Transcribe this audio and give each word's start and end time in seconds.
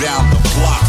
down 0.00 0.30
the 0.30 0.38
block. 0.58 0.82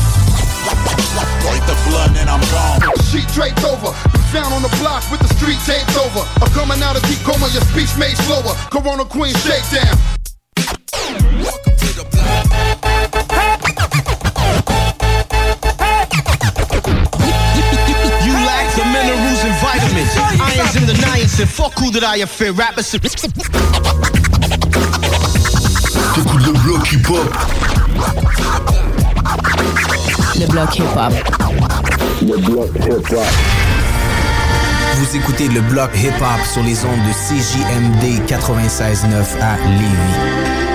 Break 1.42 1.63
the 1.66 1.77
blood 1.89 2.16
and 2.17 2.29
I'm 2.29 2.42
gone. 2.54 2.81
Sheet 3.09 3.27
draped 3.33 3.63
over, 3.63 3.89
you 3.89 4.21
found 4.29 4.53
on 4.53 4.61
the 4.61 4.69
block 4.77 5.04
with 5.10 5.20
the 5.20 5.29
street 5.36 5.57
taped 5.65 5.97
over. 5.97 6.21
I'm 6.42 6.52
coming 6.54 6.82
out 6.84 6.96
of 6.96 7.04
deep 7.04 7.20
coma, 7.26 7.47
your 7.50 7.63
speech 7.74 7.96
made 7.97 8.18
slower. 8.26 8.54
Corona 8.70 9.05
Queen 9.05 9.34
shakedown. 9.42 9.97
Welcome 11.42 11.76
to 11.78 11.90
the 11.97 12.05
block. 12.12 12.46
You 18.26 18.34
lack 18.45 18.67
the 18.76 18.86
minerals 18.86 19.41
and 19.44 19.55
vitamins. 19.58 20.13
Irons 20.40 20.76
in 20.76 20.86
the 20.86 20.94
niacin. 20.94 21.48
Fuck 21.48 21.80
who 21.80 21.90
that 21.91 22.04
I 22.04 22.26
fear. 22.26 22.52
Rappers. 22.52 22.91
T'écoutes 26.13 26.45
le 26.45 26.52
bloc 26.63 26.86
hip-hop. 26.91 27.78
Le 30.40 30.48
bloc 30.48 30.76
hip-hop. 30.77 31.13
Vous 34.95 35.16
écoutez 35.16 35.48
le 35.48 35.62
bloc 35.62 35.90
hip-hop 35.95 36.45
sur 36.52 36.63
les 36.63 36.85
ondes 36.85 37.04
de 37.07 37.13
CJMD 37.13 38.26
96.9 38.27 39.41
à 39.41 39.57
Lévis. 39.67 40.68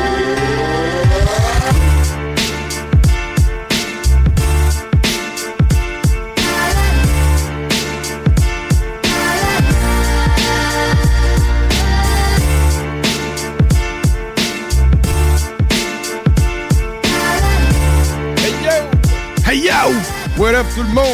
Tout 20.75 20.83
le 20.83 20.89
monde? 20.89 21.05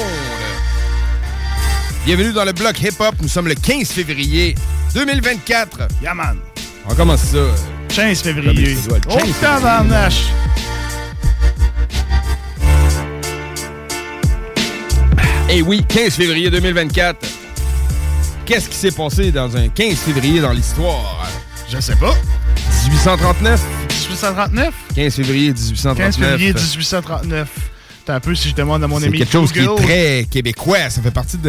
Bienvenue 2.06 2.33
dans 2.33 2.45
le 2.45 2.53
bloc 2.53 2.81
hip-hop. 2.81 3.15
Nous 3.20 3.29
sommes 3.29 3.48
le 3.48 3.55
15 3.55 3.89
février 3.91 4.55
2024. 4.95 5.89
Yeah, 6.03 6.15
man. 6.15 6.39
On 6.89 6.95
commence 6.95 7.20
ça. 7.23 7.37
euh, 7.37 7.53
15 7.89 8.23
comme 8.23 8.34
février. 8.34 8.77
Oh, 8.89 8.95
15 8.95 9.12
février. 9.15 9.34
tabarnache. 9.41 10.25
Eh 15.51 15.62
oui, 15.62 15.84
15 15.87 16.15
février 16.15 16.51
2024. 16.51 17.27
Qu'est-ce 18.47 18.69
qui 18.69 18.77
s'est 18.77 18.91
passé 18.93 19.31
dans 19.33 19.55
un 19.56 19.69
15 19.69 19.97
février 19.98 20.41
dans 20.41 20.53
l'histoire? 20.53 21.28
Je 21.69 21.81
sais 21.81 21.97
pas. 21.97 22.15
1839? 22.89 23.61
1839? 24.11 24.75
15 24.95 25.15
février 25.17 25.48
1839. 25.53 25.97
15 25.97 26.17
février 26.17 26.53
1839. 26.55 27.48
T'as 28.11 28.16
un 28.16 28.20
peu 28.20 28.34
si 28.34 28.48
je 28.48 28.56
demande 28.56 28.83
à 28.83 28.89
mon 28.89 28.98
C'est 28.98 29.06
ami 29.06 29.19
quelque 29.19 29.30
chose 29.30 29.53
qui 29.53 29.61
est 29.61 29.77
très 29.77 30.27
québécois. 30.28 30.91
Ça 30.91 31.00
fait 31.00 31.12
partie 31.12 31.39
de, 31.39 31.42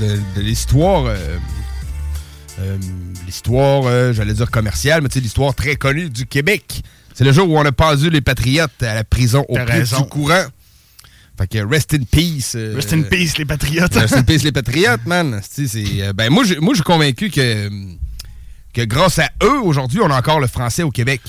de- 0.00 0.04
de- 0.04 0.20
de 0.34 0.40
l'histoire. 0.40 1.04
euh, 1.06 1.16
euh, 2.58 2.76
l'histoire, 3.24 3.84
euh, 3.86 4.12
j'allais 4.12 4.34
dire 4.34 4.50
commerciale, 4.50 5.00
mais 5.00 5.08
tu 5.08 5.14
sais, 5.14 5.20
l'histoire 5.20 5.54
très 5.54 5.76
connue 5.76 6.10
du 6.10 6.26
Québec. 6.26 6.82
C'est 7.14 7.22
le 7.22 7.30
jour 7.32 7.48
où 7.48 7.56
on 7.56 7.64
a 7.64 7.70
pendu 7.70 8.10
les 8.10 8.20
patriotes 8.20 8.82
à 8.82 8.94
la 8.94 9.04
prison 9.04 9.44
au 9.48 9.54
plus 9.64 9.90
du 9.96 10.04
courant. 10.10 10.42
Fait 11.38 11.46
que 11.46 11.64
rest 11.64 11.94
in 11.94 12.02
peace. 12.10 12.56
Rest 12.74 12.92
in 12.92 13.02
peace, 13.02 13.38
les 13.38 13.44
patriotes. 13.44 13.94
Rest 13.94 14.14
in 14.14 14.24
peace, 14.24 14.42
les 14.42 14.50
patriotes, 14.50 15.06
man. 15.06 15.40
C'est, 15.48 16.12
ben, 16.14 16.30
moi, 16.30 16.42
je 16.42 16.54
moi, 16.54 16.72
je 16.74 16.78
suis 16.78 16.84
convaincu 16.84 17.30
que, 17.30 17.70
que 18.74 18.82
grâce 18.82 19.20
à 19.20 19.28
eux, 19.44 19.60
aujourd'hui, 19.62 20.00
on 20.02 20.10
a 20.10 20.18
encore 20.18 20.40
le 20.40 20.48
français 20.48 20.82
au 20.82 20.90
Québec. 20.90 21.20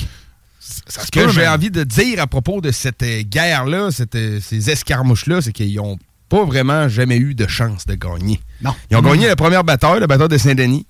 Ce 0.87 1.11
que 1.11 1.29
j'ai 1.29 1.47
envie 1.47 1.71
de 1.71 1.83
dire 1.83 2.21
à 2.21 2.27
propos 2.27 2.61
de 2.61 2.71
cette 2.71 3.03
euh, 3.03 3.21
guerre-là, 3.23 3.89
euh, 4.15 4.39
ces 4.41 4.69
escarmouches-là, 4.69 5.41
c'est 5.41 5.51
qu'ils 5.51 5.75
n'ont 5.75 5.97
pas 6.29 6.45
vraiment 6.45 6.87
jamais 6.89 7.17
eu 7.17 7.35
de 7.35 7.47
chance 7.47 7.85
de 7.85 7.95
gagner. 7.95 8.39
Non. 8.61 8.73
Ils 8.89 8.97
ont 8.97 9.01
gagné 9.01 9.27
la 9.27 9.35
première 9.35 9.63
bataille, 9.63 9.99
la 9.99 10.07
bataille 10.07 10.29
de 10.29 10.37
Saint-Denis. 10.37 10.85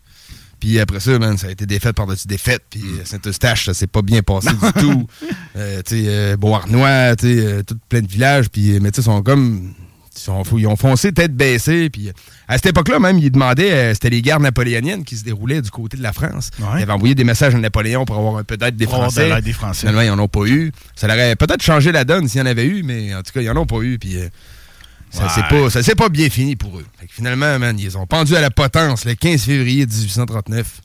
Puis 0.60 0.80
après 0.80 1.02
ça, 1.02 1.20
man, 1.20 1.38
ça 1.38 1.48
a 1.48 1.52
été 1.52 1.66
défaite 1.66 1.96
par-dessus 1.96 2.28
défaite. 2.28 2.62
Puis 2.70 2.80
Mm. 2.80 3.00
euh, 3.00 3.06
Saint-Eustache, 3.06 3.66
ça 3.66 3.74
s'est 3.74 3.88
pas 3.88 4.02
bien 4.02 4.22
passé 4.22 4.50
du 4.52 4.82
tout. 4.82 5.08
Euh, 5.56 5.82
tu 5.86 5.98
sais, 6.02 6.04
euh, 6.08 6.36
Beauharnois, 6.36 7.16
tu 7.16 7.28
sais, 7.28 7.46
euh, 7.46 7.62
tout 7.62 7.78
plein 7.88 8.02
de 8.02 8.08
villages. 8.08 8.50
Puis, 8.50 8.80
mais 8.80 8.90
tu 8.92 8.96
sais, 8.96 9.02
ils 9.02 9.06
sont 9.14 9.22
comme... 9.22 9.76
Ils, 10.58 10.68
ont 10.68 10.76
foncé 10.76 11.12
tête 11.12 11.36
baissée. 11.36 11.90
Puis 11.90 12.10
euh, 12.10 12.14
à 12.48 12.56
cette 12.58 12.68
époque-là, 12.68 13.00
même, 13.00 13.18
ils 13.20 13.32
demandaient... 13.32 13.72
euh, 13.72 13.94
C'était 13.94 14.10
les 14.10 14.22
guerres 14.22 14.40
napoléoniennes 14.40 15.04
qui 15.04 15.18
se 15.18 15.24
déroulaient 15.24 15.62
du 15.62 15.72
côté 15.72 15.98
de 15.98 16.04
la 16.04 16.14
France. 16.14 16.52
Ouais. 16.60 16.66
Ils 16.80 16.84
avaient 16.84 16.92
envoyé 16.92 17.16
des 17.16 17.24
messages 17.24 17.56
à 17.56 17.58
Napoléon 17.58 18.06
pour 18.06 18.18
avoir 18.18 18.38
un 18.38 18.44
peu 18.44 18.58
d'aide 18.58 18.76
des 18.76 18.86
de 18.86 18.90
Français. 18.90 19.42
des 19.42 19.54
Français. 19.54 19.82
Finalement, 19.82 20.02
ils 20.02 20.10
n'en 20.10 20.20
ont 20.24 20.28
pas 20.28 20.46
eu. 20.46 20.72
Ça 20.96 21.08
leur 21.08 21.16
aurait 21.18 21.36
peut-être 21.36 21.62
changé 21.64 21.92
la 21.92 22.06
donne 22.06 22.28
s'il 22.28 22.40
y 22.40 22.44
en 22.44 22.46
avait 22.48 22.66
eu, 22.66 22.84
mais 22.84 23.14
en 23.16 23.24
tout 23.24 23.32
cas, 23.34 23.42
ils 23.42 23.48
n'en 23.52 23.62
ont 23.62 23.66
pas 23.66 23.80
eu. 23.82 23.98
Puis 24.00 24.18
euh, 24.18 24.28
ça 25.10 25.24
Ouais. 25.24 25.30
s'est 25.30 25.42
pas, 25.50 25.70
ça 25.70 25.84
s'est 25.84 25.96
pas 25.96 26.10
bien 26.10 26.30
fini 26.30 26.56
pour 26.56 26.78
eux. 26.80 26.86
Fait 27.00 27.08
que 27.08 27.14
finalement, 27.14 27.58
man, 27.60 27.78
ils 27.80 27.98
ont 27.98 28.06
pendu 28.08 28.36
à 28.36 28.42
la 28.42 28.50
potence 28.52 29.06
le 29.06 29.16
15 29.16 29.44
février 29.44 29.86
1839. 29.86 30.82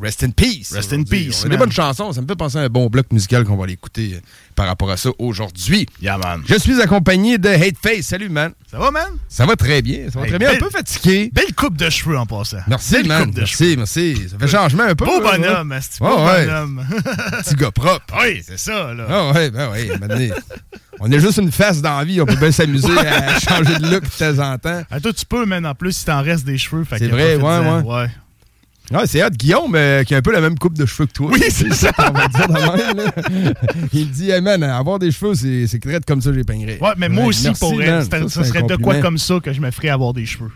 Rest 0.00 0.22
in 0.24 0.30
peace. 0.30 0.72
Rest 0.72 0.92
in 0.92 1.02
peace, 1.04 1.42
On 1.44 1.46
a 1.46 1.50
des 1.50 1.56
bonnes 1.56 1.70
chansons. 1.72 2.12
Ça 2.12 2.20
me 2.20 2.26
fait 2.26 2.34
penser 2.36 2.58
à 2.58 2.62
un 2.62 2.68
bon 2.68 2.86
bloc 2.86 3.06
musical 3.12 3.44
qu'on 3.44 3.56
va 3.56 3.64
aller 3.64 3.74
écouter 3.74 4.12
euh, 4.14 4.20
par 4.54 4.66
rapport 4.66 4.90
à 4.90 4.96
ça 4.96 5.10
aujourd'hui. 5.18 5.86
Yeah, 6.02 6.18
man. 6.18 6.42
Je 6.46 6.56
suis 6.58 6.80
accompagné 6.80 7.38
de 7.38 7.48
Hateface. 7.48 8.02
Salut, 8.06 8.28
man. 8.28 8.52
Ça 8.70 8.78
va, 8.78 8.90
man? 8.90 9.08
Ça 9.28 9.46
va 9.46 9.54
très 9.56 9.80
bien. 9.82 10.10
Ça 10.12 10.18
va 10.18 10.24
Hey, 10.26 10.30
très 10.30 10.38
bien. 10.38 10.48
belle- 10.48 10.56
Un 10.56 10.60
peu 10.66 10.70
fatigué. 10.70 11.30
Belle 11.32 11.54
coupe 11.54 11.76
de 11.76 11.88
cheveux 11.90 12.18
en 12.18 12.26
passant. 12.26 12.58
Merci, 12.66 12.94
Belle 12.94 13.06
man. 13.06 13.24
coupe 13.26 13.34
de 13.34 13.44
cheveux. 13.44 13.76
Merci, 13.76 14.14
merci. 14.16 14.28
Ça 14.28 14.38
fait 14.38 14.48
changement 14.48 14.82
un 14.84 14.94
peu. 14.94 15.04
Beau 15.04 15.20
là, 15.20 15.38
bonhomme, 15.38 15.70
ouais. 15.70 15.76
esti, 15.78 15.98
beau 16.00 16.24
Ouais, 16.24 16.46
bonhomme. 16.46 16.86
Petit 17.44 17.54
gars 17.54 17.70
propre. 17.70 18.14
oui, 18.22 18.42
c'est 18.46 18.58
ça, 18.58 18.92
là. 18.92 19.06
Ah 19.08 19.32
ouais, 19.32 19.50
ben 19.50 19.70
maintenant, 20.00 20.34
On 21.00 21.10
est 21.10 21.20
juste 21.20 21.38
une 21.38 21.50
face 21.52 21.80
dans 21.82 21.98
la 21.98 22.04
vie, 22.04 22.20
on 22.20 22.26
peut 22.26 22.36
bien 22.36 22.52
s'amuser 22.52 22.96
à 22.98 23.38
changer 23.40 23.78
de 23.78 23.90
look 23.90 24.04
de 24.04 24.08
temps 24.36 24.42
en 24.52 24.58
temps. 24.58 24.82
Ah, 24.90 25.00
toi, 25.00 25.12
tu 25.12 25.26
peux, 25.26 25.44
man, 25.46 25.64
en 25.66 25.74
plus, 25.74 25.92
si 25.96 26.04
t'en 26.04 26.22
restes 26.22 26.44
des 26.44 26.58
cheveux. 26.58 26.84
C'est 26.98 27.08
vrai, 27.08 27.36
ouais, 27.36 27.58
ouais. 27.82 28.08
Ouais, 28.92 29.06
c'est 29.06 29.24
hot. 29.24 29.30
Guillaume, 29.30 29.74
euh, 29.74 30.04
qui 30.04 30.14
a 30.14 30.18
un 30.18 30.22
peu 30.22 30.32
la 30.32 30.40
même 30.40 30.58
coupe 30.58 30.76
de 30.76 30.84
cheveux 30.84 31.06
que 31.06 31.12
toi. 31.12 31.30
Oui, 31.32 31.42
c'est 31.48 31.72
ça. 31.74 31.90
On 31.98 32.12
va 32.12 32.28
dire 32.28 32.48
de 32.48 32.52
même, 32.52 32.96
là. 33.06 33.54
Il 33.92 34.10
dit, 34.10 34.30
hey 34.30 34.40
man, 34.40 34.62
avoir 34.62 34.98
des 34.98 35.10
cheveux, 35.10 35.34
c'est 35.34 35.80
comme 36.06 36.20
ça, 36.20 36.32
j'ai 36.32 36.44
peignerais. 36.44 36.78
Ouais, 36.80 36.92
mais 36.98 37.08
moi 37.08 37.24
aussi, 37.26 37.48
pour 37.58 37.74
Ça, 37.80 38.02
ça, 38.02 38.28
c'est 38.28 38.38
un 38.38 38.44
serait 38.44 38.62
de 38.62 38.76
quoi 38.76 39.00
comme 39.00 39.18
ça 39.18 39.40
que 39.40 39.52
je 39.52 39.60
me 39.60 39.70
ferais 39.70 39.88
avoir 39.88 40.12
des 40.12 40.26
cheveux. 40.26 40.50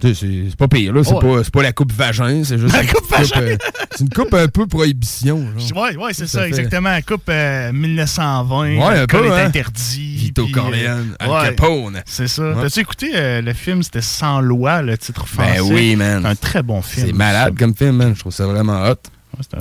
C'est 0.00 0.56
pas 0.56 0.68
pire, 0.68 0.92
là. 0.92 1.04
C'est 1.04 1.12
pas, 1.18 1.42
pas 1.52 1.62
la 1.62 1.72
coupe 1.72 1.92
vagin, 1.92 2.42
c'est 2.44 2.58
juste. 2.58 2.74
La 2.74 2.82
une 2.82 2.88
coupe 2.88 3.08
vagin. 3.10 3.40
euh, 3.40 3.56
c'est 3.90 4.00
une 4.00 4.08
coupe 4.08 4.32
un 4.34 4.48
peu 4.48 4.66
prohibition. 4.66 5.46
genre. 5.58 5.82
Ouais, 5.82 5.96
ouais, 5.96 6.12
c'est 6.14 6.26
Ça 6.26 6.38
ça, 6.38 6.40
fait- 6.42 6.48
exactement. 6.48 6.90
La 6.90 7.02
coupe 7.02 7.28
euh, 7.28 7.72
1920. 7.72 8.76
Ouais, 8.78 8.98
un 9.00 9.06
peu, 9.06 9.24
est 9.26 9.30
hein. 9.30 9.46
interdit. 9.46 10.16
Vito 10.16 10.44
puis, 10.44 10.52
euh, 10.52 10.56
Corleone, 10.56 11.16
Al 11.20 11.30
ouais, 11.30 11.42
Capone. 11.56 12.02
C'est 12.06 12.26
ça. 12.28 12.42
Ouais. 12.42 12.62
T'as-tu 12.62 12.80
écouté 12.80 13.10
euh, 13.14 13.42
le 13.42 13.52
film, 13.52 13.82
c'était 13.82 14.00
Sans 14.00 14.40
loi, 14.40 14.82
le 14.82 14.96
titre 14.98 15.26
français? 15.26 15.58
Ben 15.60 15.62
oui, 15.72 15.94
man. 15.94 16.24
Un 16.26 16.34
très 16.34 16.62
bon 16.62 16.80
film. 16.82 17.06
C'est 17.08 17.12
malade 17.12 17.54
comme 17.58 17.76
film, 17.76 17.96
man. 17.96 18.14
Je 18.14 18.20
trouve 18.20 18.32
ça 18.32 18.46
vraiment 18.46 18.82
hot. 18.88 18.96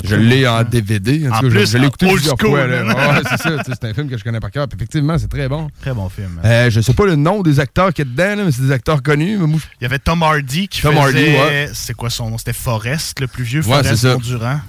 Je 0.04 0.16
l'ai 0.16 0.48
en. 0.48 0.64
DVD. 0.64 1.28
En, 1.28 1.32
cas, 1.32 1.40
plus, 1.40 1.72
je 1.72 1.78
l'ai 1.78 1.88
écouté 1.88 2.08
plusieurs 2.08 2.38
school, 2.38 2.52
fois. 2.52 2.66
Ouais, 2.68 3.22
c'est 3.30 3.38
ça. 3.38 3.64
C'est 3.64 3.84
un 3.86 3.94
film 3.94 4.10
que 4.10 4.18
je 4.18 4.24
connais 4.24 4.40
par 4.40 4.52
cœur. 4.52 4.68
Puis 4.68 4.78
effectivement, 4.78 5.18
c'est 5.18 5.28
très 5.28 5.48
bon. 5.48 5.70
Très 5.82 5.94
bon 5.94 6.08
film. 6.10 6.30
man. 6.36 6.46
Euh, 6.46 6.70
je 6.70 6.82
sais 6.82 6.94
pas 6.94 7.06
le 7.06 7.16
nom 7.16 7.42
des 7.42 7.60
acteurs 7.60 7.94
qu'il 7.94 8.06
y 8.06 8.08
a 8.08 8.12
dedans, 8.12 8.36
là, 8.38 8.46
mais 8.46 8.52
c'est 8.52 8.62
des 8.64 8.72
acteurs 8.72 9.02
connus. 9.04 9.38
Mais 9.38 9.58
Il 9.80 9.84
y 9.84 9.86
avait 9.86 10.00
Tom 10.00 10.24
Hardy 10.24 10.68
qui 10.68 10.82
Tom 10.82 10.94
faisait... 10.96 11.02
Hardy, 11.02 11.20
ouais. 11.20 11.70
C'est 11.74 11.94
quoi 11.94 12.10
son 12.10 12.30
nom? 12.30 12.38
C'était 12.38 12.54
Forrest, 12.54 13.20
le 13.20 13.28
plus 13.28 13.44
vieux, 13.44 13.62
Ouais, 13.62 13.84
Forrest. 13.84 14.06
Bondurant. 14.08 14.60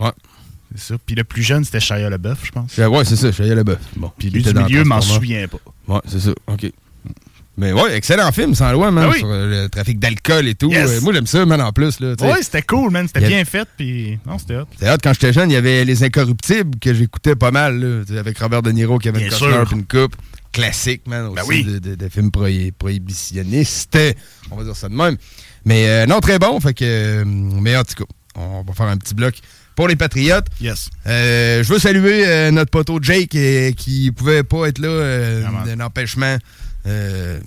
Ouais. 0.00 0.12
C'est 0.74 0.92
ça. 0.92 0.94
Puis 1.04 1.14
le 1.14 1.24
plus 1.24 1.42
jeune, 1.42 1.64
c'était 1.64 1.80
Shia 1.80 2.10
LaBeouf, 2.10 2.44
je 2.44 2.50
pense. 2.50 2.78
Euh, 2.78 2.88
ouais, 2.88 3.04
c'est 3.04 3.16
ça. 3.16 3.28
Allé 3.42 3.54
là-bas. 3.54 3.76
Bon. 3.96 4.10
Puis 4.18 4.30
lui 4.30 4.42
du 4.42 4.52
milieu, 4.52 4.84
m'en 4.84 5.00
souviens 5.00 5.46
pas. 5.46 5.58
Ouais, 5.86 6.00
c'est 6.06 6.20
ça. 6.20 6.32
OK. 6.48 6.70
Mais 7.56 7.72
ouais, 7.72 7.96
excellent 7.96 8.32
film, 8.32 8.54
sans 8.54 8.72
loi, 8.72 8.90
man. 8.90 9.04
Ah 9.06 9.10
oui. 9.12 9.18
Sur 9.20 9.28
euh, 9.30 9.62
le 9.64 9.68
trafic 9.68 9.98
d'alcool 10.00 10.48
et 10.48 10.54
tout. 10.56 10.70
Yes. 10.72 10.90
Euh, 10.90 11.00
moi, 11.02 11.12
j'aime 11.12 11.26
ça, 11.28 11.46
man, 11.46 11.60
en 11.60 11.72
plus. 11.72 12.00
Là. 12.00 12.14
Ouais, 12.20 12.42
c'était 12.42 12.62
cool, 12.62 12.90
man. 12.90 13.06
C'était 13.06 13.24
a- 13.24 13.28
bien 13.28 13.44
fait, 13.44 13.68
puis... 13.76 14.18
Non, 14.26 14.38
c'était 14.38 14.56
hot. 14.56 14.64
C'est 14.78 14.90
hot, 14.90 14.96
quand 15.02 15.12
j'étais 15.12 15.32
jeune, 15.32 15.50
il 15.50 15.54
y 15.54 15.56
avait 15.56 15.84
Les 15.84 16.02
Incorruptibles 16.02 16.78
que 16.80 16.92
j'écoutais 16.92 17.36
pas 17.36 17.52
mal, 17.52 17.78
là, 17.78 18.18
avec 18.18 18.38
Robert 18.38 18.62
De 18.62 18.72
Niro, 18.72 18.98
Costner, 18.98 19.30
sûr. 19.30 19.64
puis 19.68 19.76
une 19.76 19.84
coupe. 19.86 20.16
Classique, 20.52 21.02
man, 21.06 21.26
aussi, 21.26 21.34
Ben 21.36 21.42
oui. 21.48 21.64
de, 21.64 21.78
de- 21.78 21.94
de 21.96 22.08
films 22.08 22.28
prohi- 22.30 22.72
prohibitionnistes. 22.72 23.98
On 24.50 24.56
va 24.56 24.64
dire 24.64 24.76
ça 24.76 24.88
de 24.88 24.94
même. 24.94 25.16
Mais 25.64 25.88
euh, 25.88 26.06
non, 26.06 26.20
très 26.20 26.38
bon, 26.38 26.60
fait 26.60 26.74
que. 26.74 26.84
euh, 26.84 27.24
mais 27.24 27.76
en 27.76 27.84
tout 27.84 27.94
cas, 28.04 28.04
on 28.36 28.62
va 28.62 28.72
faire 28.72 28.86
un 28.86 28.96
petit 28.96 29.14
bloc 29.14 29.34
pour 29.76 29.88
les 29.88 29.96
Patriotes. 29.96 30.46
Yes. 30.60 30.88
Euh, 31.06 31.62
je 31.64 31.72
veux 31.72 31.78
saluer 31.80 32.26
euh, 32.26 32.50
notre 32.52 32.70
poteau 32.70 32.98
Jake 33.02 33.34
euh, 33.34 33.72
qui 33.72 34.12
pouvait 34.12 34.42
pas 34.44 34.66
être 34.66 34.78
là 34.78 35.40
d'un 35.64 35.80
empêchement 35.84 36.36
euh, 36.86 37.40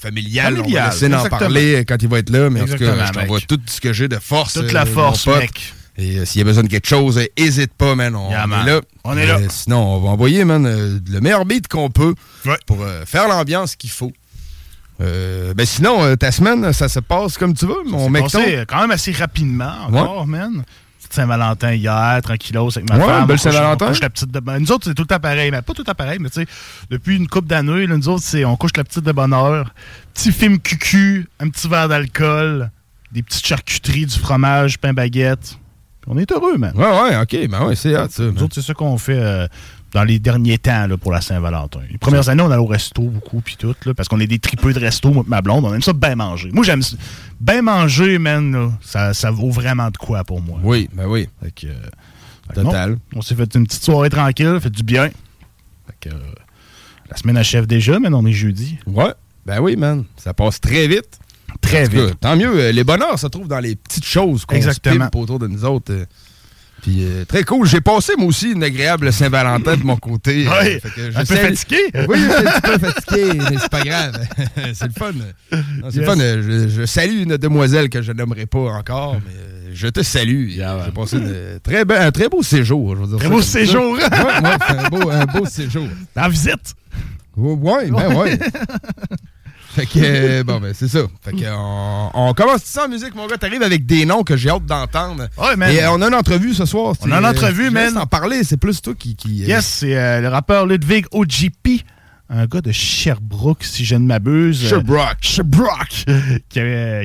familial. 0.00 0.60
On 0.60 0.68
va 0.70 0.86
laisser 0.90 1.06
en 1.06 1.08
exactement. 1.08 1.38
parler 1.38 1.74
euh, 1.76 1.84
quand 1.86 1.96
il 2.02 2.08
va 2.08 2.18
être 2.18 2.30
là. 2.30 2.50
Mais 2.50 2.60
en 2.62 2.66
tout 2.66 2.76
cas, 2.76 3.06
je 3.06 3.12
t'envoie 3.12 3.40
tout 3.40 3.60
ce 3.66 3.80
que 3.80 3.92
j'ai 3.92 4.08
de 4.08 4.18
force. 4.18 4.54
Toute 4.54 4.64
euh, 4.64 4.72
la 4.72 4.84
mon 4.84 4.92
force, 4.92 5.24
pote. 5.24 5.38
mec. 5.40 5.74
Et 5.96 6.18
euh, 6.18 6.24
s'il 6.24 6.40
y 6.40 6.42
a 6.42 6.44
besoin 6.44 6.64
de 6.64 6.68
quelque 6.68 6.88
chose, 6.88 7.20
hésite 7.36 7.72
pas, 7.72 7.94
man. 7.94 8.16
On, 8.16 8.28
Yeah, 8.30 8.44
on 8.44 8.48
man. 8.48 8.66
est 8.66 8.70
là. 8.70 8.80
On 9.04 9.16
est 9.16 9.26
là. 9.26 9.38
Euh, 9.38 9.46
sinon, 9.48 9.78
on 9.96 10.00
va 10.00 10.08
envoyer, 10.10 10.44
man, 10.44 10.66
euh, 10.66 10.98
le 11.08 11.20
meilleur 11.20 11.44
beat 11.44 11.68
qu'on 11.68 11.88
peut 11.90 12.14
Ouais. 12.44 12.56
pour 12.66 12.84
faire 13.06 13.28
l'ambiance 13.28 13.76
qu'il 13.76 13.90
faut. 13.90 14.12
Ben 14.98 15.64
sinon, 15.66 16.16
ta 16.16 16.32
semaine, 16.32 16.72
ça 16.72 16.88
se 16.88 17.00
passe 17.00 17.36
comme 17.38 17.54
tu 17.54 17.66
veux, 17.66 17.82
mon 17.86 18.04
C'est 18.28 18.38
mec. 18.56 18.66
quand 18.68 18.80
même 18.80 18.90
assez 18.90 19.12
rapidement 19.12 19.72
encore, 19.88 20.26
man. 20.26 20.64
Saint-Valentin 21.14 21.72
hier, 21.72 22.20
tranquillos, 22.22 22.70
avec 22.76 22.88
ma 22.90 22.96
Ouais, 22.96 23.04
femme. 23.04 23.26
belle 23.26 23.36
On 23.40 23.42
couche- 23.42 23.52
Saint-Valentin. 23.52 23.92
la 24.02 24.10
petite 24.10 24.30
de 24.30 24.40
Nous 24.58 24.72
autres, 24.72 24.84
c'est 24.86 24.94
tout 24.94 25.02
le 25.02 25.06
temps 25.08 25.18
pareil, 25.20 25.50
mais 25.50 25.62
pas 25.62 25.72
tout 25.72 25.82
le 25.82 25.86
temps 25.86 25.94
pareil, 25.94 26.18
mais 26.20 26.28
tu 26.30 26.40
sais, 26.40 26.46
depuis 26.90 27.16
une 27.16 27.26
couple 27.28 27.48
d'années, 27.48 27.86
nous 27.86 28.08
autres, 28.08 28.22
c'est 28.24 28.44
on 28.44 28.56
couche 28.56 28.72
la 28.76 28.84
petite 28.84 29.04
de 29.04 29.12
bonheur, 29.12 29.72
petit 30.12 30.32
film 30.32 30.58
cucu, 30.58 31.28
un 31.40 31.48
petit 31.48 31.68
verre 31.68 31.88
d'alcool, 31.88 32.70
des 33.12 33.22
petites 33.22 33.46
charcuteries, 33.46 34.06
du 34.06 34.18
fromage, 34.18 34.78
pain 34.78 34.92
baguette. 34.92 35.58
On 36.06 36.18
est 36.18 36.30
heureux, 36.32 36.58
man. 36.58 36.72
Ouais, 36.76 36.84
ouais, 36.84 37.16
ok, 37.16 37.48
ben 37.48 37.64
ouais, 37.66 37.76
c'est 37.76 37.92
ça. 37.94 38.06
Nous 38.18 38.42
autres, 38.42 38.54
c'est 38.56 38.62
ça 38.62 38.74
qu'on 38.74 38.98
fait 38.98 39.18
euh, 39.18 39.46
dans 39.94 40.02
les 40.04 40.18
derniers 40.18 40.58
temps 40.58 40.86
là, 40.88 40.96
pour 40.98 41.12
la 41.12 41.20
Saint-Valentin. 41.20 41.78
Les 41.88 41.98
premières 41.98 42.28
années, 42.28 42.42
on 42.42 42.50
allait 42.50 42.60
au 42.60 42.66
resto 42.66 43.00
beaucoup, 43.02 43.40
puis 43.40 43.56
tout, 43.56 43.74
là, 43.86 43.94
parce 43.94 44.08
qu'on 44.08 44.18
est 44.18 44.26
des 44.26 44.40
tripeux 44.40 44.72
de 44.72 44.80
resto, 44.80 45.10
moi 45.12 45.24
ma 45.26 45.40
blonde. 45.40 45.64
On 45.64 45.72
aime 45.72 45.82
ça 45.82 45.92
bien 45.92 46.16
manger. 46.16 46.50
Moi, 46.52 46.64
j'aime 46.64 46.82
ça. 46.82 46.96
Bien 47.40 47.62
manger, 47.62 48.18
man, 48.18 48.52
là, 48.52 48.70
ça, 48.82 49.14
ça 49.14 49.30
vaut 49.30 49.50
vraiment 49.50 49.90
de 49.90 49.96
quoi 49.96 50.24
pour 50.24 50.42
moi. 50.42 50.58
Oui, 50.62 50.90
ben 50.92 51.06
oui. 51.06 51.28
Fait 51.42 51.52
que, 51.52 51.66
euh, 51.68 51.74
fait 52.48 52.54
que 52.56 52.60
Total. 52.62 52.90
non, 52.90 52.98
on 53.16 53.22
s'est 53.22 53.36
fait 53.36 53.54
une 53.54 53.66
petite 53.66 53.84
soirée 53.84 54.10
tranquille, 54.10 54.58
fait 54.60 54.70
du 54.70 54.82
bien. 54.82 55.10
Fait 55.86 55.96
que, 56.00 56.08
euh, 56.10 56.18
la 57.08 57.16
semaine 57.16 57.36
achève 57.36 57.66
déjà, 57.66 58.00
mais 58.00 58.08
on 58.12 58.26
est 58.26 58.32
jeudi. 58.32 58.78
Ouais, 58.86 59.14
ben 59.46 59.60
oui, 59.60 59.76
man. 59.76 60.04
Ça 60.16 60.34
passe 60.34 60.60
très 60.60 60.88
vite. 60.88 61.20
Très 61.60 61.88
vite. 61.88 62.18
tant 62.20 62.36
mieux. 62.36 62.52
euh, 62.58 62.72
Les 62.72 62.82
bonheurs 62.82 63.18
se 63.18 63.28
trouvent 63.28 63.46
dans 63.46 63.60
les 63.60 63.76
petites 63.76 64.04
choses 64.04 64.44
qu'on 64.44 64.60
se 64.60 65.16
autour 65.16 65.38
de 65.38 65.46
nous 65.46 65.64
autres. 65.64 65.92
Puis 66.84 67.02
euh, 67.02 67.24
très 67.24 67.44
cool. 67.44 67.66
J'ai 67.66 67.80
passé 67.80 68.12
moi 68.18 68.26
aussi 68.26 68.50
une 68.52 68.62
agréable 68.62 69.10
Saint-Valentin 69.10 69.76
de 69.78 69.84
mon 69.84 69.96
côté. 69.96 70.46
euh, 70.46 70.50
Oui, 70.62 71.10
un 71.16 71.24
peu 71.24 71.34
fatigué? 71.34 71.78
Oui, 72.06 72.18
je 72.18 72.24
suis 72.24 72.46
un 72.46 72.50
petit 72.50 72.60
peu 72.60 72.78
fatigué, 72.78 73.38
mais 73.50 73.56
c'est 73.58 73.70
pas 73.70 73.80
grave. 73.82 74.26
c'est 74.74 74.84
le 74.86 74.92
fun. 74.92 75.12
C'est 75.50 75.56
Yes. 75.56 75.94
le 75.96 76.04
fun. 76.04 76.16
Je, 76.18 76.68
je 76.68 76.84
salue 76.84 77.22
une 77.22 77.38
demoiselle 77.38 77.88
que 77.88 78.02
je 78.02 78.12
nommerai 78.12 78.44
pas 78.44 78.58
encore, 78.70 79.14
mais 79.14 79.32
euh, 79.34 79.70
je 79.72 79.88
te 79.88 80.02
salue. 80.02 80.50
Yeah, 80.50 80.82
J'ai 80.84 80.92
passé 80.92 81.16
une 81.16 81.58
très 81.62 81.84
be- 81.86 81.98
un 81.98 82.10
très 82.12 82.28
beau 82.28 82.42
séjour. 82.42 82.94
Je 82.96 83.00
veux 83.00 83.06
dire 83.06 83.16
Très 83.16 83.28
ça 83.28 83.32
beau 83.34 83.40
ça. 83.40 83.48
séjour. 83.58 83.94
Ouais, 83.94 84.02
ouais, 84.02 84.56
c'est 84.68 84.76
un 84.78 84.88
beau, 84.90 85.10
un 85.10 85.24
beau 85.24 85.46
séjour. 85.46 85.86
En 86.16 86.28
visite. 86.28 86.74
Ouais, 87.36 87.90
ben 87.90 88.14
ouais. 88.14 88.38
Fait 89.74 89.86
que, 89.86 89.98
euh, 89.98 90.44
bon, 90.44 90.60
ben, 90.60 90.72
c'est 90.74 90.88
ça. 90.88 91.00
Fait 91.22 91.32
que, 91.32 91.44
on, 91.52 92.10
on 92.14 92.32
commence 92.34 92.62
tout 92.62 92.70
ça 92.70 92.84
en 92.84 92.88
musique, 92.88 93.14
mon 93.14 93.26
gars. 93.26 93.36
T'arrives 93.36 93.62
avec 93.62 93.84
des 93.86 94.04
noms 94.06 94.22
que 94.22 94.36
j'ai 94.36 94.50
hâte 94.50 94.64
d'entendre. 94.66 95.28
Ouais, 95.36 95.56
man. 95.56 95.72
Et 95.72 95.82
euh, 95.82 95.90
on 95.90 96.00
a 96.00 96.06
une 96.08 96.14
entrevue 96.14 96.54
ce 96.54 96.64
soir. 96.64 96.94
On 97.02 97.10
a 97.10 97.18
une 97.18 97.26
entrevue, 97.26 97.70
man. 97.70 97.96
en 97.98 98.06
parler, 98.06 98.44
c'est 98.44 98.56
plus 98.56 98.80
toi 98.80 98.94
qui. 98.96 99.16
qui 99.16 99.42
euh, 99.42 99.48
Yes, 99.48 99.64
c'est 99.66 99.96
euh, 99.96 100.20
le 100.20 100.28
rappeur 100.28 100.66
Ludwig 100.66 101.06
OGP, 101.10 101.82
un 102.30 102.46
gars 102.46 102.60
de 102.60 102.72
Sherbrooke, 102.72 103.64
si 103.64 103.84
je 103.84 103.96
ne 103.96 104.06
m'abuse. 104.06 104.68
Sherbrooke. 104.68 105.18
Sherbrooke. 105.20 106.04
qui, 106.48 106.60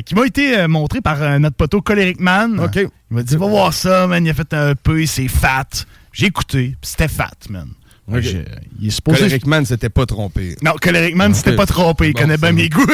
qui 0.05 0.15
m'a 0.15 0.25
été 0.25 0.57
euh, 0.59 0.67
montré 0.67 1.01
par 1.01 1.21
euh, 1.21 1.39
notre 1.39 1.55
poteau 1.55 1.81
Coléric 1.81 2.19
Man. 2.19 2.59
OK. 2.59 2.75
Il 2.75 2.89
m'a 3.15 3.23
dit, 3.23 3.35
va 3.35 3.47
voir 3.47 3.73
ça, 3.73 4.07
man. 4.07 4.23
Il 4.25 4.29
a 4.29 4.33
fait 4.33 4.53
un 4.53 4.75
peu, 4.75 5.05
c'est 5.05 5.27
fat. 5.27 5.65
J'ai 6.11 6.27
écouté, 6.27 6.75
c'était 6.81 7.07
fat, 7.07 7.31
man. 7.49 7.67
OK. 8.11 8.21
J'ai- 8.21 8.45
il 8.81 8.87
est 8.87 8.91
supposé. 8.91 9.19
Coleric 9.19 9.45
Man 9.47 9.65
s'était 9.65 9.89
pas 9.89 10.05
trompé. 10.05 10.55
Non, 10.63 10.73
Coléric 10.81 11.15
Man, 11.15 11.31
Ok. 11.31 11.37
c'était 11.37 11.55
pas 11.55 11.65
trompé. 11.65 12.09
Il 12.09 12.13
Bon, 12.13 12.21
connaît 12.21 12.37
bien 12.37 12.51
mes 12.51 12.69
goûts. 12.69 12.85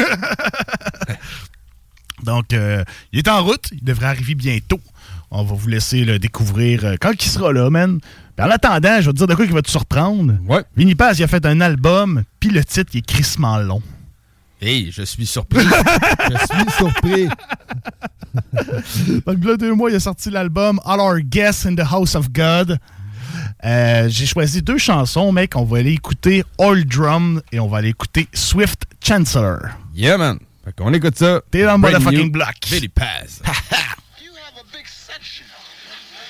Donc, 2.24 2.54
euh, 2.54 2.84
il 3.14 3.20
est 3.20 3.28
en 3.28 3.44
route. 3.44 3.68
Il 3.72 3.84
devrait 3.84 4.08
arriver 4.08 4.36
bientôt. 4.36 4.80
On 5.32 5.44
va 5.44 5.56
vous 5.56 5.68
laisser 5.68 6.06
le 6.06 6.18
découvrir 6.20 6.86
euh, 6.86 6.96
quand 7.00 7.12
il 7.14 7.30
sera 7.30 7.52
là, 7.52 7.70
man. 7.70 8.00
Puis 8.36 8.46
en 8.46 8.50
attendant, 8.50 9.02
je 9.02 9.08
vais 9.08 9.12
te 9.14 9.18
dire 9.18 9.28
de 9.28 9.36
quoi 9.36 9.46
qui 9.46 9.54
va 9.54 9.62
te 9.62 9.70
surprendre. 9.70 10.34
Ouais. 10.48 10.64
Vinny 10.76 10.96
Paz, 10.96 11.20
il 11.20 11.24
a 11.24 11.28
fait 11.28 11.46
un 11.46 11.62
album, 11.62 12.24
puis 12.40 12.50
le 12.52 12.64
titre, 12.64 12.92
il 12.94 13.00
est 13.00 13.06
crissement 13.06 13.58
long. 13.60 13.82
Hey, 14.62 14.92
je 14.92 15.04
suis 15.04 15.26
surpris. 15.26 15.66
je 16.32 16.38
suis 16.38 16.72
surpris. 16.78 17.26
Donc, 19.26 19.44
là, 19.44 19.58
deux 19.58 19.74
mois, 19.74 19.90
il 19.90 19.96
a 19.96 20.00
sorti 20.00 20.30
l'album 20.30 20.80
All 20.86 21.00
Our 21.00 21.20
Guests 21.20 21.66
in 21.66 21.76
the 21.76 21.86
House 21.92 22.16
of 22.16 22.32
God. 22.32 22.80
Euh, 23.66 24.08
J'ai 24.10 24.26
choisi 24.28 24.62
deux 24.62 24.78
chansons, 24.78 25.32
mec. 25.32 25.56
On 25.56 25.64
va 25.64 25.80
aller 25.80 25.94
écouter 25.94 26.44
All 26.60 26.86
Drum 26.86 27.42
et 27.52 27.60
on 27.60 27.68
va 27.68 27.80
aller 27.80 27.90
écouter 27.90 28.28
Swift 28.34 28.84
Chancellor. 29.04 29.70
Yeah, 29.96 30.18
man. 30.18 30.38
Fait 30.64 30.74
qu'on 30.76 30.94
écoute 30.94 31.18
ça. 31.18 31.42
T'es 31.52 31.64
dans 31.64 31.78
le 31.78 32.12
new. 32.12 32.30
block. 32.32 32.56
Billy 32.70 32.88
Paz. 32.90 33.42
You 34.22 34.32
have 34.34 34.58
a 34.60 34.66
big 34.76 34.86
section, 34.88 35.46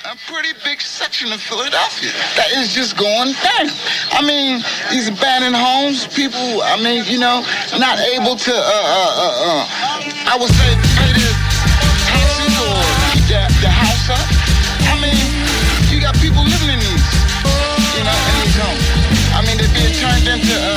a 0.06 0.16
pretty 0.32 0.54
big 0.64 0.80
section 0.82 1.32
of 1.34 1.42
Philadelphia 1.42 2.12
that 2.38 2.52
is 2.56 2.74
just 2.74 2.96
going 2.98 3.34
down. 3.44 3.70
I 4.14 4.22
mean, 4.26 4.62
these 4.92 5.08
abandoned 5.10 5.56
homes, 5.56 6.08
people, 6.16 6.62
I 6.64 6.78
mean, 6.82 7.04
you 7.08 7.20
know, 7.20 7.44
not 7.80 8.00
able 8.16 8.36
to, 8.36 8.52
uh, 8.52 8.56
uh, 8.56 9.12
uh, 9.24 9.44
uh, 9.44 10.32
I 10.32 10.38
would 10.40 10.52
say 10.52 10.72
pay 10.96 11.12
their 11.20 11.36
taxes 12.08 12.56
or 12.64 12.80
keep 13.12 13.28
their, 13.28 13.48
their 13.60 13.72
house 13.72 14.10
up. 14.10 14.24
I 14.88 15.00
mean, 15.02 15.16
center 20.44 20.75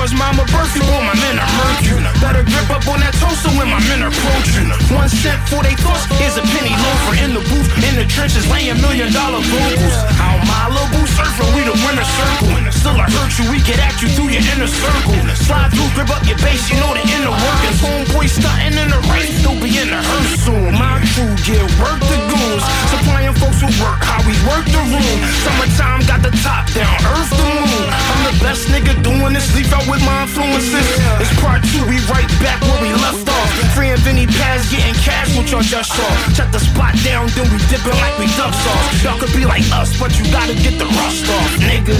As 0.00 0.14
mama 0.16 0.46
birth 0.48 0.72
you, 0.72 0.82
all 0.94 1.04
my 1.04 1.12
men 1.20 1.36
are 1.36 1.52
murky. 1.60 1.92
Better 2.24 2.40
grip 2.46 2.70
up 2.72 2.86
on 2.88 3.04
that 3.04 3.12
toaster 3.20 3.52
when 3.58 3.68
my 3.68 3.82
men 3.84 4.00
are 4.00 4.08
approaching. 4.08 4.70
One 4.96 5.10
cent 5.10 5.36
for 5.50 5.60
they 5.60 5.76
thoughts, 5.76 6.08
is 6.24 6.40
a 6.40 6.44
penny 6.56 6.72
loafer 6.72 7.14
in 7.20 7.36
the 7.36 7.42
booth, 7.52 7.68
in 7.84 8.00
the 8.00 8.08
trenches, 8.08 8.48
laying 8.48 8.80
million 8.80 9.12
dollar 9.12 9.44
vocals. 9.44 9.96
How 10.16 10.40
Malibu 10.48 11.04
surfing, 11.04 11.52
we 11.52 11.68
the 11.68 11.76
winner 11.84 12.06
circle. 12.16 12.48
Still 12.72 12.96
I 12.96 13.12
hurt 13.12 13.28
you, 13.36 13.44
we 13.52 13.60
get 13.60 13.76
at 13.76 14.00
you 14.00 14.08
through 14.16 14.32
your 14.32 14.40
inner 14.56 14.70
circle. 14.70 15.20
Slide 15.36 15.68
through, 15.68 15.92
grip 15.92 16.08
up 16.08 16.24
your 16.24 16.40
base, 16.40 16.64
you 16.72 16.80
know 16.80 16.96
the 16.96 17.04
inner 17.04 17.34
workings. 17.36 17.78
Homeboy 17.84 18.24
stunting 18.24 18.80
in 18.80 18.88
the 18.88 19.00
race, 19.12 19.36
still 19.36 19.58
be 19.60 19.68
in 19.68 19.92
the 19.92 20.00
hearse 20.00 20.32
soon. 20.48 20.72
My 20.80 20.96
crew 21.12 21.28
get 21.44 21.60
work 21.76 22.00
the 22.00 22.18
goons, 22.32 22.64
supplying 22.88 23.36
folks 23.36 23.60
who 23.60 23.68
work 23.84 24.00
how 24.00 24.24
we 24.24 24.32
work 24.48 24.64
the 24.64 24.80
room. 24.80 25.18
Summertime 25.44 26.00
got 26.08 26.24
the 26.24 26.32
top 26.40 26.64
down, 26.72 26.96
earth 27.12 27.28
the 27.36 27.44
moon. 27.44 27.84
I'm 27.92 28.20
the 28.32 28.36
best 28.40 28.72
nigga 28.72 28.96
doing 29.04 29.36
this, 29.36 29.52
leave 29.52 29.68
out 29.76 29.79
with 29.88 30.02
my 30.04 30.22
influences. 30.26 30.88
It's 31.22 31.32
part 31.40 31.62
two, 31.72 31.80
we 31.88 31.96
right 32.10 32.28
back 32.42 32.60
where 32.60 32.80
we 32.82 32.92
left 33.00 33.28
off. 33.28 33.48
Free 33.72 33.90
and 33.90 34.00
Vinny 34.02 34.26
Paz 34.26 34.68
getting 34.68 34.94
cash, 35.00 35.32
what 35.36 35.50
y'all 35.50 35.62
just 35.62 35.94
saw. 35.94 36.10
Shut 36.34 36.50
the 36.52 36.60
spot 36.60 36.96
down, 37.04 37.28
then 37.38 37.46
we 37.48 37.58
dipping 37.70 37.96
like 38.02 38.16
we 38.18 38.26
duck 38.36 38.52
sauce. 38.52 39.04
Y'all 39.04 39.18
could 39.18 39.32
be 39.32 39.44
like 39.44 39.64
us, 39.72 39.94
but 40.00 40.10
you 40.18 40.24
gotta 40.32 40.54
get 40.54 40.76
the 40.76 40.88
rust 40.98 41.24
off, 41.30 41.52
nigga. 41.64 41.96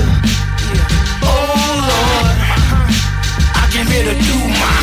Oh 1.24 1.52
Lord, 1.88 2.36
I 3.54 3.64
came 3.72 3.88
here 3.88 4.04
to 4.04 4.16
do 4.18 4.36
my 4.50 4.78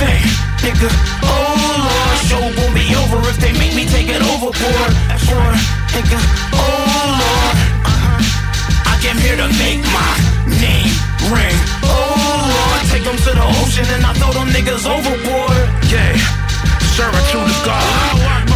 thing, 0.00 0.24
nigga. 0.64 0.88
Oh 1.22 1.54
Lord, 1.86 2.16
show 2.26 2.40
won't 2.40 2.74
be 2.74 2.86
over 2.96 3.20
if 3.28 3.36
they 3.38 3.52
make 3.58 3.74
me 3.74 3.84
take 3.86 4.08
it 4.08 4.22
overboard. 4.22 4.92
Or, 5.30 5.50
nigga. 5.94 6.18
Oh 6.56 7.14
Lord, 7.20 7.56
I 8.86 8.98
came 9.02 9.18
here 9.18 9.36
to 9.36 9.48
make 9.60 9.82
my 9.94 10.12
name 10.58 10.89
ring. 11.28 11.56
Oh 11.84 12.16
Lord, 12.48 12.80
take 12.88 13.04
them 13.04 13.16
to 13.16 13.30
the 13.36 13.46
ocean 13.60 13.86
and 13.92 14.02
I 14.06 14.12
throw 14.16 14.32
them 14.32 14.48
niggas 14.48 14.88
overboard. 14.88 15.68
Yeah, 15.92 16.16
servitude 16.96 17.30
to 17.30 17.38
the 17.46 17.58
God. 17.62 17.84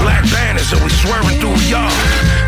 Black 0.02 0.25
banners 0.33 0.73
and 0.73 0.83
we 0.83 0.90
swearing 1.00 1.38
through 1.40 1.56
y'all. 1.71 1.88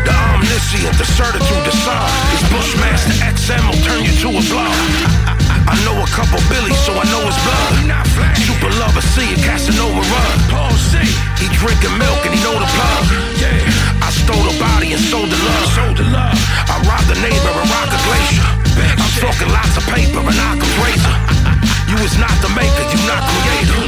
The 0.03 0.13
omniscient, 0.13 0.97
the 0.97 1.07
certitude, 1.17 1.63
the 1.63 1.75
song. 1.85 2.09
This 2.33 2.43
Bushmaster 2.51 3.15
XM 3.23 3.63
will 3.63 3.81
turn 3.85 4.01
you 4.03 4.13
to 4.25 4.29
a 4.37 4.43
blog. 4.51 5.27
I 5.67 5.75
know 5.83 5.99
a 5.99 6.07
couple 6.11 6.39
Billies, 6.51 6.79
so 6.83 6.95
I 6.95 7.03
know 7.11 7.23
it's 7.27 7.39
blood. 7.43 7.73
Super 8.43 8.71
lover, 8.79 9.01
see 9.01 9.35
it, 9.35 9.39
Casanova 9.43 9.99
run. 9.99 10.35
Paul 10.51 10.71
C. 10.91 10.99
He 11.39 11.47
drinking 11.59 11.95
milk 11.97 12.19
and 12.23 12.33
he 12.35 12.39
know 12.43 12.55
the 12.55 12.69
plug. 12.75 13.03
Yeah, 13.39 14.03
I 14.03 14.09
stole 14.11 14.43
the 14.43 14.55
body 14.59 14.93
and 14.93 15.01
sold 15.01 15.29
the 15.29 15.39
love. 15.39 15.67
Sold 15.75 15.97
the 15.97 16.07
love. 16.11 16.37
I 16.67 16.75
robbed 16.87 17.07
the 17.07 17.19
neighbor 17.19 17.51
and 17.51 17.69
rock 17.71 17.89
a 17.91 17.99
glacier. 18.03 18.56
I'm 18.77 19.13
talking 19.21 19.49
lots 19.49 19.75
of 19.77 19.83
paper 19.89 20.21
and 20.21 20.37
I 20.37 20.51
can 20.59 20.71
razor. 20.81 21.17
You 21.87 21.95
is 22.03 22.19
not 22.19 22.35
the 22.43 22.51
maker, 22.51 22.83
you 22.91 22.99
not 23.07 23.23
creator. 23.31 23.79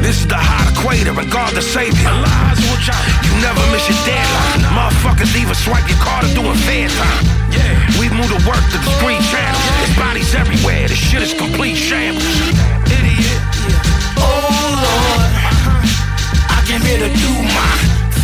This 0.00 0.24
is 0.24 0.26
the 0.26 0.40
hot 0.40 0.72
equator 0.72 1.12
and 1.12 1.30
God 1.30 1.52
the 1.52 1.60
savior. 1.60 2.08
You 2.08 3.32
never 3.44 3.60
miss 3.68 3.84
your 3.92 4.00
deadline. 4.08 4.64
Motherfuckers 4.72 5.36
even 5.36 5.52
swipe 5.54 5.84
your 5.84 6.00
card 6.00 6.24
or 6.24 6.32
doing 6.32 6.56
fair 6.64 6.88
time. 6.88 7.24
Yeah, 7.52 7.76
we 8.00 8.08
move 8.08 8.32
to 8.32 8.40
work 8.48 8.64
to 8.72 8.78
the 8.80 8.90
street 8.96 9.20
channels. 9.28 9.60
There's 9.84 9.96
bodies 10.00 10.32
everywhere. 10.34 10.88
This 10.88 10.96
shit 10.96 11.20
is 11.20 11.36
complete 11.36 11.76
shambles. 11.76 12.24
Idiot. 12.88 13.36
Oh 14.16 14.48
Lord, 14.80 15.22
I 16.48 16.58
came 16.64 16.80
here 16.80 17.04
to 17.04 17.12
do 17.12 17.32
my 17.52 17.72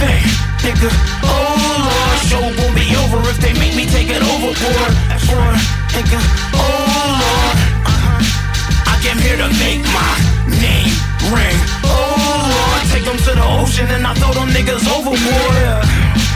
thing, 0.00 0.24
nigga. 0.68 0.90
Oh 1.24 1.88
Lord, 1.88 2.18
show 2.28 2.44
won't 2.44 2.74
be 2.76 2.86
over 3.00 3.18
if 3.30 3.38
they 3.40 3.52
make 3.54 3.74
me 3.74 3.86
take 3.86 4.10
it 4.10 4.20
overboard. 4.20 4.92
Or, 5.32 5.52
nigga. 5.96 6.20
Oh 6.52 7.08
Lord, 7.22 7.56
uh-huh. 7.88 8.92
I 8.92 8.94
came 9.00 9.18
here 9.18 9.38
to 9.40 9.48
make 9.56 9.80
my 9.96 10.12
name 10.60 10.92
ring. 11.32 11.58
Oh 11.84 12.52
Lord, 12.52 12.82
take 12.92 13.04
them 13.08 13.16
to 13.16 13.32
the 13.40 13.46
ocean 13.60 13.88
and 13.88 14.06
I 14.06 14.12
throw 14.14 14.32
them 14.32 14.48
niggas 14.52 14.84
overboard. 14.92 16.27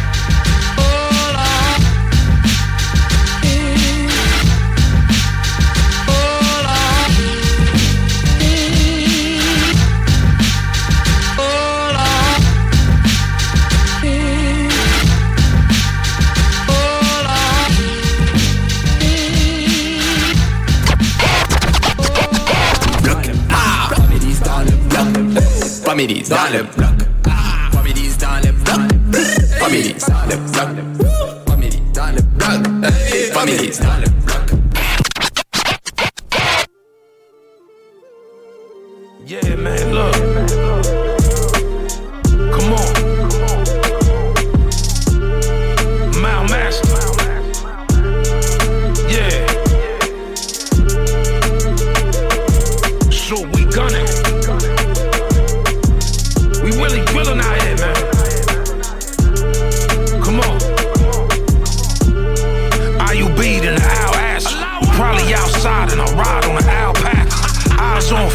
Families 25.92 26.26
dans 26.30 26.50
le 26.50 26.62
bloc. 26.74 26.88
Families 27.70 28.16
dans 28.18 28.40
le 28.42 28.50
bloc. 28.50 28.80
Families 29.60 29.94
dans 30.08 30.26
le 30.26 30.36
bloc. 30.38 31.08
Families 31.46 31.82
dans 31.92 32.06
le 32.14 32.22
bloc. 32.22 32.66
Families 33.34 33.78
dans 33.78 33.98
le 34.00 34.08
bloc. 34.24 34.46
Yeah, 39.26 39.56
man, 39.56 39.92
look. 39.92 41.11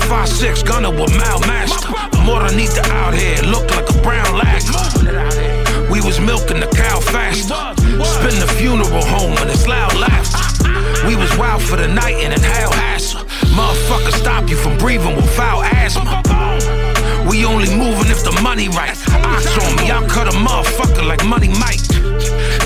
On 0.09 0.25
5'6, 0.25 0.65
gunner 0.65 0.89
with 0.89 1.11
Mal 1.17 1.39
Master. 1.41 1.89
More 2.23 2.39
than 2.39 2.55
need 2.55 2.69
the 2.69 2.81
out 2.93 3.13
here, 3.13 3.41
look 3.43 3.69
like 3.75 3.89
a 3.89 4.01
brown 4.01 4.37
lacquer. 4.37 5.91
We 5.91 5.99
was 5.99 6.19
milking 6.19 6.61
the 6.61 6.67
cow 6.67 6.99
faster. 7.01 7.55
Spin 8.05 8.39
the 8.39 8.47
funeral 8.57 9.03
home 9.03 9.35
and 9.37 9.49
it's 9.49 9.67
loud 9.67 9.93
laughter. 9.95 11.07
We 11.07 11.15
was 11.15 11.35
wild 11.37 11.61
for 11.61 11.75
the 11.75 11.87
night 11.87 12.15
and 12.23 12.33
in 12.33 12.41
hell 12.41 12.71
hassle. 12.71 13.21
Motherfucker 13.51 14.13
stop 14.13 14.49
you 14.49 14.55
from 14.55 14.77
breathing 14.77 15.15
with 15.15 15.29
foul 15.35 15.63
asthma. 15.63 16.23
We 17.29 17.43
only 17.43 17.67
moving 17.75 18.09
if 18.09 18.23
the 18.23 18.39
money 18.41 18.69
right. 18.69 18.95
Ox 19.25 19.57
on 19.57 19.75
me, 19.75 19.91
I'll 19.91 20.07
cut 20.07 20.27
a 20.27 20.37
motherfucker 20.37 21.05
like 21.05 21.25
Money 21.25 21.49
Mike. 21.49 21.86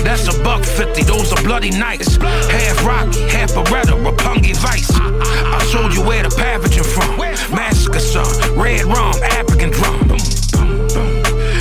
That's 0.02 0.26
a 0.28 0.42
buck 0.42 0.64
fifty, 0.64 1.02
those 1.02 1.32
are 1.32 1.42
bloody 1.42 1.70
nights. 1.70 2.16
Half 2.16 2.84
Rocky, 2.84 3.20
half 3.28 3.50
Beretta, 3.52 3.94
Rapungi 4.02 4.54
Vice. 4.56 4.90
I 4.92 5.64
showed 5.70 5.94
you 5.94 6.02
where 6.02 6.22
the 6.22 6.30
pathogen 6.30 6.84
from. 6.84 7.16
Massacre 7.54 8.00
son, 8.00 8.58
red 8.58 8.84
rum, 8.84 9.14
African 9.22 9.70
drum. 9.70 10.08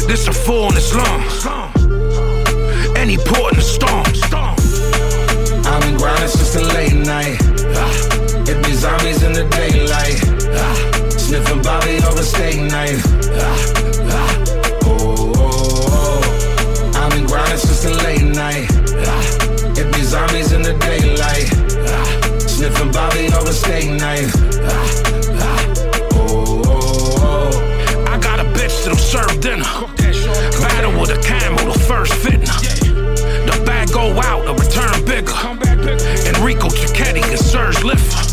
This 0.08 0.28
a 0.28 0.34
fool 0.34 0.70
in 0.70 0.76
the 0.76 0.82
slum. 0.82 1.22
Any 2.98 3.18
port 3.18 3.54
in 3.54 3.60
the 3.60 3.64
storm. 3.64 4.06
I've 5.66 5.82
been 5.82 5.98
grinding 5.98 6.28
since 6.28 6.54
the 6.54 6.64
late 6.74 6.94
night. 6.94 7.40
It 8.50 8.64
be 8.66 8.74
zombies 8.74 9.24
in 9.24 9.34
the 9.34 9.46
daylight. 9.50 10.20
Sniffing 11.20 11.62
Bobby 11.62 11.98
over 12.06 12.24
steak 12.24 12.60
knife. 12.70 13.02
Grinding 17.52 17.68
since 17.68 17.84
the 17.84 18.04
late 18.06 18.24
night. 18.24 18.68
Ah, 19.08 19.76
It 19.76 19.94
be 19.94 20.02
zombies 20.04 20.54
in 20.54 20.62
the 20.62 20.72
daylight. 20.80 21.52
Ah, 21.84 22.38
Sniffing 22.48 22.92
Bobby 22.92 23.28
over 23.36 23.52
steak 23.52 23.90
knife. 24.00 24.32
Ah, 24.64 24.72
ah, 25.36 25.68
oh, 26.14 26.62
oh, 26.66 27.20
oh. 27.20 28.06
I 28.08 28.18
got 28.20 28.40
a 28.40 28.46
bitch 28.56 28.84
that'll 28.84 28.96
serve 28.96 29.42
dinner. 29.42 29.68
Battle 30.64 30.98
with 31.00 31.12
a 31.12 31.20
camel, 31.22 31.74
the 31.74 31.80
first 31.80 32.14
fitna. 32.24 32.56
The 33.44 33.64
bag 33.66 33.92
go 33.92 34.16
out, 34.22 34.46
the 34.46 34.54
return 34.54 35.04
bigger. 35.04 35.36
Enrico 36.32 36.70
Cicchetti 36.70 37.22
and 37.22 37.40
Serge 37.40 37.84
Liffer. 37.84 38.32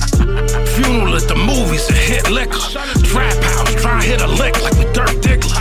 Funeral 0.78 1.16
at 1.16 1.26
the 1.26 1.34
movies 1.34 1.88
and 1.88 1.96
hit 1.98 2.30
liquor. 2.30 2.62
Trap 3.02 3.34
house, 3.42 3.82
try 3.82 4.00
hit 4.00 4.20
a 4.20 4.28
lick 4.28 4.62
like 4.62 4.74
we 4.74 4.84
Dirk 4.92 5.10
Diggler. 5.26 5.58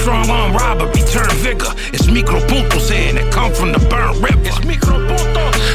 Strong 0.00 0.30
arm 0.30 0.52
robbery, 0.54 0.97
turn 1.68 1.76
vigor. 1.76 1.94
It's 1.94 2.06
micro 2.08 2.40
puntos 2.40 2.90
here 2.90 3.10
and 3.10 3.18
it 3.18 3.32
come 3.32 3.52
from 3.52 3.72
the 3.72 3.78
burnt 3.88 4.18
river. 4.22 4.38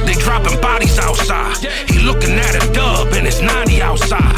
They 0.06 0.14
dropping 0.14 0.60
bodies 0.62 0.98
outside. 1.00 1.58
He 1.90 2.00
looking 2.00 2.32
at 2.32 2.56
a 2.56 2.74
dub 2.74 3.14
and 3.14 3.28
it's 3.28 3.42
90 3.42 3.82
outside. 3.82 4.38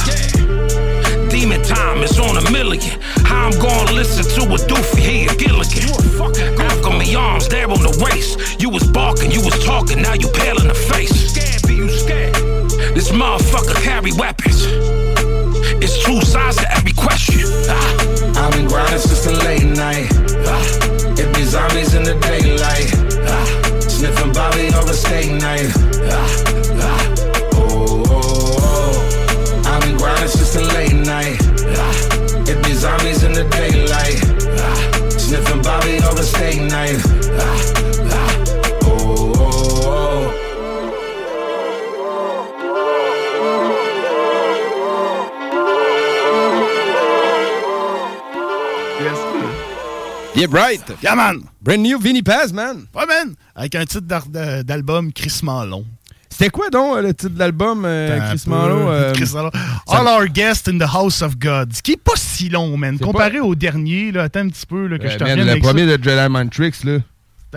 Demon 1.30 1.62
time 1.64 2.04
is 2.04 2.20
on 2.20 2.38
a 2.38 2.52
million. 2.52 3.00
How 3.26 3.48
I'm 3.48 3.60
gonna 3.60 3.92
listen 3.92 4.24
to 4.36 4.54
a 4.54 4.58
doofy, 4.68 5.00
he 5.00 5.26
a 5.26 5.36
Gilligan. 5.36 5.90
Alchemy 6.60 7.16
arms 7.16 7.48
there 7.50 7.70
on 7.70 7.82
the 7.82 7.94
waist. 8.04 8.62
You 8.62 8.70
was 8.70 8.84
barking, 8.88 9.32
you 9.32 9.42
was 9.42 9.58
talking, 9.64 10.02
now 10.02 10.14
you 10.14 10.28
pale 10.30 10.60
in 10.62 10.68
the 10.68 10.74
face. 10.74 11.34
Scared, 11.34 11.68
be 11.68 11.76
you 11.76 11.90
scared? 11.90 12.36
This 12.96 13.12
motherfucker 13.12 13.76
carry 13.84 14.12
weapons. 14.14 14.66
It's 15.84 16.04
two 16.04 16.22
sides 16.22 16.58
to 16.58 16.72
every 16.72 16.94
question. 16.94 17.42
Ah. 17.68 18.46
I've 18.46 18.54
been 18.54 18.68
grinding 18.68 19.00
since 19.00 19.26
the 19.26 19.34
late 19.44 19.66
night. 19.66 20.25
The 22.06 22.14
daylight. 22.22 22.90
Ah, 23.28 23.46
Sniffing 23.82 24.32
Bobby 24.34 24.68
over 24.76 24.94
steak 24.94 25.32
knife. 25.32 25.74
Ah, 26.12 26.44
ah, 26.82 27.04
oh, 27.56 28.04
oh, 28.08 28.58
oh. 28.62 29.64
I've 29.66 29.82
been 29.82 29.98
grinding 29.98 30.28
since 30.30 30.54
the 30.54 30.62
late 30.76 30.94
night. 30.94 31.38
Ah, 31.78 32.50
It 32.52 32.64
be 32.64 32.74
zombies 32.74 33.24
in 33.24 33.34
the 33.34 33.44
daylight. 33.50 34.20
Ah, 34.60 35.10
Sniffing 35.18 35.62
Bobby 35.64 35.98
over 36.10 36.24
steak 36.24 36.62
knife. 36.62 37.04
Ah, 37.40 37.60
ah, 38.14 38.32
oh, 38.86 39.34
oh, 39.38 39.86
oh. 39.86 41.36
Yeah, 50.36 50.48
right. 50.50 50.82
Yeah, 51.02 51.16
man. 51.16 51.48
Brand 51.66 51.80
new 51.82 52.00
Vinny 52.00 52.22
Paz, 52.22 52.54
man. 52.54 52.86
Ouais, 52.96 53.06
man. 53.08 53.34
Avec 53.56 53.74
un 53.76 53.86
titre 53.86 54.06
d'album 54.64 55.12
crissement 55.12 55.66
long. 55.66 55.84
C'était 56.30 56.50
quoi 56.50 56.70
donc 56.70 56.98
euh, 56.98 57.02
le 57.02 57.14
titre 57.14 57.34
de 57.34 57.40
l'album, 57.40 57.84
euh, 57.86 58.20
Chris. 58.30 58.44
Marlowe? 58.48 58.90
euh, 58.90 59.14
Chris 59.16 59.32
All 59.88 60.08
Our 60.08 60.28
Guests 60.28 60.68
in 60.68 60.78
the 60.78 60.84
House 60.94 61.22
of 61.22 61.38
God. 61.40 61.74
Ce 61.74 61.82
qui 61.82 61.94
est 61.94 62.02
pas 62.02 62.12
si 62.18 62.50
long, 62.50 62.76
man. 62.78 63.00
Comparé 63.00 63.40
au 63.40 63.56
dernier, 63.56 64.12
là, 64.12 64.24
attends 64.24 64.42
un 64.42 64.50
petit 64.50 64.66
peu 64.66 64.86
là, 64.88 64.98
que 65.00 65.06
Euh, 65.06 65.10
je 65.10 65.18
te 65.18 65.24
man, 65.24 65.40
le 65.40 65.50
avec 65.50 65.64
premier 65.64 65.88
ça. 65.90 65.98
de 65.98 66.04
Jedi 66.04 66.28
Mind 66.30 66.52
Tricks, 66.52 66.84
là. 66.84 66.98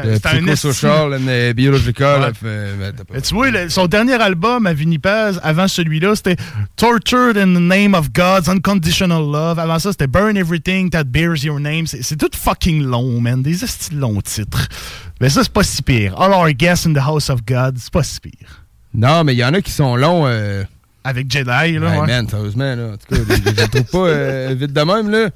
C'était 0.05 0.29
un 0.29 0.33
psychosocial 0.43 1.15
and 1.15 1.53
biological. 1.55 2.33
Ouais. 2.43 3.21
tu 3.23 3.35
vois, 3.35 3.51
le- 3.51 3.69
son 3.69 3.87
dernier 3.87 4.15
album 4.15 4.67
à 4.67 4.73
Vinny 4.73 4.99
Paz, 4.99 5.41
avant 5.43 5.69
celui-là, 5.69 6.15
c'était 6.17 6.37
Tortured 6.77 7.37
in 7.37 7.55
the 7.55 7.61
Name 7.61 7.95
of 7.95 8.13
God's 8.13 8.49
Unconditional 8.49 9.23
Love. 9.23 9.59
Avant 9.59 9.79
ça, 9.79 9.93
c'était 9.93 10.07
Burn 10.07 10.37
Everything 10.37 10.91
That 10.91 11.05
Bears 11.05 11.45
Your 11.45 11.61
Name. 11.61 11.87
C'est 11.87 12.03
c'est 12.03 12.17
tout 12.17 12.31
fucking 12.35 12.83
long, 12.85 13.21
man. 13.21 13.43
Des 13.43 13.57
longs 13.93 14.21
titres. 14.21 14.69
Mais 15.21 15.29
ça, 15.29 15.43
c'est 15.43 15.53
pas 15.53 15.63
si 15.65 15.83
pire. 15.83 16.21
All 16.21 16.33
Our 16.33 16.51
Guests 16.53 16.87
in 16.87 16.93
the 16.93 16.99
House 16.99 17.29
of 17.31 17.41
God, 17.47 17.77
c'est 17.79 17.93
pas 17.93 18.03
si 18.03 18.21
pire. 18.21 18.65
Non, 18.95 19.25
mais 19.25 19.35
il 19.35 19.39
y 19.39 19.45
en 19.45 19.53
a 19.55 19.61
qui 19.61 19.71
sont 19.73 19.97
longs. 19.97 20.27
euh, 20.27 20.65
Avec 21.05 21.31
Jedi, 21.31 21.45
là. 21.79 22.01
Ouais. 22.01 22.07
man, 22.07 22.29
sérieusement, 22.29 22.75
là. 22.75 22.85
En 22.93 22.97
tout 22.97 23.15
cas, 23.15 23.21
je 23.29 23.63
je 23.63 23.67
trouve 23.67 23.83
pas 23.85 24.09
euh, 24.09 24.55
vite 24.59 24.73
de 24.73 24.81
même, 24.83 25.11
là. 25.11 25.29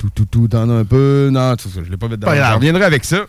Tout, 0.00 0.08
tout, 0.14 0.24
tout, 0.24 0.48
t'en 0.48 0.70
as 0.70 0.72
un 0.72 0.84
peu. 0.86 1.28
Non, 1.30 1.54
tout 1.56 1.68
ça, 1.68 1.80
je 1.84 1.90
l'ai 1.90 1.98
pas 1.98 2.08
même. 2.08 2.18
grave. 2.18 2.34
Je 2.34 2.54
reviendrai 2.54 2.84
avec 2.84 3.04
ça. 3.04 3.26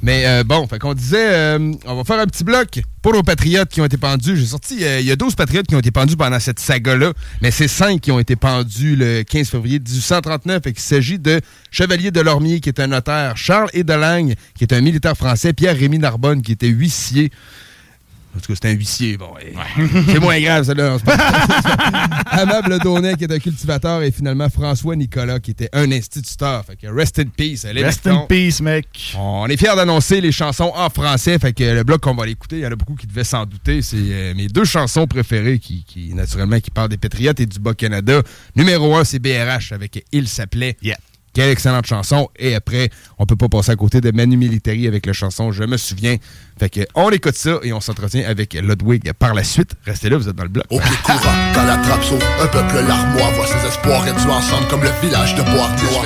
Mais 0.00 0.24
euh, 0.24 0.44
bon, 0.44 0.64
fait 0.68 0.78
qu'on 0.78 0.94
disait, 0.94 1.34
euh, 1.34 1.72
on 1.84 1.96
va 1.96 2.04
faire 2.04 2.20
un 2.20 2.26
petit 2.26 2.44
bloc 2.44 2.80
pour 3.02 3.12
nos 3.12 3.24
patriotes 3.24 3.68
qui 3.70 3.80
ont 3.80 3.84
été 3.84 3.96
pendus. 3.96 4.36
J'ai 4.36 4.46
sorti, 4.46 4.84
euh, 4.84 5.00
il 5.00 5.06
y 5.06 5.10
a 5.10 5.16
12 5.16 5.34
patriotes 5.34 5.66
qui 5.66 5.74
ont 5.74 5.80
été 5.80 5.90
pendus 5.90 6.16
pendant 6.16 6.38
cette 6.38 6.60
saga-là, 6.60 7.12
mais 7.42 7.50
c'est 7.50 7.66
5 7.66 8.00
qui 8.00 8.12
ont 8.12 8.20
été 8.20 8.36
pendus 8.36 8.94
le 8.94 9.24
15 9.24 9.48
février 9.48 9.80
1839 9.80 10.66
et 10.66 10.72
qu'il 10.72 10.80
s'agit 10.80 11.18
de 11.18 11.40
Chevalier 11.72 12.12
de 12.12 12.20
Lormier, 12.20 12.60
qui 12.60 12.68
est 12.68 12.78
un 12.78 12.86
notaire, 12.86 13.36
Charles 13.36 13.70
Edelagne, 13.72 14.36
qui 14.54 14.62
est 14.62 14.72
un 14.72 14.80
militaire 14.80 15.16
français, 15.16 15.52
Pierre-Rémy 15.52 15.98
Narbonne, 15.98 16.40
qui 16.40 16.52
était 16.52 16.68
huissier. 16.68 17.32
En 18.36 18.40
tout 18.40 18.52
cas, 18.52 18.58
c'est 18.60 18.68
un 18.70 18.74
huissier. 18.74 19.16
Bon, 19.16 19.30
c'est 20.08 20.20
moins 20.20 20.38
grave, 20.40 20.64
ça, 20.64 20.74
là. 20.74 20.96
c'est 20.98 21.04
pas- 21.06 21.16
Amable 22.30 22.78
Daunet, 22.80 23.14
qui 23.16 23.24
est 23.24 23.32
un 23.32 23.38
cultivateur, 23.38 24.02
et 24.02 24.10
finalement 24.10 24.48
François 24.50 24.94
Nicolas, 24.96 25.40
qui 25.40 25.52
était 25.52 25.68
un 25.72 25.90
instituteur. 25.90 26.64
Fait 26.64 26.76
que 26.76 26.86
rest 26.88 27.18
in 27.18 27.24
peace. 27.34 27.66
les 27.72 27.82
Rest 27.82 28.04
Mettons. 28.04 28.22
in 28.22 28.26
peace, 28.26 28.60
mec. 28.60 29.14
On 29.18 29.46
est 29.46 29.56
fiers 29.56 29.74
d'annoncer 29.76 30.20
les 30.20 30.32
chansons 30.32 30.72
en 30.74 30.90
français. 30.90 31.38
Fait 31.38 31.52
que 31.52 31.64
le 31.64 31.82
bloc 31.84 32.02
qu'on 32.02 32.14
va 32.14 32.24
aller 32.24 32.32
écouter, 32.32 32.56
il 32.56 32.62
y 32.62 32.66
en 32.66 32.72
a 32.72 32.76
beaucoup 32.76 32.94
qui 32.94 33.06
devaient 33.06 33.24
s'en 33.24 33.46
douter. 33.46 33.80
C'est 33.82 33.96
euh, 33.98 34.34
mes 34.34 34.48
deux 34.48 34.64
chansons 34.64 35.06
préférées 35.06 35.58
qui, 35.58 35.84
qui, 35.86 36.12
naturellement, 36.14 36.60
qui 36.60 36.70
parlent 36.70 36.88
des 36.90 36.96
Patriotes 36.98 37.40
et 37.40 37.46
du 37.46 37.58
Bas-Canada. 37.58 38.22
Numéro 38.54 38.96
un, 38.96 39.04
c'est 39.04 39.18
BRH 39.18 39.72
avec 39.72 40.04
Il 40.12 40.28
s'appelait. 40.28 40.76
Yeah. 40.82 40.96
Quelle 41.32 41.50
excellente 41.50 41.84
chanson. 41.86 42.30
Et 42.38 42.54
après, 42.54 42.88
on 43.18 43.26
peut 43.26 43.36
pas 43.36 43.50
passer 43.50 43.70
à 43.70 43.76
côté 43.76 44.00
de 44.00 44.10
Manu 44.10 44.38
Militari 44.38 44.86
avec 44.86 45.04
la 45.04 45.12
chanson 45.12 45.52
Je 45.52 45.64
me 45.64 45.76
souviens. 45.76 46.16
Fait 46.58 46.70
que 46.70 46.80
on 46.94 47.10
écoute 47.10 47.36
ça 47.36 47.58
et 47.62 47.72
on 47.74 47.80
s'entretient 47.80 48.26
avec 48.26 48.54
Ludwig 48.54 49.12
par 49.12 49.34
la 49.34 49.44
suite. 49.44 49.74
Restez 49.84 50.08
là, 50.08 50.16
vous 50.16 50.26
êtes 50.26 50.36
dans 50.36 50.44
le 50.44 50.48
bloc. 50.48 50.64
Au 50.70 50.80
pied 50.80 50.96
courant, 51.04 51.36
quand 51.54 51.64
la 51.64 51.76
trappe 51.76 52.00
un 52.42 52.46
peuple 52.46 52.76
larmois 52.88 53.30
voit 53.36 53.46
ses 53.46 53.68
espoirs 53.68 54.02
réduits 54.02 54.30
ensemble 54.30 54.66
comme 54.68 54.82
le 54.82 54.90
village 55.02 55.34
de 55.34 55.42
Bois-Noir. 55.42 56.04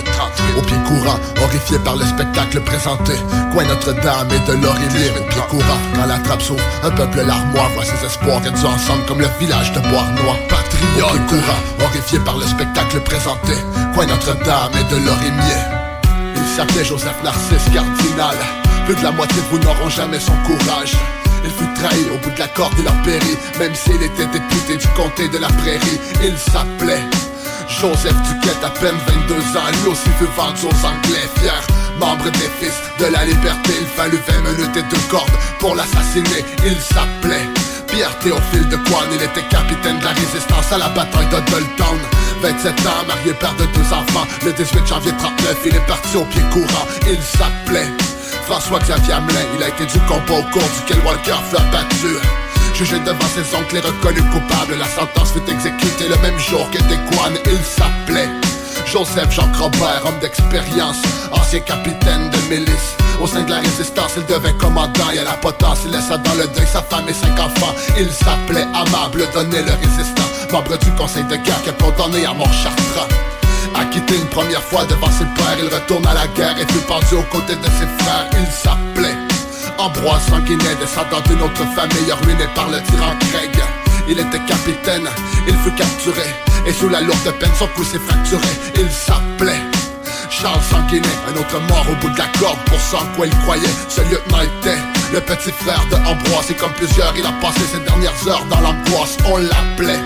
Au 0.58 0.62
pied 0.62 0.76
courant, 0.88 1.20
horrifié 1.40 1.78
par 1.84 1.94
le 1.94 2.04
spectacle 2.04 2.60
présenté, 2.62 3.12
coin 3.52 3.64
Notre-Dame 3.64 4.28
et 4.32 4.48
de 4.48 4.54
l'Aurélie. 4.54 5.10
Au 5.20 5.28
pied 5.28 5.42
courant, 5.48 5.78
quand 5.94 6.06
la 6.06 6.18
trappe 6.18 6.42
un 6.82 6.90
peuple 6.90 7.22
larmois 7.24 7.68
voit 7.74 7.84
ses 7.84 8.04
espoirs 8.04 8.42
réduits 8.42 8.66
ensemble 8.66 9.04
comme 9.06 9.20
le 9.20 9.28
village 9.38 9.72
de 9.72 9.78
Bois-Noir. 9.80 10.36
Patriote. 10.48 11.04
Au 11.04 11.12
pied 11.12 11.26
courant, 11.28 11.86
horrifié 11.86 12.18
par 12.20 12.36
le 12.36 12.46
spectacle 12.46 12.98
présenté, 13.00 13.52
coin 13.94 14.06
Notre-Dame 14.06 14.72
et 14.74 14.94
de 14.94 15.06
l'Aurélie. 15.06 15.60
Il 16.34 16.56
s'appelait 16.56 16.84
Joseph 16.84 17.22
Narcisse 17.22 17.70
Cardinal. 17.72 18.36
Plus 18.90 18.98
de 18.98 19.04
la 19.04 19.12
moitié 19.12 19.40
de 19.40 19.46
vous 19.46 19.58
n'auront 19.60 19.88
jamais 19.88 20.18
son 20.18 20.34
courage. 20.42 20.94
Il 21.44 21.50
fut 21.52 21.74
trahi 21.74 22.10
au 22.10 22.18
bout 22.18 22.34
de 22.34 22.40
la 22.40 22.48
corde 22.48 22.76
et 22.76 22.82
leur 22.82 23.02
périt 23.02 23.38
Même 23.60 23.72
s'il 23.72 24.02
était 24.02 24.26
député 24.26 24.78
du 24.78 24.88
comté 24.96 25.28
de 25.28 25.38
la 25.38 25.46
prairie. 25.46 26.00
Il 26.24 26.36
s'appelait 26.36 27.04
Joseph 27.68 28.16
Duquette, 28.26 28.64
à 28.64 28.70
peine 28.70 28.96
22 29.28 29.34
ans. 29.58 29.70
Lui 29.84 29.92
aussi 29.92 30.10
fut 30.18 30.26
vendu 30.34 30.66
aux 30.66 30.84
Anglais 30.84 31.22
Fier, 31.38 31.62
membre 32.00 32.32
des 32.32 32.50
fils 32.58 32.74
de 32.98 33.06
la 33.12 33.24
liberté. 33.26 33.74
Il 33.80 33.86
fallut 33.86 34.18
20 34.26 34.50
minutes 34.50 34.76
et 34.76 34.82
deux 34.82 35.02
cordes 35.08 35.38
pour 35.60 35.76
l'assassiner. 35.76 36.44
Il 36.66 36.80
s'appelait 36.80 37.46
Pierre 37.86 38.18
Théophile 38.18 38.68
de 38.70 38.76
Coine 38.90 39.10
Il 39.14 39.22
était 39.22 39.46
capitaine 39.50 40.00
de 40.00 40.04
la 40.04 40.10
résistance 40.10 40.72
à 40.72 40.78
la 40.78 40.88
bataille 40.88 41.26
de 41.26 41.38
Doltown 41.48 41.98
27 42.42 42.86
ans, 42.86 43.06
marié, 43.06 43.34
père 43.34 43.54
de 43.54 43.66
deux 43.66 43.94
enfants. 43.94 44.26
Le 44.44 44.52
18 44.52 44.84
janvier 44.84 45.12
39, 45.16 45.58
il 45.66 45.76
est 45.76 45.86
parti 45.86 46.16
au 46.16 46.24
pied 46.24 46.42
courant. 46.50 46.88
Il 47.08 47.22
s'appelait 47.22 47.86
François-Xavier 48.50 49.12
Hamelin, 49.12 49.46
il 49.56 49.62
a 49.62 49.68
été 49.68 49.86
du 49.86 50.00
combat 50.06 50.40
au 50.40 50.42
cours 50.50 50.68
duquel 50.74 50.98
Walker 51.06 51.38
fut 51.48 51.56
abattu. 51.56 52.18
Jugé 52.74 52.98
devant 52.98 53.28
ses 53.32 53.54
oncles 53.54 53.76
et 53.76 53.80
reconnu 53.80 54.20
coupable, 54.22 54.74
la 54.76 54.86
sentence 54.86 55.30
fut 55.30 55.48
exécutée 55.48 56.08
le 56.08 56.16
même 56.16 56.36
jour 56.36 56.68
que 56.72 56.78
Desquan. 56.78 57.30
Il 57.46 57.62
s'appelait 57.62 58.28
Joseph 58.86 59.30
Jean 59.30 59.48
Robert, 59.56 60.02
homme 60.04 60.18
d'expérience, 60.20 61.00
ancien 61.30 61.60
capitaine 61.60 62.28
de 62.28 62.38
milice. 62.52 62.96
Au 63.22 63.28
sein 63.28 63.42
de 63.42 63.50
la 63.50 63.60
résistance, 63.60 64.14
il 64.16 64.26
devint 64.26 64.52
commandant 64.54 65.10
et 65.14 65.20
à 65.20 65.24
la 65.24 65.34
potence, 65.34 65.82
il 65.84 65.92
laissa 65.92 66.18
dans 66.18 66.34
le 66.34 66.48
deuil 66.48 66.66
sa 66.66 66.82
femme 66.82 67.08
et 67.08 67.14
cinq 67.14 67.38
enfants. 67.38 67.74
Il 67.96 68.10
s'appelait 68.10 68.66
Amable 68.74 69.28
Donné 69.32 69.62
le 69.62 69.74
résistant, 69.74 70.28
membre 70.50 70.76
du 70.76 70.90
conseil 70.96 71.22
de 71.22 71.36
guerre 71.36 71.62
qui 71.62 71.68
est 71.68 71.80
condamné 71.80 72.26
à 72.26 72.34
mort 72.34 72.52
chartrand. 72.52 73.06
Acquitté 73.74 74.16
une 74.16 74.28
première 74.28 74.62
fois 74.62 74.84
devant 74.84 75.10
ses 75.10 75.24
pères, 75.36 75.56
il 75.58 75.72
retourne 75.72 76.06
à 76.06 76.14
la 76.14 76.26
guerre 76.28 76.56
et 76.58 76.72
fut 76.72 76.84
pendu 76.86 77.14
aux 77.14 77.22
côtés 77.30 77.56
de 77.56 77.64
ses 77.64 77.88
frères. 78.04 78.28
Il 78.38 78.46
s'appelait 78.46 79.16
Ambroise 79.78 80.22
Sanguinet, 80.28 80.74
descendant 80.80 81.20
d'une 81.26 81.42
autre 81.42 81.64
famille 81.74 82.12
ruinée 82.22 82.48
par 82.54 82.68
le 82.68 82.82
tyran 82.82 83.14
Craig. 83.30 83.62
Il 84.08 84.18
était 84.18 84.44
capitaine, 84.46 85.08
il 85.46 85.56
fut 85.58 85.72
capturé, 85.72 86.26
et 86.66 86.72
sous 86.72 86.88
la 86.88 87.00
lourde 87.00 87.32
peine 87.38 87.52
son 87.58 87.66
cou 87.68 87.84
s'est 87.84 87.98
fracturé. 87.98 88.48
Il 88.76 88.90
s'appelait 88.90 89.60
Charles 90.28 90.62
Sanguinet, 90.70 91.08
un 91.28 91.40
autre 91.40 91.60
mort 91.68 91.86
au 91.90 91.94
bout 91.96 92.12
de 92.12 92.18
la 92.18 92.26
corde 92.38 92.58
pour 92.66 92.80
ce 92.80 92.96
en 92.96 93.06
quoi 93.16 93.26
il 93.26 93.36
croyait. 93.38 93.68
Ce 93.88 94.00
lieutenant 94.00 94.40
était 94.40 94.78
le 95.12 95.20
petit 95.20 95.52
frère 95.52 95.84
de 95.90 95.96
Ambroise, 95.96 96.50
et 96.50 96.54
comme 96.54 96.72
plusieurs, 96.72 97.12
il 97.16 97.24
a 97.26 97.32
passé 97.40 97.60
ses 97.72 97.80
dernières 97.80 98.28
heures 98.28 98.44
dans 98.50 98.60
l'angoisse. 98.60 99.16
On 99.26 99.38
l'appelait 99.38 100.00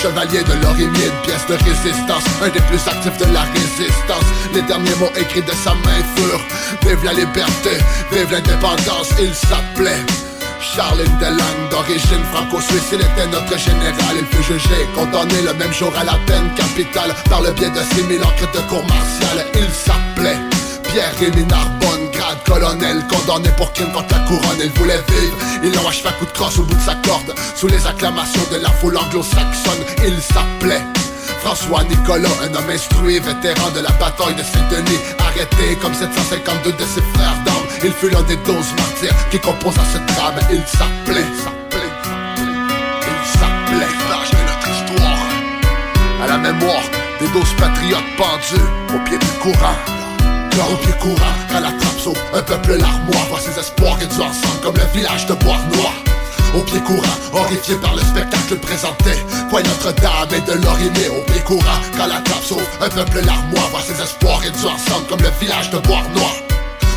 Chevalier 0.00 0.44
de 0.44 0.52
l'Orimier, 0.62 1.06
une 1.06 1.22
pièce 1.22 1.44
de 1.48 1.54
résistance 1.54 2.22
Un 2.40 2.48
des 2.50 2.60
plus 2.60 2.78
actifs 2.86 3.16
de 3.18 3.32
la 3.34 3.42
résistance. 3.42 4.28
Les 4.54 4.62
derniers 4.62 4.94
mots 5.00 5.10
écrits 5.16 5.42
de 5.42 5.50
sa 5.50 5.74
main 5.74 6.00
furent 6.14 6.40
Vive 6.82 7.04
la 7.04 7.12
liberté, 7.14 7.70
vive 8.12 8.30
l'indépendance 8.30 9.10
Il 9.20 9.34
s'appelait 9.34 10.04
Charles 10.60 11.02
Delang, 11.20 11.68
d'origine 11.70 12.24
franco-suisse, 12.32 12.90
il 12.92 13.00
était 13.00 13.26
notre 13.32 13.58
général 13.58 14.14
Il 14.20 14.26
fut 14.26 14.52
jugé 14.52 14.86
condamné 14.94 15.42
le 15.42 15.54
même 15.54 15.72
jour 15.72 15.92
à 15.98 16.04
la 16.04 16.14
peine 16.26 16.48
capitale 16.54 17.12
Par 17.28 17.42
le 17.42 17.50
biais 17.50 17.70
de 17.70 17.80
6000 17.94 18.22
encres 18.22 18.52
de 18.52 18.60
cour 18.68 18.84
martiale 18.86 19.46
Il 19.54 19.68
s'appelait 19.70 20.57
Pierre-Rémy 20.98 21.44
Narbonne, 21.44 22.10
grade 22.10 22.42
colonel 22.44 23.04
Condamné 23.06 23.50
pour 23.56 23.72
crime 23.72 23.92
contre 23.92 24.12
la 24.12 24.18
couronne, 24.26 24.58
il 24.58 24.70
voulait 24.72 25.00
vivre. 25.06 25.36
Il 25.62 25.72
l'ont 25.72 25.88
achevé 25.88 26.08
à 26.08 26.12
coup 26.12 26.24
de 26.24 26.32
crosse 26.32 26.58
au 26.58 26.64
bout 26.64 26.74
de 26.74 26.80
sa 26.80 26.96
corde. 27.06 27.32
Sous 27.54 27.68
les 27.68 27.86
acclamations 27.86 28.42
de 28.50 28.56
la 28.56 28.68
foule 28.68 28.96
anglo-saxonne 28.96 29.84
Il 30.04 30.20
s'appelait 30.20 30.82
François 31.38 31.84
Nicolas, 31.84 32.28
un 32.42 32.52
homme 32.52 32.68
instruit, 32.68 33.20
vétéran 33.20 33.70
de 33.76 33.80
la 33.80 33.90
bataille 33.90 34.34
de 34.34 34.42
Saint-Denis. 34.42 34.98
Arrêté 35.20 35.78
comme 35.80 35.94
752 35.94 36.72
de 36.72 36.78
ses 36.78 37.02
frères 37.14 37.38
d'armes 37.46 37.68
Il 37.84 37.92
fut 37.92 38.10
l'un 38.10 38.22
des 38.22 38.36
12 38.36 38.56
martyrs 38.56 39.14
qui 39.30 39.38
composent 39.38 39.74
ce 39.74 40.14
drame. 40.14 40.34
Il 40.50 40.66
s'appelait, 40.66 41.22
s'appelait, 41.44 41.94
il 43.06 43.38
s'appelait 43.38 43.86
de 43.86 44.50
notre 44.50 44.68
histoire 44.68 45.28
À 46.24 46.26
la 46.26 46.38
mémoire 46.38 46.82
des 47.20 47.28
12 47.28 47.54
patriotes 47.56 48.16
pendus 48.16 48.96
au 48.96 48.98
pied 49.04 49.18
du 49.18 49.26
courant 49.40 49.97
Au 50.60 50.76
pied 50.76 50.92
courant, 51.00 51.34
quand 51.50 51.60
la 51.60 51.70
trappe 51.70 52.16
Un 52.34 52.42
peuple 52.42 52.76
larmois 52.78 53.26
voit 53.30 53.40
ses 53.40 53.58
espoirs 53.58 53.96
réduits 53.96 54.22
ensemble 54.22 54.60
Comme 54.62 54.76
le 54.76 54.98
village 54.98 55.26
de 55.26 55.34
Bois-Noir 55.34 55.92
au 56.56 56.62
pied 56.62 56.80
courant, 56.80 57.02
horrifié 57.34 57.74
par 57.76 57.94
le 57.94 58.00
spectacle 58.00 58.56
présenté 58.56 59.10
Quoi 59.50 59.62
Notre-Dame 59.62 60.30
et 60.34 60.40
de 60.50 60.54
l'Orimier 60.64 61.08
Au 61.10 61.22
pied 61.30 61.42
courant, 61.42 61.80
quand 61.94 62.06
la 62.06 62.22
trappe 62.22 62.62
Un 62.80 62.88
peuple 62.88 63.20
larmois 63.26 63.68
voit 63.70 63.82
ses 63.82 64.02
espoirs 64.02 64.40
réduits 64.40 64.64
ensemble 64.64 65.06
Comme 65.10 65.20
le 65.20 65.30
village 65.38 65.68
de 65.70 65.78
Bois-Noir 65.78 66.32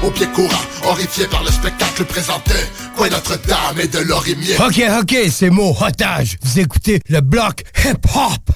au 0.03 0.09
pied 0.09 0.25
courant, 0.33 0.65
horrifié 0.83 1.27
par 1.27 1.43
le 1.43 1.51
spectacle 1.51 2.05
présenté 2.05 2.55
Quoi 2.95 3.09
Notre-Dame 3.09 3.81
et 3.83 3.87
de 3.87 3.99
l'Orimier 3.99 4.55
Ok, 4.59 4.81
ok, 4.99 5.15
c'est 5.29 5.51
mots, 5.51 5.75
otage. 5.79 6.37
Vous 6.41 6.59
écoutez 6.59 6.99
le 7.07 7.21
bloc 7.21 7.61
hip-hop. 7.85 8.49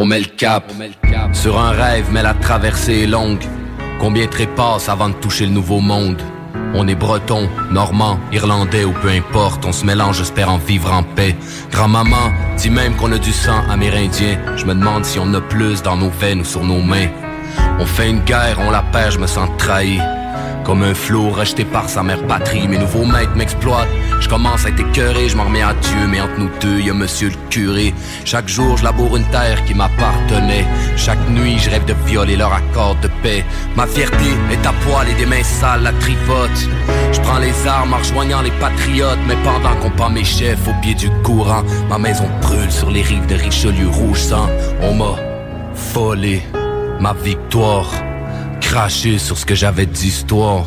On 0.00 0.04
met 0.04 0.20
le 0.20 0.26
cap 0.26 0.70
sur 1.32 1.58
un 1.58 1.72
rêve, 1.72 2.06
mais 2.12 2.22
la 2.22 2.32
traversée 2.32 3.00
est 3.02 3.06
longue. 3.08 3.42
Combien 3.98 4.28
trépassent 4.28 4.88
avant 4.88 5.08
de 5.08 5.14
toucher 5.14 5.44
le 5.44 5.50
nouveau 5.50 5.80
monde? 5.80 6.22
On 6.72 6.86
est 6.86 6.94
breton, 6.94 7.48
normand, 7.72 8.20
irlandais 8.30 8.84
ou 8.84 8.92
peu 8.92 9.08
importe, 9.08 9.64
on 9.64 9.72
se 9.72 9.84
mélange 9.84 10.20
espérant 10.20 10.58
vivre 10.58 10.92
en 10.92 11.02
paix. 11.02 11.34
Grand-maman 11.72 12.30
dit 12.56 12.70
même 12.70 12.94
qu'on 12.94 13.10
a 13.10 13.18
du 13.18 13.32
sang 13.32 13.60
amérindien. 13.68 14.38
Je 14.54 14.66
me 14.66 14.74
demande 14.74 15.04
si 15.04 15.18
on 15.18 15.34
a 15.34 15.40
plus 15.40 15.82
dans 15.82 15.96
nos 15.96 16.10
veines 16.10 16.42
ou 16.42 16.44
sur 16.44 16.62
nos 16.62 16.80
mains. 16.80 17.08
On 17.80 17.84
fait 17.84 18.08
une 18.08 18.20
guerre, 18.20 18.58
on 18.60 18.70
la 18.70 18.82
perd, 18.82 19.14
je 19.14 19.18
me 19.18 19.26
sens 19.26 19.48
trahi. 19.58 19.98
Comme 20.68 20.82
un 20.82 20.92
flot 20.92 21.30
rejeté 21.30 21.64
par 21.64 21.88
sa 21.88 22.02
mère 22.02 22.22
patrie, 22.26 22.68
mes 22.68 22.76
nouveaux 22.76 23.06
maîtres 23.06 23.34
m'exploitent. 23.34 23.88
Je 24.20 24.28
commence 24.28 24.66
à 24.66 24.68
être 24.68 24.78
écœuré, 24.78 25.26
je 25.26 25.34
m'en 25.34 25.44
remets 25.44 25.62
à 25.62 25.72
Dieu, 25.72 26.06
mais 26.06 26.20
entre 26.20 26.38
nous 26.38 26.50
deux, 26.60 26.80
y 26.80 26.90
a 26.90 26.92
monsieur 26.92 27.30
le 27.30 27.36
curé. 27.48 27.94
Chaque 28.26 28.48
jour, 28.48 28.76
je 28.76 28.84
laboure 28.84 29.16
une 29.16 29.24
terre 29.30 29.64
qui 29.64 29.72
m'appartenait. 29.72 30.66
Chaque 30.94 31.26
nuit, 31.30 31.58
je 31.58 31.70
rêve 31.70 31.86
de 31.86 31.94
violer 32.04 32.36
leur 32.36 32.52
accord 32.52 32.96
de 33.00 33.08
paix. 33.22 33.46
Ma 33.76 33.86
fierté 33.86 34.26
est 34.52 34.66
à 34.66 34.74
poil 34.84 35.08
et 35.08 35.14
des 35.14 35.24
mains 35.24 35.42
sales 35.42 35.84
la 35.84 35.92
tripote. 35.92 36.68
Je 37.12 37.20
prends 37.22 37.38
les 37.38 37.66
armes 37.66 37.94
en 37.94 37.96
rejoignant 37.96 38.42
les 38.42 38.52
patriotes, 38.60 39.20
mais 39.26 39.36
pendant 39.42 39.74
qu'on 39.76 39.90
pend 39.96 40.10
mes 40.10 40.22
chefs 40.22 40.68
au 40.68 40.74
pied 40.82 40.94
du 40.94 41.08
courant, 41.22 41.62
ma 41.88 41.96
maison 41.96 42.28
brûle 42.42 42.70
sur 42.70 42.90
les 42.90 43.00
rives 43.00 43.26
de 43.26 43.36
Richelieu 43.36 43.88
rouge 43.88 44.20
sang. 44.20 44.50
On 44.82 44.92
m'a 44.92 45.16
volé 45.94 46.42
ma 47.00 47.14
victoire 47.14 47.88
craché 48.68 49.18
sur 49.18 49.38
ce 49.38 49.46
que 49.46 49.54
j'avais 49.54 49.86
d'histoire. 49.86 50.66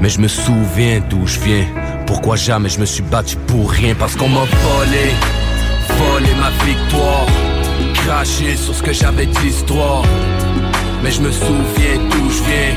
Mais 0.00 0.10
je 0.10 0.20
me 0.20 0.28
souviens 0.28 1.00
d'où 1.08 1.26
je 1.26 1.40
viens. 1.40 1.66
Pourquoi 2.06 2.36
jamais 2.36 2.68
je 2.68 2.78
me 2.78 2.84
suis 2.84 3.02
battu 3.02 3.36
pour 3.46 3.70
rien 3.70 3.94
Parce 3.94 4.16
qu'on 4.16 4.28
m'a 4.28 4.44
volé, 4.44 5.06
volé 5.98 6.28
ma 6.38 6.50
victoire. 6.66 7.26
Craché 7.94 8.54
sur 8.54 8.74
ce 8.74 8.82
que 8.82 8.92
j'avais 8.92 9.26
d'histoire. 9.26 10.02
Mais 11.02 11.10
je 11.10 11.22
me 11.22 11.32
souviens 11.32 11.96
d'où 12.10 12.30
je 12.30 12.42
viens. 12.48 12.76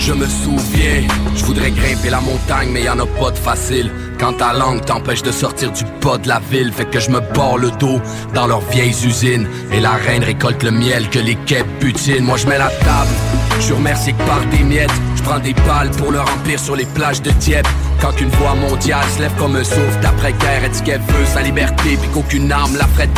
Je 0.00 0.12
me 0.12 0.26
souviens, 0.26 1.02
je 1.36 1.44
voudrais 1.44 1.70
grimper 1.70 2.10
la 2.10 2.20
montagne, 2.20 2.70
mais 2.72 2.82
y 2.82 2.88
en 2.88 2.98
a 2.98 3.06
pas 3.06 3.30
de 3.30 3.38
facile. 3.38 3.88
Quand 4.22 4.34
ta 4.34 4.52
langue 4.52 4.84
t'empêche 4.84 5.22
de 5.22 5.32
sortir 5.32 5.72
du 5.72 5.82
pas 6.00 6.16
de 6.16 6.28
la 6.28 6.40
ville, 6.48 6.72
fait 6.72 6.84
que 6.84 7.00
je 7.00 7.10
me 7.10 7.18
barre 7.34 7.58
le 7.58 7.72
dos 7.72 8.00
dans 8.34 8.46
leurs 8.46 8.60
vieilles 8.70 8.94
usines. 9.04 9.48
Et 9.72 9.80
la 9.80 9.94
reine 9.94 10.22
récolte 10.22 10.62
le 10.62 10.70
miel 10.70 11.10
que 11.10 11.18
les 11.18 11.34
quais 11.34 11.64
butinent. 11.80 12.22
Moi 12.22 12.36
je 12.36 12.46
mets 12.46 12.58
la 12.58 12.68
table, 12.68 13.10
je 13.56 13.62
suis 13.62 13.72
remercié 13.72 14.12
que 14.12 14.22
par 14.22 14.40
des 14.52 14.62
miettes. 14.62 14.92
Je 15.16 15.22
prends 15.24 15.40
des 15.40 15.54
balles 15.66 15.90
pour 15.90 16.12
le 16.12 16.20
remplir 16.20 16.60
sur 16.60 16.76
les 16.76 16.86
plages 16.86 17.20
de 17.20 17.32
Dieppe. 17.32 17.66
Quand 18.00 18.12
une 18.20 18.30
voix 18.30 18.54
mondiale 18.54 19.04
se 19.12 19.22
lève 19.22 19.34
comme 19.38 19.56
un 19.56 19.64
souffle 19.64 19.98
d'après-guerre, 20.00 20.62
elle 20.66 20.70
dit 20.70 20.82
qu'elle 20.82 21.00
veut 21.00 21.26
sa 21.26 21.42
liberté, 21.42 21.98
puis 22.00 22.08
qu'aucune 22.14 22.52
arme 22.52 22.76
la 22.76 22.86
ferait. 22.86 23.08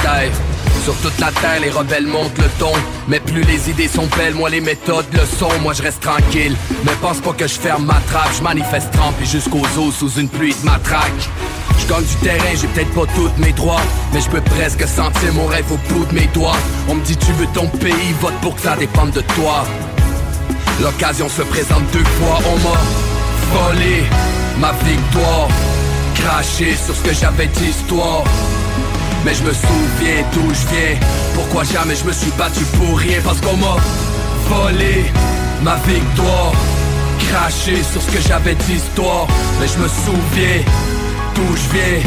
Sur 0.83 0.95
toute 0.97 1.19
la 1.19 1.31
terre, 1.33 1.61
les 1.61 1.71
rebelles 1.71 2.07
montent 2.07 2.37
le 2.39 2.49
ton. 2.59 2.73
Mais 3.09 3.21
plus 3.21 3.43
les 3.43 3.71
idées 3.71 3.89
sont 3.89 4.09
belles, 4.17 4.35
moi 4.35 4.51
les 4.51 4.61
méthodes 4.61 5.07
le 5.13 5.21
sont. 5.39 5.53
Moi 5.63 5.73
je 5.73 5.83
reste 5.83 6.01
tranquille. 6.01 6.57
Mais 6.85 6.93
pense 7.01 7.21
pas 7.21 7.33
que 7.33 7.47
je 7.47 7.59
ferme 7.59 7.85
ma 7.87 8.01
trappe. 8.09 8.31
Je 8.37 8.43
manifeste 8.43 8.91
trempé 8.93 9.25
jusqu'aux 9.25 9.67
os 9.79 9.95
sous 9.95 10.21
une 10.21 10.29
pluie 10.29 10.55
de 10.55 10.65
matraque. 10.65 11.29
Je 11.79 11.87
gagne 11.87 12.05
du 12.05 12.15
terrain, 12.17 12.55
j'ai 12.55 12.67
peut-être 12.69 12.93
pas 12.93 13.07
tous 13.15 13.31
mes 13.39 13.53
droits. 13.53 13.81
Mais 14.13 14.21
je 14.21 14.29
peux 14.29 14.41
presque 14.41 14.87
sentir 14.87 15.33
mon 15.35 15.47
rêve 15.47 15.71
au 15.71 15.77
bout 15.93 16.05
de 16.07 16.15
mes 16.15 16.27
doigts. 16.29 16.57
On 16.89 16.95
me 16.95 17.05
dit 17.05 17.17
tu 17.17 17.33
veux 17.33 17.49
ton 17.55 17.67
pays, 17.69 18.15
vote 18.21 18.35
pour 18.43 18.55
que 18.55 18.63
ça 18.63 18.77
dépende 18.77 19.13
de 19.13 19.21
toi. 19.21 19.65
L'occasion 20.81 21.29
se 21.29 21.43
présente 21.43 21.85
deux 21.93 22.05
fois, 22.05 22.39
on 22.47 22.59
m'a 22.59 23.69
volé 23.71 24.03
ma 24.59 24.73
victoire. 24.73 25.49
Craché 26.15 26.75
sur 26.77 26.95
ce 26.95 27.03
que 27.03 27.15
j'avais 27.15 27.47
d'histoire. 27.47 28.25
Mais 29.25 29.35
je 29.35 29.43
me 29.43 29.53
souviens 29.53 30.23
d'où 30.33 30.53
je 30.53 30.67
viens. 30.69 30.99
Pourquoi 31.35 31.65
jamais 31.65 31.95
je 31.97 32.05
me 32.05 32.13
suis 32.13 32.31
battu 32.33 32.65
pour 32.77 32.99
rien? 32.99 33.19
Parce 33.25 33.41
qu'on 33.41 33.57
m'a 33.57 33.77
volé 34.49 35.05
ma 35.63 35.77
victoire. 35.77 36.53
Craché 37.29 37.83
sur 37.83 38.03
ce 38.03 38.11
que 38.11 38.21
j'avais 38.29 38.55
d'histoire. 38.55 39.27
Mais 39.61 39.67
je 39.67 39.79
me 39.79 39.89
souviens 39.89 40.61
d'où 41.35 41.57
je 41.57 41.69
viens. 41.75 42.01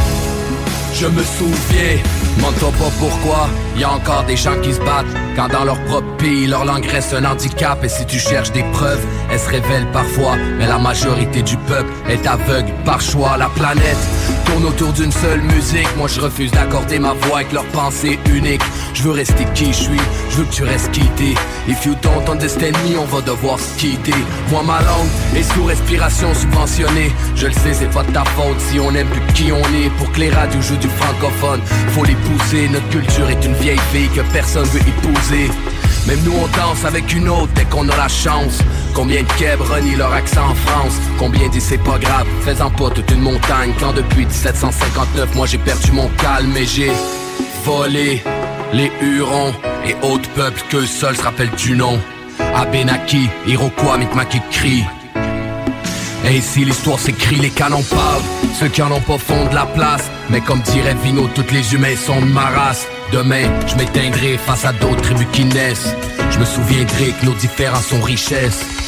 Je 0.93 1.08
me 1.08 1.23
souviens 1.23 1.97
Demande-toi 2.38 2.71
pas 2.71 2.91
pourquoi, 3.00 3.50
y 3.78 3.84
a 3.84 3.91
encore 3.91 4.23
des 4.26 4.38
gens 4.38 4.60
qui 4.62 4.73
se 4.73 4.80
battent. 4.80 5.08
Quand 5.36 5.47
dans 5.50 5.63
leur 5.63 5.80
propre 5.86 6.17
pays, 6.17 6.47
leur 6.47 6.65
langue 6.65 6.86
reste 6.86 7.13
un 7.13 7.26
handicap. 7.26 7.84
Et 7.84 7.89
si 7.89 8.06
tu 8.06 8.19
cherches 8.19 8.52
des 8.52 8.63
preuves, 8.73 9.04
elles 9.32 9.39
se 9.39 9.50
révèlent 9.50 9.91
parfois. 9.91 10.36
Mais 10.58 10.67
la 10.67 10.78
majorité 10.78 11.41
du 11.41 11.58
peuple 11.58 11.91
est 12.10 12.26
aveugle 12.28 12.71
par 12.86 13.02
choix. 13.02 13.38
La 13.38 13.50
planète 13.50 13.97
tourne 14.45 14.65
autour 14.65 14.93
d'une 14.93 15.12
seule 15.12 15.41
musique. 15.41 15.88
Moi 15.97 16.08
je 16.08 16.19
refuse 16.19 16.52
d'accorder 16.52 17.00
ma 17.00 17.13
voix 17.13 17.38
avec 17.38 17.52
leur 17.54 17.65
pensée 17.65 18.19
unique 18.34 18.62
Je 18.93 19.04
veux 19.04 19.12
rester 19.12 19.45
qui 19.54 19.67
je 19.67 19.84
suis, 19.84 20.02
je 20.30 20.38
veux 20.38 20.45
que 20.45 20.54
tu 20.54 20.63
restes 20.63 20.91
quitté 20.91 21.36
If 21.67 21.86
you 21.86 21.95
don't 22.02 22.30
understand 22.30 22.73
me, 22.86 22.97
on 22.97 23.06
va 23.06 23.21
devoir 23.21 23.60
se 23.60 23.78
quitter. 23.78 24.13
Moi 24.50 24.63
ma 24.63 24.80
langue 24.82 25.08
est 25.36 25.43
sous 25.43 25.65
respiration 25.65 26.34
subventionnée. 26.34 27.12
Je 27.36 27.47
le 27.47 27.54
sais, 27.54 27.73
c'est 27.73 27.91
pas 27.91 28.04
de 28.04 28.12
ta 28.12 28.23
faute 28.26 28.60
si 28.71 28.80
on 28.80 28.93
aime 28.95 29.08
plus 29.08 29.34
qui 29.34 29.52
on 29.52 29.60
est. 29.76 29.89
Pour 29.97 30.12
que 30.12 30.19
les 30.19 30.30
radios 30.30 30.62
jouent 30.62 30.78
du 30.78 30.89
francophone, 30.89 31.62
faut 31.89 32.06
les 32.06 32.15
Notre 32.71 32.89
culture 32.89 33.29
est 33.29 33.45
une 33.45 33.53
vieille 33.55 33.79
fille 33.91 34.09
que 34.09 34.21
personne 34.33 34.65
veut 34.65 34.81
épouser. 34.81 35.49
Même 36.07 36.19
nous 36.23 36.33
on 36.33 36.47
danse 36.57 36.83
avec 36.85 37.13
une 37.13 37.29
autre 37.29 37.51
dès 37.55 37.65
qu'on 37.65 37.87
a 37.89 37.95
la 37.95 38.07
chance. 38.07 38.59
Combien 38.93 39.21
de 39.21 39.27
Keb 39.37 39.61
renient 39.61 39.97
leur 39.97 40.13
accent 40.13 40.49
en 40.49 40.55
France? 40.55 40.93
Combien 41.17 41.47
disent 41.49 41.65
c'est 41.65 41.83
pas 41.83 41.97
grave, 41.99 42.25
faisant 42.41 42.69
pas 42.69 42.89
toute 42.89 43.09
une 43.11 43.21
montagne 43.21 43.71
Quand 43.79 43.93
depuis 43.93 44.25
1759 44.25 45.35
moi 45.35 45.45
j'ai 45.45 45.57
perdu 45.57 45.91
mon 45.91 46.07
calme 46.17 46.55
Et 46.57 46.65
j'ai 46.65 46.91
volé 47.63 48.23
les 48.73 48.91
Hurons 49.01 49.53
et 49.85 49.95
autres 50.05 50.29
peuples 50.29 50.61
que 50.69 50.85
seuls 50.85 51.15
se 51.15 51.23
rappellent 51.23 51.55
du 51.55 51.75
nom. 51.75 51.99
Abenaki, 52.55 53.29
Iroquois, 53.47 53.97
Mi'kmaq 53.97 54.41
crie 54.51 54.83
et 56.25 56.37
ici 56.37 56.65
l'histoire 56.65 56.99
s'écrit, 56.99 57.37
les 57.37 57.51
canons 57.51 57.83
parlent. 57.83 58.21
Ceux 58.59 58.67
qui 58.67 58.81
en 58.81 58.91
ont 58.91 58.99
pas 58.99 59.17
font 59.17 59.45
de 59.45 59.55
la 59.55 59.65
place 59.65 60.09
Mais 60.29 60.41
comme 60.41 60.61
dirait 60.61 60.95
Vino, 61.03 61.27
toutes 61.33 61.51
les 61.51 61.73
humains 61.73 61.95
sont 61.95 62.19
de 62.19 62.25
ma 62.25 62.45
race. 62.45 62.87
Demain, 63.11 63.43
je 63.67 63.75
m'éteindrai 63.75 64.37
face 64.37 64.65
à 64.65 64.73
d'autres 64.73 65.01
tribus 65.01 65.27
qui 65.31 65.45
naissent. 65.45 65.95
Je 66.31 66.39
me 66.39 66.45
souviendrai 66.45 67.13
que 67.19 67.25
nos 67.25 67.33
différences 67.33 67.87
sont 67.87 68.01
richesses 68.01 68.87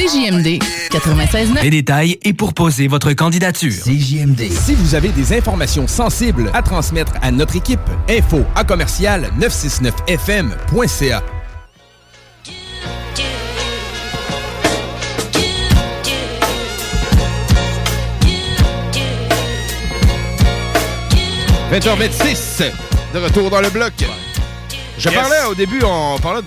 CJMD 0.00 0.62
96.9. 0.90 1.62
Les 1.62 1.68
détails 1.68 2.18
et 2.22 2.32
pour 2.32 2.54
poser 2.54 2.88
votre 2.88 3.12
candidature. 3.12 3.70
CJMD. 3.70 4.50
Si 4.50 4.74
vous 4.74 4.94
avez 4.94 5.10
des 5.10 5.36
informations 5.36 5.86
sensibles 5.86 6.50
à 6.54 6.62
transmettre 6.62 7.12
à 7.20 7.30
notre 7.30 7.54
équipe, 7.54 7.78
info 8.08 8.42
à 8.54 8.64
commercial 8.64 9.30
969fm.ca.– 9.38 11.22
20h26, 21.70 22.72
de 23.12 23.18
retour 23.18 23.50
dans 23.50 23.60
le 23.60 23.68
bloc. 23.68 23.92
Je 25.00 25.08
Yes. 25.08 25.18
parlais 25.18 25.44
au 25.50 25.54
début, 25.54 25.80
on 25.82 26.18
parlait 26.18 26.42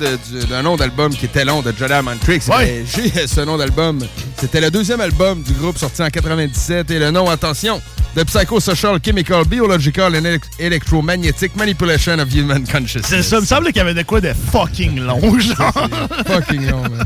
d'un 0.49 0.61
nom 0.61 0.75
d'album 0.75 1.11
qui 1.13 1.25
était 1.25 1.43
long 1.43 1.61
de 1.61 1.73
Jedi 1.77 1.93
Mantrix. 2.03 2.41
Ouais. 2.47 2.83
mais 2.85 2.85
J'ai 3.15 3.27
ce 3.27 3.41
nom 3.41 3.57
d'album. 3.57 3.99
C'était 4.39 4.61
le 4.61 4.69
deuxième 4.69 5.01
album 5.01 5.41
du 5.41 5.53
groupe 5.53 5.77
sorti 5.77 6.03
en 6.03 6.09
97 6.09 6.91
et 6.91 6.99
le 6.99 7.09
nom, 7.11 7.29
attention, 7.29 7.81
de 8.15 8.21
Psychosocial 8.23 8.99
Chemical 9.03 9.43
Biological 9.45 10.15
and 10.15 10.21
Elec- 10.21 10.43
Electromagnetic 10.59 11.55
Manipulation 11.55 12.19
of 12.19 12.31
Human 12.31 12.63
Consciousness. 12.71 13.27
Ça, 13.27 13.41
me 13.41 13.45
semble 13.45 13.67
qu'il 13.67 13.77
y 13.77 13.79
avait 13.79 13.95
de 13.95 14.03
quoi 14.03 14.21
de 14.21 14.31
fucking 14.51 14.99
long, 14.99 15.19
genre. 15.39 15.89
fucking 16.27 16.69
long, 16.69 16.81
man. 16.83 17.05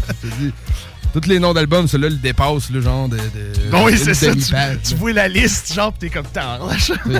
Tous 1.13 1.27
les 1.27 1.39
noms 1.39 1.53
d'albums, 1.53 1.87
celui-là 1.87 2.09
le 2.09 2.15
dépasse, 2.17 2.69
le 2.69 2.81
genre 2.81 3.09
de. 3.09 3.17
de 3.17 3.71
Bon, 3.71 3.85
oui, 3.85 3.97
c'est 3.97 4.13
ça. 4.13 4.27
Tu, 4.83 4.95
vois 4.95 5.13
la 5.13 5.27
liste, 5.27 5.73
genre, 5.73 5.91
pis 5.93 5.99
t'es 6.01 6.09
comme 6.09 6.25
t'en 6.27 6.69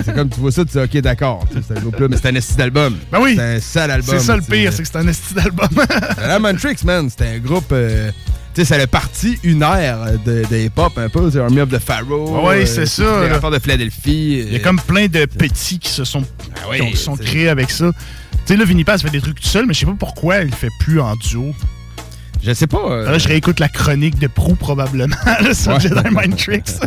C'est 0.04 0.14
comme 0.14 0.28
tu 0.28 0.38
vois 0.40 0.52
ça, 0.52 0.64
tu 0.64 0.72
dis 0.72 0.78
ok, 0.78 1.02
d'accord. 1.02 1.44
C'est 1.66 1.80
groupe-là, 1.80 2.06
mais 2.08 2.16
c'est 2.16 2.28
un 2.28 2.34
esti 2.34 2.54
d'album. 2.56 2.96
Ben 3.10 3.18
oui. 3.20 3.34
C'est 3.36 3.42
un 3.56 3.60
sale 3.60 3.90
album. 3.90 4.14
C'est 4.18 4.24
ça 4.24 4.36
le 4.36 4.42
pire, 4.42 4.72
c'est 4.72 4.82
que 4.82 4.88
c'est 4.88 4.98
un 4.98 5.08
esti 5.08 5.34
d'album. 5.34 5.68
La 6.20 6.38
Mantrix, 6.38 6.76
man, 6.84 7.08
c'était 7.10 7.26
un 7.26 7.38
groupe. 7.38 7.72
euh, 7.72 8.10
tu 8.54 8.64
sais, 8.64 8.74
ça 8.76 8.80
a 8.82 8.86
parti 8.86 9.38
une 9.42 9.62
ère 9.62 9.98
de, 10.24 10.44
de 10.50 10.56
hip-hop 10.56 10.96
un 10.98 11.08
peu. 11.08 11.30
c'est 11.30 11.38
Army 11.40 11.60
of 11.60 11.70
the 11.70 11.78
Pharaoh. 11.78 12.46
Ouais, 12.46 12.62
euh, 12.62 12.66
c'est 12.66 12.86
ça, 12.86 13.02
toutes 13.04 13.22
Les 13.22 13.28
rapports 13.32 13.50
de 13.50 13.58
Philadelphie. 13.58 14.44
Il 14.46 14.52
y 14.52 14.56
a 14.56 14.60
comme 14.60 14.80
plein 14.80 15.06
de 15.06 15.24
petits 15.26 15.78
qui 15.78 15.90
se 15.90 16.04
sont, 16.04 16.24
Ah 16.56 16.66
oui, 16.70 16.76
qui 16.76 16.82
ont- 16.82 16.90
qui 16.90 16.96
sont 16.96 17.16
créés 17.16 17.48
avec 17.48 17.70
ça. 17.70 17.90
Tu 18.46 18.54
sais, 18.54 18.56
là, 18.56 18.64
Vinny 18.64 18.84
Paz 18.84 19.02
fait 19.02 19.10
des 19.10 19.20
trucs 19.20 19.40
tout 19.40 19.48
seul, 19.48 19.66
mais 19.66 19.74
je 19.74 19.80
sais 19.80 19.86
pas 19.86 19.96
pourquoi 19.98 20.38
il 20.42 20.54
fait 20.54 20.70
plus 20.80 21.00
en 21.00 21.14
duo. 21.16 21.54
Je 22.42 22.52
sais 22.52 22.66
pas. 22.66 22.78
euh, 22.90 23.10
Là, 23.10 23.18
je 23.18 23.28
réécoute 23.28 23.60
la 23.60 23.68
chronique 23.68 24.18
de 24.18 24.26
Prou, 24.26 24.54
probablement, 24.54 25.16
là, 25.26 25.54
sur 25.54 25.72
Ouais. 25.72 25.80
Jedi 25.80 26.00
Mind 26.10 26.36
Tricks. 26.36 26.70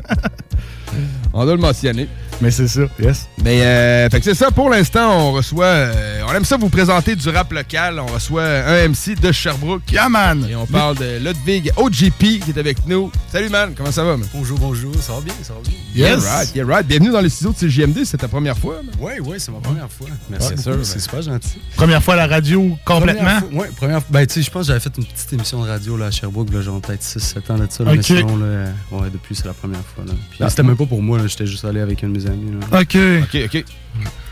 On 1.34 1.46
doit 1.46 1.56
le 1.56 1.62
mentionner. 1.62 2.08
Mais 2.42 2.50
c'est 2.52 2.68
ça, 2.68 2.82
yes. 3.00 3.28
Mais 3.44 3.62
euh, 3.62 4.10
fait 4.10 4.20
que 4.20 4.26
c'est 4.26 4.34
ça, 4.34 4.50
pour 4.52 4.70
l'instant, 4.70 5.28
on 5.28 5.32
reçoit. 5.32 5.64
euh, 5.66 6.22
on 6.28 6.34
aime 6.34 6.44
ça 6.44 6.58
vous 6.58 6.70
présenter 6.70 7.16
du 7.16 7.30
rap 7.30 7.52
local. 7.54 8.00
On 8.00 8.08
reçoit 8.08 8.44
un 8.44 8.88
MC 8.90 9.16
de 9.22 9.32
Sherbrooke. 9.32 9.92
Yeah, 9.92 10.10
man! 10.10 10.46
Et 10.50 10.56
on 10.56 10.66
parle 10.66 10.98
de 10.98 11.20
Ludwig 11.24 11.72
OGP 11.78 12.40
qui 12.44 12.50
est 12.54 12.58
avec 12.58 12.86
nous. 12.88 13.12
Salut, 13.32 13.50
man. 13.50 13.74
Comment 13.78 13.92
ça 13.92 14.04
va, 14.04 14.18
man? 14.18 14.28
Bonjour, 14.34 14.58
bonjour, 14.60 14.94
ça 14.96 15.14
va 15.14 15.22
bien, 15.22 15.34
ça 15.44 15.54
va 15.54 15.60
bien. 15.62 15.74
Yeah, 15.96 16.18
right, 16.18 16.56
yeah, 16.56 16.66
right. 16.66 16.88
Bienvenue 16.88 17.12
dans 17.12 17.22
les 17.22 17.30
studios 17.30 17.54
de 17.54 17.58
CGMD, 17.60 18.04
c'est 18.06 18.18
ta 18.18 18.28
première 18.28 18.58
fois. 18.58 18.78
man. 18.84 18.94
Oui, 19.00 19.12
oui, 19.24 19.36
c'est 19.38 19.52
ma 19.52 19.60
première 19.60 19.90
fois. 19.92 20.08
Merci 20.30 20.48
Ouais, 20.50 20.56
beaucoup, 20.56 20.64
sûr, 20.64 20.86
c'est 20.86 20.96
ben. 20.96 21.02
super 21.02 21.22
gentil. 21.22 21.60
Première 21.76 22.04
fois 22.04 22.16
à 22.16 22.18
la 22.18 22.28
radio, 22.28 22.76
complètement? 22.86 23.40
Oui, 23.54 23.68
première 23.78 24.00
fois. 24.00 24.08
Ben, 24.10 24.26
tu 24.26 24.34
sais, 24.34 24.42
je 24.42 24.50
pense 24.50 24.64
que 24.64 24.68
j'avais 24.70 24.80
fait 24.80 24.92
une 24.98 25.06
petite 25.06 25.32
émission 25.34 25.64
de 25.64 25.70
radio 25.70 25.96
là, 25.96 26.08
à 26.08 26.12
Sherbrooke, 26.12 26.52
là, 26.52 26.62
genre 26.62 26.82
peut-être 26.82 27.04
6-7 27.04 27.52
ans 27.52 27.58
de 27.60 27.68
ça. 27.70 27.84
là, 27.84 27.92
Ok. 27.92 27.98
Mais 27.98 28.04
sinon, 28.04 28.36
là, 28.38 28.66
ouais, 28.94 29.10
depuis, 29.14 29.36
c'est 29.36 29.46
la 29.46 29.54
première 29.54 29.84
fois. 29.96 30.04
Là. 30.08 30.14
Puis 30.32 30.40
Ah. 30.42 30.50
c'était 30.50 30.64
même 30.64 30.76
pas 30.76 30.86
pour 30.88 31.02
moi, 31.04 31.20
là, 31.20 31.21
j'étais 31.28 31.46
juste 31.46 31.66
allé 31.66 31.80
avec 31.80 32.04
un 32.04 32.08
de 32.08 32.14
mes 32.14 32.26
amis. 32.28 32.52
Là. 32.52 32.82
OK. 32.82 32.98
OK, 33.24 33.42
OK. 33.46 33.66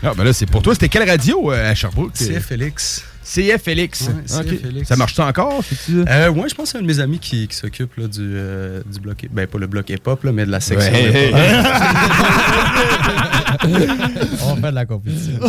Ah, 0.02 0.12
ben 0.16 0.24
là, 0.24 0.32
c'est 0.32 0.46
pour 0.46 0.62
toi. 0.62 0.74
C'était 0.74 0.88
quelle 0.88 1.08
radio 1.08 1.52
euh, 1.52 1.70
à 1.70 1.74
Sherbrooke? 1.74 2.14
CF 2.14 2.46
Félix. 2.46 3.04
CF 3.32 3.62
Félix. 3.62 4.08
Ouais, 4.08 4.44
Félix. 4.56 4.88
Ça 4.88 4.96
marche-tu 4.96 5.20
encore? 5.20 5.62
Euh, 5.90 6.30
ouais, 6.30 6.48
je 6.48 6.54
pense 6.54 6.64
que 6.64 6.70
c'est 6.70 6.78
un 6.78 6.82
de 6.82 6.86
mes 6.86 6.98
amis 7.00 7.18
qui, 7.20 7.46
qui 7.46 7.54
s'occupe 7.56 7.96
là, 7.96 8.08
du, 8.08 8.18
euh, 8.20 8.82
du 8.92 8.98
bloc. 8.98 9.24
Ben, 9.30 9.46
pas 9.46 9.58
le 9.58 9.66
bloc 9.68 9.88
hip-hop, 9.88 10.24
là, 10.24 10.32
mais 10.32 10.46
de 10.46 10.50
la 10.50 10.58
section. 10.60 10.92
Ouais. 10.92 11.28
hip-hop. 11.28 11.40
On 14.42 14.56
fait 14.56 14.70
de 14.70 14.74
la 14.74 14.86
compétition. 14.86 15.32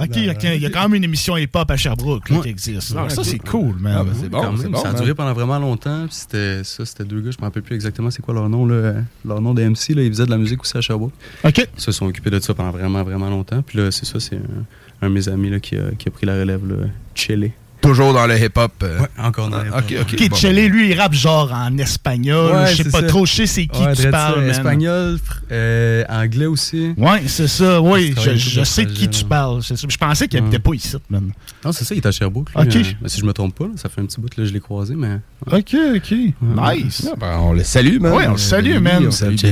OK, 0.00 0.08
il 0.16 0.24
y 0.24 0.30
a- 0.30 0.54
il 0.54 0.62
y 0.62 0.66
a 0.66 0.70
quand 0.70 0.82
même 0.82 0.94
une 0.94 1.04
émission 1.04 1.36
hip-hop 1.36 1.70
à 1.70 1.76
Sherbrooke 1.76 2.28
là, 2.30 2.36
Ouais. 2.36 2.42
qui 2.42 2.48
existe. 2.48 2.80
Ça, 3.08 3.24
c'est 3.24 3.38
cool, 3.38 3.76
man. 3.78 3.96
Ah, 4.00 4.04
ben, 4.04 4.12
c'est 4.20 4.28
bon, 4.28 4.76
ça 4.76 4.90
a 4.90 4.94
duré 4.94 5.14
pendant 5.14 5.32
vraiment 5.34 5.58
longtemps. 5.58 6.06
puis 6.06 6.16
C'était 6.16 6.64
ça, 6.64 6.84
c'était 6.84 7.04
deux 7.04 7.20
gars, 7.20 7.30
je 7.30 7.38
me 7.38 7.44
rappelle 7.44 7.62
plus 7.62 7.74
exactement 7.74 8.10
c'est 8.10 8.22
quoi 8.22 8.34
leur 8.34 8.48
nom. 8.48 8.66
Là, 8.66 8.94
leur 9.24 9.40
nom 9.40 9.54
de 9.54 9.62
MC, 9.62 9.94
là, 9.94 10.02
ils 10.02 10.08
faisaient 10.10 10.26
de 10.26 10.30
la 10.30 10.38
musique 10.38 10.62
aussi 10.62 10.76
à 10.76 10.80
Sherbrooke. 10.80 11.12
OK. 11.44 11.58
Ils 11.76 11.80
se 11.80 11.92
sont 11.92 12.06
occupés 12.06 12.30
de 12.30 12.40
ça 12.40 12.54
pendant 12.54 12.70
vraiment, 12.70 13.02
vraiment 13.02 13.30
longtemps. 13.30 13.62
Puis 13.62 13.78
là, 13.78 13.90
c'est 13.90 14.04
ça, 14.06 14.18
c'est 14.20 14.36
un, 14.36 14.64
un 15.02 15.08
de 15.08 15.14
mes 15.14 15.28
amis 15.28 15.50
là, 15.50 15.60
qui, 15.60 15.76
a, 15.76 16.10
pris 16.10 16.26
la 16.26 16.38
relève, 16.38 16.66
là, 16.66 16.86
Chile. 17.14 17.50
Toujours 17.82 18.14
dans 18.14 18.26
le 18.26 18.38
hip-hop. 18.38 18.72
euh. 18.82 19.00
Ouais, 19.00 19.06
encore 19.18 19.50
dans 19.50 19.58
le 19.62 19.68
hip-hop. 19.68 19.80
Ok, 19.90 19.94
ok. 20.00 20.14
Ok, 20.20 20.28
bon. 20.30 20.36
Chele, 20.36 20.66
lui, 20.68 20.90
il 20.90 20.98
rappe 20.98 21.12
genre 21.12 21.52
en 21.52 21.76
espagnol. 21.78 22.52
Ouais, 22.54 22.70
je 22.70 22.82
sais 22.82 22.90
pas 22.90 23.00
ça. 23.00 23.06
trop, 23.06 23.26
je 23.26 23.32
sais 23.32 23.46
c'est 23.46 23.66
qui 23.66 23.82
Ouais, 23.82 23.94
tu 23.94 24.08
parles. 24.10 24.48
Espagnol, 24.48 25.16
fr- 25.16 25.40
euh, 25.50 26.04
anglais 26.08 26.46
aussi? 26.46 26.94
Ouais, 26.96 27.22
c'est 27.26 27.48
ça, 27.48 27.80
oui. 27.82 28.14
Je 28.36 28.64
sais 28.64 28.84
de 28.86 28.92
qui 28.92 29.08
tu 29.08 29.24
parles. 29.24 29.62
ça. 29.62 29.74
Je 29.76 29.96
pensais 29.96 30.28
qu'il 30.28 30.38
habitait 30.38 30.58
pas 30.58 30.72
ici, 30.74 30.96
man. 31.10 31.30
Non, 31.64 31.72
c'est 31.72 31.84
ça, 31.84 31.94
il 31.94 31.98
est 31.98 32.06
à 32.06 32.12
Sherbrooke. 32.12 32.48
lui, 32.54 32.62
Ok. 32.62 32.76
euh, 32.76 32.82
mais 33.02 33.08
si 33.08 33.20
je 33.20 33.24
me 33.26 33.32
trompe 33.32 33.54
pas, 33.54 33.64
là, 33.64 33.70
ça 33.76 33.88
fait 33.88 34.00
un 34.00 34.06
petit 34.06 34.20
bout 34.20 34.28
que 34.34 34.44
je 34.44 34.52
l'ai 34.52 34.60
croisé, 34.60 34.94
mais. 34.96 35.18
Ok, 35.50 35.74
ok. 35.96 36.10
Nice. 36.40 37.08
Ah, 37.10 37.16
ben, 37.18 37.38
on 37.40 37.52
le 37.52 37.64
salue, 37.64 37.98
man. 38.00 38.12
Ouais, 38.12 38.26
on 38.28 38.32
le 38.32 38.38
salue, 38.38 38.78
man. 38.78 39.04
On 39.06 39.10
salue. 39.10 39.36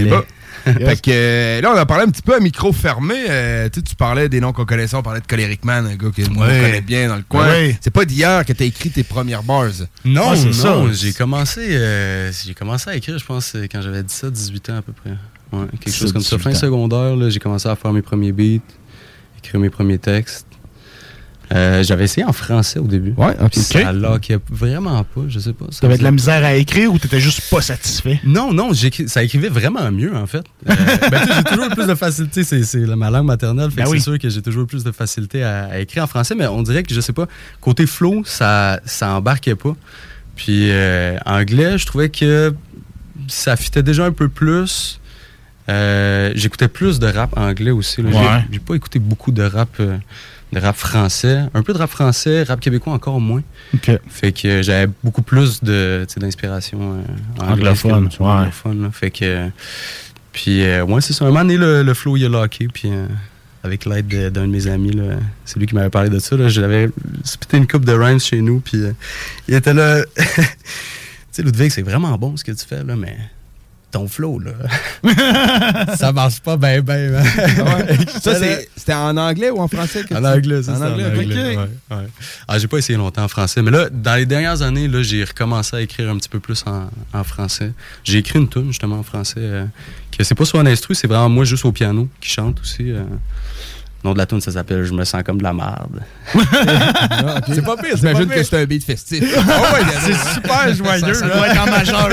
Yes. 0.66 0.76
Fait 0.90 1.00
que 1.00 1.60
là, 1.62 1.72
on 1.74 1.76
a 1.78 1.86
parlé 1.86 2.04
un 2.04 2.10
petit 2.10 2.20
peu 2.20 2.34
à 2.34 2.38
micro 2.40 2.70
fermé. 2.70 3.14
euh, 3.30 3.70
tu 3.72 3.80
sais, 3.80 3.82
tu 3.82 3.94
parlais 3.94 4.28
des 4.28 4.40
noms 4.40 4.52
qu'on 4.52 4.66
connaissait. 4.66 4.94
On 4.94 5.00
parlait 5.02 5.20
de 5.20 5.26
Coleric 5.26 5.64
Man, 5.64 5.86
un 5.86 5.94
gars 5.96 6.10
que 6.14 6.20
Ouais. 6.20 6.28
connaît 6.60 6.80
bien 6.82 7.08
dans 7.08 7.16
le 7.16 7.22
coin. 7.26 7.48
Ouais. 7.48 7.78
C'est 7.80 7.90
pas 7.90 8.04
d'hier 8.04 8.19
que 8.20 8.52
t'as 8.52 8.64
écrit 8.64 8.90
tes 8.90 9.02
premières 9.02 9.42
bars. 9.42 9.66
Non, 10.04 10.30
Ah, 10.30 10.36
c'est 10.36 10.46
non, 10.46 10.86
ça. 10.88 10.92
j'ai 10.92 11.12
commencé, 11.12 11.60
euh, 11.76 12.30
j'ai 12.44 12.54
commencé 12.54 12.90
à 12.90 12.96
écrire, 12.96 13.18
je 13.18 13.24
pense, 13.24 13.54
euh, 13.54 13.66
quand 13.70 13.80
j'avais 13.82 14.02
17, 14.02 14.32
18 14.32 14.70
ans 14.70 14.76
à 14.76 14.82
peu 14.82 14.92
près. 14.92 15.10
Ouais, 15.52 15.66
quelque 15.80 15.94
chose 15.94 16.12
comme 16.12 16.22
ça. 16.22 16.36
17, 16.36 16.40
Fin 16.42 16.50
18 16.50 16.56
ans. 16.56 16.60
secondaire, 16.60 17.30
j'ai 17.30 17.38
commencé 17.40 17.68
à 17.68 17.76
faire 17.76 17.92
mes 17.92 18.02
premiers 18.02 18.32
beats, 18.32 18.60
écrire 19.38 19.60
mes 19.60 19.70
premiers 19.70 19.98
textes. 19.98 20.46
Euh, 21.52 21.82
j'avais 21.82 22.04
essayé 22.04 22.24
en 22.24 22.32
français 22.32 22.78
au 22.78 22.86
début. 22.86 23.12
Ouais, 23.16 23.34
ok. 23.42 23.54
Ça 23.54 23.92
lockait 23.92 24.38
vraiment 24.50 25.02
pas, 25.02 25.22
je 25.28 25.38
sais 25.40 25.52
pas. 25.52 25.64
ça 25.70 25.80
T'avais 25.80 25.98
de 25.98 26.04
la 26.04 26.12
misère 26.12 26.44
à 26.44 26.54
écrire 26.54 26.92
ou 26.92 26.98
t'étais 26.98 27.18
juste 27.18 27.42
pas 27.50 27.60
satisfait? 27.60 28.20
Non, 28.24 28.52
non, 28.52 28.70
ça 29.06 29.22
écrivait 29.24 29.48
vraiment 29.48 29.90
mieux, 29.90 30.14
en 30.14 30.26
fait. 30.28 30.44
Euh, 30.68 30.74
ben, 31.10 31.20
tu 31.22 31.26
sais, 31.28 31.34
j'ai 31.36 31.42
toujours 31.44 31.64
le 31.68 31.74
plus 31.74 31.86
de 31.86 31.94
facilité, 31.96 32.44
c'est, 32.44 32.76
ma 32.96 33.10
langue 33.10 33.26
maternelle, 33.26 33.70
fait 33.70 33.82
Ben 33.82 33.88
oui. 33.88 33.98
c'est 33.98 34.04
sûr 34.04 34.18
que 34.18 34.28
j'ai 34.28 34.42
toujours 34.42 34.60
le 34.60 34.66
plus 34.66 34.84
de 34.84 34.92
facilité 34.92 35.42
à, 35.42 35.64
à 35.64 35.78
écrire 35.78 36.04
en 36.04 36.06
français, 36.06 36.34
mais 36.36 36.46
on 36.46 36.62
dirait 36.62 36.84
que, 36.84 36.94
je 36.94 37.00
sais 37.00 37.12
pas, 37.12 37.26
côté 37.60 37.86
flow, 37.86 38.22
ça, 38.24 38.78
ça 38.84 39.10
embarquait 39.14 39.56
pas. 39.56 39.74
Puis 40.36 40.70
euh, 40.70 41.18
anglais, 41.26 41.76
je 41.78 41.84
trouvais 41.86 42.08
que 42.10 42.54
ça 43.28 43.56
fitait 43.56 43.82
déjà 43.82 44.04
un 44.06 44.12
peu 44.12 44.28
plus. 44.28 45.00
Euh, 45.68 46.32
j'écoutais 46.34 46.68
plus 46.68 46.98
de 46.98 47.06
rap 47.06 47.36
anglais 47.36 47.70
aussi. 47.70 47.96
J'ai- 48.02 48.16
Ouais. 48.16 48.44
J'ai, 48.50 48.58
pas 48.58 48.74
écouté 48.74 48.98
beaucoup 48.98 49.32
de 49.32 49.42
rap, 49.42 49.68
euh, 49.80 49.98
de 50.52 50.58
rap 50.60 50.76
français. 50.76 51.42
Un 51.54 51.62
peu 51.62 51.72
de 51.72 51.78
rap 51.78 51.90
français, 51.90 52.42
rap 52.42 52.60
québécois 52.60 52.92
encore 52.92 53.20
moins. 53.20 53.42
Fait 54.08 54.32
que 54.32 54.62
j'avais 54.62 54.90
beaucoup 55.04 55.22
plus 55.22 55.62
de, 55.62 56.06
d'inspiration 56.16 56.78
euh, 57.40 57.42
Anglophone, 57.42 58.08
ouais. 58.18 58.26
anglophone, 58.26 58.82
là. 58.82 58.90
Fait 58.92 59.10
que. 59.10 59.48
puis, 60.32 60.62
euh, 60.64 60.84
ouais, 60.84 61.00
c'est 61.00 61.12
ça. 61.12 61.24
Un 61.24 61.28
moment 61.28 61.40
donné, 61.40 61.56
le, 61.56 61.82
le 61.82 61.94
flow, 61.94 62.16
il 62.16 62.24
a 62.24 62.28
locké. 62.28 62.66
Puis, 62.72 62.90
euh, 62.90 63.06
avec 63.62 63.84
l'aide 63.84 64.08
de- 64.08 64.28
d'un 64.30 64.46
de 64.46 64.52
mes 64.52 64.66
amis, 64.66 64.98
c'est 65.44 65.58
lui 65.58 65.66
qui 65.66 65.74
m'avait 65.74 65.90
parlé 65.90 66.08
de 66.10 66.18
ça. 66.18 66.36
Là, 66.36 66.48
j'avais 66.48 66.88
spité 67.24 67.56
une 67.58 67.66
coupe 67.66 67.84
de 67.84 67.92
rhymes 67.92 68.18
chez 68.20 68.40
nous. 68.40 68.60
Puis, 68.60 68.78
euh, 68.82 68.92
il 69.48 69.54
était 69.54 69.74
là. 69.74 70.02
tu 70.16 70.22
sais, 71.30 71.42
Ludwig, 71.42 71.70
c'est 71.70 71.82
vraiment 71.82 72.16
bon 72.18 72.36
ce 72.36 72.42
que 72.44 72.52
tu 72.52 72.64
fais, 72.66 72.82
là, 72.82 72.96
mais 72.96 73.16
ton 73.90 74.06
flow, 74.08 74.38
là. 74.38 74.52
ça 75.96 76.12
marche 76.12 76.40
pas 76.40 76.56
bien, 76.56 76.80
bien. 76.80 77.22
Ça, 78.22 78.34
c'est- 78.34 78.68
c'était 78.76 78.94
en 78.94 79.16
anglais 79.16 79.50
ou 79.50 79.58
en 79.60 79.68
français? 79.68 80.04
que 80.04 80.14
En 80.14 80.20
tu- 80.20 80.26
anglais, 80.26 80.62
c'est 80.62 80.70
En 80.72 80.78
ça, 80.78 80.90
anglais, 80.92 81.04
en 81.06 81.18
anglais, 81.18 81.56
ouais, 81.56 81.96
ouais. 81.96 82.06
Ah, 82.48 82.58
j'ai 82.58 82.68
pas 82.68 82.78
essayé 82.78 82.96
longtemps 82.98 83.24
en 83.24 83.28
français, 83.28 83.62
mais 83.62 83.70
là, 83.70 83.88
dans 83.90 84.14
les 84.16 84.26
dernières 84.26 84.62
années, 84.62 84.88
là, 84.88 85.02
j'ai 85.02 85.24
recommencé 85.24 85.76
à 85.76 85.80
écrire 85.80 86.10
un 86.10 86.16
petit 86.18 86.28
peu 86.28 86.40
plus 86.40 86.62
en, 86.66 86.88
en 87.12 87.24
français. 87.24 87.72
J'ai 88.04 88.18
écrit 88.18 88.38
une 88.38 88.48
tune 88.48 88.68
justement 88.68 88.98
en 88.98 89.02
français, 89.02 89.34
euh, 89.40 89.64
que 90.16 90.22
c'est 90.24 90.34
pas 90.34 90.44
sur 90.44 90.58
un 90.60 90.66
instru, 90.66 90.94
c'est 90.94 91.06
vraiment 91.06 91.28
moi 91.28 91.44
juste 91.44 91.64
au 91.64 91.72
piano 91.72 92.08
qui 92.20 92.30
chante 92.30 92.60
aussi. 92.60 92.90
euh. 92.92 93.02
Le 94.02 94.08
nom 94.08 94.12
de 94.14 94.18
la 94.18 94.26
tune, 94.26 94.40
ça 94.40 94.50
s'appelle 94.52 94.84
Je 94.84 94.92
me 94.94 95.04
sens 95.04 95.22
comme 95.22 95.38
de 95.38 95.42
la 95.42 95.52
marde. 95.52 96.00
C'est 96.34 97.62
pas 97.64 97.76
pire. 97.76 97.96
J'imagine 97.96 98.26
que 98.28 98.42
c'est 98.42 98.62
un 98.62 98.64
beat 98.64 98.82
festif. 98.84 99.22
Ah 99.36 99.74
ouais, 99.74 99.80
c'est 100.06 100.34
super 100.34 100.74
joyeux. 100.74 101.14
Ça 101.14 101.26
là. 101.26 101.36
doit 101.36 101.48
être 101.48 101.60
en 101.60 101.70
majeur. 101.70 102.08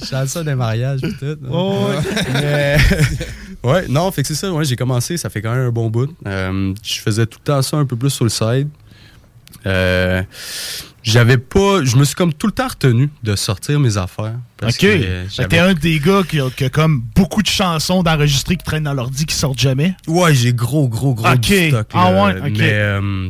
Je 0.00 0.06
chante 0.06 0.28
ça 0.28 0.42
des 0.42 0.54
mariages 0.54 1.00
peut-être. 1.00 1.40
Oh, 1.50 1.88
ouais. 1.90 2.22
Mais- 2.34 2.78
ouais, 3.62 3.84
non, 3.88 4.10
fait 4.10 4.22
que 4.22 4.28
c'est 4.28 4.34
ça. 4.34 4.50
Ouais, 4.52 4.64
j'ai 4.64 4.76
commencé, 4.76 5.16
ça 5.16 5.28
fait 5.28 5.42
quand 5.42 5.52
même 5.54 5.66
un 5.66 5.70
bon 5.70 5.88
bout. 5.90 6.10
Euh, 6.26 6.72
je 6.82 7.00
faisais 7.00 7.26
tout 7.26 7.38
le 7.40 7.44
temps 7.44 7.62
ça 7.62 7.76
un 7.76 7.84
peu 7.84 7.96
plus 7.96 8.10
sur 8.10 8.24
le 8.24 8.30
side. 8.30 8.68
Euh, 9.66 10.22
j'avais 11.12 11.38
pas. 11.38 11.84
Je 11.84 11.96
me 11.96 12.04
suis 12.04 12.14
comme 12.14 12.32
tout 12.32 12.46
le 12.46 12.52
temps 12.52 12.68
retenu 12.68 13.10
de 13.22 13.36
sortir 13.36 13.78
mes 13.80 13.96
affaires. 13.96 14.34
parce 14.56 14.74
Ok. 14.74 14.80
que, 14.80 14.86
euh, 14.86 15.24
j'avais- 15.30 15.48
T'es 15.48 15.58
un 15.60 15.72
des 15.74 16.00
gars 16.00 16.22
qui 16.28 16.40
a, 16.40 16.50
qui 16.50 16.64
a 16.64 16.68
comme 16.68 17.00
beaucoup 17.14 17.42
de 17.42 17.46
chansons 17.48 18.02
d'enregistrer 18.02 18.56
qui 18.56 18.64
traînent 18.64 18.82
dans 18.84 18.92
l'ordi 18.94 19.24
qui 19.24 19.34
sortent 19.34 19.58
jamais. 19.60 19.94
Ouais, 20.08 20.34
j'ai 20.34 20.52
gros, 20.52 20.88
gros, 20.88 21.14
gros 21.14 21.28
Ok. 21.28 21.38
du 21.40 21.68
stock. 21.68 21.86
Ah 21.94 22.10
ouais, 22.24 22.36
ok. 22.40 22.52
Mais 22.58 22.70
euh, 22.72 23.28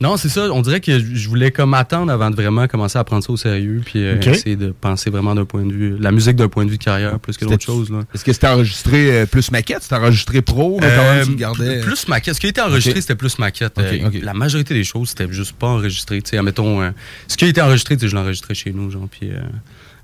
non, 0.00 0.16
c'est 0.16 0.28
ça. 0.28 0.50
On 0.52 0.60
dirait 0.60 0.80
que 0.80 0.98
je 0.98 1.28
voulais 1.28 1.50
comme 1.52 1.72
attendre 1.72 2.10
avant 2.10 2.30
de 2.30 2.34
vraiment 2.34 2.66
commencer 2.66 2.98
à 2.98 3.04
prendre 3.04 3.22
ça 3.22 3.32
au 3.32 3.36
sérieux, 3.36 3.80
puis 3.84 4.04
euh, 4.04 4.20
essayer 4.20 4.56
de 4.56 4.70
penser 4.72 5.08
vraiment 5.08 5.34
d'un 5.34 5.44
point 5.44 5.64
de 5.64 5.72
vue, 5.72 5.96
la 5.98 6.10
musique 6.10 6.36
d'un 6.36 6.48
point 6.48 6.64
de 6.64 6.70
vue 6.70 6.78
de 6.78 6.82
carrière 6.84 7.18
plus 7.20 7.36
que 7.36 7.44
d'autres 7.44 7.62
choses. 7.64 7.92
Est-ce 8.14 8.24
que 8.24 8.32
c'était 8.32 8.48
enregistré 8.48 9.20
euh, 9.22 9.26
plus 9.26 9.50
maquette? 9.52 9.82
C'était 9.82 9.94
enregistré 9.94 10.42
pro? 10.42 10.78
mais 10.80 10.88
quand 10.96 11.14
même, 11.14 11.28
le 11.28 11.34
gardais? 11.36 11.78
Euh, 11.78 11.82
Plus 11.82 12.08
maquette. 12.08 12.34
Ce 12.34 12.40
qui 12.40 12.46
a 12.46 12.50
été 12.50 12.60
enregistré, 12.60 13.00
c'était 13.00 13.14
plus 13.14 13.38
maquette. 13.38 13.78
Euh. 13.78 14.10
La 14.22 14.34
majorité 14.34 14.74
des 14.74 14.84
choses, 14.84 15.10
c'était 15.10 15.32
juste 15.32 15.52
pas 15.52 15.68
enregistré. 15.68 16.20
Tu 16.22 16.30
sais, 16.30 16.38
admettons, 16.38 16.82
euh, 16.82 16.90
ce 17.28 17.36
qui 17.36 17.44
a 17.44 17.48
été 17.48 17.60
enregistré, 17.60 17.96
je 18.00 18.06
l'ai 18.06 18.16
enregistré 18.16 18.54
chez 18.54 18.72
nous, 18.72 18.90
genre, 18.90 19.08
puis... 19.10 19.30
euh, 19.30 19.40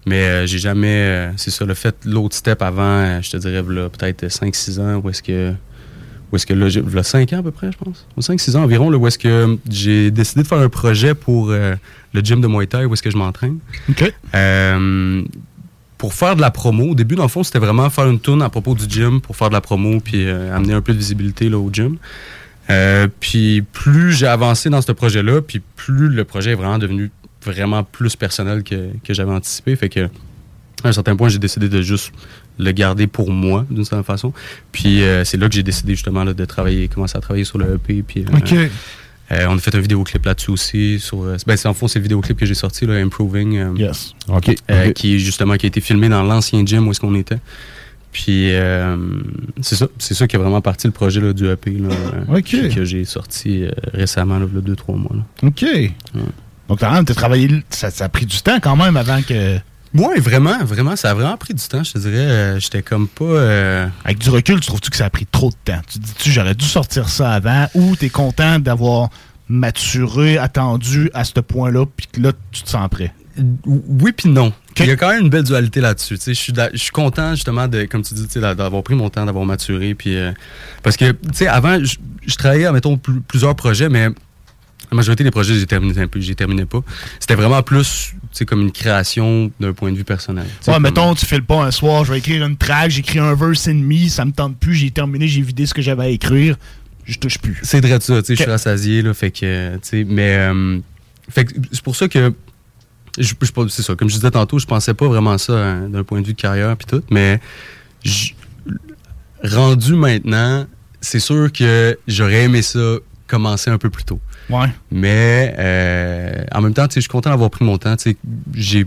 mais 0.06 0.22
euh, 0.22 0.46
j'ai 0.46 0.58
jamais... 0.58 0.86
euh, 0.88 1.30
c'est 1.36 1.50
ça, 1.50 1.64
le 1.66 1.74
fait, 1.74 1.94
l'autre 2.06 2.34
step 2.34 2.62
avant, 2.62 2.82
euh, 3.02 3.20
je 3.22 3.30
te 3.32 3.36
dirais, 3.36 3.62
peut-être 3.62 4.24
5-6 4.26 4.80
ans, 4.80 5.00
où 5.02 5.10
est-ce 5.10 5.22
que... 5.22 5.52
Où 6.32 6.36
est-ce 6.36 6.46
que 6.46 6.54
là, 6.54 6.68
j'ai- 6.68 6.80
v'là 6.80 7.02
5 7.02 7.32
ans 7.32 7.38
à 7.38 7.42
peu 7.42 7.50
près, 7.50 7.70
je 7.72 7.76
pense. 7.78 8.06
5-6 8.18 8.54
ans 8.56 8.62
environ, 8.62 8.88
là, 8.90 8.98
où 8.98 9.06
est-ce 9.06 9.18
que 9.18 9.58
j'ai 9.68 10.10
décidé 10.10 10.42
de 10.42 10.46
faire 10.46 10.58
un 10.58 10.68
projet 10.68 11.14
pour 11.14 11.50
euh, 11.50 11.74
le 12.12 12.20
gym 12.20 12.40
de 12.40 12.46
Muay 12.46 12.66
Thai, 12.66 12.84
où 12.84 12.92
est-ce 12.92 13.02
que 13.02 13.10
je 13.10 13.16
m'entraîne. 13.16 13.58
OK. 13.88 14.12
Euh, 14.34 15.22
pour 15.98 16.14
faire 16.14 16.34
de 16.36 16.40
la 16.40 16.50
promo, 16.50 16.90
au 16.90 16.94
début, 16.94 17.14
dans 17.14 17.24
le 17.24 17.28
fond, 17.28 17.42
c'était 17.42 17.58
vraiment 17.58 17.90
faire 17.90 18.08
une 18.08 18.20
tourne 18.20 18.42
à 18.42 18.48
propos 18.48 18.74
du 18.74 18.84
gym 18.88 19.20
pour 19.20 19.36
faire 19.36 19.48
de 19.48 19.54
la 19.54 19.60
promo 19.60 20.00
puis 20.00 20.24
euh, 20.26 20.54
amener 20.56 20.72
un 20.72 20.80
peu 20.80 20.92
de 20.94 20.98
visibilité 20.98 21.48
là, 21.48 21.58
au 21.58 21.68
gym. 21.72 21.96
Euh, 22.70 23.08
puis 23.18 23.62
plus 23.62 24.12
j'ai 24.12 24.26
avancé 24.28 24.70
dans 24.70 24.80
ce 24.80 24.92
projet-là, 24.92 25.42
puis 25.42 25.60
plus 25.76 26.08
le 26.08 26.24
projet 26.24 26.52
est 26.52 26.54
vraiment 26.54 26.78
devenu 26.78 27.10
vraiment 27.44 27.82
plus 27.82 28.16
personnel 28.16 28.62
que, 28.62 28.90
que 29.04 29.12
j'avais 29.12 29.32
anticipé. 29.32 29.74
Fait 29.76 29.88
que 29.88 30.08
à 30.84 30.88
un 30.88 30.92
certain 30.92 31.16
point, 31.16 31.28
j'ai 31.28 31.38
décidé 31.38 31.68
de 31.68 31.82
juste 31.82 32.12
le 32.58 32.72
garder 32.72 33.06
pour 33.06 33.30
moi, 33.30 33.64
d'une 33.70 33.84
certaine 33.84 34.04
façon. 34.04 34.32
Puis 34.72 35.02
euh, 35.02 35.24
c'est 35.24 35.36
là 35.36 35.48
que 35.48 35.54
j'ai 35.54 35.62
décidé 35.62 35.94
justement 35.94 36.24
là, 36.24 36.34
de 36.34 36.44
travailler, 36.44 36.88
commencer 36.88 37.16
à 37.16 37.20
travailler 37.20 37.44
sur 37.44 37.58
le 37.58 37.74
EP. 37.74 38.02
Puis, 38.06 38.24
euh, 38.24 38.36
OK. 38.36 38.52
euh, 38.52 39.46
on 39.48 39.56
a 39.56 39.58
fait 39.58 39.74
un 39.74 39.80
vidéoclip 39.80 40.24
là-dessus 40.26 40.50
aussi. 40.50 41.00
Sur, 41.00 41.22
euh, 41.22 41.36
ben, 41.46 41.56
c'est 41.56 41.68
en 41.68 41.74
fond, 41.74 41.88
c'est 41.88 41.98
le 41.98 42.02
vidéoclip 42.04 42.36
que 42.38 42.44
j'ai 42.46 42.54
sorti, 42.54 42.84
là, 42.86 42.94
Improving. 42.94 43.56
euh, 43.56 43.72
Yes. 43.76 44.14
OK. 44.28 44.54
euh, 44.70 44.88
OK. 44.88 44.92
Qui, 44.94 45.18
justement, 45.20 45.56
qui 45.56 45.66
a 45.66 45.68
été 45.68 45.80
filmé 45.80 46.08
dans 46.08 46.22
l'ancien 46.22 46.64
gym 46.66 46.86
où 46.86 46.90
est-ce 46.90 47.00
qu'on 47.00 47.14
était. 47.14 47.38
Puis, 48.12 48.52
euh, 48.52 48.96
c'est 49.60 49.76
ça. 49.76 49.86
C'est 49.98 50.14
ça 50.14 50.26
qui 50.26 50.34
a 50.34 50.38
vraiment 50.40 50.60
parti 50.60 50.88
le 50.88 50.92
projet 50.92 51.20
là, 51.20 51.32
du 51.32 51.48
EP 51.48 51.70
là, 51.70 51.88
OK. 52.36 52.56
que, 52.74 52.84
j'ai 52.84 53.04
sorti 53.04 53.62
euh, 53.64 53.70
récemment, 53.94 54.38
là, 54.40 54.46
il 54.50 54.56
y 54.56 54.58
a 54.58 54.62
deux, 54.62 54.74
trois 54.74 54.96
mois. 54.96 55.14
Là. 55.14 55.48
OK. 55.48 55.64
Donc, 56.68 56.80
t'as 56.80 57.04
t'as 57.04 57.14
travaillé. 57.14 57.48
Ça, 57.70 57.90
ça 57.90 58.06
a 58.06 58.08
pris 58.08 58.26
du 58.26 58.40
temps 58.42 58.58
quand 58.60 58.74
même 58.76 58.96
avant 58.96 59.22
que. 59.22 59.58
Ouais, 59.94 60.20
vraiment, 60.20 60.58
vraiment. 60.64 60.94
Ça 60.96 61.10
a 61.10 61.14
vraiment 61.14 61.36
pris 61.36 61.52
du 61.54 61.62
temps, 61.66 61.82
je 61.82 61.92
te 61.92 61.98
dirais. 61.98 62.16
Euh, 62.18 62.60
J'étais 62.60 62.82
comme 62.82 63.08
pas. 63.08 63.24
euh, 63.24 63.86
Avec 64.04 64.18
du 64.18 64.30
recul, 64.30 64.60
tu 64.60 64.66
trouves-tu 64.68 64.90
que 64.90 64.96
ça 64.96 65.06
a 65.06 65.10
pris 65.10 65.26
trop 65.26 65.50
de 65.50 65.56
temps? 65.72 65.80
Tu 65.90 65.98
te 65.98 66.04
dis-tu, 66.04 66.30
j'aurais 66.30 66.54
dû 66.54 66.64
sortir 66.64 67.08
ça 67.08 67.32
avant 67.32 67.66
ou 67.74 67.96
t'es 67.96 68.08
content 68.08 68.58
d'avoir 68.60 69.10
maturé, 69.48 70.38
attendu 70.38 71.10
à 71.12 71.24
ce 71.24 71.40
point-là, 71.40 71.84
puis 71.96 72.06
que 72.12 72.20
là, 72.20 72.32
tu 72.52 72.62
te 72.62 72.68
sens 72.68 72.88
prêt? 72.88 73.12
Oui 73.66 74.12
puis 74.12 74.28
non. 74.28 74.52
Il 74.78 74.86
y 74.86 74.90
a 74.90 74.96
quand 74.96 75.08
même 75.10 75.22
une 75.22 75.30
belle 75.30 75.42
dualité 75.44 75.80
là-dessus. 75.80 76.18
Je 76.24 76.32
suis 76.32 76.52
d'a- 76.52 76.70
je 76.72 76.78
suis 76.78 76.90
content 76.90 77.34
justement 77.34 77.66
de, 77.68 77.84
comme 77.84 78.02
tu 78.02 78.14
dis, 78.14 78.26
tu 78.26 78.32
sais, 78.34 78.40
d'a- 78.40 78.54
d'avoir 78.54 78.82
pris 78.82 78.94
mon 78.94 79.10
temps, 79.10 79.26
d'avoir 79.26 79.44
maturé. 79.44 79.94
Puis, 79.94 80.14
euh, 80.16 80.32
parce 80.82 80.96
que, 80.96 81.10
tu 81.12 81.18
sais, 81.34 81.46
avant, 81.48 81.82
je, 81.82 81.96
je 82.26 82.36
travaillais, 82.36 82.70
mettons, 82.70 82.96
pl- 82.96 83.20
plusieurs 83.26 83.54
projets, 83.56 83.88
mais 83.88 84.08
la 84.90 84.96
majorité 84.96 85.22
des 85.24 85.30
projets, 85.30 85.54
j'ai 85.54 85.66
terminé 85.66 86.00
un 86.00 86.08
peu, 86.08 86.20
j'ai 86.20 86.34
terminé 86.34 86.64
pas. 86.64 86.80
C'était 87.20 87.34
vraiment 87.36 87.62
plus, 87.62 88.12
tu 88.12 88.18
sais, 88.32 88.44
comme 88.44 88.60
une 88.62 88.72
création 88.72 89.50
d'un 89.60 89.72
point 89.72 89.92
de 89.92 89.96
vue 89.96 90.04
personnel. 90.04 90.46
Ouais, 90.66 90.74
comme- 90.74 90.82
mettons, 90.82 91.14
tu 91.14 91.26
files 91.26 91.44
pas 91.44 91.62
un 91.64 91.70
soir, 91.70 92.04
je 92.04 92.12
vais 92.12 92.18
écrire 92.18 92.44
une 92.44 92.56
track, 92.56 92.90
j'écris 92.90 93.18
un 93.20 93.34
verse 93.34 93.66
et 93.68 93.72
demi, 93.74 94.10
ça 94.10 94.24
me 94.24 94.32
tente 94.32 94.56
plus, 94.58 94.74
j'ai 94.74 94.90
terminé, 94.90 95.28
j'ai 95.28 95.42
vidé 95.42 95.66
ce 95.66 95.74
que 95.74 95.82
j'avais 95.82 96.04
à 96.04 96.08
écrire, 96.08 96.56
je 97.04 97.18
touche 97.18 97.38
plus. 97.38 97.58
C'est 97.62 97.80
vrai 97.84 97.98
de 97.98 98.02
ça, 98.02 98.20
tu 98.20 98.26
sais, 98.26 98.36
je 98.36 98.42
suis 98.42 98.50
rassasié, 98.50 99.02
là, 99.02 99.14
fait 99.14 99.30
que, 99.30 99.74
tu 99.74 99.80
sais, 99.82 100.04
mais, 100.08 100.34
euh, 100.36 100.78
fait 101.30 101.44
que 101.44 101.54
c'est 101.72 101.82
pour 101.82 101.94
ça 101.94 102.08
que, 102.08 102.32
je, 103.18 103.32
je- 103.40 103.68
c'est 103.68 103.82
ça, 103.82 103.94
comme 103.94 104.08
je 104.08 104.14
disais 104.16 104.30
tantôt, 104.30 104.58
je 104.58 104.66
pensais 104.66 104.94
pas 104.94 105.06
vraiment 105.08 105.36
ça 105.38 105.52
hein, 105.52 105.88
d'un 105.88 106.02
point 106.04 106.20
de 106.20 106.26
vue 106.26 106.34
de 106.34 106.40
carrière 106.40 106.76
puis 106.76 106.86
tout, 106.86 107.02
mais 107.10 107.40
rendu 109.42 109.94
maintenant, 109.94 110.66
c'est 111.00 111.20
sûr 111.20 111.50
que 111.52 111.98
j'aurais 112.06 112.44
aimé 112.44 112.62
ça 112.62 112.96
commencer 113.26 113.70
un 113.70 113.78
peu 113.78 113.90
plus 113.90 114.04
tôt. 114.04 114.20
Ouais. 114.50 114.68
Mais 114.90 115.54
euh, 115.58 116.44
en 116.52 116.60
même 116.60 116.74
temps, 116.74 116.86
je 116.92 117.00
suis 117.00 117.08
content 117.08 117.30
d'avoir 117.30 117.50
pris 117.50 117.64
mon 117.64 117.78
temps. 117.78 117.94
J'ai 118.54 118.86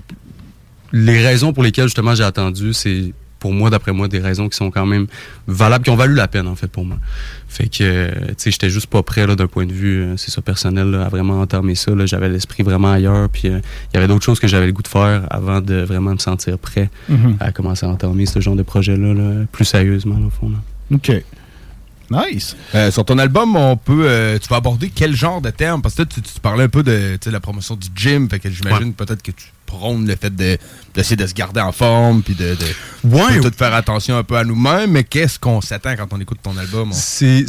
les 0.92 1.26
raisons 1.26 1.54
pour 1.54 1.64
lesquelles 1.64 1.86
justement 1.88 2.14
j'ai 2.16 2.24
attendu, 2.24 2.74
c'est 2.74 3.14
pour 3.40 3.52
moi, 3.52 3.70
d'après 3.70 3.92
moi, 3.92 4.08
des 4.08 4.20
raisons 4.20 4.48
qui 4.48 4.56
sont 4.56 4.72
quand 4.72 4.86
même 4.86 5.06
valables, 5.48 5.84
qui 5.84 5.90
ont 5.90 5.98
valu 5.98 6.14
la 6.16 6.30
peine, 6.30 6.48
en 6.48 6.56
fait, 6.56 6.68
pour 6.68 6.86
moi. 6.86 6.98
Fait 7.50 7.66
que, 7.68 8.10
tu 8.30 8.34
sais, 8.38 8.52
j'étais 8.52 8.70
juste 8.70 8.88
pas 8.88 9.04
prêt, 9.04 9.28
là, 9.28 9.36
d'un 9.36 9.48
point 9.48 9.66
de 9.66 9.74
vue, 9.74 10.02
euh, 10.02 10.16
c'est 10.16 10.32
ça, 10.32 10.42
personnel, 10.42 10.90
là, 10.92 11.04
à 11.06 11.10
vraiment 11.10 11.42
entamer 11.42 11.76
ça. 11.76 11.94
là. 11.94 12.06
J'avais 12.06 12.30
l'esprit 12.30 12.64
vraiment 12.64 12.94
ailleurs, 12.94 13.28
puis 13.28 13.50
euh, 13.50 13.60
il 13.92 13.96
y 13.96 13.98
avait 13.98 14.08
d'autres 14.08 14.24
choses 14.24 14.40
que 14.40 14.48
j'avais 14.48 14.68
le 14.68 14.72
goût 14.72 14.82
de 14.82 14.88
faire 14.88 15.28
avant 15.30 15.60
de 15.60 15.82
vraiment 15.82 16.12
me 16.14 16.20
sentir 16.20 16.58
prêt 16.58 16.90
Mhm. 17.10 17.36
à 17.42 17.52
commencer 17.52 17.86
à 17.86 17.90
entamer 17.90 18.26
ce 18.28 18.40
genre 18.40 18.56
de 18.56 18.64
projet-là, 18.64 19.14
là, 19.14 19.46
plus 19.52 19.66
sérieusement, 19.66 20.20
au 20.26 20.30
fond. 20.30 20.50
là. 20.50 20.58
OK. 20.96 21.12
Nice. 22.14 22.56
Euh, 22.76 22.92
sur 22.92 23.04
ton 23.06 23.18
album, 23.18 23.56
on 23.56 23.76
peut, 23.78 24.04
euh, 24.06 24.38
tu 24.40 24.48
vas 24.50 24.58
aborder 24.58 24.92
quel 24.94 25.16
genre 25.16 25.42
de 25.42 25.50
termes? 25.50 25.82
Parce 25.82 25.96
que 25.96 26.04
tu, 26.04 26.22
tu 26.22 26.40
parlais 26.42 26.66
un 26.66 26.70
peu 26.70 26.84
de 26.84 27.18
la 27.26 27.40
promotion 27.40 27.76
du 27.76 27.88
gym, 27.96 28.30
fait 28.30 28.40
que 28.40 28.50
j'imagine 28.50 28.94
peut-être 28.94 29.22
que 29.24 29.32
tu 29.32 29.46
prônes 29.66 30.06
le 30.08 30.16
fait 30.16 30.36
de- 30.36 30.58
d'essayer 30.94 31.16
de, 31.16 31.26
se 31.26 31.34
garder 31.34 31.62
en 31.62 31.72
forme, 31.72 32.22
puis 32.22 32.36
de, 32.36 32.56
de, 32.56 33.10
Ouais. 33.16 33.40
de 33.40 33.50
faire 33.50 33.74
attention 33.74 34.16
un 34.18 34.24
peu 34.24 34.36
à 34.38 34.44
nous-mêmes, 34.44 34.92
mais 34.92 35.04
qu'est-ce 35.04 35.40
qu'on 35.40 35.62
s'attend 35.62 35.96
quand 35.96 36.08
on 36.12 36.20
écoute 36.20 36.38
ton 36.44 36.56
album? 36.58 36.90
On- 36.92 36.94
C'est, 36.94 37.46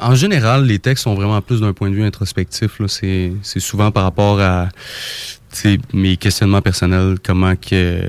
en 0.00 0.14
général, 0.14 0.64
les 0.66 0.78
textes 0.78 1.04
sont 1.04 1.14
vraiment 1.14 1.40
plus 1.42 1.60
d'un 1.62 1.72
point 1.72 1.90
de 1.90 1.94
vue 1.96 2.04
introspectif. 2.04 2.80
C'est, 2.86 3.32
souvent 3.58 3.90
par 3.90 4.04
rapport 4.04 4.40
à 4.40 4.68
mes 5.94 6.16
questionnements 6.18 6.60
personnels, 6.60 7.16
comment 7.24 7.56
que 7.56 8.02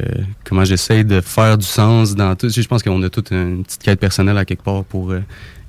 comment 0.44 0.66
j'essaye 0.66 1.06
de 1.06 1.22
faire 1.22 1.58
du 1.58 1.66
sens 1.66 2.14
dans 2.14 2.36
tout. 2.36 2.50
Je 2.50 2.62
pense 2.68 2.84
qu'on 2.84 3.02
a 3.04 3.10
toute 3.10 3.32
une 3.32 3.64
petite 3.64 3.82
quête 3.84 4.00
personnelle 4.02 4.38
à 4.38 4.44
quelque 4.46 4.64
part 4.64 4.84
pour 4.84 5.12
euh, 5.12 5.22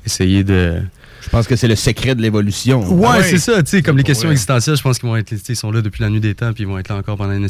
essayer 0.09 0.45
de. 0.45 0.83
Je 1.23 1.29
pense 1.31 1.47
que 1.47 1.57
c'est 1.57 1.69
le 1.69 1.77
secret 1.77 2.15
de 2.15 2.23
l'évolution. 2.23 2.81
Ouais, 2.95 3.23
c'est 3.23 3.39
ça. 3.39 3.63
Tu 3.63 3.71
sais, 3.71 3.83
comme 3.83 3.97
les 3.99 4.03
questions 4.05 4.29
Ouais. 4.29 4.33
existentielles, 4.35 4.77
je 4.77 4.83
pense 4.83 4.99
qu'ils 4.99 5.09
vont 5.09 5.17
être, 5.17 5.33
ils 5.49 5.57
sont 5.57 5.71
là 5.71 5.83
depuis 5.83 6.03
la 6.03 6.09
nuit 6.11 6.21
des 6.21 6.35
temps, 6.35 6.53
puis 6.53 6.65
ils 6.65 6.67
vont 6.67 6.79
être 6.79 6.89
là 6.89 6.97
encore 6.97 7.17
pendant 7.17 7.33
une. 7.35 7.49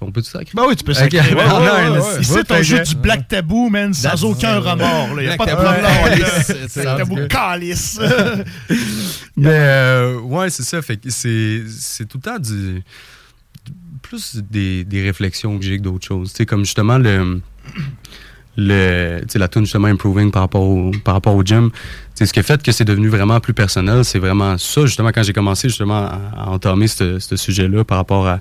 On 0.00 0.10
peut 0.10 0.20
tout 0.20 0.28
sacrer? 0.28 0.50
Ben 0.54 0.64
oui, 0.68 0.76
tu 0.76 0.84
peux 0.84 0.92
Ok, 0.92 0.98
sacrer. 0.98 1.20
ouais, 1.34 1.34
Ouais. 1.34 2.20
Ici, 2.20 2.34
t'as 2.46 2.60
juste 2.62 2.88
du 2.90 2.96
Black 2.96 3.26
Taboo, 3.28 3.70
man, 3.70 3.94
sans 3.94 4.10
That's- 4.10 4.24
aucun 4.24 4.58
remords. 4.58 5.08
Il 5.18 5.26
n'y 5.26 5.32
a 5.32 5.36
Black 5.36 5.38
pas 5.38 5.46
de 5.46 5.50
Taboo, 5.50 5.62
problème. 5.62 6.26
c'est- 6.44 6.68
c'est- 6.68 6.82
Black 6.82 7.06
c'est- 7.08 7.28
calice. 7.28 8.00
Mais 9.36 9.48
euh, 9.50 10.20
ouais, 10.20 10.50
c'est 10.50 10.62
ça. 10.64 10.82
Fait 10.82 10.96
que 10.96 11.08
c'est 11.10 11.62
c'est 11.68 12.06
tout 12.06 12.18
le 12.18 12.22
temps 12.22 12.38
du 12.38 12.82
plus 14.02 14.36
des, 14.50 14.84
des 14.84 15.02
réflexions 15.02 15.58
que 15.58 15.64
j'ai 15.64 15.78
que 15.78 15.82
d'autres 15.82 16.06
choses. 16.06 16.32
Tu 16.32 16.38
sais, 16.38 16.46
comme 16.46 16.64
justement 16.64 16.98
le 16.98 17.40
le 18.56 19.20
la 19.34 19.48
tune 19.48 19.62
justement 19.62 19.88
improving 19.88 20.30
par 20.30 20.42
rapport 20.42 20.62
au 20.62 20.90
par 21.04 21.14
rapport 21.14 21.34
au 21.34 21.42
gym. 21.42 21.70
Sais, 22.14 22.26
ce 22.26 22.32
qui 22.32 22.38
a 22.38 22.42
fait 22.44 22.62
que 22.62 22.70
c'est 22.70 22.84
devenu 22.84 23.08
vraiment 23.08 23.40
plus 23.40 23.54
personnel, 23.54 24.04
c'est 24.04 24.20
vraiment 24.20 24.56
ça 24.58 24.86
justement 24.86 25.10
quand 25.10 25.22
j'ai 25.24 25.32
commencé 25.32 25.68
justement 25.68 26.06
à, 26.06 26.50
entamer 26.50 26.86
ce 26.86 27.18
ce 27.18 27.36
sujet-là 27.36 27.84
par 27.84 27.98
rapport 27.98 28.26
à 28.26 28.38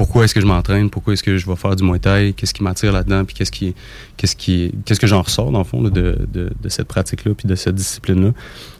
pourquoi 0.00 0.24
est-ce 0.24 0.32
que 0.32 0.40
je 0.40 0.46
m'entraîne, 0.46 0.88
pourquoi 0.88 1.12
est-ce 1.12 1.22
que 1.22 1.36
je 1.36 1.46
vais 1.46 1.56
faire 1.56 1.76
du 1.76 1.84
Muay 1.84 1.98
Thai, 1.98 2.32
qu'est-ce 2.34 2.54
qui 2.54 2.62
m'attire 2.62 2.90
là-dedans, 2.90 3.26
puis 3.26 3.34
qu'est-ce 3.34 3.52
qui, 3.52 3.74
qu'est-ce 4.16 4.34
qui, 4.34 4.72
qu'est-ce 4.86 4.98
que 4.98 5.06
j'en 5.06 5.20
ressors 5.20 5.52
dans 5.52 5.58
le 5.58 5.64
fond 5.64 5.82
là, 5.82 5.90
de, 5.90 6.26
de, 6.32 6.50
de 6.58 6.68
cette 6.70 6.88
pratique-là, 6.88 7.34
puis 7.34 7.46
de 7.46 7.54
cette 7.54 7.74
discipline-là. 7.74 8.30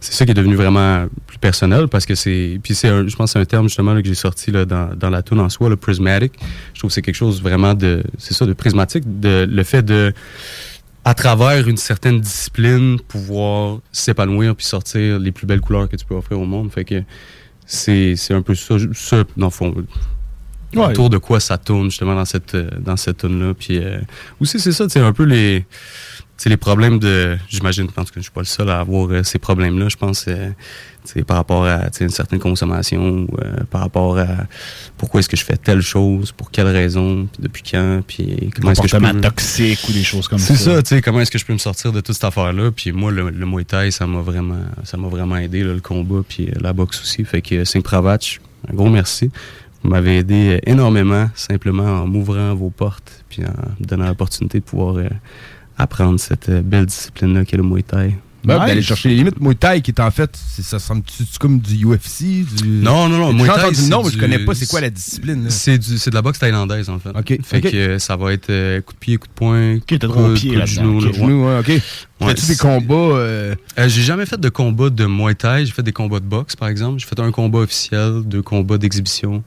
C'est 0.00 0.14
ça 0.14 0.24
qui 0.24 0.30
est 0.30 0.34
devenu 0.34 0.54
vraiment 0.54 1.04
plus 1.26 1.36
personnel 1.36 1.88
parce 1.88 2.06
que 2.06 2.14
c'est, 2.14 2.58
puis 2.62 2.74
c'est, 2.74 3.06
je 3.06 3.14
pense 3.16 3.32
c'est 3.32 3.38
un 3.38 3.44
terme 3.44 3.68
justement 3.68 3.92
là, 3.92 4.00
que 4.00 4.08
j'ai 4.08 4.14
sorti 4.14 4.50
là, 4.50 4.64
dans, 4.64 4.94
dans 4.96 5.10
la 5.10 5.22
tune 5.22 5.40
en 5.40 5.50
soi, 5.50 5.68
le 5.68 5.76
prismatic. 5.76 6.32
Je 6.72 6.78
trouve 6.78 6.88
que 6.88 6.94
c'est 6.94 7.02
quelque 7.02 7.16
chose 7.16 7.42
vraiment 7.42 7.74
de, 7.74 8.02
c'est 8.16 8.32
ça, 8.32 8.46
de 8.46 8.54
prismatique, 8.54 9.04
de 9.20 9.46
le 9.46 9.62
fait 9.62 9.82
de 9.82 10.14
à 11.10 11.14
travers 11.14 11.66
une 11.66 11.76
certaine 11.76 12.20
discipline, 12.20 13.00
pouvoir 13.00 13.80
s'épanouir 13.90 14.54
puis 14.54 14.64
sortir 14.64 15.18
les 15.18 15.32
plus 15.32 15.44
belles 15.44 15.60
couleurs 15.60 15.88
que 15.88 15.96
tu 15.96 16.04
peux 16.04 16.14
offrir 16.14 16.38
au 16.38 16.46
monde. 16.46 16.70
Fait 16.70 16.84
que 16.84 17.02
c'est, 17.66 18.14
c'est 18.14 18.32
un 18.32 18.42
peu 18.42 18.54
ça, 18.54 18.76
ça 18.92 19.24
dans 19.36 19.46
le 19.46 19.50
fond. 19.50 19.74
Ouais. 20.72 20.86
Autour 20.86 21.10
de 21.10 21.18
quoi 21.18 21.40
ça 21.40 21.58
tourne 21.58 21.90
justement 21.90 22.14
dans 22.14 22.24
cette 22.24 22.54
dans 22.56 22.96
cette 22.96 23.16
tune 23.18 23.40
là 23.44 23.54
puis 23.54 23.78
euh, 23.78 23.98
aussi 24.40 24.60
c'est 24.60 24.70
ça 24.70 24.88
c'est 24.88 25.00
un 25.00 25.12
peu 25.12 25.24
les 25.24 25.66
les 26.48 26.56
problèmes 26.56 26.98
de 26.98 27.36
j'imagine 27.48 27.84
en 27.84 28.04
tout 28.04 28.12
cas 28.12 28.12
je 28.16 28.22
suis 28.22 28.30
pas 28.30 28.40
le 28.40 28.46
seul 28.46 28.70
à 28.70 28.80
avoir 28.80 29.10
euh, 29.10 29.22
ces 29.22 29.38
problèmes 29.38 29.78
là 29.78 29.88
je 29.88 29.96
pense 29.96 30.26
euh, 30.28 30.50
par 31.26 31.36
rapport 31.36 31.64
à 31.64 31.88
une 32.00 32.08
certaine 32.08 32.38
consommation 32.38 33.26
euh, 33.42 33.64
par 33.70 33.82
rapport 33.82 34.18
à 34.18 34.26
pourquoi 34.96 35.20
est-ce 35.20 35.28
que 35.28 35.36
je 35.36 35.44
fais 35.44 35.56
telle 35.56 35.80
chose 35.82 36.32
pour 36.32 36.50
quelle 36.50 36.68
raison 36.68 37.26
puis 37.32 37.42
depuis 37.42 37.62
quand 37.70 38.02
puis 38.06 38.50
comment 38.54 38.72
est-ce 38.72 38.80
que 38.80 38.88
je 38.88 38.96
peux 38.96 39.20
toxique 39.20 39.80
ou 39.88 39.92
des 39.92 40.02
choses 40.02 40.28
comme 40.28 40.38
c'est 40.38 40.56
ça. 40.56 40.76
ça, 40.76 40.82
tu 40.82 40.88
sais, 40.88 41.02
comment 41.02 41.20
est-ce 41.20 41.30
que 41.30 41.38
je 41.38 41.44
peux 41.44 41.52
me 41.52 41.58
sortir 41.58 41.92
de 41.92 42.00
toute 42.00 42.14
cette 42.14 42.24
affaire-là? 42.24 42.70
Puis 42.70 42.92
moi, 42.92 43.10
le, 43.10 43.30
le 43.30 43.46
Muay 43.46 43.64
Thai, 43.64 43.90
ça 43.90 44.06
m'a 44.06 44.20
vraiment, 44.20 44.60
ça 44.84 44.96
m'a 44.96 45.08
vraiment 45.08 45.36
aidé, 45.36 45.62
là, 45.62 45.72
le 45.72 45.80
combat, 45.80 46.22
puis 46.26 46.48
euh, 46.48 46.52
la 46.60 46.72
boxe 46.72 47.00
aussi. 47.02 47.24
Fait 47.24 47.42
que, 47.42 47.56
euh, 47.56 47.64
Singh 47.64 47.82
Pravatch, 47.82 48.40
un 48.70 48.74
gros 48.74 48.88
merci. 48.88 49.30
Vous 49.82 49.90
m'avez 49.90 50.18
aidé 50.18 50.56
euh, 50.56 50.70
énormément, 50.70 51.28
simplement 51.34 52.02
en 52.02 52.06
m'ouvrant 52.06 52.54
vos 52.54 52.70
portes, 52.70 53.24
puis 53.28 53.44
en 53.44 53.50
me 53.80 53.86
donnant 53.86 54.06
l'opportunité 54.06 54.60
de 54.60 54.64
pouvoir 54.64 54.96
euh, 54.96 55.08
apprendre 55.82 56.18
cette 56.20 56.48
euh, 56.48 56.62
belle 56.62 56.86
discipline-là 56.86 57.44
qu'est 57.44 57.56
le 57.56 57.62
Muay 57.62 57.82
Thai. 57.82 58.14
Puis 58.42 58.48
d'aller 58.56 58.80
chercher 58.80 59.10
les 59.10 59.16
limites. 59.16 59.38
Muay 59.38 59.54
Thai, 59.54 59.82
qui 59.82 59.90
est 59.90 60.00
en 60.00 60.10
fait, 60.10 60.30
c'est- 60.34 60.62
ça 60.62 60.78
semble 60.78 61.02
c'est 61.06 61.36
comme 61.38 61.58
du 61.60 61.84
UFC? 61.84 62.42
Du... 62.56 62.68
Non, 62.68 63.06
non, 63.06 63.18
non. 63.18 63.32
Muay 63.34 63.46
Thai, 63.46 63.64
entendu 63.66 63.82
nom, 63.90 64.02
mais 64.02 64.10
je 64.10 64.18
connais 64.18 64.38
pas 64.38 64.54
c'est 64.54 64.66
quoi 64.66 64.80
la 64.80 64.88
discipline. 64.88 65.44
là. 65.44 65.50
C'est 65.50 65.76
du, 65.76 65.98
c'est 65.98 66.08
de 66.08 66.14
la 66.14 66.22
boxe 66.22 66.38
thaïlandaise, 66.38 66.88
en 66.88 66.98
fait. 66.98 67.10
OK. 67.10 67.38
Fait 67.44 67.60
que 67.60 67.76
euh, 67.76 67.98
ça 67.98 68.16
va 68.16 68.32
être 68.32 68.48
euh, 68.48 68.80
coup 68.80 68.94
de 68.94 68.98
pied, 68.98 69.18
coup 69.18 69.26
de 69.26 69.32
poing. 69.34 69.78
t'as 69.86 69.98
coup, 69.98 70.06
droit 70.14 70.28
au 70.30 70.32
pied 70.32 70.48
coup 70.48 70.54
de 70.54 70.60
là-dedans. 70.60 70.82
genou, 70.82 70.98
OK. 71.00 71.04
là, 71.04 71.12
Genou, 71.12 71.46
ouais, 71.46 71.58
OK. 71.58 71.68
Ouais, 71.68 72.28
Fais-tu 72.28 72.46
des 72.46 72.56
combats? 72.56 72.94
euh, 72.94 73.54
Euh, 73.78 73.88
j'ai 73.90 74.02
jamais 74.02 74.24
fait 74.24 74.40
de 74.40 74.48
combat 74.48 74.88
de 74.88 75.04
Muay 75.04 75.34
Thai. 75.34 75.66
J'ai 75.66 75.72
fait 75.72 75.82
des 75.82 75.92
combats 75.92 76.20
de 76.20 76.24
boxe, 76.24 76.56
par 76.56 76.68
exemple. 76.68 76.98
J'ai 76.98 77.06
fait 77.06 77.20
un 77.20 77.32
combat 77.32 77.58
officiel, 77.58 78.22
deux 78.24 78.40
combats 78.42 78.78
d'exhibition. 78.78 79.44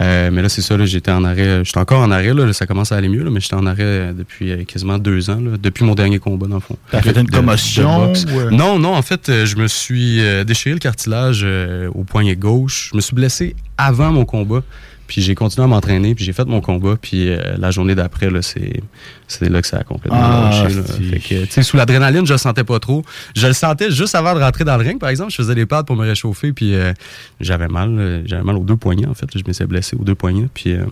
Euh, 0.00 0.30
mais 0.32 0.42
là, 0.42 0.48
c'est 0.48 0.62
ça, 0.62 0.76
là, 0.76 0.86
j'étais 0.86 1.10
en 1.10 1.24
arrêt. 1.24 1.64
J'étais 1.64 1.78
encore 1.78 2.00
en 2.00 2.10
arrêt, 2.10 2.32
là, 2.32 2.52
ça 2.52 2.66
commence 2.66 2.92
à 2.92 2.96
aller 2.96 3.08
mieux, 3.08 3.24
là, 3.24 3.30
mais 3.30 3.40
j'étais 3.40 3.54
en 3.54 3.66
arrêt 3.66 3.82
euh, 3.82 4.12
depuis 4.12 4.52
euh, 4.52 4.64
quasiment 4.64 4.98
deux 4.98 5.28
ans, 5.30 5.40
là, 5.40 5.56
depuis 5.60 5.84
mon 5.84 5.94
dernier 5.94 6.18
combat, 6.18 6.46
dans 6.46 6.56
le 6.56 6.60
fond. 6.60 6.76
T'as 6.90 7.02
fait 7.02 7.18
une 7.18 7.28
commotion, 7.28 8.02
de 8.02 8.06
boxe. 8.06 8.26
ou, 8.32 8.38
euh? 8.38 8.50
Non, 8.50 8.78
non, 8.78 8.94
en 8.94 9.02
fait, 9.02 9.28
euh, 9.28 9.44
je 9.46 9.56
me 9.56 9.66
suis 9.66 10.20
euh, 10.20 10.44
déchiré 10.44 10.74
le 10.74 10.78
cartilage 10.78 11.40
euh, 11.42 11.88
au 11.94 12.04
poignet 12.04 12.36
gauche. 12.36 12.90
Je 12.92 12.96
me 12.96 13.00
suis 13.00 13.14
blessé 13.14 13.56
avant 13.76 14.12
mon 14.12 14.24
combat. 14.24 14.62
Puis 15.08 15.20
j'ai 15.22 15.34
continué 15.34 15.64
à 15.64 15.66
m'entraîner, 15.66 16.14
puis 16.14 16.24
j'ai 16.24 16.32
fait 16.32 16.44
mon 16.46 16.60
combat, 16.60 16.96
puis 17.00 17.28
euh, 17.30 17.56
la 17.58 17.70
journée 17.72 17.94
d'après, 17.96 18.30
là, 18.30 18.42
c'est, 18.42 18.80
c'est 19.26 19.48
là 19.48 19.60
que 19.60 19.66
ça 19.66 19.78
a 19.78 19.82
complètement 19.82 20.20
Ah, 20.22 20.50
lâché. 20.52 20.74
là. 20.76 20.82
Fait 21.18 21.46
que, 21.48 21.62
sous 21.62 21.76
l'adrénaline, 21.76 22.24
je 22.26 22.32
le 22.34 22.38
sentais 22.38 22.62
pas 22.62 22.78
trop. 22.78 23.02
Je 23.34 23.46
le 23.46 23.54
sentais 23.54 23.90
juste 23.90 24.14
avant 24.14 24.34
de 24.34 24.38
rentrer 24.40 24.64
dans 24.64 24.76
le 24.76 24.84
ring, 24.84 25.00
par 25.00 25.08
exemple. 25.08 25.30
Je 25.32 25.36
faisais 25.36 25.54
des 25.56 25.66
pads 25.66 25.82
pour 25.84 25.96
me 25.96 26.06
réchauffer, 26.06 26.52
puis 26.52 26.74
euh, 26.74 26.92
j'avais 27.40 27.68
mal. 27.68 27.88
euh, 27.98 28.22
J'avais 28.26 28.44
mal 28.44 28.56
aux 28.56 28.64
deux 28.64 28.76
poignets, 28.76 29.06
en 29.08 29.14
fait. 29.14 29.26
Je 29.34 29.42
me 29.44 29.52
suis 29.52 29.64
blessé 29.64 29.96
aux 29.96 30.04
deux 30.04 30.14
poignets, 30.14 30.48
puis 30.52 30.74
euh, 30.74 30.84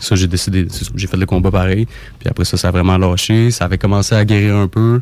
ça, 0.00 0.14
j'ai 0.16 0.26
décidé, 0.28 0.66
j'ai 0.94 1.06
fait 1.06 1.16
le 1.16 1.26
combat 1.26 1.50
pareil. 1.50 1.86
Puis 2.20 2.28
après 2.28 2.44
ça, 2.44 2.56
ça 2.56 2.68
a 2.68 2.70
vraiment 2.70 2.96
lâché. 2.98 3.50
Ça 3.50 3.64
avait 3.66 3.78
commencé 3.78 4.14
à 4.14 4.24
guérir 4.24 4.56
un 4.56 4.68
peu. 4.68 5.00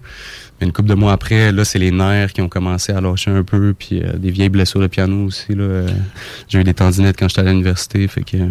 Mais 0.61 0.67
une 0.67 0.73
couple 0.73 0.89
de 0.89 0.95
mois 0.95 1.13
après, 1.13 1.53
là, 1.53 1.65
c'est 1.65 1.79
les 1.79 1.91
nerfs 1.91 2.33
qui 2.33 2.41
ont 2.41 2.49
commencé 2.49 2.93
à 2.93 3.01
lâcher 3.01 3.31
un 3.31 3.43
peu. 3.43 3.75
Puis 3.79 4.03
euh, 4.03 4.15
des 4.17 4.31
vieilles 4.31 4.49
blessures 4.49 4.81
de 4.81 4.87
piano 4.87 5.25
aussi. 5.27 5.55
Là, 5.55 5.63
Euh, 5.65 5.89
j'ai 6.49 6.61
eu 6.61 6.65
des 6.65 6.75
tendinites 6.75 7.17
quand 7.19 7.29
j'étais 7.29 7.43
à 7.43 7.45
l'université. 7.45 8.07
Fait 8.09 8.23
que 8.23 8.37
euh, 8.39 8.47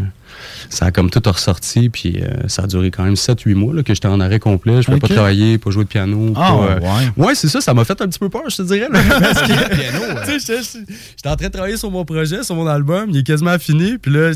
ça 0.69 0.85
a 0.85 0.91
comme 0.91 1.09
tout 1.09 1.21
ressorti. 1.25 1.89
Puis 1.89 2.21
euh, 2.21 2.47
ça 2.47 2.63
a 2.63 2.67
duré 2.67 2.91
quand 2.91 3.03
même 3.03 3.15
7-8 3.15 3.55
mois 3.55 3.73
là, 3.73 3.81
que 3.83 3.93
j'étais 3.93 4.07
en 4.07 4.19
arrêt 4.19 4.39
complet. 4.39 4.81
Je 4.81 4.85
pouvais 4.87 4.99
pas 4.99 5.07
travailler, 5.07 5.57
pas 5.57 5.71
jouer 5.71 5.83
de 5.85 5.89
piano. 5.89 6.33
Ah, 6.35 6.39
pas, 6.39 6.53
euh, 6.53 6.79
ouais. 6.79 7.25
Ouais, 7.27 7.35
c'est 7.35 7.47
ça. 7.47 7.59
Ça 7.61 7.73
m'a 7.73 7.83
fait 7.85 7.99
un 8.01 8.07
petit 8.07 8.19
peu 8.19 8.29
peur, 8.29 8.43
je 8.49 8.57
te 8.57 8.61
dirais. 8.61 8.87
Là, 8.91 8.99
parce 9.19 9.41
que, 9.47 10.25
tu 10.31 10.39
sais, 10.39 10.61
j'étais- 10.61 10.91
j'étais 11.17 11.29
en 11.29 11.35
train 11.35 11.47
de 11.47 11.51
travailler 11.53 11.77
sur 11.77 11.89
mon 11.89 12.05
projet, 12.05 12.43
sur 12.43 12.55
mon 12.55 12.67
album. 12.67 13.09
Il 13.09 13.17
est 13.17 13.23
quasiment 13.25 13.57
fini. 13.57 13.97
Puis 13.97 14.11
là, 14.11 14.31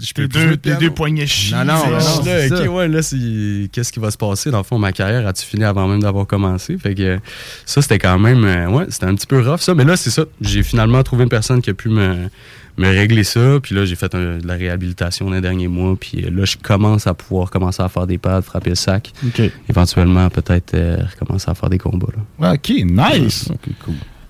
je 0.00 0.12
peux 0.12 0.28
deux, 0.28 0.40
jouer 0.40 0.50
de 0.50 0.54
tes 0.56 0.70
piano. 0.70 0.80
deux 0.80 0.90
poignets 0.90 1.26
chis. 1.26 1.52
Non, 1.54 1.64
non, 1.64 1.74
non, 1.90 2.00
c'est 2.00 2.48
là, 2.50 2.70
ouais, 2.70 2.88
là, 2.88 3.02
c'est- 3.02 3.68
qu'est-ce 3.72 3.92
qui 3.92 4.00
va 4.00 4.10
se 4.10 4.16
passer? 4.18 4.50
Dans 4.50 4.58
le 4.58 4.64
fond, 4.64 4.78
ma 4.78 4.92
carrière 4.92 5.26
a-tu 5.26 5.44
fini 5.44 5.64
avant 5.64 5.86
même 5.88 6.00
d'avoir 6.02 6.26
commencé? 6.26 6.76
Fait 6.78 6.94
que 6.94 7.18
ça, 7.64 7.80
c'était 7.82 7.98
quand 7.98 8.18
même, 8.18 8.44
euh, 8.44 8.66
ouais, 8.68 8.86
c'était 8.90 9.06
un 9.06 9.14
petit 9.14 9.26
peu 9.26 9.40
rough, 9.40 9.60
ça. 9.60 9.74
Mais 9.74 9.84
là, 9.84 9.96
c'est 9.96 10.10
ça. 10.10 10.24
J'ai 10.40 10.62
finalement 10.62 11.02
trouvé 11.02 11.22
une 11.24 11.28
personne 11.30 11.62
qui 11.62 11.70
a 11.70 11.74
pu 11.74 11.88
me, 11.88 12.28
me 12.78 12.88
régler 12.88 13.24
ça. 13.24 13.58
Puis 13.62 13.74
là, 13.74 13.84
j'ai 13.86 13.96
fait 13.96 14.14
un- 14.14 14.38
de 14.38 14.46
la 14.46 14.54
réhabilitation 14.54 15.26
dans 15.26 15.32
les 15.34 15.40
derniers 15.40 15.68
mois. 15.68 15.96
Puis 15.98 16.24
euh, 16.24 16.30
là, 16.30 16.44
je 16.44 16.56
commence 16.62 17.06
à 17.06 17.14
pouvoir 17.14 17.50
commencer 17.50 17.82
à 17.82 17.88
faire 17.88 18.06
des 18.06 18.18
pads, 18.18 18.42
frapper 18.42 18.70
le 18.70 18.76
sac. 18.76 19.12
Éventuellement, 19.68 20.28
peut-être 20.30 20.74
euh, 20.74 20.98
recommencer 21.18 21.50
à 21.50 21.54
faire 21.54 21.70
des 21.70 21.78
combats, 21.78 22.08
là. 22.38 22.52
OK, 22.52 22.68
nice. 22.84 23.48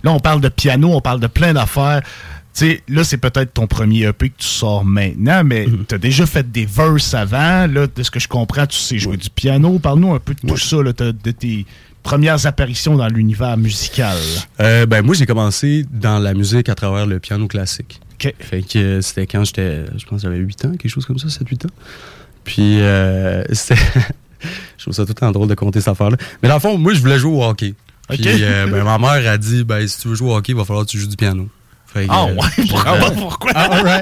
Là, 0.05 0.13
on 0.13 0.21
parle 0.21 0.41
de 0.41 0.49
piano, 0.49 0.93
on 0.93 1.01
parle 1.01 1.19
de 1.19 1.27
plein 1.27 1.53
d'affaires. 1.53 2.03
Sais, 2.59 2.83
là, 2.89 3.05
c'est 3.05 3.19
peut-être 3.19 3.53
ton 3.53 3.67
premier 3.67 4.05
EP 4.05 4.31
que 4.31 4.39
tu 4.39 4.47
sors 4.47 4.83
maintenant, 4.83 5.45
mais 5.45 5.67
Mhm. 5.67 5.85
tu 5.87 5.95
as 5.95 5.99
déjà 5.99 6.25
fait 6.25 6.51
des 6.51 6.65
verses 6.65 7.13
avant. 7.13 7.67
Là, 7.67 7.87
de 7.87 8.03
ce 8.03 8.11
que 8.11 8.19
je 8.19 8.29
comprends, 8.29 8.67
tu 8.67 8.79
sais 8.79 8.97
jouer 8.99 9.19
du 9.19 9.29
piano. 9.29 9.79
Parle-nous 9.79 10.15
un 10.15 10.21
peu 10.21 10.33
de 10.33 10.41
tout 10.41 10.57
ça, 10.57 10.83
là, 10.83 10.95
de, 10.95 11.31
tes 11.33 11.67
premières 12.03 12.47
apparitions 12.47 12.97
dans 12.97 13.09
l'univers 13.09 13.59
musical. 13.59 14.17
Euh, 14.61 14.87
ben 14.87 15.03
moi 15.05 15.15
j'ai 15.15 15.27
commencé 15.27 15.85
dans 15.93 16.19
la 16.19 16.33
musique 16.33 16.69
à 16.71 16.75
travers 16.75 17.05
le 17.05 17.19
piano 17.19 17.47
classique. 17.47 18.01
Fait 18.41 18.63
que 18.63 18.79
euh, 18.79 19.01
c'était 19.03 19.27
quand 19.27 19.45
j'étais 19.45 19.85
je 19.99 20.07
pense 20.07 20.23
j'avais 20.23 20.39
8 20.39 20.65
ans, 20.65 20.71
quelque 20.71 20.89
chose 20.89 21.05
comme 21.05 21.19
ça, 21.19 21.29
7 21.29 21.47
8 21.47 21.67
ans. 21.67 21.71
Puis 22.45 22.81
euh, 22.81 23.45
c'était 23.53 23.81
je 24.79 24.83
trouve 24.83 24.95
ça 24.95 25.03
tout 25.03 25.11
le 25.11 25.15
temps 25.15 25.31
drôle 25.33 25.49
de 25.49 25.55
compter 25.55 25.81
cette 25.81 25.89
affaire 25.89 26.11
là. 26.11 26.17
Mais 26.43 26.49
dans 26.49 26.55
le 26.55 26.61
fond, 26.61 26.79
moi 26.79 26.95
je 26.95 27.01
voulais 27.01 27.19
jouer 27.19 27.37
au 27.37 27.43
hockey. 27.45 27.75
Puis 28.09 28.21
euh, 28.25 28.67
ben, 28.69 28.83
ma 28.85 28.99
mère 28.99 29.31
a 29.31 29.37
dit 29.37 29.65
ben 29.65 29.87
si 29.87 30.01
tu 30.01 30.09
veux 30.09 30.15
jouer 30.15 30.31
au 30.31 30.37
hockey, 30.37 30.53
il 30.53 30.57
va 30.57 30.65
falloir 30.65 30.87
que 30.87 30.91
tu 30.91 30.99
joues 30.99 31.09
du 31.09 31.17
piano. 31.17 31.49
Ah 31.95 32.27
euh, 32.29 32.35
ouais? 32.35 32.67
pour, 32.69 32.79
ouais, 32.79 33.15
pourquoi? 33.17 33.53
Ah, 33.55 34.01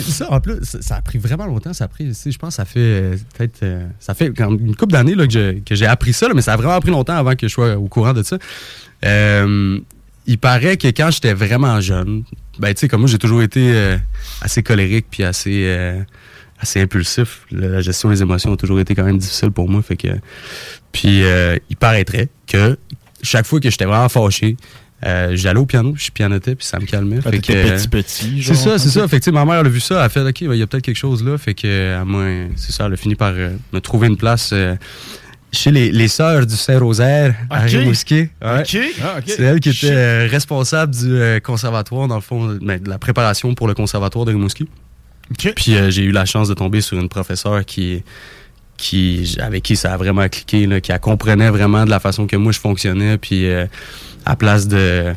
ça, 0.00 0.32
en 0.32 0.40
plus, 0.40 0.56
ça, 0.62 0.80
ça 0.80 0.96
a 0.96 1.02
pris 1.02 1.18
vraiment 1.18 1.46
longtemps. 1.46 1.72
Ça 1.72 1.84
a 1.84 1.88
pris, 1.88 2.06
je 2.12 2.38
pense, 2.38 2.50
que 2.50 2.54
ça 2.56 2.64
fait 2.64 2.78
euh, 2.78 3.16
peut-être, 3.36 3.62
euh, 3.62 3.86
ça 3.98 4.14
fait 4.14 4.32
une 4.38 4.74
couple 4.76 4.92
d'années 4.92 5.14
que 5.14 5.28
j'ai- 5.30 5.62
que 5.64 5.74
j'ai 5.74 5.86
appris 5.86 6.12
ça, 6.12 6.28
là, 6.28 6.34
mais 6.34 6.42
ça 6.42 6.54
a 6.54 6.56
vraiment 6.56 6.80
pris 6.80 6.90
longtemps 6.90 7.16
avant 7.16 7.34
que 7.34 7.46
je 7.46 7.52
sois 7.52 7.76
au 7.76 7.88
courant 7.88 8.12
de 8.14 8.22
ça. 8.22 8.38
Euh, 9.04 9.78
il 10.26 10.38
paraît 10.38 10.76
que 10.76 10.88
quand 10.88 11.10
j'étais 11.10 11.34
vraiment 11.34 11.80
jeune, 11.80 12.24
ben, 12.58 12.72
tu 12.74 12.80
sais, 12.80 12.88
comme 12.88 13.00
moi, 13.00 13.08
j'ai 13.10 13.18
toujours 13.18 13.42
été 13.42 13.72
euh, 13.74 13.96
assez 14.40 14.62
colérique 14.62 15.06
puis 15.10 15.24
assez, 15.24 15.64
euh, 15.66 16.00
assez 16.60 16.80
impulsif. 16.80 17.42
La 17.50 17.80
gestion 17.80 18.08
des 18.10 18.22
émotions 18.22 18.52
a 18.52 18.56
toujours 18.56 18.80
été 18.80 18.94
quand 18.94 19.04
même 19.04 19.18
difficile 19.18 19.50
pour 19.50 19.68
moi. 19.68 19.82
Fait 19.82 19.96
que, 19.96 20.08
puis, 20.92 21.22
il 21.70 21.76
paraîtrait 21.76 22.28
que 22.46 22.78
chaque 23.22 23.46
fois 23.46 23.60
que 23.60 23.70
j'étais 23.70 23.84
vraiment 23.84 24.08
fâché, 24.08 24.56
euh, 25.06 25.30
j'allais 25.34 25.60
au 25.60 25.66
piano, 25.66 25.94
je 25.96 26.10
pianotais, 26.10 26.54
puis 26.54 26.66
ça 26.66 26.78
me 26.80 26.86
calmait. 26.86 27.18
Ah, 27.20 27.30
Fait 27.30 27.38
t'étais 27.38 27.52
que, 27.64 27.68
petit, 27.76 27.88
petit, 27.88 28.42
C'est 28.42 28.54
ça, 28.54 28.78
c'est 28.78 28.88
ça. 28.88 29.06
Fait 29.08 29.20
que, 29.20 29.30
ma 29.30 29.44
mère 29.44 29.60
elle 29.60 29.66
a 29.66 29.70
vu 29.70 29.80
ça, 29.80 29.96
elle 29.96 30.02
a 30.02 30.08
fait, 30.08 30.20
OK, 30.22 30.40
il 30.40 30.54
y 30.54 30.62
a 30.62 30.66
peut-être 30.66 30.84
quelque 30.84 30.96
chose 30.96 31.24
là. 31.24 31.38
Fait 31.38 31.54
que, 31.54 31.66
euh, 31.66 32.00
elle 32.00 32.04
m'a- 32.08 32.54
c'est 32.56 32.72
ça, 32.72 32.86
elle 32.86 32.92
a 32.94 32.96
fini 32.96 33.14
par 33.14 33.32
euh, 33.34 33.50
me 33.72 33.80
trouver 33.80 34.08
une 34.08 34.16
place 34.16 34.50
euh, 34.52 34.74
chez 35.52 35.70
les, 35.70 35.90
les 35.92 36.08
sœurs 36.08 36.44
du 36.46 36.56
Saint-Rosaire 36.56 37.34
à. 37.48 37.60
Rimouski. 37.60 38.14
Ouais. 38.14 38.28
Ah. 38.42 38.62
C'est 38.64 39.42
elle 39.42 39.60
qui 39.60 39.70
était 39.70 39.90
euh, 39.90 40.28
responsable 40.30 40.94
du 40.94 41.12
euh, 41.12 41.40
conservatoire, 41.40 42.08
dans 42.08 42.16
le 42.16 42.20
fond, 42.20 42.58
ben, 42.60 42.82
de 42.82 42.88
la 42.90 42.98
préparation 42.98 43.54
pour 43.54 43.68
le 43.68 43.74
conservatoire 43.74 44.24
de 44.24 44.32
Rimouski. 44.32 44.68
Puis 45.56 45.74
euh, 45.74 45.90
j'ai 45.90 46.02
eu 46.04 46.10
la 46.10 46.24
chance 46.24 46.48
de 46.48 46.54
tomber 46.54 46.80
sur 46.80 46.98
une 46.98 47.08
professeure 47.08 47.64
qui, 47.64 48.02
qui 48.78 49.36
avec 49.40 49.62
qui 49.62 49.76
ça 49.76 49.92
a 49.92 49.96
vraiment 49.98 50.26
cliqué, 50.28 50.66
là, 50.66 50.80
qui 50.80 50.92
comprenait 51.00 51.50
vraiment 51.50 51.84
de 51.84 51.90
la 51.90 52.00
façon 52.00 52.26
que 52.26 52.36
moi 52.36 52.52
je 52.52 52.60
fonctionnais. 52.60 53.18
Puis 53.18 53.46
euh, 53.46 53.66
à 54.24 54.36
place 54.36 54.68
de, 54.68 55.12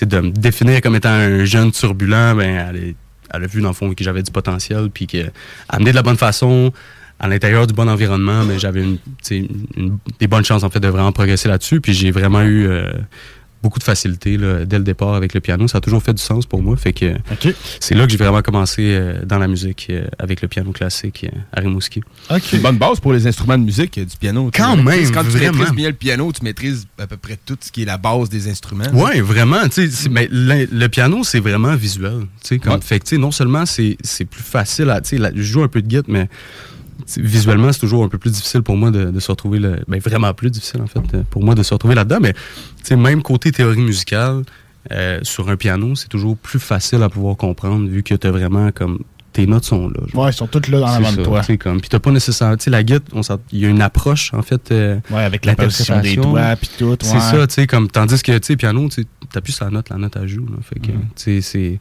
de 0.00 0.20
me 0.20 0.30
définir 0.30 0.80
comme 0.80 0.96
étant 0.96 1.10
un 1.10 1.44
jeune 1.44 1.70
turbulent, 1.72 2.34
ben, 2.34 2.72
elle, 2.74 3.42
a 3.42 3.46
vu 3.46 3.60
dans 3.60 3.68
le 3.68 3.74
fond 3.74 3.92
que 3.92 4.02
j'avais 4.02 4.22
du 4.22 4.30
potentiel, 4.30 4.88
puis 4.88 5.06
que 5.06 5.24
de 5.24 5.90
la 5.90 6.02
bonne 6.02 6.16
façon, 6.16 6.72
à 7.18 7.28
l'intérieur 7.28 7.66
du 7.66 7.74
bon 7.74 7.88
environnement, 7.88 8.44
mais 8.44 8.58
j'avais 8.58 8.84
des 9.30 10.26
bonnes 10.26 10.44
chances 10.44 10.64
en 10.64 10.70
fait 10.70 10.80
de 10.80 10.88
vraiment 10.88 11.12
progresser 11.12 11.48
là-dessus. 11.48 11.80
Puis 11.80 11.92
j'ai 11.92 12.10
vraiment 12.10 12.42
eu 12.42 12.66
euh, 12.66 12.92
beaucoup 13.62 13.78
de 13.78 13.84
facilité 13.84 14.36
là, 14.36 14.64
dès 14.64 14.78
le 14.78 14.84
départ 14.84 15.14
avec 15.14 15.34
le 15.34 15.40
piano. 15.40 15.68
Ça 15.68 15.78
a 15.78 15.80
toujours 15.80 16.02
fait 16.02 16.12
du 16.14 16.22
sens 16.22 16.46
pour 16.46 16.62
moi. 16.62 16.76
Fait 16.76 16.92
que 16.92 17.14
c'est 17.80 17.94
là 17.94 18.04
que 18.06 18.10
j'ai 18.12 18.18
vraiment 18.18 18.42
commencé 18.42 18.82
euh, 18.88 19.24
dans 19.24 19.38
la 19.38 19.48
musique 19.48 19.86
euh, 19.90 20.04
avec 20.18 20.42
le 20.42 20.48
piano 20.48 20.72
classique 20.72 21.24
euh, 21.24 21.38
à 21.52 21.60
Rimouski. 21.60 22.00
C'est 22.28 22.56
une 22.56 22.62
bonne 22.62 22.78
base 22.78 23.00
pour 23.00 23.12
les 23.12 23.26
instruments 23.26 23.58
de 23.58 23.64
musique, 23.64 23.96
euh, 23.98 24.04
du 24.04 24.16
piano. 24.16 24.50
Quand 24.54 24.76
même, 24.76 24.98
Tu 25.00 25.06
sais, 25.06 25.12
Quand 25.12 25.22
tu 25.22 25.30
vraiment. 25.30 25.58
maîtrises 25.58 25.74
bien 25.76 25.88
le 25.88 25.94
piano, 25.94 26.32
tu 26.32 26.42
maîtrises 26.44 26.86
à 26.98 27.06
peu 27.06 27.16
près 27.16 27.38
tout 27.44 27.56
ce 27.60 27.70
qui 27.70 27.82
est 27.82 27.86
la 27.86 27.98
base 27.98 28.28
des 28.28 28.48
instruments. 28.48 28.90
Ouais, 28.92 29.20
vraiment. 29.20 29.62
tu 29.64 29.72
sais, 29.72 29.90
c'est- 29.90 30.08
mais 30.08 30.28
le, 30.30 30.66
le 30.70 30.88
piano, 30.88 31.22
c'est 31.24 31.40
vraiment 31.40 31.74
visuel. 31.76 32.22
tu 32.42 32.48
sais, 32.48 32.58
Comme, 32.58 32.72
Ouais. 32.74 32.78
Fait 32.82 32.98
que, 32.98 33.04
tu 33.04 33.10
sais, 33.16 33.18
non 33.20 33.30
seulement 33.30 33.64
c'est 33.66 33.96
c'est 34.02 34.24
plus 34.24 34.42
facile 34.42 34.90
à. 34.90 35.00
tu 35.00 35.10
sais, 35.10 35.18
la- 35.18 35.30
Je 35.34 35.42
joue 35.42 35.62
un 35.62 35.68
peu 35.68 35.80
de 35.82 35.86
guitare, 35.86 36.04
mais 36.08 36.28
visuellement, 37.18 37.72
c'est 37.72 37.80
toujours 37.80 38.04
un 38.04 38.08
peu 38.08 38.18
plus 38.18 38.30
difficile 38.32 38.62
pour 38.62 38.76
moi 38.76 38.90
de, 38.90 39.10
de 39.10 39.20
se 39.20 39.30
retrouver. 39.30 39.58
Le, 39.58 39.80
ben, 39.88 40.00
vraiment 40.00 40.32
plus 40.34 40.50
difficile, 40.50 40.80
en 40.82 40.86
fait, 40.86 41.00
pour 41.30 41.42
moi 41.44 41.54
de 41.54 41.62
se 41.62 41.72
retrouver 41.74 41.94
là-dedans. 41.94 42.18
Mais 42.20 42.34
même 42.96 43.22
côté 43.22 43.52
théorie 43.52 43.80
musicale, 43.80 44.42
euh, 44.90 45.20
sur 45.22 45.48
un 45.48 45.56
piano, 45.56 45.94
c'est 45.94 46.08
toujours 46.08 46.36
plus 46.36 46.58
facile 46.58 47.02
à 47.02 47.08
pouvoir 47.08 47.36
comprendre 47.36 47.88
vu 47.88 48.02
que 48.02 48.14
tu 48.14 48.28
vraiment 48.28 48.70
comme. 48.72 49.00
Tes 49.32 49.46
notes 49.46 49.64
sont 49.64 49.88
là. 49.88 49.94
genre. 50.12 50.24
Ouais, 50.24 50.30
ils 50.30 50.34
sont 50.34 50.46
toutes 50.46 50.68
là 50.68 50.80
dans 50.80 50.88
C'est 50.88 51.00
l'avant 51.00 51.16
de 51.16 51.22
toi. 51.24 51.40
comme, 51.58 51.80
puis 51.80 51.88
t'as 51.88 51.98
pas 52.00 52.10
nécessairement, 52.10 52.54
tu 52.58 52.64
sais, 52.64 52.70
la 52.70 52.82
guitare, 52.82 53.38
il 53.50 53.60
y 53.60 53.64
a 53.64 53.70
une 53.70 53.80
approche, 53.80 54.34
en 54.34 54.42
fait. 54.42 54.70
euh, 54.72 54.98
Ouais, 55.10 55.22
avec 55.22 55.46
la 55.46 55.54
position 55.56 56.00
des 56.02 56.16
doigts, 56.16 56.54
puis 56.56 56.68
tout, 56.78 56.94
C'est 57.00 57.14
ouais. 57.14 57.18
ça, 57.20 57.46
tu 57.46 57.54
sais, 57.54 57.66
comme, 57.66 57.88
tandis 57.88 58.22
que, 58.22 58.32
tu 58.36 58.46
sais, 58.48 58.56
piano, 58.56 58.86
tu 58.90 59.00
sais, 59.00 59.08
t'appuies 59.32 59.54
sur 59.54 59.64
la 59.64 59.70
note, 59.70 59.88
la 59.88 59.96
note, 59.96 60.14
elle 60.20 60.28
joue, 60.28 60.44
là, 60.44 60.56
fait 60.62 60.80
que, 60.80 60.92
Mm. 60.92 61.00
tu 61.16 61.40
sais, 61.40 61.40
c'est... 61.40 61.78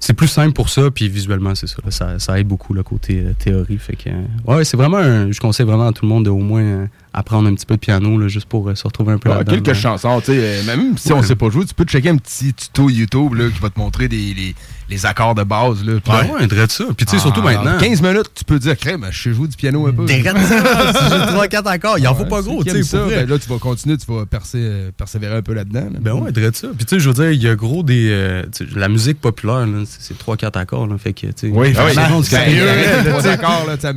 C'est 0.00 0.14
plus 0.14 0.28
simple 0.28 0.52
pour 0.52 0.68
ça, 0.68 0.90
puis 0.90 1.08
visuellement, 1.08 1.54
c'est 1.54 1.66
ça, 1.66 2.18
ça. 2.18 2.38
Aide 2.38 2.46
beaucoup 2.46 2.72
le 2.72 2.82
côté 2.82 3.20
euh, 3.20 3.32
théorie. 3.32 3.78
Fait 3.78 3.96
que, 3.96 4.10
ouais, 4.46 4.64
c'est 4.64 4.76
vraiment 4.76 5.30
Je 5.30 5.40
conseille 5.40 5.66
vraiment 5.66 5.88
à 5.88 5.92
tout 5.92 6.04
le 6.04 6.08
monde 6.08 6.24
de 6.24 6.30
au 6.30 6.38
moins 6.38 6.62
euh, 6.62 6.86
apprendre 7.12 7.48
un 7.48 7.54
petit 7.54 7.66
peu 7.66 7.74
de 7.74 7.80
piano, 7.80 8.18
là, 8.18 8.28
juste 8.28 8.46
pour 8.48 8.68
euh, 8.68 8.74
se 8.74 8.84
retrouver 8.84 9.12
un 9.12 9.18
peu 9.18 9.30
quelques 9.44 9.66
là. 9.68 9.74
chansons, 9.74 10.20
tu 10.20 10.32
sais, 10.32 10.62
même 10.66 10.96
si 10.98 11.12
on 11.12 11.18
Ouais. 11.20 11.26
sait 11.26 11.34
pas 11.36 11.50
jouer, 11.50 11.64
tu 11.64 11.74
peux 11.74 11.84
checker 11.84 12.10
un 12.10 12.16
petit 12.16 12.52
tuto 12.54 12.88
YouTube 12.90 13.34
là, 13.34 13.48
qui 13.50 13.58
va 13.60 13.70
te 13.70 13.78
montrer 13.78 14.08
des, 14.08 14.34
les, 14.34 14.54
les 14.90 15.06
accords 15.06 15.34
de 15.34 15.42
base. 15.42 15.84
Là, 15.84 15.94
Puis 16.02 16.12
Ouais, 16.12 16.30
ouais, 16.32 16.46
ça. 16.68 16.84
Puis 16.96 17.06
tu 17.06 17.12
sais, 17.16 17.18
surtout 17.18 17.40
en 17.40 17.44
maintenant. 17.44 17.78
15 17.78 18.02
minutes, 18.02 18.30
tu 18.34 18.44
peux 18.44 18.58
dire, 18.58 18.76
crème, 18.76 19.06
je 19.10 19.22
sais 19.22 19.32
jouer 19.32 19.48
du 19.48 19.56
piano 19.56 19.86
un 19.86 19.92
peu. 19.92 20.04
Dirait 20.04 20.22
ça, 20.46 20.92
j'ai 21.10 21.26
trois, 21.32 21.48
quatre 21.48 21.66
accords, 21.68 21.98
il 21.98 22.06
en 22.06 22.14
faut 22.14 22.24
pas 22.26 22.42
gros, 22.42 22.62
tu 22.62 22.82
sais, 22.84 22.98
ben 23.08 23.28
là, 23.28 23.38
tu 23.38 23.48
vas 23.48 23.58
continuer, 23.58 23.96
tu 23.96 24.06
vas 24.06 24.24
percer- 24.26 24.58
euh, 24.58 24.90
persévérer 24.96 25.36
un 25.36 25.42
peu 25.42 25.54
là-dedans. 25.54 25.88
là. 25.92 25.98
Ben 26.00 26.12
ouais, 26.12 26.30
dirait 26.32 26.50
ça. 26.54 26.68
Puis 26.76 26.84
tu 26.86 26.96
sais, 26.96 27.00
je 27.00 27.08
veux 27.08 27.14
dire, 27.14 27.30
il 27.32 27.42
y 27.42 27.48
a 27.48 27.54
gros 27.56 27.82
des. 27.82 28.08
euh, 28.10 28.42
la 28.76 28.88
musique 28.88 29.20
populaire, 29.20 29.66
c'est 29.86 30.08
c'est 30.08 30.18
trois, 30.18 30.36
quatre 30.36 30.56
accords, 30.56 30.86
là. 30.86 30.96
Fait 30.98 31.12
que, 31.12 31.26
tu 31.26 31.32
sais. 31.36 31.48
Oui, 31.52 31.72
Ah 31.76 31.82
vraiment. 31.82 32.22
c'est 32.22 32.36
tu 33.18 33.22
sais. 33.22 33.28
accords, 33.28 33.64
là, 33.66 33.76
tu 33.76 33.82
sais, 33.82 33.88
à 33.88 33.92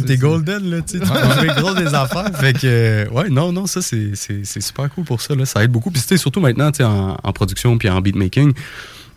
t'es 0.00 0.16
golden, 0.16 0.70
là, 0.70 0.76
tu 0.82 0.98
sais, 0.98 1.04
tu 1.04 1.06
jouer 1.40 1.48
gros 1.60 1.74
des 1.74 1.94
affaires. 1.94 2.30
Fait 2.42 2.54
que, 2.54 2.60
euh, 2.64 3.08
ouais, 3.10 3.30
non, 3.30 3.52
non, 3.52 3.66
ça, 3.66 3.80
c'est 3.80 4.60
super 4.60 4.90
cool 4.90 5.04
pour 5.04 5.20
ça, 5.20 5.36
là. 5.36 5.46
Ça 5.46 5.62
aide 5.62 5.70
beaucoup. 5.70 5.92
Puis, 5.92 6.02
tu 6.02 6.18
surtout 6.18 6.40
maintenant, 6.40 6.72
tu 6.72 6.82
en, 6.82 7.16
en 7.22 7.32
production 7.32 7.78
puis 7.78 7.88
en 7.88 8.00
beatmaking, 8.00 8.52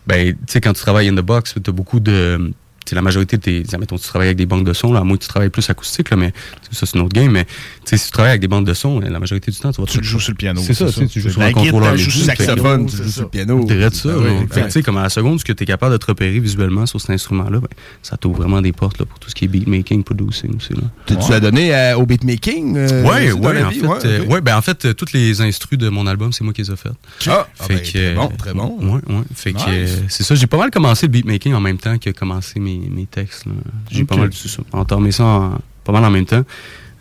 ben, 0.06 0.34
tu 0.34 0.38
sais, 0.46 0.62
quand 0.62 0.74
tu 0.74 0.82
travailles 0.82 1.10
in 1.10 1.16
the 1.16 1.26
box, 1.26 1.56
t'as 1.64 1.72
beaucoup 1.72 2.00
de. 2.00 2.54
Tu 2.86 2.96
la 2.96 3.02
majorité 3.02 3.38
de 3.38 3.42
tes. 3.42 3.64
Mettons, 3.78 3.98
tu 3.98 4.04
travailles 4.08 4.28
avec 4.30 4.38
des 4.38 4.46
banques 4.46 4.66
de 4.66 4.74
sons, 4.74 4.94
là, 4.94 5.00
à 5.00 5.04
moins 5.04 5.18
que 5.18 5.24
tu 5.24 5.28
travailles 5.28 5.50
plus 5.50 5.70
acoustique, 5.70 6.10
là, 6.12 6.18
mais 6.18 6.34
ça, 6.72 6.86
c'est 6.86 6.96
une 6.98 7.04
autre 7.04 7.14
game. 7.14 7.32
Mais, 7.32 7.46
tu 7.46 7.52
sais, 7.86 7.98
si 7.98 8.06
tu 8.06 8.12
travailles 8.12 8.32
avec 8.32 8.42
des 8.42 8.48
bandes 8.48 8.66
de 8.66 8.74
sons, 8.74 9.00
la 9.00 9.20
majorité 9.20 9.52
du 9.52 9.58
temps, 9.58 9.72
tu 9.72 9.82
vas 9.82 9.88
Tu 9.88 10.04
joues 10.04 10.20
sur 10.20 10.32
le 10.32 10.38
piano, 10.38 10.62
C'est 10.64 10.74
ça, 10.74 10.86
tu 10.92 11.08
tu 11.08 11.20
joues 11.22 11.30
sur 11.30 11.42
un 11.42 11.52
contrôleur 11.52 11.94
tu 11.96 12.04
joues 12.04 12.12
sur 12.12 12.20
le 12.22 12.26
saxophone, 12.36 12.86
tu 12.86 12.98
joues 12.98 13.10
sur 13.10 13.24
le 13.24 13.30
piano. 13.30 13.66
de 13.66 13.90
ça. 13.92 14.10
Oui, 14.18 14.48
tu 14.54 14.72
sais, 14.72 14.84
comme 14.84 14.98
à 14.98 15.04
la 15.04 15.10
seconde 15.10 15.42
que 15.44 15.52
tu 15.52 15.64
es 15.64 15.66
capable 15.66 15.94
de 15.94 15.98
te 15.98 16.06
repérer 16.06 16.40
visuellement 16.40 16.86
sur 16.86 17.02
cet 17.02 17.10
instrument-là, 17.12 17.60
ben, 17.60 17.68
ça 18.02 18.18
t'ouvre 18.18 18.38
vraiment 18.38 18.62
des 18.62 18.72
portes 18.72 19.00
là, 19.00 19.06
pour 19.06 19.20
tout 19.20 19.30
ce 19.30 19.36
qui 19.36 19.46
est 19.46 19.48
beatmaking, 19.48 20.04
producing 20.04 20.56
aussi. 20.56 20.74
Là. 20.74 20.82
Tu 21.06 21.16
tu 21.18 21.34
as 21.34 21.40
donné 21.40 21.74
euh, 21.76 21.98
au 21.98 22.06
beatmaking? 22.06 22.78
euh, 22.78 23.04
en 23.04 23.10
fait, 23.10 23.32
Ouais, 23.34 24.06
euh, 24.06 24.24
ok. 24.24 24.30
ouais, 24.32 24.42
ben 24.42 24.58
en 24.58 24.62
fait, 24.62 24.86
euh, 24.86 24.94
toutes 24.94 25.14
les 25.14 25.42
instrus 25.42 25.78
de 25.78 25.90
mon 25.90 26.08
album, 26.08 26.32
c'est 26.34 26.44
moi 26.44 26.54
qui 26.54 26.62
les 26.62 26.72
ai 26.72 26.76
faites. 26.76 26.94
Ah, 27.28 27.48
ah 27.60 27.66
ben, 27.68 27.80
très 27.82 28.14
bon, 28.14 28.26
euh, 28.32 28.38
très 28.38 28.54
bon. 28.54 28.78
Ouais, 28.82 29.02
ouais. 29.16 29.22
Fait 29.34 29.54
que 29.54 29.60
euh, 29.68 29.88
c'est 30.08 30.24
ça, 30.24 30.36
j'ai 30.36 30.48
pas 30.48 30.58
mal 30.58 30.72
commencé 30.72 31.08
le 31.08 31.12
beatmaking 31.12 31.54
en 31.54 31.62
même 31.62 31.78
temps 31.78 31.98
que 31.98 32.10
commencé 32.12 32.60
mes, 32.60 32.75
mes 32.78 33.06
textes. 33.06 33.46
J'ai 33.92 34.04
pas 34.06 34.16
mal 34.18 34.30
entamé 34.74 35.12
ça 35.12 35.24
en- 35.26 35.60
pas 35.84 35.92
mal 35.92 36.04
en 36.06 36.10
même 36.12 36.26
temps 36.26 36.44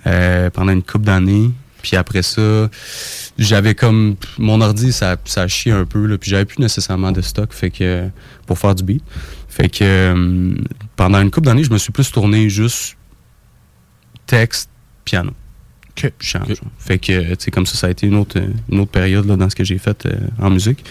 euh, 0.07 0.51
pendant 0.51 0.73
une 0.73 0.83
couple 0.83 1.07
d'années. 1.07 1.51
Puis 1.83 1.97
après 1.97 2.23
ça, 2.23 2.71
j'avais 3.37 3.75
comme 3.75 4.17
mon 4.39 4.61
ordi, 4.63 4.91
ça, 4.93 5.17
ça 5.27 5.43
a 5.43 5.49
chié 5.49 5.71
un 5.73 5.85
peu, 5.85 6.07
là, 6.07 6.17
puis 6.17 6.31
j'avais 6.31 6.47
plus 6.47 6.59
nécessairement 6.59 7.13
de 7.13 7.21
stock, 7.21 7.53
fait 7.53 7.71
que 7.71 8.09
pour 8.47 8.59
faire 8.59 8.75
du 8.75 8.83
beat. 8.85 9.03
Fait 9.51 9.69
que 9.69 9.85
euh, 9.85 10.55
pendant 10.97 11.21
une 11.21 11.31
couple 11.31 11.47
d'années, 11.47 11.63
je 11.65 11.71
me 11.71 11.77
suis 11.79 11.93
plus 11.93 12.11
tourné 12.11 12.49
juste 12.49 12.97
texte, 14.27 14.71
piano. 15.05 15.33
Chant, 16.19 16.45
genre. 16.47 16.57
Fait 16.79 16.99
que, 16.99 17.35
tu 17.35 17.37
sais, 17.39 17.51
comme 17.51 17.67
ça, 17.67 17.77
ça 17.77 17.87
a 17.87 17.91
été 17.91 18.07
une 18.07 18.17
autre, 18.17 18.41
une 18.71 18.81
autre 18.81 18.91
période 18.91 19.27
là, 19.27 19.37
dans 19.37 19.49
ce 19.49 19.55
que 19.55 19.63
j'ai 19.65 19.79
fait 19.79 20.07
euh, 20.07 20.13
en 20.41 20.51
musique. 20.51 20.85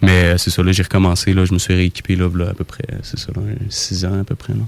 Mais 0.00 0.24
euh, 0.24 0.38
c'est 0.38 0.50
ça, 0.50 0.62
là, 0.62 0.70
j'ai 0.72 0.82
recommencé, 0.84 1.34
là, 1.34 1.44
je 1.44 1.52
me 1.52 1.58
suis 1.58 1.74
rééquipé, 1.74 2.14
là, 2.14 2.28
là, 2.34 2.50
à 2.50 2.54
peu 2.54 2.64
près, 2.64 2.84
c'est 3.02 3.18
ça, 3.18 3.28
là, 3.34 3.42
six 3.68 4.04
ans 4.04 4.20
à 4.20 4.24
peu 4.24 4.36
près, 4.36 4.52
là. 4.52 4.60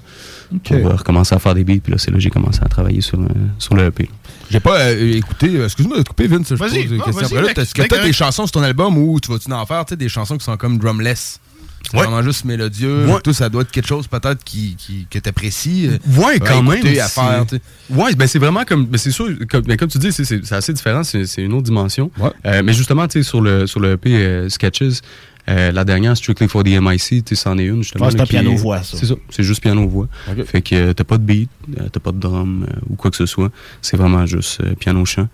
Ok. 0.54 0.80
Pour 0.82 0.90
euh, 0.90 0.96
recommencer 0.96 1.34
à 1.34 1.38
faire 1.38 1.54
des 1.54 1.62
beats, 1.62 1.78
puis 1.82 1.92
là, 1.92 1.98
c'est 1.98 2.10
là 2.10 2.16
que 2.16 2.22
j'ai 2.22 2.30
commencé 2.30 2.58
à 2.62 2.68
travailler 2.68 3.00
sur, 3.00 3.20
euh, 3.20 3.26
sur 3.58 3.74
le 3.76 3.86
EP. 3.86 4.04
là. 4.04 4.08
J'ai 4.50 4.60
pas 4.60 4.80
euh, 4.80 5.12
écouté. 5.14 5.46
euh, 5.56 5.64
Excuse-moi 5.66 5.98
de 5.98 6.02
te 6.02 6.08
couper, 6.08 6.26
Vince. 6.26 6.48
Je 6.48 6.54
pose 6.56 6.72
des 6.72 6.80
questions 6.88 7.20
Est-ce 7.20 7.74
que 7.74 7.82
t'as 7.82 8.02
des 8.02 8.12
chansons 8.12 8.46
sur 8.46 8.52
ton 8.52 8.62
album 8.62 8.98
ou 8.98 9.20
tu 9.20 9.30
vas-tu 9.30 9.52
en 9.52 9.64
faire 9.66 9.84
tu 9.84 9.90
sais, 9.90 9.96
des 9.96 10.08
chansons 10.08 10.36
qui 10.36 10.44
sont 10.44 10.56
comme 10.56 10.78
drumless? 10.78 11.38
C'est 11.82 11.96
Ouais. 11.96 12.04
Vraiment 12.04 12.22
juste 12.22 12.44
mélodieux. 12.44 13.06
Ouais. 13.06 13.20
Tout 13.24 13.32
ça 13.32 13.48
doit 13.48 13.62
être 13.62 13.70
quelque 13.70 13.88
chose 13.88 14.06
peut-être 14.06 14.44
qui, 14.44 14.76
qui, 14.76 15.06
que 15.10 15.18
t'apprécies. 15.18 15.88
euh, 15.88 15.98
Ouais, 16.20 16.34
à 16.36 16.38
quand 16.38 16.62
même. 16.62 16.86
à 16.86 17.08
c'est- 17.08 17.20
faire. 17.20 17.44
Ouais, 17.90 18.14
ben 18.14 18.26
c'est 18.28 18.38
vraiment 18.38 18.64
comme. 18.64 18.86
Ben 18.86 18.98
c'est 18.98 19.10
sûr, 19.10 19.26
comme, 19.50 19.62
ben 19.62 19.76
comme 19.76 19.88
tu 19.88 19.98
dis, 19.98 20.12
c'est- 20.12 20.24
c'est 20.24 20.44
c'est 20.44 20.54
assez 20.54 20.72
différent, 20.72 21.02
c'est 21.02 21.24
c'est 21.26 21.42
une 21.42 21.52
autre 21.52 21.64
dimension. 21.64 22.10
Euh, 22.46 22.62
mais 22.64 22.72
justement, 22.74 23.08
tu 23.08 23.18
sais, 23.22 23.28
sur 23.28 23.40
le, 23.40 23.66
sur 23.66 23.80
le 23.80 23.92
EP 23.92 24.14
euh, 24.14 24.48
Sketches, 24.48 25.00
euh, 25.48 25.72
la 25.72 25.84
dernière, 25.84 26.16
Strictly 26.16 26.46
for 26.48 26.62
the 26.62 26.68
MIC, 26.68 27.24
tu 27.24 27.34
sais, 27.34 27.34
c'en 27.34 27.58
est 27.58 27.64
une, 27.64 27.82
justement. 27.82 28.06
Ah, 28.06 28.10
c'est 28.12 28.20
un 28.20 28.26
piano-voix, 28.26 28.82
ça. 28.84 28.96
C'est 28.96 29.06
ça, 29.06 29.14
c'est 29.30 29.42
juste 29.42 29.60
piano-voix. 29.62 30.06
Fait 30.46 30.62
que 30.62 30.74
euh, 30.76 30.92
t'as 30.92 31.02
pas 31.04 31.18
de 31.18 31.24
beat, 31.24 31.50
euh, 31.78 31.88
t'as 31.90 31.98
pas 32.00 32.12
de 32.12 32.18
drum 32.20 32.66
euh, 32.70 32.76
ou 32.88 32.94
quoi 32.94 33.10
que 33.10 33.16
ce 33.16 33.26
soit. 33.26 33.50
C'est 33.82 33.96
vraiment 33.96 34.26
juste 34.26 34.60
euh, 34.60 34.74
piano-chant. 34.78 35.28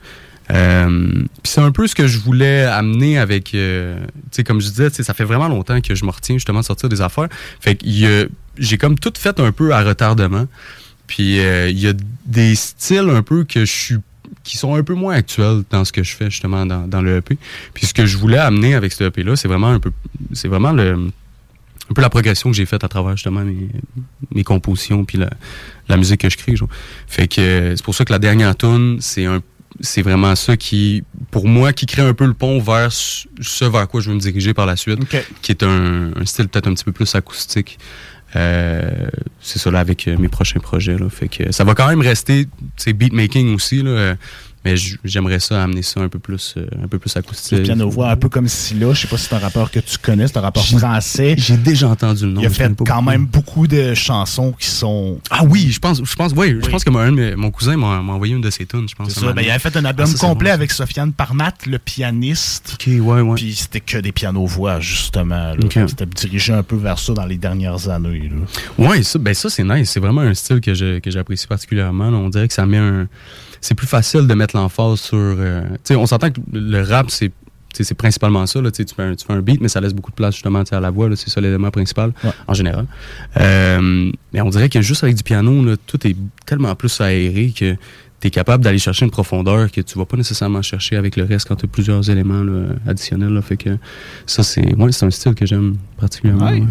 Euh, 0.51 1.11
Puis 1.42 1.53
c'est 1.53 1.61
un 1.61 1.72
peu 1.72 1.86
ce 1.86 1.94
que 1.94 2.07
je 2.07 2.18
voulais 2.18 2.62
amener 2.62 3.18
avec, 3.18 3.55
euh, 3.55 3.99
tu 4.07 4.12
sais, 4.32 4.44
comme 4.44 4.61
je 4.61 4.68
disais, 4.68 4.90
ça 4.90 5.14
fait 5.14 5.24
vraiment 5.24 5.49
longtemps 5.49 5.80
que 5.80 5.94
je 5.94 6.05
me 6.05 6.11
retiens 6.11 6.36
justement 6.36 6.61
de 6.61 6.64
sortir 6.64 6.88
des 6.88 7.01
affaires. 7.01 7.28
Fait 7.61 7.74
que 7.74 8.28
j'ai 8.59 8.78
comme 8.78 8.99
tout 8.99 9.12
fait 9.16 9.38
un 9.40 9.53
peu 9.53 9.72
à 9.72 9.82
retardement. 9.82 10.47
Puis 11.07 11.38
euh, 11.40 11.68
il 11.68 11.78
y 11.78 11.88
a 11.88 11.92
des 12.24 12.55
styles 12.55 13.11
un 13.11 13.22
peu 13.22 13.44
que 13.44 13.61
je 13.64 13.72
suis 13.72 13.97
qui 14.42 14.57
sont 14.57 14.74
un 14.74 14.82
peu 14.82 14.94
moins 14.94 15.14
actuels 15.14 15.62
dans 15.70 15.84
ce 15.84 15.92
que 15.92 16.03
je 16.03 16.14
fais 16.14 16.30
justement 16.30 16.66
dans, 16.66 16.86
dans 16.86 17.01
le 17.01 17.16
EP. 17.16 17.38
Puis 17.74 17.86
ce 17.86 17.94
que 17.94 18.07
je 18.07 18.16
voulais 18.16 18.38
amener 18.38 18.74
avec 18.74 18.92
ce 18.92 19.05
EP 19.05 19.22
là, 19.22 19.36
c'est 19.36 19.49
vraiment 19.49 19.68
un 19.68 19.80
peu 19.80 19.92
c'est 20.32 20.49
vraiment 20.49 20.72
le 20.72 21.11
un 21.88 21.94
peu 21.94 22.03
la 22.03 22.11
progression 22.11 22.51
que 22.51 22.57
j'ai 22.57 22.66
faite 22.66 22.82
à 22.82 22.88
travers 22.88 23.16
justement 23.16 23.44
mes, 24.32 24.44
compositions 24.44 25.05
puis 25.05 25.18
la, 25.18 25.30
la 25.88 25.97
musique 25.97 26.20
que 26.20 26.30
je 26.30 26.36
crée. 26.36 26.57
genre. 26.57 26.68
Fait 27.07 27.28
que 27.28 27.40
euh, 27.40 27.76
c'est 27.76 27.84
pour 27.84 27.94
ça 27.94 28.05
que 28.05 28.12
la 28.12 28.18
dernière 28.18 28.57
tune, 28.57 28.99
c'est 29.01 29.24
un 29.24 29.40
c'est 29.81 30.03
vraiment 30.03 30.35
ça 30.35 30.57
qui, 30.57 31.05
pour 31.31 31.49
moi, 31.49 31.72
qui 31.72 31.87
crée 31.87 32.03
un 32.03 32.14
peu 32.14 32.27
le 32.27 32.35
pont 32.35 32.61
vers 32.61 32.93
ce 32.93 33.64
vers 33.64 33.89
quoi 33.89 34.01
je 34.01 34.09
veux 34.09 34.14
me 34.14 34.20
diriger 34.20 34.55
par 34.55 34.66
la 34.66 34.77
suite, 34.77 35.01
qui 35.43 35.53
est 35.53 35.62
un, 35.62 36.12
un 36.16 36.24
style 36.24 36.49
peut-être 36.49 36.68
un 36.68 36.74
petit 36.74 36.85
peu 36.85 36.93
plus 36.93 37.14
acoustique. 37.14 37.79
Euh, 38.35 39.09
c'est 39.41 39.59
ça 39.59 39.70
là 39.70 39.79
avec 39.79 40.09
euh, 40.09 40.16
mes 40.18 40.29
prochains 40.29 40.61
projets. 40.61 40.99
Là. 40.99 41.09
Fait 41.09 41.29
que 41.29 41.53
ça 41.53 41.64
va 41.64 41.74
quand 41.74 41.89
même 41.89 42.01
rester, 42.01 42.47
c'est 42.77 42.93
beatmaking 42.93 43.55
aussi, 43.55 43.83
là, 43.83 43.91
euh, 43.91 44.14
mais 44.70 44.74
j'aimerais 45.04 45.40
ça 45.40 45.62
amener 45.62 45.82
ça 45.82 46.00
un 46.00 46.08
peu 46.08 46.18
plus, 46.18 46.54
euh, 46.56 46.66
un 46.82 46.88
peu 46.88 46.98
plus 46.98 47.16
acoustique. 47.16 47.58
Le 47.58 47.62
piano 47.64 47.88
voix, 47.88 48.10
un 48.10 48.16
peu 48.16 48.28
comme 48.28 48.48
Scylla. 48.48 48.92
Je 48.92 49.02
sais 49.02 49.06
pas 49.08 49.16
si 49.16 49.26
c'est 49.28 49.34
un 49.34 49.38
rappeur 49.38 49.70
que 49.70 49.80
tu 49.80 49.98
connais, 49.98 50.26
c'est 50.26 50.36
un 50.36 50.42
rappeur 50.42 50.66
français. 50.66 51.34
J'ai 51.38 51.56
déjà 51.56 51.88
entendu 51.88 52.26
le 52.26 52.32
nom. 52.32 52.40
Il 52.40 52.46
a 52.46 52.50
fait 52.50 52.64
quand 52.76 52.84
beaucoup. 52.96 53.02
même 53.10 53.26
beaucoup 53.26 53.66
de 53.66 53.94
chansons 53.94 54.52
qui 54.58 54.66
sont. 54.68 55.20
Ah 55.30 55.44
oui, 55.44 55.70
je 55.70 55.78
pense, 55.78 56.02
je 56.04 56.14
pense, 56.16 56.32
oui, 56.36 56.58
je 56.62 56.68
pense 56.68 56.84
que 56.84 56.90
mon, 56.90 57.36
mon 57.36 57.50
cousin 57.50 57.76
m'a 57.76 57.98
envoyé 58.00 58.34
une 58.34 58.40
de 58.40 58.50
ses 58.50 58.66
tunes, 58.66 58.88
je 58.88 58.94
pense. 58.94 59.10
Ça. 59.10 59.32
Ben, 59.32 59.42
il 59.42 59.50
avait 59.50 59.58
fait 59.58 59.76
un 59.76 59.84
album 59.84 60.04
Ah, 60.08 60.10
ça, 60.12 60.16
c'est 60.18 60.26
complet 60.26 60.50
bon, 60.50 60.54
avec 60.54 60.72
Sofiane 60.72 61.12
Parmat, 61.12 61.52
le 61.66 61.78
pianiste. 61.78 62.76
Ok, 62.80 62.86
ouais, 62.88 63.20
ouais. 63.20 63.34
Puis 63.36 63.54
c'était 63.54 63.80
que 63.80 63.98
des 63.98 64.12
pianos-voix, 64.12 64.80
justement. 64.80 65.52
là. 65.54 65.56
Ok. 65.62 65.78
C'était 65.88 66.06
dirigé 66.06 66.52
un 66.52 66.62
peu 66.62 66.76
vers 66.76 66.98
ça 66.98 67.12
dans 67.12 67.26
les 67.26 67.36
dernières 67.38 67.88
années. 67.88 68.30
là. 68.30 68.86
Ouais, 68.88 69.02
ça, 69.02 69.18
ben 69.18 69.34
ça 69.34 69.48
c'est 69.50 69.64
nice. 69.64 69.90
C'est 69.90 70.00
vraiment 70.00 70.22
un 70.22 70.34
style 70.34 70.60
que 70.60 70.72
j'apprécie 70.74 71.46
particulièrement. 71.46 72.10
là. 72.10 72.16
On 72.16 72.28
dirait 72.28 72.48
que 72.48 72.54
ça 72.54 72.66
met 72.66 72.78
un. 72.78 73.08
C'est 73.66 73.74
plus 73.74 73.88
facile 73.88 74.28
de 74.28 74.34
mettre 74.34 74.56
l'emphase 74.56 75.00
sur. 75.00 75.16
euh, 75.18 75.62
tu 75.70 75.78
sais, 75.82 75.96
on 75.96 76.06
s'entend 76.06 76.30
que 76.30 76.40
le 76.52 76.82
rap, 76.82 77.10
c'est. 77.10 77.32
tu 77.74 77.82
C'est 77.82 77.96
principalement 77.96 78.46
ça. 78.46 78.62
Là, 78.62 78.70
tu, 78.70 78.84
tu, 78.84 78.94
fais 78.94 79.02
un, 79.02 79.16
tu 79.16 79.26
fais 79.26 79.32
un 79.32 79.40
beat, 79.40 79.60
mais 79.60 79.66
ça 79.66 79.80
laisse 79.80 79.92
beaucoup 79.92 80.12
de 80.12 80.16
place 80.16 80.34
justement 80.34 80.62
tu 80.62 80.72
à 80.72 80.78
la 80.78 80.90
voix. 80.90 81.08
C'est 81.16 81.30
ça 81.30 81.40
l'élément 81.40 81.72
principal 81.72 82.12
en 82.46 82.54
général. 82.54 82.86
Euh, 83.38 84.12
mais 84.32 84.40
on 84.40 84.50
dirait 84.50 84.68
que 84.68 84.80
juste 84.80 85.02
avec 85.02 85.16
du 85.16 85.24
piano, 85.24 85.64
là, 85.64 85.74
tout 85.84 86.06
est 86.06 86.16
tellement 86.46 86.76
plus 86.76 87.00
aéré 87.00 87.50
que 87.50 87.74
tu 88.20 88.28
es 88.28 88.30
capable 88.30 88.62
d'aller 88.62 88.78
chercher 88.78 89.04
une 89.04 89.10
profondeur 89.10 89.68
que 89.72 89.80
tu 89.80 89.98
vas 89.98 90.04
pas 90.06 90.16
nécessairement 90.16 90.62
chercher 90.62 90.94
avec 90.94 91.16
le 91.16 91.24
reste 91.24 91.48
quand 91.48 91.56
tu 91.56 91.64
as 91.64 91.68
plusieurs 91.68 92.08
éléments 92.08 92.44
là, 92.44 92.68
additionnels. 92.86 93.32
là. 93.34 93.42
Fait 93.42 93.56
que 93.56 93.76
ça, 94.26 94.44
c'est 94.44 94.76
ouais, 94.76 94.90
un 95.02 95.10
style 95.10 95.34
que 95.34 95.44
j'aime 95.44 95.76
particulièrement. 95.98 96.50
ouais. 96.52 96.62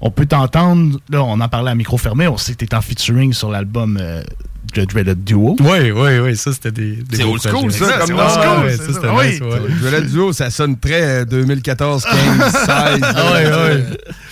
On 0.00 0.10
peut 0.10 0.26
t'entendre, 0.26 0.98
là, 1.10 1.22
on 1.22 1.38
en 1.40 1.48
parlait 1.48 1.70
à 1.70 1.74
micro 1.74 1.98
fermé, 1.98 2.26
on 2.26 2.38
sait 2.38 2.54
que 2.54 2.64
t'es 2.64 2.74
en 2.74 2.80
featuring 2.80 3.34
sur 3.34 3.50
l'album 3.50 3.98
euh, 4.00 4.22
Dreaded 4.82 5.24
Duo. 5.24 5.56
Oui, 5.60 5.90
oui, 5.90 6.18
oui, 6.22 6.36
ça 6.36 6.52
c'était 6.52 6.70
des. 6.72 6.96
des 6.96 7.16
C'est 7.16 7.24
old 7.24 7.40
school, 7.40 7.68
projets. 7.68 7.78
ça, 7.84 7.98
comme 8.06 8.16
old 8.18 8.30
school, 8.30 8.64
Ouais, 8.64 8.76
ça, 8.76 8.84
ça. 8.86 8.92
c'était 8.92 9.08
Oui. 9.08 9.26
nice, 9.30 9.40
ouais. 9.40 9.60
Je 9.68 9.84
voulais 9.86 10.02
duo, 10.02 10.32
ça 10.32 10.50
sonne 10.50 10.78
très 10.78 11.02
euh, 11.02 11.24
2014, 11.24 12.04
15, 12.04 12.52
16. 12.52 12.60
Ah 12.66 13.32
ouais, 13.32 13.46
ouais. 13.46 13.84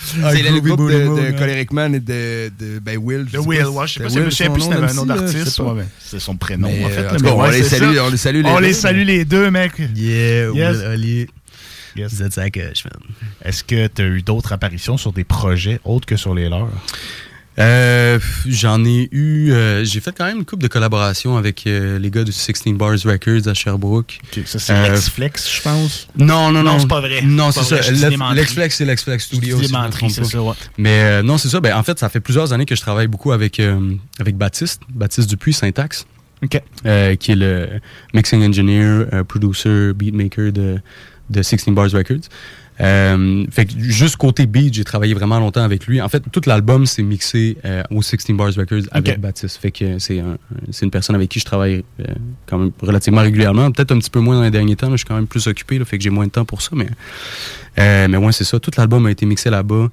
C'est 0.05 0.43
le 0.43 0.59
groupe 0.59 0.89
de. 0.91 1.31
Coleric 1.37 1.71
Man 1.73 1.95
et 1.95 1.99
de, 1.99 2.51
de 2.59 2.79
ben 2.79 2.97
Will. 2.97 3.25
De 3.25 3.39
Will, 3.39 3.65
ouais, 3.67 3.87
je 3.87 3.93
sais 3.93 4.03
pas 4.03 4.09
si 4.09 4.15
je 4.23 4.29
souviens 4.29 4.49
plus 4.51 4.61
si 4.61 4.67
c'était 4.69 4.83
un 4.83 4.93
nom 4.93 5.05
d'artiste. 5.05 5.59
ouais, 5.59 5.73
mais 5.77 5.85
C'est 5.99 6.19
son 6.19 6.35
prénom, 6.35 6.67
en 6.69 6.89
fait. 6.89 6.99
euh, 6.99 7.17
on 7.31 7.49
les 7.49 7.63
salue- 7.63 7.95
ça. 7.95 8.05
on 8.05 8.09
les 8.09 8.17
salue 8.17 8.41
les 8.43 8.49
On 8.49 8.55
deux, 8.57 8.61
les 8.61 8.73
salue 8.73 9.03
les 9.05 9.25
deux, 9.25 9.49
mec. 9.51 9.73
Yeah, 9.95 10.49
Yes. 10.53 10.77
Will 10.77 10.85
Ollier. 10.93 11.29
Yes. 11.95 12.11
Vous 12.13 12.23
êtes 12.23 12.33
sa 12.33 12.49
coche, 12.49 12.85
man. 12.85 12.93
Est-ce 13.45 13.63
que 13.63 13.85
tu 13.87 14.01
as 14.01 14.05
eu 14.05 14.21
d'autres 14.23 14.51
apparitions 14.51 14.97
sur 14.97 15.13
des 15.13 15.23
projets 15.23 15.79
autres 15.85 16.07
que 16.07 16.15
sur 16.15 16.33
les 16.33 16.49
leurs? 16.49 16.69
Euh, 17.59 18.19
J'en 18.47 18.83
ai 18.83 19.09
eu. 19.11 19.51
euh, 19.51 19.83
J'ai 19.85 19.99
fait 19.99 20.11
quand 20.17 20.25
même 20.25 20.39
une 20.39 20.45
couple 20.45 20.63
de 20.63 20.67
collaborations 20.67 21.37
avec 21.37 21.67
euh, 21.67 21.99
les 21.99 22.09
gars 22.09 22.23
du 22.23 22.31
16 22.31 22.63
Bars 22.73 22.97
Records 23.05 23.47
à 23.47 23.53
Sherbrooke. 23.53 24.19
ça, 24.45 24.59
c'est 24.59 24.89
Lex-Flex, 24.89 25.55
je 25.57 25.61
pense. 25.61 26.07
Non, 26.17 26.51
non, 26.51 26.63
non. 26.63 26.73
Non, 26.73 26.79
c'est 26.79 26.87
pas 26.87 26.99
vrai. 27.01 27.21
Non, 27.21 27.51
C'est 27.51 27.63
ça. 27.63 27.75
Lex-Flex, 28.33 28.75
c'est 28.75 28.85
Lex-Flex 28.85 29.23
Studio. 29.25 29.59
c'est 29.61 30.23
ça, 30.25 30.41
ouais. 30.41 30.53
Mais 30.77 31.21
non, 31.21 31.37
c'est 31.37 31.49
ça. 31.49 31.59
Ben, 31.59 31.75
en 31.75 31.83
fait, 31.83 31.99
ça 31.99 32.09
fait 32.09 32.19
plusieurs 32.19 32.53
années 32.53 32.65
que 32.65 32.75
je 32.75 32.81
travaille 32.81 33.07
beaucoup 33.07 33.31
avec, 33.31 33.61
avec 34.19 34.35
Baptiste, 34.37 34.81
Baptiste 34.89 35.29
Dupuis, 35.29 35.53
Syntax. 35.53 36.05
Qui 36.49 36.57
est 36.57 37.35
le 37.35 37.79
mixing 38.13 38.43
engineer, 38.43 39.05
producer, 39.27 39.93
beatmaker 39.93 40.51
de, 40.51 40.79
de 41.29 41.41
16 41.41 41.65
Bars 41.67 41.89
Records. 41.91 42.27
Euh, 42.81 43.45
fait 43.51 43.65
que 43.65 43.73
juste 43.77 44.15
côté 44.17 44.45
beat, 44.47 44.73
j'ai 44.73 44.83
travaillé 44.83 45.13
vraiment 45.13 45.39
longtemps 45.39 45.61
avec 45.63 45.85
lui. 45.85 46.01
En 46.01 46.09
fait, 46.09 46.23
tout 46.31 46.41
l'album 46.47 46.85
s'est 46.85 47.03
mixé 47.03 47.57
euh, 47.65 47.83
au 47.91 48.01
16 48.01 48.25
Bars 48.31 48.47
Records 48.55 48.83
avec. 48.91 49.19
Baptiste. 49.19 49.57
Fait 49.61 49.71
que 49.71 49.99
c'est 49.99 50.19
un- 50.19 50.37
c'est 50.71 50.85
une 50.85 50.91
personne 50.91 51.15
avec 51.15 51.29
qui 51.29 51.39
je 51.39 51.45
travaille 51.45 51.83
euh, 51.99 52.05
quand 52.47 52.57
même 52.57 52.71
relativement 52.81 53.21
régulièrement. 53.21 53.71
Peut-être 53.71 53.91
un 53.91 53.99
petit 53.99 54.09
peu 54.09 54.19
moins 54.19 54.35
dans 54.35 54.43
les 54.43 54.51
derniers 54.51 54.75
temps. 54.75 54.87
là, 54.89 54.93
je 54.93 54.97
suis 54.97 55.05
quand 55.05 55.15
même 55.15 55.27
plus 55.27 55.45
occupé, 55.47 55.77
là, 55.77 55.85
fait 55.85 55.97
que 55.97 56.03
j'ai 56.03 56.09
moins 56.09 56.25
de 56.25 56.31
temps 56.31 56.45
pour 56.45 56.61
ça. 56.61 56.71
Mais, 56.73 56.87
euh, 57.79 58.07
mais 58.09 58.17
ouais, 58.17 58.31
c'est 58.31 58.43
ça. 58.43 58.59
Tout 58.59 58.71
l'album 58.77 59.05
a 59.05 59.11
été 59.11 59.25
mixé 59.25 59.49
là-bas 59.49 59.89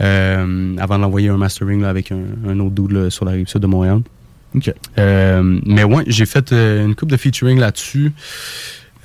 euh, 0.00 0.76
avant 0.78 0.96
de 0.96 1.02
l'envoyer 1.02 1.28
un 1.28 1.36
mastering 1.36 1.80
là, 1.80 1.88
avec 1.88 2.12
un, 2.12 2.20
un 2.48 2.58
autre 2.60 2.74
dude 2.74 2.90
là, 2.92 3.10
sur 3.10 3.24
la 3.24 3.32
rive 3.32 3.46
sud 3.48 3.60
de 3.62 3.66
Montréal. 3.66 4.00
Euh, 4.98 5.60
mais 5.66 5.84
ouais, 5.84 6.04
j'ai 6.06 6.26
fait 6.26 6.50
une 6.52 6.94
coupe 6.94 7.10
de 7.10 7.16
featuring 7.16 7.58
là-dessus. 7.58 8.12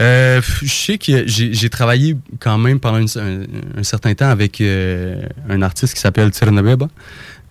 Euh, 0.02 0.42
je 0.64 0.74
sais 0.74 0.98
que 0.98 1.28
j'ai 1.28 1.70
travaillé 1.70 2.18
quand 2.40 2.58
même 2.58 2.80
pendant 2.80 2.98
un, 2.98 3.84
certain 3.84 4.14
temps 4.16 4.30
avec 4.30 4.60
euh, 4.60 5.22
un 5.48 5.62
artiste 5.62 5.94
qui 5.94 6.00
s'appelle 6.00 6.30
Tsernabeba. 6.30 6.88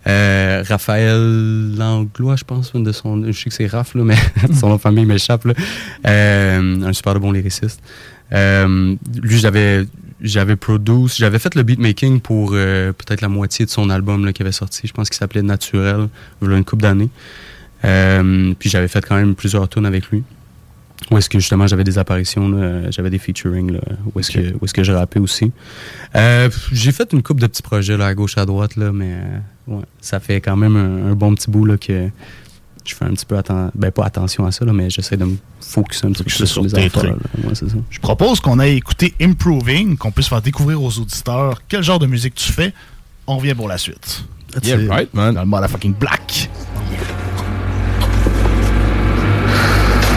Euh, 0.07 0.65
Raphaël 0.67 1.77
Langlois, 1.77 2.37
je 2.37 2.45
pense, 2.45 2.73
de 2.73 2.93
son, 2.93 3.25
je 3.27 3.33
sais 3.33 3.51
que 3.51 3.55
c'est 3.55 3.67
Raph, 3.67 3.95
là, 3.95 4.03
mais 4.03 4.17
son 4.59 4.71
nom 4.71 4.77
de 4.77 4.81
famille 4.81 5.05
m'échappe. 5.05 5.47
Euh, 6.07 6.83
un 6.83 6.93
super 6.93 7.21
bon 7.21 7.33
lyriciste. 7.33 7.81
Lui, 8.33 9.39
j'avais 9.39 9.85
j'avais 10.23 10.57
produce, 10.57 11.17
j'avais 11.17 11.39
fait 11.39 11.55
le 11.55 11.63
beatmaking 11.63 12.21
pour 12.21 12.51
peut-être 12.51 13.23
la 13.23 13.29
moitié 13.29 13.65
de 13.65 13.71
son 13.71 13.89
album 13.91 14.33
qui 14.33 14.43
avait 14.43 14.53
sorti. 14.53 14.87
Je 14.87 14.93
pense 14.93 15.09
qu'il 15.09 15.17
s'appelait 15.17 15.43
Naturel, 15.43 16.09
il 16.43 16.51
y 16.51 16.53
a 16.53 16.57
une 16.57 16.65
couple 16.65 16.83
d'années. 16.83 17.11
Puis 18.59 18.69
j'avais 18.69 18.89
fait 18.89 19.05
quand 19.07 19.17
même 19.17 19.35
plusieurs 19.35 19.69
tunes 19.69 19.87
avec 19.87 20.09
lui. 20.11 20.25
Où 21.11 21.19
est-ce 21.19 21.29
que 21.31 21.39
justement 21.39 21.67
j'avais 21.67 21.83
des 21.85 21.99
apparitions, 21.99 22.91
j'avais 22.91 23.11
des 23.11 23.19
featuring, 23.19 23.73
là, 23.73 23.81
où 24.15 24.21
est-ce 24.21 24.31
que, 24.31 24.55
où 24.61 24.65
est-ce 24.65 24.75
que 24.75 24.85
je 24.85 24.93
rappais 24.93 25.19
aussi. 25.19 25.51
Euh, 26.15 26.49
j'ai 26.73 26.93
fait 26.93 27.13
une 27.13 27.23
couple 27.23 27.41
de 27.41 27.47
petits 27.47 27.63
projets 27.63 27.97
là, 27.97 28.07
à 28.07 28.15
gauche, 28.15 28.37
à 28.39 28.45
droite, 28.47 28.77
là, 28.77 28.93
mais 28.93 29.15
euh, 29.15 29.39
ouais, 29.77 29.85
ça 30.01 30.21
fait 30.21 30.41
quand 30.41 30.57
même 30.57 30.77
un, 30.77 31.11
un 31.11 31.15
bon 31.15 31.35
petit 31.35 31.51
bout 31.51 31.65
là, 31.65 31.79
que 31.79 32.09
je 32.85 32.95
fais 32.95 33.05
un 33.07 33.11
petit 33.11 33.27
peu 33.27 33.37
atten- 33.37 33.71
ben, 33.75 33.91
pas 33.91 34.05
attention 34.05 34.45
à 34.47 34.53
ça, 34.53 34.65
là, 34.65 34.73
mais 34.73 34.89
j'essaie 34.91 35.17
de 35.17 35.25
me 35.25 35.37
focusser 35.61 36.07
un 36.07 36.13
petit 36.13 36.23
peu 36.23 36.47
sur 36.47 36.63
les 36.63 36.75
affaires. 36.75 37.17
Ouais, 37.45 37.55
ça. 37.55 37.67
Je 37.91 37.99
propose 37.99 38.41
qu'on 38.41 38.59
aille 38.59 38.77
écouter 38.77 39.15
Improving, 39.21 39.97
qu'on 39.97 40.13
puisse 40.13 40.29
faire 40.29 40.43
découvrir 40.43 40.83
aux 40.83 40.99
auditeurs 40.99 41.63
quel 41.69 41.83
genre 41.83 41.99
de 41.99 42.07
musique 42.07 42.35
tu 42.35 42.53
fais. 42.53 42.73
On 43.27 43.37
revient 43.39 43.55
pour 43.55 43.69
la 43.69 43.79
suite. 43.79 44.25
That's 44.53 44.67
Yeah, 44.69 44.81
it. 44.83 44.91
right, 44.91 45.15
man. 45.15 45.35
Dans 45.35 45.41
le 45.43 45.47
motherfucking 45.49 45.95
black. 45.95 46.49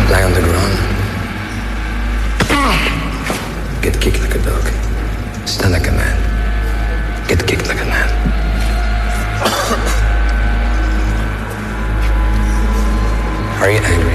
Lie 0.09 0.23
on 0.25 0.31
the 0.31 0.41
ground. 0.43 0.62
Kicked 4.03 4.19
like 4.19 4.35
a 4.35 4.39
dog. 4.39 4.67
Stand 5.47 5.71
like 5.71 5.87
a 5.87 5.91
man. 5.93 6.17
Get 7.29 7.47
kicked 7.47 7.69
like 7.69 7.79
a 7.79 7.85
man. 7.85 8.09
Are 13.61 13.71
you 13.71 13.79
angry? 13.79 14.12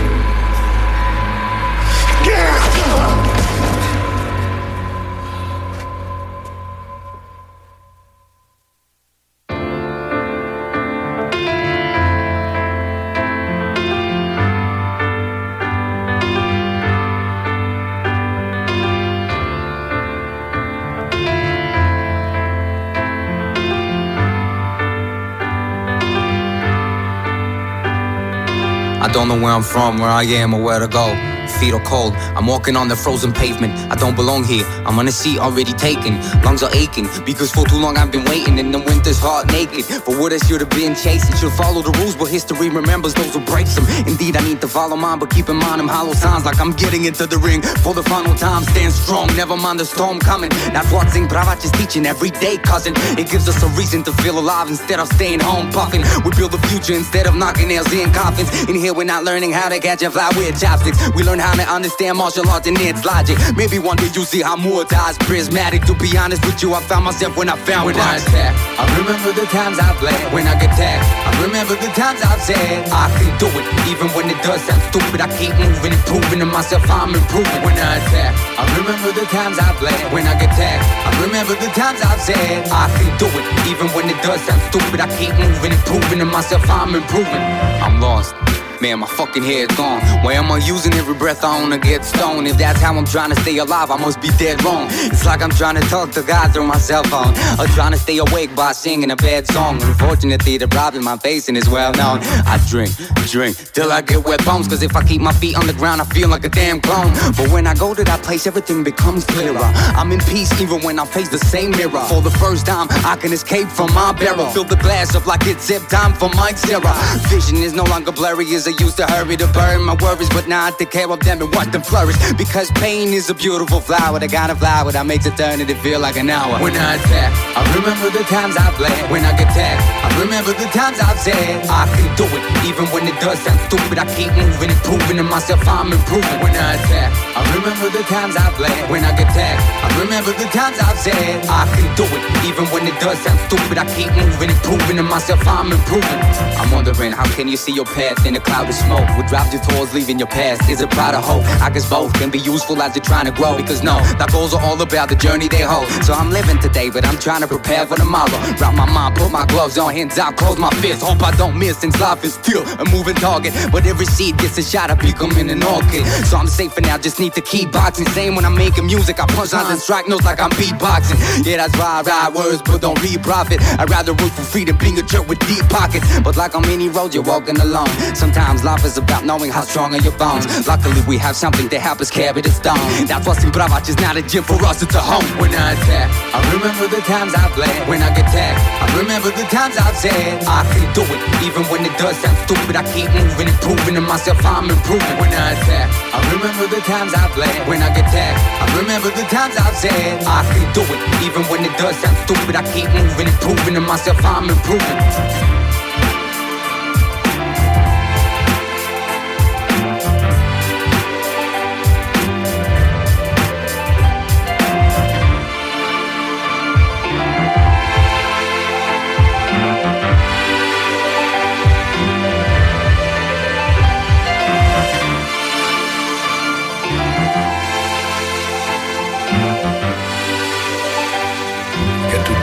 Don't 29.19 29.27
know 29.27 29.43
where 29.43 29.53
I'm 29.53 29.65
from, 29.65 29.99
where 29.99 30.11
I 30.11 30.23
am, 30.23 30.55
or 30.55 30.63
where 30.63 30.79
to 30.79 30.87
go. 30.87 31.38
Feet 31.59 31.75
are 31.75 31.83
cold, 31.85 32.15
I'm 32.37 32.47
walking 32.47 32.77
on 32.77 32.89
the 32.89 32.97
frozen 32.97 33.33
pavement. 33.33 33.73
I 33.91 33.97
don't 33.97 34.15
belong 34.15 34.45
here, 34.45 34.65
I'm 34.87 34.99
on 34.99 35.09
a 35.09 35.13
seat 35.13 35.39
already 35.39 35.73
taken. 35.73 36.21
Lungs 36.43 36.63
are 36.63 36.75
aching, 36.75 37.09
because 37.25 37.51
for 37.51 37.67
too 37.67 37.79
long 37.79 37.97
I've 37.97 38.13
been 38.13 38.25
waiting. 38.25 38.59
In 38.59 38.71
the 38.71 38.79
winter's 38.79 39.19
heart 39.19 39.47
naked. 39.49 39.85
For 39.85 40.19
what 40.19 40.33
I 40.33 40.39
should 40.39 40.61
have 40.61 40.71
been 40.71 40.95
chasing. 40.95 41.35
Should 41.37 41.53
follow 41.53 41.83
the 41.83 41.93
rules, 41.99 42.17
but 42.17 42.27
history 42.27 42.69
remembers 42.71 43.15
those 43.15 43.35
who 43.35 43.41
breaks 43.41 43.75
them. 43.75 43.87
Indeed, 44.07 44.37
I 44.37 44.43
need 44.43 44.61
to 44.61 44.69
follow 44.69 44.97
mine, 44.97 45.19
but 45.19 45.31
keep 45.31 45.49
in 45.49 45.57
mind 45.57 45.81
I'm 45.81 45.89
hollow 45.89 46.13
signs 46.13 46.45
like 46.45 46.61
I'm 46.61 46.73
getting 46.73 47.05
into 47.05 47.27
the 47.27 47.39
ring. 47.39 47.63
For 47.83 47.95
the 47.95 48.03
final 48.03 48.35
time, 48.35 48.63
stand 48.65 48.93
strong, 48.93 49.27
never 49.37 49.57
mind 49.57 49.81
the 49.81 49.85
storm 49.85 50.19
coming. 50.19 50.51
That's 50.73 50.91
what 50.93 51.09
Zing 51.11 51.29
Bravac 51.29 51.65
is 51.65 51.73
teaching 51.73 52.07
every 52.07 52.31
day, 52.31 52.57
cousin. 52.59 52.95
It 53.19 53.31
gives 53.31 53.49
us 53.49 53.63
a 53.63 53.69
reason 53.79 54.03
to 54.05 54.13
feel 54.23 54.39
alive 54.39 54.69
instead 54.69 55.01
of 55.01 55.09
staying 55.09 55.41
home 55.41 55.71
puffing. 55.71 56.03
We 56.25 56.31
build 56.37 56.53
the 56.53 56.63
future 56.69 56.95
instead 56.95 57.27
of 57.27 57.35
knocking 57.35 57.69
nails 57.69 57.93
in 57.93 58.13
coffins. 58.13 58.51
In 58.69 58.75
here, 58.75 58.95
we're 58.95 59.05
not 59.05 59.25
learning 59.25 59.53
how 59.53 59.69
to 59.69 59.79
catch 59.79 60.03
a 60.03 60.11
fly 60.11 60.31
with 60.37 60.61
chopsticks. 60.61 60.99
We 61.15 61.23
learn 61.23 61.38
learn 61.39 61.47
how 61.47 61.55
to 61.55 61.71
understand 61.71 62.19
martial 62.19 62.49
arts 62.49 62.67
and 62.67 62.79
its 62.79 63.05
logic. 63.05 63.39
Maybe 63.57 63.79
one 63.79 63.97
day 63.97 64.11
you'll 64.13 64.27
see 64.27 64.43
how 64.43 64.57
more 64.57 64.85
ties 64.85 65.17
prismatic. 65.19 65.83
To 65.87 65.95
be 65.95 66.17
honest 66.19 66.45
with 66.45 66.63
you, 66.63 66.75
I 66.75 66.81
found 66.83 67.05
myself 67.05 67.37
when 67.37 67.49
I 67.49 67.57
found 67.57 67.87
when 67.87 67.97
I 67.97 68.17
attack. 68.17 68.55
I 68.79 68.85
remember 68.99 69.33
the 69.33 69.47
times 69.47 69.79
I 69.79 69.95
bled 70.01 70.33
when 70.33 70.47
I 70.47 70.59
get 70.59 70.75
tagged. 70.75 71.05
I 71.27 71.31
remember 71.43 71.75
the 71.75 71.91
times 71.95 72.21
I've 72.23 72.43
said 72.43 72.89
I 72.91 73.07
can 73.19 73.33
do 73.39 73.47
it, 73.47 73.67
even 73.91 74.09
when 74.15 74.31
it 74.31 74.41
does 74.43 74.63
sound 74.63 74.83
stupid. 74.91 75.21
I 75.21 75.29
keep 75.39 75.55
moving 75.57 75.93
and 75.95 76.05
proving 76.07 76.41
to 76.41 76.47
myself 76.47 76.85
I'm 76.91 77.15
improving 77.15 77.63
when 77.63 77.77
I 77.79 78.03
attack. 78.03 78.35
I 78.59 78.65
remember 78.79 79.13
the 79.15 79.27
times 79.31 79.59
I 79.59 79.71
bled 79.79 80.13
when 80.13 80.27
I 80.27 80.35
get 80.39 80.51
tagged. 80.59 80.83
I 80.83 81.11
remember 81.23 81.55
the 81.55 81.71
times 81.79 82.01
I've 82.03 82.21
said 82.21 82.67
I 82.71 82.91
can 82.99 83.11
do 83.19 83.29
it, 83.31 83.45
even 83.71 83.87
when 83.95 84.11
it 84.11 84.19
does 84.23 84.41
sound 84.43 84.63
stupid. 84.71 85.01
I 85.01 85.09
keep 85.17 85.35
moving 85.39 85.73
and 85.73 85.83
proving 85.87 86.19
to 86.19 86.27
myself 86.27 86.69
I'm 86.69 86.95
improving. 86.95 87.45
I'm 87.85 88.01
lost. 88.01 88.35
Man, 88.81 89.01
my 89.01 89.09
fucking 89.09 89.43
head's 89.43 89.75
gone. 89.75 90.01
Why 90.23 90.35
am 90.35 90.53
I 90.53 90.59
using 90.59 90.95
every 90.95 91.15
breath 91.15 91.43
I 91.43 91.61
own 91.61 91.71
to 91.71 91.79
get 91.79 92.05
stoned? 92.05 92.47
If 92.47 92.59
that's 92.59 92.81
how 92.81 92.95
I'm 92.95 93.05
trying 93.05 93.31
to 93.31 93.41
stay 93.43 93.59
alive, 93.59 93.91
I 93.91 93.97
must 93.97 94.21
be 94.21 94.29
dead 94.39 94.63
wrong. 94.63 94.87
It's 94.91 95.27
like 95.27 95.43
I'm 95.43 95.51
trying 95.51 95.75
to 95.75 95.81
talk 95.89 96.13
to 96.13 96.23
God 96.23 96.53
through 96.53 96.69
my 96.69 96.79
cell 96.79 97.03
phone. 97.05 97.35
Or 97.59 97.67
trying 97.75 97.91
to 97.91 97.99
stay 97.99 98.19
awake 98.19 98.55
by 98.55 98.71
singing 98.71 99.11
a 99.11 99.17
bad 99.17 99.49
song. 99.49 99.83
Unfortunately, 99.83 100.59
the 100.59 100.69
problem 100.69 101.09
I'm 101.09 101.19
facing 101.19 101.57
is 101.57 101.69
well 101.69 101.93
known. 101.95 102.21
I 102.47 102.65
drink, 102.69 102.93
drink, 103.27 103.57
till 103.73 103.91
I 103.91 104.01
get 104.01 104.25
wet 104.25 104.45
bones. 104.45 104.69
Cause 104.69 104.83
if 104.85 104.95
I 104.95 105.03
keep 105.03 105.21
my 105.21 105.33
feet 105.33 105.57
on 105.57 105.67
the 105.67 105.73
ground, 105.73 106.01
I 106.01 106.05
feel 106.05 106.29
like 106.29 106.45
a 106.45 106.49
damn 106.49 106.81
clone. 106.81 107.13
But 107.37 107.51
when 107.51 107.67
I 107.67 107.75
go 107.75 107.95
to 107.95 108.05
that 108.05 108.23
place, 108.23 108.47
everything 108.47 108.85
becomes 108.85 109.25
clearer. 109.25 109.59
I'm 109.99 110.13
in 110.13 110.21
peace 110.21 110.53
even 110.61 110.83
when 110.83 111.01
I 111.01 111.05
face 111.05 111.31
the 111.31 111.39
same 111.39 111.73
mirror. 111.73 112.05
For 112.09 112.23
the 112.23 112.31
first 112.31 112.67
time, 112.67 112.87
I 113.05 113.17
can 113.17 113.33
escape 113.33 113.67
from 113.67 113.93
my 113.93 114.13
barrel. 114.13 114.47
Fill 114.51 114.65
the 114.65 114.77
glass 114.77 115.17
up 115.17 115.27
like 115.27 115.47
it's 115.49 115.67
zip 115.67 115.83
time 115.89 116.13
for 116.13 116.29
Mike 116.37 116.59
Sarah. 116.59 116.95
Vision 117.27 117.57
is 117.57 117.73
no 117.73 117.83
longer 117.83 118.13
blurry 118.13 118.47
as 118.55 118.68
I 118.69 118.77
used 118.85 118.99
to 118.99 119.07
hurry 119.07 119.35
to 119.39 119.47
burn 119.57 119.81
my 119.81 119.97
worries, 119.97 120.29
but 120.29 120.47
now 120.47 120.67
I 120.67 120.71
take 120.71 120.91
care 120.91 121.09
of 121.09 121.21
them 121.21 121.41
and 121.41 121.49
watch 121.55 121.73
them 121.73 121.81
flourish. 121.81 122.21
Because 122.37 122.71
pain 122.73 123.15
is 123.17 123.31
a 123.31 123.35
beautiful 123.35 123.81
flower, 123.81 124.19
the 124.19 124.29
kind 124.29 124.53
of 124.53 124.59
flower 124.59 124.93
that 124.93 125.07
makes 125.07 125.25
eternity 125.25 125.73
feel 125.81 126.01
like 126.01 126.21
an 126.21 126.29
hour. 126.29 126.61
When 126.61 126.77
I 126.77 127.01
attack, 127.01 127.33
I 127.57 127.65
remember 127.73 128.13
the 128.13 128.29
times 128.29 128.61
I 128.61 128.69
bled. 128.77 129.09
When 129.09 129.25
I 129.25 129.33
get 129.41 129.49
tagged, 129.57 129.81
I 130.05 130.13
remember 130.21 130.53
the 130.53 130.69
times 130.77 131.01
I've 131.01 131.17
said 131.17 131.65
I 131.65 131.89
can 131.97 132.13
do 132.21 132.29
it, 132.29 132.45
even 132.69 132.85
when 132.93 133.09
it 133.09 133.17
does 133.25 133.41
sound 133.41 133.57
stupid. 133.73 133.97
I 133.97 134.05
keep 134.13 134.29
moving 134.37 134.69
and 134.69 134.81
proving 134.85 135.17
to 135.17 135.25
myself 135.25 135.65
I'm 135.65 135.89
improving. 135.89 136.37
When 136.45 136.53
I 136.53 136.77
attack, 136.77 137.09
I 137.41 137.41
remember 137.57 137.89
the 137.89 138.05
times 138.05 138.37
I 138.37 138.53
bled. 138.61 138.77
When 138.93 139.01
I 139.01 139.17
get 139.17 139.33
tagged, 139.33 139.65
I 139.81 139.89
remember 139.97 140.37
the 140.37 140.45
times 140.53 140.77
I've 140.77 141.01
said 141.01 141.41
I 141.49 141.65
can 141.73 141.89
do 141.97 142.05
it, 142.05 142.21
even 142.45 142.69
when 142.69 142.85
it 142.85 143.01
does 143.01 143.17
sound 143.25 143.41
stupid. 143.49 143.81
I 143.81 143.89
keep 143.97 144.13
moving 144.13 144.53
and 144.53 144.61
proving 144.61 145.01
to 145.01 145.07
myself 145.09 145.41
I'm 145.49 145.73
improving. 145.73 146.21
I'm 146.61 146.69
wondering 146.69 147.17
how 147.17 147.25
can 147.33 147.49
you 147.49 147.57
see 147.57 147.73
your 147.73 147.89
path 147.89 148.29
in 148.29 148.37
a 148.37 148.45
cloud 148.59 148.69
of 148.69 148.75
smoke? 148.75 149.09
What 149.17 149.27
drives 149.29 149.53
you 149.53 149.61
towards 149.61 149.95
leaving 149.95 150.19
your 150.19 150.29
past? 150.29 150.69
Is 150.69 150.81
it 150.81 150.91
pride 150.91 151.15
or 151.15 151.23
hope? 151.23 151.45
I 151.63 151.71
guess 151.71 151.89
both 151.89 152.13
can 152.15 152.31
be 152.31 152.39
useful 152.39 152.81
as 152.83 152.95
you're 152.97 153.05
trying 153.05 153.27
to 153.27 153.33
grow. 153.33 153.57
Because 153.57 153.83
no, 153.83 153.99
that 154.19 154.31
goals 154.33 154.55
are 154.55 154.63
all 154.63 154.81
about 154.81 155.09
the 155.09 155.17
journey 155.17 155.49
they 155.49 155.63
hold. 155.63 155.87
So 156.05 156.13
I'm 156.13 156.31
living 156.31 156.59
today, 156.59 156.91
but 156.91 157.05
I'm 157.07 157.19
trying 157.19 157.43
to 157.43 157.47
prepare 157.47 157.87
for 157.87 157.97
tomorrow. 157.97 158.39
Wrap 158.61 158.75
my 158.75 158.87
mind, 158.91 159.17
put 159.17 159.31
my 159.31 159.47
gloves 159.47 159.79
on, 159.79 159.95
hands 159.95 160.19
out, 160.19 160.37
close 160.37 160.59
my 160.59 160.71
fists. 160.83 161.03
Hope 161.03 161.23
I 161.23 161.31
don't 161.37 161.59
miss 161.59 161.79
since 161.79 162.01
life 162.01 162.25
is 162.25 162.35
still 162.35 162.63
a 162.83 162.85
moving 162.91 163.15
target. 163.15 163.55
But 163.71 163.87
every 163.87 164.07
seed 164.07 164.39
gets 164.39 164.59
a 164.59 164.63
shot 164.63 164.91
I 164.91 164.95
becoming 164.95 165.51
an 165.51 165.63
orchid. 165.63 166.05
So 166.27 166.37
I'm 166.37 166.49
safe 166.49 166.73
for 166.73 166.81
now, 166.81 166.99
just 166.99 167.21
need 167.21 167.35
to 167.35 167.43
keep 167.43 167.73
boxing. 167.73 168.07
Same 168.09 168.35
when 168.35 168.45
I'm 168.45 168.57
making 168.57 168.87
music, 168.87 169.21
I 169.21 169.27
punch 169.27 169.53
lines 169.53 169.71
and 169.71 169.79
strike 169.79 170.09
notes 170.09 170.25
like 170.25 170.41
I'm 170.41 170.51
beatboxing. 170.51 171.47
Yeah, 171.47 171.59
that's 171.59 171.77
why 171.79 172.01
I 172.01 172.03
ride 172.03 172.35
words, 172.35 172.63
but 172.63 172.81
don't 172.81 173.01
read 173.03 173.23
profit. 173.23 173.61
I'd 173.79 173.91
rather 173.91 174.13
work 174.13 174.33
for 174.33 174.43
free 174.43 174.65
than 174.65 174.77
being 174.79 174.99
a 174.99 175.03
jerk 175.03 175.29
with 175.29 175.39
deep 175.47 175.65
pockets. 175.69 176.07
But 176.21 176.37
like 176.37 176.55
on 176.55 176.63
many 176.63 176.89
roads, 176.89 177.15
you're 177.15 177.25
walking 177.25 177.59
alone. 177.61 177.89
Sometimes 178.15 178.48
life 178.57 178.85
is 178.85 178.97
about 178.97 179.25
knowing 179.25 179.51
how 179.51 179.61
strong 179.63 179.95
are 179.95 180.01
your 180.01 180.17
bones. 180.17 180.47
Luckily, 180.67 181.01
we 181.07 181.19
have 181.19 181.37
something 181.37 181.69
to 181.69 181.79
help 181.79 182.01
us 182.01 182.11
carry 182.11 182.41
the 182.41 182.51
stone. 182.51 182.81
That's 183.07 183.27
what's 183.27 183.45
in 183.45 183.51
Brava, 183.51 183.85
just 183.85 184.01
not 184.01 184.17
a 184.17 184.23
gym 184.23 184.43
for 184.43 184.57
us, 184.65 184.83
it's 184.83 184.95
a 184.95 185.01
home. 185.01 185.25
When 185.39 185.53
I 185.53 185.73
attack, 185.77 186.09
I 186.35 186.41
remember 186.57 186.89
the 186.89 187.03
times 187.05 187.35
I've 187.35 187.55
bled. 187.55 187.89
When 187.89 188.01
I 188.03 188.09
get 188.17 188.27
tagged, 188.33 188.59
I 188.81 188.87
remember 188.99 189.31
the 189.31 189.45
times 189.53 189.77
I've 189.77 189.97
said 189.97 190.43
I 190.49 190.65
can 190.73 190.87
do 190.97 191.05
it, 191.05 191.21
even 191.45 191.63
when 191.69 191.85
it 191.85 191.93
does 191.99 192.17
sound 192.17 192.39
stupid. 192.49 192.75
I 192.77 192.85
keep 192.93 193.13
moving 193.13 193.49
and 193.53 193.59
proving 193.61 193.95
to 193.95 194.01
myself 194.01 194.41
I'm 194.45 194.71
improving. 194.71 195.17
When 195.21 195.29
I 195.29 195.53
attack, 195.53 195.89
I 196.17 196.19
remember 196.33 196.67
the 196.73 196.81
times 196.89 197.13
I've 197.13 197.35
bled. 197.37 197.69
When 197.69 197.83
I 197.83 197.93
get 197.93 198.09
tagged, 198.09 198.41
I 198.41 198.65
remember 198.81 199.13
the 199.13 199.29
times 199.29 199.55
I've 199.61 199.77
said 199.77 200.25
I 200.25 200.41
can 200.49 200.65
do 200.73 200.83
it, 200.89 201.01
even 201.21 201.45
when 201.53 201.69
it 201.69 201.77
does 201.77 201.97
sound 202.01 202.17
stupid. 202.25 202.57
I 202.57 202.65
keep 202.73 202.89
moving 202.97 203.29
and 203.29 203.39
proving 203.45 203.75
to 203.75 203.81
myself 203.85 204.25
I'm 204.25 204.49
improving. 204.49 205.58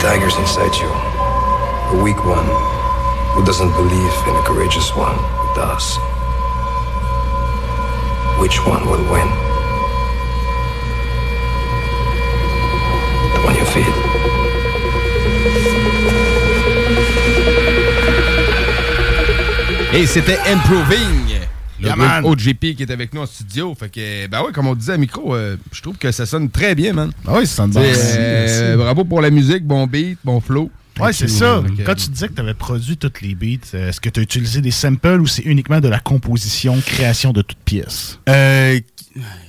Tigers 0.05 0.37
inside 0.37 0.75
you. 0.75 0.91
A 1.97 2.03
weak 2.03 2.23
one 2.25 2.45
who 3.33 3.43
doesn't 3.43 3.71
believe 3.71 4.15
in 4.29 4.35
a 4.35 4.43
courageous 4.43 4.95
one 4.95 5.17
who 5.17 5.47
does. 5.55 5.97
Which 8.39 8.57
one 8.67 8.85
will 8.85 9.03
win? 9.11 9.27
The 13.33 13.41
one 13.47 13.55
you 13.55 13.65
feed. 13.73 13.95
Et 19.91 20.05
c'était 20.05 20.37
Improving. 20.45 21.34
Le 21.81 21.87
Yeah. 21.89 22.21
OGP 22.23 22.73
qui 22.75 22.83
est 22.83 22.91
avec 22.91 23.13
nous 23.13 23.21
en 23.21 23.25
studio. 23.25 23.75
Fait 23.77 23.89
que, 23.89 24.27
ben 24.27 24.41
ouais, 24.43 24.51
comme 24.53 24.67
on 24.67 24.75
disait 24.75 24.93
à 24.93 24.97
micro, 24.97 25.35
euh, 25.35 25.57
je 25.73 25.81
trouve 25.81 25.97
que 25.97 26.11
ça 26.11 26.25
sonne 26.25 26.49
très 26.49 26.73
bien, 26.75 26.93
man. 26.93 27.11
Ah 27.27 27.33
oui, 27.37 27.45
ça 27.47 27.55
sonne 27.57 27.71
bien. 27.71 27.81
Euh, 27.83 28.77
bravo 28.77 29.03
pour 29.03 29.19
la 29.21 29.29
musique, 29.29 29.65
bon 29.65 29.85
beat, 29.85 30.17
bon 30.23 30.39
flow. 30.39 30.71
Ouais, 30.99 31.11
c'est 31.11 31.27
ça. 31.27 31.61
Quand 31.85 31.95
tu 31.95 32.09
disais 32.09 32.29
que 32.29 32.33
tu 32.33 32.39
avais 32.41 32.53
produit 32.53 32.95
toutes 32.95 33.19
les 33.21 33.35
beats, 33.35 33.57
euh, 33.73 33.89
est-ce 33.89 33.99
que 33.99 34.07
tu 34.09 34.21
as 34.21 34.23
utilisé 34.23 34.61
des 34.61 34.71
samples 34.71 35.19
ou 35.19 35.27
c'est 35.27 35.41
uniquement 35.43 35.81
de 35.81 35.89
la 35.89 35.99
composition, 35.99 36.79
création 36.85 37.33
de 37.33 37.41
toutes 37.41 37.57
pièces? 37.65 38.17
Euh, 38.29 38.79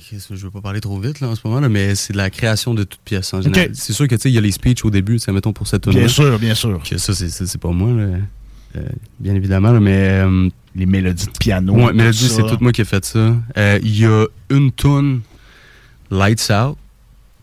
qu'est-ce 0.09 0.27
que 0.27 0.35
je 0.35 0.43
veux 0.43 0.51
pas 0.51 0.59
parler 0.59 0.81
trop 0.81 0.99
vite 0.99 1.21
là, 1.21 1.29
en 1.29 1.35
ce 1.35 1.41
moment, 1.45 1.61
là, 1.61 1.69
mais 1.69 1.95
c'est 1.95 2.11
de 2.11 2.17
la 2.17 2.29
création 2.29 2.73
de 2.73 2.83
toutes 2.83 2.99
pièces 3.05 3.33
en 3.33 3.41
général. 3.41 3.69
C'est 3.73 3.93
sûr 3.93 4.09
que 4.09 4.15
tu 4.15 4.23
sais, 4.23 4.29
il 4.29 4.33
y 4.35 4.37
a 4.37 4.41
les 4.41 4.51
speeches 4.51 4.83
au 4.83 4.91
début, 4.91 5.17
mettons 5.29 5.53
pour 5.53 5.67
cette 5.67 5.83
tune 5.83 5.93
Bien 5.93 6.09
sûr, 6.09 6.37
bien 6.37 6.53
sûr. 6.55 6.83
Que 6.83 6.97
ça, 6.97 7.13
c'est- 7.13 7.57
pas 7.57 7.71
moi, 7.71 7.91
là. 7.91 8.17
Euh, 8.75 8.81
bien 9.17 9.33
évidemment, 9.33 9.71
là, 9.71 9.79
mais. 9.79 10.21
Les 10.77 10.85
mélodies 10.85 11.25
de 11.25 11.37
piano. 11.39 11.73
Ouais, 11.73 11.91
mélodie, 11.93 12.29
c'est 12.29 12.43
tout 12.43 12.57
moi 12.61 12.71
qui 12.71 12.81
ai 12.81 12.85
fait 12.85 13.03
ça. 13.03 13.35
Euh, 13.57 13.79
Il 13.81 13.99
y 13.99 14.05
a 14.05 14.25
une 14.49 14.71
tune, 14.71 15.21
Lights 16.11 16.51
Out, 16.51 16.77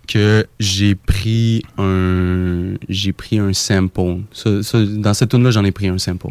que 0.06 0.46
j'ai 0.60 0.94
pris 0.94 1.62
un 1.78 2.74
j'ai 2.88 3.12
pris 3.12 3.38
un 3.38 3.52
sample. 3.52 4.20
Ça- 4.32 4.62
ça, 4.62 4.78
dans 4.84 5.14
cette 5.14 5.30
tune 5.30 5.42
là 5.42 5.50
j'en 5.50 5.64
ai 5.64 5.72
pris 5.72 5.88
un 5.88 5.98
sample. 5.98 6.28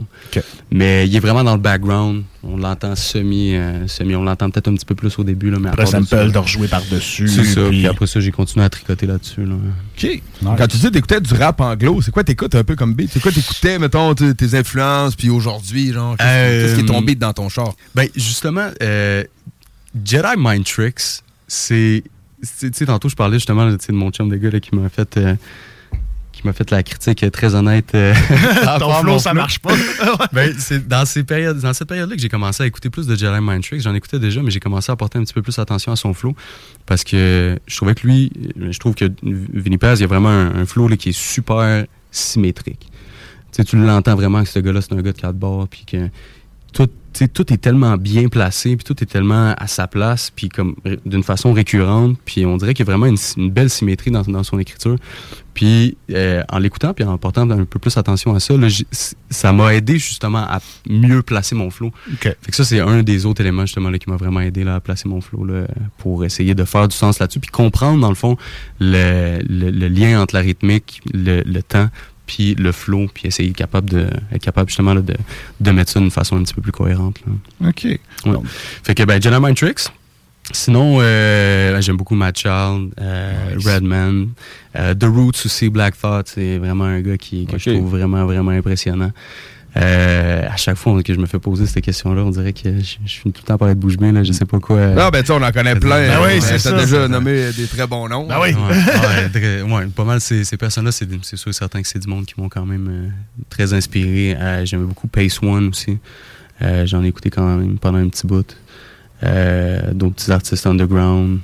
Mais 0.72 1.08
il 1.08 1.16
est 1.16 1.20
vraiment 1.20 1.44
dans 1.44 1.54
le 1.56 1.62
background. 1.62 2.24
On 2.44 2.58
l'entend 2.58 2.96
semi, 2.96 3.56
euh, 3.56 3.88
semi. 3.88 4.16
On 4.16 4.24
l'entend 4.24 4.50
peut-être 4.50 4.68
un 4.68 4.76
petit 4.76 4.86
peu 4.86 4.96
plus 4.96 5.18
au 5.18 5.24
début. 5.24 5.50
Là, 5.50 5.60
mais 5.60 5.70
Après 5.70 5.86
sample, 5.86 6.32
de 6.32 6.38
rejouer 6.38 6.68
par-dessus. 6.68 7.28
C'est 7.30 7.44
ça. 7.46 7.62
puis- 7.70 7.80
Puis 7.80 7.88
après 7.88 8.06
ça, 8.08 8.20
j'ai 8.20 8.32
continué 8.32 8.66
à 8.66 8.70
tricoter 8.70 9.06
là-dessus. 9.06 9.46
Là. 9.46 9.56
OK. 9.56 10.22
Quand 10.58 10.68
tu 10.68 10.78
dis 10.78 10.92
t'écoutais 10.92 11.22
du 11.22 11.34
rap 11.34 11.62
anglo, 11.62 12.02
c'est 12.02 12.12
quoi 12.12 12.24
t'écoutes 12.24 12.56
un 12.56 12.64
peu 12.64 12.76
comme 12.76 12.94
beat? 12.94 13.10
C'est 13.14 13.22
quoi 13.22 13.32
t'écoutais, 13.32 13.80
mettons, 13.80 14.14
tes 14.14 14.56
influences, 14.56 15.16
puis 15.16 15.30
aujourd'hui, 15.30 15.94
genre, 15.94 16.18
qu'est-ce 16.18 16.28
Euh, 16.28 16.76
qui 16.76 16.82
est 16.82 16.86
ton 16.86 17.02
beat 17.02 17.18
dans 17.20 17.34
ton 17.34 17.48
char? 17.50 17.74
Ben, 17.96 18.08
justement, 18.16 18.70
euh, 18.82 19.24
Jedi 20.04 20.28
Mind 20.38 20.66
Tricks, 20.66 21.22
c'est. 21.48 22.04
Tu 22.60 22.72
sais, 22.74 22.86
tantôt, 22.86 23.10
je 23.10 23.16
parlais 23.16 23.38
justement 23.38 23.66
de 23.66 23.78
mon 23.92 24.12
chum 24.12 24.30
de 24.30 24.36
gars 24.36 24.50
là, 24.50 24.60
qui 24.60 24.76
m'a 24.76 24.90
fait. 24.90 25.18
euh, 25.18 25.36
qui 26.34 26.48
m'a 26.48 26.54
fait 26.54 26.72
la 26.72 26.82
critique 26.82 27.24
euh, 27.24 27.30
très 27.30 27.54
honnête. 27.54 27.94
euh, 27.94 28.12
Ton 28.80 28.92
flow, 28.96 29.20
ça 29.20 29.34
marche 29.36 29.60
pas. 29.60 29.74
Ben, 30.34 30.52
c'est 30.58 30.88
dans, 30.88 31.06
ces 31.06 31.24
périodes, 31.24 31.60
dans 31.60 31.74
cette 31.74 31.88
période-là 31.88 32.16
que 32.16 32.22
j'ai 32.22 32.28
commencé 32.30 32.64
à 32.64 32.66
écouter 32.66 32.90
plus 32.90 33.06
de 33.06 33.16
Jedi 33.16 33.40
Mind 33.40 33.64
Tricks. 33.64 33.82
J'en 33.82 33.94
écoutais 33.94 34.18
déjà, 34.20 34.42
mais 34.42 34.50
j'ai 34.50 34.60
commencé 34.60 34.92
à 34.92 34.96
porter 34.96 35.20
un 35.20 35.24
petit 35.24 35.34
peu 35.34 35.44
plus 35.44 35.58
attention 35.60 35.92
à 35.92 35.96
son 35.96 36.14
flow. 36.16 36.36
Parce 36.88 37.04
que 37.04 37.60
je 37.68 37.76
trouvais 37.78 37.94
que 37.94 38.06
lui, 38.08 38.32
je 38.58 38.78
trouve 38.80 38.96
que 38.96 39.06
Vinny 39.22 39.78
Paz, 39.78 40.00
il 40.00 40.02
y 40.02 40.06
a 40.06 40.08
vraiment 40.08 40.30
un, 40.30 40.56
un 40.56 40.66
flow 40.66 40.88
là, 40.88 40.98
qui 40.98 41.10
est 41.10 41.18
super 41.18 41.86
symétrique. 42.12 42.90
Tu 43.52 43.58
sais, 43.58 43.64
tu 43.64 43.78
l'entends 43.78 44.16
vraiment 44.16 44.44
que 44.44 44.50
ce 44.50 44.58
gars-là, 44.58 44.82
c'est 44.82 44.94
un 44.94 45.02
gars 45.02 45.12
de 45.12 45.20
quatre 45.22 45.36
bords, 45.36 45.68
puis 45.68 45.86
que 45.86 46.10
tout, 46.74 46.90
tout 47.34 47.54
est 47.54 47.58
tellement 47.58 47.98
bien 47.98 48.28
placé, 48.28 48.76
puis 48.76 48.84
tout 48.84 49.02
est 49.04 49.08
tellement 49.08 49.54
à 49.58 49.68
sa 49.68 49.88
place, 49.88 50.32
puis 50.36 50.50
comme 50.50 50.76
d'une 51.06 51.24
façon 51.24 51.54
récurrente, 51.54 52.18
puis 52.26 52.46
on 52.46 52.58
dirait 52.58 52.74
qu'il 52.74 52.86
y 52.86 52.90
a 52.90 52.92
vraiment 52.92 53.06
une, 53.08 53.18
une 53.38 53.50
belle 53.52 53.70
symétrie 53.70 54.12
dans, 54.12 54.22
dans 54.24 54.44
son 54.44 54.60
écriture. 54.60 54.96
Puis 55.54 55.98
euh, 56.12 56.42
en 56.50 56.58
l'écoutant, 56.58 56.96
puis 56.96 57.04
en 57.04 57.16
portant 57.20 57.48
un 57.52 57.66
peu 57.66 57.78
plus 57.78 57.96
attention 57.98 58.34
à 58.34 58.40
ça, 58.40 58.58
là, 58.58 58.68
ça 59.30 59.54
m'a 59.54 59.76
aidé 59.76 60.00
justement 60.00 60.40
à 60.40 60.60
mieux 60.90 61.22
placer 61.22 61.54
mon 61.54 61.70
flow. 61.70 61.92
Fait 62.42 62.50
que 62.50 62.56
ça, 62.56 62.66
c'est 62.66 62.80
un 62.80 63.04
des 63.04 63.28
autres 63.28 63.42
éléments 63.42 63.66
justement 63.68 63.92
là, 63.92 64.00
qui 64.00 64.10
m'a 64.10 64.16
vraiment 64.16 64.40
aidé 64.42 64.64
là, 64.64 64.76
à 64.76 64.80
placer 64.80 65.08
mon 65.08 65.22
flow 65.22 65.46
là, 65.46 65.68
pour 66.00 66.26
essayer 66.26 66.56
de 66.56 66.64
faire 66.66 66.88
du 66.88 66.96
sens 66.96 67.20
là-dessus, 67.20 67.40
puis 67.40 67.52
comprendre 67.52 68.02
dans 68.02 68.10
le 68.10 68.16
fond 68.16 68.36
le, 68.80 69.40
le- 69.48 69.70
le 69.70 69.88
lien 69.90 70.20
entre 70.22 70.34
la 70.34 70.42
rythmique, 70.42 71.02
le, 71.14 71.42
le 71.46 71.62
temps, 71.62 71.90
puis 72.26 72.56
le 72.56 72.72
flow, 72.72 73.08
puis 73.14 73.28
essayer 73.28 73.50
de 73.50 73.56
capable 73.56 73.90
de, 73.90 74.08
être 74.32 74.42
capable 74.42 74.70
justement 74.70 74.94
là, 74.94 75.02
de, 75.02 75.16
de 75.60 75.72
mettre 75.72 75.92
ça 75.92 76.00
d'une 76.00 76.12
façon 76.12 76.38
un 76.38 76.44
petit 76.44 76.54
peu 76.54 76.62
plus 76.62 76.72
cohérente. 76.72 77.20
là. 77.26 77.70
OK. 77.70 77.84
Ouais. 77.86 78.38
Fait 78.84 78.96
que, 78.96 79.04
ben, 79.04 79.22
Jedi 79.22 79.36
Mind 79.40 79.58
Tricks. 79.58 79.90
Sinon, 80.52 80.98
euh, 81.00 81.80
j'aime 81.80 81.96
beaucoup 81.96 82.16
Matt 82.16 82.38
Child, 82.38 82.94
euh, 83.00 83.56
Redman, 83.66 84.30
euh, 84.76 84.94
The 84.94 85.06
Roots 85.06 85.46
aussi, 85.46 85.70
Black 85.70 85.98
Thought, 85.98 86.28
c'est 86.28 86.58
vraiment 86.58 86.84
un 86.84 87.00
gars 87.00 87.18
qui, 87.18 87.46
que 87.46 87.58
je 87.58 87.70
trouve 87.72 87.90
vraiment, 87.92 88.26
vraiment 88.26 88.52
impressionnant. 88.52 89.12
Euh, 89.76 90.48
à 90.48 90.56
chaque 90.56 90.76
fois 90.78 91.02
que 91.02 91.14
je 91.14 91.20
me 91.20 91.26
fais 91.26 91.40
poser 91.40 91.66
cette 91.66 91.84
question-là, 91.84 92.22
on 92.24 92.30
dirait 92.30 92.54
que 92.54 92.78
je, 92.80 92.98
je 93.06 93.12
finis 93.20 93.34
tout 93.34 93.42
le 93.44 93.48
temps 93.48 93.58
par 93.58 93.70
être 93.70 93.80
bouche 93.80 93.98
bée, 93.98 94.12
là, 94.12 94.24
je 94.24 94.32
sais 94.32 94.46
pas 94.46 94.60
quoi. 94.60 94.78
euh, 94.78 94.94
Non, 94.94 95.10
ben, 95.10 95.22
tu 95.22 95.28
sais, 95.28 95.34
on 95.34 95.42
en 95.42 95.52
connaît 95.52 95.76
plein. 95.76 96.08
Ben 96.10 96.20
oui, 96.24 96.42
c'est 96.42 96.54
t'as 96.54 96.60
ça. 96.60 96.80
déjà 96.80 97.08
nommé 97.08 97.52
des 97.58 97.66
très 97.66 97.88
bons 97.88 98.08
noms. 98.08 98.28
Ouais, 98.28 98.54
ouais, 98.54 99.30
très- 99.34 99.62
ouais, 99.64 99.86
pas 99.88 100.04
mal. 100.04 100.22
Ces, 100.22 100.44
ces 100.44 100.58
personnes-là, 100.58 100.92
c'est 100.92 101.08
sûr 101.36 101.50
et 101.50 101.54
certain 101.54 101.82
que 101.82 101.88
c'est 101.88 101.98
du 102.00 102.08
monde 102.08 102.26
qui 102.26 102.36
m'ont 102.40 102.50
quand 102.50 102.66
même 102.68 102.88
euh, 102.88 103.10
très 103.50 103.74
inspiré. 103.74 104.38
Euh, 104.40 104.64
J'aimais 104.66 104.86
beaucoup 104.86 105.08
Pace 105.08 105.42
One 105.42 105.70
aussi. 105.70 105.98
Euh, 106.62 106.86
J'en 106.86 107.04
ai 107.04 107.08
écouté 107.08 107.32
quand 107.32 107.58
même 107.58 107.80
pendant 107.80 107.98
un 107.98 108.10
petit 108.10 108.28
bout. 108.28 108.56
Euh, 109.24 109.92
D'autres 109.94 110.16
petits 110.16 110.32
artistes 110.32 110.68
underground. 110.68 111.40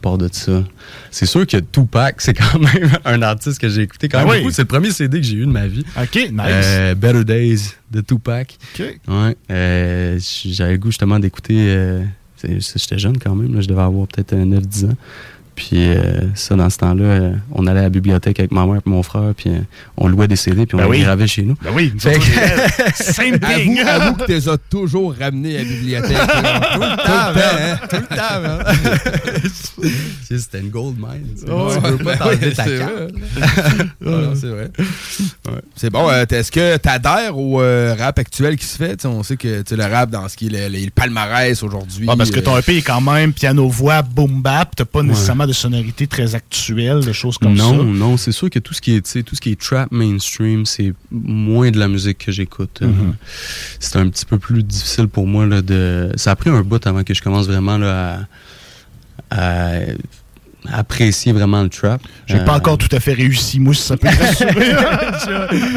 Part 0.00 0.18
de 0.18 0.28
ça. 0.30 0.62
C'est 1.10 1.26
sûr 1.26 1.46
que 1.46 1.56
Tupac, 1.56 2.20
c'est 2.20 2.34
quand 2.34 2.58
même 2.58 2.90
un 3.04 3.20
artiste 3.22 3.58
que 3.60 3.68
j'ai 3.68 3.82
écouté 3.82 4.08
quand 4.08 4.18
Ah 4.18 4.24
même 4.24 4.30
oui. 4.30 4.38
beaucoup. 4.40 4.50
C'est 4.52 4.62
le 4.62 4.68
premier 4.68 4.90
CD 4.92 5.20
que 5.20 5.26
j'ai 5.26 5.36
eu 5.36 5.46
de 5.46 5.50
ma 5.50 5.66
vie. 5.66 5.84
OK, 6.00 6.14
nice. 6.14 6.30
Euh, 6.46 6.94
Better 6.94 7.24
Days 7.24 7.72
de 7.90 8.00
Tupac. 8.00 8.56
OK. 8.78 8.86
Ouais. 9.08 9.36
Euh, 9.50 10.18
J'avais 10.44 10.72
le 10.72 10.78
goût 10.78 10.90
justement 10.90 11.18
d'écouter. 11.18 11.56
euh, 11.58 12.02
J'étais 12.42 12.98
jeune 12.98 13.18
quand 13.18 13.34
même, 13.34 13.52
là, 13.54 13.60
je 13.60 13.66
devais 13.66 13.82
avoir 13.82 14.06
peut-être 14.06 14.32
euh, 14.34 14.44
9-10 14.44 14.86
ans. 14.86 14.96
Puis 15.58 15.70
euh, 15.90 16.20
ça, 16.36 16.54
dans 16.54 16.70
ce 16.70 16.78
temps-là, 16.78 17.04
euh, 17.04 17.32
on 17.52 17.66
allait 17.66 17.80
à 17.80 17.82
la 17.84 17.88
bibliothèque 17.90 18.38
avec 18.38 18.52
ma 18.52 18.64
mère 18.64 18.76
et 18.76 18.88
mon 18.88 19.02
frère, 19.02 19.32
puis 19.36 19.50
euh, 19.50 19.58
on 19.96 20.06
louait 20.06 20.28
des 20.28 20.36
CD, 20.36 20.66
puis 20.66 20.76
on 20.76 20.78
Ben 20.78 20.84
les 20.84 20.90
oui. 20.90 21.00
gravait 21.02 21.26
chez 21.26 21.42
nous. 21.42 21.56
Ben 21.60 21.70
oui, 21.74 21.92
Fait 21.98 22.12
que- 22.16 22.94
Same 22.94 23.38
Avoue, 23.42 23.54
thing. 23.54 23.80
avoue 23.80 24.14
que 24.14 24.24
tu 24.26 24.32
les 24.32 24.48
as 24.48 24.56
toujours 24.70 25.14
ramenés 25.18 25.56
à 25.56 25.58
la 25.58 25.64
bibliothèque. 25.64 26.12
là. 26.12 26.60
Tout 26.74 26.80
le 26.80 26.96
temps, 26.96 27.40
hein? 27.40 27.78
Tout 27.90 27.96
le 27.96 28.16
temps, 28.16 28.44
hein? 28.44 29.88
C'était 30.38 30.60
une 30.60 30.68
gold 30.70 30.96
mine. 30.96 31.26
Ouais, 31.52 31.74
Tu 31.74 31.80
peux 31.96 32.04
pas 32.04 32.16
t'enlever 32.16 32.52
ta 32.52 32.64
c'est 32.64 32.78
carte. 32.78 32.92
non, 34.00 34.34
c'est 34.34 34.46
vrai. 34.48 34.70
Ouais. 35.48 35.60
C'est 35.74 35.90
bon. 35.90 36.08
euh, 36.08 36.24
Est-ce 36.30 36.52
que 36.52 36.76
tu 36.76 36.88
adhères 36.88 37.36
au 37.36 37.60
euh, 37.60 37.94
rap 37.98 38.18
actuel 38.18 38.56
qui 38.56 38.66
se 38.66 38.76
fait? 38.76 38.96
Tu 38.96 39.02
sais, 39.02 39.08
on 39.08 39.22
sait 39.22 39.36
que 39.36 39.62
tu 39.62 39.74
le 39.74 39.84
rap 39.84 40.10
dans 40.10 40.28
ce 40.28 40.36
qui 40.36 40.46
est 40.46 40.68
le, 40.68 40.76
le 40.84 40.90
palmarès 40.90 41.60
aujourd'hui. 41.62 42.06
Ah, 42.08 42.14
parce 42.16 42.30
que 42.30 42.40
ton 42.40 42.54
euh, 42.54 42.60
EP 42.60 42.76
est 42.78 42.82
quand 42.82 43.00
même 43.00 43.32
piano-voix, 43.32 44.02
boom-bap. 44.02 44.76
T'as 44.76 44.84
pas 44.84 45.02
nécessairement 45.02 45.46
de 45.48 45.52
sonorité 45.52 46.06
très 46.06 46.34
actuelle, 46.36 47.00
de 47.04 47.12
choses 47.12 47.38
comme 47.38 47.54
non, 47.54 47.70
ça. 47.78 47.82
non, 47.84 48.16
c'est 48.16 48.32
sûr 48.32 48.48
que 48.50 48.58
tout 48.60 48.74
ce 48.74 48.80
qui 48.80 48.94
est, 48.94 49.22
tout 49.24 49.34
ce 49.34 49.40
qui 49.40 49.50
est 49.50 49.60
trap 49.60 49.90
mainstream, 49.90 50.64
c'est 50.66 50.92
moins 51.10 51.70
de 51.70 51.78
la 51.78 51.88
musique 51.88 52.18
que 52.18 52.30
j'écoute. 52.32 52.78
Euh, 52.82 52.86
Mhm. 52.86 53.14
C'est 53.80 53.96
un 53.96 54.08
petit 54.08 54.24
peu 54.24 54.38
plus 54.38 54.62
difficile 54.62 55.08
pour 55.08 55.26
moi 55.26 55.46
là, 55.46 55.62
de. 55.62 56.12
Ça 56.16 56.30
a 56.32 56.36
pris 56.36 56.50
un 56.50 56.62
bout 56.62 56.86
avant 56.86 57.02
que 57.02 57.14
je 57.14 57.22
commence 57.22 57.46
vraiment 57.46 57.78
là, 57.78 58.20
à, 59.30 59.36
à 59.36 59.80
apprécier 60.70 61.32
vraiment 61.32 61.62
le 61.62 61.68
trap. 61.68 62.00
J'ai 62.26 62.38
pas 62.44 62.54
Euh, 62.54 62.56
encore 62.58 62.76
tout 62.78 62.88
à 62.92 63.00
fait 63.00 63.14
réussi, 63.14 63.58
moi, 63.60 63.72
si 63.74 63.82
ça 63.82 63.96
peut 63.96 64.08
rassurer. 64.20 64.72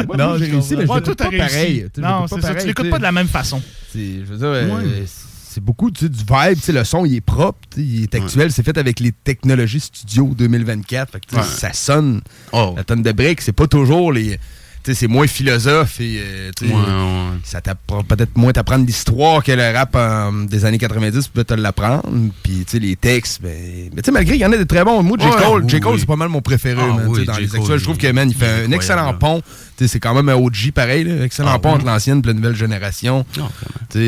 Moi, 0.06 0.16
non, 0.18 0.36
j'ai 0.38 0.46
je 0.46 0.50
réussi, 0.52 0.76
mais 0.76 0.86
je. 0.86 0.90
Ouais, 0.92 1.00
pas 1.00 1.14
t'as 1.14 1.28
réussi. 1.28 1.38
pareil. 1.48 1.86
Je 1.96 2.00
Non, 2.00 2.26
c'est 2.28 2.34
pas 2.40 2.42
ça, 2.48 2.54
tu 2.56 2.66
l'écoutes 2.66 2.90
pas 2.90 2.98
de 2.98 3.02
la 3.02 3.12
même 3.12 3.28
façon. 3.28 3.62
C'est, 3.92 3.98
je 4.20 4.32
veux 4.32 4.36
dire, 4.36 4.46
euh, 4.48 5.04
c'est 5.52 5.60
beaucoup 5.62 5.90
tu 5.90 6.04
sais, 6.06 6.08
du 6.08 6.18
vibe. 6.18 6.54
tu 6.56 6.60
sais, 6.60 6.72
Le 6.72 6.84
son, 6.84 7.04
il 7.04 7.14
est 7.16 7.20
propre. 7.20 7.58
tu 7.70 7.80
sais, 7.80 7.86
Il 7.86 8.02
est 8.04 8.14
actuel. 8.14 8.50
C'est 8.52 8.62
fait 8.62 8.76
avec 8.78 9.00
les 9.00 9.12
technologies 9.12 9.80
studio 9.80 10.32
2024. 10.36 11.12
Fait 11.12 11.20
que, 11.20 11.26
tu 11.26 11.34
sais, 11.34 11.40
Ouais. 11.40 11.46
Ça 11.46 11.72
sonne. 11.72 12.20
Oh. 12.52 12.74
La 12.76 12.84
tonne 12.84 13.02
de 13.02 13.12
briques, 13.12 13.40
c'est 13.42 13.52
pas 13.52 13.66
toujours 13.66 14.12
les. 14.12 14.38
C'est 14.84 15.06
moins 15.08 15.26
philosophe 15.26 16.00
et 16.00 16.20
euh, 16.24 16.50
Ouais, 16.62 16.68
ouais. 16.68 17.38
ça 17.44 17.60
t'apprend 17.60 18.02
peut-être 18.02 18.36
moins 18.36 18.52
t'apprendre 18.52 18.84
l'histoire 18.86 19.42
que 19.44 19.52
le 19.52 19.72
rap 19.76 19.90
euh, 19.94 20.46
des 20.46 20.64
années 20.64 20.78
90 20.78 21.28
peut 21.28 21.44
te 21.44 21.54
l'apprendre. 21.54 22.02
Puis 22.42 22.64
tu 22.64 22.72
sais, 22.72 22.78
les 22.78 22.96
textes, 22.96 23.40
ben, 23.42 23.50
mais 23.94 24.02
tu 24.02 24.06
sais, 24.06 24.10
malgré 24.12 24.34
il 24.34 24.40
y 24.40 24.44
en 24.46 24.52
a 24.52 24.56
des 24.56 24.66
très 24.66 24.84
bons. 24.84 25.02
Moi, 25.02 25.16
J. 25.20 25.26
Cole, 25.30 25.64
oui. 25.64 25.80
Cole 25.80 25.92
oui. 25.94 26.00
c'est 26.00 26.06
pas 26.06 26.16
mal 26.16 26.28
mon 26.28 26.40
préféré. 26.42 26.80
Ah 26.82 26.86
man, 26.94 27.06
oui, 27.08 27.24
dans 27.24 27.36
les 27.36 27.54
actuels. 27.54 27.78
Je 27.78 27.84
trouve 27.84 27.98
que 27.98 28.10
man, 28.12 28.28
il 28.28 28.36
fait 28.36 28.64
un 28.66 28.72
excellent 28.72 29.14
pont. 29.14 29.42
C'est 29.84 29.98
quand 30.00 30.14
même 30.14 30.28
un 30.28 30.34
OG 30.34 30.70
pareil, 30.72 31.02
là, 31.04 31.24
excellent 31.24 31.50
Ah, 31.54 31.58
pont 31.58 31.70
entre 31.72 31.84
l'ancienne 31.86 32.20
et 32.22 32.26
la 32.28 32.34
nouvelle 32.34 32.54
génération. 32.54 33.24
Sais, 33.34 33.40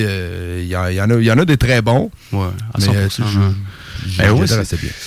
euh, 0.06 0.60
il 0.62 0.68
y, 0.68 1.24
y 1.26 1.30
en 1.32 1.38
a- 1.38 1.44
des 1.44 1.56
très 1.56 1.82
bons. 1.82 2.10
Ouais, 2.32 2.46
à 2.72 2.78
Mais, 2.78 2.84
100%. 3.08 3.22
euh, 3.22 3.50
Ben 4.18 4.30
ouais, 4.32 4.46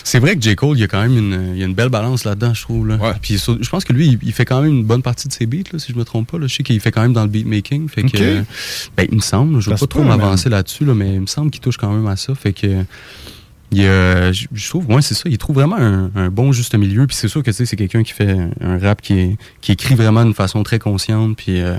c'est- 0.03 0.19
vrai 0.19 0.35
que 0.35 0.41
J. 0.41 0.55
Cole, 0.55 0.77
il 0.77 0.81
y 0.81 0.83
a 0.83 0.87
quand 0.87 1.01
même 1.01 1.17
une, 1.17 1.53
il 1.55 1.59
y 1.59 1.63
a 1.63 1.65
une 1.65 1.73
belle 1.73 1.89
balance 1.89 2.23
là-dedans, 2.25 2.53
je 2.53 2.61
trouve. 2.61 2.87
Là. 2.87 2.97
Puis 3.21 3.37
sur- 3.39 3.61
je 3.61 3.69
pense 3.69 3.83
que 3.85 3.93
lui, 3.93 4.07
il, 4.07 4.19
il 4.23 4.33
fait 4.33 4.45
quand 4.45 4.61
même 4.61 4.71
une 4.71 4.83
bonne 4.83 5.01
partie 5.01 5.27
de 5.27 5.33
ses 5.33 5.45
beats, 5.45 5.69
là, 5.71 5.79
si 5.79 5.91
je 5.93 5.97
me 5.97 6.03
trompe 6.03 6.31
pas. 6.31 6.37
Là. 6.39 6.47
Je 6.47 6.55
sais 6.55 6.63
qu'il 6.63 6.79
fait 6.79 6.91
quand 6.91 7.01
même 7.01 7.13
dans 7.13 7.23
le 7.23 7.29
beatmaking. 7.29 7.87
Fait 7.89 8.03
que, 8.03 8.17
euh, 8.17 8.41
ben, 8.95 9.07
il 9.11 9.15
me 9.17 9.21
semble, 9.21 9.59
je 9.59 9.65
Ça 9.69 9.71
veux 9.75 9.79
pas 9.79 9.87
trop 9.87 10.03
m'avancer 10.03 10.49
là-dessus, 10.49 10.85
là, 10.85 10.93
mais 10.93 11.15
il 11.15 11.21
me 11.21 11.27
semble 11.27 11.51
qu'il 11.51 11.61
touche 11.61 11.77
quand 11.77 11.91
même 11.93 12.07
à 12.07 12.15
ça. 12.15 12.33
Fait 12.35 12.53
que. 12.53 12.83
Il, 13.71 13.81
euh, 13.83 14.31
je 14.31 14.47
je 14.53 14.69
trouve, 14.69 14.87
ouais, 14.89 15.01
c'est 15.01 15.13
ça. 15.13 15.23
Il 15.27 15.37
trouve 15.37 15.55
vraiment 15.57 15.75
un, 15.77 16.09
un 16.15 16.29
bon 16.29 16.53
juste 16.53 16.73
milieu. 16.75 17.05
Puis 17.05 17.17
c'est 17.17 17.27
sûr 17.27 17.43
que 17.43 17.51
tu 17.51 17.57
sais, 17.57 17.65
c'est 17.65 17.75
quelqu'un 17.75 18.01
qui 18.01 18.13
fait 18.13 18.33
un 18.61 18.79
rap 18.79 19.01
qui, 19.01 19.13
est, 19.13 19.37
qui 19.59 19.73
écrit 19.73 19.93
vraiment 19.93 20.23
d'une 20.23 20.33
façon 20.33 20.63
très 20.63 20.79
consciente. 20.79 21.35
Puis 21.35 21.59
euh, 21.59 21.75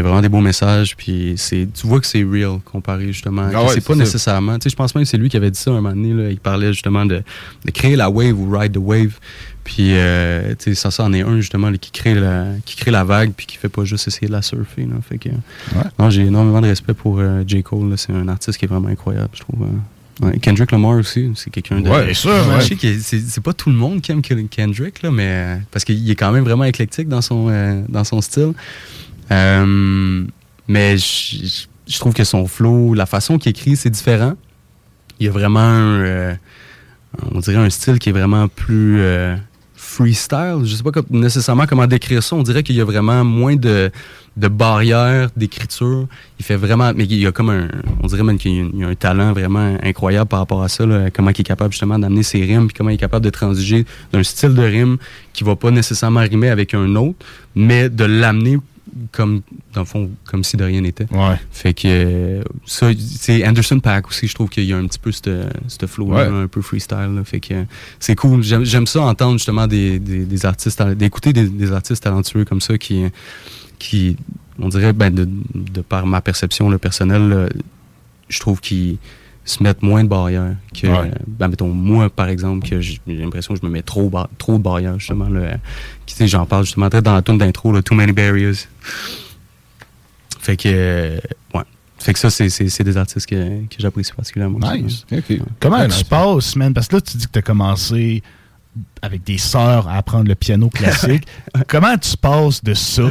il 0.00 0.04
y 0.04 0.06
a 0.06 0.08
vraiment 0.08 0.22
des 0.22 0.28
beaux 0.28 0.40
messages. 0.40 0.96
Puis 0.96 1.34
c'est, 1.36 1.68
tu 1.72 1.86
vois 1.86 2.00
que 2.00 2.06
c'est 2.06 2.24
real 2.24 2.58
comparé 2.64 3.06
justement. 3.12 3.48
Ah 3.54 3.62
ouais, 3.64 3.68
c'est 3.74 3.84
pas 3.84 3.92
c'est 3.94 4.00
nécessairement. 4.00 4.58
Tu 4.58 4.64
sais, 4.64 4.70
je 4.70 4.76
pense 4.76 4.94
même 4.94 5.04
que 5.04 5.10
c'est 5.10 5.18
lui 5.18 5.28
qui 5.28 5.36
avait 5.36 5.50
dit 5.50 5.58
ça 5.58 5.70
un 5.70 5.74
moment 5.74 5.90
donné. 5.90 6.12
Là, 6.12 6.30
il 6.30 6.38
parlait 6.40 6.72
justement 6.72 7.04
de, 7.06 7.22
de 7.64 7.70
créer 7.70 7.96
la 7.96 8.08
wave 8.10 8.38
ou 8.38 8.50
ride 8.50 8.72
the 8.72 8.78
wave. 8.78 9.18
Puis 9.62 9.90
euh, 9.90 10.54
tu 10.58 10.70
sais, 10.70 10.74
ça, 10.74 10.90
ça 10.90 11.04
en 11.04 11.12
est 11.12 11.22
un 11.22 11.36
justement 11.36 11.70
là, 11.70 11.76
qui 11.78 11.90
crée 11.90 12.14
la, 12.14 12.46
qui 12.64 12.76
crée 12.76 12.90
la 12.90 13.04
vague 13.04 13.32
puis 13.36 13.46
qui 13.46 13.56
fait 13.56 13.68
pas 13.68 13.84
juste 13.84 14.08
essayer 14.08 14.26
de 14.26 14.32
la 14.32 14.42
surfer. 14.42 14.82
Là. 14.82 14.96
Fait 15.06 15.18
que, 15.18 15.28
non, 15.98 16.10
j'ai 16.10 16.22
énormément 16.22 16.60
de 16.60 16.66
respect 16.66 16.94
pour 16.94 17.18
euh, 17.20 17.42
J 17.46 17.62
Cole. 17.62 17.92
C'est 17.96 18.12
un 18.12 18.26
artiste 18.28 18.58
qui 18.58 18.64
est 18.64 18.68
vraiment 18.68 18.88
incroyable, 18.88 19.28
je 19.34 19.40
trouve. 19.40 19.66
Ouais, 20.22 20.38
Kendrick 20.38 20.70
Lamar 20.70 20.98
aussi, 20.98 21.30
c'est 21.34 21.48
quelqu'un 21.50 21.80
de. 21.80 21.88
Ouais, 21.88 22.12
sûr, 22.12 22.30
Je 22.60 22.66
sais 22.66 22.74
que 22.76 22.98
c'est 22.98 23.20
c'est 23.20 23.40
pas 23.42 23.54
tout 23.54 23.70
le 23.70 23.76
monde 23.76 24.02
qui 24.02 24.12
aime 24.12 24.20
Ken- 24.20 24.48
Kendrick, 24.48 25.00
là, 25.02 25.10
mais 25.10 25.26
euh, 25.26 25.56
parce 25.70 25.84
qu'il 25.84 26.10
est 26.10 26.14
quand 26.14 26.30
même 26.30 26.44
vraiment 26.44 26.64
éclectique 26.64 27.08
dans 27.08 27.22
son, 27.22 27.46
euh, 27.48 27.82
dans 27.88 28.04
son 28.04 28.20
style. 28.20 28.52
Euh, 29.32 30.24
mais 30.68 30.96
je 30.98 31.98
trouve 31.98 32.14
que 32.14 32.24
son 32.24 32.46
flow, 32.46 32.94
la 32.94 33.06
façon 33.06 33.38
qu'il 33.38 33.50
écrit, 33.50 33.76
c'est 33.76 33.90
différent. 33.90 34.34
Il 35.18 35.26
y 35.26 35.28
a 35.28 35.32
vraiment 35.32 35.60
un, 35.60 36.00
euh, 36.00 36.34
on 37.34 37.40
dirait 37.40 37.56
un 37.56 37.70
style 37.70 37.98
qui 37.98 38.08
est 38.08 38.12
vraiment 38.12 38.48
plus 38.48 39.00
euh, 39.00 39.36
freestyle. 39.74 40.60
Je 40.64 40.74
sais 40.74 40.82
pas 40.82 40.92
nécessairement 41.10 41.66
comment 41.66 41.86
décrire 41.86 42.22
ça. 42.22 42.36
On 42.36 42.42
dirait 42.42 42.62
qu'il 42.62 42.76
y 42.76 42.80
a 42.80 42.84
vraiment 42.84 43.24
moins 43.24 43.56
de, 43.56 43.90
de 44.36 44.48
barrières 44.48 45.30
d'écriture. 45.36 46.06
Il 46.38 46.44
fait 46.44 46.56
vraiment, 46.56 46.92
mais 46.94 47.04
il 47.04 47.14
y 47.14 47.26
a 47.26 47.32
comme 47.32 47.50
un, 47.50 47.68
on 48.02 48.06
dirait 48.06 48.22
même 48.22 48.38
qu'il 48.38 48.78
y 48.78 48.84
a, 48.84 48.88
un- 48.88 48.94
talent 48.94 49.32
vraiment 49.32 49.76
incroyable 49.82 50.28
par 50.28 50.38
rapport 50.38 50.62
à 50.62 50.68
ça. 50.68 50.86
là. 50.86 51.10
comment 51.10 51.30
il 51.30 51.40
est 51.40 51.44
capable 51.44 51.72
justement 51.72 51.98
d'amener 51.98 52.22
ses 52.22 52.42
rimes, 52.42 52.68
puis 52.68 52.74
comment 52.76 52.90
il 52.90 52.94
est 52.94 52.98
capable 52.98 53.24
de 53.24 53.30
transiger 53.30 53.84
d'un 54.12 54.22
style 54.22 54.54
de 54.54 54.62
rime 54.62 54.96
qui 55.32 55.44
va 55.44 55.56
pas 55.56 55.70
nécessairement 55.70 56.20
rimer 56.20 56.48
avec 56.48 56.72
un 56.74 56.94
autre, 56.94 57.18
mais 57.54 57.88
de 57.88 58.04
l'amener 58.04 58.58
comme 59.12 59.42
dans 59.72 59.80
le 59.82 59.86
fond 59.86 60.10
comme 60.24 60.42
si 60.42 60.56
de 60.56 60.64
rien 60.64 60.80
n'était. 60.80 61.06
Ouais. 61.12 61.36
Fait 61.52 61.74
que 61.74 61.82
euh, 61.86 62.42
ça 62.66 62.90
c'est 62.98 63.46
Anderson 63.46 63.78
Pack 63.80 64.08
aussi, 64.08 64.26
je 64.26 64.34
trouve 64.34 64.48
qu'il 64.48 64.64
y 64.64 64.72
a 64.72 64.76
un 64.78 64.86
petit 64.86 64.98
peu 64.98 65.12
ce 65.12 65.44
ce 65.68 65.86
flow 65.86 66.06
Ouais. 66.12 66.22
un 66.22 66.48
peu 66.48 66.60
freestyle 66.60 67.14
là. 67.14 67.22
fait 67.24 67.40
que 67.40 67.64
c'est 67.98 68.16
cool. 68.16 68.42
J'aime 68.42 68.86
ça 68.86 69.02
entendre 69.02 69.34
justement 69.38 69.66
des, 69.66 69.98
des, 69.98 70.24
des 70.24 70.46
artistes 70.46 70.82
d'écouter 70.82 71.32
des, 71.32 71.48
des 71.48 71.72
artistes 71.72 72.02
talentueux 72.02 72.44
comme 72.44 72.60
ça 72.60 72.76
qui 72.78 73.04
qui 73.78 74.16
on 74.58 74.68
dirait 74.68 74.92
ben 74.92 75.10
de, 75.14 75.28
de 75.54 75.80
par 75.82 76.06
ma 76.06 76.20
perception 76.20 76.68
le 76.68 76.78
personnel 76.78 77.48
je 78.28 78.40
trouve 78.40 78.60
qu'ils 78.60 78.98
se 79.50 79.62
mettent 79.62 79.82
moins 79.82 80.02
de 80.04 80.08
barrières 80.08 80.54
que 80.74 80.86
Ouais. 80.86 81.10
ben, 81.26 81.48
mettons 81.48 81.68
moi 81.68 82.08
par 82.10 82.28
exemple 82.28 82.68
que 82.68 82.80
j'ai 82.80 82.98
l'impression 83.06 83.54
que 83.54 83.60
je 83.60 83.66
me 83.66 83.70
mets 83.70 83.82
trop 83.82 84.08
bar- 84.08 84.28
trop 84.38 84.58
de 84.58 84.62
barrières 84.62 84.98
justement 84.98 85.28
là, 85.28 85.56
qui, 86.06 86.14
tu 86.14 86.18
sais, 86.18 86.28
j'en 86.28 86.46
parle 86.46 86.64
justement 86.64 86.88
très 86.90 87.02
dans 87.02 87.14
la 87.14 87.22
tune 87.22 87.38
d'intro 87.38 87.80
too 87.82 87.94
many 87.94 88.12
barriers 88.12 88.52
fait 90.38 90.56
que 90.56 90.68
euh, 90.68 91.18
ouais 91.54 91.62
fait 91.98 92.12
que 92.14 92.18
ça 92.18 92.30
c'est 92.30 92.82
des 92.82 92.96
artistes 92.96 93.26
que, 93.28 93.34
que 93.66 93.76
j'apprécie 93.78 94.12
particulièrement 94.12 94.58
Nice. 94.72 95.04
Ouais. 95.12 95.22
Comment 95.60 95.76
Ouais, 95.78 95.88
tu 95.88 95.94
nice. 95.96 96.02
passes, 96.04 96.56
man? 96.56 96.72
Parce 96.72 96.88
que 96.88 96.96
là, 96.96 97.02
tu 97.02 97.16
dis 97.18 97.26
que 97.26 97.32
tu 97.32 97.38
as 97.38 97.42
commencé 97.42 98.22
avec 99.02 99.22
des 99.24 99.36
sœurs 99.36 99.86
à 99.86 99.96
apprendre 99.96 100.26
le 100.28 100.34
piano 100.34 100.70
classique. 100.70 101.26
Comment 101.68 101.98
tu 101.98 102.16
passes 102.16 102.64
de 102.64 102.72
ça 102.72 103.10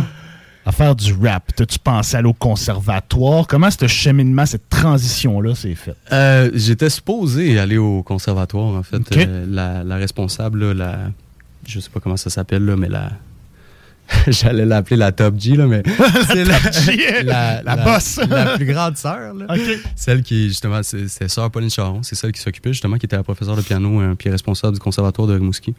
à 0.69 0.71
faire 0.71 0.95
du 0.95 1.13
rap? 1.13 1.51
T'as-tu 1.55 1.79
pensé 1.79 2.15
aller 2.15 2.27
au 2.27 2.33
conservatoire? 2.33 3.47
Comment 3.47 3.71
ce 3.71 3.87
cheminement, 3.87 4.45
cette 4.45 4.69
transition-là 4.69 5.55
s'est 5.55 5.73
faite? 5.73 5.97
Euh, 6.11 6.51
J'étais 6.53 6.91
supposé 6.91 7.57
aller 7.57 7.79
au 7.79 8.03
conservatoire, 8.03 8.75
en 8.75 8.83
fait. 8.83 9.01
Euh, 9.17 9.45
la, 9.49 9.83
la 9.83 9.95
responsable, 9.95 10.63
là, 10.63 10.73
la, 10.75 10.97
je 11.67 11.79
sais 11.79 11.89
pas 11.89 11.99
comment 11.99 12.17
ça 12.17 12.29
s'appelle, 12.29 12.65
là, 12.65 12.75
mais 12.75 12.87
la. 12.87 13.09
J'allais 14.27 14.65
l'appeler 14.65 14.97
la 14.97 15.11
Top 15.11 15.39
G, 15.39 15.55
là, 15.55 15.65
mais. 15.65 15.81
c'est 16.27 16.43
Top 16.43 16.71
G, 16.71 17.23
la 17.23 17.75
boss. 17.83 18.19
La 18.29 18.55
plus 18.55 18.65
grande 18.67 18.95
sœur, 18.95 19.33
là. 19.33 19.45
OK. 19.49 19.79
Celle 19.95 20.21
qui, 20.21 20.49
justement, 20.49 20.81
c'est 20.83 21.27
sœur 21.29 21.49
Pauline 21.49 21.71
Charon. 21.71 22.03
C'est 22.03 22.13
celle 22.13 22.31
qui 22.31 22.41
s'occupait, 22.41 22.73
justement, 22.73 22.97
qui 22.97 23.07
était 23.07 23.17
la 23.17 23.23
professeure 23.23 23.55
de 23.55 23.63
piano, 23.63 24.01
euh, 24.01 24.13
puis 24.13 24.29
responsable 24.29 24.75
du 24.75 24.79
conservatoire 24.79 25.27
de 25.27 25.33
Rimouski. 25.33 25.73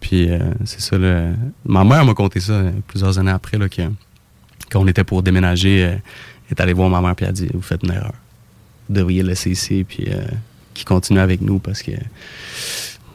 Puis, 0.00 0.30
euh, 0.30 0.38
c'est 0.64 0.80
ça, 0.80 0.96
là. 0.96 1.28
Ma 1.66 1.84
mère 1.84 2.06
m'a 2.06 2.14
conté 2.14 2.40
ça 2.40 2.62
plusieurs 2.88 3.18
années 3.18 3.30
après, 3.30 3.58
là, 3.58 3.68
que, 3.68 3.82
quand 4.70 4.80
on 4.80 4.86
était 4.86 5.04
pour 5.04 5.22
déménager, 5.22 5.84
euh, 5.84 5.88
elle 5.90 6.50
est 6.50 6.60
allée 6.60 6.72
voir 6.72 6.88
ma 6.90 7.00
mère, 7.00 7.14
puis 7.14 7.24
elle 7.24 7.30
a 7.30 7.32
dit 7.32 7.48
Vous 7.52 7.62
faites 7.62 7.82
une 7.82 7.92
erreur. 7.92 8.12
Vous 8.88 8.94
devriez 8.94 9.22
laisser 9.22 9.50
ici, 9.50 9.84
puis 9.88 10.06
euh, 10.08 10.24
qui 10.74 10.84
continue 10.84 11.20
avec 11.20 11.40
nous, 11.40 11.58
parce 11.58 11.82
que 11.82 11.92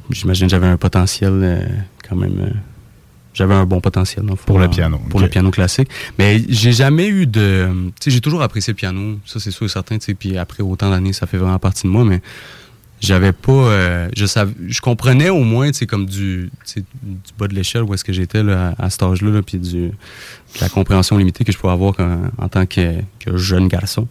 j'imagine 0.10 0.48
que 0.48 0.52
j'avais 0.52 0.68
un 0.68 0.78
potentiel 0.78 1.34
euh, 1.34 1.66
quand 2.08 2.16
même. 2.16 2.40
euh, 2.40 2.50
j'avais 3.34 3.54
un 3.54 3.66
bon 3.66 3.80
potentiel 3.80 4.26
fond, 4.28 4.36
Pour 4.36 4.60
le 4.60 4.68
piano, 4.68 5.00
Pour 5.10 5.20
le 5.20 5.28
piano 5.28 5.52
classique. 5.52 5.90
Mais 6.18 6.42
j'ai 6.50 6.74
jamais 6.74 7.08
eu 7.08 7.26
de. 7.28 7.70
Tu 8.00 8.06
sais, 8.06 8.12
j'ai 8.12 8.22
toujours 8.22 8.42
apprécié 8.42 8.74
le 8.74 8.76
piano, 8.76 9.20
ça 9.26 9.40
c'est 9.40 9.52
sûr 9.52 9.66
et 9.66 9.70
certain. 9.70 9.98
Puis 9.98 10.38
après 10.38 10.64
autant 10.64 10.90
d'années, 10.90 11.14
ça 11.14 11.28
fait 11.28 11.38
vraiment 11.38 11.60
partie 11.60 11.84
de 11.84 11.90
moi. 11.92 12.04
Mais 12.04 12.22
j'avais 13.00 13.32
pas. 13.32 13.52
euh, 13.52 14.10
je 14.16 14.26
savais, 14.26 14.54
je 14.68 14.82
comprenais 14.82 15.30
au 15.30 15.44
moins, 15.44 15.72
sais, 15.74 15.86
comme 15.86 16.06
du, 16.06 16.50
du 16.76 16.84
bas 17.38 17.48
de 17.48 17.56
l'échelle 17.56 17.84
où 17.84 17.94
est-ce 17.94 18.04
que 18.04 18.14
j'étais 18.14 18.44
là, 18.44 18.74
à, 18.80 18.86
à 18.86 18.90
cet 18.90 19.04
âge-là, 19.04 19.32
là, 19.32 19.42
puis 19.42 19.58
du, 19.58 19.92
la 20.62 20.70
compréhension 20.70 21.18
limitée 21.18 21.44
que 21.44 21.52
je 21.52 21.58
pouvais 21.58 21.74
avoir 21.74 21.96
quand- 21.96 22.22
en 22.38 22.48
tant 22.50 22.66
que, 22.66 22.96
que 23.20 23.38
jeune 23.38 23.68
garçon. 23.68 24.08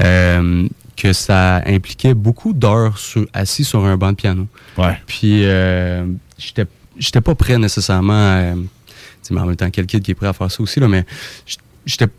Euh, 0.00 0.66
que 0.96 1.12
ça 1.12 1.62
impliquait 1.66 2.14
beaucoup 2.14 2.52
d'heures 2.52 2.96
sur- 2.98 3.26
assis 3.32 3.64
sur 3.64 3.84
un 3.84 3.96
banc 3.96 4.10
de 4.12 4.16
piano. 4.16 4.46
Ouais. 4.78 4.98
Puis 5.06 5.44
euh, 5.44 6.06
j'étais 6.38 6.66
j'étais 6.98 7.20
pas 7.22 7.34
prêt 7.34 7.56
nécessairement 7.58 8.54
sais, 9.22 9.32
mais 9.34 9.40
en 9.40 9.46
même 9.46 9.56
temps 9.56 9.70
quel 9.70 9.86
kid 9.86 10.02
qui 10.02 10.10
est 10.10 10.14
prêt 10.14 10.26
à 10.26 10.32
faire 10.34 10.50
ça 10.50 10.62
aussi 10.62 10.80
là 10.80 10.88
mais 10.88 11.04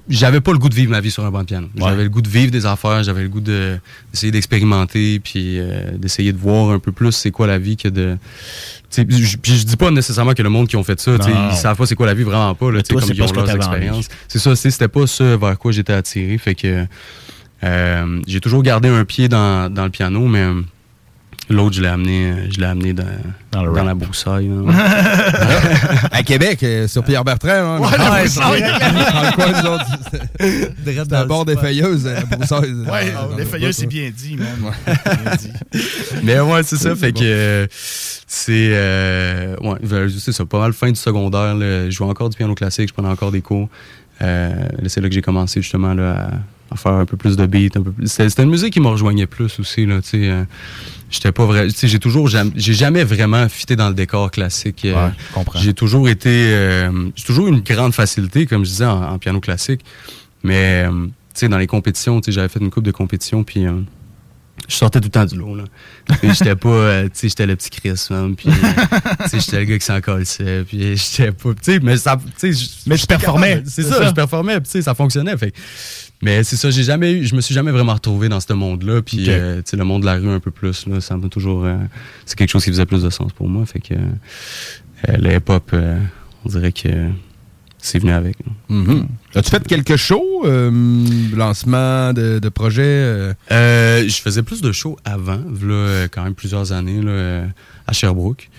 j'avais 0.09 0.41
pas 0.41 0.51
le 0.51 0.57
goût 0.57 0.70
de 0.70 0.76
vivre 0.76 0.91
ma 0.91 0.99
vie 1.01 1.12
sur 1.12 1.24
un 1.24 1.32
banc 1.32 1.39
de 1.41 1.45
piano. 1.45 1.68
J'avais 1.89 2.03
le 2.03 2.09
goût 2.09 2.22
de 2.22 2.28
vivre 2.30 2.51
des 2.51 2.66
affaires, 2.66 3.03
j'avais 3.03 3.24
le 3.24 3.30
goût 3.30 3.41
de 3.41 3.78
d'essayer 4.12 4.32
d'expérimenter 4.32 5.20
puis 5.20 5.59
euh, 5.59 5.91
d'essayer 5.97 6.34
de 6.34 6.38
voir 6.38 6.72
un 6.72 6.80
peu 6.80 6.91
plus 6.91 7.12
c'est 7.12 7.32
quoi 7.32 7.47
la 7.47 7.57
vie 7.59 7.78
que 7.78 7.88
de 7.88 8.18
je- 8.97 9.38
puis 9.38 9.55
je 9.57 9.64
dis 9.66 9.78
pas 9.78 9.91
nécessairement 9.91 10.34
que 10.34 10.41
le 10.43 10.49
monde 10.49 10.68
qui 10.68 10.76
ont 10.76 10.84
fait 10.84 10.99
ça, 10.99 11.12
ils 11.51 11.55
savent 11.55 11.78
pas 11.78 11.86
c'est 11.86 11.95
quoi 11.95 12.07
la 12.07 12.14
vie 12.14 12.24
vraiment 12.24 12.53
pas, 12.55 12.72
là, 12.72 12.82
toi, 12.93 13.01
comme 13.01 13.09
ils 13.16 13.18
pas 13.20 13.24
ont 13.41 13.45
leurs 13.45 13.45
expériences. 13.76 14.07
C'est 14.28 14.39
ça, 14.39 14.55
c'était 14.55 14.88
pas 14.88 15.07
ça 15.07 15.38
vers 15.38 15.57
quoi 15.57 15.72
j'étais 15.72 15.93
attiré, 15.93 16.38
fait 16.38 16.55
que 16.55 16.86
euh, 17.64 18.22
j'ai 18.28 18.39
toujours 18.41 18.64
gardé 18.64 18.89
un 18.89 19.05
pied 19.05 19.30
dans, 19.30 19.72
dans 19.72 19.84
le 19.86 19.91
piano, 19.91 20.28
mais 20.28 20.45
l'autre 21.51 21.75
je 21.75 21.81
l'ai 21.81 21.87
amené, 21.87 22.33
je 22.51 22.59
l'ai 22.59 22.65
amené 22.65 22.93
dans, 22.93 23.05
dans, 23.51 23.83
la 23.83 23.93
broussaille. 23.93 24.47
là. 24.49 24.73
à 26.11 26.23
Québec, 26.23 26.63
euh, 26.63 26.87
sur 26.87 27.03
Pierre 27.03 27.23
Bertrand. 27.23 27.79
Ouais, 27.79 27.97
la 27.97 28.21
broussaille. 28.21 28.61
Dans 28.61 29.21
le 29.21 29.35
coin, 29.35 29.61
nous 29.61 29.69
autres. 29.69 29.85
C'est 30.85 31.13
à 31.13 31.25
bord 31.25 31.45
des 31.45 31.55
feuilleuses, 31.57 32.05
la 32.05 32.21
broussaille. 32.21 32.71
Ouais, 32.73 33.11
Dans- 33.11 33.27
dans 33.29 33.35
les 33.37 33.43
le 33.43 33.49
feuilleuls, 33.49 33.69
bas, 33.69 33.73
c'est 33.73 33.87
bien 33.87 34.11
dit, 34.15 34.35
man. 34.37 34.73
Bien 34.85 35.35
dit. 35.35 35.51
Mais 36.23 36.39
ouais, 36.39 36.63
c'est 36.63 36.77
ça. 36.77 36.95
Fait 36.95 37.11
bon. 37.11 37.19
que 37.19 37.25
euh, 37.25 37.67
c'est. 38.27 38.69
euh, 38.71 39.55
ouais, 39.61 39.75
ben, 39.83 40.09
c'est 40.09 40.31
ça. 40.31 40.45
Pas 40.45 40.59
mal 40.59 40.73
fin 40.73 40.89
du 40.89 40.99
secondaire. 40.99 41.55
Là, 41.55 41.85
je 41.85 41.91
jouais 41.91 42.07
encore 42.07 42.29
du 42.29 42.37
piano 42.37 42.55
classique, 42.55 42.89
je 42.89 42.93
prenais 42.93 43.09
encore 43.09 43.31
des 43.31 43.41
cours. 43.41 43.69
Euh, 44.21 44.51
c'est 44.87 45.01
là 45.01 45.07
que 45.09 45.15
j'ai 45.15 45.21
commencé 45.21 45.61
justement 45.61 45.93
là, 45.93 46.11
à, 46.11 46.29
à 46.72 46.76
faire 46.78 46.93
un 46.93 47.05
peu 47.05 47.17
plus 47.17 47.36
de 47.36 47.45
beat. 47.45 47.76
Un 47.78 47.82
peu 47.84 47.91
plus. 47.91 48.07
C'était, 48.07 48.43
une 48.43 48.49
musique 48.49 48.74
qui 48.74 48.80
me 48.80 48.88
rejoignait 48.88 49.28
plus 49.28 49.59
aussi. 49.59 49.86
Là, 49.86 50.01
tu 50.01 50.09
sais, 50.09 50.30
euh, 50.30 50.43
j'étais 51.09 51.32
pas 51.32 51.45
vrai. 51.45 51.67
tu 51.67 51.76
sais, 51.76 51.88
J'ai 51.88 51.99
toujours. 51.99 52.28
jam- 52.28 52.51
J'ai 52.55 52.74
jamais 52.74 53.03
vraiment 53.03 53.47
fité 53.49 53.76
dans 53.76 53.89
le 53.89 53.95
décor 53.95 54.32
classique. 54.32 54.86
Euh, 54.86 55.07
Ouais, 55.07 55.43
je. 55.55 55.59
J'ai 55.59 55.74
toujours 55.74 56.07
été. 56.09 56.30
euh, 56.30 57.09
j'ai 57.15 57.24
toujours 57.26 57.47
eu 57.47 57.51
une 57.51 57.59
grande 57.61 57.93
facilité, 57.93 58.45
comme 58.45 58.63
je 58.65 58.69
disais, 58.72 58.86
en, 58.86 59.03
en 59.13 59.19
piano 59.19 59.39
classique. 59.39 59.82
Mais 60.43 60.86
euh, 60.88 61.05
tu 61.07 61.11
sais, 61.41 61.49
dans 61.49 61.57
les 61.57 61.67
compétitions, 61.67 62.19
tu 62.22 62.26
sais, 62.28 62.32
j'avais 62.36 62.49
fait 62.49 62.59
une 62.59 62.69
coupe 62.72 62.86
de 62.86 62.91
compétitions, 62.91 63.43
puis. 63.43 63.65
euh, 63.67 63.74
je 64.67 64.76
sortais 64.76 64.99
tout 64.99 65.05
le 65.07 65.11
temps 65.11 65.26
du 65.26 65.36
lot, 65.38 65.55
là. 65.55 65.63
J'étais 66.22 66.55
pas, 66.55 66.69
euh, 66.69 67.03
tu 67.05 67.11
sais, 67.13 67.30
j'étais 67.30 67.45
le 67.47 67.55
petit 67.55 67.69
Chris, 67.72 67.93
puis, 68.38 68.49
euh, 68.49 68.53
tu 69.24 69.30
sais, 69.30 69.39
j'étais 69.39 69.59
le 69.59 69.65
gars 69.65 69.80
qui 69.80 69.86
s'en 69.86 69.99
colissait, 70.01 70.63
puis 70.67 70.95
j'étais 70.97 71.32
pas, 71.32 71.49
tu 71.53 71.59
sais, 71.63 71.80
mais 71.82 71.97
ça, 71.97 72.15
tu 72.17 72.32
sais, 72.38 72.53
je- 72.53 72.69
Mais 72.86 72.95
j'étais 72.95 73.15
performais, 73.17 73.63
C'est 73.65 73.82
ça, 73.82 73.95
ça. 73.97 74.07
je 74.09 74.11
performais, 74.13 74.55
puis 74.59 74.65
tu 74.65 74.72
sais, 74.72 74.82
ça 74.84 74.93
fonctionnait, 74.93 75.36
fait. 75.36 75.53
Mais 76.22 76.43
c'est 76.43 76.55
ça, 76.55 76.69
j'ai 76.69 76.84
jamais 76.84 77.13
eu, 77.13 77.26
je 77.26 77.36
me 77.36 77.41
suis 77.41 77.53
jamais 77.55 77.72
vraiment 77.72 77.93
retrouvé 77.93 78.30
dans 78.30 78.39
ce 78.39 78.53
monde-là, 78.53 79.01
puis, 79.01 79.24
Ok. 79.24 79.30
euh, 79.30 79.55
tu 79.57 79.72
sais, 79.72 79.78
le 79.78 79.84
monde 79.84 80.01
de 80.01 80.05
la 80.05 80.15
rue 80.15 80.30
un 80.30 80.39
peu 80.39 80.51
plus, 80.51 80.86
là, 80.88 81.01
ça 81.01 81.17
m'a 81.17 81.28
toujours, 81.30 81.65
euh, 81.65 81.76
c'est 82.26 82.38
quelque 82.38 82.49
chose 82.51 82.63
qui 82.63 82.69
faisait 82.69 82.86
plus 82.86 83.03
de 83.03 83.09
sens 83.09 83.32
pour 83.34 83.49
moi, 83.49 83.65
fait 83.65 83.80
que, 83.80 83.93
euh, 83.95 85.17
le 85.17 85.36
hip-hop, 85.36 85.72
euh, 85.74 85.97
on 86.45 86.49
dirait 86.49 86.72
que 86.72 86.89
c'est 87.80 87.97
venu 87.97 88.11
avec. 88.11 88.36
Mhm. 88.69 89.07
As-tu 89.34 89.49
fait 89.49 89.67
quelques 89.67 89.95
shows, 89.95 90.43
euh, 90.45 90.69
lancement 91.36 92.13
de, 92.13 92.38
de 92.38 92.49
projets? 92.49 92.84
euh? 92.86 93.34
Je 93.49 94.22
faisais 94.22 94.43
plus 94.43 94.61
de 94.61 94.72
shows 94.72 94.97
avant, 95.03 95.41
là, 95.63 96.05
quand 96.11 96.24
même 96.24 96.36
plusieurs 96.36 96.72
années, 96.72 97.01
là, 97.01 97.45
à 97.88 97.93
Sherbrooke. 97.93 98.49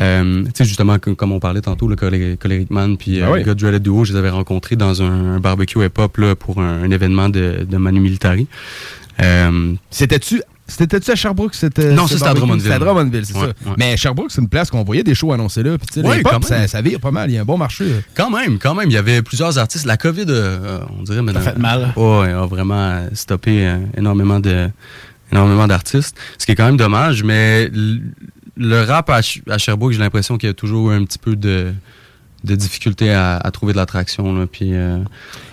Euh, 0.00 0.44
tu 0.44 0.50
sais, 0.54 0.64
justement, 0.64 0.98
comme, 0.98 1.16
comme 1.16 1.32
on 1.32 1.40
parlait 1.40 1.60
tantôt, 1.60 1.88
le 1.88 1.96
Coleric 1.96 2.70
Man 2.70 2.96
puis 2.96 3.20
euh, 3.20 3.24
Ah 3.26 3.30
ouais. 3.32 3.38
le 3.40 3.44
gars 3.44 3.54
de 3.54 3.60
Dreaded 3.60 3.82
Duo, 3.82 4.04
je 4.04 4.12
les 4.12 4.18
avais 4.18 4.30
rencontrés 4.30 4.76
dans 4.76 5.02
un, 5.02 5.34
un 5.36 5.40
barbecue 5.40 5.84
hip-hop 5.84 6.16
là, 6.18 6.34
pour 6.36 6.60
un, 6.60 6.82
un 6.84 6.90
événement 6.90 7.28
de, 7.28 7.66
de 7.68 7.76
Manu 7.78 8.00
Militari. 8.00 8.46
Euh, 9.22 9.74
C'était-tu 9.90 10.40
C'était-tu 10.68 11.10
à 11.10 11.16
Sherbrooke? 11.16 11.54
C'était, 11.54 11.92
Non, 11.94 12.06
ça, 12.06 12.14
c'était 12.18 12.28
à? 12.28 12.34
Drummondville. 12.34 12.62
C'était 12.62 12.74
à 12.74 12.78
Drummondville, 12.78 13.26
c'est 13.26 13.34
Ouais, 13.34 13.40
ça. 13.40 13.46
ouais. 13.70 13.74
Mais 13.78 13.96
Sherbrooke, 13.96 14.30
c'est 14.30 14.40
une 14.40 14.48
place 14.48 14.70
qu'on 14.70 14.84
voyait 14.84 15.02
des 15.02 15.14
shows 15.16 15.32
annoncés 15.32 15.62
là. 15.64 15.76
Puis, 15.78 16.02
Ouais, 16.02 16.20
pop, 16.20 16.44
ça, 16.44 16.68
ça 16.68 16.80
vire 16.80 17.00
pas 17.00 17.10
mal. 17.10 17.30
Il 17.30 17.34
y 17.34 17.38
a 17.38 17.40
un 17.40 17.44
bon 17.44 17.58
marché. 17.58 17.86
là. 17.86 17.96
Quand 18.14 18.30
même, 18.30 18.58
quand 18.60 18.74
même. 18.76 18.88
Il 18.90 18.94
y 18.94 18.98
avait 18.98 19.22
plusieurs 19.22 19.58
artistes. 19.58 19.84
La 19.86 19.96
COVID, 19.96 20.26
euh, 20.28 20.78
on 20.98 21.02
dirait 21.02 21.22
maintenant. 21.22 21.40
fait 21.40 21.58
mal. 21.58 21.92
Ouais, 21.96 22.30
a 22.30 22.46
vraiment 22.46 22.74
euh, 22.90 23.08
stoppé 23.14 23.66
euh, 23.66 23.78
énormément 23.96 24.38
de 24.38 24.68
énormément 25.32 25.66
d'artistes. 25.66 26.16
Ce 26.38 26.46
qui 26.46 26.52
est 26.52 26.54
quand 26.54 26.66
même 26.66 26.76
dommage, 26.78 27.22
mais 27.24 27.70
le 28.58 28.82
rap 28.82 29.08
à, 29.10 29.20
à 29.48 29.58
Sherbrooke, 29.58 29.92
j'ai 29.92 29.98
l'impression 29.98 30.36
qu'il 30.36 30.48
y 30.48 30.50
a 30.50 30.54
toujours 30.54 30.90
eu 30.90 30.94
un 30.94 31.04
petit 31.04 31.18
peu 31.18 31.36
de, 31.36 31.72
de 32.44 32.54
difficulté 32.54 33.10
à, 33.10 33.36
à 33.36 33.50
trouver 33.50 33.72
de 33.72 33.78
l'attraction. 33.78 34.46
Puis, 34.46 34.70
euh, 34.74 34.98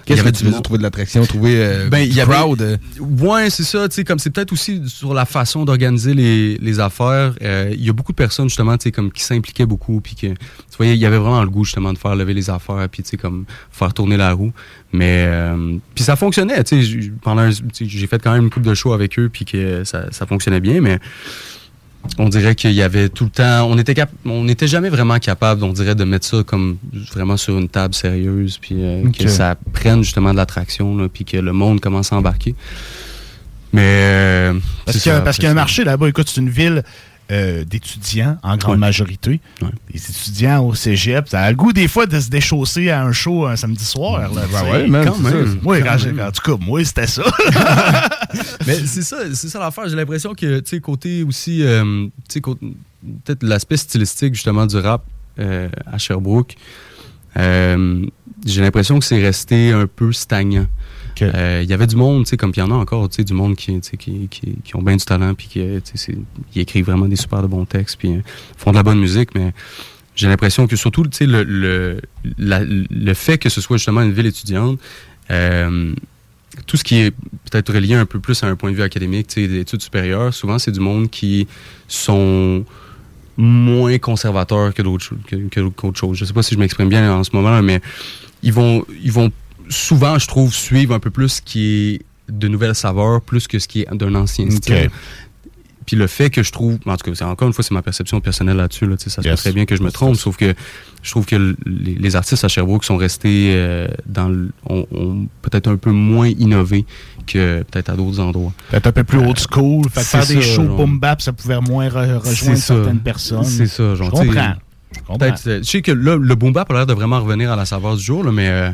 Qu'est-ce 0.05 0.21
que 0.21 0.29
tu 0.29 0.43
veux 0.43 0.51
dire, 0.51 0.61
trouver 0.61 0.77
de 0.77 0.83
l'attraction, 0.83 1.25
trouver 1.25 1.55
euh, 1.57 1.89
ben, 1.89 1.97
il 1.97 2.09
du 2.09 2.19
y 2.19 2.21
crowd? 2.21 2.79
Ouais, 2.99 3.49
c'est 3.49 3.63
ça. 3.63 3.89
Tu 3.89 3.95
sais, 3.95 4.03
comme 4.03 4.19
c'est 4.19 4.29
peut-être 4.29 4.53
aussi 4.53 4.83
sur 4.87 5.15
la 5.15 5.25
façon 5.25 5.65
d'organiser 5.65 6.13
les, 6.13 6.59
les 6.59 6.79
affaires. 6.79 7.33
Euh, 7.41 7.71
Il 7.73 7.83
y 7.83 7.89
a 7.89 7.93
beaucoup 7.93 8.11
de 8.11 8.17
personnes 8.17 8.47
justement, 8.47 8.77
tu 8.77 8.83
sais, 8.83 8.91
comme 8.91 9.11
qui 9.11 9.23
s'impliquaient 9.23 9.65
beaucoup, 9.65 9.99
puis 10.01 10.13
que 10.13 10.27
tu 10.27 10.35
voyais, 10.77 10.93
il 10.93 10.99
y 10.99 11.07
avait 11.07 11.17
vraiment 11.17 11.41
le 11.41 11.49
goût 11.49 11.63
justement 11.65 11.91
de 11.91 11.97
faire 11.97 12.15
lever 12.15 12.35
les 12.35 12.51
affaires, 12.51 12.87
puis 12.91 13.01
tu 13.01 13.09
sais, 13.09 13.17
comme 13.17 13.45
faire 13.71 13.95
tourner 13.95 14.15
la 14.17 14.33
roue. 14.33 14.53
Mais 14.93 15.25
euh, 15.27 15.77
puis 15.95 16.03
ça 16.03 16.15
fonctionnait. 16.15 16.63
Tu 16.63 16.75
sais, 16.75 16.83
j- 16.83 17.11
pendant, 17.23 17.49
j'ai 17.81 18.05
fait 18.07 18.21
quand 18.21 18.33
même 18.33 18.43
une 18.43 18.49
coupe 18.51 18.61
de 18.61 18.75
show 18.75 18.93
avec 18.93 19.17
eux, 19.17 19.29
puis 19.33 19.43
que 19.45 19.83
ça, 19.85 20.11
ça 20.11 20.27
fonctionnait 20.27 20.61
bien, 20.61 20.81
mais 20.81 20.99
on 22.17 22.29
dirait 22.29 22.55
qu'il 22.55 22.71
y 22.71 22.81
avait 22.81 23.09
tout 23.09 23.25
le 23.25 23.29
temps, 23.29 23.67
on 23.69 23.77
était 23.77 23.93
cap- 23.93 24.11
on 24.25 24.43
n'était 24.43 24.67
jamais 24.67 24.89
vraiment 24.89 25.19
capable, 25.19 25.63
on 25.63 25.73
dirait, 25.73 25.95
de 25.95 26.03
mettre 26.03 26.25
ça 26.25 26.43
comme 26.45 26.77
vraiment 27.13 27.37
sur 27.37 27.57
une 27.57 27.69
table 27.69 27.93
sérieuse, 27.93 28.57
puis 28.59 28.75
euh, 28.79 29.09
que 29.11 29.27
ça 29.27 29.55
prenne 29.73 30.03
justement 30.03 30.31
de 30.31 30.37
l'attraction, 30.37 31.09
puis 31.13 31.25
que 31.25 31.37
le 31.37 31.51
monde 31.53 31.79
commence 31.81 32.13
à 32.13 32.17
embarquer. 32.17 32.55
Mais 33.73 33.81
euh, 33.83 34.53
Parce 34.85 34.99
qu'il 34.99 35.11
y 35.11 35.15
a- 35.15 35.31
y 35.41 35.45
un 35.47 35.53
marché 35.53 35.83
là-bas. 35.83 36.07
Écoute, 36.07 36.29
c'est 36.33 36.39
une 36.39 36.49
ville 36.49 36.83
euh, 37.31 37.63
d'étudiants 37.65 38.37
en 38.43 38.55
grande 38.57 38.73
Ouais. 38.75 38.79
majorité. 38.79 39.39
Les 39.93 39.99
étudiants 40.09 40.63
au 40.65 40.75
cégep, 40.75 41.27
ça 41.27 41.41
a 41.41 41.49
le 41.49 41.55
goût 41.57 41.73
des 41.73 41.87
fois 41.87 42.05
de 42.05 42.19
se 42.19 42.29
déchausser 42.29 42.89
à 42.91 43.03
un 43.03 43.11
show 43.11 43.45
un 43.47 43.55
samedi 43.55 43.83
soir. 43.83 44.31
Là, 44.33 44.41
ouais, 44.71 44.87
man, 44.87 45.05
Quand 45.07 45.17
même. 45.19 45.47
ça. 45.47 45.53
Moi, 45.61 45.79
Quand 45.81 45.85
quand 45.87 45.97
j'ai- 45.97 46.11
même. 46.11 46.27
en 46.27 46.31
tout 46.31 46.41
cas, 46.57 46.63
moi, 46.63 46.83
c'était 46.85 47.07
ça. 47.07 47.23
Mais 48.67 48.75
c'est 48.85 49.01
ça, 49.01 49.17
c'est 49.33 49.47
ça 49.49 49.59
l'affaire. 49.59 49.87
J'ai 49.87 49.95
l'impression 49.95 50.33
que, 50.33 50.59
tu 50.59 50.69
sais, 50.69 50.79
côté 50.79 51.23
aussi, 51.23 51.63
euh, 51.63 52.05
tu 52.27 52.33
sais, 52.33 52.41
côté- 52.41 52.73
peut-être 53.23 53.43
l'aspect 53.43 53.77
stylistique 53.77 54.33
justement 54.35 54.65
du 54.65 54.77
rap 54.77 55.03
euh, 55.39 55.69
à 55.85 55.97
Sherbrooke, 55.97 56.55
euh, 57.37 58.05
j'ai 58.45 58.61
l'impression 58.61 58.99
que 58.99 59.05
c'est 59.05 59.21
resté 59.21 59.71
un 59.71 59.87
peu 59.87 60.11
stagnant. 60.13 60.67
Euh, 61.21 61.61
Il 61.63 61.69
y 61.69 61.73
avait 61.73 61.87
du 61.87 61.95
monde, 61.95 62.25
comme 62.37 62.51
il 62.55 62.59
y 62.59 62.63
en 62.63 62.71
a 62.71 62.75
encore, 62.75 63.07
du 63.09 63.33
monde 63.33 63.55
qui, 63.55 63.79
qui, 63.97 64.29
qui, 64.63 64.75
ont 64.75 64.81
bien 64.81 64.95
du 64.95 65.05
talent, 65.05 65.33
puis 65.33 65.47
qui, 65.47 65.61
euh, 65.61 65.79
écrivent 66.55 66.85
vraiment 66.85 67.07
des 67.07 67.15
super 67.15 67.41
de 67.41 67.47
bons 67.47 67.65
textes, 67.65 67.97
puis 67.97 68.09
euh, 68.13 68.21
font 68.57 68.71
de 68.71 68.75
la 68.77 68.83
bonne 68.83 68.99
musique, 68.99 69.33
mais 69.35 69.53
j'ai 70.15 70.27
l'impression 70.27 70.67
que 70.67 70.75
surtout, 70.75 71.03
le, 71.21 71.43
le, 71.43 71.99
le 72.89 73.13
fait 73.13 73.37
que 73.37 73.49
ce 73.49 73.59
soit 73.61 73.77
justement 73.77 74.01
une 74.01 74.13
ville 74.13 74.25
étudiante, 74.27 74.79
tout 76.67 76.77
ce 76.77 76.83
qui 76.85 76.95
est 76.99 77.11
peut-être 77.11 77.73
relié 77.73 77.95
un 77.95 78.05
peu 78.05 78.19
plus 78.19 78.41
à 78.43 78.47
un 78.47 78.55
point 78.55 78.71
de 78.71 78.75
vue 78.77 78.81
académique, 78.83 79.27
des 79.35 79.59
études 79.59 79.81
supérieures, 79.81 80.33
souvent 80.33 80.57
c'est 80.57 80.71
du 80.71 80.79
monde 80.79 81.09
qui 81.09 81.47
sont 81.87 82.63
moins 83.37 83.97
conservateurs 83.97 84.73
que 84.73 84.81
d'autres 84.81 85.03
cho- 85.03 85.17
que, 85.27 85.35
que- 85.49 85.67
qu'autre 85.69 85.99
chose. 85.99 86.17
Je 86.17 86.23
sais 86.23 86.31
pas 86.33 86.43
si 86.43 86.55
je 86.55 86.59
m'exprime 86.59 86.87
bien 86.87 87.11
en 87.13 87.23
ce 87.25 87.31
moment, 87.33 87.61
mais 87.61 87.81
ils 88.41 88.53
vont 88.53 88.85
ils 89.03 89.11
vont 89.11 89.31
souvent, 89.69 90.17
je 90.19 90.27
trouve, 90.27 90.53
suivre 90.53 90.93
un 90.93 90.99
peu 90.99 91.09
plus 91.09 91.29
ce 91.29 91.41
qui 91.41 91.65
est 91.95 92.01
de 92.31 92.47
nouvelles 92.47 92.75
saveurs, 92.75 93.21
plus 93.21 93.47
que 93.47 93.59
ce 93.59 93.67
qui 93.67 93.81
est 93.81 93.93
d'un 93.93 94.15
ancien 94.15 94.49
style. 94.49 94.89
Puis 95.85 95.95
le 95.95 96.07
fait 96.07 96.31
que 96.31 96.41
je 96.41 96.51
trouve, 96.51 96.79
en 96.87 96.97
tout 96.97 97.11
cas, 97.11 97.25
encore 97.27 97.47
une 97.47 97.53
fois, 97.53 97.63
c'est 97.63 97.73
ma 97.75 97.83
perception 97.83 98.19
personnelle 98.19 98.57
là-dessus. 98.57 98.87
Là, 98.87 98.95
ça 98.97 99.21
se 99.21 99.21
peut 99.21 99.35
très 99.35 99.51
bien 99.51 99.65
que 99.65 99.75
je 99.75 99.83
me 99.83 99.91
trompe, 99.91 100.15
sauf 100.15 100.35
que 100.35 100.55
je 101.03 101.11
trouve 101.11 101.27
que 101.27 101.55
les, 101.67 101.93
les 101.93 102.15
artistes 102.15 102.43
à 102.43 102.47
Sherbrooke 102.47 102.83
sont 102.83 102.97
restés 102.97 103.51
euh, 103.53 103.87
dans 104.07 104.27
le- 104.27 104.51
ont, 104.67 104.87
ont 104.91 105.27
peut-être 105.43 105.67
un 105.67 105.77
peu 105.77 105.91
moins 105.91 106.27
innové 106.27 106.85
que 107.27 107.61
peut-être 107.69 107.89
à 107.89 107.95
d'autres 107.95 108.19
endroits. 108.19 108.51
Peut-être 108.71 108.87
un 108.87 108.91
peu 108.93 109.03
plus 109.03 109.19
old 109.19 109.37
school. 109.39 109.87
Fait 109.91 110.01
faire 110.01 110.25
des 110.25 110.41
ça, 110.41 110.55
shows 110.55 110.75
boom 110.75 110.97
bap, 110.99 111.21
ça 111.21 111.33
pouvait 111.33 111.61
moins 111.61 111.87
re- 111.87 112.17
rejoindre 112.17 112.57
certaines 112.57 112.99
personnes. 113.01 113.43
C'est 113.43 113.67
ça, 113.67 113.93
genre. 113.93 114.07
Je 114.07 114.11
comprends. 114.25 114.53
Peut-être, 115.19 115.41
euh, 115.47 115.59
je 115.59 115.69
sais 115.69 115.81
que 115.81 115.91
là, 115.91 116.17
le 116.19 116.35
boom 116.35 116.53
bap 116.53 116.69
a 116.71 116.73
l'air 116.73 116.85
de 116.85 116.93
vraiment 116.93 117.19
revenir 117.19 117.51
à 117.51 117.55
la 117.55 117.65
saveur 117.65 117.95
du 117.95 118.03
jour, 118.03 118.23
là, 118.23 118.31
mais 118.31 118.47
euh, 118.49 118.71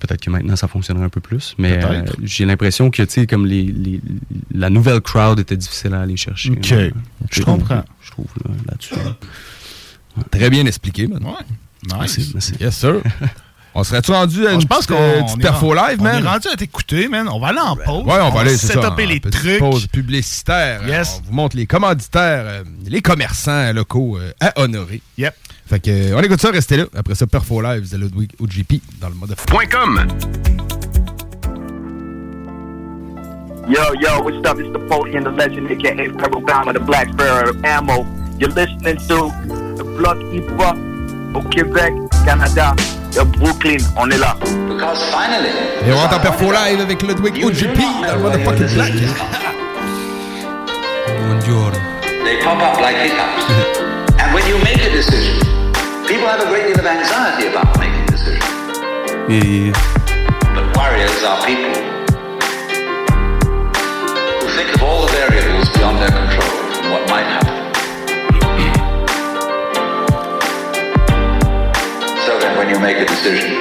peut-être 0.00 0.20
que 0.20 0.30
maintenant 0.30 0.56
ça 0.56 0.68
fonctionnerait 0.68 1.04
un 1.06 1.08
peu 1.10 1.20
plus. 1.20 1.54
Mais 1.58 1.84
euh, 1.84 2.04
j'ai 2.22 2.44
l'impression 2.44 2.90
que, 2.90 3.02
tu 3.02 3.10
sais, 3.12 3.26
comme 3.26 3.46
les, 3.46 3.62
les- 3.64 4.00
la 4.54 4.70
nouvelle 4.70 5.00
crowd 5.00 5.38
était 5.38 5.56
difficile 5.56 5.94
à 5.94 6.00
aller 6.02 6.16
chercher. 6.16 6.50
Ok. 6.52 6.70
là. 6.70 6.88
Je 7.30 7.42
comprends. 7.42 7.84
Je 8.02 8.10
trouve 8.10 8.26
là, 8.44 8.50
là-dessus. 8.68 8.94
Très 10.30 10.50
bien 10.50 10.66
expliqué, 10.66 11.06
man. 11.06 11.22
Ouais. 11.24 11.96
Merci. 11.98 12.34
Yes, 12.60 12.76
sir. 12.76 12.94
On 13.74 13.84
serait-tu 13.84 14.10
rendu 14.10 14.46
à 14.46 14.54
Bon, 14.54 14.60
une 14.60 14.66
pense 14.66 14.86
petite, 14.86 15.00
on 15.34 15.36
perfo 15.36 15.72
live, 15.72 15.98
on 16.00 16.02
man? 16.02 16.24
est 16.24 16.26
rendu 16.26 16.48
à 16.52 16.56
t'écouter, 16.56 17.06
man. 17.06 17.28
On 17.28 17.38
va 17.38 17.48
aller 17.48 17.60
en 17.60 17.76
pause. 17.76 18.04
Ouais, 18.06 18.18
on 18.22 18.30
va 18.30 18.40
aller, 18.40 18.56
c'est 18.56 18.72
ça. 18.72 18.96
les 18.98 19.20
trucs. 19.20 19.58
pause 19.60 19.86
publicitaire. 19.86 20.88
Yes. 20.88 21.20
On 21.22 21.28
vous 21.28 21.34
montre 21.34 21.56
les 21.56 21.66
commanditaires, 21.66 22.64
les 22.86 23.00
commerçants 23.02 23.72
locaux 23.72 24.18
à 24.40 24.60
honorer. 24.60 25.00
Yep. 25.18 25.34
Fait 25.68 25.80
que, 25.80 26.14
on 26.14 26.20
écoute 26.22 26.40
ça, 26.40 26.50
restez 26.50 26.78
là. 26.78 26.84
Après 26.96 27.14
ça, 27.14 27.26
Perfo 27.26 27.60
Live, 27.60 27.90
de 27.92 27.98
Ludwig 27.98 28.30
OGP 28.40 28.80
dans 29.02 29.10
le 29.10 29.14
mode 29.14 29.34
.com. 29.70 30.00
Yo, 33.68 33.82
yo, 34.00 34.22
what's 34.22 34.38
up? 34.48 34.58
It's 34.58 34.72
the 34.72 34.78
Napoleon, 34.78 35.24
the 35.24 35.30
legend, 35.30 35.70
aka 35.70 36.08
Pebble 36.16 36.40
Bama, 36.40 36.72
the 36.72 36.80
Black 36.80 37.10
Sparrow 37.12 37.52
Ammo. 37.64 38.06
You're 38.38 38.48
listening 38.52 38.96
to 39.08 39.30
the 39.76 39.84
Block 39.98 40.16
Hip 40.32 40.48
Hop 40.58 40.78
au 41.34 41.42
Québec, 41.50 41.92
Canada, 42.24 42.74
de 43.12 43.22
Brooklyn. 43.38 43.84
On 43.98 44.10
est 44.10 44.16
là. 44.16 44.38
Because 44.70 45.02
finally, 45.12 45.50
Et 45.86 45.92
on 45.92 45.98
rentre 45.98 46.16
en 46.16 46.20
Perfo 46.20 46.50
Live 46.50 46.80
avec 46.80 47.02
Ludwig 47.02 47.44
OGP 47.44 47.78
dans 48.06 48.14
le 48.14 48.22
mode 48.22 48.40
fucking 48.42 48.74
black. 48.74 48.92
Buongiorno. 51.26 51.76
they 52.24 52.42
pop 52.42 52.58
up 52.62 52.80
like 52.80 52.96
hiccups. 52.96 53.44
and 54.18 54.32
when 54.34 54.46
you 54.48 54.56
make 54.64 54.78
a 54.80 54.90
decision, 54.90 55.47
people 56.08 56.26
have 56.26 56.40
a 56.40 56.46
great 56.48 56.66
deal 56.68 56.80
of 56.80 56.86
anxiety 56.86 57.48
about 57.48 57.78
making 57.78 58.06
decisions. 58.06 58.42
Et 59.28 59.76
But 60.54 60.64
warriors 60.74 61.22
are 61.22 61.44
people 61.44 61.74
who 64.40 64.48
think 64.56 64.74
of 64.74 64.82
all 64.82 65.04
the 65.04 65.12
variables 65.12 65.68
beyond 65.76 65.98
their 66.00 66.08
control 66.08 66.56
and 66.80 66.90
what 66.92 67.04
might 67.12 67.28
happen. 67.36 67.56
so 72.24 72.38
then, 72.40 72.56
when 72.56 72.70
you 72.70 72.78
make 72.80 72.96
a 72.96 73.04
decision, 73.04 73.52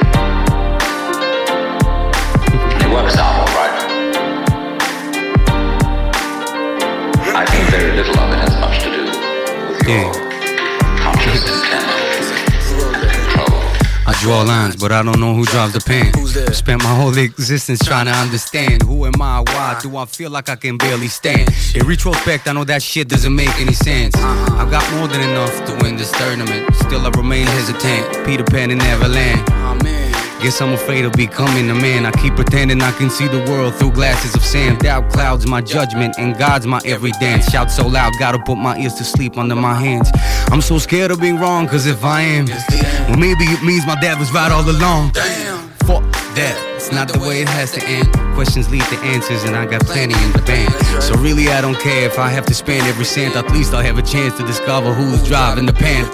it 2.83 2.89
works 2.95 3.17
out 3.17 3.33
all 3.41 3.51
right. 3.59 3.75
I 7.41 7.45
think 7.45 7.63
very 7.75 7.91
little 7.91 8.17
of 8.17 8.31
it 8.31 8.39
has 8.39 8.55
much 8.61 8.79
to 8.83 8.89
do 8.95 9.03
with 9.03 9.83
your 9.83 10.13
conscious 10.13 10.26
draw 14.19 14.41
lines, 14.41 14.75
but 14.75 14.91
I 14.91 15.03
don't 15.03 15.19
know 15.19 15.33
who 15.33 15.45
drives 15.45 15.73
the 15.73 15.79
pen. 15.79 16.13
Spent 16.53 16.83
my 16.83 16.95
whole 16.95 17.15
existence 17.17 17.79
trying 17.83 18.05
to 18.05 18.11
understand 18.11 18.83
who 18.83 19.05
am 19.05 19.21
I, 19.21 19.41
why 19.41 19.79
do 19.81 19.95
I 19.97 20.05
feel 20.05 20.31
like 20.31 20.49
I 20.49 20.55
can 20.55 20.77
barely 20.77 21.07
stand. 21.07 21.49
In 21.75 21.85
retrospect, 21.87 22.47
I 22.47 22.53
know 22.53 22.63
that 22.63 22.81
shit 22.81 23.07
doesn't 23.07 23.35
make 23.35 23.53
any 23.59 23.73
sense. 23.73 24.15
I've 24.15 24.71
got 24.71 24.85
more 24.95 25.07
than 25.07 25.21
enough 25.21 25.53
to 25.65 25.77
win 25.83 25.97
this 25.97 26.11
tournament. 26.11 26.73
Still, 26.75 27.05
I 27.05 27.09
remain 27.09 27.47
hesitant. 27.47 28.25
Peter 28.25 28.43
Pan 28.43 28.71
in 28.71 28.79
Neverland. 28.79 29.96
Guess 30.41 30.61
I'm 30.61 30.73
afraid 30.73 31.03
of 31.03 31.13
becoming 31.13 31.69
a 31.71 31.73
man. 31.73 32.05
I 32.05 32.11
keep 32.11 32.35
pretending 32.35 32.79
I 32.81 32.91
can 32.91 33.09
see 33.09 33.27
the 33.27 33.43
world 33.49 33.73
through 33.73 33.91
glasses 33.91 34.35
of 34.35 34.43
sand. 34.43 34.79
Doubt 34.79 35.11
clouds 35.11 35.47
my 35.47 35.61
judgment, 35.61 36.15
and 36.19 36.37
God's 36.37 36.67
my 36.67 36.79
every 36.85 37.11
dance. 37.19 37.49
Shout 37.49 37.71
so 37.71 37.87
loud, 37.87 38.13
gotta 38.19 38.37
put 38.37 38.57
my 38.57 38.77
ears 38.77 38.93
to 38.95 39.03
sleep 39.03 39.37
under 39.37 39.55
my 39.55 39.73
hands. 39.73 40.11
I'm 40.51 40.61
so 40.61 40.77
scared 40.77 41.09
of 41.09 41.19
being 41.19 41.39
wrong, 41.39 41.67
cause 41.67 41.87
if 41.87 42.03
I 42.05 42.21
am, 42.21 42.45
well, 42.45 43.17
maybe 43.17 43.45
it 43.45 43.63
means 43.63 43.85
my 43.87 43.99
dad 43.99 44.19
was 44.19 44.31
right 44.31 44.51
all 44.51 44.69
along. 44.69 45.11
Damn. 45.13 45.69
Fuck 45.87 46.03
that, 46.35 46.76
it's 46.77 46.91
not 46.91 47.09
the 47.09 47.17
way 47.19 47.41
it 47.41 47.49
has 47.49 47.71
to 47.71 47.81
end. 47.83 48.05
Questions 48.37 48.69
lead 48.69 48.85
to 48.93 48.97
answers, 49.01 49.43
and 49.43 49.55
I 49.57 49.65
got 49.65 49.81
plenty 49.81 50.13
in 50.13 50.31
the 50.31 50.43
bank. 50.45 50.69
So 51.01 51.17
really, 51.17 51.49
I 51.49 51.59
don't 51.59 51.79
care 51.79 52.05
if 52.05 52.19
I 52.19 52.29
have 52.29 52.45
to 52.45 52.53
spend 52.53 52.85
every 52.85 53.03
cent. 53.03 53.35
At 53.35 53.49
least 53.49 53.73
I'll 53.73 53.81
have 53.81 53.97
a 53.97 54.05
chance 54.05 54.37
to 54.37 54.45
discover 54.45 54.93
who's 54.93 55.25
driving 55.25 55.65
the 55.65 55.73
pen. 55.73 56.05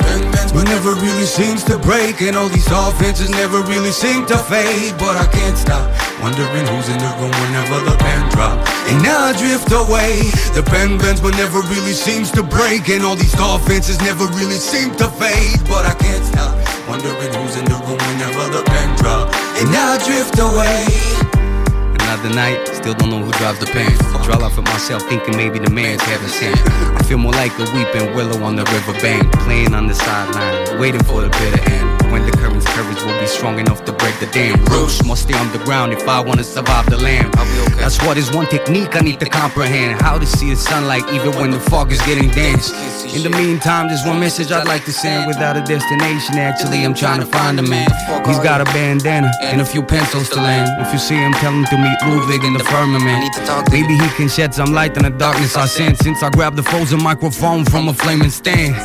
But 0.55 0.64
never 0.72 0.95
really 0.95 1.28
seems 1.28 1.64
to 1.66 1.78
break, 1.78 2.22
and 2.22 2.38
all 2.39 2.47
these 2.47 2.72
offenses 2.72 3.30
never 3.30 3.59
really 3.68 3.91
seem 3.91 4.26
to 4.32 4.38
fade. 4.38 4.95
But 4.97 5.20
I 5.20 5.28
can't 5.28 5.57
stop 5.57 5.84
wondering 6.24 6.66
who's 6.72 6.88
in 6.88 6.97
the 6.97 7.11
room 7.20 7.36
whenever 7.43 7.84
the 7.84 7.95
pen 7.99 8.24
drop. 8.32 8.55
And 8.88 9.03
now 9.03 9.20
I 9.20 9.36
drift 9.36 9.68
away. 9.76 10.32
The 10.55 10.64
pen 10.64 10.97
bends, 10.97 11.20
but 11.20 11.36
never 11.36 11.59
really 11.68 11.91
seems 11.91 12.32
to 12.39 12.41
break, 12.41 12.88
and 12.88 13.03
all 13.03 13.20
these 13.20 13.36
offenses 13.36 13.99
never 13.99 14.32
really 14.39 14.61
seem 14.64 14.95
to 14.95 15.11
fade. 15.20 15.59
But 15.68 15.84
I 15.84 15.93
can't 15.99 16.24
stop 16.24 16.55
wondering 16.88 17.34
who's 17.36 17.59
in 17.59 17.66
the 17.68 17.76
room 17.84 17.99
whenever 17.99 18.47
the 18.55 18.64
pen 18.64 18.95
drop. 19.03 19.28
And 19.59 19.68
now 19.76 19.93
I 19.93 19.97
drift 19.99 20.39
away. 20.39 20.62
Another 20.64 22.30
night, 22.34 22.68
still 22.68 22.93
don't 22.93 23.09
know 23.09 23.20
who 23.24 23.32
drives 23.34 23.59
the 23.59 23.66
pen. 23.66 23.91
Draw 24.24 24.43
off 24.45 24.57
at 24.57 24.64
myself, 24.64 25.03
thinking 25.09 25.36
maybe 25.36 25.59
the 25.59 25.70
man's 25.70 26.01
heaven 26.01 26.30
sent. 26.30 26.57
I 26.99 27.03
feel 27.03 27.18
more 27.18 27.34
like 27.34 27.51
a 27.59 27.66
weeping 27.76 28.16
willow 28.16 28.41
on 28.43 28.55
the 28.55 28.64
riverbank, 28.66 29.32
playing 29.39 29.74
on 29.74 29.88
the 29.88 29.95
sideline, 29.95 30.80
waiting 30.80 31.03
for 31.03 31.22
the 31.22 31.30
bitter 31.30 31.72
end. 31.72 32.03
When 32.14 32.28
the 32.28 32.38
current's 32.38 32.68
courage 32.78 33.01
will 33.01 33.20
be 33.20 33.26
strong 33.26 33.57
enough 33.57 33.86
to 33.86 33.91
break 33.91 34.14
the 34.20 34.28
dam. 34.28 34.64
Roots 34.66 35.03
must 35.03 35.24
stay 35.24 35.34
on 35.34 35.51
the 35.51 35.57
ground 35.66 35.93
if 35.93 36.07
I 36.07 36.20
wanna 36.20 36.43
survive 36.43 36.86
the 36.88 36.97
land. 36.97 37.34
That's 37.82 37.97
what 38.05 38.18
is 38.18 38.32
one 38.32 38.45
technique 38.45 38.95
I 38.95 38.99
need 38.99 39.20
to 39.22 39.26
comprehend. 39.26 39.99
How 39.99 40.20
to 40.20 40.28
see 40.28 40.51
the 40.51 40.55
sunlight 40.55 41.05
even 41.11 41.32
when 41.41 41.49
the 41.49 41.59
fog 41.59 41.91
is 41.91 41.99
getting 42.03 42.30
dense. 42.30 42.70
In 43.16 43.24
the 43.24 43.32
meantime, 43.32 43.88
there's 43.88 44.05
one 44.05 44.20
message 44.20 44.51
I'd 44.51 44.68
like 44.68 44.86
to 44.86 44.91
send 44.93 45.26
without 45.26 45.57
a 45.57 45.61
destination. 45.61 46.38
Actually, 46.38 46.86
I'm 46.86 46.93
trying 46.93 47.20
to 47.20 47.26
find 47.26 47.59
a 47.59 47.64
man. 47.64 47.89
He's 48.28 48.38
got 48.39 48.61
a 48.61 48.66
bandana 48.66 49.32
and 49.41 49.59
a 49.59 49.66
few 49.66 49.82
pencils 49.82 50.30
to 50.30 50.36
land. 50.36 50.70
If 50.86 50.93
you 50.93 50.99
see 50.99 51.16
him, 51.16 51.34
tell 51.34 51.51
him 51.51 51.66
to 51.66 51.78
meet 51.80 51.97
Ludwig 52.05 52.43
in 52.43 52.53
the 52.53 52.64
firmament. 52.64 53.34
Maybe 53.72 53.97
he 53.97 54.09
can 54.09 54.30
shed 54.30 54.53
some 54.53 54.72
light 54.72 54.95
on 54.97 55.03
the 55.03 55.09
darkness 55.09 55.57
I 55.57 55.66
sense 55.66 55.97
since 55.97 56.22
I 56.22 56.30
grabbed 56.30 56.57
the 56.57 56.64
frozen 56.64 57.01
microphone 57.01 57.66
from 57.66 57.88
a 57.88 57.93
flaming 57.93 58.30
stand. 58.30 58.76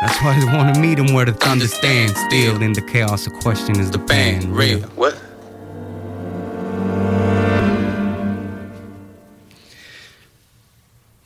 That's 0.00 0.22
why 0.22 0.30
I 0.30 0.34
just 0.36 0.46
wanna 0.52 0.78
meet 0.78 0.98
him 0.98 1.12
where 1.12 1.24
the 1.24 1.32
thunder 1.32 1.66
stands. 1.66 2.18
Still 2.26 2.62
in 2.62 2.72
the 2.72 2.82
chaos, 2.82 3.24
the 3.24 3.30
question 3.30 3.80
is 3.80 3.90
the 3.90 3.98
band 3.98 4.44
real? 4.44 4.80
What? 4.94 5.14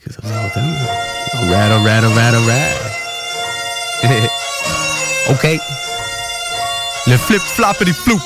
Cause 0.03 0.17
I 0.17 0.23
was 0.23 0.31
all 0.31 0.49
done. 0.55 0.73
Alright, 1.35 1.71
alright, 1.71 2.03
alright, 2.03 2.33
alright. 2.33 2.93
okay. 5.37 5.59
Le 7.05 7.17
flip 7.17 7.41
floppity 7.41 7.93
floop. 7.93 8.21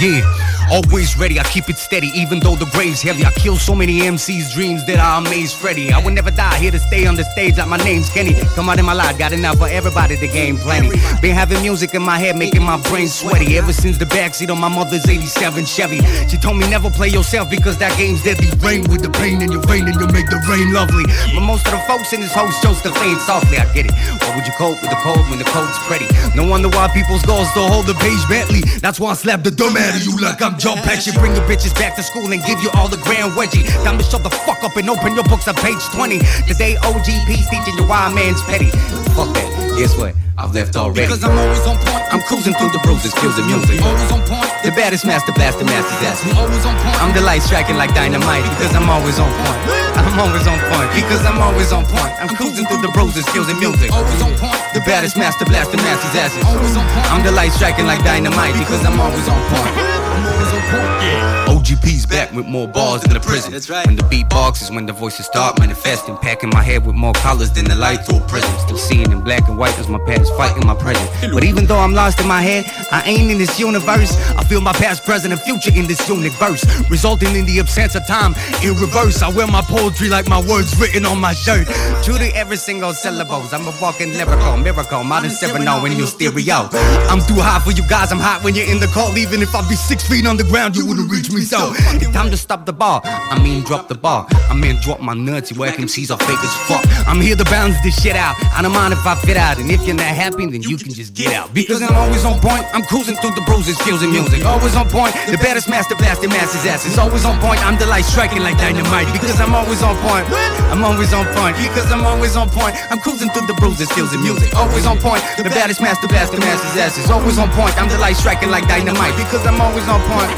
Yeah. 0.00 0.45
Always 0.70 1.16
ready, 1.16 1.38
I 1.38 1.44
keep 1.44 1.68
it 1.68 1.78
steady, 1.78 2.08
even 2.08 2.40
though 2.40 2.56
the 2.56 2.66
grave's 2.66 3.00
heavy. 3.00 3.24
I 3.24 3.30
kill 3.30 3.56
so 3.56 3.74
many 3.74 4.00
MCs' 4.00 4.52
dreams 4.52 4.84
that 4.86 4.98
I 4.98 5.18
amaze 5.18 5.54
Freddy. 5.54 5.92
I 5.92 6.02
would 6.02 6.14
never 6.14 6.32
die, 6.32 6.58
here 6.58 6.72
to 6.72 6.78
stay 6.78 7.06
on 7.06 7.14
the 7.14 7.22
stage 7.22 7.56
like 7.56 7.68
my 7.68 7.76
name's 7.78 8.10
Kenny. 8.10 8.34
Come 8.54 8.68
out 8.68 8.78
in 8.78 8.84
my 8.84 8.92
life, 8.92 9.16
got 9.16 9.32
enough 9.32 9.58
for 9.58 9.68
everybody 9.68 10.16
to 10.16 10.26
game 10.26 10.58
plenty. 10.58 10.90
Been 11.22 11.34
having 11.34 11.62
music 11.62 11.94
in 11.94 12.02
my 12.02 12.18
head, 12.18 12.36
making 12.36 12.62
my 12.62 12.80
brain 12.90 13.06
sweaty. 13.06 13.56
Ever 13.56 13.72
since 13.72 13.96
the 13.96 14.06
backseat 14.06 14.50
on 14.50 14.60
my 14.60 14.68
mother's 14.68 15.06
87 15.08 15.66
Chevy. 15.66 16.00
She 16.28 16.36
told 16.36 16.58
me 16.58 16.68
never 16.68 16.90
play 16.90 17.08
yourself 17.08 17.48
because 17.48 17.78
that 17.78 17.96
game's 17.96 18.24
deadly. 18.24 18.48
Rain 18.58 18.82
with 18.90 19.02
the 19.02 19.10
pain 19.10 19.40
in 19.42 19.52
your 19.52 19.62
vein 19.66 19.86
and 19.86 19.94
you 19.94 20.08
make 20.08 20.28
the 20.28 20.42
rain 20.50 20.72
lovely. 20.72 21.04
But 21.32 21.46
most 21.46 21.66
of 21.66 21.78
the 21.78 21.82
folks 21.86 22.12
in 22.12 22.20
this 22.20 22.34
host 22.34 22.60
chose 22.62 22.82
to 22.82 22.90
fade 22.98 23.18
softly, 23.18 23.58
I 23.58 23.70
get 23.72 23.86
it. 23.86 23.94
What 24.18 24.34
would 24.34 24.46
you 24.46 24.52
cope 24.58 24.82
with 24.82 24.90
the 24.90 24.98
cold 24.98 25.22
when 25.30 25.38
the 25.38 25.46
cold's 25.46 25.78
pretty? 25.86 26.10
No 26.34 26.42
wonder 26.42 26.68
why 26.68 26.88
people's 26.88 27.22
goals 27.22 27.48
still 27.50 27.68
hold 27.68 27.86
the 27.86 27.94
page 27.94 28.18
Bentley. 28.28 28.66
That's 28.80 28.98
why 28.98 29.12
I 29.12 29.14
slap 29.14 29.44
the 29.44 29.52
dumb 29.52 29.76
out 29.76 29.94
of 29.94 30.02
you 30.02 30.18
like 30.18 30.42
I'm 30.42 30.55
Joe 30.58 30.74
Pesci. 30.74 31.12
Bring 31.18 31.34
your 31.34 31.44
bitches 31.44 31.74
back 31.74 31.96
to 31.96 32.02
school 32.02 32.32
and 32.32 32.42
give 32.44 32.60
you 32.62 32.70
all 32.74 32.88
the 32.88 32.98
grand 32.98 33.32
wedgie. 33.32 33.64
Time 33.84 33.98
to 33.98 34.04
shut 34.04 34.22
the 34.22 34.30
fuck 34.30 34.62
up 34.64 34.76
and 34.76 34.88
open 34.88 35.14
your 35.14 35.24
books 35.24 35.48
at 35.48 35.56
page 35.56 35.82
20. 35.94 36.18
Today 36.48 36.76
OGP's 36.82 37.48
teaching 37.50 37.76
you 37.76 37.86
why 37.86 38.10
a 38.10 38.14
man's 38.14 38.42
petty. 38.42 38.70
Fuck 39.14 39.32
that. 39.34 39.48
Guess 39.78 39.96
what? 39.96 40.14
I've 40.38 40.54
left 40.54 40.76
already. 40.76 41.00
Because 41.00 41.24
I'm 41.24 41.36
always 41.36 41.64
on 41.66 41.76
point. 41.76 42.04
I'm 42.12 42.20
cruising 42.20 42.54
through 42.54 42.70
the 42.70 42.80
bruises, 42.84 43.14
kills 43.14 43.36
the 43.36 43.44
music. 43.44 43.80
Always 43.80 44.12
on 44.12 44.20
point. 44.28 44.52
The 44.64 44.72
baddest 44.72 45.06
master 45.06 45.32
blaster 45.32 45.64
masters 45.64 46.00
ass 46.04 46.24
me. 46.24 46.32
Always 46.32 46.64
on 46.64 46.76
point. 46.76 46.96
I'm 47.00 47.14
the 47.14 47.22
light 47.22 47.42
striking 47.42 47.76
like 47.76 47.94
dynamite 47.94 48.44
because 48.56 48.74
I'm 48.74 48.88
always 48.88 49.18
on 49.18 49.32
point. 49.32 49.85
I'm 49.96 50.18
always 50.20 50.46
on 50.46 50.58
point 50.68 50.90
because 50.92 51.24
I'm 51.24 51.40
always 51.40 51.72
on 51.72 51.84
point. 51.86 52.12
I'm 52.20 52.28
cruising 52.36 52.66
through 52.66 52.82
the 52.82 52.92
bruises, 52.92 53.24
kills 53.32 53.48
and 53.48 53.58
music. 53.58 53.92
Always 53.92 54.22
on 54.22 54.32
point. 54.36 54.60
The 54.74 54.80
baddest 54.84 55.16
master 55.16 55.44
blaster 55.44 55.76
masters 55.78 56.14
asses. 56.14 56.44
Always 56.44 56.76
on 56.76 56.84
point. 56.92 57.06
I'm 57.12 57.24
the 57.24 57.32
light 57.32 57.52
striking 57.52 57.86
like 57.86 58.04
dynamite 58.04 58.54
because 58.54 58.84
I'm 58.84 59.00
always 59.00 59.28
on 59.28 59.40
point. 59.48 59.72
I'm 59.76 60.24
always 60.26 60.52
on 60.52 60.62
point. 60.68 60.92
Yeah. 61.02 61.36
OGP's 61.66 62.06
back 62.06 62.32
with 62.32 62.46
more 62.46 62.68
bars 62.68 63.02
than 63.02 63.12
the 63.12 63.20
prison. 63.20 63.50
That's 63.50 63.68
right. 63.68 63.84
When 63.86 63.96
the 63.96 64.04
beat 64.04 64.28
boxes, 64.28 64.70
when 64.70 64.86
the 64.86 64.92
voices 64.92 65.26
start 65.26 65.58
manifesting. 65.58 66.16
Packing 66.18 66.50
my 66.50 66.62
head 66.62 66.86
with 66.86 66.94
more 66.94 67.12
colors 67.14 67.50
than 67.50 67.64
the 67.64 67.74
light 67.74 68.04
through 68.06 68.18
a 68.18 68.28
prism. 68.28 68.56
Still 68.58 68.78
seeing 68.78 69.10
in 69.10 69.20
black 69.20 69.48
and 69.48 69.58
white 69.58 69.76
as 69.78 69.88
my 69.88 69.98
past 70.06 70.32
fighting 70.36 70.64
my 70.64 70.74
present. 70.74 71.10
But 71.34 71.42
even 71.42 71.66
though 71.66 71.78
I'm 71.78 71.92
lost 71.92 72.20
in 72.20 72.28
my 72.28 72.40
head, 72.40 72.70
I 72.92 73.02
ain't 73.02 73.30
in 73.32 73.38
this 73.38 73.58
universe. 73.58 74.16
I 74.36 74.44
feel 74.44 74.60
my 74.60 74.74
past, 74.74 75.04
present, 75.04 75.32
and 75.32 75.42
future 75.42 75.72
in 75.74 75.86
this 75.88 76.08
universe. 76.08 76.62
Resulting 76.88 77.34
in 77.34 77.46
the 77.46 77.58
absence 77.58 77.96
of 77.96 78.06
time 78.06 78.34
in 78.62 78.74
reverse. 78.76 79.22
I 79.22 79.30
wear 79.30 79.48
my 79.48 79.62
poetry 79.86 80.08
like 80.08 80.28
my 80.28 80.40
words 80.50 80.74
written 80.80 81.06
on 81.06 81.20
my 81.20 81.32
shirt. 81.32 81.68
True 82.02 82.18
to 82.18 82.28
every 82.34 82.56
single 82.56 82.92
syllables. 82.92 83.52
I'm 83.52 83.68
a 83.68 83.74
walking 83.80 84.12
lyrical 84.14 84.56
miracle. 84.56 85.04
Modern 85.04 85.30
Cyrano 85.30 85.84
in 85.84 85.96
your 85.96 86.08
stereo. 86.08 86.66
I'm 87.06 87.22
too 87.22 87.38
high 87.38 87.60
for 87.60 87.70
you 87.70 87.86
guys. 87.88 88.10
I'm 88.10 88.18
hot 88.18 88.42
when 88.42 88.56
you're 88.56 88.66
in 88.66 88.80
the 88.80 88.88
call. 88.88 89.16
Even 89.16 89.42
if 89.42 89.54
I 89.54 89.62
be 89.68 89.76
six 89.76 90.02
feet 90.08 90.26
on 90.26 90.36
the 90.36 90.44
ground, 90.44 90.74
you 90.74 90.84
wouldn't 90.86 91.08
reach 91.08 91.30
me. 91.30 91.42
So 91.42 91.70
it's 91.94 92.10
time 92.10 92.30
to 92.30 92.36
stop 92.36 92.66
the 92.66 92.72
ball. 92.72 93.00
I 93.04 93.38
mean, 93.40 93.62
drop 93.62 93.86
the 93.86 93.94
ball. 93.94 94.26
I 94.50 94.54
mean, 94.54 94.74
drop 94.82 95.00
my 95.00 95.14
nuts. 95.14 95.52
You 95.52 95.60
whack 95.60 95.76
MCs 95.76 96.10
are 96.10 96.18
fake 96.18 96.42
as 96.42 96.54
fuck. 96.66 96.82
I'm 97.06 97.20
here 97.20 97.36
to 97.36 97.44
balance 97.44 97.78
this 97.84 98.02
shit 98.02 98.16
out. 98.16 98.34
I 98.52 98.62
don't 98.62 98.72
mind 98.72 98.92
if 98.92 99.06
I 99.06 99.14
fit 99.14 99.36
out. 99.36 99.58
And 99.58 99.70
if 99.70 99.86
you're 99.86 99.94
not 99.94 100.10
happy, 100.10 100.46
then 100.46 100.62
you 100.62 100.76
can 100.78 100.92
just 100.94 101.14
get 101.14 101.32
out. 101.32 101.54
Because 101.54 101.80
I'm 101.80 101.94
always 101.94 102.24
on 102.24 102.40
point. 102.40 102.66
I'm 102.74 102.82
cruising 102.82 103.14
through 103.22 103.38
the 103.38 103.42
bruises, 103.46 103.78
skills, 103.78 104.02
and 104.02 104.10
music. 104.10 104.44
Always 104.44 104.74
on 104.74 104.88
point. 104.88 105.14
The 105.30 105.38
baddest 105.38 105.68
master 105.68 105.94
blasting 105.94 106.30
masses 106.30 106.66
asses. 106.66 106.98
Always 106.98 107.24
on 107.24 107.38
point. 107.38 107.64
I'm 107.64 107.78
the 107.78 107.86
light 107.86 108.04
striking 108.04 108.42
like 108.42 108.58
dynamite. 108.58 109.06
Because 109.12 109.40
I'm 109.40 109.54
always 109.54 109.75
on 109.82 109.96
point. 109.98 110.26
I'm 110.70 110.84
always 110.84 111.12
on 111.12 111.26
point. 111.34 111.56
Because 111.56 111.90
I'm 111.92 112.04
always 112.04 112.36
on 112.36 112.48
point. 112.48 112.74
I'm 112.90 113.00
cruising 113.00 113.30
through 113.30 113.46
the 113.46 113.54
bruises, 113.54 113.88
skills, 113.88 114.12
and 114.12 114.22
music. 114.22 114.54
Always 114.54 114.86
on 114.86 114.98
point. 114.98 115.22
The 115.36 115.44
baddest 115.44 115.80
master 115.80 116.08
blasting 116.08 116.40
masses 116.40 116.76
asses. 116.78 117.10
Always 117.10 117.38
on 117.38 117.50
point. 117.50 117.76
I'm 117.76 117.88
the 117.88 117.98
light 117.98 118.16
striking 118.16 118.50
like 118.50 118.66
dynamite. 118.68 119.16
Because 119.16 119.46
I'm 119.46 119.60
always 119.60 119.86
on 119.88 120.00
point. 120.08 120.30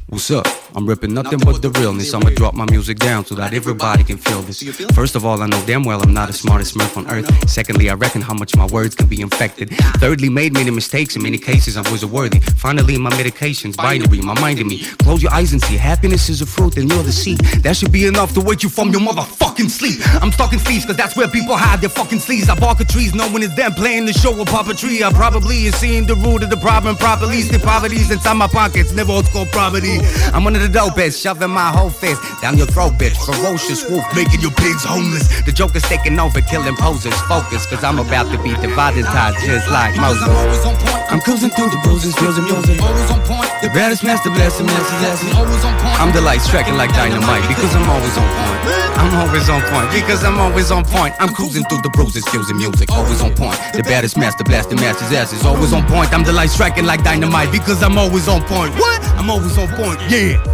What's 0.08 0.30
up? 0.30 0.59
I'm 0.74 0.86
ripping 0.86 1.12
nothing 1.12 1.38
but 1.40 1.60
the 1.62 1.70
realness. 1.70 2.14
I'ma 2.14 2.30
drop 2.30 2.54
my 2.54 2.64
music 2.70 2.98
down 2.98 3.24
so 3.24 3.34
that 3.34 3.52
everybody 3.54 4.04
can 4.04 4.18
feel 4.18 4.42
this. 4.42 4.62
First 4.94 5.16
of 5.16 5.24
all, 5.24 5.42
I 5.42 5.46
know 5.46 5.62
damn 5.66 5.82
well 5.82 6.02
I'm 6.02 6.14
not 6.14 6.28
the 6.28 6.32
smartest 6.32 6.76
smurf 6.76 6.96
on 6.96 7.10
earth. 7.10 7.50
Secondly, 7.50 7.90
I 7.90 7.94
reckon 7.94 8.20
how 8.20 8.34
much 8.34 8.54
my 8.56 8.66
words 8.66 8.94
can 8.94 9.06
be 9.06 9.20
infected. 9.20 9.70
Thirdly, 9.98 10.28
made 10.28 10.52
many 10.52 10.70
mistakes. 10.70 11.16
In 11.16 11.22
many 11.22 11.38
cases, 11.38 11.76
I 11.76 11.82
was 11.90 12.04
worthy. 12.06 12.40
Finally, 12.40 12.98
my 12.98 13.10
medication's 13.10 13.76
binary, 13.76 14.20
my 14.20 14.38
mind 14.40 14.58
in 14.58 14.68
me. 14.68 14.84
Close 15.02 15.22
your 15.22 15.32
eyes 15.32 15.52
and 15.52 15.60
see. 15.62 15.76
Happiness 15.76 16.28
is 16.28 16.40
a 16.40 16.46
fruit 16.46 16.76
and 16.76 16.90
you're 16.90 17.02
the 17.02 17.12
seed. 17.12 17.38
That 17.64 17.76
should 17.76 17.92
be 17.92 18.06
enough 18.06 18.32
to 18.34 18.40
wake 18.40 18.62
you 18.62 18.68
from 18.68 18.90
your 18.90 19.00
motherfucking 19.00 19.70
sleep. 19.70 20.00
I'm 20.22 20.30
stalking 20.32 20.58
sleeves 20.58 20.86
cause 20.86 20.96
that's 20.96 21.16
where 21.16 21.28
people 21.28 21.56
hide 21.56 21.80
their 21.80 21.90
fucking 21.90 22.20
sleeves. 22.20 22.48
I 22.48 22.58
bark 22.58 22.80
at 22.80 22.88
trees 22.88 23.14
knowing 23.14 23.42
it's 23.42 23.54
them 23.56 23.72
playing 23.72 24.06
the 24.06 24.12
show 24.12 24.38
of 24.40 24.48
puppetry. 24.48 25.02
I 25.02 25.12
probably 25.12 25.66
is 25.66 25.74
seeing 25.76 26.06
the 26.06 26.14
root 26.16 26.42
of 26.42 26.50
the 26.50 26.56
problem 26.56 26.96
properly. 26.96 27.42
The 27.42 27.58
poverty's 27.58 28.10
inside 28.10 28.34
my 28.34 28.46
pockets, 28.46 28.92
never 28.92 29.12
old 29.12 29.26
school 29.26 29.46
property. 29.46 29.98
I'm 30.32 30.44
one 30.44 30.59
the 30.60 30.68
dopest, 30.68 31.22
shoving 31.22 31.50
my 31.50 31.72
whole 31.72 31.88
fist 31.88 32.20
down 32.42 32.56
your 32.56 32.66
throat, 32.66 32.92
bitch. 33.00 33.16
Ferocious 33.24 33.88
wolf, 33.88 34.04
making 34.14 34.40
your 34.40 34.52
pigs 34.52 34.84
homeless. 34.84 35.24
The 35.42 35.52
joker's 35.52 35.82
taking 35.88 36.18
over, 36.20 36.40
killing 36.40 36.76
posers. 36.76 37.16
Focus, 37.24 37.64
cause 37.66 37.82
I'm 37.82 37.98
about 37.98 38.30
to 38.32 38.38
be 38.42 38.52
divided 38.60 39.04
ties 39.06 39.34
just 39.42 39.70
like 39.70 39.96
Moses. 39.96 40.22
I'm 40.22 40.36
always 40.36 40.64
on 40.64 40.76
point. 40.76 41.12
I'm 41.12 41.20
cruising 41.20 41.50
through 41.50 41.70
the 41.70 41.80
bruises, 41.82 42.14
feels 42.16 42.36
and 42.36 42.46
music. 42.46 42.76
Always 42.82 43.10
on 43.10 43.20
point. 43.24 43.48
The 43.62 43.68
baddest 43.72 44.04
master 44.04 44.30
blessing, 44.30 44.66
master 44.66 44.96
blessing. 45.00 45.32
Always 45.34 45.64
on 45.64 45.74
point. 45.80 45.96
I'm 46.00 46.12
the 46.12 46.20
light 46.20 46.40
striking 46.40 46.76
like 46.76 46.92
dynamite 46.92 47.48
because 47.48 47.74
I'm 47.74 47.88
always 47.88 48.16
on 48.16 48.28
point. 48.28 48.60
I'm 49.00 49.14
always 49.16 49.48
on 49.48 49.62
point 49.72 49.90
because 49.92 50.24
I'm 50.24 50.38
always 50.38 50.70
on 50.70 50.84
point. 50.84 51.14
I'm 51.18 51.32
cruising 51.32 51.64
through 51.64 51.82
the 51.82 51.90
bruises, 51.90 52.26
feels 52.28 52.50
and 52.50 52.58
music. 52.58 52.92
Always 52.92 53.20
on 53.22 53.34
point. 53.34 53.56
The 53.72 53.82
baddest 53.82 54.16
master 54.18 54.44
blasting, 54.44 54.76
master's 54.76 55.12
asses. 55.12 55.44
Always 55.44 55.72
on 55.72 55.86
point. 55.86 56.12
I'm 56.12 56.24
the 56.24 56.32
light 56.32 56.50
striking 56.50 56.84
like 56.84 57.02
dynamite 57.02 57.50
because 57.50 57.82
I'm 57.82 57.96
always 57.96 58.28
on 58.28 58.42
point. 58.42 58.74
What? 58.74 59.02
I'm 59.16 59.30
always 59.30 59.56
on 59.56 59.68
point. 59.68 60.00
Yeah. 60.10 60.49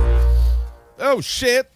Oh 0.99 1.21
shit! 1.21 1.69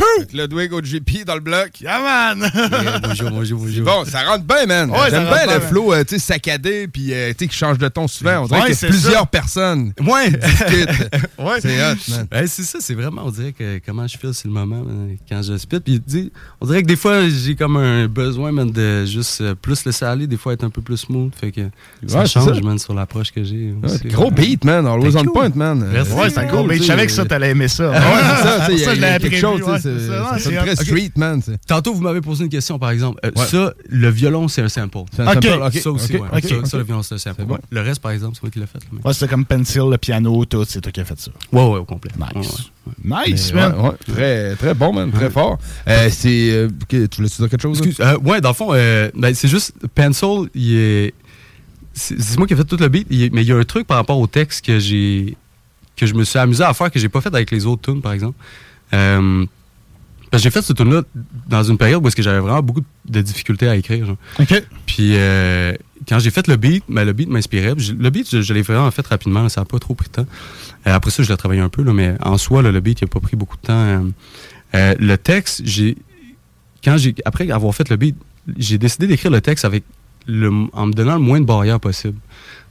Pouh! 0.00 0.24
Ludwig 0.36 0.72
OGP 0.72 1.24
dans 1.26 1.34
le 1.34 1.40
bloc. 1.40 1.80
Yeah, 1.80 2.00
man! 2.00 2.50
bonjour, 3.02 3.30
bonjour, 3.30 3.58
bonjour. 3.60 3.84
Bon, 3.84 4.04
ça 4.06 4.22
rentre 4.22 4.44
bien, 4.44 4.64
man. 4.66 4.90
Ouais, 4.90 5.10
J'aime 5.10 5.24
bien 5.26 5.46
le 5.54 5.60
flow, 5.60 5.92
euh, 5.92 6.04
tu 6.04 6.14
sais, 6.14 6.18
saccadé, 6.20 6.88
puis 6.88 7.12
euh, 7.12 7.30
tu 7.30 7.44
sais, 7.44 7.48
qui 7.48 7.56
change 7.56 7.76
de 7.78 7.88
ton 7.88 8.08
souvent. 8.08 8.44
On 8.44 8.46
dirait 8.46 8.60
Ouais, 8.62 8.74
plusieurs 8.88 9.20
ça. 9.20 9.26
personnes 9.26 9.92
Ouais. 10.00 10.30
discutent. 10.30 11.10
ouais. 11.38 11.60
C'est 11.60 11.82
hot, 11.82 11.96
man. 12.08 12.26
Ouais, 12.32 12.46
c'est 12.46 12.62
ça, 12.62 12.78
c'est 12.80 12.94
vraiment, 12.94 13.22
on 13.26 13.30
dirait 13.30 13.52
que 13.52 13.78
comment 13.84 14.06
je 14.06 14.16
feel, 14.16 14.32
c'est 14.32 14.46
le 14.48 14.54
moment 14.54 14.76
man, 14.84 15.16
quand 15.28 15.42
je 15.42 15.56
spit. 15.58 15.80
Puis, 15.80 16.00
tu 16.00 16.24
sais, 16.24 16.30
on 16.60 16.66
dirait 16.66 16.82
que 16.82 16.88
des 16.88 16.96
fois, 16.96 17.28
j'ai 17.28 17.54
comme 17.54 17.76
un 17.76 18.06
besoin 18.06 18.52
man, 18.52 18.70
de 18.70 19.04
juste 19.04 19.40
euh, 19.42 19.54
plus 19.54 19.84
laisser 19.84 20.04
aller, 20.06 20.26
des 20.26 20.36
fois 20.38 20.54
être 20.54 20.64
un 20.64 20.70
peu 20.70 20.80
plus 20.80 20.96
smooth. 20.96 21.32
Fait 21.38 21.52
que 21.52 21.62
ça 22.06 22.24
change, 22.24 22.54
ça. 22.54 22.60
man, 22.62 22.78
sur 22.78 22.94
l'approche 22.94 23.32
que 23.32 23.44
j'ai. 23.44 23.72
Ouais, 23.82 23.90
aussi. 23.90 24.08
gros 24.08 24.30
beat, 24.30 24.64
man. 24.64 24.86
Always 24.86 25.12
Thank 25.12 25.22
on 25.22 25.24
you. 25.26 25.32
point, 25.32 25.50
man. 25.54 25.86
Merci. 25.92 26.12
Ouais, 26.12 26.30
c'est 26.30 26.38
un 26.38 26.46
gros 26.46 26.64
beat. 26.66 26.78
Je 26.82 26.86
savais 26.86 27.06
que 27.06 27.12
ça, 27.12 27.24
t'allais 27.26 27.50
aimer 27.50 27.68
ça. 27.68 27.90
Ouais, 27.90 27.96
c'est 27.98 28.78
ça, 28.78 28.92
tu 28.94 29.00
sais, 29.00 29.18
quelque 29.20 29.36
chose, 29.36 29.60
c'est- 29.98 30.06
c'est 30.06 30.12
ça. 30.12 30.38
sonne 30.38 30.52
c'est 30.52 30.56
très 30.58 30.76
street, 30.76 31.12
man. 31.16 31.42
Tantôt, 31.66 31.94
vous 31.94 32.02
m'avez 32.02 32.20
posé 32.20 32.44
une 32.44 32.50
question, 32.50 32.78
par 32.78 32.90
exemple. 32.90 33.18
Euh, 33.24 33.30
Ouais. 33.36 33.46
Ça, 33.46 33.72
le 33.88 34.08
violon, 34.10 34.48
c'est 34.48 34.62
un 34.62 34.68
sample. 34.68 34.98
C'est 35.14 35.22
un 35.22 35.32
sample. 35.34 35.46
Ça 35.80 35.90
aussi, 35.90 36.12
ouais. 36.16 36.64
ça, 36.64 36.76
le 36.78 36.84
violon, 36.84 37.02
c'est 37.02 37.14
un 37.14 37.18
sample. 37.18 37.44
bon. 37.44 37.58
Le 37.70 37.80
reste, 37.80 38.00
par 38.00 38.12
exemple, 38.12 38.34
c'est 38.36 38.42
moi 38.42 38.50
qui 38.50 38.58
l'ai 38.58 38.66
fait. 38.66 38.78
là, 38.78 38.98
Ouais, 39.04 39.12
c'était 39.12 39.28
comme 39.28 39.44
Pencil, 39.44 39.82
le 39.90 39.98
piano, 39.98 40.44
tout. 40.44 40.64
C'est 40.68 40.80
toi 40.80 40.92
qui 40.92 41.00
as 41.00 41.04
fait 41.04 41.18
ça. 41.20 41.30
Ouais, 41.52 41.62
ouais, 41.66 41.78
au 41.78 41.84
complet. 41.84 42.10
Nice. 42.36 42.70
Nice, 43.04 43.52
Mais, 43.54 43.60
man. 43.60 43.74
ouais, 43.76 43.88
ouais, 43.90 44.14
très, 44.14 44.56
très 44.56 44.74
bon, 44.74 44.92
man. 44.92 45.10
Très 45.12 45.30
fort. 45.30 45.58
Euh, 45.86 46.08
c'est. 46.10 46.50
euh, 46.50 46.68
tu 46.88 46.96
voulais 47.16 47.28
dire 47.28 47.48
quelque 47.48 47.62
chose? 47.62 47.78
Excuse, 47.78 48.00
ouais, 48.24 48.40
dans 48.40 48.48
le 48.50 48.54
fond, 48.54 48.70
euh, 48.72 49.10
ben, 49.14 49.34
c'est 49.34 49.48
juste, 49.48 49.72
Pencil, 49.94 50.48
il 50.54 50.76
est. 50.76 51.14
C'est 51.92 52.20
c'est 52.20 52.38
moi 52.38 52.46
qui 52.46 52.54
ai 52.54 52.56
fait 52.56 52.64
tout 52.64 52.76
le 52.78 52.88
beat, 52.88 53.06
il 53.10 53.24
est- 53.24 53.30
mais 53.32 53.42
il 53.42 53.48
y 53.48 53.52
a 53.52 53.56
un 53.56 53.64
truc 53.64 53.86
par 53.86 53.96
rapport 53.96 54.18
au 54.18 54.26
texte 54.26 54.64
que 54.64 54.78
j'ai. 54.78 55.36
que 55.96 56.06
je 56.06 56.14
me 56.14 56.24
suis 56.24 56.38
amusé 56.38 56.64
à 56.64 56.72
faire, 56.72 56.90
que 56.90 56.98
j'ai 56.98 57.10
pas 57.10 57.20
fait 57.20 57.28
avec 57.34 57.50
les 57.50 57.66
autres 57.66 57.82
tunes, 57.92 58.00
par 58.00 58.12
exemple. 58.12 58.38
Euh, 58.94 59.44
j'ai 60.38 60.50
fait 60.50 60.62
ce 60.62 60.72
tune 60.72 60.92
là 60.92 61.02
dans 61.48 61.62
une 61.62 61.76
période 61.78 62.04
où 62.04 62.08
est-ce 62.08 62.16
que 62.16 62.22
j'avais 62.22 62.40
vraiment 62.40 62.62
beaucoup 62.62 62.82
de 63.06 63.20
difficultés 63.20 63.68
à 63.68 63.76
écrire. 63.76 64.06
genre. 64.06 64.16
OK. 64.38 64.62
Puis 64.86 65.12
euh, 65.14 65.74
quand 66.08 66.18
j'ai 66.18 66.30
fait 66.30 66.46
le 66.46 66.56
beat, 66.56 66.84
ben, 66.88 67.04
le 67.04 67.12
beat 67.12 67.28
m'inspirait. 67.28 67.74
Le 67.74 68.10
beat, 68.10 68.28
je, 68.30 68.40
je 68.42 68.54
l'ai 68.54 68.62
vraiment 68.62 68.90
fait 68.90 69.06
rapidement, 69.06 69.42
là, 69.42 69.48
ça 69.48 69.60
n'a 69.60 69.64
pas 69.64 69.78
trop 69.78 69.94
pris 69.94 70.08
de 70.08 70.12
temps. 70.12 70.26
Euh, 70.86 70.94
après 70.94 71.10
ça, 71.10 71.22
je 71.22 71.28
l'ai 71.28 71.36
travaillé 71.36 71.60
un 71.60 71.68
peu, 71.68 71.82
là, 71.82 71.92
mais 71.92 72.14
en 72.22 72.38
soi, 72.38 72.62
là, 72.62 72.70
le 72.72 72.80
beat, 72.80 73.00
il 73.00 73.04
n'a 73.04 73.08
pas 73.08 73.20
pris 73.20 73.36
beaucoup 73.36 73.56
de 73.56 73.62
temps. 73.62 73.72
Euh, 73.74 74.00
euh, 74.74 74.94
le 74.98 75.16
texte, 75.18 75.62
j'ai. 75.64 75.96
Quand 76.82 76.96
j'ai. 76.96 77.14
Après 77.24 77.50
avoir 77.50 77.74
fait 77.74 77.88
le 77.88 77.96
beat, 77.96 78.16
j'ai 78.56 78.78
décidé 78.78 79.06
d'écrire 79.06 79.30
le 79.30 79.40
texte 79.40 79.64
avec 79.64 79.84
le, 80.26 80.50
en 80.72 80.86
me 80.86 80.92
donnant 80.92 81.14
le 81.14 81.20
moins 81.20 81.40
de 81.40 81.46
barrières 81.46 81.80
possible. 81.80 82.18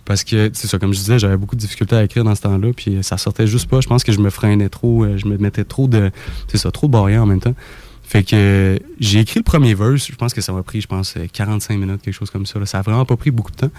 Parce 0.10 0.24
que, 0.24 0.49
c'est 0.53 0.66
ça, 0.66 0.80
comme 0.80 0.91
je 0.91 0.97
disais, 0.97 1.20
j'avais 1.20 1.38
beaucoup 1.38 1.55
de 1.55 1.62
difficultés 1.62 1.95
à 1.95 2.03
écrire 2.03 2.24
dans 2.24 2.34
ce 2.34 2.41
temps-là, 2.41 2.70
puis 2.76 2.97
ça 3.03 3.20
sortait 3.20 3.45
juste 3.45 3.70
pas. 3.70 3.80
Je 3.80 3.88
pense 3.88 4.03
que 4.03 4.12
je 4.12 4.18
me 4.18 4.32
freinais 4.32 4.68
trop, 4.68 5.03
euh, 5.03 5.20
je 5.20 5.28
me 5.28 5.38
mettais 5.38 5.64
trop 5.64 5.88
de. 5.88 6.10
C'est 6.47 6.57
ça, 6.57 6.72
trop 6.72 6.88
de 6.88 6.91
barrières 6.93 7.22
en 7.22 7.28
même 7.28 7.39
temps. 7.39 7.53
Fait 8.01 8.24
que 8.24 8.36
euh, 8.36 8.80
j'ai 8.99 9.20
écrit 9.20 9.39
le 9.39 9.43
premier 9.43 9.76
verse, 9.76 10.07
je 10.07 10.16
pense 10.16 10.34
que 10.34 10.41
ça 10.41 10.51
m'a 10.51 10.64
pris, 10.64 10.82
je 10.82 10.88
pense, 10.88 11.16
euh, 11.16 11.28
45 11.32 11.78
minutes, 11.78 12.01
quelque 12.01 12.16
chose 12.16 12.32
comme 12.32 12.47
ça. 12.47 12.57
là. 12.57 12.66
Ça 12.66 12.80
a 12.80 12.82
vraiment 12.82 13.05
pas 13.05 13.18
pris 13.18 13.30
beaucoup 13.30 13.51
de 13.51 13.57
temps. 13.57 13.72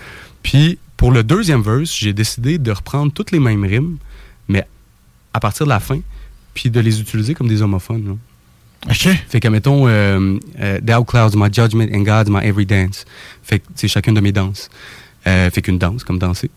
Puis 0.45 0.79
pour 0.97 1.11
le 1.11 1.25
deuxième 1.25 1.63
verse, 1.63 1.93
j'ai 1.93 2.13
décidé 2.13 2.59
de 2.59 2.71
reprendre 2.71 3.13
toutes 3.13 3.33
les 3.33 3.41
mêmes 3.41 3.65
rimes, 3.65 3.97
mais 4.47 4.65
à 5.35 5.41
partir 5.41 5.67
de 5.67 5.71
la 5.71 5.81
fin, 5.81 5.99
puis 6.55 6.71
de 6.71 6.79
les 6.79 7.01
utiliser 7.01 7.35
comme 7.35 7.49
des 7.49 7.61
homophones. 7.61 8.07
là. 8.07 8.13
OK. 8.89 9.09
Fait 9.29 9.41
que, 9.41 9.49
mettons, 9.49 9.87
euh, 9.89 10.39
euh, 10.61 10.79
Thou 10.81 11.05
clouds 11.05 11.37
my 11.37 11.53
judgment 11.53 11.89
and 11.93 12.05
God's 12.05 12.31
my 12.31 12.41
every 12.43 12.65
dance. 12.65 13.05
Fait 13.43 13.59
que 13.59 13.67
c'est 13.75 13.89
chacune 13.89 14.15
de 14.15 14.21
mes 14.21 14.33
danses. 14.33 14.71
Euh, 15.27 15.51
fait 15.51 15.63
qu'une 15.63 15.79
danse, 15.79 16.03
comme 16.05 16.19
danser. 16.19 16.51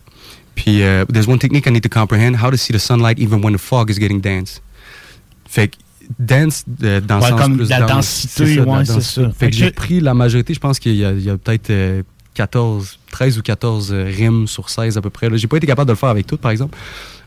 Puis, 0.54 0.82
euh, 0.82 1.04
there's 1.06 1.26
one 1.28 1.38
technique 1.38 1.66
I 1.66 1.70
need 1.70 1.82
to 1.82 1.88
comprehend, 1.88 2.34
how 2.42 2.50
to 2.50 2.56
see 2.56 2.72
the 2.72 2.78
sunlight 2.78 3.18
even 3.18 3.42
when 3.44 3.54
the 3.54 3.58
fog 3.60 3.90
is 3.90 3.94
getting 4.00 4.20
dense. 4.20 4.62
Fait 5.48 5.68
que 5.68 5.76
dance, 6.18 6.64
euh, 6.82 7.00
dans 7.00 7.16
le 7.18 7.22
Ouais, 7.24 7.28
sens 7.30 7.40
comme 7.40 7.56
plus 7.56 7.68
la 7.68 7.80
danse. 7.80 7.90
densité, 7.90 8.46
C'est 8.46 8.54
ça, 8.56 8.62
ouais, 8.62 8.84
c'est 8.84 9.00
ça. 9.00 9.30
Fait 9.36 9.50
que 9.50 9.56
j'ai 9.56 9.70
pris 9.70 10.00
la 10.00 10.14
majorité, 10.14 10.54
je 10.54 10.60
pense 10.60 10.78
qu'il 10.78 10.94
y 10.96 11.04
a, 11.04 11.36
peut-être 11.36 11.70
euh, 11.70 12.02
14, 12.34 12.98
13 13.10 13.38
ou 13.38 13.42
14 13.42 13.90
euh, 13.92 14.04
rimes 14.04 14.46
sur 14.46 14.68
16 14.70 14.96
à 14.96 15.00
peu 15.02 15.10
près. 15.10 15.28
là. 15.28 15.36
J'ai 15.36 15.46
pas 15.48 15.56
été 15.56 15.66
capable 15.66 15.88
de 15.88 15.92
le 15.92 15.96
faire 15.98 16.08
avec 16.08 16.26
toutes, 16.26 16.40
par 16.40 16.50
exemple. 16.50 16.76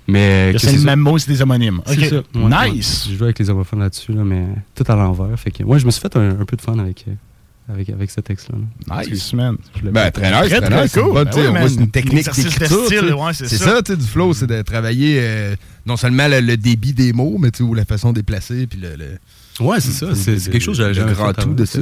Mais 0.07 0.53
c'est 0.57 0.71
le 0.71 0.77
ça. 0.79 0.85
même 0.85 0.99
mot, 1.01 1.17
c'est 1.17 1.29
des 1.29 1.41
homonymes. 1.41 1.81
C'est 1.85 1.97
OK. 2.13 2.23
ça. 2.33 2.39
Ouais, 2.39 2.71
nice. 2.71 3.07
Je 3.11 3.15
joue 3.17 3.25
avec 3.25 3.39
les 3.39 3.49
homophones 3.49 3.79
là-dessus, 3.79 4.13
là, 4.13 4.23
mais 4.23 4.45
tout 4.73 4.85
à 4.87 4.95
l'envers. 4.95 5.37
Fait 5.37 5.51
que, 5.51 5.63
ouais, 5.63 5.79
je 5.79 5.85
me 5.85 5.91
suis 5.91 5.99
fait 6.01 6.15
un, 6.15 6.39
un 6.39 6.45
peu 6.45 6.55
de 6.55 6.61
fun 6.61 6.79
avec, 6.79 7.05
avec, 7.69 7.89
avec 7.89 8.09
ce 8.11 8.21
texte-là. 8.21 8.57
là. 8.87 9.03
Nice, 9.03 9.33
man. 9.33 9.57
Ben, 9.83 10.11
très 10.11 10.29
nice, 10.31 10.49
Très, 10.49 10.59
très, 10.61 10.69
très 10.69 10.81
nice. 10.83 10.91
C'est 10.93 11.01
cool. 11.01 11.13
Ben 11.25 11.63
oui, 11.63 11.69
c'est 11.69 11.81
une 11.81 11.91
technique 11.91 12.25
d'écriture. 12.33 13.19
ouais, 13.19 13.33
c'est 13.33 13.47
ça. 13.47 13.65
ça, 13.65 13.81
tu 13.83 13.91
sais, 13.91 13.97
du 13.97 14.05
flow, 14.05 14.33
c'est 14.33 14.47
de 14.47 14.61
travailler 14.61 15.17
euh, 15.21 15.55
non 15.85 15.97
seulement 15.97 16.27
le, 16.27 16.39
le 16.39 16.57
débit 16.57 16.93
des 16.93 17.13
mots, 17.13 17.37
mais 17.39 17.51
ou 17.61 17.73
la 17.73 17.85
façon 17.85 18.11
de 18.11 18.17
les 18.19 18.23
placer, 18.23 18.67
puis 18.67 18.79
le, 18.79 18.95
le- 18.95 19.17
Ouais, 19.59 19.79
c'est 19.79 19.91
ça. 19.91 20.13
C'est 20.13 20.37
quelque 20.51 20.59
chose 20.59 20.77
que 20.77 20.93
j'avais 20.93 21.13
grand 21.13 21.33
tout 21.33 21.53
de 21.53 21.65
ça, 21.65 21.79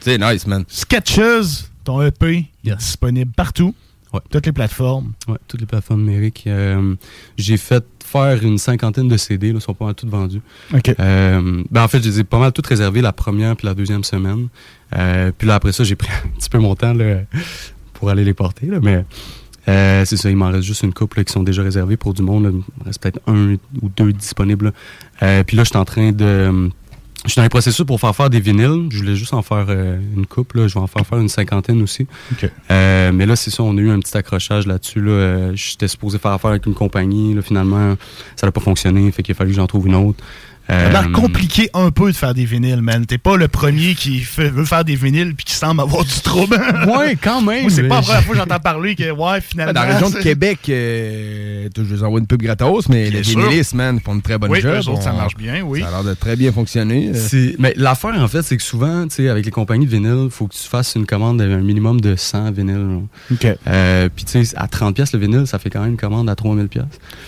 c'est 0.00 0.18
nice, 0.18 0.46
man. 0.46 0.64
Sketches, 0.68 1.64
ton 1.84 2.02
EP, 2.02 2.46
il 2.64 2.70
est 2.72 2.76
disponible 2.76 3.32
partout. 3.36 3.74
Ouais. 4.12 4.20
Toutes 4.30 4.46
les 4.46 4.52
plateformes. 4.52 5.12
Ouais, 5.28 5.36
toutes 5.48 5.60
les 5.60 5.66
plateformes 5.66 6.02
numériques. 6.04 6.44
Euh, 6.46 6.94
j'ai 7.36 7.56
fait 7.56 7.84
faire 8.06 8.42
une 8.42 8.58
cinquantaine 8.58 9.08
de 9.08 9.16
CD, 9.16 9.52
là, 9.52 9.60
sont 9.60 9.74
pas 9.74 9.86
mal 9.86 9.94
toutes 9.94 10.10
vendus. 10.10 10.40
OK. 10.72 10.94
Euh, 10.98 11.62
ben 11.70 11.82
en 11.82 11.88
fait, 11.88 11.98
je 12.02 12.08
les 12.08 12.20
ai 12.20 12.24
pas 12.24 12.38
mal 12.38 12.52
toutes 12.52 12.66
réservées 12.66 13.02
la 13.02 13.12
première 13.12 13.56
puis 13.56 13.66
la 13.66 13.74
deuxième 13.74 14.04
semaine. 14.04 14.48
Euh, 14.96 15.32
puis 15.36 15.48
là, 15.48 15.56
après 15.56 15.72
ça, 15.72 15.84
j'ai 15.84 15.96
pris 15.96 16.08
un 16.24 16.28
petit 16.38 16.48
peu 16.48 16.58
mon 16.58 16.74
temps 16.74 16.94
là, 16.94 17.22
pour 17.94 18.10
aller 18.10 18.24
les 18.24 18.34
porter. 18.34 18.66
Là, 18.66 18.78
mais 18.82 19.04
Euh, 19.68 20.04
c'est 20.04 20.16
ça, 20.16 20.30
il 20.30 20.36
m'en 20.36 20.50
reste 20.52 20.62
juste 20.62 20.84
une 20.84 20.94
couple 20.94 21.18
là, 21.18 21.24
qui 21.24 21.32
sont 21.32 21.42
déjà 21.42 21.60
réservées 21.60 21.96
pour 21.96 22.14
du 22.14 22.22
monde. 22.22 22.44
là. 22.44 22.50
Il 22.52 22.56
me 22.58 22.84
reste 22.84 23.02
peut-être 23.02 23.18
un 23.26 23.54
ou 23.82 23.88
deux 23.96 24.12
disponibles. 24.12 24.72
puis 25.18 25.56
là, 25.56 25.64
je 25.64 25.68
suis 25.68 25.76
en 25.76 25.84
train 25.84 26.12
de... 26.12 26.70
Je 27.26 27.32
suis 27.32 27.38
dans 27.40 27.42
les 27.42 27.48
processus 27.48 27.84
pour 27.84 28.00
faire 28.00 28.14
faire 28.14 28.30
des 28.30 28.38
vinyles. 28.40 28.86
Je 28.90 28.98
voulais 28.98 29.16
juste 29.16 29.34
en 29.34 29.42
faire 29.42 29.66
euh, 29.68 29.98
une 30.16 30.26
couple. 30.26 30.60
là. 30.60 30.68
Je 30.68 30.74
vais 30.74 30.80
en 30.80 30.86
faire 30.86 31.04
faire 31.04 31.18
une 31.18 31.28
cinquantaine 31.28 31.82
aussi. 31.82 32.06
Euh, 32.70 33.10
mais 33.12 33.26
là, 33.26 33.34
c'est 33.36 33.50
ça, 33.50 33.64
on 33.64 33.76
a 33.76 33.80
eu 33.80 33.90
un 33.90 33.98
petit 33.98 34.16
accrochage 34.16 34.66
là-dessus. 34.66 35.00
Là. 35.00 35.10
Euh, 35.10 35.52
J'étais 35.54 35.88
supposé 35.88 36.18
faire 36.18 36.30
affaire 36.30 36.50
avec 36.50 36.66
une 36.66 36.74
compagnie. 36.74 37.34
Là, 37.34 37.42
finalement, 37.42 37.96
ça 38.36 38.46
n'a 38.46 38.52
pas 38.52 38.60
fonctionné. 38.60 39.10
Fait 39.10 39.22
qu'il 39.22 39.32
a 39.32 39.36
fallu 39.36 39.50
que 39.50 39.56
j'en 39.56 39.66
trouve 39.66 39.86
une 39.88 39.96
autre. 39.96 40.22
Ça 40.68 40.74
a 40.74 40.90
l'air 40.90 41.04
Euh, 41.06 41.12
compliqué 41.12 41.70
un 41.74 41.90
peu 41.90 42.10
de 42.10 42.16
faire 42.16 42.34
des 42.34 42.44
vinyles, 42.44 42.82
man. 42.82 43.06
T'es 43.06 43.18
pas 43.18 43.36
le 43.36 43.46
premier 43.48 43.94
qui 43.94 44.18
fait- 44.20 44.48
veut 44.50 44.64
faire 44.64 44.84
des 44.84 44.96
vinyles 44.96 45.34
puis 45.34 45.44
qui 45.44 45.54
semble 45.54 45.80
avoir 45.80 46.04
du 46.04 46.20
trouble. 46.22 46.56
Ouais, 46.86 47.16
quand 47.20 47.40
même. 47.42 47.62
Moi, 47.62 47.70
c'est 47.70 47.82
pas 47.88 47.96
la 47.96 48.02
première 48.02 48.22
fois 48.24 48.34
que 48.34 48.40
j'entends 48.40 48.60
parler 48.60 48.94
que, 48.94 49.10
ouais, 49.10 49.40
finalement. 49.40 49.72
Dans 49.72 49.82
la 49.82 49.94
région 49.94 50.10
de 50.10 50.18
Québec, 50.22 50.58
euh, 50.68 51.68
je 51.76 51.82
vous 51.82 52.04
envoie 52.04 52.20
une 52.20 52.26
pub 52.26 52.42
gratos, 52.42 52.88
mais 52.88 53.10
les 53.10 53.20
vinylistes, 53.22 53.74
man, 53.74 54.00
font 54.04 54.14
une 54.14 54.22
très 54.22 54.38
bonne 54.38 54.50
Oui, 54.50 54.60
job. 54.60 54.74
eux 54.74 54.88
autres, 54.90 55.02
ça 55.02 55.12
marche 55.12 55.36
bien, 55.36 55.62
oui. 55.62 55.80
Ça 55.80 55.88
a 55.88 55.90
l'air 55.90 56.04
de 56.04 56.14
très 56.14 56.36
bien 56.36 56.52
fonctionner. 56.52 57.12
Euh, 57.14 57.52
Mais 57.58 57.72
l'affaire, 57.76 58.14
en 58.20 58.28
fait, 58.28 58.42
c'est 58.42 58.56
que 58.56 58.62
souvent, 58.62 59.06
tu 59.08 59.16
sais, 59.16 59.28
avec 59.28 59.44
les 59.44 59.50
compagnies 59.50 59.86
de 59.86 59.90
vinyle, 59.90 60.22
il 60.24 60.30
faut 60.30 60.46
que 60.46 60.54
tu 60.54 60.68
fasses 60.68 60.94
une 60.96 61.06
commande 61.06 61.38
d'un 61.38 61.58
minimum 61.58 62.00
de 62.00 62.16
100 62.16 62.50
vinyles. 62.52 63.00
Euh, 63.66 64.08
Puis, 64.14 64.24
tu 64.24 64.44
sais, 64.44 64.56
à 64.56 64.68
30 64.68 64.94
pièces 64.94 65.12
le 65.12 65.18
vinyle, 65.18 65.46
ça 65.46 65.58
fait 65.58 65.70
quand 65.70 65.80
même 65.80 65.90
une 65.90 65.96
commande 65.96 66.28
à 66.30 66.34
3000 66.34 66.68
pièces. 66.68 66.84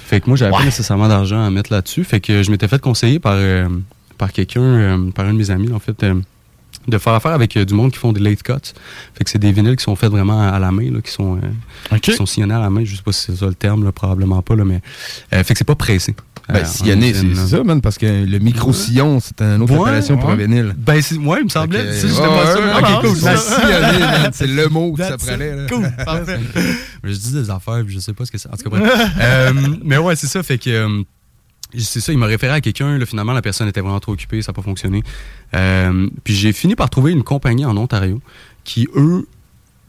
Fait 0.07 0.21
que 0.21 0.27
moi, 0.29 0.37
j'avais 0.37 0.53
pas 0.53 0.65
nécessairement 0.65 1.09
d'argent 1.09 1.43
à 1.45 1.51
mettre 1.51 1.73
là-dessus. 1.73 2.05
Fait 2.05 2.21
que 2.21 2.43
je 2.43 2.51
m'étais 2.51 2.69
fait 2.69 2.81
conseiller 2.81 3.19
par, 3.19 3.28
euh, 3.35 3.69
par 4.17 4.33
quelqu'un, 4.33 4.61
euh, 4.63 5.11
par 5.13 5.27
un 5.27 5.33
de 5.33 5.39
mes 5.39 5.51
amis, 5.51 5.73
en 5.73 5.79
fait, 5.79 6.03
euh, 6.03 6.15
de 6.87 6.99
faire 6.99 7.13
affaire 7.13 7.33
avec 7.33 7.57
euh, 7.57 7.65
du 7.65 7.75
monde 7.75 7.93
qui 7.93 7.99
font 7.99 8.13
des 8.13 8.21
late 8.21 8.43
cuts. 8.43 8.53
Fait 9.15 9.25
que 9.25 9.31
c'est 9.31 9.39
des 9.39 9.53
vinyles 9.53 9.77
qui 9.77 9.85
sont 9.85 9.95
faits 9.97 10.11
vraiment 10.11 10.41
à 10.41 10.59
la 10.59 10.71
main, 10.73 10.91
là, 10.91 11.01
qui 11.03 11.11
sont, 11.13 11.39
euh, 11.93 11.99
qui 11.99 12.13
sont 12.13 12.27
sillonnés 12.27 12.55
à 12.55 12.61
la 12.61 12.71
main. 12.71 12.85
Je 12.85 12.97
sais 12.97 13.03
pas 13.03 13.13
si 13.13 13.27
c'est 13.27 13.37
ça 13.37 13.47
le 13.47 13.55
terme, 13.55 13.85
là, 13.85 13.93
probablement 13.93 14.41
pas, 14.43 14.57
là, 14.57 14.65
mais 14.65 14.81
euh, 15.35 15.45
fait 15.45 15.55
que 15.55 15.59
c'est 15.59 15.65
pas 15.65 15.75
pressé. 15.75 16.15
Ben, 16.51 16.65
sillonné, 16.65 17.13
c'est 17.13 17.35
ça, 17.35 17.63
man, 17.63 17.83
parce 17.83 17.99
que 17.99 18.07
le 18.25 18.39
micro-sillon, 18.39 19.21
c'est 19.21 19.43
une 19.43 19.61
autre 19.61 19.75
Ouais, 19.75 19.81
appellation 19.83 20.17
pour 20.17 20.31
un 20.31 20.37
vinyle. 20.37 20.75
Ben, 20.79 21.03
c'est- 21.03 21.17
ouais, 21.19 21.41
il 21.41 21.45
me 21.45 21.49
semblait. 21.51 21.93
C'est- 21.93 22.09
j'étais 22.09 22.21
ouais, 22.23 22.27
pas 22.27 22.45
ouais, 22.47 22.53
sûr. 22.53 22.61
ouais, 22.63 22.95
ok, 22.97 23.01
cool. 23.05 23.17
ça. 23.17 23.37
Sillonné, 23.37 23.99
man, 23.99 24.31
c'est 24.33 24.47
le 24.47 24.69
mot 24.69 24.93
que 24.95 25.03
ça 25.03 25.19
prenait, 25.19 25.55
là. 25.55 25.67
Cool, 25.69 25.93
parfait. 26.07 26.41
Mais 27.03 27.13
je 27.13 27.19
dis 27.19 27.33
des 27.35 27.51
affaires, 27.51 27.83
puis 27.85 27.95
je 27.95 28.01
sais 28.01 28.15
pas 28.15 28.25
ce 28.25 28.33
que 28.33 28.39
c'est. 28.39 28.49
En 28.49 28.57
tout 28.57 28.71
cas, 28.71 28.79
bref. 28.79 29.11
Euh, 29.21 29.53
mais 29.85 29.99
ouais, 29.99 30.17
c'est 30.17 30.27
ça. 30.27 30.43
Fait 30.43 30.57
que. 30.57 31.03
Euh, 31.75 31.79
c'est 31.81 32.01
ça, 32.01 32.13
il 32.13 32.19
m'a 32.19 32.27
référé 32.27 32.53
à 32.55 32.61
quelqu'un. 32.61 32.99
là, 32.99 33.07
Finalement, 33.07 33.33
la 33.33 33.43
personne 33.43 33.69
était 33.69 33.81
vraiment 33.81 34.01
trop 34.01 34.13
occupée, 34.13 34.43
ça 34.43 34.53
n'a 34.53 34.55
pas 34.55 34.63
fonctionné. 34.63 35.03
Euh, 35.55 36.09
puis 36.25 36.35
j'ai 36.35 36.53
fini 36.53 36.75
par 36.75 36.91
trouver 36.91 37.13
une 37.13 37.23
compagnie 37.25 37.65
en 37.65 37.77
Ontario 37.77 38.21
qui, 38.65 38.89
eux, 38.97 39.27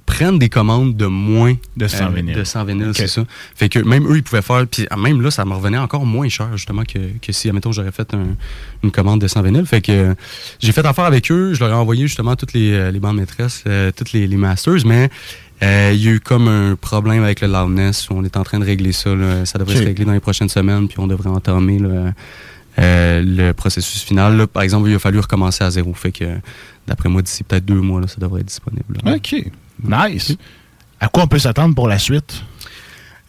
prennent 0.05 0.39
des 0.39 0.49
commandes 0.49 0.97
de 0.97 1.05
moins 1.05 1.55
De 1.77 1.87
100 1.87 2.09
vinyles. 2.09 2.35
De 2.35 2.43
100 2.43 2.65
vinyles, 2.65 2.91
c'est 2.95 3.07
ça. 3.07 3.23
Fait 3.53 3.69
que 3.69 3.77
même 3.77 4.07
eux, 4.11 4.17
ils 4.17 4.23
pouvaient 4.23 4.41
faire. 4.41 4.65
Puis 4.65 4.87
ah, 4.89 4.97
même 4.97 5.21
là, 5.21 5.29
ça 5.29 5.45
me 5.45 5.53
revenait 5.53 5.77
encore 5.77 6.03
moins 6.05 6.27
cher, 6.29 6.49
justement, 6.57 6.81
que, 6.83 6.97
que 7.21 7.31
si, 7.31 7.47
admettons, 7.47 7.71
j'aurais 7.71 7.91
fait 7.91 8.11
un- 8.15 8.35
une 8.83 8.89
commande 8.89 9.21
de 9.21 9.27
100 9.27 9.43
vinyles. 9.43 9.67
Fait 9.67 9.81
que 9.81 9.91
euh, 9.91 10.15
j'ai 10.59 10.71
fait 10.71 10.83
affaire 10.85 11.05
avec 11.05 11.29
eux. 11.31 11.53
Je 11.53 11.59
leur 11.59 11.69
ai 11.69 11.73
envoyé 11.73 12.07
justement 12.07 12.35
toutes 12.35 12.53
les, 12.53 12.71
euh, 12.71 12.89
les 12.91 12.99
bandes 12.99 13.17
maîtresses, 13.17 13.63
euh, 13.67 13.91
toutes 13.95 14.11
les, 14.13 14.25
les 14.25 14.37
masters, 14.37 14.83
mais. 14.85 15.09
Euh, 15.63 15.91
il 15.93 16.03
y 16.03 16.07
a 16.07 16.11
eu 16.11 16.19
comme 16.19 16.47
un 16.47 16.75
problème 16.75 17.23
avec 17.23 17.41
le 17.41 17.47
loudness. 17.47 18.07
On 18.11 18.23
est 18.23 18.37
en 18.37 18.43
train 18.43 18.59
de 18.59 18.65
régler 18.65 18.91
ça. 18.91 19.13
là. 19.15 19.45
Ça 19.45 19.57
devrait 19.59 19.75
se 19.75 19.83
régler 19.83 20.05
dans 20.05 20.13
les 20.13 20.19
prochaines 20.19 20.49
semaines, 20.49 20.87
puis 20.87 20.99
on 20.99 21.07
devrait 21.07 21.29
entamer 21.29 21.79
là, 21.79 22.13
euh, 22.79 23.21
le 23.25 23.51
processus 23.53 24.01
final. 24.03 24.37
là. 24.37 24.47
Par 24.47 24.63
exemple, 24.63 24.89
il 24.89 24.95
a 24.95 24.99
fallu 24.99 25.19
recommencer 25.19 25.63
à 25.63 25.69
zéro. 25.71 25.93
Fait 25.93 26.11
que, 26.11 26.25
d'après 26.87 27.09
moi, 27.09 27.21
d'ici 27.21 27.43
peut-être 27.43 27.65
deux 27.65 27.81
mois, 27.81 28.01
ça 28.07 28.15
devrait 28.19 28.41
être 28.41 28.47
disponible. 28.47 28.97
OK. 29.05 29.35
Nice. 29.83 30.35
À 30.99 31.07
quoi 31.07 31.23
on 31.23 31.27
peut 31.27 31.39
s'attendre 31.39 31.75
pour 31.75 31.87
la 31.87 31.97
suite? 31.99 32.43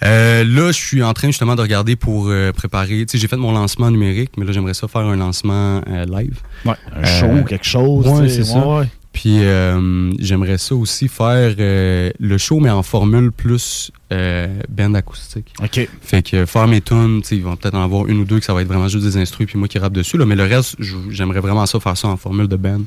Euh, 0.02 0.44
là, 0.44 0.68
je 0.68 0.78
suis 0.78 1.02
en 1.02 1.12
train 1.12 1.28
justement 1.28 1.54
de 1.56 1.60
regarder 1.60 1.94
pour 1.94 2.28
euh, 2.28 2.52
préparer. 2.52 3.04
Tu 3.04 3.06
sais, 3.08 3.18
j'ai 3.18 3.28
fait 3.28 3.36
mon 3.36 3.52
lancement 3.52 3.90
numérique, 3.90 4.30
mais 4.38 4.46
là, 4.46 4.52
j'aimerais 4.52 4.72
ça 4.72 4.88
faire 4.88 5.02
un 5.02 5.16
lancement 5.16 5.82
euh, 5.88 6.06
live. 6.06 6.38
Ouais, 6.64 6.72
un 6.96 7.04
show, 7.04 7.44
quelque 7.46 7.66
chose, 7.66 8.06
Ouais, 8.06 8.28
c'est 8.30 8.44
ça. 8.44 8.66
ouais. 8.66 8.86
Puis 9.12 9.42
euh, 9.42 10.12
j'aimerais 10.20 10.58
ça 10.58 10.74
aussi 10.74 11.08
faire 11.08 11.54
euh, 11.58 12.10
le 12.18 12.38
show, 12.38 12.60
mais 12.60 12.70
en 12.70 12.82
formule 12.82 13.32
plus 13.32 13.90
euh, 14.12 14.46
band 14.68 14.94
acoustique. 14.94 15.52
OK. 15.60 15.88
Fait 16.00 16.22
que 16.22 16.46
faire 16.46 16.68
mes 16.68 16.80
tunes, 16.80 17.20
ils 17.32 17.42
vont 17.42 17.56
peut-être 17.56 17.74
en 17.74 17.82
avoir 17.82 18.06
une 18.06 18.18
ou 18.18 18.24
deux 18.24 18.38
que 18.38 18.44
ça 18.44 18.54
va 18.54 18.62
être 18.62 18.68
vraiment 18.68 18.88
juste 18.88 19.04
des 19.04 19.16
instrus 19.16 19.46
puis 19.48 19.58
moi 19.58 19.66
qui 19.66 19.78
rappe 19.78 19.92
dessus. 19.92 20.16
Là, 20.16 20.26
mais 20.26 20.36
le 20.36 20.44
reste, 20.44 20.76
j'aimerais 21.10 21.40
vraiment 21.40 21.66
ça 21.66 21.80
faire 21.80 21.96
ça 21.96 22.08
en 22.08 22.16
formule 22.16 22.46
de 22.46 22.56
band. 22.56 22.82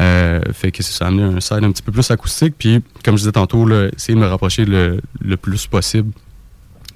Euh, 0.00 0.40
fait 0.52 0.72
que 0.72 0.82
ça, 0.82 1.06
amener 1.06 1.22
un 1.22 1.40
side 1.40 1.62
un 1.62 1.70
petit 1.70 1.82
peu 1.82 1.92
plus 1.92 2.10
acoustique. 2.10 2.54
Puis 2.58 2.82
comme 3.04 3.16
je 3.16 3.20
disais 3.22 3.32
tantôt, 3.32 3.64
là, 3.64 3.88
essayer 3.96 4.14
de 4.14 4.20
me 4.20 4.26
rapprocher 4.26 4.64
le, 4.64 5.00
le 5.20 5.36
plus 5.36 5.66
possible 5.68 6.10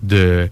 de 0.02 0.48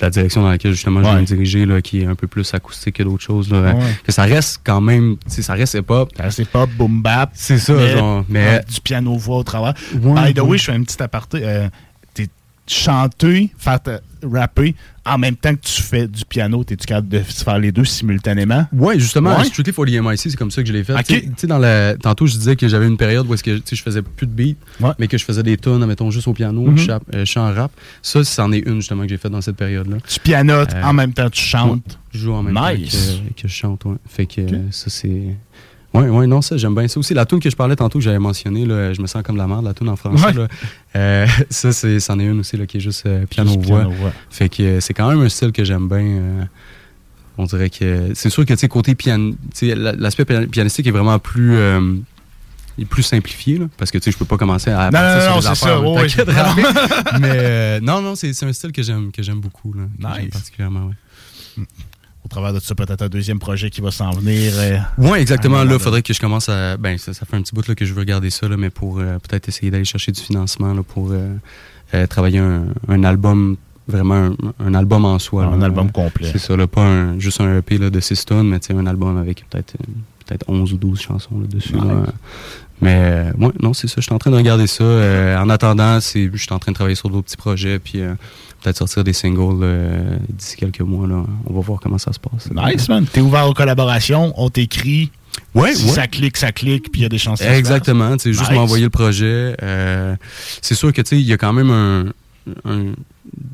la 0.00 0.10
direction 0.10 0.42
dans 0.42 0.48
laquelle 0.50 0.72
justement 0.72 1.00
je 1.02 1.08
vais 1.08 1.14
Ouais. 1.14 1.20
me 1.20 1.26
diriger, 1.26 1.66
là, 1.66 1.80
qui 1.82 2.00
est 2.00 2.06
un 2.06 2.14
peu 2.14 2.26
plus 2.26 2.52
acoustique 2.54 2.96
que 2.96 3.02
d'autres 3.02 3.22
choses. 3.22 3.50
Là, 3.50 3.74
Ouais. 3.74 3.74
Que 4.04 4.12
ça 4.12 4.22
reste 4.22 4.60
quand 4.64 4.80
même, 4.80 5.16
ça 5.26 5.54
reste 5.54 5.74
hip-hop. 5.74 6.10
Ça 6.16 6.22
reste 6.24 6.38
hip-hop, 6.40 6.70
boom 6.76 7.02
bap. 7.02 7.30
C'est 7.34 7.58
ça, 7.58 7.74
mais, 7.74 7.92
genre, 7.92 8.24
mais- 8.28 8.64
Du 8.72 8.80
piano-voix 8.80 9.36
au 9.38 9.42
travers. 9.44 9.74
Ouais, 10.02 10.26
By 10.28 10.34
the 10.34 10.40
ouais. 10.42 10.48
way, 10.48 10.58
je 10.58 10.64
fais 10.64 10.72
un 10.72 10.82
petit 10.82 11.02
aparté. 11.02 11.40
Euh, 11.42 11.68
chanter, 12.74 13.50
faire 13.58 13.78
rapper, 14.22 14.74
en 15.06 15.16
même 15.16 15.36
temps 15.36 15.54
que 15.54 15.60
tu 15.60 15.80
fais 15.80 16.08
du 16.08 16.24
piano, 16.24 16.64
t'es-tu 16.64 16.86
capable 16.86 17.08
de 17.08 17.20
faire 17.20 17.58
les 17.58 17.70
deux 17.72 17.84
simultanément? 17.84 18.66
Ouais, 18.72 18.98
justement, 18.98 19.36
Ouais? 19.38 19.44
Strictly 19.44 19.72
for 19.72 19.86
the 19.86 19.90
MIC, 19.90 20.18
c'est 20.18 20.36
comme 20.36 20.50
ça 20.50 20.62
que 20.62 20.68
je 20.68 20.72
l'ai 20.72 20.82
fait. 20.84 20.94
Dans 21.46 21.58
la, 21.58 21.96
tantôt, 21.96 22.26
je 22.26 22.36
disais 22.36 22.56
que 22.56 22.66
j'avais 22.68 22.86
une 22.88 22.96
période 22.96 23.26
où 23.28 23.34
est-ce 23.34 23.44
que, 23.44 23.56
je 23.70 23.82
faisais 23.82 24.02
plus 24.02 24.26
de 24.26 24.32
beats, 24.32 24.56
mais 24.98 25.06
que 25.08 25.16
je 25.16 25.24
faisais 25.24 25.42
des 25.42 25.56
tunes, 25.56 25.84
mettons, 25.86 26.10
juste 26.10 26.26
au 26.28 26.32
piano, 26.32 26.76
chap- 26.76 27.02
euh, 27.14 27.24
chant 27.24 27.52
rap. 27.54 27.70
Ça, 28.02 28.24
c'en 28.24 28.50
est 28.52 28.58
une, 28.66 28.76
justement, 28.76 29.04
que 29.04 29.08
j'ai 29.08 29.18
fait 29.18 29.30
dans 29.30 29.40
cette 29.40 29.56
période-là. 29.56 29.98
Tu 30.08 30.18
pianotes, 30.20 30.74
Euh, 30.74 30.82
en 30.82 30.92
même 30.92 31.12
temps 31.12 31.30
tu 31.30 31.42
chantes. 31.42 31.70
ouais, 31.86 31.94
je 32.12 32.18
joue 32.18 32.32
en 32.32 32.42
même 32.42 32.54
Nice. 32.54 32.92
temps 33.18 33.22
que, 33.36 33.42
que 33.42 33.48
je 33.48 33.54
chante, 33.54 33.84
ouais. 33.84 33.96
Fait 34.08 34.26
que 34.26 34.42
ça, 34.72 34.90
c'est... 34.90 35.36
Ouais, 35.98 36.08
ouais, 36.08 36.26
non, 36.26 36.40
ça, 36.42 36.56
j'aime 36.56 36.74
bien 36.74 36.86
ça 36.88 37.00
aussi. 37.00 37.14
La 37.14 37.26
tune 37.26 37.40
que 37.40 37.50
je 37.50 37.56
parlais 37.56 37.76
tantôt, 37.76 37.98
que 37.98 38.04
j'avais 38.04 38.18
mentionné, 38.18 38.64
là, 38.64 38.92
je 38.92 39.00
me 39.02 39.06
sens 39.06 39.22
comme 39.22 39.36
la 39.36 39.46
merde, 39.46 39.64
la 39.64 39.74
tune 39.74 39.88
en 39.88 39.96
français. 39.96 40.26
Ouais. 40.26 40.32
là. 40.32 40.48
Euh, 40.96 41.26
ça, 41.50 41.72
c'en 41.72 42.18
est 42.18 42.24
une 42.24 42.40
aussi, 42.40 42.56
là, 42.56 42.66
qui 42.66 42.76
est 42.78 42.80
juste 42.80 43.04
euh, 43.06 43.26
piano-voix. 43.26 43.86
Fait 44.30 44.48
que 44.48 44.62
euh, 44.62 44.80
c'est 44.80 44.94
quand 44.94 45.08
même 45.08 45.20
un 45.20 45.28
style 45.28 45.52
que 45.52 45.64
j'aime 45.64 45.88
bien. 45.88 45.98
euh, 45.98 46.44
on 47.36 47.44
dirait 47.44 47.70
que... 47.70 48.12
C'est 48.14 48.30
sûr 48.30 48.44
que, 48.44 48.52
tu 48.52 48.58
sais, 48.58 48.68
côté 48.68 48.94
piano... 48.94 49.34
l'aspect 49.62 50.24
pian- 50.24 50.48
pianistique 50.48 50.86
est 50.86 50.90
vraiment 50.90 51.18
plus... 51.18 51.56
il 52.76 52.82
est 52.82 52.84
plus 52.84 53.02
simplifié, 53.02 53.58
là, 53.58 53.66
parce 53.76 53.90
que, 53.90 53.98
tu 53.98 54.04
sais, 54.04 54.10
je 54.10 54.18
peux 54.18 54.24
pas 54.24 54.36
commencer 54.36 54.70
à 54.70 54.90
Non, 54.90 55.00
non, 55.00 55.34
non, 55.36 55.40
c'est 55.40 55.54
ça. 55.54 56.54
Mais 57.20 57.80
non, 57.80 58.00
non, 58.00 58.14
c'est, 58.16 58.42
un 58.42 58.52
style 58.52 58.72
que 58.72 58.82
j'aime, 58.82 59.10
beaucoup, 59.40 59.72
là. 59.72 59.84
Nice. 59.98 60.30
particulièrement, 60.32 60.86
ouais. 60.86 61.64
Au 62.28 62.30
travers 62.30 62.52
de 62.52 62.60
ça, 62.60 62.74
peut-être 62.74 63.00
un 63.00 63.08
deuxième 63.08 63.38
projet 63.38 63.70
qui 63.70 63.80
va 63.80 63.90
s'en 63.90 64.10
venir. 64.10 64.52
euh, 64.56 64.76
Oui, 64.98 65.18
exactement. 65.18 65.64
Là, 65.64 65.72
il 65.72 65.78
faudrait 65.78 66.02
que 66.02 66.12
je 66.12 66.20
commence 66.20 66.50
à. 66.50 66.76
Ben, 66.76 66.98
ça, 66.98 67.14
ça 67.14 67.24
fait 67.24 67.36
un 67.36 67.40
petit 67.40 67.54
bout 67.54 67.66
là, 67.66 67.74
que 67.74 67.86
je 67.86 67.94
veux 67.94 68.00
regarder 68.00 68.28
ça, 68.28 68.46
là, 68.48 68.58
mais 68.58 68.68
pour 68.68 68.98
euh, 68.98 69.16
peut-être 69.26 69.48
essayer 69.48 69.70
d'aller 69.70 69.86
chercher 69.86 70.12
du 70.12 70.20
financement 70.20 70.74
là, 70.74 70.82
pour 70.82 71.10
euh, 71.12 72.06
travailler 72.06 72.38
un, 72.40 72.64
un 72.86 73.02
album, 73.04 73.56
vraiment 73.86 74.14
un, 74.14 74.34
un 74.60 74.74
album 74.74 75.06
en 75.06 75.18
soi. 75.18 75.46
Un 75.46 75.62
album 75.62 75.90
complet. 75.90 76.28
C'est 76.30 76.38
ça, 76.38 76.54
là, 76.54 76.66
pas 76.66 76.82
un- 76.82 77.18
juste 77.18 77.40
un 77.40 77.56
EP 77.60 77.78
là, 77.78 77.88
de 77.88 77.98
6 77.98 78.26
tonnes, 78.26 78.48
mais 78.50 78.58
un 78.72 78.86
album 78.86 79.16
avec 79.16 79.46
peut-être 79.48 79.72
peut-être 80.26 80.44
11 80.48 80.74
ou 80.74 80.76
12 80.76 81.00
chansons 81.00 81.30
dessus. 81.50 81.72
Nice. 81.72 81.82
Mais 82.82 83.32
ouais, 83.38 83.48
non, 83.62 83.72
c'est 83.72 83.88
ça. 83.88 83.94
Je 83.96 84.02
suis 84.02 84.12
en 84.14 84.18
train 84.18 84.30
de 84.30 84.36
regarder 84.36 84.66
ça. 84.66 84.84
En 85.42 85.48
attendant, 85.48 85.98
c'est, 86.00 86.30
je 86.30 86.36
suis 86.36 86.52
en 86.52 86.58
train 86.58 86.72
de 86.72 86.74
travailler 86.76 86.94
sur 86.94 87.08
d'autres 87.08 87.24
petits 87.24 87.38
projets, 87.38 87.78
puis 87.78 88.02
peut-être 88.62 88.76
sortir 88.78 89.04
des 89.04 89.12
singles 89.12 89.60
euh, 89.62 90.16
d'ici 90.28 90.56
quelques 90.56 90.80
mois. 90.80 91.06
Là. 91.06 91.24
On 91.46 91.52
va 91.54 91.60
voir 91.60 91.80
comment 91.80 91.98
ça 91.98 92.12
se 92.12 92.18
passe. 92.18 92.48
Nice, 92.52 92.88
man. 92.88 93.06
T'es 93.10 93.20
ouvert 93.20 93.48
aux 93.48 93.54
collaborations, 93.54 94.32
on 94.36 94.50
t'écrit. 94.50 95.10
Ouais, 95.54 95.74
si 95.74 95.86
ouais. 95.86 95.92
ça 95.92 96.06
clique, 96.08 96.36
ça 96.36 96.50
clique, 96.52 96.90
puis 96.90 97.00
il 97.00 97.04
y 97.04 97.06
a 97.06 97.08
des 97.08 97.18
chances. 97.18 97.40
Exactement, 97.40 98.16
tu 98.16 98.24
sais, 98.24 98.32
juste 98.32 98.52
m'envoyer 98.52 98.84
le 98.84 98.90
projet. 98.90 99.54
euh, 99.62 100.16
c'est 100.62 100.74
sûr 100.74 100.92
que 100.92 101.00
tu 101.00 101.10
sais, 101.10 101.20
il 101.20 101.26
y 101.26 101.32
a 101.32 101.36
quand 101.36 101.52
même 101.52 101.70
un, 101.70 102.06
un- 102.64 102.92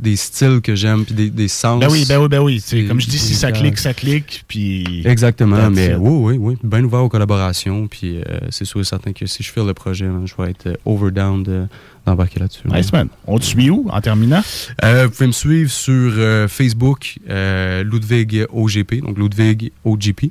des 0.01 0.17
styles 0.17 0.61
que 0.63 0.75
j'aime 0.77 1.05
puis 1.05 1.15
des, 1.15 1.31
des 1.31 1.49
sens. 1.49 1.81
Ben 1.81 1.89
oui, 1.91 2.05
ben 2.09 2.19
oui, 2.21 2.29
ben 2.29 2.39
oui. 2.41 2.63
Comme 2.87 3.01
je 3.01 3.09
dis, 3.09 3.19
si 3.19 3.35
ça 3.35 3.51
clique, 3.53 3.77
ça 3.79 3.93
clique, 3.93 4.45
puis... 4.49 5.03
Exactement, 5.05 5.69
mais 5.69 5.95
oui, 5.97 6.37
oui, 6.37 6.37
oui, 6.39 6.57
bien 6.63 6.83
ouvert 6.85 7.03
aux 7.03 7.09
collaborations, 7.09 7.87
puis 7.89 8.19
euh, 8.19 8.23
c'est 8.51 8.65
sûr 8.65 8.81
et 8.81 8.85
certain 8.85 9.13
que 9.13 9.27
si 9.27 9.43
je 9.43 9.51
fais 9.51 9.65
le 9.65 9.75
projet, 9.75 10.07
je 10.25 10.35
vais 10.43 10.51
être 10.51 10.79
over 10.85 11.11
down 11.11 11.43
de- 11.43 11.67
d'embarquer 12.07 12.41
là-dessus. 12.41 12.67
Nice, 12.69 12.93
man. 12.93 13.09
On 13.27 13.39
te 13.39 13.45
suit 13.45 13.71
où, 13.71 13.87
en 13.91 14.01
terminant? 14.01 14.43
Euh, 14.85 15.05
vous 15.07 15.11
pouvez 15.11 15.27
me 15.27 15.33
suivre 15.33 15.71
sur 15.71 16.13
euh, 16.17 16.49
Facebook, 16.49 17.19
euh, 17.29 17.83
Ludwig 17.85 18.47
OGP, 18.53 19.01
donc 19.03 19.19
Ludwig 19.19 19.73
OGP. 19.85 20.31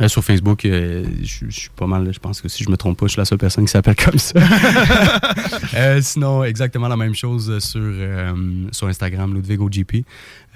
Euh, 0.00 0.06
sur 0.06 0.22
Facebook, 0.22 0.64
euh, 0.64 1.04
je 1.22 1.46
je 1.48 1.60
suis 1.60 1.70
pas 1.74 1.86
mal, 1.88 2.12
je 2.12 2.20
pense 2.20 2.40
que 2.40 2.48
si 2.48 2.62
je 2.62 2.70
me 2.70 2.76
trompe 2.76 2.96
pas, 2.98 3.06
je 3.06 3.12
suis 3.12 3.20
la 3.20 3.24
seule 3.24 3.38
personne 3.38 3.64
qui 3.64 3.72
s'appelle 3.72 3.96
comme 3.96 4.18
ça. 4.18 4.38
Euh, 5.74 6.00
sinon, 6.02 6.44
exactement 6.44 6.88
la 6.88 6.96
même 6.96 7.14
chose 7.14 7.58
sur, 7.58 7.80
euh, 7.82 8.32
sur 8.72 8.86
Instagram, 8.88 9.34
Ludwig 9.34 9.60
OGP. 9.60 10.04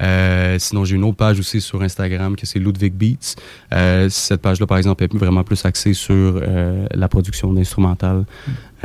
Euh, 0.00 0.58
sinon, 0.58 0.84
j'ai 0.84 0.96
une 0.96 1.04
autre 1.04 1.16
page 1.16 1.38
aussi 1.38 1.60
sur 1.60 1.82
Instagram 1.82 2.34
que 2.34 2.46
c'est 2.46 2.58
Ludwig 2.58 2.94
Beats. 2.94 3.36
Euh, 3.72 4.08
cette 4.08 4.40
page-là, 4.40 4.66
par 4.66 4.78
exemple, 4.78 5.04
est 5.04 5.14
vraiment 5.14 5.44
plus 5.44 5.64
axée 5.64 5.94
sur 5.94 6.14
euh, 6.14 6.86
la 6.92 7.08
production 7.08 7.52
d'instrumentales. 7.52 8.24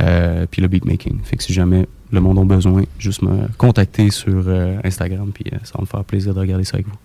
Euh, 0.00 0.46
puis 0.50 0.62
le 0.62 0.68
beatmaking. 0.68 1.20
Fait 1.24 1.36
que 1.36 1.42
si 1.42 1.52
jamais 1.52 1.86
le 2.10 2.20
monde 2.20 2.38
a 2.38 2.44
besoin, 2.44 2.84
juste 2.98 3.22
me 3.22 3.48
contacter 3.56 4.10
sur 4.10 4.44
euh, 4.46 4.78
Instagram, 4.84 5.30
puis 5.32 5.44
euh, 5.52 5.58
ça 5.64 5.72
va 5.74 5.82
me 5.82 5.86
faire 5.86 6.04
plaisir 6.04 6.34
de 6.34 6.40
regarder 6.40 6.64
ça 6.64 6.76
avec 6.76 6.86
vous. 6.86 6.98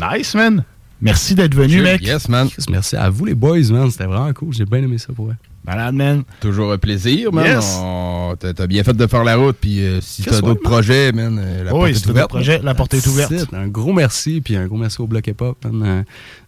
Nice, 0.00 0.34
man. 0.34 0.64
Merci 1.00 1.34
d'être 1.34 1.54
venu, 1.54 1.82
mec. 1.82 2.02
Yes, 2.02 2.28
man. 2.28 2.48
Merci 2.70 2.96
à 2.96 3.10
vous, 3.10 3.24
les 3.24 3.34
boys, 3.34 3.70
man. 3.70 3.90
C'était 3.90 4.04
vraiment 4.04 4.32
cool. 4.32 4.52
J'ai 4.52 4.64
bien 4.64 4.82
aimé 4.82 4.98
ça 4.98 5.12
pour 5.12 5.28
eux. 5.28 5.36
Malade, 5.66 5.94
man. 5.94 6.22
Toujours 6.40 6.72
un 6.72 6.78
plaisir, 6.78 7.32
man. 7.32 7.46
Yes. 7.46 7.78
On- 7.80 8.34
T'as 8.38 8.66
bien 8.66 8.82
fait 8.84 8.92
de 8.94 9.06
faire 9.06 9.22
la 9.24 9.36
route, 9.36 9.56
puis 9.60 9.80
euh, 9.80 10.00
si 10.00 10.22
Qu'est-ce 10.22 10.40
t'as 10.40 10.46
d'autres 10.46 10.60
projets, 10.62 11.12
man, 11.12 11.38
euh, 11.40 11.64
la 11.64 11.72
Oui, 11.74 11.78
porte 11.80 11.92
si 11.92 11.98
est 11.98 12.04
t'as 12.04 12.10
ouverte. 12.10 12.14
d'autres 12.30 12.34
projets, 12.34 12.60
la 12.62 12.74
porte 12.74 12.94
est 12.94 13.06
ouverte. 13.06 13.32
Un 13.54 13.68
gros 13.68 13.92
merci, 13.92 14.40
puis 14.40 14.56
un 14.56 14.66
gros 14.66 14.76
merci 14.76 15.00
au 15.00 15.06
Bloc 15.06 15.26
Hip 15.26 15.36
Hop. 15.40 15.64
man. 15.64 15.82
Euh, 15.86 16.02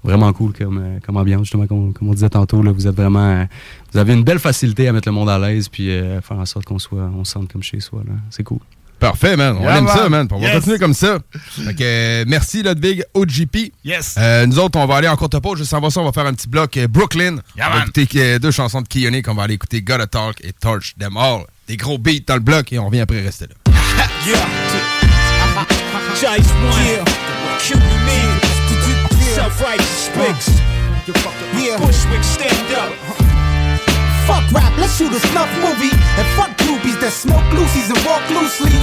vraiment 0.04 0.32
cool 0.32 0.52
comme, 0.52 0.78
euh, 0.78 0.98
comme 1.04 1.16
ambiance, 1.16 1.42
justement, 1.42 1.66
comme, 1.66 1.92
comme 1.92 2.08
on 2.08 2.12
disait 2.14 2.28
tantôt. 2.28 2.62
Là, 2.62 2.72
vous 2.72 2.86
êtes 2.86 2.94
vraiment. 2.96 3.20
euh, 3.40 3.44
vous 3.92 3.98
avez 3.98 4.12
une 4.14 4.24
belle 4.24 4.38
facilité 4.40 4.88
à 4.88 4.92
mettre 4.92 5.08
le 5.08 5.12
monde 5.12 5.28
à 5.30 5.38
l'aise, 5.38 5.68
puis 5.68 5.90
euh, 5.90 6.20
faire 6.20 6.38
en 6.38 6.44
sorte 6.46 6.64
qu'on 6.66 6.78
soit, 6.78 7.08
on 7.16 7.24
se 7.24 7.32
sente 7.32 7.50
comme 7.52 7.62
chez 7.62 7.80
soi. 7.80 8.02
là. 8.06 8.12
C'est 8.30 8.42
cool. 8.42 8.58
Parfait, 9.10 9.36
man. 9.36 9.56
On 9.58 9.62
Yeah, 9.62 9.78
aime 9.78 9.84
man. 9.84 9.96
ça, 9.96 10.08
man. 10.08 10.28
On 10.30 10.38
va 10.38 10.46
Yes. 10.46 10.54
continuer 10.56 10.78
comme 10.78 10.94
ça. 10.94 11.18
Fait 11.64 11.74
que, 11.74 11.82
euh, 11.82 12.24
merci, 12.26 12.62
Ludwig, 12.62 13.02
OGP. 13.14 13.72
Yes. 13.84 14.14
Euh, 14.18 14.46
nous 14.46 14.58
autres, 14.58 14.78
on 14.78 14.86
va 14.86 14.96
aller 14.96 15.08
en 15.08 15.16
courte 15.16 15.38
pause. 15.40 15.58
Juste 15.58 15.72
avant 15.74 15.90
ça, 15.90 16.00
on 16.00 16.04
va 16.04 16.12
faire 16.12 16.26
un 16.26 16.34
petit 16.34 16.48
bloc 16.48 16.76
euh, 16.76 16.86
Brooklyn. 16.88 17.36
Yeah, 17.56 17.68
on 17.68 17.70
va 17.70 17.78
man. 17.80 17.88
écouter 17.94 18.08
euh, 18.22 18.38
deux 18.38 18.50
chansons 18.50 18.82
de 18.82 18.88
Kiyonik. 18.88 19.26
On 19.28 19.34
va 19.34 19.44
aller 19.44 19.54
écouter 19.54 19.82
Gotta 19.82 20.06
Talk 20.06 20.36
et 20.42 20.52
Torch 20.52 20.94
Them 20.98 21.16
All. 21.16 21.42
Des 21.68 21.76
gros 21.76 21.98
beats 21.98 22.20
dans 22.26 22.34
le 22.34 22.40
bloc 22.40 22.72
et 22.72 22.78
on 22.78 22.86
revient 22.86 23.00
après 23.00 23.20
rester 23.20 23.46
là. 23.46 23.54
Jice 26.14 26.28
one. 26.28 27.04
Cue 27.60 27.74
me. 27.76 28.20
Self-righteous 29.34 29.84
spigs. 30.06 30.54
Yeah. 31.58 31.76
Bushwick, 31.78 32.22
stand 32.24 32.72
up. 32.72 33.25
Fuck 34.26 34.50
rap, 34.50 34.74
let's 34.76 34.98
shoot 34.98 35.12
a 35.14 35.20
snuff 35.30 35.50
movie. 35.62 35.94
And 36.18 36.26
fuck 36.34 36.50
groupies 36.58 36.98
that 36.98 37.14
smoke 37.14 37.46
loosies 37.54 37.94
and 37.94 38.00
walk 38.02 38.26
loosely. 38.34 38.74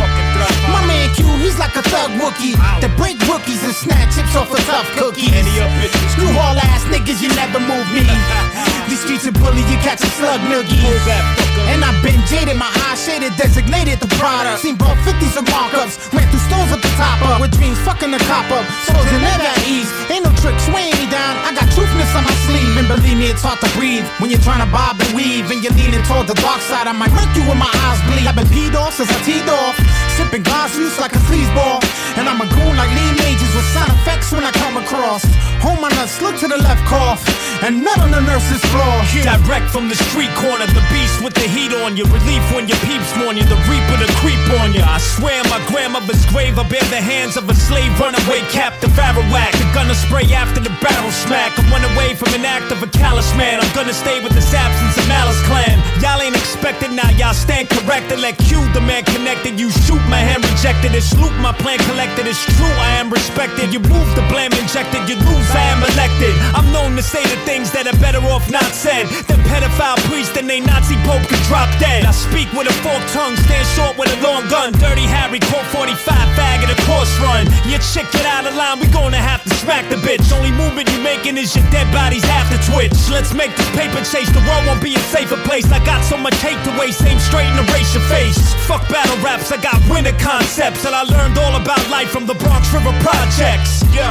My 0.71 0.79
man 0.87 1.11
Q, 1.15 1.27
he's 1.43 1.59
like 1.59 1.75
a 1.75 1.83
thug 1.83 2.15
Wookie 2.15 2.55
that 2.79 2.95
break 2.95 3.19
rookies 3.27 3.59
and 3.63 3.75
snatch 3.75 4.15
chips 4.15 4.35
off 4.39 4.51
a 4.55 4.59
tough 4.63 4.87
cookie. 4.95 5.27
You 5.27 6.31
all 6.39 6.55
ass 6.55 6.87
niggas, 6.87 7.19
you 7.19 7.27
never 7.35 7.59
move 7.59 7.87
me. 7.91 8.07
These 8.87 9.03
streets 9.03 9.27
are 9.27 9.35
bully, 9.35 9.63
you 9.67 9.77
catch 9.83 9.99
a 9.99 10.09
slug 10.15 10.39
noogie. 10.47 11.52
And 11.71 11.83
I've 11.83 11.99
been 12.03 12.19
jaded, 12.27 12.57
my 12.57 12.69
eyes 12.89 12.99
shaded, 12.99 13.35
designated 13.37 13.99
the 13.99 14.09
product. 14.19 14.59
Seen 14.59 14.75
both 14.75 14.97
50s 15.07 15.37
and 15.37 15.47
markups, 15.47 15.95
ran 16.11 16.27
through 16.29 16.43
stores 16.47 16.69
with 16.71 16.83
the 16.83 16.93
top 16.99 17.21
up. 17.27 17.41
With 17.41 17.51
dreams 17.55 17.79
fucking 17.87 18.11
the 18.11 18.21
cop 18.29 18.49
up, 18.51 18.65
souls 18.87 19.07
are 19.07 19.23
never 19.23 19.47
at 19.47 19.61
ease. 19.67 19.89
Ain't 20.11 20.23
no 20.25 20.31
tricks 20.39 20.67
weighing 20.69 20.95
me 20.99 21.07
down. 21.09 21.39
I 21.47 21.55
got 21.55 21.67
truthness 21.71 22.11
on 22.15 22.23
my 22.23 22.35
sleeve, 22.45 22.73
and 22.77 22.87
believe 22.87 23.17
me, 23.17 23.27
it's 23.31 23.41
hard 23.41 23.59
to 23.61 23.69
breathe 23.77 24.05
when 24.19 24.29
you're 24.29 24.43
trying 24.43 24.63
to 24.63 24.69
bob 24.71 24.99
and 24.99 25.11
weave 25.15 25.49
and 25.51 25.63
you're 25.63 25.75
leaning 25.75 26.03
toward 26.03 26.27
the 26.27 26.37
dark 26.43 26.61
side. 26.61 26.87
I 26.87 26.93
might 26.93 27.11
murk 27.11 27.31
you 27.35 27.43
when 27.47 27.57
my 27.57 27.71
eyes 27.87 27.99
bleed. 28.07 28.27
I've 28.27 28.35
been 28.35 28.49
peed 28.51 28.75
off 28.75 28.93
since 28.93 29.09
I 29.09 29.19
teed 29.23 29.47
off, 29.47 29.75
sipping 30.15 30.43
glass 30.43 30.75
juice 30.75 30.99
like 30.99 31.15
a 31.15 31.21
sleazeball. 31.27 31.79
And 32.17 32.29
I'm 32.29 32.39
a 32.41 32.47
goon 32.47 32.73
like 32.77 32.91
Lee 32.93 33.11
Majors 33.17 33.53
with 33.55 33.67
sound 33.73 33.91
effects 34.03 34.31
when 34.31 34.43
I 34.43 34.51
come 34.51 34.77
across. 34.77 35.25
Hold 35.65 35.79
my 35.81 35.89
nuts, 35.95 36.21
look 36.21 36.35
to 36.43 36.47
the 36.47 36.59
left, 36.59 36.83
cough, 36.85 37.23
and 37.63 37.83
nut 37.83 37.97
on 37.99 38.11
the 38.11 38.21
nurse's 38.21 38.61
floor. 38.69 38.95
Direct 39.23 39.69
from 39.71 39.89
the 39.89 39.95
street 39.95 40.29
corner, 40.35 40.67
the 40.67 40.83
beast 40.91 41.23
with 41.23 41.33
the 41.33 41.47
heat 41.53 41.71
on 41.85 41.95
you. 41.95 42.03
Relief 42.09 42.43
when 42.51 42.67
your 42.67 42.81
peeps 42.89 43.13
mourn 43.15 43.37
you, 43.37 43.45
the 43.45 43.57
reaper 43.69 43.97
to 44.01 44.09
creep 44.19 44.41
on 44.59 44.73
you. 44.73 44.81
I 44.81 44.97
swear 44.97 45.39
my 45.53 45.61
grandmother's 45.69 46.25
grave, 46.33 46.57
I 46.57 46.65
bear 46.67 46.83
the 46.89 46.99
hands 46.99 47.37
of 47.37 47.47
a 47.47 47.55
slave 47.55 47.93
runaway 48.01 48.41
captive 48.49 48.91
Arawak. 48.97 49.53
The 49.61 49.69
gunner 49.73 49.93
spray 49.93 50.25
after 50.33 50.59
the 50.59 50.73
battle 50.81 51.11
smack. 51.11 51.53
I 51.57 51.63
run 51.69 51.85
away 51.93 52.15
from 52.17 52.33
an 52.33 52.43
act 52.43 52.73
of 52.73 52.81
a 52.81 52.89
callous 52.89 53.29
man. 53.37 53.61
I'm 53.61 53.71
gonna 53.77 53.93
stay 53.93 54.21
with 54.23 54.33
this 54.33 54.53
absence 54.53 54.97
of 54.97 55.05
malice 55.07 55.41
clan. 55.45 55.77
Y'all 56.01 56.21
ain't 56.21 56.35
expected 56.35 56.91
now, 56.91 57.09
y'all 57.15 57.37
stand 57.37 57.69
corrected. 57.69 58.19
Let 58.19 58.37
Q, 58.37 58.57
the 58.73 58.81
man 58.81 59.05
connected. 59.05 59.59
You 59.59 59.69
shoot 59.85 60.01
my 60.09 60.19
hand 60.19 60.43
rejected. 60.43 60.95
It's 60.95 61.13
loot, 61.15 61.33
my 61.39 61.53
plan 61.53 61.77
collected. 61.89 62.25
It's 62.25 62.43
true, 62.57 62.75
I 62.81 62.97
am 62.97 63.09
respected. 63.13 63.71
You 63.71 63.79
move 63.79 64.09
the 64.17 64.25
blame 64.27 64.51
injected, 64.57 65.07
you 65.07 65.15
lose, 65.15 65.49
I 65.53 65.63
am 65.73 65.81
elected. 65.93 66.33
I'm 66.57 66.67
known 66.73 66.95
to 66.97 67.03
say 67.03 67.21
the 67.23 67.39
things 67.45 67.71
that 67.71 67.85
are 67.87 67.99
better 68.01 68.21
off 68.33 68.49
not 68.49 68.69
said. 68.73 69.07
The 69.29 69.37
pedophile 69.49 69.99
priest 70.09 70.35
and 70.37 70.49
they 70.49 70.59
Nazi 70.59 70.95
pope 71.05 71.23
drop 71.47 71.69
dead. 71.79 72.05
I 72.05 72.11
speak 72.11 72.51
with 72.53 72.67
a 72.67 72.75
forked 72.83 73.09
tongue, 73.13 73.35
stand 73.37 73.67
short 73.75 73.97
with 73.97 74.11
a 74.11 74.19
long 74.21 74.47
gun. 74.47 74.71
Dirty 74.79 75.05
Harry, 75.07 75.39
Colt 75.39 75.65
45, 75.71 75.95
fag 76.37 76.63
at 76.63 76.71
a 76.71 76.79
course 76.87 77.11
run. 77.19 77.47
Your 77.67 77.79
chick 77.79 78.07
get 78.11 78.25
out 78.25 78.45
of 78.45 78.55
line, 78.55 78.79
we 78.79 78.87
gonna 78.87 79.19
have 79.19 79.43
to 79.43 79.51
smack 79.61 79.89
the 79.89 79.97
bitch. 79.97 80.25
Only 80.31 80.51
movement 80.51 80.91
you 80.91 80.99
making 81.01 81.37
is 81.37 81.55
your 81.55 81.65
dead 81.71 81.87
bodies 81.93 82.23
after 82.25 82.57
Twitch. 82.71 82.95
Let's 83.09 83.33
make 83.33 83.55
this 83.55 83.69
paper 83.71 84.01
chase, 84.03 84.29
the 84.31 84.43
world 84.47 84.65
won't 84.67 84.81
be 84.81 84.95
a 84.95 85.03
safer 85.11 85.37
place. 85.47 85.71
I 85.71 85.83
got 85.85 86.03
so 86.03 86.17
much 86.17 86.35
hate 86.39 86.59
to 86.65 86.73
waste, 86.79 87.03
aim 87.03 87.19
straight 87.19 87.47
and 87.47 87.59
erase 87.69 87.93
your 87.93 88.05
face. 88.07 88.39
Fuck 88.67 88.87
battle 88.89 89.17
raps, 89.23 89.51
I 89.51 89.57
got 89.57 89.77
winner 89.89 90.15
concepts. 90.19 90.85
And 90.85 90.95
I 90.95 91.03
learned 91.03 91.37
all 91.37 91.55
about 91.59 91.81
life 91.89 92.09
from 92.09 92.25
the 92.25 92.35
Bronx 92.35 92.71
River 92.73 92.93
Projects. 93.01 93.83
Yo, 93.93 94.07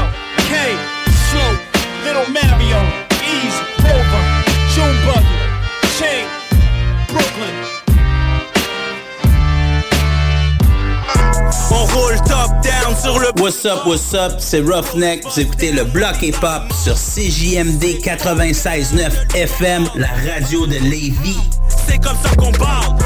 K, 0.49 0.77
Slow, 1.31 1.53
Little 2.05 2.29
Mario, 2.33 2.81
Ease, 3.25 3.59
Rover, 3.83 4.32
Brooklyn. 7.13 7.83
On 11.71 11.85
roule 11.85 12.17
top 12.27 12.51
down 12.63 12.97
sur 13.01 13.19
le 13.19 13.29
What's 13.41 13.65
up, 13.67 13.87
what's 13.87 14.15
up, 14.15 14.33
c'est 14.39 14.61
Roughneck. 14.61 15.25
Vous 15.25 15.41
écoutez 15.41 15.73
le 15.73 15.85
bloc 15.85 16.23
hip-hop 16.23 16.73
sur 16.73 16.95
CJMD 16.95 17.83
96.9 18.03 19.37
FM, 19.37 19.89
la 19.95 20.09
radio 20.33 20.67
de 20.67 20.75
Lévis. 20.79 21.39
C'est 21.87 21.99
comme 21.99 22.17
ça 22.23 22.35
qu'on 22.37 22.53
parle. 22.53 22.97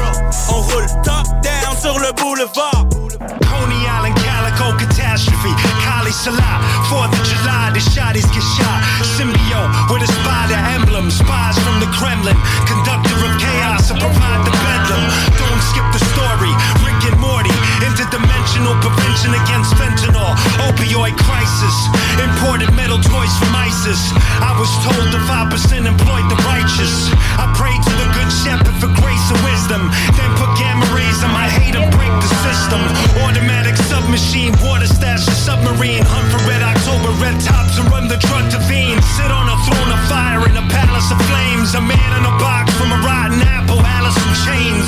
On 0.49 0.61
roule 0.61 0.85
top 1.03 1.25
down 1.41 1.77
sur 1.81 1.99
le 1.99 2.11
boulevard. 2.13 2.85
Coney 3.19 3.83
Island, 3.83 4.15
Calico, 4.15 4.77
catastrophe. 5.17 5.53
Kali 5.81 6.11
Salah, 6.11 6.61
4th 6.93 7.09
of 7.09 7.23
July, 7.25 7.73
the 7.73 7.81
shotties 7.81 8.29
get 8.29 8.45
shot. 8.57 8.79
Symbiote 9.17 9.73
with 9.89 10.05
a 10.05 10.09
spider 10.21 10.59
emblem. 10.77 11.09
Spies 11.09 11.57
from 11.65 11.81
the 11.81 11.89
Kremlin. 11.97 12.37
Conductor 12.69 13.17
of 13.25 13.33
chaos 13.41 13.89
to 13.89 13.95
provide 13.97 14.41
the 14.45 14.53
bedlam. 14.61 15.03
Don't 15.41 15.61
skip 15.73 15.87
the 15.89 16.01
story. 16.13 16.53
Rick 16.85 17.01
and 17.09 17.17
Morty, 17.17 17.53
interdimensional 17.81 18.77
prevention 18.81 19.33
against 19.33 19.73
fentanyl. 19.73 20.37
Opioid 20.69 21.17
crisis. 21.25 21.75
Imported 22.21 22.69
metal 22.77 23.01
toys 23.01 23.33
from 23.41 23.53
ISIS. 23.57 24.13
I 24.41 24.53
was 24.61 24.69
told 24.85 25.07
the 25.09 25.21
5% 25.25 25.49
employed 25.85 26.27
the 26.29 26.37
righteous. 26.45 27.09
I 27.41 27.49
prayed 27.57 27.81
to 27.81 27.93
the 27.97 28.07
good 28.13 28.31
shepherd 28.45 28.77
for 28.77 28.91
grace 29.01 29.25
and 29.33 29.41
wisdom. 29.41 29.81
Then 30.13 30.29
put 30.37 30.49
gamma 30.61 30.85
rays 30.93 31.23
on 31.25 31.33
my 31.33 31.49
hate 31.49 31.75
the 32.21 32.31
system. 32.41 32.81
Automatic 33.23 33.75
submachine, 33.89 34.53
water 34.63 34.87
stash, 34.87 35.27
a 35.27 35.35
submarine. 35.35 36.03
Hunt 36.05 36.27
for 36.33 36.41
red 36.49 36.61
October, 36.61 37.11
red 37.21 37.37
tops, 37.41 37.77
and 37.77 37.87
run 37.89 38.07
the 38.07 38.17
drug 38.17 38.49
to 38.51 38.59
vein. 38.65 38.97
Sit 39.17 39.29
on 39.31 39.47
a 39.49 39.57
throne 39.65 39.91
of 39.91 40.01
fire 40.09 40.41
in 40.49 40.55
a 40.57 40.65
palace 40.69 41.09
of 41.11 41.19
flames. 41.29 41.75
A 41.75 41.81
man 41.81 42.09
in 42.17 42.23
a 42.25 42.35
box 42.41 42.73
from 42.75 42.91
a 42.91 42.99
rotten 43.05 43.41
apple, 43.41 43.81
Alice 43.81 44.17
in 44.17 44.31
chains. 44.45 44.87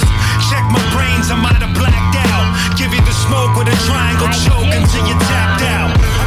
Check 0.50 0.66
my 0.74 0.82
brains, 0.94 1.30
I 1.30 1.38
might 1.38 1.62
have 1.62 1.74
blacked 1.78 2.18
out. 2.30 2.48
Give 2.78 2.92
you 2.94 3.02
the 3.06 3.16
smoke 3.26 3.54
with 3.58 3.70
a 3.70 3.78
triangle 3.86 4.32
choke 4.46 4.72
until 4.72 5.04
you 5.06 5.16
tapped 5.30 5.64
out. 5.66 6.19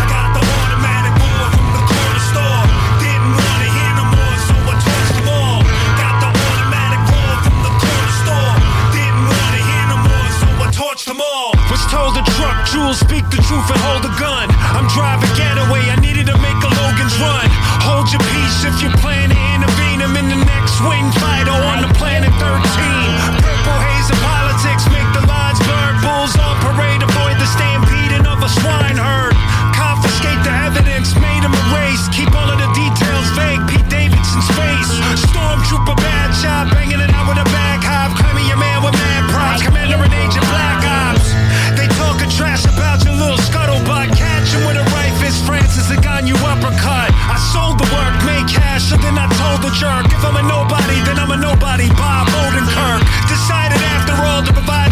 Torched 11.02 11.08
them 11.08 11.20
all. 11.20 11.50
Was 11.70 11.82
told 11.90 12.14
the 12.14 12.22
truck, 12.38 12.66
Jules, 12.70 13.00
speak 13.00 13.24
the 13.30 13.42
truth 13.42 13.66
and 13.70 13.80
hold 13.82 14.04
a 14.04 14.14
gun. 14.20 14.46
I'm 14.70 14.86
driving 14.94 15.30
getaway, 15.34 15.82
I 15.90 15.98
needed 15.98 16.26
to 16.26 16.36
make 16.38 16.58
a 16.62 16.70
Logan's 16.78 17.16
run. 17.18 17.46
Hold 17.82 18.12
your 18.12 18.22
peace 18.22 18.62
if 18.62 18.78
you 18.82 18.90
plan 19.02 19.30
to 19.30 19.38
intervene. 19.54 20.02
I'm 20.02 20.14
in 20.14 20.28
the 20.28 20.38
next 20.46 20.78
wing 20.86 21.10
fighter 21.18 21.54
on 21.54 21.82
the 21.82 21.90
planet 21.98 22.30
13. 22.38 22.62
Purple 23.42 23.78
haze 23.82 24.08
of 24.14 24.18
politics 24.22 24.86
make 24.94 25.08
the 25.10 25.26
lines 25.26 25.58
blur. 25.66 25.90
Bulls 26.06 26.34
on 26.38 26.54
parade, 26.62 27.02
avoid 27.02 27.34
the 27.38 27.48
stampeding 27.50 28.26
of 28.26 28.38
a 28.42 28.50
swine 28.62 28.98
jerk. 49.82 50.06
If 50.14 50.22
I'm 50.22 50.38
a 50.38 50.44
nobody, 50.46 50.98
then 51.02 51.18
I'm 51.18 51.34
a 51.34 51.36
nobody. 51.36 51.90
Bob 51.98 52.30
Odenkirk 52.30 53.02
decided 53.26 53.82
after 53.94 54.14
all 54.14 54.42
to 54.46 54.52
provide 54.54 54.91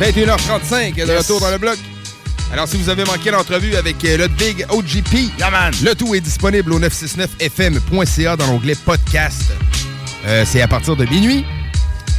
21h35 0.00 0.94
de 0.94 1.12
retour 1.16 1.40
dans 1.40 1.50
le 1.50 1.58
bloc. 1.58 1.76
Alors, 2.52 2.68
si 2.68 2.76
vous 2.76 2.88
avez 2.88 3.04
manqué 3.04 3.30
l'entrevue 3.30 3.74
avec 3.74 4.02
euh, 4.04 4.16
le 4.16 4.28
Big 4.28 4.64
OGP, 4.70 5.30
le 5.82 5.94
tout 5.94 6.14
est 6.14 6.20
disponible 6.20 6.72
au 6.72 6.80
969fm.ca 6.80 8.36
dans 8.36 8.46
l'onglet 8.46 8.76
podcast. 8.84 9.50
Euh, 10.26 10.44
c'est 10.46 10.62
à 10.62 10.68
partir 10.68 10.96
de 10.96 11.04
minuit. 11.04 11.44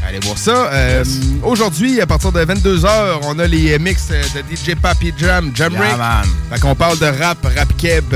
Allez 0.06 0.20
voir 0.20 0.38
ça. 0.38 0.72
Euh, 0.72 1.04
Aujourd'hui, 1.44 2.00
à 2.02 2.06
partir 2.06 2.32
de 2.32 2.42
22h, 2.44 3.20
on 3.24 3.40
a 3.40 3.48
les 3.48 3.80
mix 3.80 4.08
de 4.10 4.16
DJ 4.56 4.76
Papi 4.76 5.14
Jam, 5.18 5.52
Jam 5.56 5.72
Yeah, 5.74 5.98
man. 5.98 6.26
Fait 6.52 6.60
qu'on 6.60 6.76
parle 6.76 7.00
de 7.00 7.06
rap, 7.06 7.38
rap 7.56 7.76
keb, 7.78 8.14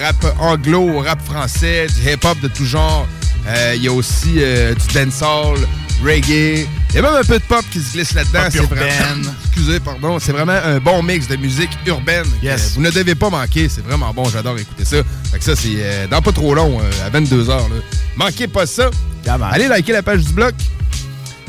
rap 0.00 0.34
anglo, 0.38 1.00
rap 1.00 1.20
français, 1.24 1.88
du 1.88 2.10
hip-hop 2.10 2.38
de 2.40 2.48
tout 2.48 2.64
genre. 2.64 3.06
Euh, 3.48 3.72
Il 3.76 3.82
y 3.82 3.88
a 3.88 3.92
aussi 3.92 4.34
du 4.34 4.94
dancehall, 4.94 5.58
reggae. 6.04 6.66
Il 6.90 6.96
y 6.96 6.98
a 6.98 7.02
même 7.02 7.14
un 7.14 7.22
peu 7.24 7.38
de 7.38 7.44
pop 7.44 7.64
qui 7.70 7.80
se 7.80 7.92
glisse 7.92 8.12
là-dedans. 8.14 8.40
C'est 8.50 8.58
vraiment- 8.74 9.28
Excusez, 9.44 9.80
pardon. 9.80 10.18
C'est 10.18 10.32
vraiment 10.32 10.52
un 10.64 10.78
bon 10.78 11.02
mix 11.02 11.28
de 11.28 11.36
musique 11.36 11.70
urbaine. 11.86 12.24
Yes. 12.42 12.72
vous 12.74 12.82
ne 12.82 12.90
devez 12.90 13.14
pas 13.14 13.30
manquer. 13.30 13.68
C'est 13.68 13.84
vraiment 13.84 14.12
bon. 14.12 14.24
J'adore 14.24 14.58
écouter 14.58 14.84
ça. 14.84 14.96
Fait 15.30 15.38
que 15.38 15.44
ça, 15.44 15.54
c'est 15.56 15.68
euh, 15.78 16.06
dans 16.08 16.20
pas 16.22 16.32
trop 16.32 16.54
long, 16.54 16.80
euh, 16.80 17.06
à 17.06 17.10
22h. 17.10 17.60
Manquez 18.16 18.48
pas 18.48 18.66
ça. 18.66 18.90
Allez 19.52 19.68
liker 19.68 19.92
la 19.92 20.02
page 20.02 20.24
du 20.24 20.32
bloc. 20.32 20.54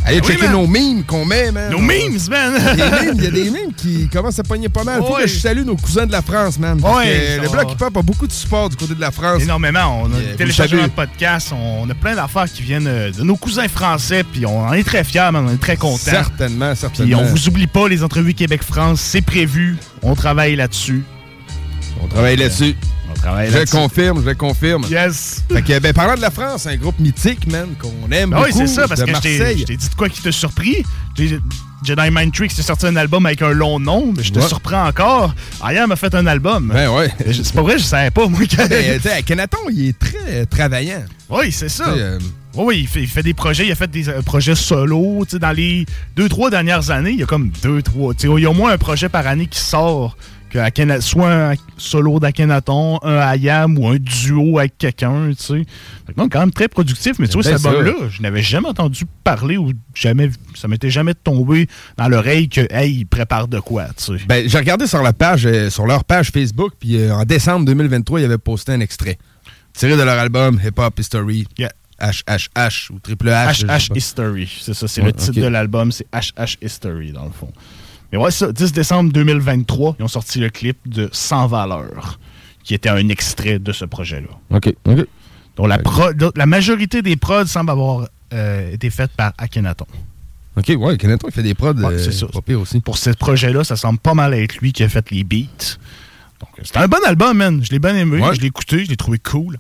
Allez 0.04 0.18
Ah 0.18 0.22
oui, 0.26 0.28
checker 0.34 0.44
man. 0.48 0.52
nos 0.54 0.68
memes 0.68 1.04
qu'on 1.04 1.26
met, 1.26 1.52
man. 1.52 1.72
Nos 1.72 1.80
memes, 1.80 2.18
man. 2.30 2.54
Il 3.16 3.24
y 3.24 3.28
a 3.28 3.32
des 3.32 3.50
memes 3.52 3.72
qui 3.78 4.08
commencent 4.12 4.40
à 4.40 4.44
pogner 4.44 4.68
pas 4.70 4.84
mal. 4.84 5.02
Je 5.24 5.28
salue 5.28 5.64
nos 5.64 5.76
cousins 5.76 6.06
de 6.08 6.12
la 6.12 6.22
France, 6.22 6.58
man. 6.58 6.80
Parce 6.82 6.98
Ouais, 6.98 7.06
que 7.06 7.36
ils 7.38 7.42
le 7.44 7.50
bloc 7.50 7.72
hip-hop 7.74 7.98
a 7.98 8.02
beaucoup 8.02 8.26
de 8.28 8.32
support 8.32 8.70
du 8.70 8.76
côté 8.76 8.96
de 8.96 9.02
la 9.02 9.12
France. 9.12 9.44
Énormément. 9.44 10.02
On 10.04 10.14
a 10.14 10.20
Yeah, 10.20 10.36
téléchargé 10.36 10.82
un 10.82 10.90
podcast. 10.90 11.52
On 11.54 11.90
a 11.90 11.94
plein 11.94 12.16
d'affaires 12.16 12.52
qui 12.52 12.64
viennent 12.64 12.88
euh, 12.88 13.12
de 13.12 13.24
nos 13.24 13.36
cousins 13.36 13.68
français. 13.68 14.24
Puis 14.24 14.46
on 14.46 14.66
en 14.68 14.74
est 14.74 14.84
très 14.84 15.04
fiers, 15.04 15.30
man. 15.32 15.46
On 15.48 15.54
est 15.54 15.62
très 15.62 15.78
contents. 15.78 15.98
Certainement, 15.98 16.72
Puis 16.72 16.80
certainement. 16.80 17.20
on 17.20 17.26
vous 17.26 17.48
oublie 17.48 17.68
pas, 17.68 17.88
les 17.88 18.04
entrevues 18.04 18.34
Québec-France, 18.34 19.00
c'est 19.02 19.22
prévu. 19.22 19.78
On 20.02 20.16
travaille 20.16 20.56
là-dessus. 20.56 21.04
On 22.04 22.08
travaille 22.08 22.38
là-dessus. 22.38 22.76
On 23.12 23.20
travaille 23.20 23.52
Je 23.52 23.70
confirme, 23.72 24.24
je 24.26 24.32
confirme. 24.34 24.86
Yes. 24.90 25.44
Fait 25.52 25.62
que, 25.62 25.80
ben, 25.80 25.94
parlant 25.94 26.16
de 26.16 26.22
la 26.22 26.32
France, 26.32 26.66
un 26.68 26.76
groupe 26.78 27.00
mythique, 27.00 27.46
man, 27.52 27.68
qu'on 27.80 28.10
aime 28.12 28.30
Ben 28.32 28.42
oui, 28.44 28.50
c'est 28.54 28.68
ça, 28.68 28.88
parce 28.88 29.04
que 29.04 29.14
je 29.14 29.20
t'ai 29.22 29.56
dit 29.56 29.66
de 29.90 29.96
quoi 29.98 30.10
qui 30.10 30.22
t'a 30.22 30.32
surpris? 30.32 30.84
J'ai- 31.18 31.40
Jedi 31.84 32.10
Mind 32.12 32.32
Tricks 32.32 32.52
a 32.60 32.62
sorti 32.62 32.86
un 32.86 32.96
album 32.96 33.26
avec 33.26 33.42
un 33.42 33.50
long 33.54 33.80
nom, 33.80 34.14
mais 34.16 34.22
je 34.22 34.32
te 34.32 34.38
Ouais. 34.40 34.48
surprends 34.48 34.86
encore. 34.88 35.34
Ayam 35.64 35.92
a 35.92 35.96
fait 35.96 36.14
un 36.14 36.28
album. 36.28 36.72
Ben 36.72 36.90
ouais. 36.92 37.12
C'est 37.32 37.54
pas 37.54 37.64
vrai, 37.64 37.80
je 37.80 37.84
savais 37.84 38.12
pas, 38.12 38.28
moi. 38.28 38.40
Ben, 38.70 39.00
Akhenaton, 39.18 39.58
il 39.72 39.88
est 39.90 39.98
très 40.00 40.18
euh, 40.30 40.46
travaillant. 40.46 41.04
Oui, 41.30 41.52
c'est 41.52 41.70
ça. 41.70 41.88
Euh, 41.90 42.20
Oui, 42.54 42.64
oui, 42.68 42.80
il 42.82 42.88
fait, 42.88 43.02
il 43.02 43.08
fait 43.08 43.24
des 43.24 43.34
projets, 43.34 43.66
il 43.66 43.72
a 43.72 43.76
fait 43.76 43.90
des 43.90 44.10
euh, 44.10 44.22
projets 44.22 44.54
solo. 44.56 45.24
Tu 45.26 45.32
sais, 45.32 45.40
dans 45.40 45.52
les 45.54 45.88
deux, 46.16 46.30
trois 46.30 46.52
dernières 46.52 46.92
années, 46.92 47.12
il 47.12 47.20
y 47.20 47.24
a 47.24 47.26
comme 47.26 47.50
deux, 47.64 47.82
trois. 47.82 48.14
tu 48.14 48.28
sais, 48.28 48.34
Il 48.38 48.44
y 48.44 48.46
a 48.46 48.50
au 48.52 48.54
moins 48.54 48.72
un 48.74 48.78
projet 48.78 49.10
par 49.10 49.26
année 49.26 49.48
qui 49.48 49.60
sort, 49.60 50.18
que 50.52 51.00
soit 51.02 51.32
un 51.52 51.54
solo 51.78 52.20
d'Akhenaton, 52.20 53.00
un 53.04 53.18
Ayam 53.20 53.78
ou 53.78 53.88
un 53.88 53.98
duo 53.98 54.60
avec 54.60 54.78
quelqu'un. 54.78 55.30
tu 55.32 55.36
sais. 55.44 55.66
Non, 56.18 56.28
quand 56.30 56.40
même 56.42 56.52
très 56.52 56.68
productif, 56.68 57.14
mais 57.20 57.28
tu 57.28 57.34
vois, 57.34 57.44
cet 57.44 57.66
album-là, 57.66 58.10
je 58.10 58.22
n'avais 58.22 58.42
jamais 58.42 58.68
entendu 58.68 59.06
parler 59.24 59.58
ou 59.58 59.72
jamais, 59.94 60.28
vu- 60.28 60.36
ça 60.56 60.68
m'était 60.68 60.90
jamais 60.90 61.14
tombé 61.14 61.68
dans 61.98 62.10
l'oreille 62.10 62.50
que, 62.50 62.62
hey, 62.74 62.92
il 63.00 63.06
prépare 63.06 63.48
de 63.48 63.60
quoi, 63.60 63.88
tu 63.98 64.18
sais. 64.18 64.24
Ben, 64.28 64.48
j'ai 64.50 64.58
regardé 64.58 64.88
sur 64.88 65.02
la 65.02 65.14
page, 65.14 65.46
euh, 65.46 65.70
sur 65.70 65.86
leur 65.86 66.04
page 66.04 66.32
Facebook, 66.32 66.74
puis 66.80 66.98
euh, 66.98 67.14
en 67.16 67.24
décembre 67.24 67.66
2023, 67.66 68.20
ils 68.20 68.26
avaient 68.26 68.38
posté 68.38 68.74
un 68.74 68.80
extrait 68.82 69.18
tiré 69.74 69.96
de 69.96 70.04
leur 70.04 70.20
album 70.20 70.60
Hip 70.64 70.74
Hop 70.78 71.00
History. 71.00 71.48
HHH 72.00 72.90
ou 72.92 73.00
Triple 73.00 73.28
H. 73.30 73.64
HH. 73.66 73.96
History. 73.96 74.50
C'est 74.60 74.74
ça, 74.74 74.88
c'est 74.88 75.02
Ouais, 75.02 75.08
le 75.08 75.14
titre 75.14 75.40
de 75.40 75.46
l'album, 75.46 75.92
c'est 75.92 76.08
HH 76.12 76.58
History 76.62 77.12
dans 77.12 77.26
le 77.26 77.32
fond. 77.32 77.52
Mais 78.12 78.18
ouais, 78.18 78.32
ça, 78.32 78.52
10 78.52 78.74
décembre 78.74 79.12
2023, 79.14 79.96
ils 80.00 80.04
ont 80.04 80.08
sorti 80.08 80.40
le 80.40 80.50
clip 80.50 80.78
de 80.86 81.10
Sans 81.12 81.48
valeur, 81.48 82.20
qui 82.64 82.74
était 82.74 82.90
un 82.90 83.08
extrait 83.10 83.60
de 83.60 83.72
ce 83.72 83.86
projet-là. 83.86 84.28
OK, 84.58 84.74
OK. 84.86 85.06
Donc 85.56 85.68
la, 85.68 85.78
pro- 85.80 86.12
la 86.36 86.46
majorité 86.46 87.02
des 87.02 87.16
prods 87.16 87.46
semble 87.46 87.72
avoir 87.72 88.08
euh, 88.34 88.72
été 88.72 88.90
faites 88.90 89.12
par 89.12 89.34
Akhenaton. 89.38 89.86
OK, 90.58 90.72
ouais, 90.78 90.94
Akhenaton, 90.94 91.28
il 91.30 91.34
fait 91.34 91.44
des 91.44 91.54
prods 91.54 91.74
Ouais, 91.74 91.94
euh, 91.94 92.28
pas 92.34 92.42
pire 92.42 92.60
aussi. 92.62 92.80
Pour 92.82 92.98
ce 92.98 93.10
projet-là, 93.12 93.64
ça 93.64 93.76
semble 93.76 94.00
pas 94.00 94.14
mal 94.14 94.34
être 94.34 94.58
lui 94.58 94.74
qui 94.74 94.84
a 94.84 94.90
fait 94.90 95.10
les 95.12 95.24
beats. 95.24 95.78
Donc 96.40 96.50
c'est 96.64 96.78
un 96.78 96.88
bon 96.88 96.98
album, 97.06 97.38
man. 97.38 97.64
Je 97.64 97.72
l'ai 97.72 97.80
bien 97.80 97.96
aimé, 97.96 98.20
Ouais. 98.22 98.36
je 98.36 98.42
l'ai 98.42 98.48
écouté, 98.48 98.84
je 98.86 98.90
l'ai 98.90 98.98
trouvé 98.98 99.20
cool. 99.20 99.58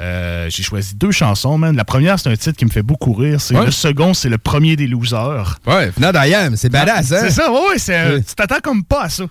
Euh, 0.00 0.48
j'ai 0.50 0.62
choisi 0.62 0.94
deux 0.94 1.10
chansons, 1.10 1.58
man. 1.58 1.74
La 1.76 1.84
première, 1.84 2.18
c'est 2.18 2.28
un 2.28 2.36
titre 2.36 2.56
qui 2.56 2.64
me 2.64 2.70
fait 2.70 2.82
beaucoup 2.82 3.12
rire. 3.12 3.40
C'est 3.40 3.56
Ouais. 3.56 3.66
Le 3.66 3.70
second, 3.70 4.12
c'est 4.14 4.28
le 4.28 4.38
premier 4.38 4.76
des 4.76 4.86
losers. 4.86 5.58
Ouais, 5.66 5.90
Finad 5.92 6.14
Ayam, 6.16 6.56
c'est 6.56 6.68
badass, 6.68 7.12
hein? 7.12 7.18
C'est 7.22 7.30
ça, 7.30 7.50
ouais, 7.50 7.68
ouais, 7.70 7.78
c'est, 7.78 7.98
euh, 7.98 8.18
tu 8.18 8.34
t'attends 8.34 8.60
comme 8.62 8.84
pas 8.84 9.04
à 9.04 9.08
ça. 9.08 9.24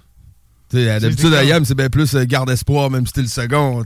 D'habitude, 0.74 1.34
Ayam, 1.34 1.64
c'est 1.64 1.76
bien 1.76 1.90
plus 1.90 2.16
euh, 2.16 2.26
garde 2.26 2.50
espoir, 2.50 2.90
même 2.90 3.06
si 3.06 3.14
c'était 3.16 3.22
le 3.22 3.28
second. 3.28 3.84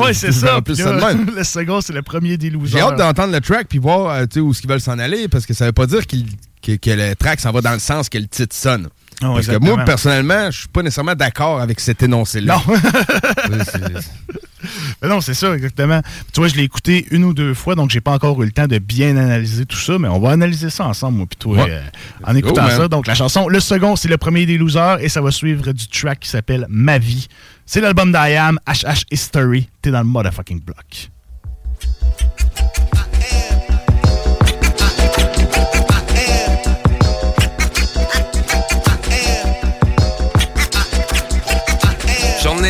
Ouais, 0.00 0.14
c'est 0.14 0.32
ça. 0.32 0.60
plus 0.62 0.76
ça 0.76 0.92
même. 0.92 1.30
le 1.36 1.44
second, 1.44 1.80
c'est 1.80 1.92
le 1.92 2.02
premier 2.02 2.36
des 2.36 2.50
losers. 2.50 2.78
J'ai 2.78 2.80
hâte 2.80 2.96
d'entendre 2.96 3.32
le 3.32 3.40
track 3.40 3.68
puis 3.68 3.78
voir 3.78 4.24
où 4.36 4.52
qu'ils 4.52 4.68
veulent 4.68 4.80
s'en 4.80 4.98
aller 4.98 5.28
parce 5.28 5.46
que 5.46 5.54
ça 5.54 5.66
veut 5.66 5.72
pas 5.72 5.86
dire 5.86 6.06
que 6.06 6.90
le 6.90 7.14
track 7.14 7.40
s'en 7.40 7.52
va 7.52 7.60
dans 7.60 7.72
le 7.72 7.78
sens 7.78 8.08
que 8.08 8.18
le 8.18 8.26
titre 8.26 8.56
sonne. 8.56 8.88
Non, 9.22 9.34
parce 9.34 9.46
que 9.46 9.56
moi, 9.56 9.84
personnellement, 9.84 10.50
je 10.50 10.58
suis 10.58 10.68
pas 10.68 10.82
nécessairement 10.82 11.14
d'accord 11.14 11.60
avec 11.60 11.80
cet 11.80 12.02
énoncé-là. 12.02 12.60
Non. 12.66 12.74
Mais 15.02 15.08
non, 15.08 15.20
c'est 15.20 15.34
ça, 15.34 15.54
exactement. 15.54 16.00
Tu 16.32 16.40
vois, 16.40 16.48
je 16.48 16.54
l'ai 16.56 16.64
écouté 16.64 17.06
une 17.10 17.24
ou 17.24 17.32
deux 17.34 17.54
fois, 17.54 17.74
donc 17.74 17.90
j'ai 17.90 18.00
pas 18.00 18.12
encore 18.12 18.42
eu 18.42 18.46
le 18.46 18.52
temps 18.52 18.66
de 18.66 18.78
bien 18.78 19.16
analyser 19.16 19.64
tout 19.64 19.76
ça, 19.76 19.98
mais 19.98 20.08
on 20.08 20.18
va 20.18 20.30
analyser 20.30 20.70
ça 20.70 20.86
ensemble, 20.86 21.18
moi, 21.18 21.26
puis 21.28 21.36
toi, 21.38 21.56
Ouais. 21.64 21.70
euh, 21.70 21.82
en 22.24 22.34
écoutant 22.34 22.68
ça. 22.68 22.88
Donc, 22.88 23.06
la 23.06 23.14
chanson, 23.14 23.48
le 23.48 23.60
second, 23.60 23.94
c'est 23.96 24.08
le 24.08 24.16
premier 24.16 24.44
des 24.44 24.58
losers, 24.58 24.98
et 25.00 25.08
ça 25.08 25.20
va 25.20 25.30
suivre 25.30 25.70
du 25.72 25.86
track 25.88 26.20
qui 26.20 26.28
s'appelle 26.28 26.66
Ma 26.68 26.98
vie. 26.98 27.28
C'est 27.64 27.80
l'album 27.80 28.10
d'IAM, 28.12 28.58
HH 28.66 29.04
History. 29.10 29.68
T'es 29.82 29.90
dans 29.90 30.00
le 30.00 30.04
motherfucking 30.06 30.60
block. 30.62 31.10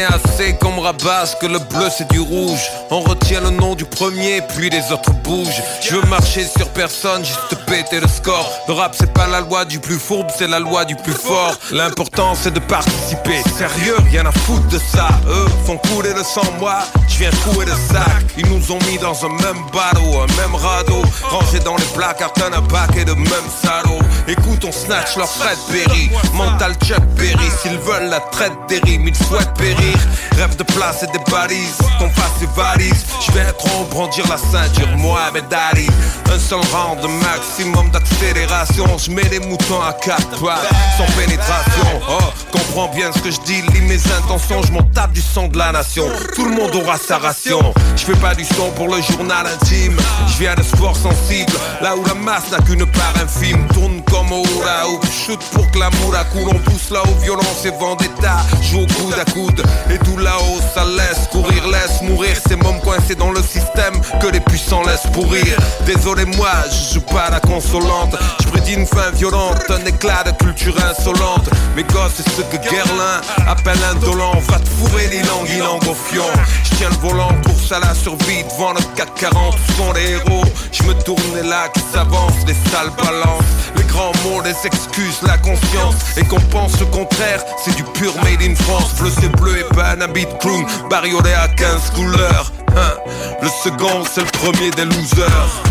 J'en 0.08 0.18
ai 0.46 0.50
assez 0.50 0.58
qu'on 0.58 0.72
me 0.72 0.80
rabasse 0.80 1.34
que 1.40 1.46
le 1.46 1.58
bleu 1.58 1.88
c'est 1.96 2.10
du 2.10 2.20
rouge. 2.20 2.70
On 2.90 3.00
retient 3.00 3.40
le 3.40 3.50
nom 3.50 3.74
du 3.74 3.84
premier 3.84 4.40
puis 4.54 4.70
les 4.70 4.92
autres 4.92 5.12
bougent. 5.22 5.62
Je 5.82 5.96
veux 5.96 6.06
marcher 6.08 6.44
sur 6.44 6.68
personne, 6.70 7.24
juste 7.24 7.56
péter 7.66 8.00
le 8.00 8.08
score. 8.08 8.50
Le 8.68 8.74
rap 8.74 8.94
c'est 8.98 9.12
pas 9.12 9.26
la 9.26 9.40
loi 9.40 9.64
du 9.64 9.78
plus 9.78 9.98
fourbe, 9.98 10.28
c'est 10.36 10.48
la 10.48 10.58
loi 10.58 10.84
du 10.84 10.96
plus 10.96 11.12
fort. 11.12 11.54
L'important 11.72 12.34
c'est 12.34 12.52
de 12.52 12.60
participer. 12.60 13.42
Sérieux, 13.56 13.96
rien 14.10 14.26
à 14.26 14.32
foutre 14.32 14.68
de 14.68 14.78
ça. 14.78 15.08
Eux 15.28 15.46
font 15.64 15.78
couler 15.78 16.12
le 16.14 16.22
sang, 16.22 16.46
moi 16.58 16.78
je 17.08 17.18
viens 17.18 17.30
couer 17.44 17.64
le 17.64 17.72
sac. 17.72 18.24
Ils 18.38 18.46
nous 18.46 18.72
ont 18.72 18.78
mis 18.90 18.98
dans 18.98 19.24
un 19.24 19.30
même 19.30 19.62
bateau, 19.72 20.20
un 20.20 20.40
même 20.40 20.54
radeau. 20.54 21.02
Rangés 21.24 21.60
dans 21.60 21.76
les 21.76 21.84
placards 21.94 22.32
d'un 22.34 22.52
un 22.52 22.62
paquet 22.62 23.04
de 23.04 23.12
mêmes 23.12 23.50
salauds 23.62 23.98
Écoute 24.28 24.64
on 24.64 24.72
snatch 24.72 25.16
leur 25.16 25.28
Fred 25.28 25.58
Berry 25.70 26.10
Mental 26.34 26.72
Chuck 26.84 27.04
Berry 27.16 27.50
S'ils 27.62 27.78
veulent 27.78 28.08
la 28.08 28.20
traite 28.20 28.52
des 28.68 28.80
ils 28.86 29.14
souhaitent 29.14 29.54
périr 29.54 29.96
Rêve 30.36 30.56
de 30.56 30.64
place 30.64 31.02
et 31.02 31.06
des 31.06 31.30
balises 31.30 31.78
Qu'on 31.98 32.10
fasse 32.10 32.38
des 32.40 32.48
valises. 32.54 33.06
Je 33.26 33.32
vais 33.32 33.50
trop 33.52 33.84
brandir 33.90 34.26
la 34.28 34.36
ceinture 34.36 34.88
Mohamed 34.98 35.44
Ali 35.70 35.86
Un 36.30 36.38
seul 36.38 36.60
round 36.72 37.00
de 37.00 37.08
maximum 37.24 37.90
d'accélération. 37.90 38.86
Je 38.98 39.10
mets 39.10 39.28
les 39.30 39.40
moutons 39.40 39.80
à 39.80 39.94
quatre 39.94 40.38
pattes 40.44 40.68
Sans 40.98 41.06
pénétration. 41.18 42.02
Oh, 42.10 42.18
comprends 42.52 42.88
bien 42.94 43.10
ce 43.12 43.20
que 43.20 43.30
je 43.30 43.40
dis 43.46 43.62
Lis 43.72 43.80
mes 43.82 44.12
intentions, 44.12 44.62
je 44.62 44.72
m'en 44.72 44.82
tape 44.82 45.12
du 45.12 45.22
son 45.22 45.48
de 45.48 45.56
la 45.56 45.72
nation. 45.72 46.04
Tout 46.34 46.44
le 46.44 46.54
monde 46.54 46.74
aura 46.74 46.98
sa 46.98 47.16
ration. 47.18 47.72
Je 47.96 48.04
fais 48.04 48.16
pas 48.16 48.34
du 48.34 48.44
son 48.44 48.70
pour 48.72 48.88
le 48.88 49.00
journal 49.00 49.46
intime. 49.46 49.96
Je 50.28 50.38
viens 50.38 50.54
de 50.54 50.62
sport 50.62 50.96
sensible 50.96 51.52
Là 51.80 51.96
où 51.96 52.04
la 52.04 52.14
masse 52.14 52.50
n'a 52.50 52.58
qu'une 52.58 52.84
part 52.84 53.14
infime. 53.22 53.66
Tourne 53.72 54.02
comme 54.02 54.32
au 54.32 54.42
hoop 54.42 55.06
Shoot 55.10 55.40
pour 55.52 55.70
que 55.70 55.78
l'amour 55.78 56.14
à 56.14 56.24
coule 56.24 56.50
On 56.54 56.58
pousse 56.58 56.90
là-haut 56.90 57.16
violence 57.22 57.64
et 57.64 57.70
vendetta. 57.70 58.36
Joue 58.60 58.82
au 58.82 58.86
coude 58.86 59.14
à 59.18 59.24
coude 59.30 59.62
Et 59.90 59.98
tout 59.98 60.18
là-haut 60.26 60.60
ça 60.74 60.84
laisse 60.84 61.28
courir, 61.30 61.66
laisse 61.68 62.02
mourir 62.02 62.36
ces 62.48 62.56
mômes 62.56 62.80
coincés 62.80 63.14
dans 63.14 63.30
le 63.30 63.40
système 63.42 63.94
que 64.20 64.26
les 64.26 64.40
puissants 64.40 64.82
laissent 64.82 65.10
pourrir. 65.12 65.56
Désolé 65.86 66.24
moi, 66.36 66.50
je 66.70 66.94
joue 66.94 67.06
pas 67.06 67.30
la 67.30 67.40
consolante, 67.40 68.14
je 68.40 68.48
prédis 68.48 68.74
une 68.74 68.86
fin 68.86 69.10
violente, 69.12 69.62
un 69.70 69.84
éclat 69.86 70.24
de 70.24 70.32
culture 70.32 70.76
insolente. 70.90 71.48
Mes 71.76 71.84
gosses, 71.84 72.22
ce 72.36 72.42
que 72.42 72.56
Guerlain 72.56 73.20
appelle 73.46 73.78
indolent, 73.90 74.38
va 74.48 74.58
te 74.58 74.68
fourrer 74.68 75.06
les 75.08 75.22
langues, 75.22 75.48
il 75.48 75.62
au 75.62 75.94
fion. 75.94 76.24
Je 76.64 76.76
tiens 76.76 76.90
le 76.90 77.08
volant, 77.08 77.32
course 77.44 77.72
à 77.72 77.80
la 77.80 77.94
survie 77.94 78.42
devant 78.50 78.72
le 78.72 78.80
CAC 78.96 79.14
40, 79.14 79.56
tous 79.66 79.72
sont 79.74 79.92
les 79.92 80.10
héros? 80.12 80.44
Je 80.72 80.82
me 80.82 80.94
tourne 81.04 81.38
et 81.38 81.46
là 81.46 81.68
qui 81.72 81.80
s'avance, 81.92 82.34
les 82.46 82.56
sales 82.70 82.90
balances, 82.98 83.44
les 83.76 83.84
grands 83.84 84.12
mots, 84.24 84.42
les 84.42 84.56
excuses, 84.66 85.20
la 85.22 85.38
conscience. 85.38 85.94
Et 86.16 86.24
qu'on 86.24 86.40
pense 86.50 86.78
le 86.80 86.86
contraire, 86.86 87.42
c'est 87.64 87.74
du 87.76 87.84
pur 87.84 88.14
made 88.24 88.42
in 88.42 88.54
France. 88.54 88.94
Bleu 88.98 89.10
c'est 89.20 89.32
bleu 89.36 89.58
et 89.58 89.74
pas 89.74 89.96
un 90.06 90.10
habit 90.10 90.26
de 90.26 90.32
clown, 90.40 90.64
bariolé 90.88 91.32
à 91.32 91.48
15 91.48 91.90
couleurs. 91.94 92.52
Hein. 92.76 92.94
Le 93.42 93.48
second, 93.48 94.04
c'est 94.12 94.22
le 94.22 94.30
premier 94.38 94.70
des 94.70 94.84
losers. 94.84 95.62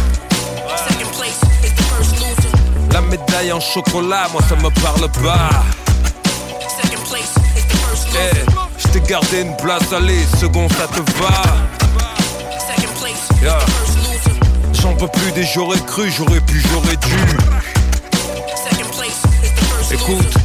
La 2.91 3.01
médaille 3.01 3.51
en 3.51 3.59
chocolat, 3.59 4.27
moi 4.31 4.41
ça 4.47 4.55
me 4.55 4.69
parle 4.81 5.09
pas. 5.23 5.49
Eh, 8.17 8.35
je 8.77 8.87
t'ai 8.87 9.01
gardé 9.01 9.41
une 9.41 9.55
place, 9.57 9.91
allez, 9.91 10.23
second 10.39 10.67
ça 10.69 10.87
te 10.87 11.01
va. 11.21 11.41
J'en 14.73 14.93
peux 14.93 15.07
plus 15.07 15.31
des 15.33 15.43
j'aurais 15.43 15.79
cru, 15.79 16.09
j'aurais 16.09 16.41
pu, 16.41 16.63
j'aurais 16.71 16.95
dû. 16.97 17.17
Écoute, 19.91 20.44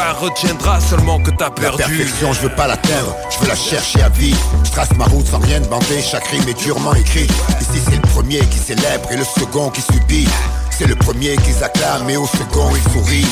retiendra 0.00 0.80
seulement 0.80 1.20
que 1.20 1.30
t'as 1.30 1.46
La 1.46 1.50
perdu. 1.50 1.78
perfection, 1.78 2.32
je 2.32 2.40
veux 2.40 2.54
pas 2.54 2.66
l'atteindre, 2.66 3.14
je 3.30 3.38
veux 3.40 3.48
la 3.48 3.56
chercher 3.56 4.02
à 4.02 4.08
vie. 4.08 4.34
Je 4.64 4.70
trace 4.70 4.92
ma 4.96 5.04
route 5.04 5.26
sans 5.26 5.38
rien 5.38 5.60
demander, 5.60 6.00
chaque 6.02 6.26
rime 6.26 6.48
est 6.48 6.58
durement 6.58 6.94
écrit. 6.94 7.26
Ici 7.60 7.80
c'est 7.84 7.96
le 7.96 8.08
premier 8.08 8.40
qui 8.40 8.58
célèbre 8.58 9.10
et 9.10 9.16
le 9.16 9.24
second 9.24 9.70
qui 9.70 9.82
subit. 9.82 10.28
C'est 10.70 10.86
le 10.86 10.96
premier 10.96 11.36
qu'ils 11.36 11.62
acclament 11.62 12.10
et 12.10 12.16
au 12.16 12.26
second 12.26 12.70
ils 12.74 12.92
sourient. 12.92 13.26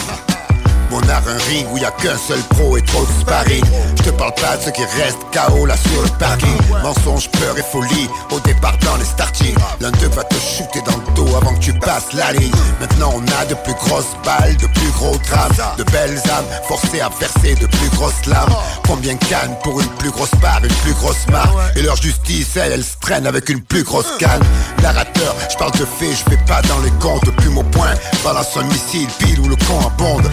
Mon 0.90 1.00
art 1.08 1.22
un 1.28 1.38
ring 1.48 1.66
où 1.72 1.78
y 1.78 1.84
a 1.84 1.90
qu'un 1.92 2.16
seul 2.18 2.40
pro 2.50 2.76
et 2.76 2.82
trop 2.82 3.04
de 3.04 3.20
sparring. 3.20 3.64
Je 3.96 4.02
te 4.02 4.10
parle 4.10 4.34
pas 4.34 4.56
de 4.56 4.64
ceux 4.64 4.70
qui 4.72 4.82
restent 4.82 5.22
KO 5.32 5.64
là 5.64 5.76
sur 5.76 6.02
le 6.02 6.08
parking. 6.18 6.58
Mensonge, 6.82 7.30
peur 7.30 7.56
et 7.56 7.62
folie 7.62 8.08
au 8.32 8.40
départ 8.40 8.76
dans 8.78 8.96
les 8.96 9.04
starting 9.04 9.54
L'un 9.80 9.92
d'eux 9.92 10.08
va 10.08 10.24
te 10.24 10.34
shooter 10.34 10.82
dans 10.82 10.96
le 10.96 11.14
dos 11.14 11.36
avant 11.36 11.54
que 11.54 11.60
tu 11.60 11.72
passes 11.74 12.12
la 12.12 12.32
ligne. 12.32 12.50
Maintenant 12.80 13.12
on 13.14 13.22
a 13.40 13.44
de 13.44 13.54
plus 13.54 13.74
grosses 13.74 14.16
balles, 14.24 14.56
de 14.56 14.66
plus 14.66 14.90
gros 14.96 15.16
drames. 15.28 15.76
De 15.78 15.84
belles 15.84 16.18
âmes 16.28 16.46
forcées 16.66 17.00
à 17.00 17.08
verser 17.20 17.54
de 17.54 17.66
plus 17.66 17.88
grosses 17.90 18.26
larmes. 18.26 18.54
Combien 18.86 19.14
cannes 19.14 19.56
pour 19.62 19.80
une 19.80 19.90
plus 19.98 20.10
grosse 20.10 20.34
part, 20.42 20.60
une 20.64 20.74
plus 20.82 20.94
grosse 20.94 21.26
marque? 21.30 21.54
Et 21.76 21.82
leur 21.82 21.96
justice, 21.96 22.56
elle, 22.56 22.72
elle 22.72 22.84
se 22.84 22.96
traîne 23.00 23.28
avec 23.28 23.48
une 23.48 23.60
plus 23.60 23.84
grosse 23.84 24.10
canne. 24.18 24.42
Narrateur, 24.82 25.36
je 25.50 25.56
parle 25.56 25.72
de 25.72 25.84
faits, 25.84 26.16
je 26.18 26.30
fais 26.30 26.44
pas 26.48 26.62
dans 26.62 26.80
les 26.80 26.90
comptes. 26.98 27.30
Plume 27.36 27.58
au 27.58 27.62
point, 27.62 27.94
balance 28.24 28.56
un 28.56 28.64
missile, 28.64 29.08
pile 29.20 29.38
où 29.38 29.48
le 29.48 29.56
con 29.56 29.78
abonde 29.86 30.28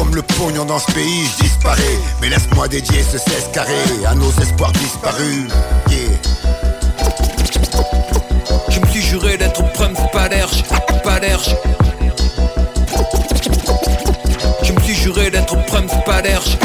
comme 0.00 0.14
le 0.14 0.22
pognon 0.22 0.64
dans 0.64 0.78
ce 0.78 0.90
pays, 0.92 1.26
je 1.36 1.42
disparais 1.42 1.98
Mais 2.22 2.30
laisse-moi 2.30 2.68
dédier 2.68 3.02
ce 3.02 3.18
16 3.18 3.50
carré 3.52 3.74
à 4.06 4.14
nos 4.14 4.30
espoirs 4.40 4.72
disparus 4.72 5.48
Je 8.70 8.80
me 8.80 8.86
suis 8.86 9.02
juré 9.02 9.36
d'être 9.36 9.62
preuve 9.72 10.10
pas 10.10 10.28
d'erge, 10.28 10.64
pas 11.04 11.20
d'erge. 11.20 11.54
Je 14.62 14.72
me 14.72 14.80
suis 14.80 14.94
juré 14.94 15.30
d'être 15.30 15.66
preuve 15.66 16.04
pas 16.06 16.22
d'erge, 16.22 16.56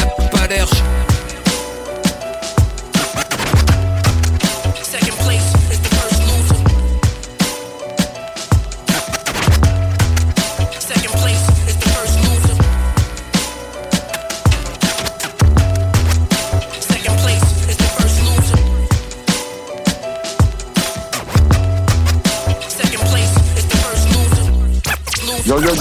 Yo 25.55 25.71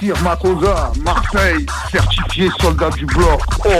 yo 0.00 0.14
Marseille, 1.04 1.66
certifié 1.92 2.48
soldat 2.58 2.88
du 2.90 3.04
bloc. 3.04 3.38
Oh 3.66 3.70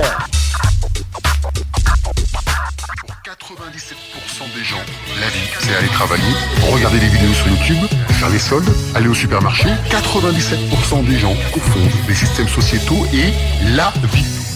97% 3.25 4.55
des 4.55 4.65
gens, 4.65 4.77
la 5.19 5.29
vie, 5.29 5.39
c'est 5.61 5.75
aller 5.75 5.89
travailler, 5.89 6.23
regarder 6.71 6.99
des 6.99 7.09
vidéos 7.09 7.33
sur 7.33 7.49
YouTube, 7.49 7.89
faire 8.19 8.29
les 8.29 8.39
soldes, 8.39 8.69
aller 8.95 9.09
au 9.09 9.15
supermarché. 9.15 9.71
97% 9.89 11.07
des 11.07 11.19
gens 11.19 11.35
confondent 11.55 11.91
les 12.07 12.15
systèmes 12.15 12.49
sociétaux 12.49 13.07
et 13.15 13.33
la 13.75 13.95
vie. 14.13 14.50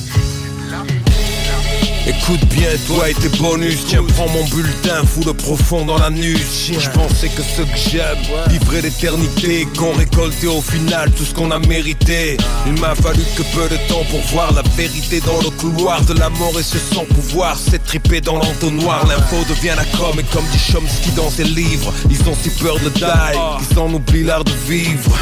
Écoute 2.06 2.44
bien, 2.50 2.68
toi 2.86 3.08
et 3.08 3.14
tes 3.14 3.30
bonus. 3.38 3.86
Tiens, 3.86 4.04
prends 4.14 4.28
mon 4.28 4.44
bulletin, 4.44 5.04
fous 5.06 5.22
le 5.24 5.32
profond 5.32 5.86
dans 5.86 5.96
la 5.96 6.10
nuit. 6.10 6.36
Je 6.36 6.90
pensais 6.90 7.28
que 7.28 7.42
ce 7.42 7.62
que 7.62 7.76
j'aime, 7.90 8.18
vivrait 8.48 8.82
l'éternité, 8.82 9.66
qu'on 9.78 9.92
récoltait 9.94 10.46
au 10.46 10.60
final 10.60 11.10
tout 11.12 11.24
ce 11.24 11.32
qu'on 11.32 11.50
a 11.50 11.58
mérité. 11.60 12.36
Il 12.66 12.78
m'a 12.78 12.94
fallu 12.94 13.22
que 13.36 13.42
peu 13.54 13.68
de 13.70 13.76
temps 13.88 14.04
pour 14.10 14.20
voir 14.32 14.52
la 14.52 14.62
vérité 14.76 15.20
dans 15.20 15.40
le 15.40 15.48
couloir 15.56 16.02
de 16.02 16.12
la 16.12 16.28
mort 16.28 16.58
et 16.60 16.62
ce 16.62 16.78
sans 16.78 17.06
pouvoir 17.06 17.56
s'est 17.56 17.78
trippé 17.78 18.20
dans 18.20 18.36
l'entonnoir. 18.36 19.06
L'info 19.06 19.36
devient 19.48 19.74
la 19.74 19.84
com 19.98 20.18
et 20.18 20.24
comme 20.24 20.44
dit 20.52 20.58
Chomsky 20.58 21.10
dans 21.12 21.30
ses 21.30 21.44
livres, 21.44 21.92
ils 22.10 22.28
ont 22.28 22.34
si 22.34 22.50
peur 22.50 22.78
de 22.80 22.90
die 22.90 23.66
qu'ils 23.66 23.78
en 23.78 23.92
oublient 23.92 24.24
l'art 24.24 24.44
de 24.44 24.52
vivre. 24.68 25.16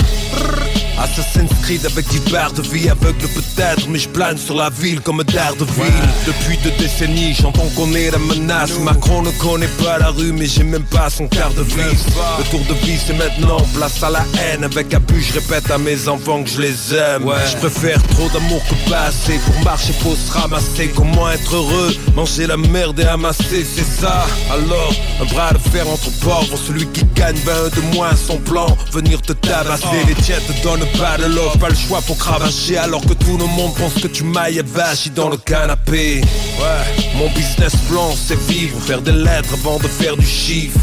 Assassin's 1.02 1.50
Creed 1.62 1.84
avec 1.84 2.06
dix 2.06 2.20
barres 2.30 2.52
de 2.52 2.62
vie 2.62 2.88
aveugle 2.88 3.26
peut-être 3.28 3.88
Mais 3.88 3.98
je 3.98 4.08
plane 4.08 4.38
sur 4.38 4.54
la 4.54 4.70
ville 4.70 5.00
comme 5.00 5.22
Daredevil. 5.24 5.92
Depuis 6.26 6.56
deux 6.58 6.70
décennies 6.78 7.34
j'entends 7.34 7.68
qu'on 7.74 7.92
est 7.94 8.10
la 8.10 8.18
menace. 8.18 8.78
Macron 8.78 9.22
ne 9.22 9.30
connaît 9.32 9.74
pas 9.82 9.98
la 9.98 10.10
rue 10.10 10.32
mais 10.32 10.46
j'ai 10.46 10.62
même 10.62 10.84
pas 10.84 11.10
son 11.10 11.26
quart 11.26 11.52
de 11.54 11.62
vis. 11.62 12.06
Le 12.38 12.44
tour 12.50 12.60
de 12.68 12.74
vie 12.86 12.98
c'est 13.04 13.14
maintenant. 13.14 13.60
Place 13.74 14.02
à 14.02 14.10
la 14.10 14.24
haine 14.40 14.64
Avec 14.64 14.94
abus. 14.94 15.22
Je 15.22 15.34
répète 15.34 15.70
à 15.70 15.78
mes 15.78 16.08
enfants 16.08 16.44
que 16.44 16.50
je 16.50 16.60
les 16.60 16.94
aime. 16.94 17.24
Je 17.50 17.56
préfère 17.56 18.00
trop 18.08 18.28
d'amour 18.28 18.62
que 18.68 18.90
pas 18.90 19.06
assez 19.06 19.38
Pour 19.38 19.64
marcher 19.64 19.92
faut 19.94 20.14
se 20.14 20.32
ramasser. 20.32 20.92
Comment 20.94 21.30
être 21.30 21.54
heureux? 21.54 21.94
Manger 22.14 22.46
la 22.46 22.56
merde 22.56 23.00
et 23.00 23.06
amasser 23.06 23.66
c'est 23.74 24.00
ça. 24.00 24.24
Alors 24.52 24.94
un 25.20 25.24
bras 25.24 25.52
de 25.52 25.58
fer 25.58 25.88
entre 25.88 26.10
pauvres. 26.20 26.56
Celui 26.56 26.86
qui 26.86 27.04
gagne 27.16 27.36
ben 27.44 27.56
un 27.66 27.68
de 27.68 27.96
moins. 27.96 28.14
Son 28.14 28.36
plan 28.38 28.76
Venir 28.92 29.20
te 29.20 29.32
tabasser. 29.32 29.86
Les 30.06 30.14
tiens 30.14 30.38
te 30.46 30.62
donnent 30.62 30.86
pas 30.98 31.16
de 31.18 31.26
love 31.26 31.58
Pas 31.58 31.68
le 31.68 31.74
choix 31.74 32.00
pour 32.02 32.16
cravacher 32.18 32.78
Alors 32.78 33.02
que 33.02 33.14
tout 33.14 33.36
le 33.36 33.46
monde 33.46 33.74
pense 33.74 33.94
que 33.94 34.08
tu 34.08 34.24
mailles 34.24 34.62
vachis 34.64 35.10
dans 35.10 35.28
le 35.28 35.36
canapé 35.36 36.20
Ouais 36.58 37.04
Mon 37.16 37.28
business 37.30 37.74
plan 37.88 38.14
c'est 38.16 38.38
vivre 38.48 38.80
Faire 38.80 39.02
des 39.02 39.12
lettres 39.12 39.54
avant 39.54 39.78
de 39.78 39.88
faire 39.88 40.16
du 40.16 40.26
chiffre 40.26 40.80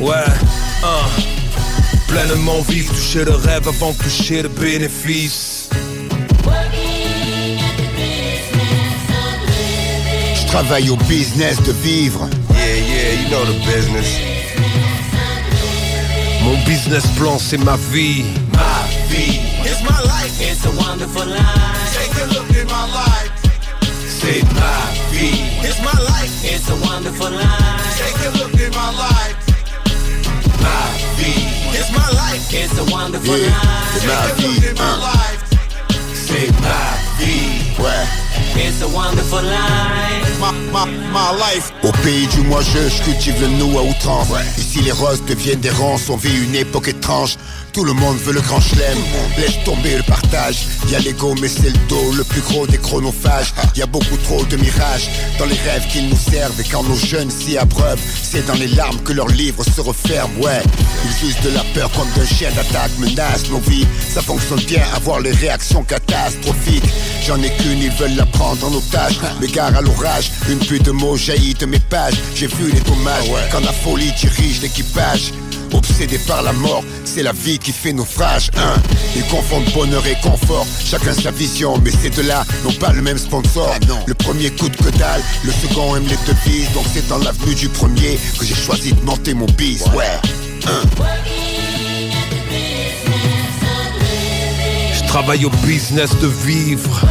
Ouais 0.00 0.14
hein. 0.84 1.06
Pleinement 2.08 2.60
vivre 2.68 2.92
Toucher 2.94 3.24
le 3.24 3.34
rêve 3.34 3.68
avant 3.68 3.92
de 3.92 3.98
toucher 3.98 4.42
le 4.42 4.48
bénéfice 4.48 5.68
Je 10.34 10.46
travaille 10.46 10.90
au 10.90 10.96
business 10.96 11.62
de 11.62 11.72
vivre 11.72 12.28
Yeah, 12.50 12.74
yeah, 12.74 13.22
you 13.22 13.28
know 13.30 13.44
the 13.44 13.54
business. 13.64 14.18
Mon 16.42 16.56
business 16.66 17.06
plan, 17.16 17.38
c'est 17.38 17.56
ma 17.56 17.76
vie. 17.92 18.24
Ma 18.52 18.67
vie. 19.10 19.40
It's 19.68 19.82
my 19.82 20.00
life. 20.12 20.34
It's 20.40 20.64
a 20.64 20.70
wonderful 20.70 21.26
life. 21.26 21.94
Take 21.96 22.14
a 22.22 22.26
look 22.34 22.50
at 22.60 22.66
my 22.66 22.84
life. 23.00 23.32
C'est 24.18 24.42
ma 24.54 24.72
vie. 25.10 25.40
It's 25.66 25.80
my 25.80 25.98
life. 26.12 26.32
It's 26.44 26.68
a 26.70 26.76
wonderful 26.88 27.30
life. 27.30 27.98
Take 28.00 28.20
a 28.26 28.30
look 28.38 28.54
at 28.60 28.72
my 28.74 28.90
life. 29.04 29.36
Ma 30.62 30.78
vie. 31.18 31.46
It's 31.78 31.90
my 31.92 32.08
life. 32.22 32.42
It's 32.52 32.76
a 32.78 32.84
wonderful 32.92 33.36
Yeah, 33.36 33.48
life. 33.48 34.36
Take 34.36 34.44
a 34.44 34.48
look 34.48 34.64
at 34.70 34.76
my 34.78 34.94
life. 35.08 35.40
C'est 36.14 36.50
ma 36.60 36.80
vie. 37.18 37.82
Ouais 37.82 38.27
It's 38.56 38.82
a 38.82 38.88
wonderful 38.88 39.42
life. 39.42 40.28
My 40.40 41.32
life. 41.32 41.72
Au 41.82 41.90
pays 42.02 42.26
du 42.28 42.42
moi 42.42 42.60
je, 42.62 43.02
cultive 43.04 43.40
le 43.40 43.48
nous 43.48 43.78
à 43.78 43.82
outrance. 43.82 44.28
Ici 44.56 44.80
les 44.82 44.92
roses 44.92 45.22
deviennent 45.26 45.60
des 45.60 45.70
ronces, 45.70 46.08
on 46.10 46.16
vit 46.16 46.44
une 46.44 46.54
époque 46.54 46.88
étrange. 46.88 47.36
Tout 47.72 47.84
le 47.84 47.92
monde 47.92 48.16
veut 48.18 48.32
le 48.32 48.40
grand 48.40 48.60
chelem, 48.60 48.98
laisse 49.36 49.62
tomber 49.64 49.96
le 49.96 50.02
partage. 50.02 50.66
Y 50.90 50.94
a 50.94 51.00
l'ego 51.00 51.34
mais 51.40 51.48
c'est 51.48 51.70
le 51.70 51.78
dos, 51.88 52.12
le 52.16 52.24
plus 52.24 52.40
gros 52.40 52.66
des 52.66 52.78
chronophages. 52.78 53.52
Y 53.76 53.82
a 53.82 53.86
beaucoup 53.86 54.16
trop 54.24 54.44
de 54.44 54.56
mirages 54.56 55.10
dans 55.38 55.44
les 55.46 55.56
rêves 55.56 55.86
qu'ils 55.88 56.08
nous 56.08 56.16
servent. 56.16 56.58
Et 56.60 56.64
quand 56.64 56.82
nos 56.84 56.96
jeunes 56.96 57.30
s'y 57.30 57.56
abreuvent, 57.58 58.00
c'est 58.22 58.46
dans 58.46 58.54
les 58.54 58.68
larmes 58.68 58.98
que 59.04 59.12
leurs 59.12 59.28
livres 59.28 59.64
se 59.64 59.80
referment. 59.80 60.32
Ouais, 60.40 60.62
ils 61.04 61.28
usent 61.28 61.40
de 61.40 61.50
la 61.50 61.64
peur 61.74 61.90
comme 61.92 62.08
d'un 62.16 62.26
chien 62.26 62.50
d'attaque, 62.52 62.92
menacent 62.98 63.50
nos 63.50 63.60
vies. 63.60 63.86
Ça 64.14 64.22
fonctionne 64.22 64.60
bien, 64.60 64.82
avoir 64.94 65.20
les 65.20 65.32
réactions 65.32 65.82
catastrophiques. 65.82 66.84
J'en 67.26 67.42
ai 67.42 67.50
qu'une, 67.50 67.82
ils 67.82 67.92
veulent 67.92 68.16
la 68.16 68.26
prendre 68.28 68.66
en 68.66 68.72
otage. 68.74 69.18
M'égare 69.40 69.76
à 69.76 69.80
l'orage, 69.80 70.30
une 70.48 70.58
pluie 70.58 70.80
de 70.80 70.90
mots 70.90 71.16
jaillit 71.16 71.54
de 71.54 71.66
mes 71.66 71.78
pages. 71.78 72.14
J'ai 72.34 72.46
vu 72.46 72.70
les 72.72 72.80
dommages 72.80 73.30
quand 73.50 73.60
la 73.60 73.72
folie 73.72 74.12
dirige 74.12 74.62
l'équipage. 74.62 75.32
Obsédé 75.72 76.18
par 76.18 76.42
la 76.42 76.52
mort, 76.52 76.82
c'est 77.04 77.22
la 77.22 77.32
vie 77.32 77.58
qui 77.58 77.72
fait 77.72 77.92
naufrage. 77.92 78.50
Hein. 78.56 78.80
Ils 79.16 79.24
confondent 79.24 79.70
bonheur 79.74 80.06
et 80.06 80.16
confort, 80.22 80.66
chacun 80.82 81.12
sa 81.12 81.30
vision, 81.30 81.78
mais 81.84 81.90
ces 81.90 82.10
deux-là 82.10 82.44
n'ont 82.64 82.72
pas 82.72 82.92
le 82.92 83.02
même 83.02 83.18
sponsor. 83.18 83.74
Le 84.06 84.14
premier 84.14 84.50
coûte 84.50 84.76
que 84.76 84.88
dalle, 84.96 85.22
le 85.44 85.52
second 85.52 85.96
aime 85.96 86.06
les 86.06 86.16
devises, 86.26 86.72
donc 86.72 86.84
c'est 86.92 87.06
dans 87.08 87.18
l'avenue 87.18 87.54
du 87.54 87.68
premier 87.68 88.18
que 88.38 88.46
j'ai 88.46 88.54
choisi 88.54 88.92
de 88.92 89.02
monter 89.02 89.34
mon 89.34 89.46
bis. 89.46 89.84
Ouais. 89.94 90.06
Hein. 90.66 90.82
Je 94.94 95.06
travaille 95.06 95.44
au 95.44 95.50
business 95.66 96.10
de 96.20 96.28
vivre. 96.28 97.06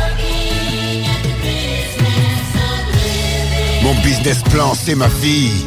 Mon 3.87 3.95
business 4.01 4.43
plan, 4.51 4.73
c'est 4.73 4.95
ma 4.95 5.07
vie. 5.07 5.65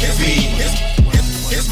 It's, 0.00 0.18
it's, 1.52 1.70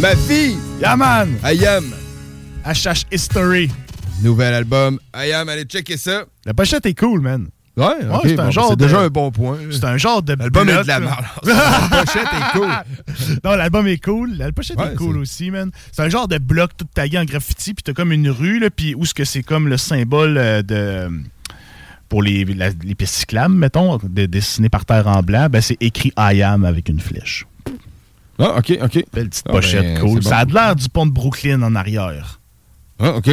Ma 0.00 0.14
vie! 0.14 0.56
Yaman! 0.80 1.28
I 1.44 1.64
am! 1.66 1.84
HH 2.64 3.04
History. 3.10 3.70
Nouvel 4.22 4.54
album. 4.54 4.98
I 5.14 5.32
am, 5.32 5.48
allez 5.48 5.64
checker 5.64 5.96
ça. 5.96 6.24
La 6.44 6.54
pochette 6.54 6.86
est 6.86 6.98
cool, 6.98 7.20
man. 7.20 7.48
Ouais, 7.76 7.86
ok, 8.12 8.20
c'est 8.24 8.34
bon, 8.34 8.42
un 8.42 8.50
genre 8.50 8.68
c'est 8.70 8.76
de- 8.76 8.84
déjà 8.84 9.00
un 9.00 9.08
bon 9.08 9.30
point. 9.30 9.56
C'est 9.70 9.84
un 9.84 9.96
genre 9.96 10.22
de. 10.22 10.34
L'album 10.34 10.68
est 10.68 10.82
de 10.82 10.86
la 10.88 11.00
merde. 11.00 11.24
La 11.44 12.02
pochette 12.04 12.26
est 12.26 12.58
cool. 12.58 12.68
Non, 13.44 13.56
l'album 13.56 13.86
est 13.86 14.02
cool. 14.02 14.34
La 14.36 14.52
pochette 14.52 14.78
Ouais, 14.78 14.92
est 14.92 14.96
cool 14.96 15.16
aussi, 15.18 15.50
man. 15.50 15.70
C'est 15.92 16.02
un 16.02 16.08
genre 16.08 16.28
de 16.28 16.38
bloc 16.38 16.70
tout 16.76 16.86
tagué 16.92 17.18
en 17.18 17.24
graffiti, 17.24 17.72
puis 17.72 17.82
t'as 17.82 17.92
comme 17.94 18.12
une 18.12 18.28
rue, 18.28 18.58
là, 18.58 18.68
puis 18.70 18.94
où 18.94 19.04
ce 19.06 19.14
que 19.14 19.24
c'est 19.24 19.42
comme 19.42 19.68
le 19.68 19.76
symbole 19.78 20.36
euh, 20.36 20.62
de. 20.62 21.10
Pour 22.08 22.22
les, 22.22 22.44
la- 22.44 22.70
les 22.82 22.94
pistes 22.96 23.14
cyclables, 23.14 23.54
mettons, 23.54 23.98
de, 24.02 24.26
dessiné 24.26 24.68
par 24.68 24.84
terre 24.84 25.06
en 25.06 25.22
blanc, 25.22 25.46
ben 25.50 25.60
c'est 25.62 25.76
écrit 25.80 26.12
I 26.18 26.42
am 26.42 26.64
avec 26.64 26.88
une 26.88 27.00
flèche. 27.00 27.46
Ah, 28.38 28.56
ok, 28.58 28.78
ok. 28.82 29.04
Belle 29.12 29.28
petite 29.28 29.44
Ah, 29.48 29.52
pochette 29.52 29.82
ben, 29.82 30.00
cool. 30.00 30.22
Ça 30.22 30.38
a 30.38 30.44
bon. 30.44 30.54
l'air 30.54 30.76
du 30.76 30.88
pont 30.88 31.06
de 31.06 31.12
Brooklyn 31.12 31.60
en 31.62 31.74
arrière. 31.74 32.40
Ah, 32.98 33.14
ok. 33.16 33.30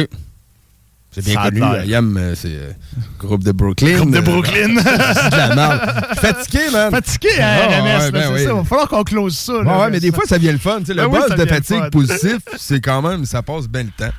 C'est 1.10 1.24
bien 1.24 1.34
Ça 1.34 1.40
a 1.40 1.48
connu. 1.48 1.60
l'air. 1.60 1.84
I 1.86 1.94
am, 1.94 2.16
euh, 2.18 2.34
c'est 2.36 2.48
euh, 2.52 2.70
groupe 3.18 3.42
de 3.42 3.50
Brooklyn. 3.50 3.96
Groupe 3.96 4.10
de 4.10 4.18
Euh, 4.18 4.20
Brooklyn. 4.20 4.74
c'est 4.84 5.30
de 5.30 5.36
la 5.36 5.54
merde. 5.54 5.80
Fatigué, 6.16 6.70
man. 6.70 6.90
Fatigué, 6.90 7.28
hein, 7.40 7.46
Ah, 7.48 7.60
ouais, 7.60 7.68
ben 8.12 8.20
là, 8.20 8.26
c'est 8.26 8.32
oui. 8.34 8.44
ça. 8.44 8.52
Va 8.54 8.64
falloir 8.64 8.88
qu'on 8.88 9.02
close 9.04 9.34
ça. 9.36 9.54
Ouais, 9.54 9.90
mais 9.90 10.00
des 10.00 10.12
fois, 10.12 10.24
ça 10.26 10.36
vient 10.36 10.52
le 10.52 10.58
fun. 10.58 10.80
tu 10.80 10.86
sais, 10.86 10.94
le 10.94 11.08
Ben 11.08 11.18
buzz 11.26 11.34
de 11.36 11.46
fatigue 11.46 11.90
positif, 11.90 12.36
c'est 12.58 12.80
quand 12.82 13.00
même, 13.00 13.24
ça 13.24 13.42
passe 13.42 13.66
bien 13.68 13.84
le 13.84 13.90
temps. 13.96 14.12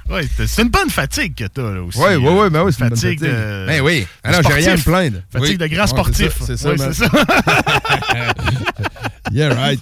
C'est- 0.47 0.61
une 0.63 0.69
bonne 0.69 0.89
fatigue 0.89 1.35
que 1.35 1.45
t'as, 1.45 1.61
là, 1.71 1.83
aussi. 1.83 1.99
Oui, 1.99 2.15
oui, 2.15 2.27
oui, 2.27 2.49
ben 2.49 2.63
oui, 2.63 2.73
c'est 2.73 2.83
une 2.83 2.89
bonne 2.89 2.97
Fatigue 2.97 3.19
fatigue. 3.19 3.35
de- 3.37 3.65
Ben 3.67 3.81
oui. 3.81 4.07
Ah 4.23 4.31
non, 4.31 4.39
j'ai 4.47 4.53
rien 4.55 4.73
à 4.73 4.77
me 4.77 4.81
plaindre. 4.81 5.17
Fatigue 5.31 5.61
Oui. 5.61 5.69
de 5.69 5.75
grand 5.75 5.87
sportif. 5.87 6.33
c'est 6.45 6.57
ça, 6.57 6.69
c'est 6.75 6.93
ça. 6.93 7.05
Yeah, 9.31 9.53
right. 9.53 9.79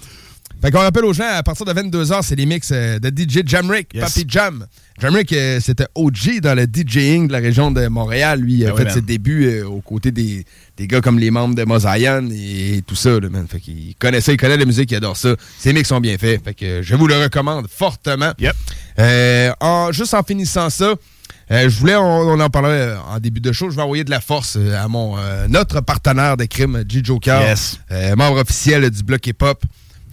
Fait 0.67 0.71
qu'on 0.71 0.79
rappelle 0.81 1.05
aux 1.05 1.13
gens, 1.13 1.23
à 1.33 1.43
partir 1.43 1.65
de 1.65 1.71
22h, 1.71 2.23
c'est 2.23 2.35
les 2.35 2.45
mix 2.45 2.71
euh, 2.73 2.99
de 2.99 3.07
DJ 3.07 3.39
Jamrick, 3.45 3.93
Yes. 3.93 4.03
Papi 4.03 4.25
Jam. 4.27 4.65
Jamrick, 5.01 5.31
euh, 5.31 5.61
c'était 5.61 5.85
OG 5.95 6.41
dans 6.41 6.55
le 6.57 6.65
DJing 6.65 7.29
de 7.29 7.31
la 7.31 7.39
région 7.39 7.71
de 7.71 7.87
Montréal. 7.87 8.41
Lui, 8.41 8.55
il 8.55 8.65
a 8.65 8.71
Ben 8.71 8.75
fait 8.79 8.83
man. 8.83 8.93
ses 8.95 8.99
débuts 9.01 9.45
euh, 9.45 9.65
aux 9.65 9.79
côtés 9.79 10.11
des, 10.11 10.43
des 10.75 10.87
gars 10.87 10.99
comme 10.99 11.19
les 11.19 11.31
membres 11.31 11.55
de 11.55 11.63
Mosaïan 11.63 12.27
et, 12.29 12.81
tout 12.85 12.95
ça. 12.95 13.11
Là, 13.17 13.29
man. 13.29 13.47
Fait 13.47 13.61
qu'il 13.61 13.95
connaît 13.97 14.19
ça, 14.19 14.33
il 14.33 14.37
connaît 14.37 14.57
la 14.57 14.65
musique, 14.65 14.91
il 14.91 14.95
adore 14.95 15.15
ça. 15.15 15.35
Ses 15.57 15.71
mix 15.71 15.87
sont 15.87 16.01
bien 16.01 16.17
faits. 16.17 16.43
Fait 16.43 16.53
que 16.53 16.81
je 16.81 16.95
vous 16.95 17.07
le 17.07 17.15
recommande 17.15 17.67
fortement. 17.69 18.33
Euh, 18.99 19.51
en- 19.61 19.93
juste 19.93 20.15
en 20.15 20.23
finissant 20.23 20.69
ça, 20.69 20.95
euh, 21.49 21.69
je 21.69 21.79
voulais, 21.79 21.95
on, 21.95 22.03
on 22.03 22.39
en 22.41 22.49
parlait 22.49 22.93
en 23.09 23.19
début 23.19 23.39
de 23.39 23.53
show, 23.53 23.69
je 23.69 23.75
vais 23.77 23.83
envoyer 23.83 24.03
de 24.03 24.09
la 24.09 24.19
force 24.19 24.57
à 24.57 24.85
mon 24.89 25.17
euh, 25.17 25.47
notre 25.47 25.79
partenaire 25.79 26.35
de 26.35 26.43
crime, 26.43 26.83
G 26.89 26.99
Joker, 27.01 27.41
Yes. 27.41 27.79
membre 28.17 28.41
officiel 28.41 28.89
du 28.89 29.01
bloc 29.03 29.25
hip-hop, 29.27 29.63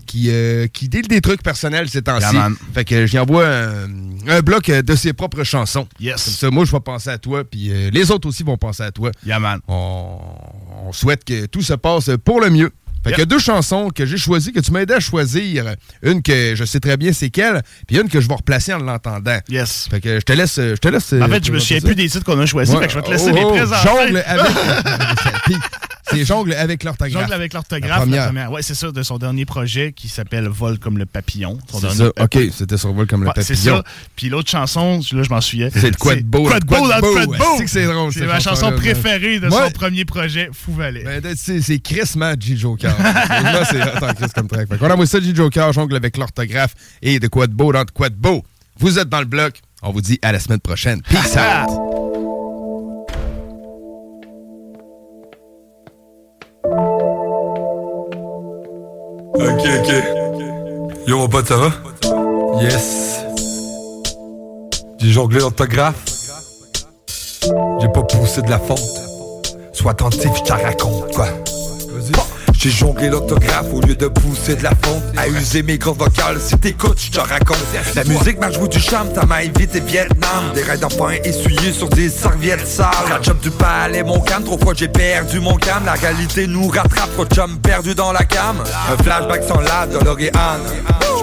qui, 0.04 0.30
euh, 0.30 0.66
qui 0.66 0.88
deal 0.88 1.08
des 1.08 1.20
trucs 1.20 1.42
personnels 1.42 1.88
ces 1.88 2.02
temps-ci. 2.02 2.34
Yeah, 2.34 2.48
fait 2.72 2.84
que 2.84 3.06
j'y 3.06 3.18
envoie 3.18 3.46
un, 3.46 3.88
un 4.28 4.40
bloc 4.40 4.68
euh, 4.68 4.82
de 4.82 4.94
ses 4.94 5.12
propres 5.12 5.44
chansons. 5.44 5.86
Yes. 5.98 6.24
Comme 6.24 6.34
ça, 6.34 6.50
moi, 6.50 6.64
je 6.64 6.72
vais 6.72 6.80
penser 6.80 7.10
à 7.10 7.18
toi, 7.18 7.44
puis 7.44 7.70
euh, 7.70 7.90
les 7.90 8.10
autres 8.10 8.28
aussi 8.28 8.42
vont 8.42 8.56
penser 8.56 8.82
à 8.82 8.92
toi. 8.92 9.10
Yeah, 9.26 9.38
man. 9.38 9.60
On, 9.68 10.18
on 10.86 10.92
souhaite 10.92 11.24
que 11.24 11.46
tout 11.46 11.62
se 11.62 11.74
passe 11.74 12.10
pour 12.24 12.40
le 12.40 12.50
mieux. 12.50 12.70
Fait 13.04 13.10
Yep. 13.10 13.14
qu'il 13.16 13.18
y 13.20 13.22
a 13.22 13.26
deux 13.26 13.38
chansons 13.38 13.90
que 13.94 14.06
j'ai 14.06 14.16
choisies, 14.16 14.52
que 14.52 14.60
tu 14.60 14.72
m'as 14.72 14.80
aidé 14.80 14.94
à 14.94 15.00
choisir. 15.00 15.74
Une 16.02 16.22
que 16.22 16.54
je 16.56 16.64
sais 16.64 16.80
très 16.80 16.96
bien 16.96 17.12
c'est 17.12 17.30
quelle, 17.30 17.62
puis 17.86 17.98
une 17.98 18.08
que 18.08 18.20
je 18.20 18.26
vais 18.28 18.34
replacer 18.34 18.72
en 18.72 18.78
l'entendant. 18.78 19.38
Yes. 19.48 19.86
Fait 19.90 20.00
que 20.00 20.16
je 20.20 20.24
te 20.24 20.32
laisse. 20.32 20.56
Je 20.56 20.74
te 20.76 20.88
laisse 20.88 21.12
En 21.12 21.28
fait, 21.28 21.44
je 21.44 21.52
me 21.52 21.58
souviens 21.58 21.80
plus 21.80 21.94
des 21.94 22.08
titres 22.08 22.24
qu'on 22.24 22.40
a 22.40 22.46
choisis, 22.46 22.74
fait 22.76 22.86
que 22.86 22.92
je 22.92 22.98
vais 22.98 23.04
te 23.04 23.10
laisser 23.10 23.30
les 23.32 23.42
présenter. 23.44 23.88
Jongle 23.88 24.24
avec. 24.26 24.46
C'est 26.10 26.24
jongle 26.26 26.52
avec 26.52 26.84
l'orthographe. 26.84 27.22
Jongle 27.22 27.32
avec 27.32 27.54
l'orthographe, 27.54 27.90
La 27.90 27.96
première. 28.00 28.26
première. 28.26 28.52
Ouais, 28.52 28.60
c'est 28.62 28.74
ça, 28.74 28.92
de 28.92 29.02
son 29.02 29.16
dernier 29.16 29.46
projet 29.46 29.92
qui 29.92 30.08
s'appelle 30.08 30.46
Vol 30.48 30.78
comme 30.78 30.98
le 30.98 31.06
papillon. 31.06 31.58
C'est 31.72 31.90
ça. 31.90 32.08
OK, 32.20 32.38
c'était 32.52 32.76
sur 32.76 32.92
vol 32.92 33.06
comme 33.06 33.22
le 33.22 33.28
Ouais, 33.28 33.32
c'est 33.40 33.54
papillon. 33.54 33.76
ça. 33.78 33.84
Puis 34.14 34.28
l'autre 34.28 34.50
chanson, 34.50 35.00
là, 35.12 35.22
je 35.22 35.30
m'en 35.30 35.40
souviens. 35.40 35.70
C'est 35.74 35.96
Quoi 35.96 36.16
de 36.16 36.20
beau, 36.20 36.42
Quoi 36.44 36.60
de 36.60 36.66
beau. 36.66 36.76
Quoi 36.76 37.00
de 37.00 37.26
beau. 37.26 37.44
C'est 37.56 37.64
que 37.64 37.70
c'est 37.70 37.86
drôle, 37.86 38.12
C'est 38.12 38.18
cette 38.20 38.28
ma 38.28 38.38
chanson 38.38 38.70
préférée 38.72 39.40
de 39.40 39.48
son 39.48 39.70
premier 39.70 40.04
projet, 40.04 40.50
Fou 40.52 40.74
Valet. 40.74 41.04
Ben, 41.04 41.34
c'est 41.36 41.62
c'est 41.62 41.78
Chris 41.78 42.02
Matt 42.16 42.40
G. 42.42 42.54
Joker. 42.56 42.93
Là, 42.98 43.64
c'est 43.64 43.82
en 43.82 44.14
Chris 44.14 44.30
comme 44.34 44.48
track. 44.48 44.68
Fait 44.68 44.78
qu'on 44.78 44.90
envoie 44.90 45.06
ça, 45.06 45.20
G. 45.20 45.34
Joker, 45.34 45.72
jongle 45.72 45.96
avec 45.96 46.16
l'orthographe 46.16 46.74
et 47.02 47.18
de 47.18 47.28
quoi 47.28 47.46
de 47.46 47.52
beau 47.52 47.72
dans 47.72 47.84
de 47.84 47.90
quoi 47.90 48.08
de 48.08 48.14
beau. 48.14 48.42
Vous 48.78 48.98
êtes 48.98 49.08
dans 49.08 49.20
le 49.20 49.26
bloc. 49.26 49.60
On 49.82 49.92
vous 49.92 50.00
dit 50.00 50.18
à 50.22 50.32
la 50.32 50.40
semaine 50.40 50.60
prochaine. 50.60 51.02
Peace 51.02 51.36
out. 51.36 51.70
Ok, 59.34 59.66
ok. 59.80 59.92
Yo, 61.06 61.18
mon 61.18 61.28
pote, 61.28 61.46
ça 61.46 61.56
va? 61.56 61.70
Yes. 62.62 63.20
J'ai 64.98 65.10
jonglé 65.10 65.40
l'orthographe. 65.40 66.02
J'ai 67.80 67.88
pas 67.88 68.02
poussé 68.02 68.40
de 68.40 68.48
la 68.48 68.58
fonte. 68.58 68.78
Sois 69.72 69.90
attentif, 69.90 70.30
je 70.34 70.42
t'en 70.44 70.56
raconte, 70.56 71.12
quoi. 71.12 71.28
J'ai 72.64 72.70
jonglé 72.70 73.10
l'autographe 73.10 73.66
au 73.74 73.82
lieu 73.82 73.94
de 73.94 74.08
pousser 74.08 74.56
de 74.56 74.62
la 74.62 74.70
fonte. 74.70 75.02
À 75.18 75.28
user 75.28 75.62
mes 75.62 75.76
cordes 75.76 75.98
vocales, 75.98 76.40
si 76.40 76.56
t'écoutes, 76.56 76.98
je 76.98 77.10
te 77.10 77.20
raconte 77.20 77.58
La 77.94 78.04
musique 78.04 78.40
m'a 78.40 78.50
joué 78.50 78.68
du 78.68 78.80
charme, 78.80 79.12
ta 79.12 79.26
main 79.26 79.40
vite 79.54 79.76
et 79.76 79.80
Vietnam. 79.80 80.50
Des 80.54 80.62
raids 80.62 80.78
d'enfants 80.78 81.10
essuyés 81.10 81.74
sur 81.74 81.90
des 81.90 82.08
serviettes 82.08 82.66
sales. 82.66 82.88
La 83.10 83.18
du 83.18 83.50
palais, 83.50 84.02
mon 84.02 84.18
calme, 84.18 84.44
trop 84.44 84.56
fois 84.56 84.72
j'ai 84.74 84.88
perdu 84.88 85.40
mon 85.40 85.56
calme. 85.56 85.84
La 85.84 85.92
réalité 85.92 86.46
nous 86.46 86.68
rattrape, 86.68 87.12
trop 87.12 87.26
de 87.26 87.58
perdu 87.58 87.94
dans 87.94 88.12
la 88.12 88.24
cam. 88.24 88.56
Un 88.90 89.02
flashback 89.02 89.42
sans 89.44 89.60
la 89.60 89.86
DeLorean 89.86 90.60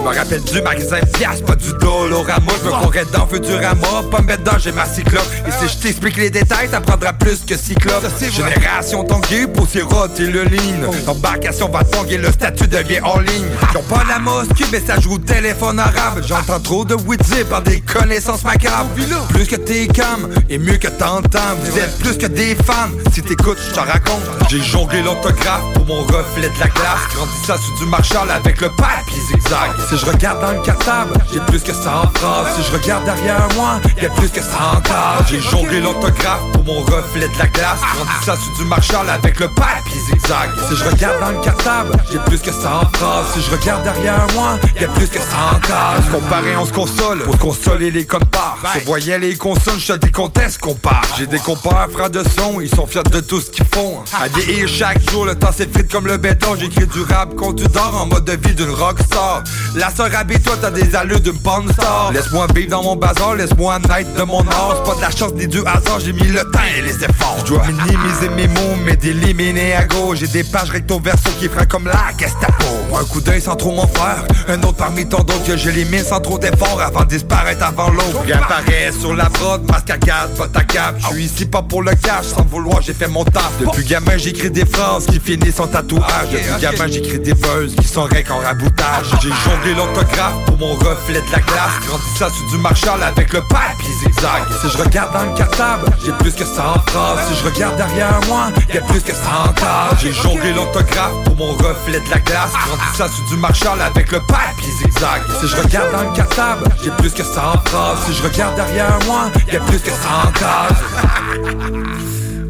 Je 0.02 0.08
me 0.08 0.16
rappelle 0.16 0.42
du 0.42 0.60
magasin 0.62 0.98
Pias, 1.14 1.40
pas 1.46 1.54
du 1.54 1.72
Dolorama. 1.74 2.52
Je 2.58 2.66
me 2.66 2.70
croirais 2.72 3.04
dans 3.12 3.24
Futurama, 3.24 4.02
pas 4.10 4.20
me 4.20 4.26
mettre 4.26 4.42
dans 4.42 4.58
j'ai 4.58 4.72
ma 4.72 4.84
cyclope. 4.84 5.24
Et 5.46 5.50
si 5.52 5.72
je 5.72 5.80
t'explique 5.80 6.16
les 6.16 6.28
détails, 6.28 6.68
ça 6.68 6.80
prendra 6.80 7.12
plus 7.12 7.44
que 7.46 7.56
cyclope 7.56 8.04
Génération 8.20 9.04
tanguée 9.04 9.46
pour 9.46 9.68
siroter 9.68 10.26
le 10.26 10.42
lean 10.42 10.90
L'embarcation 11.06 11.68
va 11.68 11.84
tanguer, 11.84 12.18
le 12.18 12.32
statut 12.32 12.66
devient 12.66 13.00
en 13.04 13.20
ligne. 13.20 13.46
Ont 13.76 13.82
pas 13.82 14.02
la 14.08 14.18
mosquée, 14.18 14.64
mais 14.72 14.80
ça 14.80 14.98
joue 14.98 15.18
téléphone 15.18 15.78
arabe. 15.78 16.20
J'entends 16.26 16.58
trop 16.58 16.84
de 16.84 16.96
dire 16.96 17.46
par 17.48 17.62
des 17.62 17.80
connaissances 17.80 18.42
macabres. 18.42 18.90
Plus 19.28 19.46
que 19.46 19.56
t'es 19.56 19.86
cam, 19.86 20.28
et 20.50 20.58
mieux 20.58 20.78
que 20.78 20.88
t'entends 20.88 21.54
Vous 21.62 21.78
êtes 21.78 21.96
plus 21.98 22.18
que 22.18 22.26
des 22.26 22.56
fans, 22.56 22.90
si 23.12 23.22
t'écoutes, 23.22 23.58
je 23.68 23.72
te 23.72 23.78
raconte. 23.78 24.22
J'ai 24.50 24.60
jonglé 24.62 25.00
l'autographe 25.00 25.62
pour 25.74 25.86
mon 25.86 26.02
reflet 26.02 26.48
de 26.48 26.58
la 26.58 26.66
glace. 26.66 27.00
Grandi 27.14 27.32
ça 27.46 27.56
sur 27.56 27.78
du 27.78 27.86
Marshall 27.88 28.28
avec 28.30 28.60
le 28.60 28.68
papier 28.70 29.20
zigzag 29.28 29.70
Si 29.92 29.98
je 29.98 30.06
regarde 30.06 30.40
dans 30.40 30.52
le 30.52 30.62
cartable, 30.62 31.12
j'ai 31.30 31.40
plus 31.40 31.62
que 31.62 31.74
100 31.74 31.82
phrases 32.14 32.46
Si 32.56 32.62
je 32.62 32.72
regarde 32.78 33.04
derrière 33.04 33.46
moi, 33.56 33.78
y'a 34.00 34.08
plus 34.08 34.30
que 34.30 34.40
100 34.40 34.80
cases 34.84 35.28
J'ai 35.28 35.38
jonglé 35.38 35.82
l'autographe 35.82 36.40
pour 36.54 36.64
mon 36.64 36.80
reflet 36.80 37.28
de 37.28 37.38
la 37.38 37.46
glace 37.48 37.78
Grandi 37.94 38.10
ça 38.24 38.34
sur 38.36 38.56
du 38.56 38.64
Marshall 38.64 39.06
avec 39.10 39.38
le 39.38 39.48
papier 39.48 40.00
zigzag 40.06 40.48
Si 40.70 40.76
je 40.76 40.84
regarde 40.84 41.20
dans 41.20 41.32
le 41.32 41.44
cartable, 41.44 41.90
j'ai 42.10 42.18
plus 42.20 42.38
que 42.38 42.52
100 42.52 42.60
phrases. 42.94 43.26
Si 43.34 43.42
je 43.42 43.50
regarde 43.50 43.82
derrière 43.82 44.26
moi, 44.34 44.58
y 44.80 44.84
a 44.84 44.88
plus 44.88 45.08
que 45.08 45.18
100 45.18 45.24
cases. 45.60 46.04
Comparé, 46.10 46.56
on 46.56 46.64
se 46.66 46.72
console, 46.72 47.20
pour 47.20 47.34
se 47.34 47.40
consoler 47.40 47.90
les 47.90 48.04
codes 48.04 48.24
parts. 48.26 48.58
Sur 48.72 48.84
voyelles 48.84 49.24
et 49.24 49.36
consoles, 49.36 49.78
je 49.78 49.92
te 49.92 49.98
déconteste 49.98 50.58
qu'on 50.58 50.74
part. 50.74 51.02
J'ai 51.18 51.26
des 51.26 51.38
compères, 51.38 51.88
frères 51.92 52.10
de 52.10 52.22
son, 52.22 52.60
ils 52.60 52.68
sont 52.74 52.86
fiers 52.86 53.02
de 53.02 53.20
tout 53.20 53.40
ce 53.40 53.50
qu'ils 53.50 53.66
font. 53.66 54.02
À 54.18 54.28
des 54.28 54.66
chaque 54.66 55.10
jour, 55.10 55.26
le 55.26 55.34
temps 55.34 55.52
s'effrite 55.52 55.90
comme 55.90 56.06
le 56.06 56.16
béton. 56.16 56.56
J'écris 56.58 56.86
du 56.86 57.02
rap 57.02 57.34
quand 57.36 57.54
tu 57.54 57.64
dors 57.64 58.00
en 58.00 58.06
mode 58.06 58.24
de 58.24 58.32
vie 58.32 58.54
d'une 58.54 58.70
rockstar. 58.70 59.42
La 59.74 59.90
sœur 59.90 60.10
habille-toi, 60.14 60.56
t'as 60.60 60.70
des 60.70 60.94
allures 60.94 61.20
d'une 61.20 61.38
porn 61.38 61.66
star. 61.72 62.12
Laisse-moi 62.12 62.46
vivre 62.54 62.70
dans 62.70 62.82
mon 62.82 62.96
bazar, 62.96 63.34
laisse-moi 63.36 63.78
naître 63.78 64.12
de 64.18 64.22
mon 64.22 64.40
art. 64.40 64.76
C'est 64.76 64.90
pas 64.90 64.96
de 64.96 65.00
la 65.00 65.10
chance 65.10 65.32
ni 65.34 65.46
du 65.46 65.60
hasard, 65.60 65.98
j'ai 66.04 66.12
mis 66.12 66.28
le 66.28 66.42
temps 66.50 66.60
et 66.76 66.82
les 66.82 66.94
efforts. 66.94 67.38
Je 67.44 67.52
dois 67.52 67.62
minimiser 67.66 68.28
mes 68.36 68.48
mots, 68.48 68.76
mais 68.84 68.96
d'éliminer 68.96 69.74
à 69.74 69.84
gauche. 69.84 70.18
J'ai 70.18 70.28
des 70.28 70.44
pages 70.44 70.70
recto 70.70 71.00
verso 71.00 71.30
qui 71.38 71.48
feraient 71.48 71.66
comme 71.66 71.86
la 71.86 72.10
Gestapo. 72.18 72.66
Un 72.94 73.04
coup 73.04 73.22
d'œil 73.22 73.40
sans 73.40 73.56
trop 73.56 73.72
m'en 73.74 73.86
faire, 73.86 74.24
un 74.48 74.62
autre 74.62 74.76
parmi 74.76 75.08
tant 75.08 75.22
d'autres 75.22 75.44
que 75.44 75.56
j'élimine 75.56 76.04
sans 76.04 76.20
trop 76.20 76.38
d'efforts 76.38 76.82
avant 76.82 77.04
de 77.04 77.08
disparaître 77.08 77.64
avant 77.64 77.88
l'autre. 77.88 78.20
Réapparaît 78.26 78.92
sur 79.00 79.14
la 79.14 79.30
prod, 79.30 79.62
masque 79.70 79.88
à 79.88 79.96
garde, 79.96 80.36
pas 80.36 80.48
ta 80.48 80.64
cap. 80.64 80.94
Je 80.98 81.06
suis 81.06 81.24
ici 81.24 81.46
pas 81.46 81.62
pour 81.62 81.82
le 81.82 81.92
cash, 81.92 82.26
sans 82.26 82.44
vouloir, 82.44 82.82
j'ai 82.82 82.92
fait 82.92 83.08
mon 83.08 83.24
taf. 83.24 83.52
Depuis 83.58 83.84
gamin, 83.84 84.18
j'écris 84.18 84.50
des 84.50 84.66
phrases 84.66 85.06
qui 85.06 85.18
finissent 85.18 85.60
en 85.60 85.66
tatouage. 85.66 86.04
Depuis 86.30 86.60
gamin, 86.60 86.88
j'écris 86.88 87.20
des 87.20 87.32
buzz 87.32 87.74
qui 87.74 87.86
sont 87.86 88.02
rec 88.02 88.30
en 88.30 88.38
raboutage. 88.38 89.06
J'ai 89.22 89.30
jonglé 89.62 89.74
l'autographe 89.74 90.44
pour 90.46 90.58
mon 90.58 90.74
reflet 90.74 91.20
de 91.20 91.32
la 91.32 91.38
glace. 91.38 91.70
Grandissant 91.86 92.28
sur 92.30 92.46
du 92.48 92.58
Marshall 92.58 93.02
avec 93.02 93.32
le 93.32 93.40
papier 93.42 93.92
zigzag. 94.00 94.42
Si 94.60 94.68
je 94.70 94.82
regarde 94.82 95.12
dans 95.12 95.30
le 95.30 95.36
cartable, 95.36 95.86
j'ai 96.04 96.12
plus 96.12 96.32
que 96.32 96.44
100 96.44 96.54
phrases. 96.86 97.28
Si 97.28 97.34
je 97.36 97.48
regarde 97.48 97.76
derrière 97.76 98.20
moi, 98.28 98.50
y 98.72 98.78
a 98.78 98.80
plus 98.82 99.00
que 99.00 99.12
100 99.12 99.52
cases. 99.54 100.00
J'ai 100.00 100.12
jonglé 100.12 100.52
l'autographe 100.52 101.24
pour 101.24 101.36
mon 101.36 101.52
reflet 101.52 102.00
de 102.00 102.10
la 102.10 102.18
glace. 102.18 102.52
Grandissant 102.52 103.16
sur 103.16 103.28
du 103.28 103.36
Marshall 103.40 103.80
avec 103.80 104.10
le 104.12 104.20
papier 104.20 104.72
zigzag. 104.78 105.22
Si 105.40 105.48
je 105.48 105.56
regarde 105.56 105.92
dans 105.92 106.10
le 106.10 106.16
cartable, 106.16 106.64
j'ai 106.82 106.90
plus 106.90 107.10
que 107.10 107.22
100 107.22 107.32
phrases. 107.66 107.98
Si 108.06 108.14
je 108.14 108.22
regarde 108.22 108.56
derrière 108.56 108.98
moi, 109.06 109.30
y 109.52 109.56
a 109.56 109.60
plus 109.60 109.78
que 109.78 109.90
100 109.90 109.96
cases. 110.32 110.82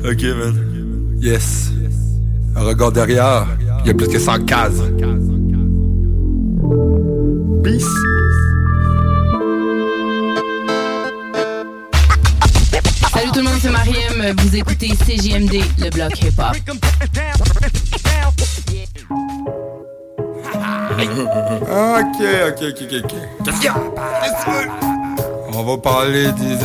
ok, 0.11 0.23
man. 0.37 0.55
Yes. 1.21 1.71
Un 2.57 2.63
regard 2.65 2.93
derrière, 2.93 3.47
y 3.85 3.91
a 3.91 3.95
plus 3.95 4.09
que 4.09 4.19
100 4.19 4.45
cases. 4.45 4.81
Peace. 7.63 7.85
Salut 13.13 13.31
tout 13.33 13.39
le 13.39 13.45
monde, 13.45 13.59
c'est 13.61 13.71
Mariem. 13.71 14.35
Vous 14.39 14.57
écoutez 14.57 14.89
CJMD, 14.89 15.63
le 15.79 15.91
bloc 15.91 16.21
hip-hop. 16.23 16.57
Ok, 21.03 22.21
ok, 22.49 22.63
ok, 22.63 22.83
ok, 22.83 22.93
ok. 23.05 23.15
Qu'est-ce 23.45 23.57
qu'il 23.57 23.65
y 23.65 23.69
a 23.69 23.75
On 25.53 25.63
va 25.63 25.79
parler 25.79 26.33
des 26.33 26.57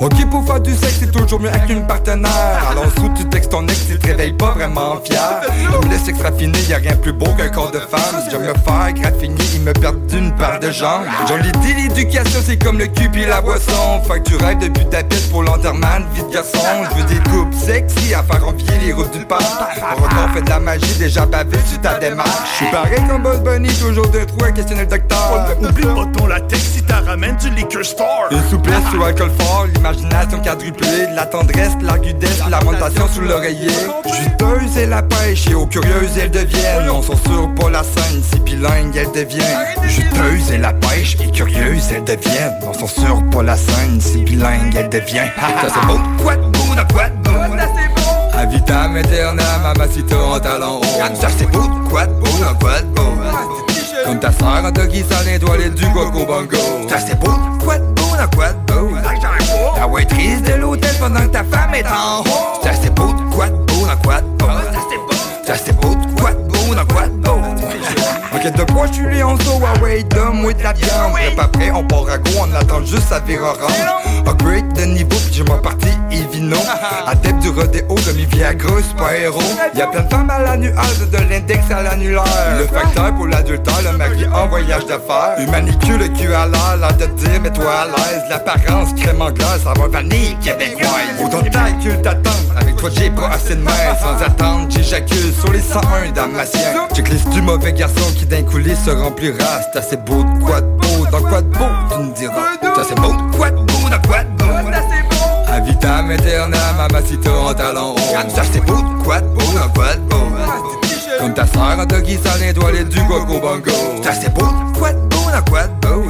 Ok 0.00 0.14
pour 0.30 0.42
faire 0.46 0.60
du 0.60 0.74
sexe 0.74 0.96
c'est 1.00 1.12
toujours 1.12 1.38
mieux 1.40 1.50
avec 1.50 1.68
une 1.68 1.86
partenaire. 1.86 2.30
Alors 2.70 2.86
sous 2.96 3.10
tu 3.14 3.28
textes 3.28 3.50
ton 3.50 3.66
ex 3.68 3.86
tu 3.86 3.98
te 3.98 4.06
réveilles 4.06 4.32
pas 4.32 4.52
vraiment 4.52 4.98
fier. 5.04 5.42
Il 5.58 5.68
me 5.68 5.92
laisse 5.92 6.04
sexe 6.04 6.22
raffiné, 6.22 6.58
y 6.70 6.72
a 6.72 6.78
rien 6.78 6.96
plus 6.96 7.12
beau 7.12 7.26
qu'un 7.36 7.50
corps 7.50 7.70
de 7.70 7.78
femme. 7.78 8.22
Je 8.32 8.36
me 8.38 8.44
faire 8.44 8.92
graffiner, 8.94 9.44
il 9.54 9.60
me 9.60 9.72
perd 9.74 10.06
d'une 10.06 10.34
paire 10.36 10.58
de 10.58 10.70
jambes. 10.70 11.04
J'en 11.28 11.36
ai 11.36 11.52
dit 11.52 11.74
l'éducation 11.74 12.40
c'est 12.42 12.56
comme 12.56 12.78
le 12.78 12.86
cul 12.86 13.10
puis 13.10 13.26
la 13.26 13.42
boisson. 13.42 14.00
Fait 14.08 14.20
que 14.20 14.30
tu 14.30 14.36
rêves 14.36 14.58
depuis 14.58 14.86
ta 14.86 15.02
piste 15.02 15.30
pour 15.30 15.42
l'enterrement 15.42 16.00
de 16.00 16.16
vie 16.16 16.26
de 16.26 16.32
garçon. 16.32 16.58
Je 16.90 17.02
veux 17.02 17.08
des 17.08 17.30
coupes 17.30 17.52
sexy 17.52 18.14
à 18.14 18.22
faire 18.22 18.48
envier 18.48 18.78
les 18.82 18.92
routes 18.94 19.12
du 19.12 19.24
parc. 19.26 19.42
On 19.98 20.02
encore 20.02 20.30
fait 20.32 20.42
de 20.42 20.48
la 20.48 20.60
magie 20.60 20.94
déjà 20.98 21.26
bavé 21.26 21.58
sur 21.66 21.78
ta 21.82 21.98
démarche. 21.98 22.30
Je 22.52 22.56
suis 22.56 22.70
pareil 22.70 23.02
comme 23.06 23.22
Boss 23.22 23.40
Bunny, 23.40 23.68
toujours 23.74 24.08
de 24.08 24.20
trous 24.20 24.44
à 24.44 24.52
questionner 24.52 24.82
le 24.82 24.86
docteur. 24.86 25.46
Oublie 25.60 25.84
pas 25.84 26.06
ton 26.18 26.26
latex 26.26 26.62
si 26.62 26.82
t'as 26.82 27.00
ramène 27.00 27.36
du 27.36 27.50
liquor 27.50 27.84
store. 27.84 28.28
Une 28.30 28.42
souplesse 28.48 28.88
sur 28.90 29.04
alcool 29.04 29.30
fort, 29.38 29.66
l'imagination 29.90 30.40
quadruplée, 30.40 31.06
de 31.10 31.16
la 31.16 31.26
tendresse, 31.26 31.76
de 31.78 31.86
l'argudesse, 31.86 32.44
de 32.44 32.50
l'amentation 32.50 33.08
sous 33.08 33.20
l'oreiller. 33.22 33.70
Juteuse 34.06 34.78
et 34.78 34.86
la 34.86 35.02
pêche, 35.02 35.48
et 35.48 35.54
aux 35.54 35.66
curieuses 35.66 36.18
elles 36.20 36.30
deviennent. 36.30 36.90
On 36.90 37.02
s'en 37.02 37.16
sur 37.16 37.54
pas 37.54 37.70
la 37.70 37.82
scène, 37.82 38.22
si 38.22 38.40
bilingue 38.40 38.96
elles 38.96 39.12
deviennent. 39.12 39.66
Juteuse 39.86 40.52
et 40.52 40.58
la 40.58 40.72
pêche, 40.72 41.16
et 41.20 41.30
curieuse 41.30 41.92
elles 41.92 42.04
deviennent. 42.04 42.54
On 42.62 42.72
s'en 42.72 42.86
sur 42.86 43.22
pas 43.30 43.42
la 43.42 43.56
scène, 43.56 44.00
si 44.00 44.18
bilingue 44.22 44.74
elles 44.76 44.88
deviennent. 44.88 45.30
Ça 45.36 45.68
c'est 45.74 45.86
beau, 45.86 45.98
quoi 46.22 46.36
de 46.36 46.42
dans 46.42 46.86
quoi 46.92 47.08
de 47.08 47.16
beau. 47.22 47.30
A 48.32 48.46
vitam 48.46 48.96
aeternam, 48.96 49.62
mamacita 49.62 50.16
en 50.16 50.40
talent 50.40 50.80
haut. 50.80 51.14
Ça 51.20 51.28
c'est 51.36 51.50
beau, 51.50 51.68
quoi 51.88 52.06
de 52.06 52.12
dans 52.12 52.54
quoi 52.58 52.80
de 52.80 52.86
beau. 52.86 53.02
Comme 54.06 54.18
ta 54.18 54.32
sœur 54.32 54.64
en 54.64 54.70
doggy 54.70 55.04
sans 55.08 55.28
étoilé 55.28 55.68
du 55.70 55.84
coco 55.92 56.24
bongo 56.24 56.56
Ça 56.88 56.98
c'est 56.98 57.18
beau, 57.18 57.32
quoi 57.62 57.78
de 57.78 57.84
dans 57.84 58.36
quoi 58.36 58.48
de 58.52 58.72
beau 58.72 58.90
La 59.80 59.86
waitress 59.86 60.42
de 60.42 60.52
l'hôtel 60.60 60.94
pendant 61.00 61.20
que 61.20 61.28
ta 61.28 61.42
femme 61.42 61.74
est 61.74 61.86
en 61.86 62.20
haut. 62.20 62.62
Ça 62.62 62.72
c'est 62.82 62.94
beau, 62.94 63.14
quoi 63.32 63.48
de 63.48 63.54
beau, 63.54 63.86
dans 63.86 63.96
quoi 64.04 64.20
de 64.20 64.26
beau. 64.26 64.46
Ça 65.46 65.54
c'est 65.56 65.72
beau, 65.72 65.88
quoi 65.88 65.96
de 65.96 66.12
beau, 66.16 66.19
Ok 68.40 68.52
de 68.54 68.72
quoi 68.72 68.86
je 68.86 68.92
suis 68.94 69.06
les 69.06 69.20
ah 69.20 69.82
ouais, 69.82 70.02
donne-moi 70.04 70.54
de 70.54 70.62
la 70.62 70.72
viande 70.72 71.12
Prêt 71.12 71.34
pas 71.36 71.48
prêt, 71.48 71.70
on 71.72 71.84
part 71.84 72.08
à 72.10 72.16
go, 72.16 72.30
on 72.40 72.54
attend 72.54 72.82
juste 72.86 73.12
à 73.12 73.20
virer 73.20 73.42
orange 73.42 74.26
Upgrade 74.26 74.72
de 74.72 74.84
niveau, 74.84 75.08
puis 75.08 75.34
j'ai 75.34 75.44
ma 75.44 75.58
partie 75.58 75.88
Evino 76.10 76.56
Adepte 77.06 77.40
du 77.40 77.50
rodéo, 77.50 77.94
de 77.94 78.12
mi 78.12 78.24
Viagra, 78.24 78.82
super 78.82 79.12
héros. 79.12 79.40
Y'a 79.74 79.86
plein 79.86 80.02
de 80.02 80.08
femmes 80.08 80.30
à 80.30 80.38
la 80.40 80.56
nuage, 80.56 80.98
de 81.12 81.18
l'index 81.18 81.70
à 81.70 81.82
l'annulaire. 81.82 82.24
Le 82.58 82.66
facteur 82.66 83.14
pour 83.14 83.26
l'adultère, 83.26 83.82
le 83.84 83.96
mari 83.96 84.26
en 84.32 84.48
voyage 84.48 84.86
d'affaires. 84.86 85.36
Une 85.38 85.50
manicure, 85.50 85.98
le 85.98 86.08
cul 86.08 86.34
à 86.34 86.46
l'air, 86.46 86.76
l'air 86.80 86.96
de 86.96 87.06
dire, 87.06 87.40
mets-toi 87.40 87.70
à 87.70 87.86
l'aise. 87.86 88.22
L'apparence 88.28 88.94
crème 88.94 89.22
anglaise, 89.22 89.62
ça 89.62 89.72
va 89.76 89.86
vanille 89.86 90.36
québécoise. 90.42 90.90
Faut 91.18 91.28
ton 91.28 91.42
calcul 91.42 92.00
t'attendre, 92.02 92.54
avec 92.58 92.76
toi 92.76 92.90
j'ai 92.92 93.10
pas 93.10 93.28
assez 93.28 93.54
de 93.54 93.62
main 93.62 93.70
Sans 94.00 94.24
attendre, 94.24 94.66
j'éjacule 94.70 95.32
sur 95.38 95.52
les 95.52 95.60
101 95.60 96.12
damasien 96.12 96.88
Checklist 96.94 97.28
du 97.28 97.42
mauvais 97.42 97.72
garçon 97.72 98.12
qui 98.16 98.24
d'un 98.30 98.42
coulis 98.44 98.76
se 98.76 98.90
remplira 98.90 99.60
C'est 99.72 99.78
assez 99.80 99.96
beau 99.96 100.22
de 100.22 100.44
quoi 100.44 100.60
de 100.60 100.66
beau, 100.66 101.06
dans 101.10 101.20
quoi 101.20 101.42
de 101.42 101.48
beau, 101.48 101.64
tu 101.90 101.98
me 101.98 102.14
diras 102.14 102.52
C'est 102.62 102.80
assez 102.80 102.94
beau 102.94 103.12
de 103.12 103.36
quoi 103.36 103.50
de 103.50 103.56
beau, 103.56 103.88
dans 103.90 104.08
quoi 104.08 104.22
de 104.22 104.30
beau 104.38 104.70
A 105.48 105.60
vitam 105.60 106.10
aeternam, 106.10 106.76
mamacita 106.76 107.30
en 107.30 107.52
talent 107.52 107.94
haut 107.94 108.30
Ça 108.34 108.42
c'est 108.50 108.64
beau 108.64 108.76
de 108.76 109.02
quoi 109.02 109.20
de 109.20 109.26
beau, 109.26 109.52
dans 109.52 109.68
quoi 109.74 109.94
de 109.94 110.00
beau 110.08 110.16
Comme 111.18 111.34
ta 111.34 111.46
sœur 111.46 111.78
en 111.80 111.84
doggy 111.84 112.18
sans 112.24 112.40
étoilé 112.42 112.84
du 112.84 113.00
coco 113.06 113.40
bongo 113.40 113.72
Ça 114.02 114.12
c'est 114.12 114.32
beau 114.32 114.46
de 114.46 114.78
quoi 114.78 114.92
de 114.92 114.98
beau, 115.08 115.30
dans 115.32 115.50
quoi 115.50 115.66
de 115.66 115.86
beau 115.86 116.04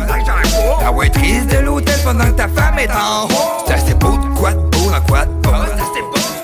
La 0.83 0.93
waitress 0.93 1.47
de 1.47 1.59
l'hôtel 1.59 1.99
pendant 2.05 2.27
que 2.27 2.31
ta 2.31 2.49
femme 2.49 2.79
est 2.79 2.91
en 2.91 3.25
haut 3.27 3.67
Ça 3.67 3.77
c'est 3.85 3.99
beau 3.99 4.13
de 4.13 4.39
quoi 4.39 4.53
de 4.53 4.59
beau, 4.59 4.91
dans 4.91 5.01
quoi 5.09 5.25
de 5.25 5.33
beau 5.43 5.51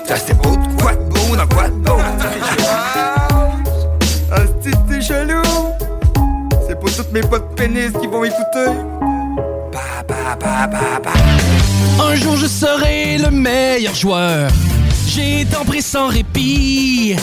Ça 0.07 0.15
c'est 0.17 0.33
beau 0.33 0.55
de 0.55 0.81
quoi 0.81 0.93
de 0.93 1.03
beau, 1.03 1.35
dans 1.35 1.47
quoi 1.55 1.67
de 1.67 1.73
beau 1.75 1.97
chelou 5.01 5.17
C'est 5.21 5.35
pour 5.35 5.36
toutes 6.97 7.11
mes 7.11 7.21
potes 7.21 7.55
pénis 7.55 7.91
qui 8.01 8.07
vont 8.07 8.23
écouter 8.23 8.71
Ba, 9.71 10.03
ba, 10.07 10.35
ba, 10.39 10.67
ba, 10.67 10.99
ba. 11.03 11.11
Un 12.03 12.15
jour 12.15 12.35
je 12.35 12.47
serai 12.47 13.19
le 13.19 13.29
meilleur 13.29 13.93
joueur. 13.93 14.49
J'ai 15.07 15.45
tant 15.45 15.63
pris 15.63 15.83
sans 15.83 16.07
répit. 16.07 17.15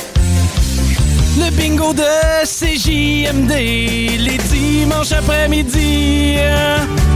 Le 1.38 1.50
bingo 1.50 1.92
de 1.92 2.04
CJMD, 2.44 3.50
les 3.50 4.38
dimanches 4.52 5.12
après-midi. 5.12 6.36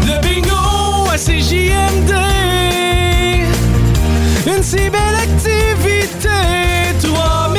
Le 0.09 0.20
bingo 0.20 1.09
à 1.12 1.16
CJMD. 1.16 2.12
Une 4.48 4.62
si 4.64 4.90
belle 4.90 5.18
activité. 5.28 6.28
3000 7.02 7.57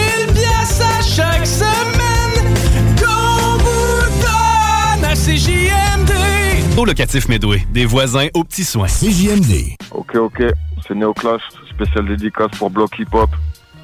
Au 6.79 6.85
locatif 6.85 7.27
Medway, 7.27 7.67
des 7.73 7.85
voisins 7.85 8.27
aux 8.33 8.45
petits 8.45 8.63
soins. 8.63 8.87
CJMD. 8.87 9.75
Ok, 9.91 10.15
ok. 10.15 10.43
C'est 10.87 10.95
Neoclash, 10.95 11.41
spécial 11.69 12.07
dédicace 12.07 12.51
pour 12.57 12.69
Block 12.69 12.97
Hip 12.97 13.09
Hop, 13.11 13.29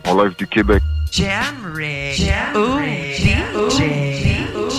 en 0.07 0.23
live 0.23 0.33
du 0.37 0.47
Québec. 0.47 0.81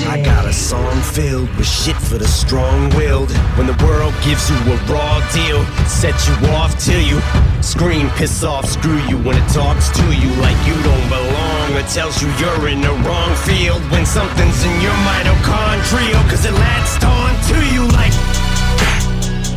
I 0.09 0.23
got 0.23 0.47
a 0.47 0.53
song 0.53 1.01
filled 1.03 1.49
with 1.57 1.67
shit 1.67 1.97
for 1.97 2.17
the 2.17 2.27
strong-willed. 2.27 3.31
When 3.59 3.67
the 3.67 3.77
world 3.85 4.15
gives 4.25 4.49
you 4.49 4.57
a 4.73 4.77
raw 4.89 5.21
deal, 5.33 5.65
set 5.87 6.15
you 6.27 6.35
off 6.57 6.79
till 6.79 7.01
you 7.01 7.21
scream, 7.61 8.09
piss 8.17 8.45
off, 8.45 8.65
screw 8.65 8.99
you. 9.09 9.19
When 9.19 9.37
it 9.37 9.49
talks 9.53 9.91
to 9.91 10.03
you 10.15 10.31
like 10.41 10.57
you 10.67 10.75
don't 10.83 11.09
belong, 11.09 11.75
or 11.77 11.83
tells 11.93 12.23
you 12.23 12.29
you're 12.39 12.69
in 12.69 12.81
the 12.81 12.93
wrong 13.05 13.35
field. 13.45 13.83
When 13.91 14.07
something's 14.07 14.65
in 14.65 14.81
your 14.81 14.97
mitochondrial, 15.05 16.23
cause 16.31 16.47
it 16.47 16.55
latched 16.55 17.05
on 17.05 17.35
to 17.51 17.57
you 17.75 17.86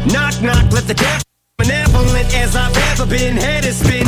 Knock, 0.07 0.41
knock, 0.41 0.71
let 0.71 0.87
the 0.87 0.93
death 0.93 1.23
benevolent 1.57 2.33
as 2.33 2.55
I've 2.55 2.75
ever 2.91 3.05
been. 3.05 3.35
Head 3.35 3.65
is 3.65 3.77
spin. 3.79 4.05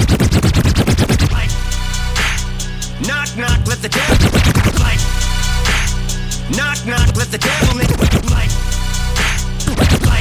Knock, 3.08 3.36
knock, 3.36 3.68
let 3.68 3.82
the 3.82 3.90
devil. 3.90 4.32
Like, 4.80 5.02
knock, 6.56 6.86
knock, 6.86 7.16
let 7.18 7.30
the 7.30 7.38
devil 7.38 7.80
in. 7.80 7.88
Like, 8.32 8.52
like. 10.02 10.21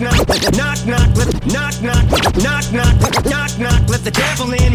Knock, 0.00 0.16
knock, 0.56 0.86
knock, 0.86 1.14
let, 1.14 1.28
knock, 1.46 1.82
knock, 1.82 2.08
knock, 2.40 2.72
knock, 2.72 2.72
knock, 3.26 3.58
knock, 3.58 3.82
let 3.86 4.02
the 4.02 4.10
devil 4.10 4.50
in. 4.54 4.72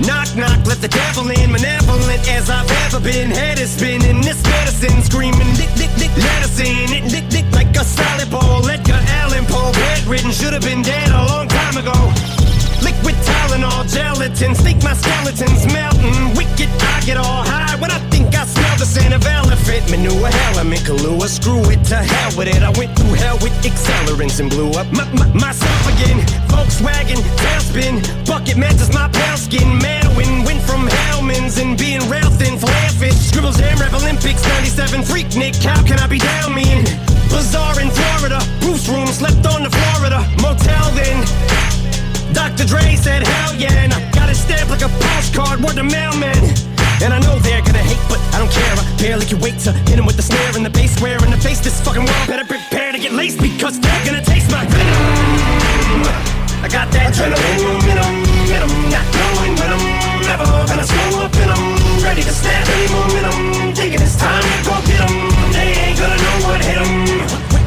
Knock, 0.00 0.34
knock, 0.34 0.64
let 0.64 0.80
the 0.80 0.88
devil 0.88 1.28
in. 1.28 1.52
Malevolent 1.52 2.26
as 2.26 2.48
I've 2.48 2.70
ever 2.86 3.00
been. 3.00 3.28
Head 3.28 3.58
is 3.58 3.70
spinning. 3.72 4.22
This 4.22 4.42
medicine 4.44 5.02
screaming. 5.02 5.52
Dick, 5.56 5.68
dick, 5.76 5.90
dick, 5.98 6.16
let 6.16 6.42
us 6.42 6.58
in. 6.58 6.88
It, 6.88 7.10
dick, 7.10 7.28
dick, 7.28 7.44
like 7.52 7.76
a 7.76 7.84
salad 7.84 8.30
bowl. 8.30 8.66
Edgar 8.66 8.98
Allan 9.20 9.44
Poe. 9.44 9.72
Bedridden, 9.72 10.32
should 10.32 10.54
have 10.54 10.62
been 10.62 10.80
dead 10.80 11.10
a 11.10 11.26
long 11.26 11.48
time 11.48 11.76
ago. 11.76 12.37
Liquid 12.82 13.16
Tylenol, 13.26 13.84
gelatin, 13.88 14.54
think 14.54 14.82
my 14.82 14.94
skeleton's 14.94 15.66
melting. 15.72 16.34
Wicked, 16.34 16.70
I 16.94 17.00
get 17.04 17.16
all 17.16 17.42
high 17.44 17.76
when 17.80 17.90
I 17.90 17.98
think 18.10 18.34
I 18.34 18.44
smell 18.44 18.76
the 18.78 18.86
scent 18.86 19.14
of 19.14 19.24
elephant 19.26 19.90
manure. 19.90 20.30
Element 20.52 20.82
Kahlua, 20.82 21.28
screw 21.28 21.62
it 21.70 21.82
to 21.90 21.96
hell 21.96 22.30
with 22.36 22.48
it. 22.48 22.62
I 22.62 22.70
went 22.78 22.96
through 22.96 23.14
hell 23.14 23.38
with 23.42 23.54
accelerants 23.62 24.40
and 24.40 24.50
blew 24.50 24.70
up 24.80 24.86
my, 24.92 25.04
my, 25.14 25.26
myself 25.34 25.82
again. 25.94 26.18
Volkswagen, 26.48 27.20
tailspin, 27.42 28.02
bucket 28.26 28.56
matches 28.56 28.92
my 28.92 29.08
pale 29.08 29.36
skin. 29.36 29.78
Madwin, 29.78 30.44
went 30.46 30.62
from 30.62 30.86
Hellman's 30.86 31.58
and 31.58 31.78
being 31.78 32.02
rail 32.08 32.30
thin, 32.38 32.58
flare. 32.58 32.88
Scribbles, 33.38 33.58
Jam, 33.58 33.78
Rap 33.78 33.92
Olympics, 33.94 34.42
97, 34.42 35.04
Freak 35.04 35.36
Nick. 35.36 35.54
How 35.56 35.80
can 35.84 35.98
I 36.00 36.06
be 36.06 36.18
down 36.18 36.54
me 36.54 36.62
in? 36.72 36.84
Bazaar 37.30 37.80
in 37.80 37.90
Florida, 37.90 38.40
Bruce 38.60 38.88
room, 38.88 39.06
slept 39.06 39.46
on 39.46 39.62
the 39.62 39.70
Florida 39.70 40.18
motel 40.42 40.90
then. 40.96 41.77
Dr. 42.32 42.64
Dre 42.64 42.96
said, 42.96 43.26
hell 43.26 43.54
yeah, 43.54 43.72
and 43.84 43.92
I 43.92 44.00
got 44.12 44.28
it 44.28 44.36
stamped 44.36 44.70
like 44.70 44.82
a 44.82 44.88
postcard, 44.88 45.60
word 45.60 45.76
to 45.76 45.84
mailman. 45.84 46.36
And 47.02 47.14
I 47.14 47.20
know 47.20 47.38
they're 47.38 47.62
gonna 47.62 47.78
hate, 47.78 48.02
but 48.08 48.18
I 48.34 48.38
don't 48.38 48.50
care. 48.50 48.74
I 48.74 48.84
barely 48.98 49.24
can 49.24 49.38
wait 49.38 49.58
to 49.60 49.72
hit 49.86 49.98
'em 49.98 50.06
with 50.06 50.16
the 50.16 50.22
snare 50.22 50.50
and 50.56 50.66
the 50.66 50.70
bass 50.70 50.96
square 50.96 51.22
in 51.24 51.30
the 51.30 51.36
face. 51.38 51.60
This 51.60 51.80
fucking 51.80 52.04
world 52.04 52.26
better 52.26 52.44
prepare 52.44 52.90
to 52.90 52.98
get 52.98 53.12
laced 53.12 53.38
because 53.40 53.78
they're 53.78 54.04
gonna 54.04 54.24
taste 54.24 54.50
my 54.50 54.64
venom. 54.66 56.02
I 56.64 56.68
got 56.68 56.90
that 56.90 57.14
adrenaline 57.14 57.62
momentum, 57.62 58.14
momentum, 58.26 58.72
not 58.90 59.06
knowing 59.14 59.54
when 59.60 59.70
I'm 59.76 59.84
never 60.26 60.46
gonna 60.66 60.86
slow 60.92 61.22
up 61.22 61.34
and 61.36 61.50
I'm 61.54 62.02
ready 62.02 62.22
to 62.22 62.32
snap 62.32 62.66
any 62.74 62.88
momentum. 62.90 63.74
Thinking 63.78 64.02
it's 64.02 64.16
time 64.16 64.42
to 64.42 64.58
go 64.66 64.74
get. 64.90 65.06
They 65.54 65.68
ain't 65.84 65.98
gonna 66.00 66.18
know 66.24 66.36
what 66.46 66.60
hit 66.68 66.78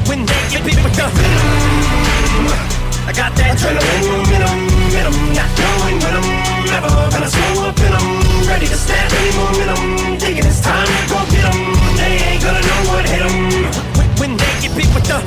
when 0.09 0.25
they 0.25 0.41
get 0.51 0.61
beat 0.65 0.83
with 0.83 0.95
the 0.99 1.07
venom. 1.07 2.80
I 3.11 3.13
got 3.13 3.35
that 3.35 3.59
adrenaline 3.59 4.07
momentum, 4.07 4.55
momentum, 4.71 5.15
not 5.35 5.51
knowing 5.59 5.99
when 5.99 6.15
I'm 6.15 6.27
never 6.63 6.87
gonna 7.11 7.27
slow 7.27 7.67
up 7.67 7.75
and 7.83 7.91
I'm 7.91 8.47
ready 8.47 8.71
to 8.71 8.77
snap 8.79 9.11
any 9.11 9.35
momentum. 9.35 10.15
Thinking 10.15 10.47
it's 10.47 10.63
time 10.63 10.87
to 10.87 11.03
go 11.11 11.19
get 11.27 11.43
'em. 11.43 11.59
They 11.99 12.13
ain't 12.23 12.39
gonna 12.39 12.63
know 12.63 12.81
what 12.87 13.03
hit 13.03 13.19
'em 13.27 13.67
when 14.15 14.37
they 14.39 14.53
get 14.63 14.71
beat 14.79 14.87
with 14.95 15.11
the. 15.11 15.19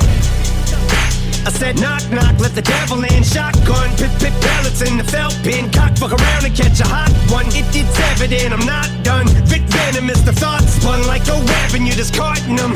I 1.45 1.51
said 1.53 1.77
knock 1.77 2.01
knock, 2.09 2.33
let 2.41 2.55
the 2.55 2.65
devil 2.65 3.05
in. 3.05 3.21
Shotgun, 3.21 3.93
pit 4.01 4.09
pit 4.17 4.33
pellets 4.41 4.81
in 4.81 4.97
the 4.97 5.05
felt 5.05 5.37
pin. 5.45 5.69
Cock 5.69 5.93
fuck 6.01 6.13
around 6.17 6.43
and 6.43 6.55
catch 6.57 6.81
a 6.81 6.87
hot 6.89 7.13
one. 7.29 7.45
It, 7.53 7.69
it's 7.69 7.99
evident 8.09 8.49
I'm 8.49 8.65
not 8.65 8.89
done. 9.03 9.27
Venom 9.75 10.09
is 10.09 10.23
the 10.23 10.33
thought 10.33 10.63
spun 10.63 11.05
like 11.05 11.27
a 11.27 11.35
and 11.75 11.85
you're 11.85 11.95
discarding 11.95 12.55
them. 12.55 12.73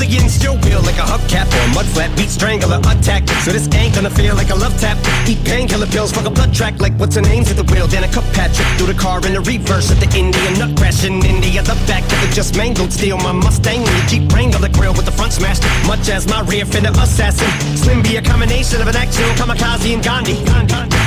Against 0.00 0.42
your 0.42 0.54
will 0.66 0.82
like 0.82 0.98
a 0.98 1.06
hubcap 1.06 1.46
or 1.54 1.62
a 1.64 1.74
mud. 1.74 1.86
Beat 2.16 2.28
strangler 2.28 2.78
attack. 2.78 3.28
So 3.44 3.52
this 3.52 3.68
ain't 3.74 3.94
gonna 3.94 4.10
feel 4.10 4.34
like 4.34 4.50
a 4.50 4.54
love 4.54 4.78
tap. 4.80 4.98
Eat 5.28 5.42
painkiller 5.44 5.86
pills, 5.86 6.12
fuck 6.12 6.26
a 6.26 6.30
blood 6.30 6.52
track 6.52 6.80
like 6.80 6.92
what's 6.94 7.16
her 7.16 7.22
name's 7.22 7.50
at 7.50 7.56
the 7.56 7.64
wheel. 7.72 7.86
Then 7.86 8.04
a 8.04 8.08
cup 8.08 8.24
Patrick 8.32 8.66
through 8.76 8.92
the 8.92 8.98
car 8.98 9.18
in 9.26 9.32
the 9.32 9.40
reverse 9.40 9.90
at 9.90 9.98
the 9.98 10.10
Indian 10.16 10.58
nut 10.58 10.76
crash 10.76 11.04
in 11.04 11.24
India. 11.24 11.62
The 11.62 11.76
back 11.86 12.04
of 12.04 12.22
it 12.22 12.32
just 12.34 12.56
mangled. 12.56 12.92
Steal 12.92 13.18
my 13.18 13.32
Mustang 13.32 13.80
and 13.80 13.96
the 13.96 14.04
Jeep 14.08 14.32
Wrangler 14.32 14.60
the 14.60 14.68
grill 14.68 14.92
with 14.92 15.06
the 15.06 15.12
front 15.12 15.32
smashed. 15.32 15.62
Much 15.86 16.08
as 16.08 16.26
my 16.28 16.42
rear 16.42 16.64
fender 16.64 16.92
assassin. 17.00 17.48
Slim 17.76 18.02
be 18.02 18.16
a 18.16 18.22
combination 18.22 18.80
of 18.80 18.88
an 18.88 18.96
actual 18.96 19.30
kamikaze 19.38 19.94
and 19.94 20.02
Gandhi. 20.02 20.36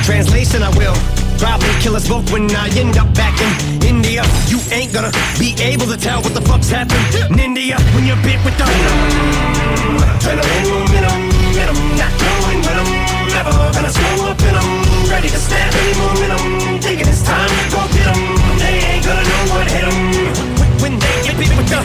Translation, 0.04 0.64
I 0.64 0.70
will 0.78 0.96
probably 1.38 1.74
kill 1.80 1.96
us 1.96 2.08
both 2.08 2.32
when 2.32 2.50
I 2.56 2.68
end 2.76 2.98
up 2.98 3.14
back 3.14 3.40
in 3.86 3.99
India. 4.20 4.50
You 4.50 4.60
ain't 4.72 4.94
gonna 4.94 5.12
be 5.40 5.56
able 5.62 5.86
to 5.88 5.98
tell 5.98 6.22
what 6.22 6.34
the 6.34 6.42
fuck's 6.42 6.70
happened 6.70 7.00
in 7.32 7.40
India 7.40 7.78
when 7.94 8.06
you're 8.06 8.20
bit 8.24 8.40
with 8.44 8.58
the 8.58 8.66
momentum, 10.26 10.50
momentum, 10.70 11.78
not 11.98 12.12
knowing 12.20 12.60
when 12.66 12.78
I'm 12.80 12.92
never 13.30 13.54
gonna 13.74 13.92
slow 13.92 14.30
up 14.30 14.42
and 14.42 14.58
I'm 14.58 15.10
ready 15.10 15.30
to 15.30 15.40
snap 15.40 15.74
any 15.74 15.94
momentum. 16.00 16.80
Thinking 16.82 17.08
it's 17.08 17.24
time 17.24 17.50
to 17.50 17.64
go 17.72 17.82
get 17.96 18.08
'em. 18.08 18.20
They 18.60 18.76
ain't 18.92 19.06
gonna 19.06 19.24
know 19.24 19.44
what 19.54 19.68
hit 19.72 19.84
'em 19.84 19.98
when 20.82 21.00
they 21.00 21.16
get 21.24 21.38
bit 21.38 21.52
with 21.58 21.70
the 21.70 21.80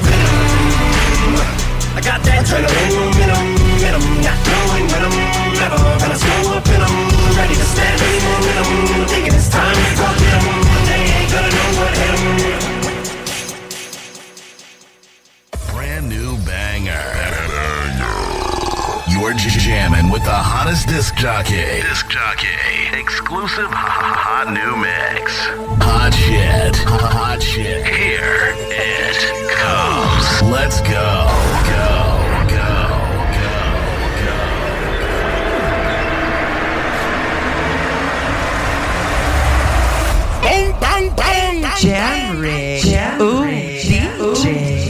I 1.94 2.00
got 2.00 2.20
that 2.24 2.42
adrenaline 2.42 2.94
momentum, 2.98 3.44
momentum, 3.70 4.04
not 4.26 4.38
knowing 4.48 4.86
when 4.90 5.02
I'm 5.06 5.16
never 5.54 5.78
gonna 6.00 6.18
slow 6.18 6.56
up 6.56 6.66
and 6.74 6.82
I'm 6.82 6.96
ready 7.38 7.54
to 7.54 7.66
stand 7.72 8.00
any 8.02 8.18
momentum. 8.26 9.06
Thinking 9.06 9.34
it's 9.34 9.48
time 9.48 9.76
to 9.76 9.90
go 9.96 10.06
get 10.18 10.34
'em. 10.34 10.63
Brand 15.72 16.08
new 16.08 16.36
banger. 16.44 17.14
You're 19.08 19.34
jamming 19.34 20.10
with 20.10 20.24
the 20.24 20.30
hottest 20.30 20.88
disc 20.88 21.14
jockey. 21.16 21.82
Disc 21.82 22.08
jockey. 22.08 22.48
Exclusive 22.92 23.70
hot 23.70 24.48
new 24.52 24.76
mix. 24.76 25.46
Hot 25.82 26.12
shit. 26.12 26.76
Hot 26.76 27.42
shit. 27.42 27.86
Here 27.86 28.54
it 28.70 29.16
comes. 29.50 30.50
Let's. 30.50 30.80
Go. 30.80 31.53
Bang. 41.82 42.36
Jam 42.36 42.40
Rick. 42.40 42.84
Ooh, 43.20 43.42
DJ. 43.44 44.74
I 44.80 44.83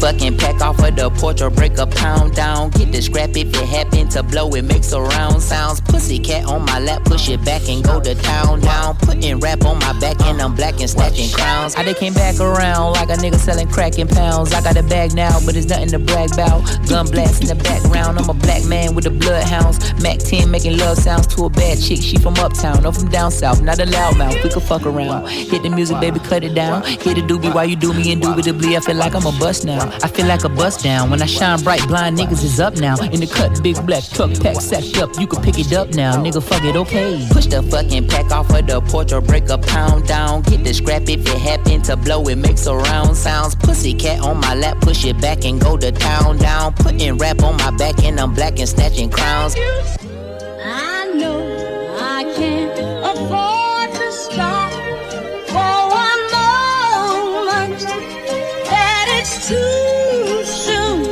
fucking 0.00 0.36
pack 0.38 0.60
off 0.60 0.78
of 0.82 0.96
the 0.96 1.10
porch 1.10 1.40
or 1.42 1.50
break 1.50 1.78
a 1.78 1.86
pound 1.86 2.34
down. 2.34 2.70
Get 2.70 2.92
the 2.92 3.02
scrap 3.02 3.30
if 3.36 3.48
it 3.48 3.68
happen 3.68 4.08
to 4.10 4.22
blow, 4.22 4.48
it 4.54 4.64
makes 4.64 4.92
a 4.92 5.00
round 5.00 5.42
sounds. 5.42 5.80
Pussy 5.80 6.18
cat 6.18 6.44
on 6.46 6.64
my 6.64 6.78
lap, 6.78 7.04
push 7.04 7.28
it 7.28 7.44
back 7.44 7.68
and 7.68 7.82
go 7.82 8.00
to 8.00 8.14
town 8.14 8.60
down. 8.60 8.96
Putting 8.96 9.38
rap 9.40 9.64
on 9.64 9.78
my 9.78 9.98
back 10.00 10.20
and 10.22 10.40
I'm 10.40 10.54
black 10.54 10.80
and 10.80 10.88
snatching 10.88 11.30
crowns. 11.30 11.74
I 11.74 11.82
they 11.82 11.94
came 11.94 12.14
back 12.14 12.40
around 12.40 12.92
like 12.92 13.08
a 13.08 13.14
nigga 13.14 13.36
selling 13.36 13.68
crack 13.68 13.98
in 13.98 14.08
pounds. 14.08 14.52
I 14.52 14.62
got 14.62 14.76
a 14.76 14.82
bag 14.82 15.14
now, 15.14 15.38
but 15.44 15.56
it's 15.56 15.66
nothing 15.66 15.88
to 15.88 15.98
brag 15.98 16.32
about. 16.32 16.64
Gun 16.88 17.06
blast 17.10 17.42
in 17.42 17.48
the 17.48 17.54
background, 17.54 18.18
I'm 18.18 18.28
a 18.28 18.34
black 18.34 18.64
man 18.64 18.94
with 18.94 19.04
the 19.04 19.10
bloodhounds. 19.10 19.78
Mac 20.02 20.18
10 20.18 20.50
making 20.50 20.78
love 20.78 20.98
sounds 20.98 21.26
to 21.34 21.44
a 21.44 21.50
bad 21.50 21.80
chick. 21.80 22.00
She 22.02 22.18
from 22.18 22.34
uptown, 22.34 22.84
or 22.84 22.92
from 22.92 23.08
down 23.08 23.30
south, 23.30 23.62
not 23.62 23.78
a 23.78 23.84
loudmouth. 23.84 24.42
We 24.42 24.50
could 24.50 24.62
fuck 24.62 24.86
around. 24.86 25.28
Hit 25.28 25.62
the 25.62 25.70
music, 25.70 26.00
baby, 26.00 26.20
cut 26.20 26.44
it 26.44 26.54
down. 26.54 26.82
Hit 26.84 27.16
the 27.16 27.22
doobie 27.22 27.54
while 27.54 27.66
you 27.66 27.76
do 27.76 27.92
me 27.92 28.12
indubitably. 28.12 28.76
I 28.76 28.80
feel 28.80 28.96
like 28.96 29.14
I'm 29.14 29.26
a 29.26 29.32
bust 29.38 29.64
now. 29.64 29.87
I 30.02 30.08
feel 30.08 30.26
like 30.26 30.44
a 30.44 30.48
bust 30.48 30.84
down. 30.84 31.10
When 31.10 31.22
I 31.22 31.26
shine 31.26 31.62
bright, 31.62 31.86
blind 31.86 32.18
niggas 32.18 32.44
is 32.44 32.60
up 32.60 32.76
now. 32.76 32.96
In 32.98 33.20
the 33.20 33.26
cut, 33.26 33.62
big 33.62 33.76
black 33.86 34.04
truck 34.04 34.30
pack 34.40 34.60
sacked 34.60 34.98
up. 34.98 35.18
You 35.18 35.26
can 35.26 35.42
pick 35.42 35.58
it 35.58 35.72
up 35.72 35.90
now, 35.90 36.16
nigga. 36.16 36.42
Fuck 36.42 36.64
it, 36.64 36.76
okay. 36.76 37.26
Push 37.30 37.46
the 37.46 37.62
fucking 37.62 38.08
pack 38.08 38.30
off 38.30 38.50
of 38.50 38.66
the 38.66 38.80
porch 38.80 39.12
or 39.12 39.20
break 39.20 39.48
a 39.48 39.58
pound 39.58 40.06
down. 40.06 40.42
Get 40.42 40.64
the 40.64 40.74
scrap 40.74 41.02
if 41.02 41.20
it 41.20 41.28
happen 41.28 41.82
to 41.82 41.96
blow. 41.96 42.26
It 42.28 42.36
makes 42.36 42.66
a 42.66 42.74
round 42.74 43.16
sounds. 43.16 43.54
Pussy 43.54 43.94
cat 43.94 44.20
on 44.20 44.40
my 44.40 44.54
lap, 44.54 44.80
push 44.80 45.04
it 45.04 45.20
back 45.20 45.44
and 45.44 45.60
go 45.60 45.76
to 45.76 45.92
town 45.92 46.38
down. 46.38 46.74
Putting 46.74 47.16
rap 47.18 47.42
on 47.42 47.56
my 47.56 47.70
back 47.72 48.02
and 48.04 48.20
I'm 48.20 48.34
black 48.34 48.58
and 48.58 48.68
snatching 48.68 49.10
crowns. 49.10 49.54
I 49.56 51.12
know 51.14 51.47
too 59.48 60.44
soon, 60.44 61.04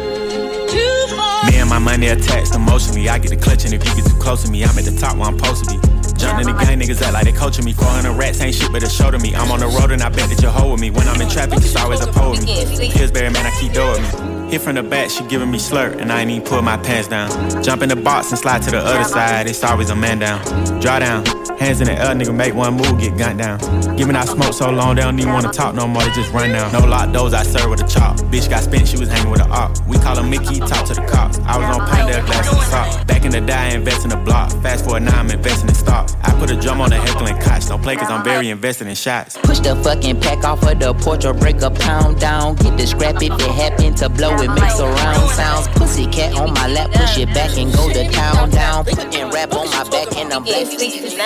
too 0.69 1.17
far. 1.17 1.51
Me 1.51 1.57
and 1.57 1.71
my 1.71 1.79
money 1.79 2.09
attached 2.09 2.55
emotionally. 2.55 3.09
I 3.09 3.19
get 3.19 3.33
a 3.33 3.37
clutch, 3.37 3.65
and 3.65 3.73
if 3.73 3.83
you 3.85 3.95
get 3.97 4.05
too 4.05 4.19
close 4.19 4.45
to 4.45 4.51
me, 4.51 4.63
I'm 4.63 4.79
at 4.79 4.85
the 4.85 4.97
top 4.99 5.17
where 5.17 5.27
I'm 5.29 5.39
supposed 5.39 5.65
to 5.65 5.71
be. 5.71 5.81
Jumping 6.19 6.49
in 6.49 6.57
the 6.57 6.65
game, 6.65 6.81
niggas 6.81 7.01
act 7.03 7.15
like 7.15 7.25
they 7.25 7.33
coaching 7.33 7.65
me. 7.65 7.73
400 7.73 8.13
rats 8.13 8.41
ain't 8.41 8.55
shit, 8.55 8.71
but 8.73 8.83
they 8.83 8.89
show 8.89 9.11
to 9.11 9.19
me. 9.19 9.35
I'm 9.35 9.51
on 9.51 9.61
the 9.61 9.69
road 9.69 9.91
and 9.91 10.03
I 10.03 10.09
bet 10.11 10.29
that 10.29 10.41
you're 10.43 10.51
holding 10.51 10.81
me. 10.81 10.91
When 10.91 11.09
I'm 11.09 11.21
in 11.21 11.29
traffic, 11.29 11.59
it's 11.59 11.77
always 11.77 12.01
a 12.01 12.13
pole 12.13 12.33
with 12.33 12.45
me. 12.45 12.91
Pillsbury, 12.91 13.31
man, 13.31 13.47
I 13.47 13.51
keep 13.59 13.73
doing 13.73 14.03
me. 14.03 14.36
Hit 14.49 14.61
from 14.61 14.77
the 14.77 14.83
back, 14.83 15.11
she 15.11 15.25
giving 15.27 15.51
me 15.51 15.59
slurp, 15.59 16.01
and 16.01 16.13
I 16.13 16.21
ain't 16.21 16.31
even 16.31 16.47
pull 16.47 16.63
my 16.63 16.77
pants 16.77 17.09
down. 17.09 17.29
Jump 17.65 17.83
in 17.83 17.89
the 17.89 17.97
box 17.97 18.31
and 18.31 18.39
slide 18.39 18.63
to 18.63 18.71
the 18.71 18.79
other 18.79 19.03
side, 19.03 19.49
it's 19.49 19.65
always 19.65 19.91
a 19.91 19.97
man 19.97 20.21
down. 20.21 20.41
Draw 20.81 21.01
down, 21.01 21.27
hands 21.59 21.81
in 21.81 21.89
the 21.89 21.95
air, 21.95 22.15
nigga, 22.15 22.35
make 22.35 22.55
one 22.55 22.75
move, 22.75 23.01
get 23.01 23.19
gunned 23.19 23.41
down. 23.41 23.59
Giving 23.97 24.15
out 24.15 24.29
smoke 24.29 24.55
so 24.55 24.71
long, 24.71 24.95
they 24.95 25.03
don't 25.03 25.19
even 25.19 25.33
wanna 25.33 25.53
talk 25.53 25.75
no 25.75 25.89
more, 25.89 26.03
they 26.05 26.11
just 26.11 26.33
run 26.33 26.51
down. 26.53 26.73
No 26.73 26.87
lock 26.87 27.13
doors, 27.13 27.35
I 27.35 27.43
serve 27.43 27.71
with 27.71 27.83
a 27.83 27.89
chop. 27.89 28.19
Bitch 28.31 28.49
got 28.49 28.63
spent, 28.63 28.87
she 28.87 28.97
was 28.97 29.09
hanging 29.09 29.31
with 29.31 29.41
a 29.41 29.49
op. 29.49 29.77
We 29.89 29.99
call 29.99 30.17
her 30.17 30.23
Mickey, 30.23 30.61
talk 30.61 30.87
to 30.87 30.95
the 30.95 31.05
cops. 31.11 31.41
I 31.41 31.59
was 31.59 31.77
on 31.77 31.87
Pandale 31.89 32.25
glass 32.25 32.53
and 32.53 32.63
sock. 32.63 33.07
Back 33.07 33.25
in 33.25 33.33
the 33.33 33.41
day, 33.41 33.75
invest 33.75 34.05
in 34.05 34.11
the 34.11 34.17
block. 34.17 34.53
Fast 34.63 34.85
forward 34.85 35.03
now, 35.03 35.19
I'm 35.19 35.31
investing 35.31 35.69
in 35.69 35.75
stock. 35.75 36.09
I 36.23 36.31
put 36.39 36.51
a 36.51 36.57
drum 36.57 36.81
on 36.81 36.91
the 36.91 36.97
heckling 36.97 37.39
cots. 37.41 37.69
Don't 37.69 37.83
play 37.83 37.97
cause 37.97 38.11
I'm 38.11 38.23
very 38.23 38.51
invested 38.51 38.87
in 38.87 38.95
shots. 38.95 39.37
Push 39.39 39.61
the 39.61 39.75
fucking 39.77 40.21
pack 40.21 40.45
off 40.45 40.63
of 40.63 40.79
the 40.79 40.95
porch 40.95 41.25
or 41.25 41.35
break 41.35 41.63
a 41.63 41.71
pound 41.71 42.21
down. 42.21 42.55
Get 42.57 42.77
the 42.77 42.87
scrap 42.87 43.17
if 43.17 43.33
it 43.33 43.41
happen 43.41 43.95
to 43.97 44.09
blow, 44.09 44.36
it 44.41 44.51
makes 44.61 44.79
a 44.79 44.87
round 44.87 45.31
sounds. 45.31 45.69
Pussy 45.69 46.07
cat 46.07 46.35
on 46.35 46.53
my 46.55 46.69
lap, 46.69 46.91
push 46.93 47.19
it 47.19 47.29
back 47.35 47.57
and 47.59 47.73
go 47.73 47.93
to 47.93 48.09
town 48.11 48.51
down. 48.51 48.85
Putting 48.85 49.31
rap 49.31 49.53
on 49.55 49.69
my 49.71 49.85
back 49.91 50.17
and 50.17 50.33
I'm 50.33 50.43
black 50.43 50.67
69. 50.67 51.17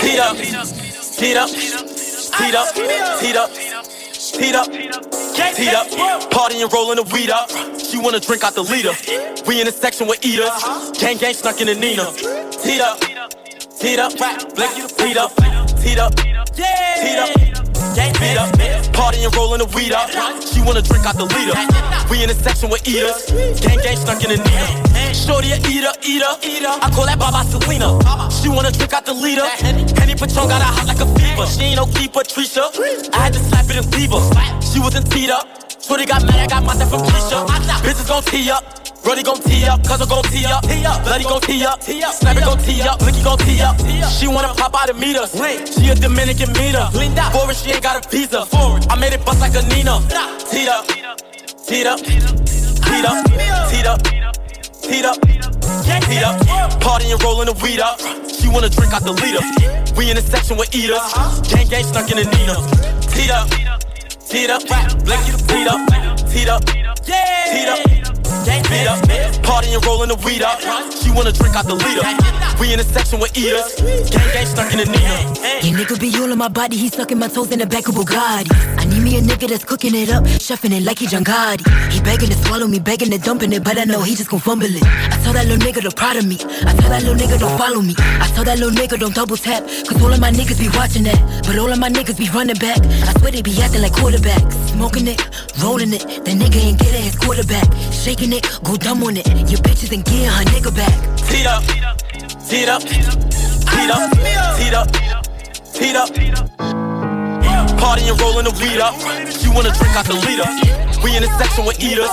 Heat 0.00 0.18
up, 0.18 0.36
heat 0.36 1.36
up, 1.36 1.50
heat 1.50 2.54
up, 2.54 2.68
heat 3.20 3.36
up, 3.36 3.50
heat 3.50 4.54
up, 4.54 4.68
heat 5.56 5.74
up. 5.74 6.30
Party 6.30 6.62
and 6.62 6.72
rolling 6.72 6.96
the 6.96 7.04
weed 7.12 7.30
up. 7.30 7.50
She 7.78 7.98
wanna 7.98 8.20
drink 8.20 8.44
out 8.44 8.54
the 8.54 8.62
leader. 8.62 8.92
We 9.46 9.60
in 9.60 9.66
the 9.66 9.72
section 9.72 10.06
with 10.06 10.24
eaters. 10.24 10.50
Gang 10.98 11.18
gang 11.18 11.34
snuck 11.34 11.60
in 11.60 11.66
the 11.66 11.74
Nina. 11.74 12.10
Heat 12.62 12.80
up, 12.80 12.98
heat 13.84 13.98
up, 13.98 14.16
black 14.16 14.40
heat 14.72 15.16
up, 15.16 15.30
heat 15.80 15.98
up, 15.98 16.18
heat 16.18 17.18
up. 17.18 17.30
Beat 17.94 18.38
up, 18.38 18.92
party 18.92 19.22
and 19.22 19.34
rolling 19.36 19.58
the 19.58 19.68
weed 19.76 19.92
up. 19.92 20.08
She 20.40 20.60
wanna 20.62 20.82
drink 20.82 21.04
out 21.06 21.16
the 21.16 21.26
leader. 21.26 21.54
We 22.10 22.22
in 22.22 22.28
the 22.28 22.34
section 22.34 22.70
with 22.70 22.86
eaters. 22.88 23.26
Gang 23.60 23.78
gang 23.78 23.96
stuck 23.96 24.22
in 24.24 24.30
the 24.30 24.38
Nina. 24.40 25.14
Shorty 25.14 25.52
a 25.52 25.58
eater, 25.68 25.92
eater, 26.02 26.32
eater. 26.42 26.72
I 26.80 26.90
call 26.94 27.06
that 27.06 27.18
Baba 27.18 27.44
Selena. 27.44 28.00
She 28.30 28.48
wanna 28.48 28.72
drink 28.72 28.92
out 28.94 29.04
the 29.04 29.14
leader. 29.14 29.46
Henny 29.46 30.14
Patron 30.14 30.48
got 30.48 30.62
her 30.62 30.72
hot 30.72 30.86
like 30.86 31.00
a 31.00 31.06
fever. 31.14 31.46
She 31.46 31.74
ain't 31.74 31.76
no 31.76 31.86
keeper, 31.86 32.20
Trisha. 32.20 32.64
I 33.12 33.18
had 33.28 33.32
to 33.34 33.38
slap 33.38 33.68
it 33.68 33.76
and 33.76 33.86
leave 33.94 34.10
her. 34.10 34.60
She 34.62 34.80
wasn't 34.80 35.10
teed 35.10 35.30
up. 35.30 35.63
Shorty 35.84 36.06
got 36.06 36.24
mad, 36.24 36.40
I 36.40 36.46
got 36.46 36.64
my 36.64 36.72
from 36.86 37.04
Keisha. 37.04 37.44
Bitches 37.84 38.08
gon' 38.08 38.22
tee 38.24 38.50
up. 38.50 38.64
Brody 39.04 39.22
gon' 39.22 39.38
tee 39.42 39.68
up, 39.68 39.84
cuz 39.84 40.00
gon' 40.08 40.24
tee 40.32 40.46
up, 40.46 40.64
Bloody 41.04 41.24
gon' 41.24 41.40
tee 41.42 41.62
up, 41.62 41.82
Snap 41.82 42.36
it 42.38 42.44
gon' 42.44 42.58
tee 42.58 42.80
up, 42.80 42.98
Blicky 43.00 43.22
gon' 43.22 43.36
tee 43.36 43.60
up. 43.60 43.76
She 44.08 44.26
wanna 44.26 44.54
pop 44.54 44.74
out 44.74 44.88
and 44.88 44.98
meet 44.98 45.16
us. 45.16 45.36
She 45.76 45.90
a 45.90 45.94
Dominican 45.94 46.52
meter. 46.54 46.88
Foreign, 47.32 47.54
she 47.54 47.72
ain't 47.72 47.82
got 47.82 48.00
a 48.00 48.08
visa. 48.08 48.48
I 48.88 48.96
made 48.96 49.12
it 49.12 49.22
bust 49.26 49.40
like 49.40 49.54
a 49.54 49.62
Nina. 49.68 50.00
Teed 50.48 50.68
up, 50.68 50.86
teed 50.88 51.84
up, 51.84 52.00
teed 52.00 53.04
up, 53.04 53.20
teed 53.68 53.84
up, 53.84 54.00
teed 54.80 55.04
up, 55.04 55.18
teed 56.00 56.24
up. 56.24 56.80
Party 56.80 57.10
and 57.10 57.22
rolling 57.22 57.46
the 57.52 57.56
weed 57.62 57.80
up. 57.80 58.00
She 58.32 58.48
wanna 58.48 58.70
drink 58.70 58.94
out 58.94 59.02
the 59.04 59.12
leader. 59.12 59.44
We 59.96 60.08
in 60.08 60.16
the 60.16 60.22
section 60.22 60.56
with 60.56 60.74
eaters. 60.74 61.04
Gang 61.52 61.68
gang 61.68 61.84
stuck 61.84 62.10
in 62.10 62.16
the 62.16 62.24
Nina. 62.24 62.56
Teed 63.12 63.30
up, 63.30 63.50
teed 64.28 64.50
up, 64.50 64.62
Blicky 65.04 65.32
teed 65.46 65.68
up, 65.68 65.80
teed 66.30 66.48
up, 66.48 66.64
teed 67.04 67.68
up. 67.68 68.23
Beat 68.24 68.86
up, 68.88 69.00
party 69.42 69.72
and 69.74 69.84
rolling 69.86 70.08
the 70.08 70.16
weed 70.24 70.42
up. 70.42 70.60
She 70.90 71.10
wanna 71.10 71.32
drink 71.32 71.54
out 71.54 71.66
the 71.66 71.74
leader. 71.74 72.02
We 72.58 72.72
in 72.72 72.78
the 72.78 72.84
section 72.84 73.20
with 73.20 73.36
eaters. 73.36 73.74
Gang 74.10 74.30
gang 74.32 74.46
stuck 74.46 74.72
in 74.72 74.78
the 74.78 74.86
Nina. 74.86 75.16
Your 75.62 75.78
nigga 75.78 75.98
be 76.00 76.14
all 76.16 76.30
on 76.30 76.38
my 76.38 76.48
body, 76.48 76.76
he 76.76 76.88
sucking 76.88 77.18
my 77.18 77.28
toes 77.28 77.50
in 77.50 77.58
the 77.58 77.66
back 77.66 77.88
of 77.88 77.94
Bugatti. 77.94 78.50
I 78.78 78.84
need 78.84 79.02
me 79.02 79.16
a 79.18 79.20
nigga 79.20 79.48
that's 79.48 79.64
cooking 79.64 79.94
it 79.94 80.10
up, 80.10 80.24
chefing 80.24 80.72
it 80.72 80.82
like 80.82 80.98
he 80.98 81.06
John 81.06 81.24
Gotti. 81.24 81.64
He 81.92 82.00
begging 82.00 82.30
to 82.30 82.36
swallow 82.44 82.66
me, 82.66 82.78
begging 82.78 83.10
to 83.10 83.18
dumping 83.18 83.52
it, 83.52 83.64
but 83.64 83.78
I 83.78 83.84
know 83.84 84.02
he 84.02 84.14
just 84.14 84.30
gon' 84.30 84.40
fumble 84.40 84.66
it. 84.66 84.82
I 84.82 85.16
tell 85.22 85.32
that 85.32 85.46
little 85.46 85.58
nigga 85.58 85.82
to 85.82 85.90
proud 85.90 86.16
of 86.16 86.26
me. 86.26 86.36
I 86.66 86.74
tell 86.74 86.90
that 86.90 87.02
little 87.02 87.16
nigga 87.16 87.38
don't 87.38 87.58
follow 87.58 87.82
me. 87.82 87.94
I 87.98 88.26
tell 88.34 88.44
that 88.44 88.58
little 88.58 88.74
nigga 88.74 88.98
don't 88.98 89.14
double 89.14 89.36
tap, 89.36 89.62
cause 89.86 90.02
all 90.02 90.12
of 90.12 90.20
my 90.20 90.30
niggas 90.30 90.58
be 90.58 90.68
watching 90.76 91.04
that. 91.04 91.20
But 91.46 91.58
all 91.58 91.70
of 91.70 91.78
my 91.78 91.90
niggas 91.90 92.18
be 92.18 92.28
running 92.30 92.56
back. 92.56 92.80
I 93.08 93.12
swear 93.18 93.32
they 93.32 93.42
be 93.42 93.54
acting 93.60 93.82
like 93.82 93.92
quarterbacks. 93.92 94.52
Smoking 94.74 95.08
it, 95.08 95.20
rolling 95.62 95.92
it, 95.92 96.02
the 96.24 96.32
nigga 96.32 96.60
ain't 96.62 96.78
getting 96.78 97.02
his 97.02 97.16
quarterback. 97.16 97.66
Shaking 97.92 98.23
it, 98.32 98.46
go 98.62 98.76
dumb 98.76 99.02
on 99.02 99.16
it. 99.16 99.26
Your 99.50 99.60
bitches 99.60 99.92
ain't 99.92 100.04
getting 100.06 100.30
her 100.30 100.44
nigga 100.54 100.74
back. 100.74 100.94
Teed 101.28 101.46
up, 101.46 101.62
teed 102.48 102.68
up, 102.68 102.82
teed 102.82 103.90
up, 103.90 104.10
teed 104.56 104.74
up, 104.74 104.88
teed 105.74 105.94
up. 105.94 106.08
Party 107.78 108.08
and 108.08 108.18
rolling 108.20 108.44
the 108.46 108.54
weed 108.62 108.80
up. 108.80 108.94
She 109.28 109.48
wanna 109.50 109.74
drink 109.76 109.92
out 109.96 110.06
the 110.06 110.14
leader. 110.14 110.46
We 111.02 111.16
in 111.16 111.22
the 111.22 111.30
section 111.36 111.66
with 111.66 111.82
eaters. 111.82 112.08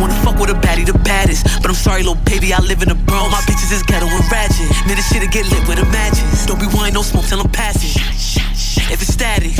Wanna 0.00 0.14
fuck 0.24 0.38
with 0.40 0.50
a 0.50 0.58
baddie, 0.58 0.86
the 0.86 0.98
baddest. 1.04 1.44
But 1.62 1.70
I'm 1.70 1.78
sorry, 1.78 2.02
little 2.02 2.18
baby, 2.24 2.52
I 2.52 2.58
live 2.60 2.82
in 2.82 2.88
the 2.88 2.94
Bronx. 2.94 3.30
My 3.30 3.40
bitches 3.46 3.70
is 3.70 3.82
ghetto 3.82 4.06
and 4.06 4.24
ratchet. 4.32 4.70
Man, 4.86 4.96
this 4.96 5.06
shit'll 5.12 5.28
get 5.28 5.46
lit 5.50 5.62
with 5.68 5.78
a 5.78 5.86
matches. 5.92 6.46
Don't 6.46 6.58
be 6.58 6.66
wine, 6.74 6.94
no 6.94 7.02
smoke 7.02 7.26
till 7.26 7.40
I'm 7.40 7.50
passing. 7.50 7.92
If 8.90 9.02
it's 9.02 9.12
static, 9.12 9.58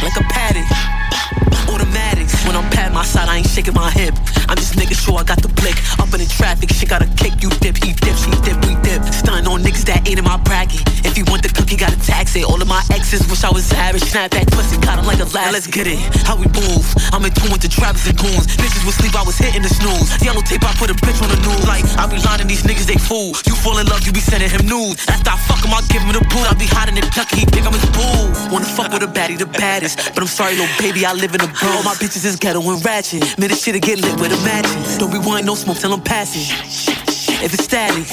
like 0.00 0.16
a 0.16 0.24
patty. 0.32 0.64
When 2.48 2.56
I'm 2.56 2.64
pat 2.72 2.96
my 2.96 3.04
side, 3.04 3.28
I 3.28 3.44
ain't 3.44 3.46
shaking 3.46 3.74
my 3.74 3.90
hip. 3.92 4.16
I'm 4.48 4.56
just 4.56 4.72
making 4.80 4.96
sure 4.96 5.20
I 5.20 5.22
got 5.22 5.44
the 5.44 5.52
blick. 5.60 5.76
Up 6.00 6.08
in 6.16 6.24
the 6.24 6.30
traffic, 6.32 6.72
she 6.72 6.88
got 6.88 7.04
a 7.04 7.08
kick. 7.20 7.44
You 7.44 7.52
dip, 7.60 7.76
he 7.76 7.92
dip, 7.92 8.16
she 8.16 8.32
dip, 8.40 8.56
we 8.64 8.72
dip. 8.80 9.04
Stunning 9.12 9.44
on 9.44 9.60
niggas 9.60 9.84
that 9.84 10.08
ain't 10.08 10.16
in 10.16 10.24
my 10.24 10.40
bracket. 10.48 10.80
If 11.04 11.20
you 11.20 11.28
want 11.28 11.44
the 11.44 11.52
cookie, 11.52 11.76
gotta 11.76 12.00
tax 12.00 12.32
it. 12.40 12.48
All 12.48 12.56
of 12.56 12.64
my 12.64 12.80
exes 12.88 13.28
wish 13.28 13.44
I 13.44 13.52
was 13.52 13.68
average. 13.76 14.08
Snap 14.08 14.32
that 14.32 14.48
pussy, 14.48 14.80
got 14.80 14.96
him 14.96 15.04
like 15.04 15.20
a 15.20 15.28
last. 15.36 15.52
Let's 15.52 15.68
get 15.68 15.84
it. 15.84 16.00
How 16.24 16.40
we 16.40 16.48
move. 16.56 16.88
I'm 17.12 17.20
in 17.28 17.36
tune 17.36 17.52
with 17.52 17.60
the 17.60 17.68
and 17.68 18.16
goons. 18.16 18.48
Bitches 18.56 18.80
would 18.88 18.96
sleep, 18.96 19.12
I 19.12 19.28
was 19.28 19.36
hitting 19.36 19.60
the 19.60 19.68
snooze. 19.68 20.08
Yellow 20.24 20.40
tape, 20.40 20.64
I 20.64 20.72
put 20.80 20.88
a 20.88 20.96
bitch 21.04 21.20
on 21.20 21.28
the 21.28 21.36
news. 21.44 21.68
Like, 21.68 21.84
I 22.00 22.08
be 22.08 22.16
lining 22.24 22.48
these 22.48 22.64
niggas, 22.64 22.88
they 22.88 22.96
fool. 22.96 23.36
You 23.44 23.60
fall 23.60 23.76
in 23.76 23.84
love, 23.92 24.08
you 24.08 24.12
be 24.16 24.24
sending 24.24 24.48
him 24.48 24.64
nudes. 24.64 25.04
After 25.04 25.36
I 25.36 25.38
fuck 25.44 25.60
him, 25.60 25.76
I 25.76 25.84
give 25.92 26.00
him 26.00 26.16
the 26.16 26.24
boot. 26.32 26.48
I 26.48 26.56
be 26.56 26.64
hiding 26.64 26.96
in 26.96 27.04
the 27.04 27.12
ducky, 27.12 27.44
he 27.44 27.46
think 27.52 27.68
I'm 27.68 27.76
his 27.76 27.84
boo. 27.92 28.32
Wanna 28.48 28.64
fuck 28.72 28.88
with 28.88 29.04
a 29.04 29.10
baddie, 29.12 29.36
the 29.36 29.44
baddest. 29.44 30.16
But 30.16 30.24
I'm 30.24 30.32
sorry, 30.32 30.56
little 30.56 30.72
baby, 30.80 31.04
I 31.04 31.12
live 31.12 31.36
in 31.36 31.44
a 31.44 31.50
bro. 31.60 31.68
All 31.76 31.84
my 31.84 31.92
bitches 32.00 32.24
is 32.24 32.37
ghetto 32.38 32.60
and 32.60 32.84
ratchet. 32.84 33.38
Man, 33.38 33.48
this 33.48 33.62
shit'll 33.64 33.80
get 33.80 34.00
lit 34.00 34.20
with 34.20 34.32
a 34.32 34.44
matches. 34.44 34.98
Don't 34.98 35.12
be 35.12 35.18
wine, 35.18 35.44
no 35.44 35.54
smoke 35.54 35.78
till 35.78 35.92
I'm 35.92 36.02
passing. 36.02 36.42
If 37.42 37.54
it's 37.54 37.64
static, 37.64 38.06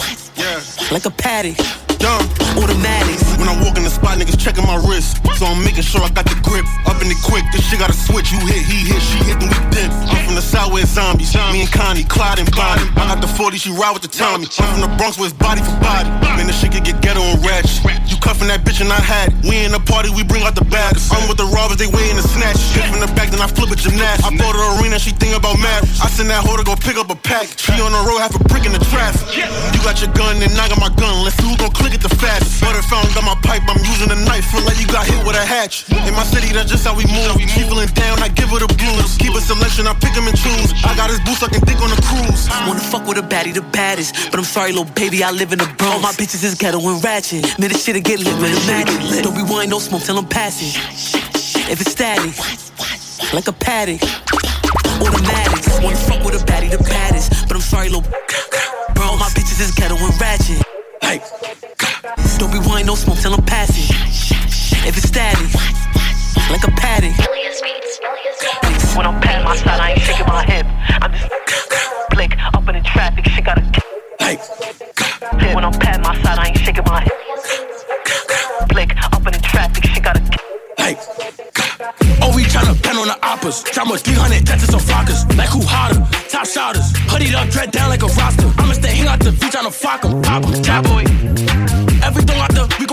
like 0.91 1.05
a 1.05 1.11
patty. 1.11 1.84
Dumb. 1.99 2.23
Automatics. 2.55 3.23
When 3.37 3.47
I 3.49 3.55
walk 3.63 3.77
in 3.77 3.83
the 3.83 3.89
spot, 3.89 4.17
niggas 4.17 4.39
checking 4.39 4.65
my 4.65 4.79
wrist. 4.87 5.19
So 5.35 5.45
I'm 5.45 5.59
making 5.63 5.83
sure 5.83 6.01
I 6.01 6.09
got 6.09 6.25
the 6.25 6.39
grip. 6.39 6.63
Up 6.87 7.01
in 7.03 7.11
it 7.11 7.19
quick, 7.19 7.43
this 7.51 7.67
shit 7.67 7.79
got 7.79 7.89
a 7.91 7.97
switch. 7.97 8.31
You 8.31 8.39
hit, 8.47 8.63
he 8.63 8.87
hit, 8.87 9.01
she 9.03 9.19
hit, 9.27 9.39
then 9.39 9.51
we 9.51 9.59
dip. 9.75 9.91
I'm 10.07 10.23
from 10.23 10.35
the 10.35 10.45
south 10.45 10.71
where 10.71 10.85
zombies. 10.87 11.35
Me 11.51 11.67
and 11.67 11.71
Connie, 11.71 12.07
Clyde 12.07 12.39
and 12.39 12.49
Bonnie. 12.55 12.87
I 12.95 13.11
got 13.11 13.19
the 13.19 13.27
40, 13.27 13.57
she 13.57 13.71
ride 13.75 13.91
with 13.91 14.01
the 14.01 14.11
Tommy. 14.11 14.47
I'm 14.47 14.67
from 14.71 14.81
the 14.87 14.91
Bronx 14.95 15.19
where 15.19 15.27
it's 15.27 15.35
body 15.35 15.59
for 15.59 15.75
body. 15.83 16.07
Man, 16.39 16.47
this 16.47 16.55
shit 16.59 16.71
can 16.71 16.83
get 16.83 17.01
ghetto 17.03 17.19
and 17.19 17.43
ratchet. 17.43 17.83
You 18.07 18.15
cuffing 18.23 18.47
that 18.47 18.63
bitch 18.63 18.79
and 18.79 18.91
I 18.91 18.99
had 19.03 19.35
it. 19.35 19.43
We 19.43 19.67
in 19.67 19.75
the 19.75 19.83
party, 19.83 20.09
we 20.09 20.23
bring 20.23 20.47
out 20.47 20.55
the 20.55 20.63
baddest. 20.63 21.11
I'm 21.11 21.27
with 21.27 21.37
the 21.37 21.47
robbers, 21.51 21.77
they 21.77 21.91
waiting 21.91 22.15
to 22.15 22.23
snatch. 22.23 22.59
Hit 22.71 22.87
from 22.87 23.03
the 23.03 23.11
back, 23.19 23.29
then 23.29 23.43
I 23.43 23.47
flip 23.51 23.71
a 23.71 23.75
gymnast. 23.75 24.23
I 24.23 24.31
bought 24.31 24.55
her 24.55 24.79
arena, 24.79 24.95
she 24.97 25.11
think 25.11 25.35
about 25.35 25.59
marriage. 25.59 25.91
I 25.99 26.07
send 26.07 26.31
that 26.31 26.47
hoe 26.47 26.55
to 26.55 26.63
go 26.63 26.79
pick 26.79 26.95
up 26.95 27.11
a 27.11 27.19
pack. 27.19 27.51
She 27.59 27.75
on 27.83 27.91
the 27.91 28.01
road, 28.07 28.23
half 28.23 28.31
a 28.31 28.41
brick 28.47 28.63
in 28.63 28.71
the 28.71 28.83
traffic. 28.87 29.27
You 29.35 29.79
got 29.83 29.99
your 29.99 30.15
gun, 30.15 30.39
and 30.39 30.55
I 30.55 30.71
got 30.71 30.79
my 30.79 30.91
gun. 30.95 31.27
Let's 31.27 31.35
see 31.35 31.47
who 31.51 31.59
gon' 31.59 31.75
click 31.85 32.01
it 32.01 32.01
the 32.01 32.15
fastest. 32.17 32.65
Butter 32.65 32.81
found 32.81 33.05
got 33.13 33.21
my 33.21 33.37
pipe, 33.45 33.61
I'm 33.69 33.77
using 33.85 34.09
a 34.09 34.17
knife. 34.25 34.49
Feel 34.49 34.65
like 34.65 34.81
you 34.81 34.89
got 34.89 35.05
hit 35.05 35.21
with 35.21 35.37
a 35.37 35.45
hatch. 35.45 35.85
In 36.09 36.13
my 36.17 36.25
city, 36.25 36.49
that's 36.49 36.71
just 36.73 36.81
how 36.81 36.97
we 36.97 37.05
move. 37.05 37.37
She 37.37 37.61
feeling 37.61 37.89
down, 37.93 38.17
I 38.25 38.29
give 38.29 38.49
her 38.49 38.57
the 38.57 38.71
blues. 38.73 39.13
Keep 39.21 39.37
a 39.37 39.41
selection, 39.41 39.85
I 39.85 39.93
pick 39.93 40.15
pick 40.15 40.17
'em 40.17 40.27
and 40.27 40.37
choose. 40.37 40.73
I 40.81 40.95
got 40.95 41.09
his 41.13 41.19
boots, 41.21 41.43
I 41.43 41.49
can 41.53 41.61
think 41.61 41.81
on 41.85 41.89
the 41.93 42.01
cruise. 42.01 42.49
Wanna 42.65 42.79
fuck 42.79 43.05
with 43.05 43.17
a 43.17 43.21
baddie, 43.21 43.53
the 43.53 43.61
baddest. 43.61 44.31
But 44.31 44.39
I'm 44.39 44.49
sorry, 44.55 44.71
little 44.71 44.91
baby, 44.95 45.23
I 45.23 45.31
live 45.31 45.53
in 45.53 45.59
the 45.59 45.69
Bronx. 45.77 45.93
All 45.95 46.01
my 46.01 46.13
bitches 46.13 46.43
is 46.43 46.55
ghetto 46.55 46.79
and 46.79 47.03
ratchet. 47.03 47.43
Man, 47.59 47.69
this 47.69 47.83
shit'll 47.83 48.01
get 48.01 48.19
lit 48.19 48.35
with 48.41 48.57
a 48.57 48.61
matches. 48.65 49.21
Don't 49.21 49.35
be 49.35 49.43
wine, 49.43 49.69
no 49.69 49.79
smoke 49.79 50.03
till 50.03 50.17
I'm 50.17 50.25
passing. 50.25 50.73
If 51.71 51.81
it's 51.81 51.91
static, 51.91 52.33
like 53.33 53.47
a 53.47 53.53
patty. 53.53 53.99
automatic. 55.01 55.83
Wanna 55.83 55.97
fuck 55.97 56.23
with 56.25 56.41
a 56.41 56.43
baddie, 56.49 56.71
the 56.71 56.81
baddest. 56.83 57.47
But 57.47 57.55
I'm 57.57 57.61
sorry, 57.61 57.89
little 57.89 58.09
bro, 58.95 59.05
all 59.05 59.17
my 59.17 59.29
bitches 59.35 59.59
is 59.59 59.71
ghetto 59.71 59.95
and 59.97 60.21
ratchet. 60.21 60.63
Hey, 61.01 61.21
don't 62.37 62.51
be 62.51 62.59
wine, 62.59 62.85
no 62.85 62.95
smoke 62.95 63.19
till 63.19 63.33
I'm 63.33 63.43
passing. 63.45 63.85
If 64.87 64.97
it's 64.97 65.07
static, 65.07 65.47
like 66.51 66.63
a 66.63 66.71
patty. 66.71 67.11
When 68.95 69.05
I'm 69.05 69.21
patting 69.21 69.45
my 69.45 69.55
side, 69.55 69.79
I 69.79 69.91
ain't 69.91 70.01
shaking 70.01 70.27
my 70.27 70.43
hip. 70.43 70.65
I'm 71.01 71.11
just 71.11 71.29
blick 72.11 72.37
up 72.53 72.67
in 72.67 72.75
the 72.75 72.81
traffic, 72.81 73.25
shit 73.27 73.45
got 73.45 73.57
a 73.57 73.61
Hey, 74.19 75.53
when 75.53 75.63
I'm 75.63 75.73
patting 75.73 76.01
my 76.01 76.15
side, 76.21 76.39
I 76.39 76.47
ain't 76.47 76.57
shaking 76.57 76.83
my 76.85 77.01
hip. 77.01 77.13
Blick 78.69 78.91
up 79.03 79.25
in 79.25 79.33
the 79.33 79.39
traffic, 79.41 79.85
shit 79.85 80.03
got 80.03 80.17
a 80.17 80.21
Hey. 80.77 80.97
Oh, 82.21 82.35
we 82.35 82.43
tryna 82.43 82.81
pen 82.83 82.97
on 82.97 83.07
the 83.07 83.17
op 83.23 83.35
choppers. 83.45 83.63
Drop 83.71 83.87
more 83.87 83.97
300 83.97 84.45
dentists 84.45 84.73
on 84.73 84.79
flockers. 84.79 85.37
Like 85.37 85.49
who 85.49 85.61
hotter? 85.63 85.99
Top 86.29 86.47
shotters. 86.47 86.91
Hoodied 87.09 87.35
up, 87.35 87.49
dread 87.49 87.71
down 87.71 87.89
like 87.89 88.03
a 88.03 88.07
roster. 88.07 88.51
I'ma 88.57 88.73
stay 88.73 88.95
hang 88.95 89.07
out 89.07 89.19
the 89.19 89.31
beach 89.31 89.55
on 89.55 89.65
a 89.65 89.71
flock 89.71 90.05
'em. 90.05 90.21
Pop 90.21 90.43
'em. 90.45 90.63
Cowboy. 90.63 91.94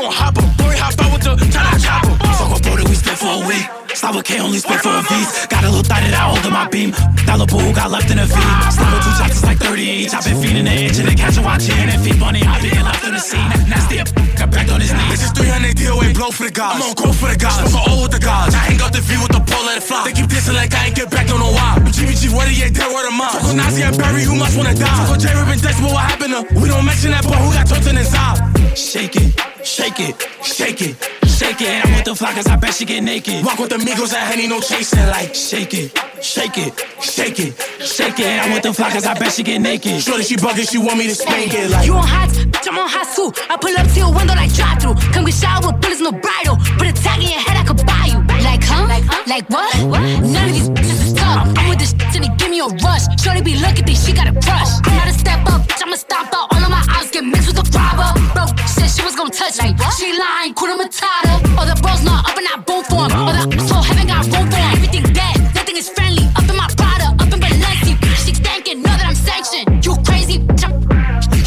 Gon' 0.03 0.13
hop 0.13 0.39
'em. 0.39 0.51
Dory 0.59 0.77
hop 0.77 0.99
out 1.01 1.13
with 1.13 1.23
the 1.23 1.47
China 1.55 1.79
chopper. 1.79 2.15
Fuck 2.39 2.51
with 2.53 2.63
brother, 2.63 2.85
we 2.91 2.95
spent 2.95 3.19
for 3.19 3.33
a 3.39 3.47
week. 3.47 3.67
Slava 3.95 4.23
K 4.23 4.41
only 4.41 4.59
spent 4.59 4.81
for 4.83 4.91
a 4.91 5.03
V's. 5.03 5.47
Got 5.47 5.63
a 5.65 5.69
little 5.69 5.85
thigh 5.85 6.01
that 6.01 6.15
I 6.15 6.25
hold 6.33 6.45
in 6.45 6.53
my 6.53 6.67
beam. 6.67 6.91
Little 7.29 7.47
boo 7.47 7.73
got 7.73 7.91
left 7.91 8.11
in 8.11 8.19
a 8.19 8.27
V. 8.27 8.35
Slava 8.73 8.99
two 9.05 9.15
shots 9.19 9.37
it's 9.39 9.45
like 9.45 9.59
30 9.59 9.83
each. 9.83 10.15
I've 10.15 10.25
been 10.25 10.39
feeding 10.43 10.65
the 10.65 10.75
itch 10.75 10.99
and 10.99 11.09
the 11.09 11.15
catch 11.15 11.37
and 11.37 11.45
watching 11.45 11.77
and 11.77 12.03
feed 12.03 12.19
bunny. 12.19 12.43
I've 12.43 12.61
been 12.63 12.83
left 12.83 13.05
in 13.05 13.15
the 13.15 13.21
scene. 13.21 13.49
Nasty 13.69 14.01
up, 14.01 14.09
got 14.39 14.51
back 14.51 14.69
on 14.73 14.81
his 14.81 14.93
knees. 14.93 15.11
This 15.13 15.23
is 15.29 15.33
300 15.33 15.77
DOA 15.77 16.09
blow 16.15 16.31
for 16.31 16.45
the 16.49 16.51
gods. 16.51 16.77
I'm 16.77 16.89
on 16.89 16.95
go 16.99 17.13
for 17.13 17.29
the 17.31 17.39
gods. 17.39 17.71
Smoke 17.71 17.89
all 17.89 18.03
with 18.03 18.13
the 18.13 18.23
gods. 18.23 18.55
I 18.55 18.63
hang 18.69 18.81
out 18.81 18.93
the 18.93 19.05
V 19.07 19.11
with 19.23 19.33
the 19.37 19.43
pole, 19.45 19.65
let 19.69 19.77
it 19.79 19.85
fly. 19.85 20.03
They 20.09 20.15
keep 20.19 20.27
dissing 20.27 20.57
like 20.59 20.75
I 20.75 20.91
ain't 20.91 20.97
get 20.97 21.09
back, 21.11 21.29
don't 21.29 21.39
know 21.39 21.53
why. 21.53 21.79
GBG, 21.95 22.33
what 22.35 22.49
are 22.49 22.57
you 22.57 22.69
dead, 22.71 22.91
word 22.91 23.07
of 23.07 23.15
mine? 23.15 23.39
With 23.45 23.55
Nazi 23.55 23.83
and 23.83 23.97
Barry, 23.97 24.25
who 24.25 24.35
must 24.35 24.57
wanna 24.57 24.75
die. 24.75 24.89
Fuck 24.99 25.15
with 25.15 25.23
J 25.23 25.31
Rip 25.37 25.53
and 25.53 25.63
Dex, 25.63 25.79
but 25.79 25.93
what 25.95 26.05
happened 26.11 26.33
to? 26.35 26.41
We 26.59 26.67
don't 26.73 26.85
mention 26.85 27.13
that, 27.15 27.23
but 27.23 27.39
who 27.39 27.53
got 27.55 27.69
turned 27.71 27.99
inside? 27.99 28.41
Shake 28.75 29.17
it, 29.17 29.37
shake 29.65 30.01
it, 30.01 30.15
shake 30.45 30.83
it. 30.83 30.97
Shake 31.43 31.61
it, 31.63 31.69
And 31.69 31.89
I'm 31.89 31.95
with 31.97 32.05
the 32.05 32.15
fly 32.15 32.33
cause 32.35 32.47
I 32.47 32.55
bet 32.57 32.75
she 32.75 32.85
get 32.85 33.03
naked. 33.03 33.45
Walk 33.45 33.59
with 33.59 33.71
the 33.71 33.77
Migos 33.77 34.15
and 34.15 34.23
Henny, 34.31 34.47
no 34.47 34.61
chasing. 34.61 35.07
Like, 35.09 35.35
shake 35.35 35.75
it, 35.75 35.91
shake 36.23 36.57
it, 36.57 36.73
shake 37.01 37.41
it, 37.41 37.59
shake 37.83 38.21
it. 38.21 38.27
And 38.27 38.41
I'm 38.43 38.53
with 38.53 38.63
the 38.63 38.73
fly 38.73 38.91
cause 38.91 39.07
I 39.07 39.19
bet 39.19 39.33
she 39.33 39.43
get 39.43 39.59
naked. 39.61 40.01
Shorty, 40.03 40.23
she 40.23 40.37
bugging, 40.37 40.71
she 40.71 40.79
want 40.79 40.99
me 40.99 41.09
to 41.09 41.15
spank 41.17 41.53
it. 41.53 41.71
Like, 41.71 41.87
You 41.87 41.95
on 41.95 42.07
hot, 42.07 42.29
bitch, 42.29 42.69
I'm 42.69 42.79
on 42.79 42.89
hot 42.89 43.09
too. 43.17 43.33
I 43.51 43.57
pull 43.57 43.77
up 43.77 43.89
to 43.89 43.99
your 43.99 44.13
window 44.15 44.35
like 44.35 44.53
drive 44.55 44.81
through. 44.81 44.95
Come 45.13 45.25
get 45.25 45.35
showered 45.35 45.67
with 45.67 45.81
bullets, 45.81 46.01
no 46.01 46.13
bridle. 46.13 46.57
Put 46.79 46.87
a 46.87 46.93
tag 46.93 47.23
in 47.23 47.31
your 47.31 47.41
head, 47.41 47.57
I 47.57 47.65
could 47.65 47.85
buy 47.87 48.07
you. 48.07 48.23
Like, 48.45 48.63
huh? 48.63 48.87
Like, 49.27 49.49
what? 49.51 49.75
None 50.23 50.49
of 50.49 50.53
these 50.55 50.71
bitches 50.71 51.12
is. 51.33 51.57
I'm 51.59 51.69
with 51.69 51.79
this 51.79 51.91
shit 51.91 52.17
and 52.17 52.25
they 52.25 52.33
give 52.37 52.51
me 52.51 52.61
a 52.61 52.69
rush. 52.85 53.05
Shorty 53.23 53.43
be 53.43 53.57
looking, 53.57 53.85
think 53.85 53.99
she 53.99 54.13
got 54.13 54.27
a 54.29 54.33
crush. 54.33 54.73
I'm 54.85 54.97
not 54.97 55.09
a 55.09 55.15
step 55.15 55.41
up, 55.49 55.61
bitch, 55.67 55.83
I'ma 55.83 55.97
stop 55.97 56.29
out. 56.35 56.47
All 56.53 56.63
of 56.63 56.71
my 56.71 56.85
eyes 56.97 57.11
get 57.11 57.25
mixed 57.25 57.47
with 57.49 57.57
the 57.57 57.67
robber. 57.77 58.11
Bro, 58.35 58.45
said 58.67 58.89
she 58.91 59.03
was 59.03 59.15
gonna 59.17 59.31
touch 59.31 59.57
me. 59.63 59.75
She 59.97 60.09
lying, 60.19 60.55
Kuna 60.55 60.77
Matata. 60.77 61.35
All 61.59 61.67
the 61.67 61.77
bros 61.83 62.03
not 62.03 62.29
up 62.29 62.37
and 62.37 62.47
I 62.53 62.57
boom 62.69 62.83
for 62.85 63.05
'em. 63.05 63.13
All 63.17 63.33
the 63.33 63.45
so 63.69 63.77
heaven 63.89 64.07
got 64.07 64.27
room 64.33 64.47
for 64.51 64.59
'em. 64.59 64.73
Everything 64.77 65.05
dead, 65.13 65.37
nothing 65.55 65.77
is 65.77 65.89
friendly. 65.89 66.25
Up 66.37 66.49
in 66.49 66.57
my 66.57 66.69
Prada, 66.77 67.09
up 67.23 67.33
in 67.33 67.41
Balenci. 67.41 67.93
She 68.25 68.33
thinking, 68.47 68.83
know 68.83 68.95
that 68.99 69.07
I'm 69.11 69.19
sanctioned. 69.29 69.85
You 69.85 69.93
crazy, 70.09 70.39
bitch, 70.39 70.65
I'm 70.67 70.75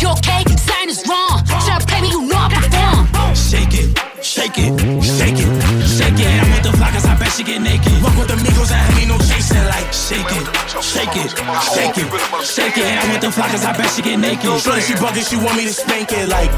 you 0.02 0.10
okay? 0.18 0.41
Sign 0.68 0.90
is 0.90 1.02
wrong. 1.07 1.44
Try 1.66 1.80
to 1.80 1.86
play 1.86 2.02
me, 2.02 2.10
you 2.10 2.22
know 2.30 2.38
I 2.38 2.49
perform. 2.49 3.36
shake 3.36 3.74
it, 3.82 3.88
shake 4.22 4.57
it, 4.57 4.74
shake 5.03 5.40
it, 5.40 5.44
she 7.36 7.44
get 7.44 7.62
naked. 7.62 7.91
Walk 8.02 8.16
with 8.16 8.30
the 8.30 8.36
Migos 8.40 8.72
and 8.72 8.80
Henny, 8.80 9.06
no 9.07 9.18
chasing. 9.20 9.60
Like, 9.68 9.91
shake 9.91 10.24
it, 10.24 10.45
shake 10.80 11.16
it, 11.20 11.36
shake 11.36 11.98
it, 11.99 12.07
shake 12.48 12.78
it. 12.78 12.86
And 12.88 12.99
I'm 12.99 13.12
with 13.12 13.22
the 13.22 13.32
fly 13.32 13.49
cause 13.49 13.66
I 13.66 13.76
bet 13.76 13.91
she 13.91 14.02
get 14.02 14.20
naked. 14.20 14.48
Shorty, 14.62 14.82
she 14.82 14.94
bugging, 14.94 15.28
she 15.28 15.36
want 15.36 15.57
me 15.57 15.64
to 15.68 15.74
spank 15.74 16.12
it. 16.14 16.30
Like, 16.30 16.52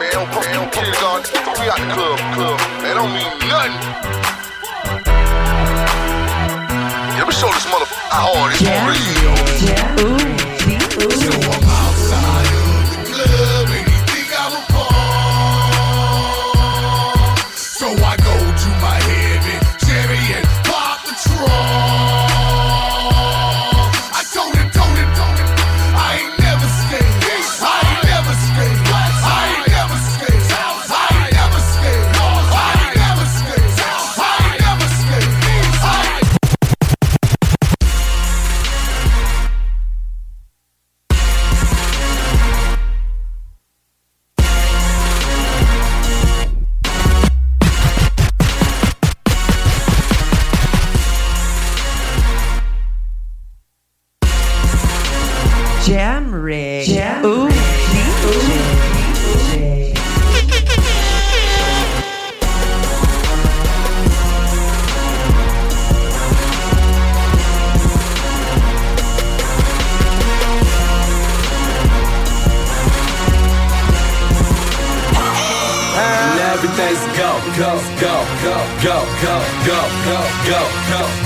Man, 0.00 0.10
don't 0.12 0.30
put, 0.32 0.44
don't 0.56 0.72
put 0.72 0.88
it 0.88 1.02
on. 1.04 1.20
We 1.60 1.68
out 1.68 1.76
the 1.76 1.88
club, 1.92 2.18
club. 2.32 2.58
Man, 2.80 2.96
don't 2.96 3.12
mean 3.12 3.28
nothing. 3.44 3.76
Let 7.18 7.28
me 7.28 7.34
show 7.36 7.52
this 7.52 7.66
motherfucker 7.68 8.08
how 8.08 8.32
hard 8.32 8.52
it's 8.56 8.62
for 8.64 8.88
real. 8.88 10.32
So 10.38 10.41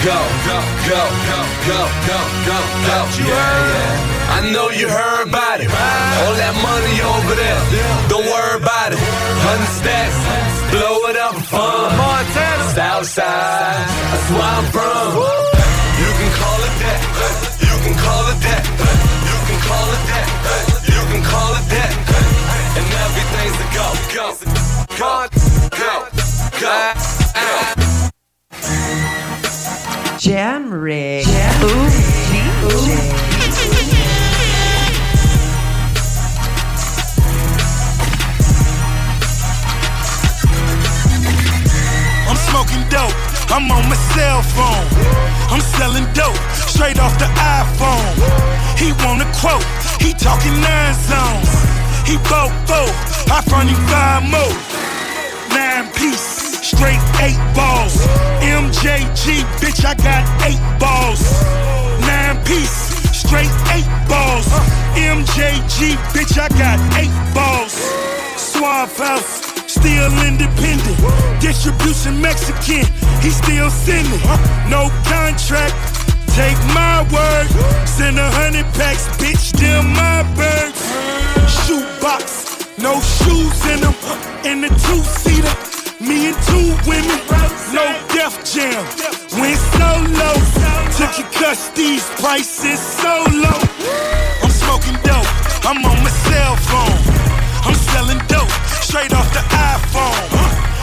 go, 0.06 0.18
go, 0.46 0.58
go, 0.86 1.02
go, 1.26 1.42
go, 1.66 1.80
go, 2.06 2.18
go, 2.46 2.58
go. 2.86 2.98
Yeah, 3.18 3.26
yeah. 3.26 4.38
I 4.38 4.40
know 4.54 4.70
you 4.70 4.86
heard 4.86 5.26
about 5.26 5.58
it. 5.58 5.66
All 5.66 6.34
that 6.38 6.54
money 6.62 6.96
over 7.02 7.34
there. 7.34 7.60
Don't 8.06 8.22
worry 8.22 8.62
about 8.62 8.94
it. 8.94 9.00
Hundred 9.02 9.72
stacks, 9.82 10.18
blow 10.70 11.10
it 11.10 11.16
up 11.18 11.34
for 11.50 11.74
fun. 11.98 12.22
Southside, 12.76 13.82
that's 14.14 14.28
where 14.30 14.46
I'm 14.46 14.66
from. 14.70 15.10
You 15.98 16.10
can 16.18 16.30
call 16.38 16.60
it 16.68 16.74
that. 16.86 17.00
You 17.66 17.74
can 17.82 17.96
call 17.98 18.24
it 18.30 18.38
that. 18.46 18.62
You 19.26 19.38
can 19.48 19.58
call 19.66 19.86
it 19.90 20.02
that. 20.06 20.26
You 20.86 21.00
can 21.10 21.22
call 21.26 21.50
it 21.58 21.66
that. 21.74 21.92
And 22.78 22.86
everything's 23.06 23.58
a 23.58 23.68
go, 23.74 23.88
go, 24.14 24.26
go, 25.02 25.12
go, 25.74 25.92
go. 26.60 27.05
Jam 30.18 30.70
rig. 30.72 31.26
Ooh, 31.26 31.88
DJ. 32.30 32.96
I'm 42.28 42.36
smoking 42.48 42.88
dope. 42.88 43.12
I'm 43.50 43.70
on 43.70 43.88
my 43.88 43.96
cell 44.14 44.42
phone. 44.42 44.86
I'm 45.52 45.60
selling 45.60 46.06
dope 46.14 46.36
straight 46.52 46.98
off 46.98 47.18
the 47.18 47.26
iPhone. 47.36 48.16
He 48.78 48.92
want 49.04 49.22
a 49.22 49.28
quote. 49.40 49.64
He 50.00 50.12
talking 50.12 50.52
nine 50.60 50.94
zones. 50.94 51.50
He 52.08 52.16
bought 52.28 52.52
four. 52.66 52.88
I 53.32 53.42
front 53.48 53.68
him 53.68 53.80
five 53.88 54.22
more. 54.30 54.54
Nine 55.50 55.92
piece, 55.92 56.35
straight 56.66 56.98
eight 57.22 57.38
balls. 57.54 57.94
MJG, 58.42 59.46
bitch, 59.62 59.84
I 59.86 59.94
got 60.02 60.26
eight 60.42 60.58
balls. 60.82 61.22
Nine 62.02 62.42
piece, 62.44 62.90
straight 63.14 63.52
eight 63.70 63.86
balls. 64.10 64.46
MJG, 64.98 65.94
bitch, 66.10 66.34
I 66.34 66.48
got 66.58 66.78
eight 66.98 67.14
balls. 67.34 67.70
Suave 68.34 68.90
House, 68.98 69.46
still 69.70 70.10
independent. 70.26 70.98
Distribution 71.40 72.20
Mexican, 72.20 72.84
he 73.22 73.30
still 73.30 73.70
sending. 73.70 74.20
No 74.66 74.90
contract, 75.06 75.76
take 76.34 76.58
my 76.74 77.06
word. 77.14 77.46
Send 77.86 78.18
a 78.18 78.28
hundred 78.42 78.66
packs, 78.74 79.06
bitch, 79.22 79.52
them 79.54 79.94
my 79.94 80.26
birds. 80.34 80.82
Shoebox, 81.62 82.76
no 82.78 82.98
shoes 82.98 83.54
in 83.70 83.80
them. 83.86 83.94
In 84.44 84.60
the 84.62 84.68
two-seater, 84.68 85.75
me 86.00 86.28
and 86.28 86.36
two 86.48 86.68
women. 86.88 87.20
No 87.72 87.86
death 88.12 88.36
Jam, 88.44 88.84
went 89.40 89.60
solo. 89.76 90.30
Took 90.96 91.18
your 91.18 91.30
cuss, 91.32 91.70
prices 92.20 92.80
so 92.80 93.24
low. 93.32 93.60
I'm 94.42 94.50
smoking 94.50 94.96
dope, 95.04 95.28
I'm 95.64 95.84
on 95.84 95.98
my 96.02 96.10
cell 96.10 96.56
phone. 96.56 96.98
I'm 97.66 97.74
selling 97.92 98.18
dope, 98.28 98.50
straight 98.82 99.12
off 99.12 99.28
the 99.32 99.40
iPhone. 99.40 100.20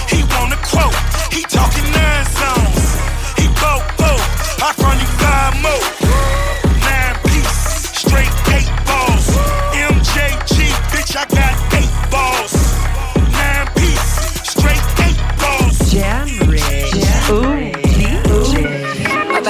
He 0.10 0.24
want 0.36 0.54
a 0.54 0.58
quote, 0.58 0.96
he 1.32 1.42
talking 1.44 1.88
nine 1.92 2.26
zones. 2.26 2.86
He 3.38 3.48
bought 3.60 3.84
four, 3.98 4.20
I 4.66 4.74
front 4.78 5.00
him 5.00 5.12
five 5.20 5.62
more. 5.62 6.03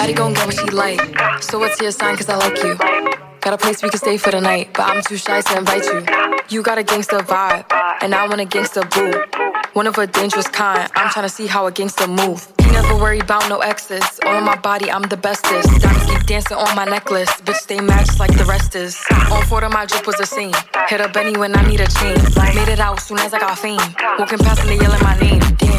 Baddie 0.03 0.15
gon' 0.15 0.33
get 0.33 0.45
what 0.45 0.55
she 0.55 0.69
like. 0.71 0.99
So 1.41 1.59
what's 1.59 1.79
your 1.81 1.91
sign? 1.91 2.17
Cause 2.17 2.29
I 2.29 2.35
like 2.35 2.61
you. 2.63 2.75
Got 3.39 3.53
a 3.53 3.57
place 3.57 3.81
we 3.83 3.89
can 3.89 3.99
stay 3.99 4.17
for 4.17 4.31
the 4.31 4.41
night, 4.41 4.69
but 4.73 4.83
I'm 4.83 5.01
too 5.01 5.17
shy 5.17 5.41
to 5.41 5.57
invite 5.57 5.85
you. 5.85 6.05
You 6.49 6.61
got 6.61 6.77
a 6.77 6.83
gangster 6.83 7.19
vibe, 7.19 7.65
and 8.01 8.13
I 8.13 8.27
want 8.27 8.41
a 8.41 8.45
gangster 8.45 8.83
boo. 8.83 9.13
One 9.73 9.87
of 9.87 9.97
a 9.97 10.07
dangerous 10.07 10.47
kind. 10.47 10.89
I'm 10.95 11.09
tryna 11.09 11.31
see 11.31 11.47
how 11.47 11.65
a 11.67 11.71
gangster 11.71 12.07
move. 12.07 12.47
He 12.59 12.71
never 12.71 12.95
worry 12.95 13.19
about 13.19 13.49
no 13.49 13.59
exes. 13.59 14.03
All 14.25 14.35
on 14.35 14.43
my 14.43 14.57
body, 14.57 14.91
I'm 14.91 15.03
the 15.03 15.17
bestest. 15.17 15.67
Diamonds 15.81 16.05
keep 16.09 16.25
dancing 16.25 16.57
on 16.57 16.75
my 16.75 16.85
necklace. 16.85 17.31
Bitch, 17.41 17.87
mad 17.87 18.05
just 18.05 18.19
like 18.19 18.35
the 18.37 18.45
rest 18.45 18.75
is. 18.75 19.01
On 19.31 19.45
four 19.45 19.63
of 19.63 19.71
my 19.71 19.85
drip 19.85 20.05
was 20.05 20.19
a 20.19 20.25
scene. 20.25 20.53
Hit 20.89 21.01
up 21.01 21.13
Benny 21.13 21.37
when 21.37 21.55
I 21.57 21.65
need 21.67 21.79
a 21.79 21.87
chain. 21.87 22.17
Made 22.55 22.71
it 22.71 22.79
out 22.79 22.99
soon 22.99 23.19
as 23.19 23.33
I 23.33 23.39
got 23.39 23.57
fame. 23.57 23.79
Walking 24.19 24.39
past 24.39 24.61
and 24.61 24.69
they 24.69 24.77
yelling 24.77 25.03
my 25.03 25.17
name. 25.19 25.39
Damn, 25.57 25.72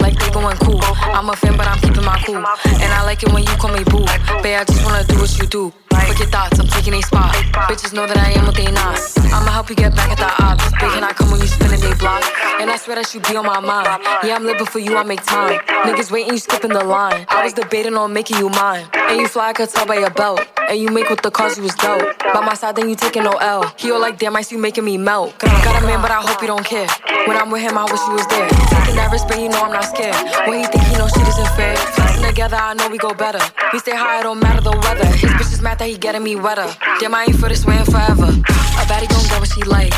like 0.00 0.18
they 0.18 0.30
going 0.30 0.56
cool. 0.58 0.80
I'm 0.82 1.28
a 1.28 1.36
fan, 1.36 1.56
but 1.56 1.66
I'm 1.66 1.78
keeping 1.80 2.04
my 2.04 2.20
cool. 2.26 2.36
And 2.36 2.90
I 2.92 3.02
like 3.04 3.22
it 3.22 3.32
when 3.32 3.42
you 3.42 3.54
call 3.56 3.72
me 3.72 3.84
boo. 3.84 4.04
Babe, 4.42 4.60
I 4.60 4.64
just 4.64 4.84
wanna 4.84 5.04
do 5.04 5.18
what 5.18 5.36
you 5.38 5.46
do. 5.46 5.72
Fuck 5.90 6.18
your 6.18 6.28
thoughts, 6.28 6.58
I'm 6.58 6.66
taking 6.66 6.94
a 6.94 7.02
spot. 7.02 7.34
Bitches 7.68 7.92
know 7.92 8.06
that 8.06 8.16
I 8.16 8.32
am 8.32 8.46
what 8.46 8.56
they 8.56 8.70
not. 8.70 8.98
I'ma 9.32 9.50
help 9.50 9.70
you 9.70 9.76
get 9.76 9.94
back 9.94 10.10
at 10.10 10.18
the 10.18 10.30
ops. 10.42 10.64
Big 10.80 10.90
can 10.90 11.04
I 11.04 11.12
come 11.12 11.30
when 11.30 11.40
you 11.40 11.46
spinning 11.46 11.80
they 11.80 11.94
block? 11.94 12.24
And 12.60 12.70
I 12.70 12.76
swear 12.76 12.96
that 12.96 13.14
you 13.14 13.20
be 13.20 13.36
on 13.36 13.46
my 13.46 13.60
mind. 13.60 14.02
Yeah, 14.24 14.34
I'm 14.34 14.44
living 14.44 14.66
for 14.66 14.78
you, 14.78 14.96
I 14.96 15.02
make 15.02 15.24
time. 15.24 15.60
Niggas 15.86 16.10
waiting, 16.10 16.32
you 16.32 16.38
skipping 16.38 16.72
the 16.72 16.82
line. 16.82 17.26
I 17.28 17.44
was 17.44 17.52
debating 17.52 17.96
on 17.96 18.12
making 18.12 18.38
you 18.38 18.48
mine. 18.50 18.86
And 18.94 19.20
you 19.20 19.28
fly, 19.28 19.48
I 19.48 19.52
could 19.52 19.68
tell 19.68 19.86
by 19.86 19.98
your 19.98 20.10
belt. 20.10 20.40
And 20.68 20.78
you 20.78 20.88
make 20.88 21.08
with 21.10 21.22
the 21.22 21.30
cause 21.30 21.56
you 21.56 21.62
was 21.62 21.74
dope. 21.74 22.18
By 22.32 22.44
my 22.44 22.54
side, 22.54 22.76
then 22.76 22.88
you 22.88 22.96
taking 22.96 23.24
no 23.24 23.32
L. 23.32 23.72
He 23.76 23.90
all 23.90 24.00
like, 24.00 24.18
damn, 24.18 24.36
I 24.36 24.42
see 24.42 24.56
you 24.56 24.60
making 24.60 24.84
me 24.84 24.98
melt. 24.98 25.38
Got 25.38 25.82
a 25.82 25.86
man, 25.86 26.02
but 26.02 26.10
I 26.10 26.20
hope 26.20 26.40
you 26.42 26.48
don't 26.48 26.64
care. 26.64 26.88
When 27.26 27.36
I'm 27.36 27.50
with 27.50 27.62
him, 27.62 27.78
I 27.78 27.84
wish 27.84 28.00
you 28.06 28.14
was 28.14 28.26
there. 28.28 28.48
Taking 28.48 28.96
that 28.96 29.10
risk, 29.12 29.28
but 29.28 29.38
you 29.40 29.48
know 29.48 29.62
I'm 29.62 29.69
not 29.72 29.84
scared. 29.84 30.14
When 30.48 30.60
he 30.60 30.66
think 30.66 30.84
he 30.84 30.96
know 30.96 31.08
shit 31.08 31.26
isn't 31.26 31.50
fair. 31.56 31.76
Flexing 31.76 32.24
together, 32.24 32.56
I 32.56 32.74
know 32.74 32.88
we 32.88 32.98
go 32.98 33.14
better. 33.14 33.40
We 33.72 33.78
stay 33.78 33.96
high, 33.96 34.20
it 34.20 34.22
don't 34.24 34.40
matter 34.40 34.60
the 34.60 34.72
weather. 34.72 35.06
His 35.06 35.30
bitch 35.30 35.52
is 35.52 35.62
mad 35.62 35.78
that 35.78 35.88
he 35.88 35.96
getting 35.96 36.22
me 36.22 36.36
wetter. 36.36 36.66
Damn, 36.98 37.14
I 37.14 37.24
ain't 37.24 37.36
for 37.36 37.48
this 37.48 37.64
way 37.64 37.78
forever. 37.84 38.24
A 38.24 38.84
baddie 38.90 39.08
gon' 39.08 39.24
get 39.28 39.40
what 39.40 39.48
she 39.48 39.62
like. 39.62 39.92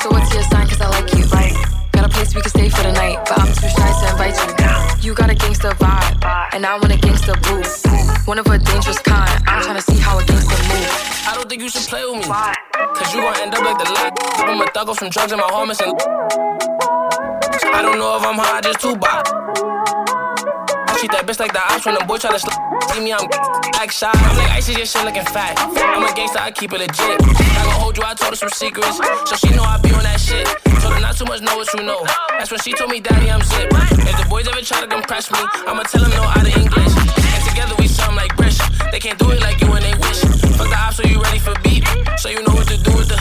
So 0.00 0.10
what's 0.10 0.32
your 0.32 0.42
sign? 0.44 0.66
Cause 0.68 0.80
I 0.80 0.88
like 0.88 1.12
you. 1.14 1.57
A 2.08 2.10
place 2.10 2.34
we 2.34 2.40
can 2.40 2.48
stay 2.50 2.68
for 2.70 2.82
the 2.82 2.92
night, 2.92 3.18
but 3.28 3.38
I'm 3.38 3.52
too 3.52 3.68
shy 3.68 3.92
to 4.00 4.10
invite 4.12 4.36
you. 5.02 5.08
You 5.10 5.14
got 5.14 5.28
a 5.28 5.34
gangster 5.34 5.68
vibe, 5.72 6.24
and 6.54 6.64
I 6.64 6.78
want 6.78 6.90
a 6.90 6.96
gangster 6.96 7.34
boo. 7.44 7.62
One 8.24 8.38
of 8.38 8.46
a 8.46 8.56
dangerous 8.56 8.98
kind. 9.00 9.30
I'm 9.46 9.62
tryna 9.62 9.82
see 9.82 9.98
how 10.00 10.18
a 10.18 10.24
gangster 10.24 10.56
move. 10.72 10.88
I 11.28 11.34
don't 11.34 11.48
think 11.50 11.60
you 11.60 11.68
should 11.68 11.82
play 11.82 12.04
with 12.06 12.24
me. 12.24 12.32
Cause 12.96 13.12
you 13.12 13.20
gon' 13.20 13.36
end 13.40 13.54
up 13.54 13.62
like 13.62 13.76
the 13.76 13.92
last. 13.92 14.12
I'm 14.40 14.60
a 14.60 14.66
thug 14.72 14.88
off 14.88 14.98
from 14.98 15.10
drugs 15.10 15.32
and 15.32 15.40
my 15.40 15.48
homies 15.48 15.82
and. 15.84 16.00
I 17.74 17.82
don't 17.82 17.98
know 17.98 18.16
if 18.16 18.24
I'm 18.24 18.38
high, 18.38 18.62
just 18.62 18.80
too 18.80 18.96
bad. 18.96 19.28
Treat 20.98 21.14
that 21.14 21.30
bitch 21.30 21.38
like 21.38 21.54
the 21.54 21.62
ops 21.62 21.86
when 21.86 21.94
the 21.94 22.02
boy 22.10 22.18
tryna 22.18 22.42
slip. 22.42 22.58
See 22.90 22.98
me, 22.98 23.14
I'm 23.14 23.22
act 23.78 23.94
shy. 23.94 24.10
I'm 24.10 24.34
like 24.34 24.50
I 24.50 24.58
ice, 24.58 24.66
your 24.66 24.82
shit 24.82 25.06
looking 25.06 25.22
fat. 25.30 25.54
I'm 25.78 26.02
a 26.02 26.10
gangster, 26.10 26.42
I 26.42 26.50
keep 26.50 26.74
it 26.74 26.82
legit. 26.82 27.22
I 27.22 27.62
gon' 27.62 27.78
hold 27.78 27.94
you, 27.94 28.02
I 28.02 28.18
told 28.18 28.34
her 28.34 28.40
some 28.42 28.50
secrets. 28.50 28.98
So 29.30 29.38
she 29.38 29.54
know 29.54 29.62
I 29.62 29.78
be 29.78 29.94
on 29.94 30.02
that 30.02 30.18
shit. 30.18 30.42
Told 30.82 30.98
her 30.98 30.98
not 30.98 31.14
too 31.14 31.22
much, 31.30 31.38
know 31.38 31.54
what 31.54 31.70
you 31.70 31.86
know. 31.86 32.02
That's 32.34 32.50
when 32.50 32.58
she 32.66 32.74
told 32.74 32.90
me, 32.90 32.98
Daddy, 32.98 33.30
I'm 33.30 33.38
zip. 33.46 33.70
If 34.10 34.18
the 34.18 34.26
boys 34.26 34.50
ever 34.50 34.58
try 34.58 34.82
to 34.82 34.90
come 34.90 35.06
press 35.06 35.30
me, 35.30 35.38
I'ma 35.70 35.86
tell 35.86 36.02
them 36.02 36.10
no 36.18 36.26
out 36.26 36.42
of 36.42 36.50
English. 36.50 36.90
And 36.90 37.42
together 37.46 37.78
we 37.78 37.86
sound 37.86 38.18
like 38.18 38.34
British. 38.34 38.58
They 38.90 38.98
can't 38.98 39.22
do 39.22 39.30
it 39.30 39.38
like 39.38 39.62
you 39.62 39.70
and 39.70 39.86
they 39.86 39.94
wish. 40.02 40.18
Fuck 40.58 40.66
the 40.66 40.78
ops, 40.82 40.98
so 40.98 41.06
you 41.06 41.22
ready 41.22 41.38
for 41.38 41.54
beat. 41.62 41.86
So 42.18 42.26
you 42.26 42.42
know 42.42 42.58
what 42.58 42.66
to 42.66 42.74
do 42.74 42.90
with 42.98 43.06
the. 43.06 43.18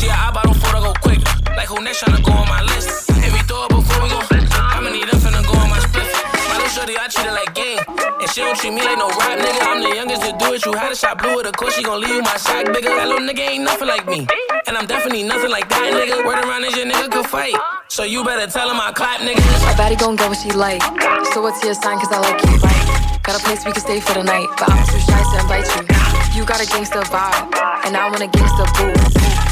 See, 0.00 0.08
I 0.08 0.32
bottle 0.32 0.56
to 0.56 0.80
go 0.80 0.96
quick. 1.04 1.20
Like 1.60 1.68
who 1.68 1.76
next 1.84 2.00
tryna 2.00 2.24
go 2.24 2.32
on 2.32 2.48
my 2.48 2.64
list? 2.64 2.71
Treat 7.12 7.26
her 7.26 7.36
like 7.36 7.52
game. 7.54 7.78
And 8.20 8.28
she 8.30 8.40
don't 8.40 8.56
treat 8.56 8.72
me 8.72 8.82
like 8.82 8.96
no 8.96 9.08
rap 9.20 9.36
nigga. 9.38 9.60
I'm 9.68 9.82
the 9.82 9.92
youngest 9.94 10.22
to 10.22 10.32
do 10.32 10.54
it. 10.54 10.64
You 10.64 10.72
had 10.72 10.92
a 10.92 10.96
shot 10.96 11.20
blue 11.20 11.36
with 11.36 11.46
a 11.46 11.52
course, 11.52 11.76
she 11.76 11.82
gon' 11.82 12.00
leave 12.00 12.16
you 12.16 12.22
my 12.22 12.36
shot 12.40 12.64
bigger. 12.72 12.88
That 12.88 13.08
little 13.08 13.26
nigga 13.26 13.44
ain't 13.44 13.64
nothing 13.64 13.88
like 13.88 14.06
me. 14.06 14.26
And 14.66 14.76
I'm 14.76 14.86
definitely 14.86 15.22
nothing 15.22 15.50
like 15.50 15.68
that 15.68 15.92
nigga. 15.92 16.24
Word 16.24 16.40
around 16.44 16.64
is 16.64 16.76
your 16.76 16.86
nigga 16.86 17.10
could 17.10 17.26
fight. 17.26 17.54
So 17.88 18.04
you 18.04 18.24
better 18.24 18.50
tell 18.50 18.70
him 18.70 18.80
I 18.80 18.92
clap 18.92 19.20
niggas. 19.20 19.44
A 19.68 19.76
baddie 19.76 19.98
gon' 19.98 20.16
get 20.16 20.28
what 20.28 20.38
she 20.38 20.52
like. 20.52 20.82
So 21.34 21.42
what's 21.42 21.62
your 21.62 21.74
sign? 21.74 21.98
Cause 21.98 22.12
I 22.12 22.18
like 22.20 22.40
you. 22.48 22.56
Got 23.22 23.38
a 23.38 23.44
place 23.44 23.64
we 23.64 23.72
can 23.72 23.80
stay 23.80 24.00
for 24.00 24.14
the 24.14 24.24
night, 24.24 24.48
but 24.58 24.70
I'm 24.70 24.82
too 24.86 24.98
shy 24.98 25.22
to 25.22 25.36
invite 25.42 25.68
you. 25.76 26.40
You 26.40 26.44
got 26.44 26.60
a 26.60 26.66
gangster 26.66 27.02
vibe, 27.06 27.54
and 27.86 27.96
I 27.96 28.08
want 28.10 28.22
a 28.22 28.26
gangster 28.26 28.66
boo. 28.74 28.90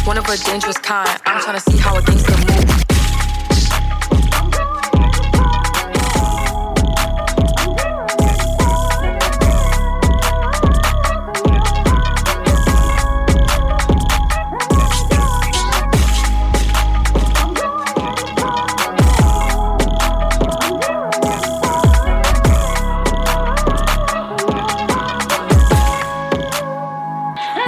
One 0.08 0.18
of 0.18 0.26
a 0.26 0.36
dangerous 0.38 0.78
kind. 0.78 1.20
I'm 1.26 1.40
tryna 1.40 1.60
see 1.60 1.78
how 1.78 1.96
a 1.96 2.02
gangster 2.02 2.34
move. 2.34 2.89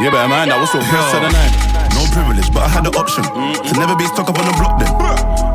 Yeah, 0.03 0.11
better 0.11 0.27
man, 0.27 0.51
that 0.51 0.59
was 0.59 0.75
so 0.75 0.83
first 0.83 1.15
of 1.15 1.23
the 1.23 1.31
night. 1.31 1.55
No 1.95 2.03
privilege, 2.11 2.51
but 2.51 2.67
I 2.67 2.71
had 2.75 2.83
the 2.83 2.91
option 2.99 3.23
to 3.23 3.73
never 3.79 3.95
be 3.95 4.03
stuck 4.11 4.27
up 4.27 4.35
on 4.35 4.51
the 4.51 4.55
block 4.59 4.83
then. 4.83 4.91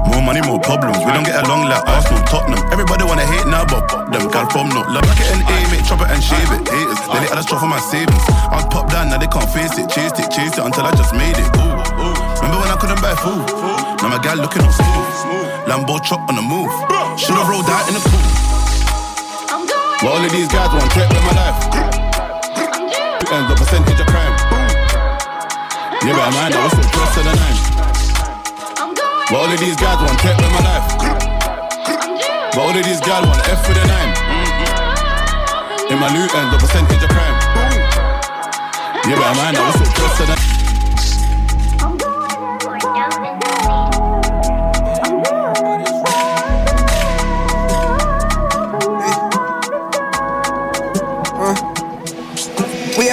More 0.08 0.24
money, 0.24 0.40
more 0.40 0.56
problems. 0.64 1.04
We 1.04 1.12
don't 1.12 1.28
get 1.28 1.36
along 1.44 1.68
like 1.68 1.84
Arsenal, 1.84 2.24
Tottenham. 2.32 2.64
Everybody 2.72 3.04
wanna 3.04 3.28
hate 3.28 3.44
now, 3.44 3.68
but 3.68 3.92
fuck 3.92 4.08
them. 4.08 4.32
Gal 4.32 4.48
from 4.48 4.72
no 4.72 4.88
love. 4.88 5.04
Like 5.04 5.20
it 5.20 5.36
and 5.36 5.44
aim 5.52 5.68
it, 5.76 5.84
chop 5.84 6.00
it 6.00 6.08
and 6.08 6.24
shave 6.24 6.48
it. 6.48 6.64
Haters, 6.64 6.96
then 7.12 7.28
they 7.28 7.28
had 7.28 7.36
a 7.36 7.44
straw 7.44 7.60
for 7.60 7.68
my 7.68 7.84
savings. 7.92 8.24
I 8.48 8.64
was 8.64 8.72
popped 8.72 8.96
down, 8.96 9.12
now 9.12 9.20
they 9.20 9.28
can't 9.28 9.52
face 9.52 9.76
it. 9.76 9.92
Chased 9.92 10.16
it, 10.16 10.32
chased 10.32 10.56
it 10.56 10.64
until 10.64 10.88
I 10.88 10.96
just 10.96 11.12
made 11.12 11.36
it. 11.36 11.50
Ooh, 11.60 11.84
ooh. 12.08 12.16
Remember 12.40 12.64
when 12.64 12.72
I 12.72 12.80
couldn't 12.80 13.04
buy 13.04 13.20
food? 13.20 13.44
Now 14.00 14.16
my 14.16 14.20
gal 14.24 14.40
looking 14.40 14.64
all 14.64 14.72
smooth. 14.72 15.68
Lambo 15.68 16.00
chop 16.08 16.24
on 16.32 16.40
the 16.40 16.46
move. 16.48 16.72
Should've 17.20 17.52
rolled 17.52 17.68
out 17.68 17.84
in 17.92 18.00
the 18.00 18.04
pool. 18.08 18.24
But 20.00 20.08
all 20.08 20.24
of 20.24 20.32
these 20.32 20.48
guys 20.48 20.72
want 20.72 20.88
to 20.88 21.04
with 21.04 21.26
my 21.28 21.36
life. 21.36 21.60
And 23.28 23.44
the 23.52 23.60
percentage 23.60 24.00
of 24.00 24.08
crime. 24.08 24.37
Yeah, 26.08 26.16
but 26.16 26.32
that 26.32 26.64
was 26.64 26.72
so 26.72 26.88
close 26.88 27.12
to 27.16 27.22
the 27.28 27.36
nine. 27.36 27.60
But 29.28 29.36
all 29.36 29.52
of 29.52 29.60
these 29.60 29.76
guys 29.76 30.00
want 30.00 30.16
to 30.16 30.28
with 30.40 30.52
my 30.56 30.64
life. 30.64 30.88
But 32.56 32.62
all 32.64 32.72
of 32.72 32.80
these 32.80 33.04
guys 33.04 33.28
want 33.28 33.44
F 33.44 33.60
with 33.68 33.76
the 33.76 33.84
nine. 33.92 34.16
In 35.92 36.00
my 36.00 36.08
loot 36.16 36.32
and 36.32 36.48
the 36.54 36.60
percentage 36.64 37.04
of 37.04 37.10
crime. 37.12 37.36
Yeah, 39.04 39.20
but 39.20 39.36
that 39.36 39.60
was 39.60 39.84
so 39.84 39.94
close 40.00 40.18
to 40.20 40.26
the 40.32 40.57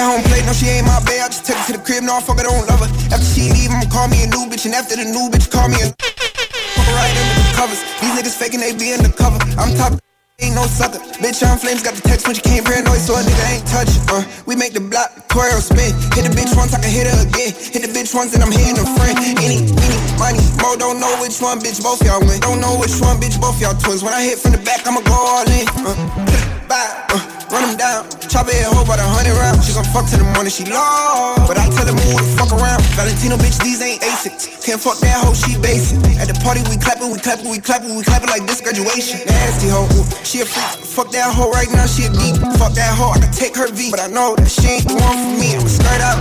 at 0.05 0.13
home 0.13 0.23
plate, 0.29 0.45
no, 0.45 0.53
she 0.53 0.69
ain't 0.69 0.85
my 0.85 1.01
bae. 1.09 1.25
I 1.25 1.29
just 1.33 1.49
take 1.49 1.57
her 1.57 1.73
to 1.73 1.75
the 1.81 1.83
crib, 1.83 2.05
no, 2.05 2.13
I 2.17 2.21
fuck 2.21 2.37
her, 2.37 2.45
don't 2.45 2.69
love 2.69 2.85
her. 2.85 2.91
After 3.09 3.25
she 3.25 3.49
leave, 3.49 3.73
I'ma 3.73 3.89
call 3.89 4.09
me 4.13 4.21
a 4.25 4.29
new 4.29 4.45
bitch, 4.53 4.69
and 4.69 4.77
after 4.77 5.01
the 5.01 5.09
new 5.09 5.33
bitch, 5.33 5.49
call 5.49 5.69
me 5.73 5.81
a. 5.81 5.89
Fuck 6.77 6.89
right 6.93 7.15
under 7.17 7.37
the 7.41 7.47
covers. 7.57 7.81
These 8.05 8.13
niggas 8.13 8.37
faking, 8.37 8.61
they 8.61 8.77
be 8.77 8.93
in 8.93 9.01
the 9.01 9.09
cover. 9.09 9.41
I'm 9.57 9.73
top. 9.81 9.97
Ain't 10.43 10.59
no 10.59 10.67
sucker. 10.67 10.99
Bitch 11.23 11.47
on 11.47 11.57
flames, 11.63 11.81
got 11.81 11.95
the 11.95 12.03
text 12.03 12.27
when 12.27 12.35
she 12.35 12.43
came 12.43 12.67
paranoid, 12.67 12.99
so 12.99 13.15
a 13.15 13.23
nigga 13.23 13.47
ain't 13.55 13.67
touch. 13.71 13.89
Uh, 14.11 14.27
we 14.51 14.59
make 14.59 14.75
the 14.75 14.83
block, 14.83 15.09
choreo 15.31 15.63
spin. 15.63 15.95
Hit 16.11 16.27
the 16.27 16.35
bitch 16.35 16.51
once, 16.59 16.75
I 16.75 16.83
can 16.83 16.91
hit 16.91 17.07
her 17.07 17.23
again. 17.23 17.55
Hit 17.55 17.87
the 17.87 17.91
bitch 17.95 18.11
once, 18.13 18.35
and 18.35 18.43
I'm 18.43 18.51
hitting 18.51 18.75
a 18.75 18.85
friend. 18.99 19.15
Any, 19.39 19.63
any, 19.63 19.99
money, 20.19 20.43
mo, 20.59 20.75
don't 20.75 20.99
know 20.99 21.15
which 21.23 21.39
one, 21.39 21.63
bitch, 21.63 21.79
both 21.79 22.03
y'all 22.03 22.19
win. 22.19 22.43
Don't 22.43 22.59
know 22.59 22.75
which 22.83 22.99
one, 22.99 23.23
bitch, 23.23 23.39
both 23.39 23.63
y'all 23.63 23.79
twins. 23.79 24.03
When 24.03 24.13
I 24.13 24.27
hit 24.27 24.43
from 24.43 24.59
the 24.59 24.63
back, 24.67 24.83
I'ma 24.83 25.07
go 25.07 25.15
all 25.15 25.47
in. 25.47 25.71
Uh, 25.87 25.95
bye, 26.67 26.83
uh, 27.15 27.34
run 27.51 27.63
them 27.69 27.77
down. 27.77 28.09
Chop 28.29 28.49
it, 28.49 28.65
hoe 28.65 28.85
about 28.85 29.01
a 29.01 29.07
hundred 29.07 29.37
rounds. 29.37 29.67
She 29.67 29.73
gon' 29.75 29.85
fuck 29.93 30.09
till 30.09 30.21
the 30.21 30.29
morning, 30.33 30.53
she 30.53 30.65
lost. 30.69 31.49
But 31.49 31.59
I 31.59 31.69
tell 31.73 31.87
her 31.87 31.97
move 31.97 32.21
the 32.21 32.27
fuck 32.37 32.53
around. 32.53 32.81
Valentino, 32.97 33.37
bitch, 33.37 33.59
these 33.63 33.81
ain't 33.83 34.01
Asics. 34.03 34.49
Can't 34.65 34.81
fuck 34.81 34.99
that 35.01 35.21
hoe, 35.21 35.35
she 35.35 35.59
basic. 35.61 36.01
At 36.21 36.29
the 36.29 36.37
party, 36.41 36.65
we 36.71 36.77
clapping, 36.77 37.11
we 37.11 37.19
clapping, 37.19 37.51
we 37.51 37.59
clapping, 37.59 37.95
we 37.97 38.03
clapping 38.03 38.31
like 38.31 38.47
this 38.47 38.61
graduation. 38.61 39.25
Nasty 39.27 39.69
hoe, 39.69 39.89
she 40.25 40.41
a 40.41 40.47
freak. 40.47 40.85
Fuck 40.85 41.11
that 41.13 41.33
hoe 41.33 41.51
right 41.51 41.69
now, 41.73 41.87
she 41.87 42.07
a 42.07 42.11
geek. 42.11 42.37
Fuck 42.57 42.75
that 42.79 42.93
hoe, 42.97 43.13
I 43.13 43.19
can 43.21 43.33
take 43.33 43.57
her 43.57 43.69
V. 43.69 43.91
But 43.91 44.01
I 44.01 44.09
know 44.09 44.37
that 44.37 44.49
she 44.51 44.81
ain't 44.81 44.87
the 44.89 44.95
one 44.95 45.19
for 45.19 45.35
me. 45.41 45.57
I'ma 45.57 45.69
skirt 45.69 46.01
out, 46.01 46.19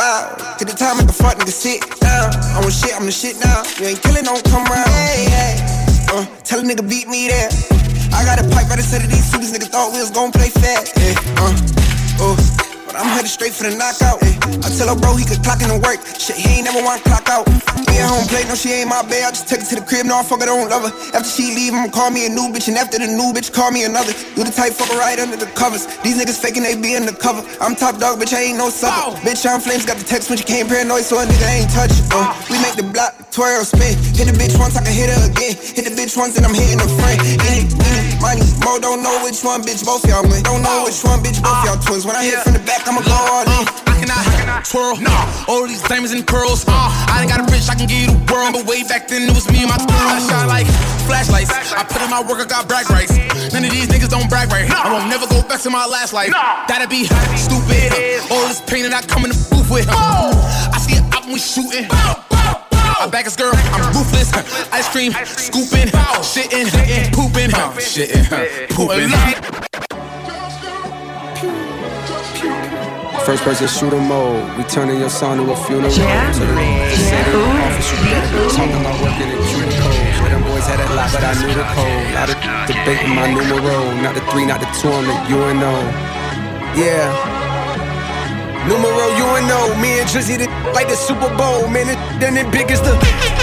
bow. 0.00 0.50
The 0.60 0.76
time, 0.76 0.98
make 0.98 1.06
the 1.06 1.12
fuck 1.12 1.36
nigga 1.38 1.52
sit 1.52 1.80
down. 2.00 2.30
I'm 2.54 2.62
the 2.62 2.70
shit, 2.70 2.94
I'm 2.94 3.06
the 3.06 3.12
shit 3.12 3.40
now. 3.40 3.64
You 3.80 3.86
ain't 3.88 4.02
killing, 4.02 4.24
don't 4.24 4.44
come 4.44 4.64
round. 4.64 4.88
Hey, 4.88 5.24
hey. 5.24 5.79
Uh, 6.12 6.26
tell 6.42 6.58
a 6.58 6.62
nigga 6.62 6.82
beat 6.88 7.06
me 7.06 7.28
there. 7.28 7.48
I 8.12 8.24
got 8.24 8.40
a 8.40 8.48
pipe 8.50 8.68
right 8.68 8.78
instead 8.78 9.04
of 9.04 9.10
these 9.10 9.30
suiters, 9.30 9.52
niggas 9.52 9.68
thought 9.68 9.92
we 9.92 10.00
was 10.00 10.10
gon' 10.10 10.32
play 10.32 10.50
fat. 10.50 10.90
Yeah, 10.98 11.14
uh, 11.38 11.54
oh, 12.18 12.69
but 12.90 12.98
I'm 12.98 13.06
headed 13.14 13.30
straight 13.30 13.54
for 13.54 13.70
the 13.70 13.74
knockout. 13.78 14.18
Eh, 14.26 14.34
I 14.66 14.68
tell 14.74 14.90
her 14.90 14.98
bro 14.98 15.14
he 15.14 15.22
could 15.22 15.42
clock 15.46 15.62
in 15.62 15.70
and 15.70 15.78
work. 15.78 16.02
Shit, 16.18 16.34
he 16.34 16.58
ain't 16.58 16.66
never 16.66 16.82
want 16.82 16.98
to 16.98 17.06
clock 17.06 17.30
out. 17.30 17.46
Me 17.86 18.02
at 18.02 18.10
home 18.10 18.26
play, 18.26 18.42
no 18.50 18.58
she 18.58 18.82
ain't 18.82 18.90
my 18.90 19.06
bae. 19.06 19.22
I 19.22 19.30
just 19.30 19.46
take 19.46 19.62
her 19.62 19.68
to 19.70 19.74
the 19.78 19.86
crib, 19.86 20.10
no 20.10 20.18
I 20.18 20.22
fuck 20.26 20.42
her, 20.42 20.50
don't 20.50 20.66
love 20.66 20.90
her. 20.90 20.92
After 21.14 21.30
she 21.30 21.54
leave, 21.54 21.72
I'ma 21.72 21.94
call 21.94 22.10
me 22.10 22.26
a 22.26 22.30
new 22.30 22.50
bitch, 22.50 22.66
and 22.66 22.74
after 22.74 22.98
the 22.98 23.06
new 23.06 23.30
bitch, 23.30 23.54
call 23.54 23.70
me 23.70 23.86
another. 23.86 24.10
You 24.34 24.42
the 24.42 24.50
type 24.50 24.74
fucker 24.74 24.98
right 24.98 25.18
under 25.22 25.38
the 25.38 25.46
covers. 25.54 25.86
These 26.02 26.18
niggas 26.18 26.42
faking 26.42 26.66
they 26.66 26.74
be 26.74 26.98
in 26.98 27.06
the 27.06 27.14
cover. 27.14 27.46
I'm 27.62 27.78
top 27.78 28.02
dog, 28.02 28.18
bitch, 28.18 28.34
I 28.34 28.50
ain't 28.50 28.58
no 28.58 28.70
sucker. 28.70 29.14
Bitch, 29.22 29.46
I'm 29.46 29.62
flames, 29.62 29.86
got 29.86 29.96
the 29.96 30.04
text 30.04 30.28
when 30.28 30.38
she 30.38 30.44
came 30.44 30.66
paranoid, 30.66 31.06
so 31.06 31.22
a 31.22 31.24
nigga 31.24 31.46
ain't 31.46 31.70
touch 31.70 31.94
it. 31.94 32.02
We 32.50 32.58
make 32.58 32.74
the 32.74 32.86
block 32.90 33.14
twirl 33.30 33.62
spin. 33.62 33.94
Hit 34.18 34.26
the 34.26 34.34
bitch 34.34 34.58
once, 34.58 34.74
I 34.74 34.82
can 34.82 34.92
hit 34.92 35.14
her 35.14 35.22
again. 35.30 35.54
Hit 35.54 35.86
the 35.86 35.94
bitch 35.94 36.18
once, 36.18 36.34
and 36.36 36.44
I'm 36.44 36.54
hitting 36.54 36.82
the 36.82 36.90
frame. 36.98 37.22
In 37.46 37.62
it, 37.62 37.70
money, 38.18 38.42
mo 38.66 38.82
don't 38.82 39.02
know 39.02 39.14
which 39.22 39.42
one, 39.46 39.62
bitch, 39.62 39.86
both 39.86 40.02
y'all 40.06 40.26
win. 40.26 40.42
Don't 40.42 40.62
know 40.62 40.82
which 40.84 40.98
one, 41.06 41.22
bitch, 41.22 41.38
both 41.38 41.62
y'all 41.62 41.78
twins. 41.78 42.04
When 42.04 42.16
I 42.16 42.24
hit 42.26 42.42
from 42.42 42.58
the 42.58 42.64
back, 42.66 42.79
I'ma 42.86 43.00
go 43.02 43.12
all 43.12 43.44
in. 43.44 43.66
I 43.86 43.96
cannot 44.00 44.64
twirl. 44.64 44.96
Nah, 44.96 45.44
all 45.48 45.66
these 45.66 45.82
diamonds 45.82 46.12
and 46.12 46.26
pearls. 46.26 46.64
Uh, 46.66 46.72
I 46.72 47.22
ain't 47.22 47.30
got 47.30 47.40
a 47.40 47.46
bitch, 47.46 47.68
I 47.68 47.74
can 47.74 47.86
give 47.86 48.00
you 48.00 48.10
the 48.12 48.18
world. 48.32 48.54
But 48.54 48.66
way 48.66 48.82
back 48.82 49.08
then, 49.08 49.28
it 49.28 49.34
was 49.34 49.46
me 49.50 49.62
and 49.62 49.70
my 49.70 49.78
girl. 49.78 50.08
I 50.08 50.18
shine 50.18 50.48
like 50.48 50.66
flashlights. 51.06 51.50
I 51.72 51.84
put 51.84 52.02
in 52.02 52.10
my 52.10 52.22
work, 52.22 52.40
I 52.40 52.46
got 52.48 52.68
brag 52.68 52.88
rights. 52.90 53.16
None 53.52 53.64
of 53.64 53.70
these 53.70 53.88
niggas 53.88 54.10
don't 54.10 54.28
brag 54.28 54.50
right. 54.50 54.68
I 54.70 54.92
won't 54.92 55.08
never 55.08 55.26
go 55.26 55.42
back 55.46 55.60
to 55.62 55.70
my 55.70 55.86
last 55.86 56.12
life. 56.12 56.32
That'd 56.68 56.88
be 56.88 57.04
stupid. 57.36 57.92
All 58.30 58.46
this 58.48 58.60
pain 58.62 58.88
that 58.88 58.94
I 58.94 59.02
come 59.06 59.24
in 59.24 59.30
the 59.30 59.38
booth 59.50 59.70
with. 59.70 59.86
I 59.88 60.78
see 60.80 60.96
it 60.96 61.04
out 61.14 61.24
when 61.24 61.34
we 61.34 61.40
shooting. 61.40 61.86
I 61.90 63.08
back 63.08 63.24
his 63.24 63.36
girl, 63.36 63.52
I'm 63.54 63.94
ruthless. 63.96 64.32
Ice 64.72 64.88
cream, 64.90 65.12
scooping, 65.24 65.88
shitting, 66.20 66.68
pooping, 67.12 67.50
shitting, 67.80 68.26
pooping. 68.68 70.09
First 73.24 73.42
person 73.44 73.68
shooter 73.68 74.00
mode. 74.00 74.42
We 74.56 74.64
turning 74.64 74.98
your 74.98 75.10
son 75.10 75.38
to 75.38 75.52
a 75.52 75.56
funeral. 75.66 75.90
Jam 75.92 76.32
To 76.34 76.40
the- 76.40 76.46
ring. 76.54 76.78
to 76.90 76.96
say 76.96 77.22
the 77.24 77.36
Ooh. 77.36 77.64
office, 77.66 77.90
you 77.92 77.98
better 78.10 78.56
Talking 78.56 78.80
about 78.80 78.96
working 79.00 79.28
in 79.30 79.38
cuticles. 79.38 80.20
Where 80.20 80.30
them 80.30 80.42
boys 80.42 80.66
had 80.66 80.80
a 80.80 80.94
lot, 80.94 81.10
but 81.12 81.22
I 81.22 81.34
knew 81.40 81.52
the 81.54 81.66
code. 81.76 82.14
Lot 82.16 82.28
of 82.30 82.66
debating 82.66 83.14
my 83.14 83.26
numero. 83.30 83.92
Not 84.02 84.14
the 84.14 84.22
three, 84.32 84.46
not 84.46 84.60
the 84.60 84.66
two, 84.80 84.90
I'm 84.90 85.06
the 85.06 85.16
UNO. 85.36 85.74
Yeah. 86.74 87.06
Numero 88.66 89.06
UNO. 89.24 89.74
Me 89.80 90.00
and 90.00 90.08
Drizzy 90.08 90.36
like 90.74 90.88
the 90.88 90.96
Super 90.96 91.28
Bowl. 91.36 91.68
Man, 91.68 91.88
it, 91.88 91.98
then 92.20 92.36
it 92.36 92.50
big 92.50 92.70
as 92.70 92.80
the. 92.82 93.39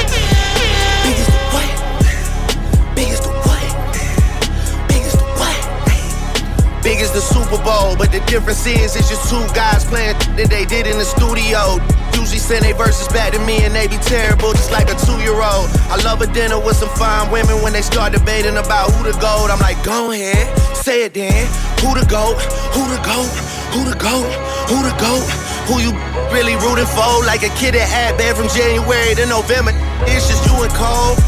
Big 6.87 7.03
as 7.03 7.11
the 7.11 7.19
Super 7.19 7.59
Bowl, 7.67 7.99
but 7.99 8.15
the 8.15 8.23
difference 8.31 8.63
is 8.63 8.95
it's 8.95 9.11
just 9.11 9.27
two 9.27 9.43
guys 9.51 9.83
playing 9.83 10.15
that 10.39 10.47
they 10.47 10.63
did 10.63 10.87
in 10.87 10.95
the 10.95 11.03
studio. 11.03 11.83
Usually 12.15 12.39
send 12.39 12.63
they 12.63 12.71
verses 12.71 13.11
back 13.11 13.35
to 13.35 13.43
me 13.43 13.59
and 13.67 13.75
they 13.75 13.91
be 13.91 13.99
terrible, 13.99 14.55
just 14.55 14.71
like 14.71 14.87
a 14.87 14.95
two-year-old. 14.95 15.67
I 15.91 15.99
love 16.07 16.23
a 16.23 16.31
dinner 16.31 16.55
with 16.55 16.79
some 16.79 16.87
fine 16.95 17.27
women 17.27 17.59
when 17.59 17.75
they 17.75 17.83
start 17.83 18.15
debating 18.15 18.55
about 18.55 18.95
who 18.95 19.03
the 19.03 19.11
goat. 19.19 19.51
I'm 19.51 19.59
like, 19.59 19.83
go 19.83 20.15
ahead, 20.15 20.47
say 20.79 21.03
it 21.03 21.11
then. 21.11 21.35
Who 21.83 21.91
the 21.91 22.07
goat? 22.07 22.39
Who 22.71 22.87
the 22.87 23.03
goat? 23.03 23.35
Who 23.75 23.83
the 23.83 23.97
goat? 23.99 24.31
Who 24.71 24.79
the 24.79 24.95
goat? 24.95 25.27
Who 25.67 25.83
you 25.83 25.91
really 26.31 26.55
rooting 26.55 26.87
for? 26.87 27.19
Like 27.27 27.43
a 27.43 27.51
kid 27.59 27.75
that 27.75 27.83
had 27.83 28.15
bad 28.15 28.39
from 28.39 28.47
January 28.47 29.11
to 29.19 29.27
November. 29.27 29.75
It's 30.07 30.31
just 30.31 30.39
you 30.47 30.55
and 30.63 30.71
Cole. 30.71 31.19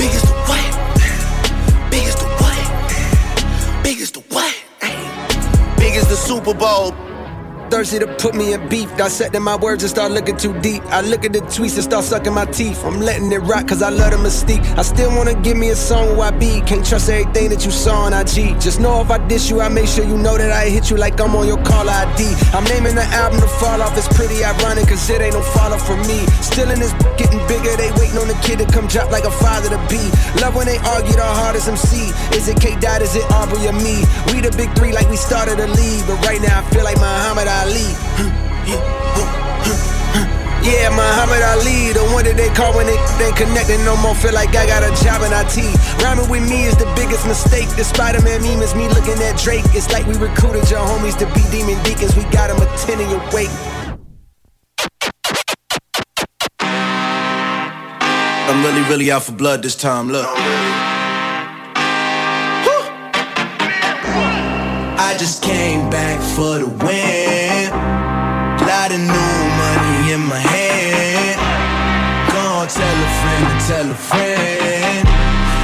Biggest 0.00 0.24
the 0.24 0.32
what? 0.48 0.75
Big 5.86 5.94
as 5.94 6.08
the 6.08 6.16
Super 6.16 6.52
Bowl. 6.52 7.05
Thirsty 7.70 7.98
to 7.98 8.06
put 8.16 8.34
me 8.34 8.52
in 8.52 8.68
beef. 8.68 8.94
Dissecting 8.96 9.42
my 9.42 9.56
words 9.56 9.82
and 9.82 9.90
start 9.90 10.12
looking 10.12 10.36
too 10.36 10.58
deep. 10.60 10.82
I 10.86 11.00
look 11.00 11.24
at 11.24 11.32
the 11.32 11.40
tweets 11.40 11.74
and 11.74 11.84
start 11.84 12.04
sucking 12.04 12.32
my 12.32 12.44
teeth. 12.46 12.84
I'm 12.84 13.00
letting 13.00 13.30
it 13.32 13.38
rock 13.38 13.68
cause 13.68 13.82
I 13.82 13.90
love 13.90 14.12
the 14.12 14.18
mystique. 14.18 14.64
I 14.78 14.82
still 14.82 15.10
wanna 15.16 15.34
give 15.34 15.56
me 15.56 15.70
a 15.70 15.76
song 15.76 16.16
where 16.16 16.28
I 16.28 16.30
be. 16.30 16.60
Can't 16.62 16.86
trust 16.86 17.10
everything 17.10 17.50
that 17.50 17.64
you 17.64 17.70
saw 17.70 18.06
on 18.06 18.12
IG. 18.12 18.60
Just 18.60 18.78
know 18.80 19.00
if 19.00 19.10
I 19.10 19.18
diss 19.26 19.50
you, 19.50 19.60
I 19.60 19.68
make 19.68 19.88
sure 19.88 20.04
you 20.04 20.16
know 20.16 20.38
that 20.38 20.52
I 20.52 20.68
hit 20.70 20.90
you 20.90 20.96
like 20.96 21.20
I'm 21.20 21.34
on 21.34 21.46
your 21.46 21.62
call 21.64 21.88
ID. 21.88 22.22
I'm 22.54 22.64
naming 22.64 22.94
the 22.94 23.04
album 23.10 23.40
to 23.40 23.48
fall 23.48 23.82
off. 23.82 23.96
It's 23.98 24.08
pretty 24.14 24.44
ironic 24.44 24.88
cause 24.88 25.08
it 25.10 25.20
ain't 25.20 25.34
no 25.34 25.42
fall 25.42 25.72
off 25.72 25.84
for 25.86 25.96
me. 26.06 26.26
Still 26.40 26.70
in 26.70 26.78
this 26.78 26.92
getting 27.18 27.42
bigger. 27.48 27.74
They 27.76 27.90
waiting 27.98 28.18
on 28.18 28.28
the 28.28 28.38
kid 28.46 28.58
to 28.60 28.66
come 28.70 28.86
drop 28.86 29.10
like 29.10 29.24
a 29.24 29.30
father 29.30 29.70
to 29.70 29.80
be. 29.90 30.02
Love 30.40 30.54
when 30.54 30.66
they 30.66 30.78
argue 30.78 31.16
the 31.16 31.26
hardest 31.26 31.68
MC. 31.68 32.12
Is 32.36 32.48
it 32.48 32.60
K 32.60 32.78
Dot? 32.78 33.02
Is 33.02 33.16
it 33.16 33.26
Aubrey 33.32 33.66
or 33.66 33.74
me? 33.74 34.06
We 34.30 34.40
the 34.40 34.54
big 34.56 34.70
three 34.78 34.92
like 34.92 35.08
we 35.10 35.16
started 35.16 35.58
a 35.58 35.66
league. 35.66 36.04
But 36.06 36.22
right 36.24 36.40
now 36.40 36.60
I 36.60 36.62
feel 36.70 36.84
like 36.84 36.96
Muhammad 36.96 37.48
Ali. 37.62 37.88
Yeah, 40.66 40.90
Muhammad 40.90 41.42
Ali, 41.54 41.92
the 41.94 42.02
one 42.10 42.24
that 42.24 42.36
they 42.36 42.50
call 42.50 42.74
when 42.74 42.86
they 42.90 42.98
ain't 43.22 43.36
connected 43.36 43.78
no 43.86 43.96
more. 44.02 44.16
Feel 44.16 44.34
like 44.34 44.50
I 44.56 44.66
got 44.66 44.82
a 44.82 44.90
job 44.98 45.22
in 45.22 45.30
IT. 45.30 45.54
Rhyming 46.02 46.28
with 46.28 46.42
me 46.42 46.66
is 46.66 46.76
the 46.76 46.90
biggest 46.98 47.24
mistake. 47.24 47.68
The 47.78 47.84
Spider 47.84 48.20
Man 48.22 48.42
meme 48.42 48.62
is 48.62 48.74
me 48.74 48.88
looking 48.88 49.14
at 49.22 49.38
Drake. 49.38 49.64
It's 49.78 49.92
like 49.92 50.04
we 50.06 50.18
recruited 50.18 50.68
your 50.68 50.80
homies 50.82 51.16
to 51.22 51.26
be 51.38 51.42
demon 51.54 51.80
deacons. 51.84 52.16
We 52.16 52.24
got 52.34 52.50
them 52.50 52.58
attending 52.66 53.08
your 53.10 53.22
wake. 53.30 53.54
I'm 58.48 58.64
really, 58.64 58.82
really 58.90 59.10
out 59.12 59.22
for 59.22 59.32
blood 59.32 59.62
this 59.62 59.76
time. 59.76 60.08
Look. 60.08 60.26
I 64.98 65.14
just 65.18 65.44
came 65.44 65.88
back 65.90 66.20
for 66.34 66.58
the 66.58 66.66
win. 66.84 67.45
Lot 68.66 68.90
of 68.90 68.98
new 68.98 69.06
money 69.06 70.12
in 70.12 70.22
my 70.26 70.38
hand. 70.38 71.38
Gonna 72.32 72.68
tell 72.68 72.96
a 73.06 73.10
friend 73.20 73.44
to 73.46 73.66
tell 73.68 73.90
a 73.90 73.94
friend. 73.94 75.06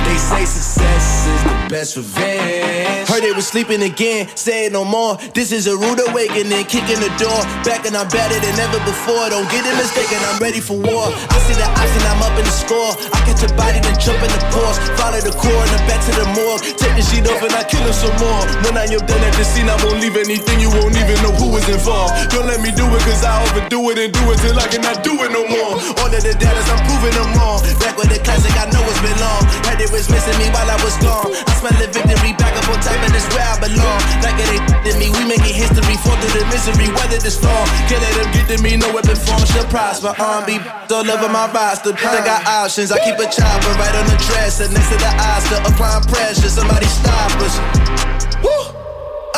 They 0.06 0.16
say 0.16 0.44
success 0.44 1.26
is 1.26 1.42
the 1.42 1.61
best 1.72 1.96
revenge. 1.96 3.08
Heard 3.08 3.24
they 3.24 3.32
was 3.32 3.48
sleeping 3.48 3.80
again, 3.80 4.28
say 4.36 4.68
it 4.68 4.72
no 4.76 4.84
more. 4.84 5.16
This 5.32 5.56
is 5.56 5.64
a 5.66 5.72
rude 5.72 6.04
awakening, 6.04 6.68
kicking 6.68 7.00
the 7.00 7.08
door. 7.16 7.40
Back 7.64 7.88
and 7.88 7.96
I'm 7.96 8.12
better 8.12 8.36
than 8.44 8.56
ever 8.60 8.76
before. 8.84 9.32
Don't 9.32 9.48
get 9.48 9.64
it 9.64 9.72
mistaken, 9.80 10.20
I'm 10.28 10.36
ready 10.36 10.60
for 10.60 10.76
war. 10.76 11.08
I 11.08 11.36
see 11.48 11.56
the 11.56 11.64
option, 11.64 12.04
I'm 12.12 12.20
up 12.20 12.36
in 12.36 12.44
the 12.44 12.52
score. 12.52 12.92
I 13.16 13.18
catch 13.24 13.40
a 13.40 13.48
body, 13.56 13.80
then 13.80 13.96
jump 13.96 14.20
in 14.20 14.28
the 14.28 14.40
pause. 14.52 14.76
Follow 15.00 15.16
the 15.24 15.32
core 15.32 15.64
and 15.64 15.82
back 15.88 16.04
to 16.04 16.12
the 16.12 16.28
morgue. 16.36 16.60
Take 16.76 16.92
the 16.92 17.04
sheet 17.08 17.24
off 17.24 17.40
and 17.40 17.56
I 17.56 17.64
kill 17.64 17.80
him 17.80 17.96
some 17.96 18.12
more. 18.20 18.44
When 18.68 18.76
I 18.76 18.84
am 18.92 19.00
done 19.08 19.24
at 19.24 19.32
the 19.40 19.44
scene, 19.48 19.72
I 19.72 19.76
won't 19.80 19.96
leave 20.04 20.20
anything. 20.20 20.60
You 20.60 20.68
won't 20.76 20.92
even 20.92 21.16
know 21.24 21.32
who 21.40 21.56
is 21.56 21.64
involved. 21.72 22.12
Don't 22.36 22.44
let 22.44 22.60
me 22.60 22.68
do 22.76 22.84
it, 22.84 23.00
cause 23.08 23.24
I 23.24 23.32
overdo 23.48 23.80
it 23.96 23.96
and 23.96 24.12
do 24.12 24.22
it 24.28 24.38
till 24.44 24.60
I 24.60 24.68
cannot 24.68 25.00
do 25.00 25.16
it 25.24 25.32
no 25.32 25.48
more. 25.48 25.80
All 26.04 26.12
of 26.12 26.20
the 26.20 26.36
data's, 26.36 26.68
I'm 26.68 26.84
proving 26.84 27.16
them 27.16 27.32
wrong. 27.40 27.64
Back 27.80 27.96
with 27.96 28.12
the 28.12 28.20
classic, 28.20 28.52
I 28.60 28.68
know 28.68 28.84
it's 28.84 29.00
been 29.00 29.16
long. 29.24 29.40
Heard 29.64 29.80
it 29.80 29.88
was 29.88 30.12
missing 30.12 30.36
me 30.36 30.52
while 30.52 30.68
I 30.68 30.76
was 30.84 31.00
gone. 31.00 31.32
I 31.32 31.61
smell 31.62 31.78
the 31.78 31.86
victory 31.94 32.34
back 32.34 32.58
up 32.58 32.66
on 32.66 32.78
top, 32.82 32.98
and 32.98 33.14
it's 33.14 33.28
where 33.30 33.46
I 33.46 33.54
belong. 33.62 34.00
Like 34.18 34.34
it 34.34 34.50
ain't 34.50 34.66
to 34.82 34.92
me, 34.98 35.14
we 35.14 35.22
making 35.30 35.54
history. 35.54 35.94
Fall 36.02 36.18
through 36.18 36.42
the 36.42 36.44
misery, 36.50 36.90
weather 36.98 37.22
the 37.22 37.30
storm. 37.30 37.66
Can't 37.86 38.02
let 38.02 38.12
them 38.18 38.28
get 38.34 38.46
to 38.50 38.56
me, 38.58 38.74
no 38.74 38.90
weapon 38.90 39.14
form 39.14 39.46
shall 39.46 39.66
prosper. 39.70 40.10
R&B 40.10 40.58
all 40.90 41.06
over 41.06 41.30
my 41.30 41.46
roster. 41.54 41.94
I 41.94 42.18
got 42.26 42.42
options, 42.50 42.90
I 42.90 42.98
keep 43.06 43.14
a 43.14 43.30
chopper 43.30 43.72
right 43.78 43.94
on 43.94 44.06
the 44.10 44.18
dresser 44.26 44.66
next 44.74 44.90
to 44.90 44.98
the 44.98 45.12
Oscar. 45.22 45.62
Applying 45.70 46.02
pressure, 46.10 46.50
somebody 46.50 46.90
stop 46.90 47.30
us. 47.38 47.54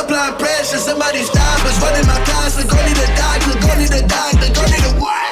Applying 0.00 0.36
pressure, 0.40 0.80
somebody 0.80 1.20
stop 1.28 1.60
us. 1.68 1.76
Running 1.84 2.08
my 2.08 2.16
constant, 2.24 2.72
go 2.72 2.80
need 2.88 2.96
a 2.96 3.08
doctor, 3.20 3.52
go 3.60 3.70
need 3.76 3.92
a 3.92 4.02
doctor, 4.08 4.48
go 4.48 4.64
need 4.72 4.84
a 4.88 4.92
what? 4.96 5.28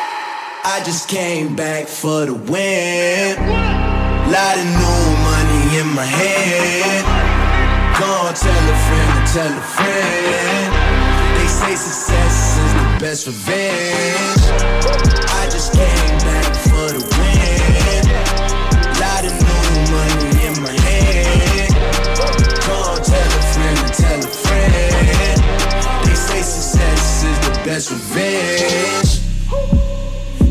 I 0.64 0.82
just 0.85 1.09
came 1.09 1.56
back 1.56 1.89
for 1.89 2.27
the 2.28 2.36
win. 2.36 3.40
Lot 4.31 4.56
of 4.56 4.64
new 4.64 5.02
money 5.24 5.41
in 5.78 5.89
my 5.94 6.05
hand. 6.05 7.07
Gonna 7.99 8.36
tell 8.36 8.65
a 8.69 8.77
friend 8.86 9.28
tell 9.32 9.53
a 9.53 9.61
friend. 9.74 10.73
They 11.39 11.47
say 11.47 11.74
success 11.74 12.59
is 12.59 12.73
the 12.74 12.85
best 13.01 13.27
revenge. 13.27 14.43
I 15.40 15.49
just 15.51 15.73
came 15.73 16.19
back 16.28 16.55
for 16.69 16.89
the 16.93 17.03
win. 17.16 18.05
Lot 19.01 19.24
of 19.24 19.35
new 19.49 19.69
money 19.97 20.31
in 20.47 20.55
my 20.61 20.74
hand. 20.86 21.73
Gonna 22.66 23.01
tell 23.01 23.31
a 23.40 23.43
friend 23.53 23.78
tell 23.97 24.20
a 24.20 24.32
friend. 24.44 25.39
They 26.05 26.15
say 26.15 26.43
success 26.43 27.24
is 27.24 27.39
the 27.49 27.53
best 27.65 27.90
revenge. 27.90 29.12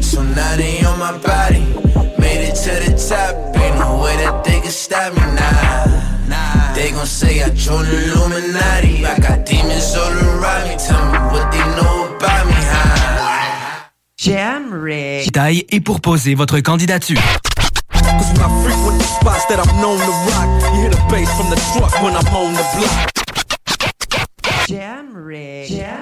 So 0.03 0.23
now 0.23 0.55
they 0.55 0.83
on 0.83 0.97
my 0.97 1.17
body. 1.17 1.65
Made 2.17 2.41
it 2.49 2.55
to 2.63 2.73
the 2.89 2.97
top. 2.97 3.60
way 4.01 4.15
that 4.17 4.43
they 4.43 4.59
can 4.59 4.71
stop 4.71 5.13
me 5.13 5.21
now. 5.37 5.85
Nah. 6.27 6.73
They 6.73 6.91
gon' 6.91 7.05
say 7.05 7.43
I 7.43 7.49
joined 7.49 7.87
Illuminati. 7.87 9.05
I 9.05 9.19
got 9.19 9.45
demons 9.45 9.95
all 9.95 10.11
around 10.11 10.67
me. 10.67 10.75
Tell 10.77 11.05
me 11.11 11.19
what 11.31 11.51
they 11.51 11.65
know 11.77 12.15
about 12.15 12.45
me, 12.47 12.53
huh? 12.57 13.89
Jamrick. 14.17 15.31
Taille 15.31 15.65
et 15.69 15.79
pour 15.81 15.99
poser 16.01 16.35
votre 16.35 16.59
candidature. 16.59 17.21
Cause 17.91 18.31
when 18.33 18.41
I 18.41 18.49
frequent 18.63 18.97
the 18.99 19.05
spots 19.05 19.45
that 19.47 19.59
I'm 19.59 19.81
known 19.81 19.97
to 19.97 20.11
rock, 20.29 20.47
you 20.73 20.81
hear 20.81 20.89
the 20.89 21.01
bass 21.09 21.29
from 21.37 21.49
the 21.49 21.59
truck 21.73 21.93
when 22.03 22.15
I'm 22.15 22.27
on 22.33 22.53
the 22.53 22.65
block. 22.77 23.11
Jam 24.67 25.11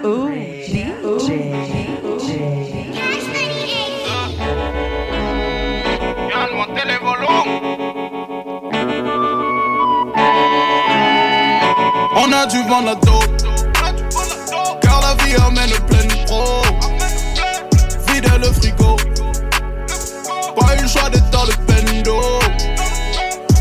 Ooh, 0.05 0.29
DJ. 0.29 1.03
Ooh, 1.03 1.17
DJ. 1.17 2.03
Ooh, 2.03 2.19
DJ. 2.19 2.93
Cash 2.93 3.25
Money 3.27 3.61
X. 3.73 4.09
Monté 6.55 6.83
le 6.85 6.97
volumen. 6.99 7.78
On 12.21 12.33
a 12.33 12.45
dû 12.47 12.61
vendre 12.63 12.87
la 12.87 12.95
dope. 12.95 13.37
Car 14.81 15.01
la 15.01 15.23
vie 15.23 15.35
amène 15.35 15.71
plein 15.87 16.03
de 16.03 16.25
pro. 16.25 16.61
Vide 18.07 18.29
le 18.41 18.51
frigo. 18.51 18.97
Pas 20.59 20.75
eu 20.75 20.81
le 20.81 20.87
choix 20.87 21.09
d'être 21.09 21.29
dans 21.29 21.45
le 21.45 21.53
pendo. 21.65 22.19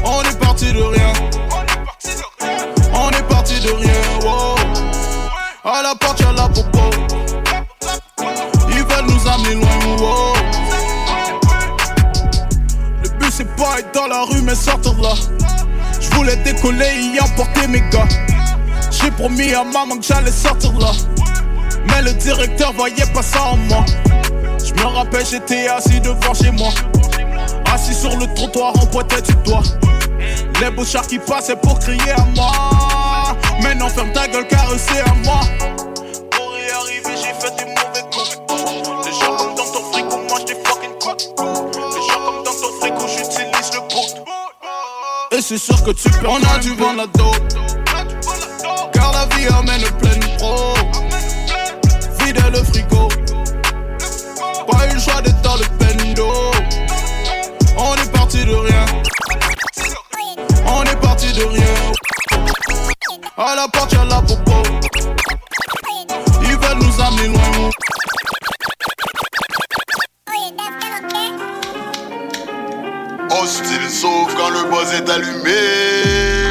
On 0.04 0.22
est 0.22 0.38
parti 0.40 0.72
de 0.72 0.82
rien. 0.82 1.12
On 2.94 3.10
est 3.10 3.28
parti 3.28 3.60
de 3.60 3.70
rien. 3.70 3.92
Wow. 4.24 4.56
À 5.64 5.82
la 5.82 5.94
porte, 5.94 6.18
y'a 6.18 6.32
la 6.32 6.48
popo. 6.48 6.90
Ils 8.70 8.82
veulent 8.82 9.06
nous 9.06 9.28
amener 9.28 9.54
loin. 9.54 9.96
Wow. 10.00 10.32
Le 13.04 13.08
but, 13.20 13.30
c'est 13.30 13.56
pas 13.56 13.78
être 13.78 13.92
dans 13.94 14.08
la 14.08 14.24
rue, 14.24 14.42
mais 14.42 14.56
sortir 14.56 14.94
de 14.94 15.02
là. 15.02 15.14
Je 16.00 16.10
voulais 16.10 16.36
décoller 16.36 17.14
et 17.14 17.20
emporter 17.20 17.68
mes 17.68 17.82
gars. 17.90 18.08
J'ai 19.00 19.10
promis 19.12 19.54
à 19.54 19.64
maman 19.64 19.96
que 19.96 20.04
j'allais 20.04 20.32
sortir 20.32 20.72
là. 20.78 20.90
Mais 21.86 22.02
le 22.02 22.12
directeur 22.14 22.72
voyait 22.72 23.06
pas 23.14 23.22
ça 23.22 23.42
en 23.52 23.56
moi. 23.56 23.84
Je 24.64 24.72
me 24.74 24.86
rappelle, 24.86 25.24
j'étais 25.24 25.68
assis 25.68 26.00
devant 26.00 26.34
chez 26.34 26.50
moi. 26.50 26.70
Assis 27.72 27.94
sur 27.94 28.16
le 28.16 28.32
trottoir, 28.34 28.72
on 28.82 28.86
pointait 28.86 29.22
du 29.22 29.34
doigt. 29.44 29.62
Les 30.60 30.70
bouchards 30.70 31.06
qui 31.06 31.18
passaient 31.18 31.56
pour 31.56 31.78
crier 31.78 32.10
à 32.10 32.24
moi. 32.34 32.52
Maintenant, 33.62 33.88
ferme 33.88 34.12
ta 34.12 34.26
gueule, 34.26 34.46
car 34.48 34.66
c'est 34.76 35.00
à 35.00 35.14
moi. 35.24 35.40
Pour 36.32 36.58
y 36.58 36.70
arriver, 36.70 37.16
j'ai 37.16 37.34
fait 37.40 37.54
des 37.56 37.66
mauvais 37.66 38.02
coups. 38.10 38.38
Les 39.06 39.12
gens 39.12 39.36
comme 39.36 39.54
dans 39.54 39.72
ton 39.72 39.92
frigo, 39.92 40.16
moi 40.28 40.38
j'étais 40.40 40.60
fucking 40.64 40.98
cook. 41.00 41.20
Les 41.38 42.12
gens 42.12 42.20
comme 42.26 42.42
dans 42.44 42.50
ton 42.50 42.80
frigo, 42.80 43.06
j'utilise 43.06 43.70
le 43.74 43.80
boot. 43.80 44.26
Et 45.30 45.40
c'est 45.40 45.58
sûr 45.58 45.82
que 45.84 45.92
tu 45.92 46.10
peux. 46.10 46.26
On 46.26 46.36
a 46.36 46.58
du 46.58 46.74
vent 46.74 46.94
la 46.94 47.06
dope. 47.06 47.67
Vie 49.38 49.46
amène 49.46 49.82
plein 50.00 50.16
de 50.16 50.36
pro. 50.36 50.74
Vide 52.18 52.42
le 52.52 52.64
frigo. 52.64 53.08
Pas 54.66 54.88
eu 54.88 54.94
le 54.94 55.00
choix 55.00 55.22
d'être 55.22 55.40
dans 55.42 55.54
le 55.54 55.64
pendo. 55.78 56.28
On 57.76 57.94
est 57.94 58.12
parti 58.12 58.44
de 58.44 58.52
rien. 58.52 58.84
On 60.66 60.82
est 60.82 61.00
parti 61.00 61.32
de 61.32 61.44
rien. 61.44 61.74
À 63.36 63.54
la 63.54 63.68
porte, 63.68 63.92
y'a 63.92 64.04
la 64.06 64.20
popo. 64.22 64.62
Ils 66.42 66.56
veulent 66.56 66.78
nous 66.80 67.00
amener 67.00 67.28
loin. 67.28 67.70
Hostile 73.30 73.88
sauf 73.88 74.34
quand 74.36 74.50
le 74.50 74.64
buzz 74.68 74.92
est 74.94 75.08
allumé. 75.08 76.47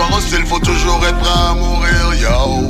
Territoire 0.00 0.18
hostile, 0.18 0.46
faut 0.46 0.58
toujours 0.60 1.04
être 1.06 1.18
prêt 1.18 1.30
à 1.30 1.52
mourir, 1.52 2.14
yo. 2.14 2.60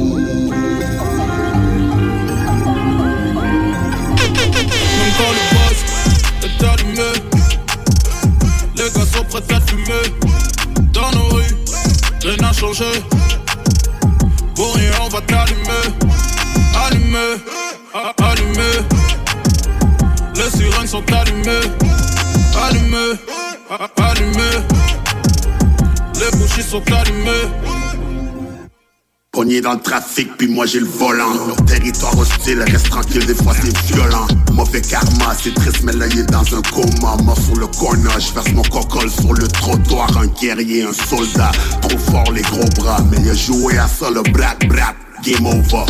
Même 4.99 5.13
quand 5.17 5.33
le 5.37 5.43
boss 5.55 5.79
est 6.43 6.65
allumé, 6.65 7.11
les 8.77 8.91
gars 8.91 9.07
sont 9.15 9.25
prêts 9.25 9.55
à 9.55 9.61
fumer. 9.61 10.07
Dans 10.93 11.11
nos 11.13 11.29
rues, 11.37 11.55
rien 12.25 12.37
n'a 12.41 12.53
changé. 12.53 12.91
Pour 14.57 14.75
rien, 14.75 14.91
on 15.01 15.09
va 15.09 15.21
t'allumer. 15.21 15.87
Allumer, 16.85 17.37
allumer. 18.19 18.77
Les 20.35 20.51
sirènes 20.51 20.89
sont 20.89 21.05
allumées. 21.13 21.69
Allumées, 22.61 23.20
Bougies 26.61 26.69
sont. 26.69 26.83
Pogné 29.33 29.61
dans 29.61 29.75
le 29.75 29.81
trafic, 29.81 30.37
puis 30.37 30.49
moi 30.49 30.67
j'ai 30.67 30.81
le 30.81 30.87
volant. 30.87 31.55
Territoire 31.67 32.19
hostile, 32.19 32.63
reste 32.63 32.91
tranquille, 32.91 33.25
des 33.27 33.35
fois 33.35 33.55
c'est 33.55 33.77
violent. 33.95 34.27
Mauvais 34.53 34.81
karma, 34.83 35.35
c'est 35.41 35.55
triste, 35.55 35.83
mais 35.85 35.93
là 35.93 36.07
il 36.09 36.19
est 36.19 36.31
dans 36.31 36.43
un 36.55 36.63
coma. 36.63 37.17
Mort 37.23 37.39
sur 37.39 37.57
le 37.57 37.67
corner, 37.67 38.19
je 38.19 38.53
mon 38.53 38.63
cocol 38.63 39.11
sur 39.11 39.33
le 39.33 39.47
trottoir. 39.47 40.11
Un 40.19 40.27
guerrier, 40.27 40.85
un 40.85 40.93
soldat, 40.93 41.53
trop 41.83 41.99
fort 41.99 42.33
les 42.33 42.43
gros 42.43 42.69
bras. 42.77 42.99
Mais 43.11 43.19
il 43.21 43.31
a 43.31 43.35
joué 43.35 43.79
à 43.79 43.87
ça, 43.87 44.11
le 44.11 44.23
brat 44.33 44.57
brat, 44.67 44.95
game 45.23 45.47
over. 45.47 45.85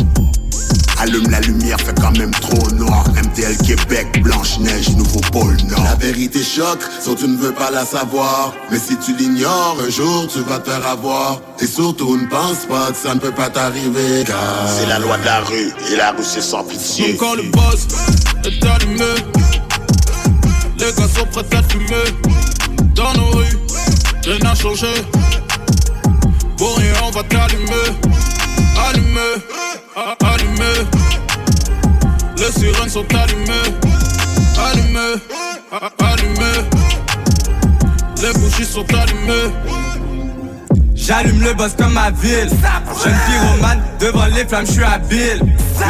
Allume 1.01 1.31
la 1.31 1.41
lumière, 1.41 1.81
fait 1.81 1.99
quand 1.99 2.15
même 2.19 2.31
trop 2.31 2.71
noir. 2.73 3.05
MTL 3.15 3.57
Québec, 3.57 4.23
Blanche-Neige, 4.23 4.91
nouveau 4.97 5.21
pôle 5.33 5.57
Nord. 5.71 5.83
La 5.83 5.95
vérité 5.95 6.43
choque, 6.43 6.83
sauf 7.03 7.19
tu 7.19 7.27
ne 7.27 7.39
veux 7.39 7.53
pas 7.53 7.71
la 7.71 7.87
savoir. 7.87 8.53
Mais 8.71 8.79
si 8.79 8.99
tu 8.99 9.17
l'ignores, 9.17 9.79
un 9.83 9.89
jour 9.89 10.29
tu 10.31 10.41
vas 10.41 10.59
te 10.59 10.69
faire 10.69 10.87
avoir. 10.87 11.41
Et 11.59 11.67
surtout 11.67 12.19
ne 12.19 12.27
pense 12.27 12.67
pas 12.69 12.91
que 12.91 12.99
ça 12.99 13.15
ne 13.15 13.19
peut 13.19 13.33
pas 13.33 13.49
t'arriver. 13.49 14.25
Car 14.27 14.69
c'est 14.69 14.87
la 14.89 14.99
loi 14.99 15.17
de 15.17 15.25
la 15.25 15.41
rue, 15.41 15.73
et 15.91 15.97
la 15.97 16.11
rue 16.11 16.23
c'est 16.23 16.43
sans 16.43 16.65
pitié. 16.65 17.09
Même 17.09 17.17
quand 17.17 17.35
le 17.35 17.45
boss 17.45 17.89
est 18.45 18.63
allumé, 18.67 19.15
les 20.79 20.93
gars 20.93 21.09
sont 21.09 21.27
prêts 21.33 21.57
à 21.57 21.63
fumer. 21.63 22.11
Dans 22.95 23.15
nos 23.15 23.39
rues, 23.39 23.59
rien 24.25 24.39
n'a 24.41 24.55
changé. 24.55 24.93
Pour 26.59 26.77
rien, 26.77 26.93
on 27.07 27.11
va 27.11 27.23
t'allumer. 27.23 28.40
Allumer, 28.91 29.37
a- 29.95 30.17
allumer. 30.33 30.87
Les 32.37 32.51
sirènes 32.59 32.89
sont 32.89 33.07
allumées. 33.15 33.71
Allumées, 34.59 35.21
allumées. 36.01 36.69
Les 38.21 38.33
bougies 38.39 38.65
sont 38.65 38.87
allumées. 38.93 39.55
J'allume 41.11 41.41
le 41.41 41.55
boss 41.55 41.73
comme 41.77 41.93
ma 41.93 42.12
ville. 42.12 42.49
Jeune 43.03 43.16
pyromane, 43.27 43.82
devant 43.99 44.27
les 44.27 44.47
flammes 44.47 44.65
je 44.65 44.70
suis 44.74 44.85
habile. 44.85 45.41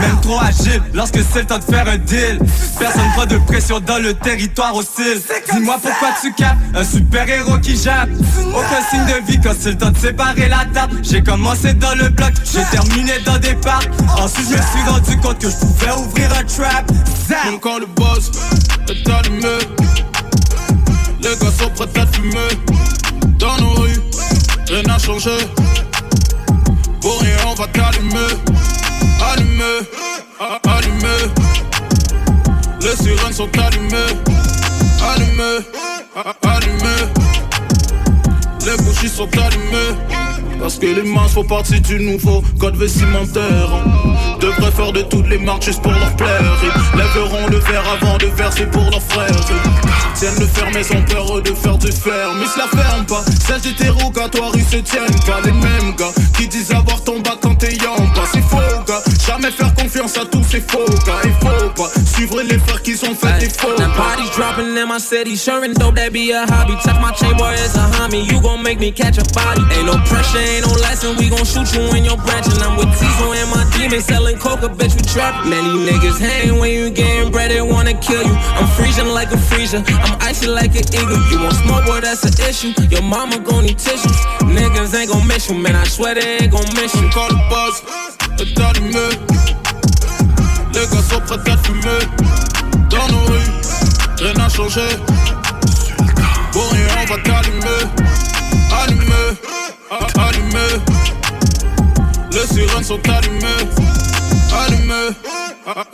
Même 0.00 0.18
trop 0.22 0.40
agile, 0.40 0.80
lorsque 0.94 1.18
c'est 1.30 1.40
le 1.40 1.46
temps 1.46 1.58
de 1.58 1.64
faire 1.64 1.86
un 1.86 1.98
deal. 1.98 2.38
Personne 2.78 3.12
pas 3.14 3.26
de 3.26 3.36
pression 3.36 3.80
dans 3.80 3.98
le 3.98 4.14
territoire 4.14 4.74
hostile. 4.74 5.20
Dis-moi 5.52 5.76
pourquoi 5.82 6.08
tu 6.22 6.32
capes, 6.32 6.56
un 6.74 6.84
super 6.84 7.28
héros 7.28 7.58
qui 7.58 7.76
jappe. 7.76 8.08
Aucun 8.48 8.82
signe 8.88 9.04
de 9.04 9.30
vie 9.30 9.38
quand 9.38 9.52
c'est 9.60 9.72
le 9.72 9.76
temps 9.76 9.90
de 9.90 9.98
séparer 9.98 10.48
la 10.48 10.64
table. 10.72 10.96
J'ai 11.02 11.22
commencé 11.22 11.74
dans 11.74 11.94
le 11.96 12.08
bloc, 12.08 12.32
j'ai 12.50 12.64
terminé 12.70 13.12
dans 13.26 13.36
des 13.36 13.54
parcs. 13.56 13.90
Ensuite 14.18 14.48
je 14.48 14.56
me 14.56 14.62
suis 14.62 14.90
rendu 14.90 15.16
compte 15.18 15.38
que 15.38 15.50
je 15.50 15.56
pouvais 15.56 15.92
ouvrir 15.98 16.30
un 16.32 16.44
trap. 16.44 16.90
Même 17.44 17.60
quand 17.60 17.78
le 17.78 17.84
boss 17.84 18.30
est 18.88 19.10
allumé, 19.10 19.58
les 21.20 21.28
gars 21.28 21.52
sont 21.58 21.68
prêts 21.76 22.00
à 22.00 22.06
fumer. 22.06 22.88
Dans 23.38 23.56
nos 23.58 23.70
rues, 23.82 23.99
rien 24.70 24.82
n'a 24.82 24.98
changé. 24.98 25.30
Pour 27.00 27.20
rien, 27.20 27.36
on 27.46 27.54
va 27.54 27.66
t'allumer. 27.68 28.34
Allumer, 29.32 29.80
allumer. 30.68 31.22
Les 32.80 32.96
sirènes 32.96 33.32
sont 33.32 33.48
allumées. 33.58 34.14
Allumées, 35.12 35.60
a- 36.16 36.54
allumées. 36.54 37.06
Les 38.66 38.76
bougies 38.82 39.08
sont 39.08 39.28
allumées. 39.38 39.96
Parce 40.60 40.78
que 40.78 40.86
les 40.86 41.02
mains 41.02 41.26
font 41.28 41.42
partie 41.42 41.80
du 41.80 41.98
nouveau 41.98 42.42
code 42.58 42.76
vestimentaire. 42.76 43.70
Devraient 44.40 44.70
faire 44.70 44.92
de 44.92 45.02
toutes 45.02 45.28
les 45.28 45.38
marques 45.38 45.62
juste 45.62 45.82
pour 45.82 45.92
leur 45.92 46.14
plaire. 46.16 46.42
Ils 46.62 46.98
lèveront 46.98 47.46
le 47.48 47.58
verre 47.58 47.84
avant 48.00 48.18
de 48.18 48.26
verser 48.26 48.66
pour 48.66 48.82
leurs 48.90 49.02
frères. 49.02 49.30
Tiennent 50.14 50.38
le 50.38 50.46
fer 50.46 50.66
mais 50.74 50.96
ont 50.96 51.02
peur 51.02 51.42
de 51.42 51.54
faire 51.54 51.78
du 51.78 51.90
fer. 51.90 52.28
Mais 52.38 52.46
la 52.56 52.82
ferme 52.82 53.06
pas. 53.06 53.24
Celles 53.46 53.72
hétérogatoires 53.72 54.52
ils 54.54 54.64
se 54.64 54.76
tiennent 54.76 55.20
pas. 55.26 55.40
Les 55.44 55.52
mêmes 55.52 55.94
gars 55.96 56.12
qui 56.36 56.46
disent 56.46 56.72
avoir 56.72 57.02
ton 57.02 57.20
bac 57.20 57.38
quand 57.40 57.54
t'es 57.54 57.74
young 57.76 58.12
pas. 58.14 58.24
C'est 58.30 58.42
faux 58.42 58.58
gars. 58.86 59.02
Jamais 59.30 59.52
faire 59.52 59.72
confiance 59.74 60.18
à 60.18 60.24
tous 60.24 60.42
ces 60.42 60.60
faux 60.60 60.84
gars. 61.06 61.22
Il 61.22 61.32
faut 61.34 61.70
pas 61.70 61.88
suivre 62.04 62.42
les 62.42 62.58
frères 62.58 62.82
qui 62.82 62.94
ont 63.06 63.14
fait 63.14 63.38
des 63.38 63.48
faux 63.48 63.78
Now 63.78 63.94
parties 63.94 64.28
dropping 64.34 64.76
in 64.76 64.86
my 64.88 64.98
city, 64.98 65.36
sure 65.36 65.62
and 65.62 65.74
dope, 65.74 65.94
that 65.94 66.10
be 66.10 66.34
a 66.34 66.42
hobby. 66.50 66.74
Touch 66.82 66.98
my 66.98 67.12
chain, 67.14 67.36
boy, 67.38 67.54
it's 67.54 67.76
a 67.76 67.86
homie. 67.94 68.26
You 68.26 68.40
gon' 68.42 68.60
make 68.60 68.80
me 68.80 68.90
catch 68.90 69.18
a 69.18 69.24
body. 69.30 69.62
Ain't 69.78 69.86
no 69.86 69.94
pressure, 70.10 70.42
ain't 70.42 70.66
no 70.66 70.74
lesson. 70.82 71.14
We 71.16 71.30
gon' 71.30 71.46
shoot 71.46 71.70
you 71.70 71.86
in 71.94 72.02
your 72.04 72.18
branch. 72.26 72.50
And 72.50 72.58
I'm 72.58 72.74
with 72.76 72.90
Tizo 72.98 73.30
and 73.30 73.48
my 73.54 73.62
demon 73.78 74.00
selling 74.00 74.36
coca, 74.36 74.66
bitch, 74.66 74.98
we 74.98 75.02
trap. 75.06 75.46
Man, 75.46 75.62
these 75.62 75.86
niggas 75.86 76.18
hang 76.18 76.58
when 76.58 76.74
you 76.74 76.90
getting 76.90 77.30
bread, 77.30 77.52
they 77.52 77.62
wanna 77.62 77.94
kill 77.94 78.26
you. 78.26 78.34
I'm 78.34 78.66
freezing 78.74 79.14
like 79.14 79.30
a 79.30 79.38
freezer, 79.38 79.78
I'm 79.86 80.18
icy 80.26 80.48
like 80.48 80.74
an 80.74 80.82
eagle. 80.90 81.22
You 81.30 81.38
want 81.38 81.54
smoke, 81.54 81.86
boy, 81.86 82.00
that's 82.00 82.24
an 82.26 82.34
issue. 82.50 82.74
Your 82.90 83.02
mama 83.02 83.38
gon' 83.38 83.62
need 83.62 83.78
tissues. 83.78 84.18
Niggas 84.42 84.90
ain't 84.98 85.08
gon' 85.08 85.24
miss 85.28 85.48
you, 85.48 85.54
man, 85.54 85.76
I 85.76 85.84
swear 85.84 86.16
they 86.16 86.42
ain't 86.42 86.50
gon' 86.50 86.66
miss 86.74 86.92
you. 86.96 87.08
Call 87.10 87.28
the 87.28 87.38
boss, 87.48 87.78
est 88.42 88.58
allumé. 88.58 89.19
Les 90.74 90.80
gars 90.86 91.02
sont 91.10 91.20
prêts 91.26 91.52
à 91.52 91.56
fumer. 91.58 92.04
Dans 92.90 93.08
nos 93.08 93.24
rues, 93.26 93.50
rien 94.18 94.32
n'a 94.34 94.48
changé. 94.48 94.86
Pour 96.52 96.70
rien, 96.72 96.86
on 97.02 97.06
va 97.12 97.22
t'allumer. 97.22 97.82
Allumer, 98.82 99.30
allumer. 100.18 100.72
Les 102.32 102.46
sirènes 102.54 102.84
sont 102.84 103.00
allumées. 103.08 103.68
Allumées, 104.52 105.10
a- 105.66 105.84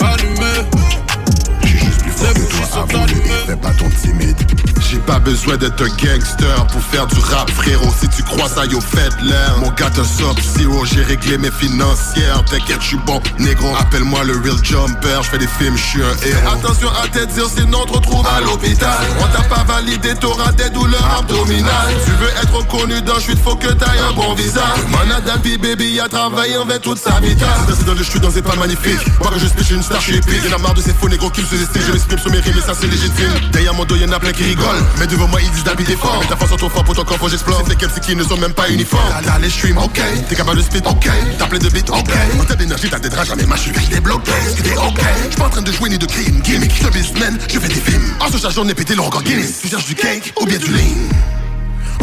J'ai 4.88 4.98
pas 4.98 5.18
besoin 5.18 5.56
d'être 5.56 5.82
un 5.82 5.88
gangster 5.88 6.66
pour 6.68 6.80
faire 6.80 7.06
du 7.08 7.18
rap, 7.18 7.50
frérot. 7.50 7.92
Si 8.00 8.08
tu 8.08 8.22
crois 8.22 8.48
ça, 8.48 8.64
yo, 8.66 8.80
faites 8.80 9.20
l'air. 9.20 9.56
Mon 9.58 9.70
gars, 9.70 9.90
t'as 9.92 10.04
sub 10.04 10.38
zero, 10.56 10.84
j'ai 10.84 11.02
réglé 11.02 11.38
mes 11.38 11.50
financières. 11.50 12.44
T'inquiète, 12.44 12.80
je 12.80 12.86
suis 12.88 13.00
bon, 13.04 13.20
négro. 13.38 13.74
Appelle-moi 13.76 14.22
le 14.24 14.34
real 14.34 14.62
jumper, 14.62 15.22
je 15.22 15.28
fais 15.28 15.38
des 15.38 15.48
films, 15.48 15.76
je 15.76 15.82
suis 15.82 16.02
un 16.02 16.16
héros. 16.24 16.58
Attention 16.58 16.88
à 17.02 17.08
tête 17.08 17.34
dire, 17.34 17.46
sinon 17.48 17.78
on 17.82 17.86
te 17.86 17.92
retrouve 17.94 18.26
à 18.28 18.40
l'hôpital. 18.40 18.98
On 19.18 19.26
t'a 19.36 19.42
pas 19.42 19.64
validé, 19.64 20.14
t'auras 20.14 20.52
des 20.52 20.70
douleurs 20.70 21.18
abdominales. 21.18 21.94
Tu 22.04 22.12
veux 22.12 22.30
être 22.30 22.54
reconnu 22.54 23.02
dans 23.02 23.18
chute, 23.18 23.40
faut 23.42 23.56
que 23.56 23.72
t'ailles 23.72 23.98
un 24.08 24.12
bon 24.12 24.34
visage. 24.34 24.86
Manada, 24.90 25.34
puis 25.42 25.58
baby, 25.58 25.98
a 25.98 26.08
travaillé 26.08 26.56
envers 26.58 26.80
toute 26.80 26.98
sa 26.98 27.18
vie. 27.20 27.36
C'est 27.68 27.84
dans 27.86 27.94
le 27.94 28.04
chute 28.04 28.22
dans 28.22 28.30
des 28.30 28.42
pas 28.42 28.54
magnifiques. 28.54 29.00
Moi, 29.20 29.32
que 29.32 29.40
je 29.40 29.64
suis 29.64 29.74
une 29.74 29.82
star, 29.82 30.00
je 30.00 30.12
suis 30.12 30.16
épique. 30.16 30.44
Y'en 30.48 30.56
a 30.56 30.58
marre 30.58 30.74
de 30.74 30.80
ces 30.80 30.94
faux 30.94 31.08
négros 31.08 31.30
qui 31.30 31.40
me 31.40 31.46
sous-estiment. 31.46 31.84
Je 31.88 31.92
m'exprime 31.92 32.18
sur 32.20 32.30
mes 32.30 32.38
rimes 32.38 32.58
et 32.58 32.60
ça, 32.60 32.72
c'est 32.78 32.86
légitime. 32.86 33.32
Derrière 33.50 33.74
mon 33.74 33.84
dos, 33.84 33.96
y'en 33.96 34.12
a 34.12 34.20
plein 34.20 34.32
qui 34.32 34.44
rigolent. 34.44 34.75
Mais 34.98 35.06
devant 35.06 35.28
moi, 35.28 35.40
ils 35.42 35.50
disent 35.50 35.64
d'habiter 35.64 35.96
fort. 35.96 36.18
Mais 36.20 36.26
ta 36.26 36.36
face 36.36 36.52
en 36.52 36.56
trop 36.56 36.68
fort 36.68 36.84
pour 36.84 36.94
ton 36.94 37.04
corps, 37.04 37.18
faut 37.18 37.26
que 37.26 37.30
j'explose. 37.30 37.56
C'est 37.66 37.76
des 37.76 38.00
qui 38.00 38.16
ne 38.16 38.24
sont 38.24 38.36
même 38.36 38.52
pas 38.52 38.68
uniformes. 38.68 39.02
T'as 39.24 39.38
les 39.38 39.50
streams, 39.50 39.78
ok. 39.78 40.00
T'es 40.28 40.36
capable 40.36 40.58
de 40.58 40.62
spit, 40.62 40.82
ok. 40.84 41.08
T'as 41.38 41.46
plein 41.46 41.58
de 41.58 41.68
beats, 41.68 41.92
ok. 41.92 42.10
T'as 42.48 42.54
d'énergie, 42.54 42.88
t'as 42.90 42.98
des 42.98 43.08
draps, 43.08 43.28
jamais 43.28 43.46
ma 43.46 43.56
cheville 43.56 43.88
débloquée. 43.88 44.32
T'es 44.62 44.76
ok. 44.76 45.00
J'suis 45.24 45.36
pas 45.36 45.46
en 45.46 45.50
train 45.50 45.62
de 45.62 45.72
jouer 45.72 45.90
ni 45.90 45.98
de 45.98 46.06
créer 46.06 46.28
une 46.28 46.40
gimmick. 46.40 46.72
Je 46.80 46.88
businessman, 46.88 47.38
je 47.48 47.58
fais 47.58 47.68
des 47.68 47.74
films. 47.74 48.14
En 48.20 48.30
ce 48.30 48.38
chargeant, 48.38 48.66
est 48.68 48.74
pété 48.74 48.94
le 48.94 49.02
record 49.02 49.22
Guinness. 49.22 49.60
Tu 49.60 49.68
cherches 49.68 49.86
du 49.86 49.94
cake 49.94 50.32
ou 50.40 50.46
bien 50.46 50.58
du 50.58 50.72
lean? 50.72 50.80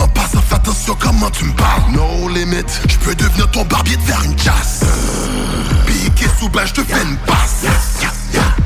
En 0.01 0.07
passant, 0.07 0.41
fais 0.47 0.55
attention 0.55 0.95
comment 0.99 1.29
tu 1.29 1.45
me 1.45 1.53
parles. 1.53 1.83
No 1.91 2.27
limit, 2.29 2.63
je 2.87 2.97
peux 2.97 3.15
devenir 3.15 3.49
ton 3.51 3.63
barbier 3.65 3.95
de 3.97 4.01
faire 4.01 4.21
une 4.23 4.37
chasse. 4.37 4.81
Piqué 5.85 6.25
sous 6.39 6.49
bas, 6.49 6.65
je 6.65 6.73
te 6.73 6.83
fais 6.83 7.01
une 7.03 7.17
passe. 7.17 7.65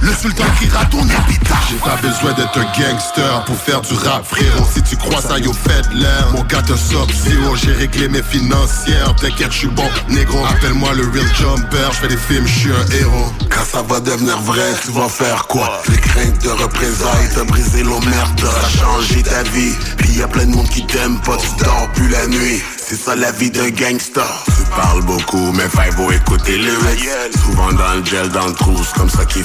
Le 0.01 0.13
sultan 0.13 0.43
criera 0.55 0.85
ton 0.85 1.03
épitaphe 1.03 1.67
J'ai 1.69 1.77
pas 1.77 1.97
besoin 2.01 2.33
d'être 2.33 2.57
un 2.57 2.65
gangster 2.79 3.43
pour 3.45 3.57
faire 3.57 3.81
du 3.81 3.93
rap 3.93 4.25
frérot. 4.25 4.67
Si 4.73 4.81
tu 4.83 4.95
crois 4.95 5.21
ça 5.21 5.37
yo 5.39 5.51
faites 5.53 5.91
l'air. 5.93 6.29
Mon 6.33 6.43
gars 6.43 6.61
te 6.61 6.73
sub 6.75 7.11
zero 7.11 7.55
J'ai 7.55 7.73
réglé 7.73 8.07
mes 8.07 8.23
financières. 8.23 9.15
T'inquiète 9.15 9.51
je 9.51 9.57
suis 9.57 9.67
bon 9.67 9.89
négro. 10.09 10.45
Appelle-moi 10.45 10.93
le 10.93 11.03
real 11.03 11.27
jumper. 11.35 11.89
Je 11.91 11.97
fais 11.97 12.07
des 12.07 12.17
films, 12.17 12.47
je 12.47 12.59
suis 12.59 12.71
un 12.71 12.99
héros. 12.99 13.33
Quand 13.49 13.65
ça 13.65 13.81
va 13.81 13.99
devenir 13.99 14.39
vrai 14.41 14.73
tu 14.83 14.91
vas 14.91 15.09
faire 15.09 15.47
quoi? 15.47 15.81
Les 15.89 15.97
craintes 15.97 16.41
de 16.43 16.49
représailles 16.49 17.29
T'as 17.33 17.43
brisé 17.43 17.83
l'omerta 17.83 18.47
T'as 18.61 18.79
changé 18.79 19.23
ta 19.23 19.43
vie. 19.43 19.73
Puis 19.97 20.11
y 20.11 20.21
a 20.21 20.27
plein 20.27 20.45
de 20.45 20.51
monde 20.51 20.69
qui 20.69 20.85
t'aime 20.85 21.19
pas 21.21 21.37
Tu 21.37 21.63
dors 21.63 21.89
plus 21.93 22.09
la 22.09 22.27
nuit. 22.27 22.61
C'est 22.77 22.95
ça 22.95 23.15
la 23.15 23.31
vie 23.31 23.51
d'un 23.51 23.69
gangster. 23.69 24.23
Tu 24.45 24.63
parles 24.75 25.03
beaucoup 25.03 25.51
mais 25.51 25.67
faut 25.91 26.11
écouter 26.11 26.57
les 26.57 26.69
lyrics 26.69 27.09
Souvent 27.43 27.73
dans 27.73 27.93
le 27.95 28.05
gel, 28.05 28.29
dans 28.29 28.47
le 28.47 28.53
trou, 28.53 28.75
c'est 28.83 28.97
comme 28.97 29.09
ça 29.09 29.25
qu'ils 29.25 29.43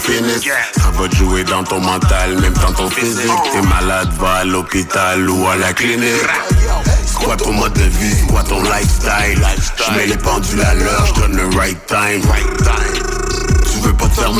Ça 0.76 0.90
va 0.93 1.09
te 1.09 1.16
jouer 1.16 1.43
dans 1.44 1.64
ton 1.64 1.80
mental, 1.80 2.39
même 2.39 2.52
dans 2.55 2.72
ton 2.72 2.90
physique. 2.90 3.30
T'es 3.51 3.62
malade, 3.62 4.10
va 4.18 4.34
à 4.34 4.44
l'hôpital 4.44 5.28
ou 5.30 5.48
à 5.48 5.56
la 5.56 5.72
clinique. 5.72 6.26
Quoi 7.24 7.36
ton 7.36 7.52
mode 7.52 7.72
de 7.72 7.84
vie, 7.84 8.26
quoi 8.26 8.43
ton 8.43 8.62
lifestyle? 8.62 9.40
Je 9.76 9.97
mets 9.97 10.06
les 10.06 10.18
pendules 10.18 10.60
à 10.60 10.74
l'heure, 10.74 11.06
je 11.06 11.20
donne 11.20 11.36
le 11.36 11.56
right 11.56 11.78
time 11.86 12.22
veux 13.82 13.92
pas 13.94 14.09
te 14.09 14.14
faire 14.14 14.32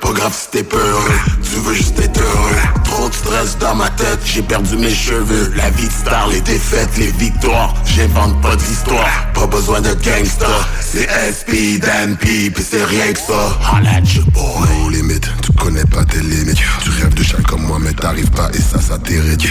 Pas 0.00 0.12
grave 0.12 0.34
si 0.34 0.50
t'es 0.50 0.62
peur 0.62 1.00
Tu 1.42 1.60
veux 1.60 1.74
juste 1.74 1.98
être 1.98 2.20
heureux. 2.20 2.56
Trop 2.84 3.08
de 3.08 3.14
stress 3.14 3.58
dans 3.58 3.74
ma 3.74 3.88
tête 3.90 4.20
J'ai 4.24 4.42
perdu 4.42 4.76
mes 4.76 4.94
cheveux. 4.94 5.52
La 5.54 5.70
vie 5.70 5.86
de 5.86 5.92
star, 5.92 6.28
les 6.28 6.40
défaites, 6.40 6.96
les 6.98 7.10
victoires. 7.12 7.74
J'invente 7.84 8.40
pas 8.40 8.56
d'histoire 8.56 9.32
Pas 9.34 9.46
besoin 9.46 9.80
de 9.80 9.94
gangster. 9.94 10.68
C'est 10.80 11.08
SP, 11.08 11.80
Dan 11.80 12.16
P 12.16 12.50
Pis 12.50 12.62
c'est 12.62 12.84
rien 12.84 13.12
que 13.12 13.18
ça. 13.18 13.58
Holla 13.72 14.00
boy. 14.32 14.68
No 14.82 14.88
limit, 14.90 15.20
tu 15.20 15.52
connais 15.52 15.84
pas 15.84 16.04
tes 16.04 16.20
limites. 16.20 16.58
Tu 16.82 16.90
rêves 16.90 17.14
de 17.14 17.22
chat 17.22 17.42
comme 17.48 17.62
moi 17.62 17.78
mais 17.80 17.92
t'arrives 17.92 18.30
pas 18.30 18.50
et 18.54 18.60
ça 18.60 18.80
ça 18.80 18.98
t'hérite 18.98 19.48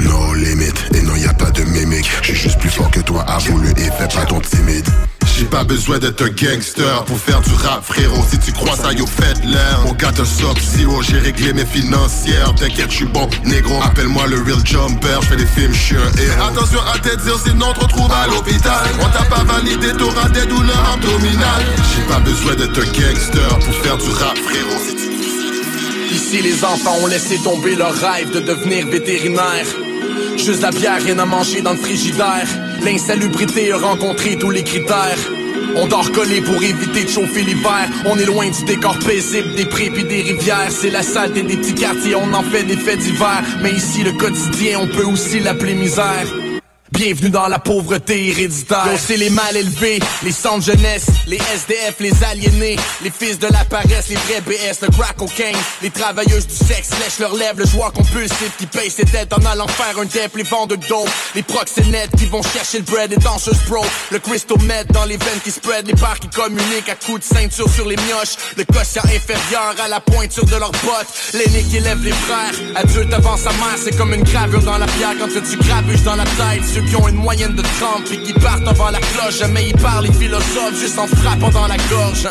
No 0.00 0.34
limit, 0.34 0.72
et 0.94 1.02
non 1.02 1.16
y 1.16 1.26
a 1.26 1.34
pas 1.34 1.50
de 1.50 1.62
mimique. 1.64 2.10
J'suis 2.22 2.34
juste 2.34 2.58
plus 2.58 2.70
fort 2.70 2.90
que 2.90 3.00
toi, 3.00 3.22
avoue-le 3.28 3.70
et 3.70 3.90
fais 3.98 4.08
pas 4.14 4.24
ton 4.26 4.40
timide 4.40 4.88
j'ai 5.26 5.44
pas 5.44 5.64
besoin 5.64 5.98
d'être 5.98 6.22
un 6.22 6.30
gangster 6.30 7.04
pour 7.04 7.18
faire 7.18 7.40
du 7.40 7.52
rap 7.54 7.84
frérot. 7.84 8.24
Si 8.30 8.38
tu 8.38 8.52
crois 8.52 8.76
ça 8.76 8.92
yo 8.92 9.06
faites 9.06 9.44
l'air. 9.44 9.80
Mon 9.84 9.92
gars 9.92 10.12
te 10.12 10.24
sub 10.24 10.58
zero 10.58 11.02
J'ai 11.02 11.18
réglé 11.18 11.52
mes 11.52 11.64
financières. 11.64 12.54
T'inquiète 12.54 12.90
je 12.90 12.96
suis 12.96 13.04
bon 13.06 13.28
négro. 13.44 13.80
Appelle-moi 13.82 14.26
le 14.26 14.36
real 14.42 14.64
jumper 14.64 15.18
Je 15.22 15.26
fais 15.26 15.36
des 15.36 15.46
films 15.46 15.72
je 15.72 15.82
suis 15.82 15.96
un 15.96 16.22
héros. 16.22 16.48
Attention 16.50 16.80
à 16.92 16.98
tête 16.98 17.22
dire 17.22 17.38
sinon 17.44 17.66
on 17.70 17.72
te 17.72 17.80
retrouve 17.80 18.12
à 18.12 18.26
l'hôpital. 18.26 18.86
On 19.00 19.08
t'a 19.08 19.24
pas 19.24 19.44
validé 19.44 19.92
t'auras 19.96 20.28
des 20.28 20.46
douleurs 20.46 20.90
abdominales. 20.94 21.66
J'ai 21.94 22.02
pas 22.12 22.20
besoin 22.20 22.54
d'être 22.54 22.78
un 22.78 22.92
gangster 22.92 23.58
pour 23.58 23.74
faire 23.76 23.98
du 23.98 24.10
rap 24.10 24.38
frérot. 24.38 24.80
Si 24.86 24.96
tu... 24.96 26.14
Ici 26.14 26.42
les 26.42 26.64
enfants 26.64 26.96
ont 27.02 27.06
laissé 27.06 27.38
tomber 27.42 27.74
leur 27.74 27.92
rêve 27.92 28.30
de 28.30 28.40
devenir 28.40 28.86
vétérinaire 28.86 29.66
Juste 30.36 30.62
la 30.62 30.70
bière, 30.70 31.02
rien 31.02 31.18
à 31.18 31.24
manger 31.24 31.62
dans 31.62 31.72
le 31.72 31.78
frigidaire 31.78 32.46
L'insalubrité 32.84 33.72
a 33.72 33.78
rencontré 33.78 34.36
tous 34.36 34.50
les 34.50 34.62
critères. 34.62 35.18
On 35.76 35.86
dort 35.86 36.12
collé 36.12 36.40
pour 36.40 36.62
éviter 36.62 37.04
de 37.04 37.08
chauffer 37.08 37.42
l'hiver. 37.42 37.88
On 38.04 38.18
est 38.18 38.26
loin 38.26 38.48
du 38.50 38.64
décor 38.64 38.98
paisible 38.98 39.54
des 39.54 39.64
prés 39.64 39.90
puis 39.90 40.04
des 40.04 40.22
rivières. 40.22 40.70
C'est 40.70 40.90
la 40.90 41.02
saleté 41.02 41.42
des 41.42 41.56
petits 41.56 41.74
quartiers, 41.74 42.14
on 42.14 42.32
en 42.32 42.42
fait 42.42 42.64
des 42.64 42.76
faits 42.76 42.98
d'hiver. 42.98 43.42
Mais 43.62 43.72
ici, 43.72 44.04
le 44.04 44.12
quotidien, 44.12 44.80
on 44.80 44.86
peut 44.86 45.04
aussi 45.04 45.40
l'appeler 45.40 45.74
misère. 45.74 46.26
Bienvenue 46.94 47.30
dans 47.30 47.48
la 47.48 47.58
pauvreté 47.58 48.28
héréditaire. 48.28 48.86
c'est 48.98 49.16
les 49.16 49.28
mal 49.28 49.56
élevés, 49.56 49.98
les 50.22 50.30
sans 50.30 50.60
jeunesse, 50.60 51.06
les 51.26 51.38
SDF, 51.38 51.96
les 51.98 52.12
aliénés, 52.22 52.76
les 53.02 53.10
fils 53.10 53.36
de 53.40 53.48
la 53.48 53.64
paresse, 53.64 54.08
les 54.10 54.14
vrais 54.14 54.40
BS, 54.42 54.80
le 54.80 54.88
crack 54.88 55.16
cocaine, 55.16 55.56
les 55.82 55.90
travailleuses 55.90 56.46
du 56.46 56.54
sexe 56.54 56.90
lèchent 57.00 57.18
leurs 57.18 57.34
lèvres, 57.34 57.58
le 57.58 57.66
joueur 57.66 57.92
compulsif 57.92 58.56
qui 58.58 58.66
paye 58.66 58.90
ses 58.90 59.04
dettes 59.04 59.32
en 59.32 59.44
allant 59.44 59.66
faire 59.66 59.98
un 59.98 60.04
dep, 60.04 60.36
les 60.36 60.44
vendeurs 60.44 60.78
de 60.78 60.86
dope, 60.86 61.10
les 61.34 61.42
proxénètes 61.42 62.12
qui 62.16 62.26
vont 62.26 62.42
chercher 62.42 62.78
le 62.78 62.84
bread 62.84 63.12
et 63.12 63.16
danseuses 63.16 63.64
bro, 63.68 63.84
le 64.12 64.20
crystal 64.20 64.58
met 64.62 64.84
dans 64.84 65.04
les 65.04 65.16
veines 65.16 65.40
qui 65.42 65.50
spread, 65.50 65.88
les 65.88 65.94
parts 65.94 66.20
qui 66.20 66.28
communiquent 66.28 66.88
à 66.88 66.94
coups 66.94 67.28
de 67.28 67.34
ceinture 67.34 67.68
sur 67.68 67.88
les 67.88 67.96
mioches, 67.96 68.36
le 68.56 68.64
quotient 68.64 69.02
inférieur 69.04 69.74
à 69.84 69.88
la 69.88 69.98
pointure 69.98 70.44
de 70.44 70.56
leurs 70.56 70.70
bottes, 70.70 71.34
l'aîné 71.34 71.64
qui 71.64 71.80
lève 71.80 72.04
les 72.04 72.12
frères, 72.12 72.54
adulte 72.76 73.12
avant 73.12 73.36
sa 73.36 73.50
mère, 73.50 73.78
c'est 73.82 73.96
comme 73.96 74.14
une 74.14 74.22
gravure 74.22 74.62
dans 74.62 74.78
la 74.78 74.86
pierre. 74.86 75.14
Quand 75.18 75.28
tu 75.28 75.56
grabuches 75.56 76.02
dans 76.02 76.16
la 76.16 76.24
tête, 76.24 76.83
qui 76.88 76.96
ont 76.96 77.08
une 77.08 77.16
moyenne 77.16 77.54
de 77.54 77.62
30 77.62 78.12
et 78.12 78.18
qui 78.22 78.32
partent 78.34 78.66
avant 78.66 78.90
la 78.90 79.00
cloche. 79.00 79.38
Jamais 79.38 79.68
ils 79.68 79.76
parlent, 79.76 80.06
les 80.06 80.12
philosophes, 80.12 80.78
juste 80.78 80.98
en 80.98 81.06
frappant 81.06 81.50
dans 81.50 81.66
la 81.66 81.76
gorge. 81.90 82.28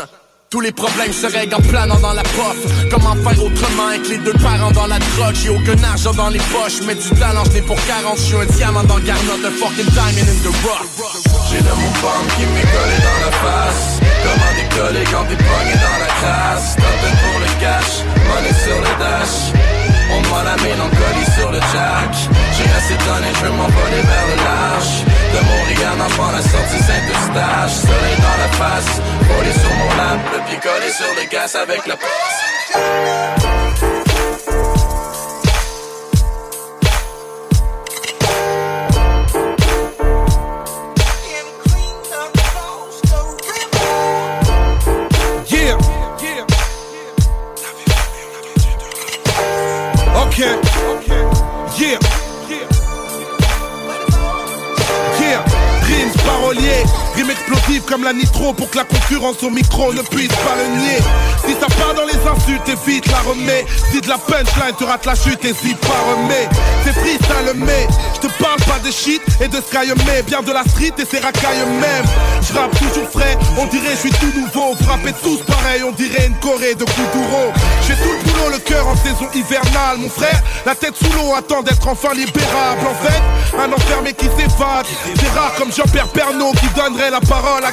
Tous 0.50 0.60
les 0.60 0.70
problèmes 0.70 1.12
se 1.12 1.26
règlent 1.26 1.56
en 1.56 1.62
planant 1.62 1.98
dans 1.98 2.12
la 2.12 2.22
pof 2.22 2.56
Comment 2.88 3.16
faire 3.16 3.42
autrement 3.42 3.88
avec 3.88 4.08
les 4.08 4.18
deux 4.18 4.34
parents 4.34 4.70
dans 4.70 4.86
la 4.86 5.00
drogue? 5.00 5.34
J'ai 5.34 5.48
aucun 5.48 5.82
argent 5.82 6.12
dans 6.14 6.28
les 6.28 6.38
poches 6.38 6.80
Mais 6.86 6.94
du 6.94 7.10
talent 7.18 7.42
je 7.52 7.60
pour 7.62 7.74
40 7.86 8.16
Je 8.16 8.22
suis 8.22 8.36
un 8.36 8.44
diamant 8.44 8.84
dans 8.84 9.00
Garnotte 9.00 9.44
Un 9.44 9.50
fucking 9.50 9.90
diamond 9.90 10.30
in 10.30 10.42
the 10.44 10.54
rough. 10.62 11.50
J'ai 11.50 11.58
le 11.58 11.74
mon 11.74 11.92
femme 11.98 12.28
qui 12.36 12.46
m'est 12.46 12.70
collé 12.70 12.96
dans 13.02 13.26
la 13.26 13.32
face. 13.32 13.98
Comment 14.22 14.52
décoller 14.54 15.04
quand 15.10 15.24
t'es 15.24 15.42
pogné 15.42 15.74
dans 15.74 15.98
la 15.98 16.10
crasse? 16.22 16.76
T'as 16.76 17.10
pour 17.10 17.40
le 17.40 17.60
cash 17.60 18.04
Money 18.28 18.54
sur 18.62 18.78
le 18.78 18.98
dash 19.02 19.83
on 20.16 20.22
voit 20.28 20.44
la 20.44 20.56
mélancolie 20.62 21.28
sur 21.36 21.50
le 21.50 21.60
jack. 21.72 22.12
J'ai 22.56 22.70
assez 22.78 22.96
donné, 23.06 23.28
je 23.34 23.44
veux 23.44 23.54
m'envoler 23.58 24.02
vers 24.10 24.26
le 24.30 24.36
large. 24.48 24.92
De 25.34 25.40
Montréal, 25.50 25.96
enfant, 26.06 26.30
la 26.30 26.42
sortie 26.42 26.82
Saint-Eustache 26.88 27.74
Soleil 27.82 28.16
dans 28.26 28.38
la 28.42 28.50
face, 28.60 28.92
volé 29.28 29.52
sur 29.52 29.74
mon 29.80 29.90
lap 29.98 30.20
Le 30.32 30.38
pied 30.46 30.58
collé 30.62 30.90
sur 30.92 31.12
le 31.18 31.24
gaz 31.28 31.56
avec 31.56 31.86
la 31.86 31.96
Okay. 34.46 34.73
Parolier 56.44 57.03
Rime 57.16 57.30
explosive 57.30 57.82
comme 57.82 58.02
la 58.02 58.12
nitro 58.12 58.52
pour 58.52 58.68
que 58.70 58.76
la 58.76 58.84
concurrence 58.84 59.42
au 59.42 59.50
micro 59.50 59.92
ne 59.92 60.02
puisse 60.02 60.28
pas 60.28 60.56
le 60.56 60.80
nier. 60.80 60.98
Si 61.46 61.52
ça 61.60 61.66
part 61.78 61.94
dans 61.94 62.06
les 62.06 62.18
insultes, 62.26 62.68
évite 62.68 63.06
la 63.10 63.18
remets. 63.18 63.64
Si 63.92 64.00
de 64.00 64.08
la 64.08 64.18
punchline, 64.18 64.74
tu 64.76 64.84
rates 64.84 65.06
la 65.06 65.14
chute, 65.14 65.44
hésite 65.44 65.78
pas 65.78 66.00
remets. 66.10 66.48
C'est 66.84 66.92
freestyle 66.92 67.52
mais 67.56 67.86
je 68.14 68.26
te 68.26 68.42
parle 68.42 68.60
pas 68.66 68.78
de 68.84 68.90
shit 68.90 69.22
et 69.40 69.48
de 69.48 69.56
sky 69.56 69.92
mais 70.06 70.22
bien 70.22 70.42
de 70.42 70.52
la 70.52 70.64
street 70.64 70.94
et 70.98 71.04
ses 71.04 71.20
racailles 71.20 71.64
même. 71.80 72.04
Je 72.42 72.52
rappe 72.58 72.76
toujours 72.78 73.08
frais, 73.10 73.38
on 73.58 73.66
dirait 73.66 73.92
je 73.92 74.08
suis 74.08 74.10
tout 74.10 74.32
nouveau. 74.34 74.74
Frappez 74.84 75.12
tous 75.22 75.38
pareil, 75.42 75.82
on 75.84 75.92
dirait 75.92 76.26
une 76.26 76.34
Corée 76.36 76.74
de 76.74 76.84
Kuduro. 76.84 77.52
J'ai 77.86 77.94
tout 77.94 78.12
le 78.12 78.32
boulot, 78.32 78.50
le 78.50 78.58
cœur 78.58 78.86
en 78.88 78.96
saison 78.96 79.28
hivernale, 79.34 79.98
mon 79.98 80.08
frère. 80.08 80.42
La 80.66 80.74
tête 80.74 80.94
sous 80.96 81.12
l'eau 81.12 81.34
attend 81.34 81.62
d'être 81.62 81.86
enfin 81.86 82.12
libérable. 82.14 82.86
En 82.86 83.06
fait, 83.06 83.22
un 83.58 83.72
enfermé 83.72 84.12
qui 84.12 84.26
s'évade. 84.26 84.86
C'est 85.14 85.38
rare 85.38 85.54
comme 85.56 85.72
Jean-Pierre 85.72 86.08
Pernaud 86.08 86.52
qui 86.52 86.66
donnerait 86.76 87.03
la 87.10 87.20
parole 87.20 87.64
à... 87.64 87.70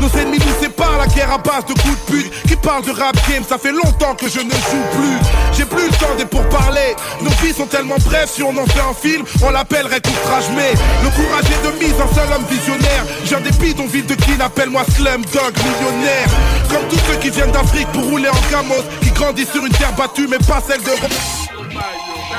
Nos 0.00 0.08
ennemis 0.20 0.38
nous 0.38 0.62
séparent, 0.62 0.98
la 0.98 1.06
guerre 1.06 1.32
à 1.32 1.38
base 1.38 1.64
de 1.66 1.74
coups 1.74 1.96
de 2.06 2.12
pute 2.12 2.46
Qui 2.48 2.56
parle 2.56 2.84
de 2.84 2.90
rap 2.90 3.14
game, 3.28 3.44
ça 3.48 3.56
fait 3.56 3.70
longtemps 3.70 4.14
que 4.16 4.28
je 4.28 4.40
ne 4.40 4.50
joue 4.50 4.84
plus 4.96 5.16
J'ai 5.56 5.64
plus 5.64 5.84
le 5.84 5.92
temps 5.92 6.14
des 6.18 6.24
pourparlers. 6.24 6.96
Nos 7.20 7.30
vies 7.42 7.52
sont 7.52 7.66
tellement 7.66 7.96
brèves, 8.04 8.28
si 8.28 8.42
on 8.42 8.50
en 8.50 8.66
fait 8.66 8.80
un 8.80 8.94
film, 8.94 9.24
on 9.44 9.50
l'appellerait 9.50 10.02
outrage. 10.04 10.44
Mais 10.56 10.72
le 11.02 11.10
courage 11.10 11.44
est 11.44 11.66
de 11.66 11.78
mise, 11.78 11.94
un 12.00 12.14
seul 12.14 12.32
homme 12.34 12.44
visionnaire. 12.50 13.04
J'ai 13.24 13.36
des 13.36 13.56
bidonvilles 13.58 14.02
de 14.02 14.14
qui 14.14 14.32
appelle-moi 14.40 14.82
Slum 14.96 15.22
Dog 15.32 15.54
millionnaire. 15.58 16.28
Comme 16.68 16.88
tous 16.88 17.00
ceux 17.06 17.18
qui 17.18 17.30
viennent 17.30 17.52
d'Afrique 17.52 17.88
pour 17.92 18.04
rouler 18.04 18.28
en 18.28 18.50
camos, 18.50 18.82
qui 19.02 19.10
grandissent 19.10 19.52
sur 19.52 19.64
une 19.64 19.72
terre 19.72 19.92
battue, 19.92 20.26
mais 20.28 20.38
pas 20.38 20.60
celle 20.66 20.82
de. 20.82 20.90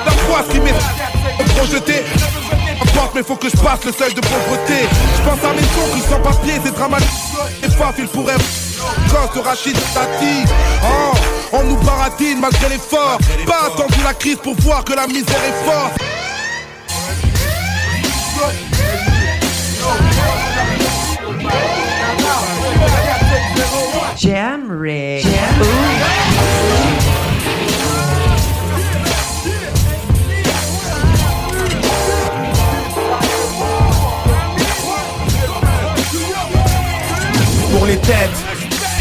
La 0.05 0.11
froisse 0.11 0.45
qui 0.51 0.59
m'est 0.59 0.73
projeté 1.55 2.03
Importe 2.81 3.15
mais 3.15 3.23
faut 3.23 3.35
que 3.35 3.49
je 3.49 3.57
passe 3.57 3.83
le 3.85 3.91
seuil 3.91 4.13
de 4.13 4.21
pauvreté. 4.21 4.87
Je 5.17 5.21
pense 5.29 5.43
à 5.43 5.53
mes 5.53 5.61
sons 5.61 5.95
qui 5.95 6.01
sans 6.01 6.19
papier 6.19 6.53
c'est 6.63 6.73
dramatique. 6.73 7.09
Et 7.63 7.69
faf 7.69 7.95
il 7.97 8.07
pourrait 8.07 8.35
Quand 9.09 9.41
Rachid 9.41 9.77
Tati 9.93 10.45
oh, 10.83 11.17
On 11.53 11.63
nous 11.63 11.77
baratine 11.77 12.39
malgré 12.39 12.69
l'effort. 12.69 13.17
Pas 13.45 13.67
attendu 13.67 14.03
la 14.03 14.13
crise 14.13 14.37
pour 14.37 14.55
voir 14.61 14.83
que 14.83 14.93
la 14.93 15.07
misère 15.07 15.41
est 15.43 15.65
forte. 15.65 16.01
Jam 24.17 24.69
Rig. 24.69 25.25
Pour 37.73 37.85
les 37.85 37.97
têtes. 37.97 38.39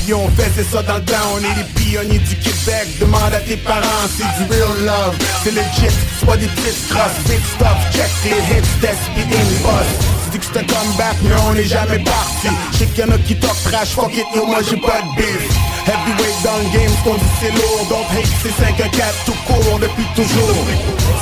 Puis 0.05 0.15
on 0.15 0.29
faisait 0.31 0.65
ça 0.65 0.83
dans 0.83 0.97
le 0.97 1.05
temps, 1.05 1.29
on 1.35 1.39
est 1.39 1.55
les 1.55 1.69
pionniers 1.77 2.19
du 2.19 2.37
Québec. 2.37 2.89
Demande 3.01 3.33
à 3.33 3.41
tes 3.41 3.57
parents, 3.57 4.07
c'est 4.17 4.27
du 4.37 4.51
real 4.51 4.85
love. 4.85 5.15
C'est 5.45 5.53
legit, 5.53 5.95
pas 6.27 6.37
des 6.37 6.47
petites 6.47 6.89
crosses 6.89 7.23
Big 7.29 7.41
stuff, 7.55 7.79
check 7.93 8.11
tes 8.23 8.31
hits, 8.31 8.81
test 8.81 8.99
et 9.17 9.23
Tu 9.23 10.39
dis 10.39 10.39
que 10.39 10.59
un 10.59 10.65
comeback, 10.65 11.17
mais 11.23 11.37
on 11.49 11.55
n'est 11.55 11.65
jamais 11.65 11.99
parti. 12.01 12.49
J'sais 12.73 12.87
qu'il 12.87 13.05
y 13.05 13.09
en 13.09 13.13
a 13.13 13.19
qui 13.19 13.37
talk 13.37 13.57
trash, 13.65 13.91
fuck 13.91 14.13
it, 14.17 14.27
yo 14.35 14.47
moi 14.47 14.59
j'ai 14.69 14.77
pas 14.77 15.01
de 15.03 15.17
beef. 15.17 15.43
Heavyweight 15.87 16.37
dans 16.43 16.59
le 16.59 16.79
game, 16.79 16.93
qu'on 17.05 17.15
dit 17.15 17.33
c'est 17.41 17.51
lourd. 17.51 17.87
Don't 17.91 18.19
hate, 18.19 18.33
c'est 18.43 18.65
5 18.65 18.81
à 18.81 18.89
4 18.89 19.25
tout 19.27 19.39
court 19.47 19.79
depuis 19.79 20.07
toujours. 20.17 20.65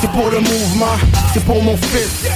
C'est 0.01 0.11
pour 0.11 0.31
le 0.31 0.41
mouvement, 0.41 0.97
c'est 1.35 1.45
pour 1.45 1.63
mon 1.63 1.77
fils 1.77 2.31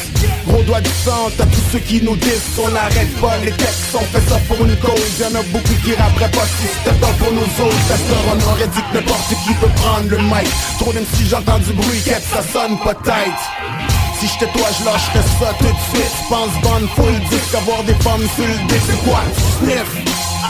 Gros 0.55 0.63
doigt 0.63 0.81
du 0.81 0.91
sang, 1.05 1.27
à 1.37 1.47
tous 1.47 1.65
ceux 1.73 1.81
qui 1.81 2.01
nous 2.01 2.15
disent 2.15 2.61
On 2.63 2.69
n'arrête 2.69 3.13
pas 3.21 3.37
les 3.39 3.51
textes, 3.51 3.93
on 3.93 3.99
fait 3.99 4.23
ça 4.31 4.39
pour 4.47 4.65
une 4.65 4.77
cause. 4.77 5.19
Y'en 5.19 5.35
a 5.35 5.43
beaucoup 5.51 5.75
qui 5.85 5.97
rapperaient 5.97 6.31
pas 6.31 6.47
si 6.47 6.69
c'était 6.69 6.97
pas 7.01 7.13
pour 7.19 7.33
nous 7.33 7.43
autres. 7.43 7.89
Pasteur, 7.89 8.23
on 8.31 8.53
aurait 8.53 8.69
dit 8.69 8.79
que 8.79 8.99
n'importe 8.99 9.35
qui 9.45 9.55
peut 9.55 9.75
prendre 9.83 10.09
le 10.11 10.19
mic. 10.19 10.49
Trop 10.79 10.93
même 10.93 11.07
si 11.15 11.27
j'entends 11.27 11.59
du 11.59 11.73
bruit, 11.73 12.01
quête 12.05 12.23
ça 12.33 12.41
sonne 12.41 12.79
pas 12.79 12.95
tight 12.95 13.35
si 14.21 14.29
j'étais 14.29 14.53
toi, 14.53 14.69
je 14.79 14.85
lâcherais 14.85 15.27
ça 15.41 15.53
tout 15.59 15.65
de 15.65 15.99
suite. 15.99 16.15
Pense 16.29 16.55
bonne 16.63 16.89
full 16.95 17.19
disque, 17.31 17.55
avoir 17.57 17.83
des 17.83 17.95
femmes 17.95 18.27
sur 18.37 18.47
le 18.47 18.69
disque 18.69 18.87
C'est 18.87 19.11
quoi, 19.11 19.21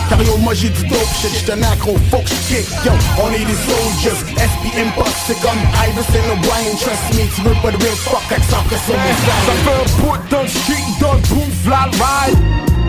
car 0.09 0.23
yo, 0.23 0.37
moi 0.39 0.55
j'ai 0.55 0.71
du 0.71 0.83
dope 0.87 1.09
shit, 1.21 1.51
un 1.51 1.63
accro, 1.63 1.97
faut 2.11 2.19
que 2.19 2.55
Yo, 2.85 2.93
on 3.23 3.33
est 3.33 3.45
des 3.45 3.59
soldiers, 3.67 4.21
SPM 4.37 4.91
boss, 4.97 5.15
c'est 5.27 5.41
comme 5.41 5.59
Iverson 5.89 6.25
O'Brien. 6.33 6.75
Trust 6.81 7.15
me, 7.15 7.35
tu 7.35 7.41
veux 7.43 7.55
pas 7.63 7.71
de 7.71 7.77
real 7.77 7.97
fuck, 7.97 8.31
accent 8.31 8.63
que 8.69 8.77
sur 8.77 8.95
mon 8.95 9.15
Ça 9.47 9.53
fait 9.65 9.83
un 9.83 10.03
bout 10.03 10.19
dans 10.31 10.43
le 10.43 10.49
street, 10.49 10.85
dans 11.01 11.15
le 11.15 11.21
boom, 11.21 11.51
flat 11.65 11.91
ride 11.93 12.84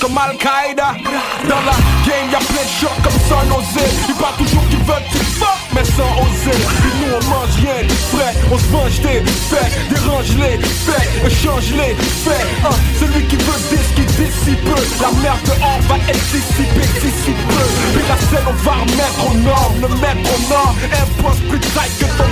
Comme 0.00 0.16
Al-Qaïda. 0.16 0.94
Dans 1.48 1.62
la 1.66 1.74
game 2.06 2.30
y'a 2.30 2.38
plein 2.38 2.62
de 2.62 2.70
chocs 2.80 3.02
comme 3.02 3.20
ça 3.28 3.42
osé 3.52 3.84
Ils 4.08 4.14
pas 4.14 4.32
toujours 4.38 4.62
qu'ils 4.68 4.78
veulent 4.78 5.08
tu 5.10 5.18
fuck 5.18 5.60
mais 5.74 5.84
sans 5.84 6.10
oser. 6.22 6.54
Et 6.54 6.92
nous 6.98 7.14
on 7.14 7.24
mange 7.30 7.54
rien 7.62 7.82
de 7.82 7.92
frais. 8.10 8.34
On 8.50 8.58
se 8.58 8.66
venge 8.70 9.00
des 9.00 9.22
faits. 9.50 9.70
Dérange 9.90 10.34
les 10.38 10.58
faits. 10.58 11.10
Change 11.42 11.70
les 11.72 11.94
faits. 11.94 12.46
Hein, 12.64 12.74
Celui 12.98 13.26
qui 13.26 13.36
veut 13.36 13.62
dire 13.70 13.86
qui 13.94 14.04
dissipe 14.18 14.68
La 15.00 15.10
merde 15.22 15.42
dehors 15.46 15.80
va 15.88 15.96
être 16.08 16.26
dissipée 16.30 16.88
d'ici 17.00 17.32
peu. 17.48 17.66
Mais 17.94 18.06
la 18.08 18.18
scène 18.18 18.46
on 18.46 18.58
va 18.64 18.72
remettre 18.72 19.22
au 19.30 19.34
nord 19.34 19.72
Le 19.80 19.88
mettre 19.88 20.30
au 20.30 20.40
nord 20.50 20.74
Impose 20.90 21.40
plus 21.48 21.58
de 21.58 21.66
taille 21.74 21.96
que 21.98 22.06
ton 22.06 22.30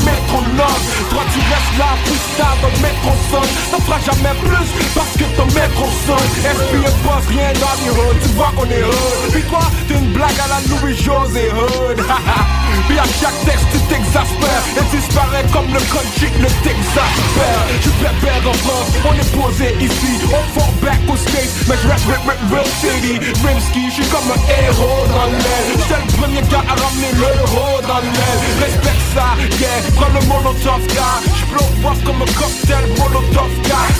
nord 0.56 0.80
Toi 1.10 1.22
tu 1.32 1.38
restes 1.38 1.78
là 1.78 1.90
freestyle 2.04 2.58
le 2.62 2.82
métro 2.82 3.12
sonne 3.30 3.50
T'en 3.70 3.80
feras 3.80 4.00
jamais 4.00 4.34
plus 4.40 4.68
parce 4.94 5.14
que 5.16 5.24
ton 5.36 5.46
au 5.46 5.90
sonne 6.06 7.07
boss, 7.08 7.26
rien 7.28 7.52
dans 7.54 7.74
les 7.80 8.20
tu 8.22 8.28
vois 8.34 8.52
qu'on 8.56 8.70
est 8.70 8.82
hood. 8.82 9.32
Puis 9.32 9.42
toi, 9.42 9.60
t'es 9.86 9.94
une 9.94 10.12
blague 10.12 10.38
à 10.44 10.48
la 10.48 10.80
Louis-José 10.80 11.50
Hood. 11.50 11.98
À 12.98 13.04
chaque 13.04 13.38
texte, 13.44 13.66
tu 13.70 13.78
t'exaspères 13.86 14.64
et 14.76 14.96
disparais 14.96 15.44
comme 15.52 15.70
le 15.72 15.78
country, 15.78 16.30
le 16.42 16.50
t'exaspère. 16.66 17.62
Je 17.80 17.90
père 17.90 18.42
en 18.42 18.54
France, 18.54 18.90
on 19.06 19.14
est 19.14 19.30
posé 19.38 19.76
ici. 19.78 20.18
On 20.26 20.42
fall 20.58 20.74
back 20.82 20.98
au 21.06 21.16
skate, 21.16 21.54
mais 21.68 21.76
je 21.80 21.86
rap 21.86 22.00
rip 22.10 22.26
rip 22.26 22.40
real 22.50 22.66
city. 22.80 23.18
Rimsky, 23.46 23.86
je 23.88 24.02
suis 24.02 24.08
comme 24.10 24.26
un 24.34 24.40
héros 24.50 25.06
dans 25.14 25.30
l'aile. 25.30 25.78
J'étais 25.78 26.00
le 26.00 26.12
premier 26.18 26.42
gars 26.50 26.64
à 26.66 26.74
ramener 26.74 27.12
l'euro 27.14 27.80
dans 27.86 28.02
l'aile. 28.02 28.42
Respecte 28.58 29.06
ça, 29.14 29.38
yeah, 29.60 29.78
prends 29.94 30.12
le 30.18 30.26
molotov 30.26 30.82
car 30.92 31.22
J'bloque 31.38 31.74
bois 31.80 31.94
comme 32.04 32.22
un 32.22 32.32
cocktail 32.34 32.84
molotov 32.98 33.50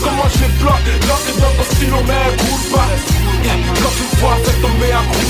Comment 0.02 0.28
je 0.34 0.40
les 0.42 0.52
bloque, 0.58 0.86
lock 1.06 1.24
dans 1.38 1.54
ton 1.54 1.74
stylo 1.74 1.96
mais 2.06 2.36
coule 2.36 2.70
pas 2.72 2.88
quand 3.48 3.90
une 3.90 4.18
fois 4.18 4.36
fait 4.44 4.60
tomber 4.60 4.92
à 4.92 4.98
coup 4.98 5.26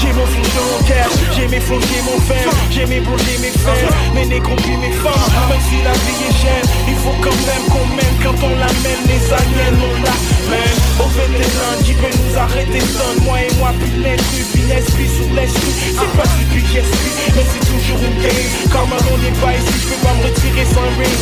J'ai 0.00 0.12
mon 0.12 0.26
flow, 0.26 0.42
j'ai 0.86 1.34
J'ai 1.34 1.48
mes 1.48 1.60
flots, 1.60 1.80
j'ai 1.80 2.02
mon 2.02 2.20
fer 2.20 2.48
J'ai 2.82 2.88
mes 2.88 2.96
j'ai 2.98 3.38
mes 3.38 3.54
fers 3.62 4.12
Mes 4.12 4.26
négros, 4.26 4.56
puis 4.56 4.76
mes 4.76 4.90
femmes. 4.90 5.14
Même 5.48 5.62
si 5.70 5.78
la 5.84 5.92
vie 5.92 6.26
est 6.26 6.34
chère 6.42 6.62
Il 6.88 6.96
faut 6.96 7.14
quand 7.22 7.38
même 7.46 7.64
qu'on 7.70 7.86
mène 7.94 8.16
Quand 8.18 8.34
on 8.42 8.50
l'amène, 8.58 9.02
les 9.06 9.22
aliens 9.32 9.78
on 9.78 9.94
la 10.02 10.16
mène. 10.50 10.78
Au 10.98 11.06
vétéran 11.14 11.78
qui 11.84 11.94
peut 11.94 12.10
nous 12.10 12.36
arrêter 12.36 12.80
Sonne 12.80 13.22
moi 13.22 13.38
et 13.38 13.54
moi, 13.58 13.70
puis 13.78 14.02
l'instru 14.02 14.42
Puis 14.52 14.62
l'esprit 14.66 15.06
sous 15.06 15.30
l'esprit 15.30 15.74
C'est 15.94 16.12
pas 16.18 16.26
du 16.34 16.44
puis 16.50 16.66
esprit 16.74 17.14
Mais 17.36 17.46
c'est 17.46 17.66
toujours 17.70 18.02
une 18.02 18.18
game. 18.18 18.50
Comme 18.72 18.90
on 18.90 19.18
n'est 19.18 19.38
pas 19.38 19.54
ici, 19.54 19.78
je 19.78 19.86
peux 19.94 20.02
pas 20.02 20.14
me 20.18 20.22
retirer 20.26 20.66
sans 20.66 20.90
ring 20.98 21.18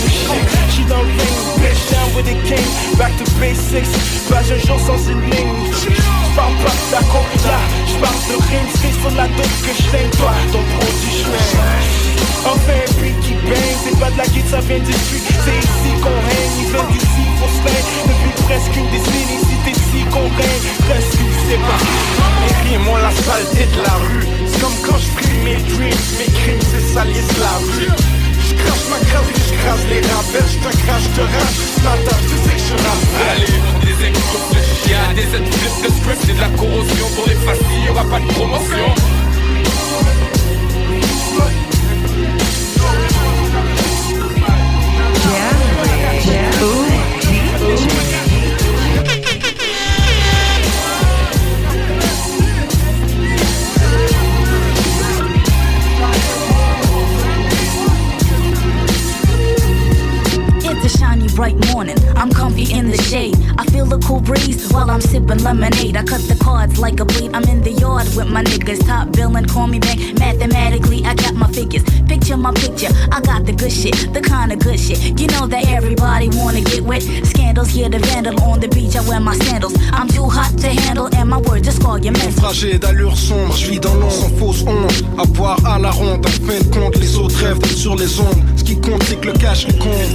J'suis 0.71 0.89
dans 0.89 1.05
le 1.05 1.13
ring, 1.13 1.37
bitch 1.61 1.83
down 1.93 2.09
with 2.17 2.25
the 2.25 2.37
king 2.49 2.69
Back 2.97 3.13
to 3.21 3.29
basics, 3.37 3.93
pas 4.33 4.41
un 4.41 4.59
jour 4.65 4.81
sans 4.81 5.01
une 5.13 5.21
ligne. 5.29 5.61
J'parle 6.33 6.55
pas 6.65 6.73
ta 6.91 7.01
là 7.01 7.59
J'parle 7.87 8.23
de 8.29 8.37
rimes, 8.49 8.73
c'est 8.81 8.95
sur 9.01 9.11
la 9.17 9.27
dope 9.29 9.61
que 9.63 9.73
j't'aime 9.77 10.11
toi 10.17 10.33
Ton 10.53 10.63
produit 10.63 11.11
j'm'aime 11.21 11.40
Un 12.41 13.03
beat 13.03 13.21
qui 13.21 13.35
bang 13.35 13.77
C'est 13.85 13.99
pas 13.99 14.11
de 14.11 14.19
la 14.19 14.27
guide, 14.27 14.49
ça 14.49 14.61
vient 14.61 14.79
du 14.79 14.93
street 14.93 15.23
C'est 15.45 15.59
ici 15.59 15.91
qu'on 16.03 16.09
règne, 16.09 16.55
ils 16.59 16.71
viennent 16.73 16.93
d'ici 16.93 17.25
pour 17.39 17.49
se 17.49 17.61
Depuis 17.61 18.43
presque 18.45 18.77
une 18.77 18.91
décennie, 18.91 19.41
t'es 19.65 19.71
ici 19.73 20.05
qu'on 20.11 20.29
règne. 20.29 20.67
Presque 20.89 21.21
sais 21.49 21.59
pas 21.59 21.81
Et 22.49 22.69
rien 22.69 22.79
moi 22.81 22.99
la 23.01 23.11
saleté 23.11 23.67
de 23.67 23.83
la 23.83 23.95
rue. 23.95 24.27
C'est 24.47 24.61
comme 24.61 24.79
quand 24.87 24.99
j'prime 24.99 25.43
mes 25.45 25.57
dreams 25.57 26.03
Mes 26.19 26.33
crimes 26.33 26.65
c'est 26.71 26.95
salier 26.95 27.21
de 27.21 27.41
la 27.41 27.57
rue. 27.61 27.93
J'crache 28.41 28.87
ma 28.91 28.99
crasse 29.07 29.31
et 29.31 29.41
j'crase 29.49 29.85
les 29.91 30.01
rappels 30.01 30.49
J'te 30.51 30.71
crache, 30.83 31.03
j'te 31.13 31.21
rage, 31.21 31.59
t'entends, 31.85 32.23
tu 32.23 32.37
sais 32.41 32.57
que 32.57 32.67
je 32.69 32.77
rappelle 32.83 33.45
Allez, 33.45 33.61
des 33.87 34.07
exemples 34.07 34.59
Y'a 34.89 35.15
des 35.15 35.29
aides 35.37 35.51
plus 35.51 35.89
de 35.89 35.95
script, 35.95 36.23
c'est 36.27 36.35
de 36.35 36.41
la 36.41 36.49
corrosion 36.49 37.07
Pour 37.15 37.27
les 37.29 37.35
faciles, 37.35 37.85
y'aura 37.87 38.05
pas 38.05 38.19
de 38.19 38.27
promotion 38.33 38.89
bright 61.41 61.73
morning. 61.73 61.97
I'm 62.17 62.29
comfy 62.29 62.71
in 62.71 62.91
the 62.91 63.01
shade. 63.11 63.35
I 63.57 63.65
feel 63.73 63.87
the 63.87 63.99
cool 64.07 64.21
breeze 64.21 64.71
while 64.71 64.91
I'm 64.91 65.01
sipping 65.01 65.43
lemonade. 65.43 65.97
I 65.97 66.05
cut 66.05 66.21
the 66.29 66.37
cards 66.37 66.79
like 66.79 67.01
a 67.01 67.07
bleed. 67.07 67.31
I'm 67.35 67.45
in 67.45 67.63
the 67.63 67.73
yard 67.73 68.09
with 68.15 68.29
my 68.29 68.43
niggas. 68.45 68.85
Top 68.87 69.11
billing, 69.13 69.47
call 69.47 69.67
me 69.67 69.79
bank. 69.79 69.99
Mathematically, 70.19 71.03
I 71.07 71.15
got 71.15 71.35
my 71.35 71.49
figures. 71.51 71.83
Picture 72.13 72.37
my 72.37 72.53
picture. 72.53 72.93
I 73.11 73.23
got 73.23 73.47
the 73.47 73.55
good 73.55 73.73
shit, 73.73 73.95
the 74.13 74.21
kind 74.21 74.53
of 74.53 74.59
good 74.59 74.79
shit. 74.79 75.19
You 75.19 75.29
know 75.29 75.47
that 75.47 75.65
everybody 75.69 76.29
wanna 76.29 76.61
get 76.61 76.83
wet. 76.83 77.03
Scandals, 77.33 77.73
yeah, 77.73 77.89
the 77.89 78.01
vandal 78.01 78.37
on 78.43 78.61
the 78.61 78.69
beach. 78.69 78.95
I 78.97 79.01
wear 79.09 79.21
my 79.21 79.35
sandals. 79.47 79.75
I'm 79.95 80.09
too 80.09 80.29
hot 80.29 80.53
to 80.59 80.69
handle, 80.69 81.09
and 81.17 81.31
my 81.31 81.41
words 81.41 81.65
just 81.65 81.81
call 81.81 81.97
you 81.99 82.13
mental. 82.13 82.33
Naufragé 82.33 82.79
d'allure 82.79 83.17
sombre, 83.17 83.57
je 83.57 83.71
vis 83.71 83.81
dans 83.81 83.95
l'ombre 83.95 84.13
sans 84.13 84.33
fausse 84.37 84.63
honte. 84.67 85.05
À 85.17 85.25
boire 85.25 85.59
à 85.65 85.79
la 85.79 85.91
ronde, 85.91 86.27
en 86.27 86.47
fin 86.47 86.61
de 86.61 86.69
compte, 86.75 86.97
les 86.99 87.17
autres 87.17 87.39
rêvent 87.43 87.65
sur 87.75 87.97
les 87.97 88.21
ondes. 88.21 88.43
Ce 88.57 88.63
qui 88.63 88.77
compte, 88.79 89.03
c'est 89.05 89.19
que 89.19 89.29
le 89.29 89.33
cash 89.33 89.67
compte, 89.79 90.11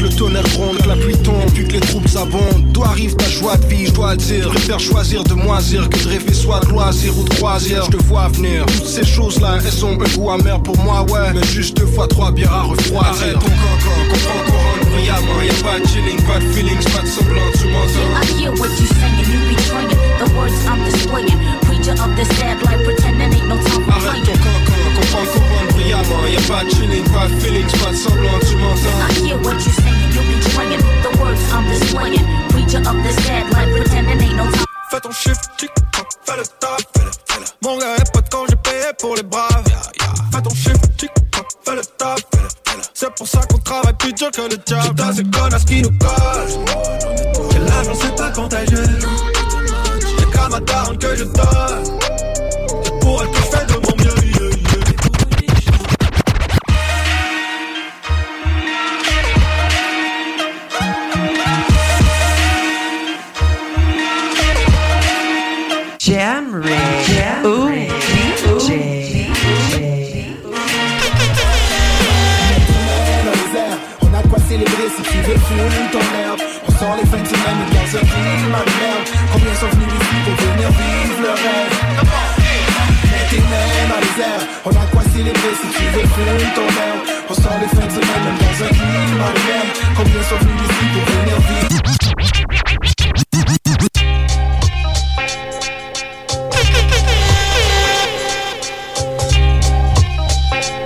que 0.00 0.04
le 0.04 0.14
tonnerre 0.14 0.48
gronde, 0.54 0.78
que 0.78 0.88
la 0.88 0.96
pluie 0.96 1.16
tombe, 1.18 1.50
puis 1.54 1.66
que 1.66 1.72
les 1.72 1.80
groupe 1.80 2.08
s'abonde. 2.08 2.72
D'où 2.72 2.82
arrive 2.82 3.14
ta 3.16 3.28
joie 3.28 3.56
de 3.56 3.66
vie, 3.66 3.86
je 3.86 3.92
dois 3.92 4.12
le 4.12 4.16
dire. 4.16 4.44
Je 4.44 4.48
préfère 4.48 4.80
choisir 4.80 5.22
de 5.24 5.34
moisir 5.34 5.88
que 5.88 5.98
de 5.98 6.08
rêver 6.08 6.32
soit 6.32 6.60
de 6.60 6.66
loisir 6.66 7.16
ou 7.18 7.24
de 7.24 7.34
croisière. 7.34 7.84
Je 7.84 7.98
te 7.98 8.02
vois 8.04 8.28
venir. 8.28 8.64
Toutes 8.66 8.86
ces 8.86 9.04
choses-là, 9.04 9.58
elles 9.62 9.70
sont 9.70 10.00
un 10.00 10.16
goût 10.16 10.30
amer 10.30 10.62
pour 10.62 10.78
moi, 10.78 11.02
ouais. 11.10 11.32
Mais 11.34 11.46
juste 11.46 11.76
deux 11.76 11.86
fois 11.86 12.06
trois 12.08 12.32
bières 12.32 12.52
à 12.52 12.62
refroidir. 12.62 13.10
Arrête 13.10 13.34
ton 13.34 13.40
coco, 13.40 13.90
comprends 14.10 14.44
couronne 14.46 14.90
brillamment. 14.90 15.42
Y'a 15.42 15.62
pas 15.62 15.80
de 15.80 15.86
chilling, 15.86 16.20
pas 16.22 16.38
de 16.38 16.44
feelings, 16.52 16.84
pas 16.92 17.02
de 17.02 17.06
semblant, 17.06 17.50
tu 17.58 17.66
m'entends. 17.68 18.22
I 18.22 18.40
hear 18.40 18.52
what 18.52 18.70
you 18.80 18.86
saying, 18.86 19.18
you 19.28 19.38
betraying 19.48 19.90
the 20.18 20.34
words 20.36 20.54
I'm 20.66 20.82
displaying. 20.84 21.38
Preacher 21.62 21.92
of 21.92 22.16
this 22.16 22.28
sad 22.38 22.62
life, 22.64 22.82
pretending 22.84 23.32
ain't 23.32 23.48
no 23.48 23.56
time 23.56 23.84
for 23.84 23.92
Arrête 23.92 24.24
ton 24.24 24.32
playing. 24.32 24.69
Coco, 25.00 25.16
comprends 25.16 25.26
couronne 25.32 25.68
brillamment. 25.74 26.26
Y'a 26.26 26.40
pas 26.48 26.64
de 26.64 26.70
chilling, 26.70 27.04
pas 27.10 27.26
de 27.26 27.40
feelings, 27.40 27.72
pas 27.78 27.90
de 27.90 27.96
semblant, 27.96 28.38
tu 28.48 28.56
m'entends. 28.56 28.98
I 29.08 29.12
hear 29.26 29.36
what 29.38 29.54
you 29.54 29.72
saying, 29.72 30.12
you 30.14 30.22
betraying 30.28 30.82
the 31.02 31.10
words 31.20 31.40
I'm 31.52 31.64
displaying. 31.68 32.26
Preacher 32.50 32.82
of 32.88 33.02
this 33.02 33.16
sad 33.24 33.50
life, 33.52 33.70
pretending 33.76 34.20
ain't 34.20 34.36
no 34.36 34.44
time. 34.44 34.64
Fais 34.90 35.00
ton 35.00 35.12
chiffre, 35.12 35.40
tic 35.56 35.70
toc, 35.92 36.06
fais 36.24 36.36
le 36.36 36.42
taf, 36.58 36.78
fais 36.96 37.04
le, 37.04 37.10
fais 37.26 37.40
le. 37.40 37.46
Mon 37.62 37.78
gars 37.78 37.96
est 37.96 38.12
pas 38.12 38.20
de 38.20 38.28
quand 38.28 38.44
j'ai 38.48 38.56
payé 38.56 38.90
pour 38.98 39.14
les 39.14 39.22
braves. 39.22 39.64
Fais 40.32 40.42
ton 40.42 40.50
chiffre, 40.50 40.86
tic 40.96 41.10
toc, 41.30 41.46
fais 41.64 41.76
le 41.76 41.82
taf, 41.82 42.16
fais 42.32 42.42
le, 42.42 42.48
fais 42.48 42.76
le. 42.76 42.82
C'est 42.94 43.14
pour 43.14 43.28
ça 43.28 43.40
qu'on 43.48 43.58
travaille 43.58 43.94
plus 43.98 44.12
dur 44.12 44.30
que 44.30 44.42
le 44.42 44.58
job. 44.66 44.96
Putain, 44.96 45.12
c'est 45.14 45.30
connasse 45.30 45.64
qui 45.64 45.82
nous 45.82 45.90
colle. 45.98 46.64
Que 47.50 47.58
l'argent 47.68 47.92
c'est 48.00 48.16
pas 48.16 48.30
contagieux. 48.30 48.84
C'est 50.18 50.30
qu'à 50.30 50.48
ma 50.48 50.60
daronne 50.60 50.98
que 50.98 51.16
je 51.16 51.24
donne. 51.24 51.99
On 75.32 76.72
sort 76.72 76.96
les 76.96 77.06
fins 77.06 77.22
de 77.22 77.26
semaine 77.28 77.60
et 77.62 77.70
dans 77.72 77.86
un 77.96 78.00
climat 78.00 78.64
de 78.66 78.74
merde. 78.80 79.06
Combien 79.32 79.54
sont 79.54 79.68
venus 79.68 79.86
ici 79.86 80.16
pour 80.24 80.34
venir 80.34 80.68
vivre 80.70 81.20
le 81.22 81.30
rêve? 81.30 81.74
Mets 83.04 83.28
tes 83.30 83.38
mains 83.38 83.86
dans 83.90 84.00
les 84.00 84.16
airs. 84.22 84.44
On 84.64 84.70
a 84.70 84.72
de 84.72 84.90
quoi 84.90 85.02
célébrer 85.14 85.54
si 85.54 85.68
tu 85.76 85.84
veux 85.94 86.02
ton 86.54 86.66
herbe. 86.66 87.02
On 87.28 87.34
sort 87.34 87.58
les 87.60 87.68
fins 87.68 87.86
de 87.86 87.92
semaine 87.92 88.24
même 88.24 88.38
dans 88.38 88.58
un 88.64 88.70
climat 88.70 89.30
de 89.30 89.42
merde. 89.46 89.70
Combien 89.96 90.22
sont 90.24 90.38
venus 90.40 90.66
ici 90.68 90.84
pour 90.94 91.04
venir 91.14 91.36
vivre? 91.46 91.70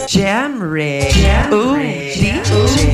Jam. 0.06 0.52
Ooh, 1.50 1.76
DJ. 2.14 2.93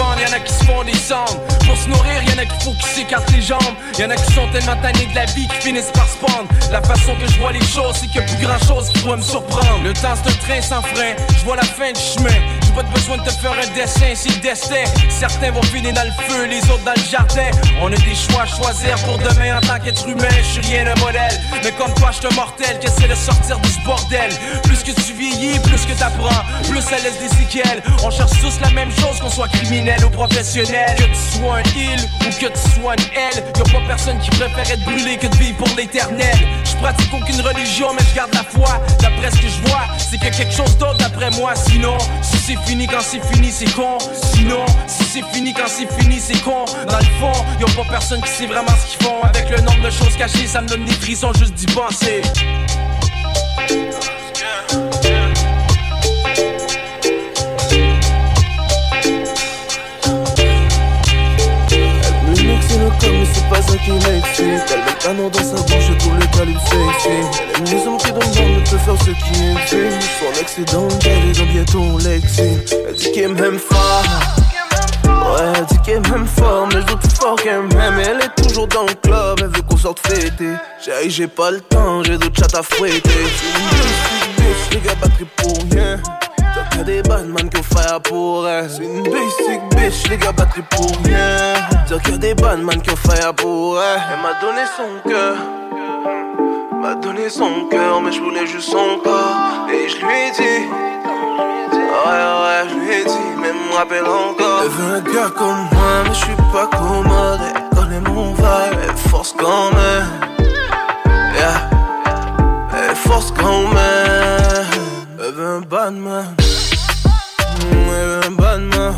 Y'en 0.00 0.32
a 0.32 0.40
qui 0.40 0.52
se 0.52 0.64
font 0.64 0.84
des 0.84 0.94
cendres. 0.94 1.40
Pour 1.66 1.76
se 1.76 1.88
nourrir, 1.88 2.22
y'en 2.24 2.38
a 2.38 2.46
qui 2.46 2.64
faut 2.64 2.72
qu'ils 2.72 2.86
s'écartent 2.86 3.30
les 3.32 3.42
jambes. 3.42 3.74
Y'en 3.98 4.10
a 4.10 4.16
qui 4.16 4.32
sont 4.32 4.48
tellement 4.52 4.76
tannés 4.80 5.06
de 5.06 5.14
la 5.14 5.26
vie 5.26 5.46
qu'ils 5.46 5.62
finissent 5.62 5.92
par 5.92 6.08
se 6.08 6.16
pendre. 6.18 6.48
La 6.70 6.82
façon 6.82 7.14
que 7.16 7.30
je 7.30 7.38
vois 7.38 7.52
les 7.52 7.64
choses, 7.64 7.96
c'est 8.00 8.06
qu'il 8.06 8.20
y 8.20 8.24
a 8.24 8.26
plus 8.26 8.46
grand 8.46 8.58
chose 8.58 8.88
qui 8.88 9.00
pourrait 9.00 9.18
me 9.18 9.22
surprendre. 9.22 9.82
Le 9.84 9.92
temps, 9.92 10.14
c'est 10.14 10.30
un 10.30 10.36
train 10.46 10.62
sans 10.62 10.82
frein, 10.82 11.14
je 11.36 11.44
vois 11.44 11.56
la 11.56 11.64
fin 11.64 11.92
du 11.92 12.00
chemin. 12.00 12.38
J'ai 12.70 12.76
pas 12.76 12.82
besoin 12.84 13.16
de 13.16 13.24
te 13.24 13.30
faire 13.30 13.52
un 13.52 13.74
dessin, 13.74 14.12
le 14.30 14.40
destin. 14.40 14.84
Certains 15.08 15.50
vont 15.50 15.62
finir 15.62 15.92
dans 15.92 16.04
le 16.04 16.12
feu, 16.28 16.44
les 16.46 16.62
autres 16.70 16.84
dans 16.84 16.94
le 16.94 17.02
jardin. 17.02 17.50
On 17.80 17.88
a 17.88 17.96
des 17.96 18.14
choix 18.14 18.42
à 18.42 18.46
choisir 18.46 18.94
pour 19.04 19.18
demain 19.18 19.58
en 19.58 19.60
tant 19.60 19.80
qu'être 19.82 20.06
humain. 20.08 20.28
Je 20.38 20.60
suis 20.60 20.72
rien 20.72 20.84
d'un 20.84 20.94
modèle, 21.00 21.40
mais 21.64 21.72
comme 21.72 21.92
toi, 21.94 22.10
je 22.12 22.28
te 22.28 22.34
mortel, 22.34 22.78
qu'essaie 22.78 23.08
de 23.08 23.14
sortir 23.16 23.58
de 23.58 23.66
ce 23.66 23.80
bordel. 23.84 24.30
Plus 24.62 24.84
que 24.84 24.92
tu 24.92 25.12
vieillis, 25.14 25.58
plus 25.60 25.84
que 25.84 25.98
t'apprends, 25.98 26.44
plus 26.68 26.80
ça 26.80 26.98
laisse 26.98 27.18
des 27.18 27.28
séquelles. 27.28 27.82
On 28.04 28.10
cherche 28.10 28.38
tous 28.40 28.60
la 28.60 28.70
même 28.70 28.90
chose, 28.92 29.18
qu'on 29.20 29.30
soit 29.30 29.48
criminel 29.48 30.04
ou 30.04 30.10
professionnel. 30.10 30.94
Que 30.96 31.04
tu 31.04 31.38
sois 31.38 31.56
un 31.56 31.62
il 31.74 32.00
ou 32.24 32.30
que 32.30 32.46
tu 32.46 32.80
sois 32.80 32.94
une 32.94 33.10
elle, 33.16 33.44
y'a 33.56 33.64
pas 33.64 33.84
personne 33.88 34.18
qui 34.20 34.30
préfère 34.30 34.70
être 34.70 34.84
brûlé 34.84 35.16
que 35.16 35.26
de 35.26 35.36
vivre 35.36 35.56
pour 35.56 35.76
l'éternel. 35.76 36.38
Je 36.64 36.76
pratique 36.76 37.12
aucune 37.12 37.40
religion, 37.40 37.88
mais 37.94 38.04
je 38.10 38.14
garde 38.14 38.32
la 38.32 38.44
foi. 38.44 38.80
D'après 39.00 39.32
ce 39.32 39.42
que 39.42 39.48
je 39.48 39.68
vois, 39.68 39.86
c'est 39.98 40.22
a 40.24 40.30
quelque 40.30 40.54
chose 40.54 40.76
d'autre 40.78 40.98
d'après 40.98 41.30
moi. 41.32 41.54
Sinon, 41.56 41.98
si 42.22 42.38
c'est 42.38 42.59
fini 42.66 42.86
quand 42.86 43.00
c'est 43.00 43.24
fini, 43.32 43.50
c'est 43.50 43.72
con. 43.74 43.98
Sinon, 44.34 44.64
si 44.86 45.04
c'est 45.04 45.24
fini 45.32 45.52
quand 45.52 45.68
c'est 45.68 45.90
fini, 46.00 46.18
c'est 46.20 46.40
con. 46.42 46.64
Dans 46.88 46.98
le 46.98 47.04
fond, 47.18 47.44
y'a 47.58 47.66
pas 47.74 47.88
personne 47.90 48.20
qui 48.22 48.30
sait 48.30 48.46
vraiment 48.46 48.72
ce 48.80 48.96
qu'ils 48.96 49.06
font. 49.06 49.22
Avec 49.22 49.50
le 49.50 49.60
nombre 49.62 49.82
de 49.82 49.90
choses 49.90 50.16
cachées, 50.16 50.46
ça 50.46 50.60
me 50.60 50.68
donne 50.68 50.84
des 50.84 50.92
frissons 50.92 51.32
juste 51.34 51.54
d'y 51.54 51.66
penser. 51.66 52.22
Pas 63.50 63.62
ça 63.62 63.76
qui 63.78 63.90
m'excite 63.90 64.72
Elle 64.72 64.78
met 64.78 64.90
le 64.90 65.02
canon 65.02 65.28
dans 65.28 65.42
sa 65.42 65.62
bouche 65.62 65.90
et 65.90 65.98
tout 65.98 66.10
le 66.10 66.26
calibre 66.38 66.60
sexy 66.60 67.08
Elle 67.08 67.56
aime 67.56 67.64
les 67.64 67.86
hommes 67.86 67.98
qui 67.98 68.12
donnent 68.12 68.20
dans 68.20 68.60
ne 68.60 68.70
peut 68.70 68.78
faire 68.78 68.98
ce 68.98 69.10
qui 69.10 69.66
fait 69.66 69.90
Son 70.18 70.40
excédent 70.40 70.88
elle 71.04 71.30
est 71.30 71.38
dans 71.38 71.52
bientôt 71.52 71.98
Lexi 71.98 72.42
Elle 72.88 72.94
dit 72.94 73.12
qu'elle 73.12 73.34
m'aime 73.34 73.58
fort 73.58 74.04
Ouais, 75.04 75.52
elle 75.54 75.64
dit 75.66 75.78
qu'elle 75.84 76.00
m'aime 76.10 76.26
fort, 76.26 76.66
mais 76.68 76.80
je 76.80 76.86
doute 76.86 77.12
fort 77.12 77.36
qu'elle 77.36 77.62
m'aime. 77.62 78.00
Elle 78.00 78.20
est 78.22 78.42
toujours 78.42 78.66
dans 78.66 78.82
le 78.84 78.94
club, 78.94 79.38
elle 79.40 79.48
veut 79.48 79.62
qu'on 79.62 79.76
sorte 79.76 80.04
fêter. 80.04 80.54
J'ai 80.84 81.10
j'ai 81.10 81.28
pas 81.28 81.50
le 81.50 81.60
temps, 81.60 82.02
j'ai 82.02 82.16
d'autres 82.16 82.36
chats 82.36 82.58
à 82.58 82.62
fouetter. 82.62 83.10
Une 83.10 83.66
basic 83.66 84.36
bitch, 84.38 84.72
les 84.72 84.80
gars 84.80 84.94
batterie 85.00 85.26
pour 85.36 85.56
rien. 85.70 86.00
T'as 86.20 86.29
que 86.80 86.84
des 86.84 87.02
bad 87.02 87.26
man 87.26 87.48
qui 87.50 87.62
faire 87.62 88.00
pour 88.02 88.48
elle. 88.48 88.70
C'est 88.70 88.84
une 88.84 89.02
basic 89.02 89.60
bitch, 89.76 90.08
les 90.08 90.16
gars 90.16 90.32
batterie 90.32 90.62
pour 90.70 90.90
rien. 91.04 91.54
T'as 91.88 91.98
que 91.98 92.12
des 92.12 92.34
bad 92.34 92.60
man 92.60 92.80
qui 92.80 92.94
faire 92.96 93.34
pour 93.34 93.80
elle. 93.80 94.00
Elle 94.12 94.20
m'a 94.22 94.40
donné 94.40 94.62
son 94.76 95.08
cœur. 95.08 95.36
M'a 96.80 96.94
donné 96.94 97.28
son 97.28 97.68
cœur, 97.70 98.00
mais 98.00 98.12
je 98.12 98.20
voulais 98.20 98.46
juste 98.46 98.70
son 98.70 98.98
corps. 99.04 99.68
Et 99.70 99.88
je 99.88 99.96
lui 99.96 100.14
ai 100.14 100.30
dit. 100.30 100.66
Ouais, 102.06 102.24
ouais, 102.42 102.68
je 102.68 102.74
lui 102.76 102.92
ai 102.94 103.04
dit, 103.04 103.30
mais 103.40 103.52
me 103.52 103.76
rappelle 103.76 104.06
encore. 104.06 104.62
Elle 104.62 104.70
veut 104.70 104.94
un 104.94 105.00
gars 105.00 105.30
comme 105.36 105.68
moi, 105.72 106.04
mais 106.04 106.14
je 106.14 106.24
suis 106.24 106.36
pas 106.52 106.66
commode. 106.66 107.40
Elle 107.54 107.78
connaît 107.78 108.00
mon 108.00 108.32
vibe, 108.32 108.78
elle 108.88 108.96
force 108.96 109.34
quand 109.38 109.70
même. 109.72 110.06
Yeah, 111.34 111.70
elle 112.74 112.96
force 112.96 113.32
quand 113.32 113.68
même. 113.68 114.66
Elle 115.22 115.34
veut 115.34 115.46
un 115.46 115.60
bad 115.60 115.94
man. 115.94 116.24
Mm, 116.38 116.49
Elle 117.70 118.08
veut 118.08 118.20
un 118.26 118.30
bad 118.32 118.60
man. 118.60 118.94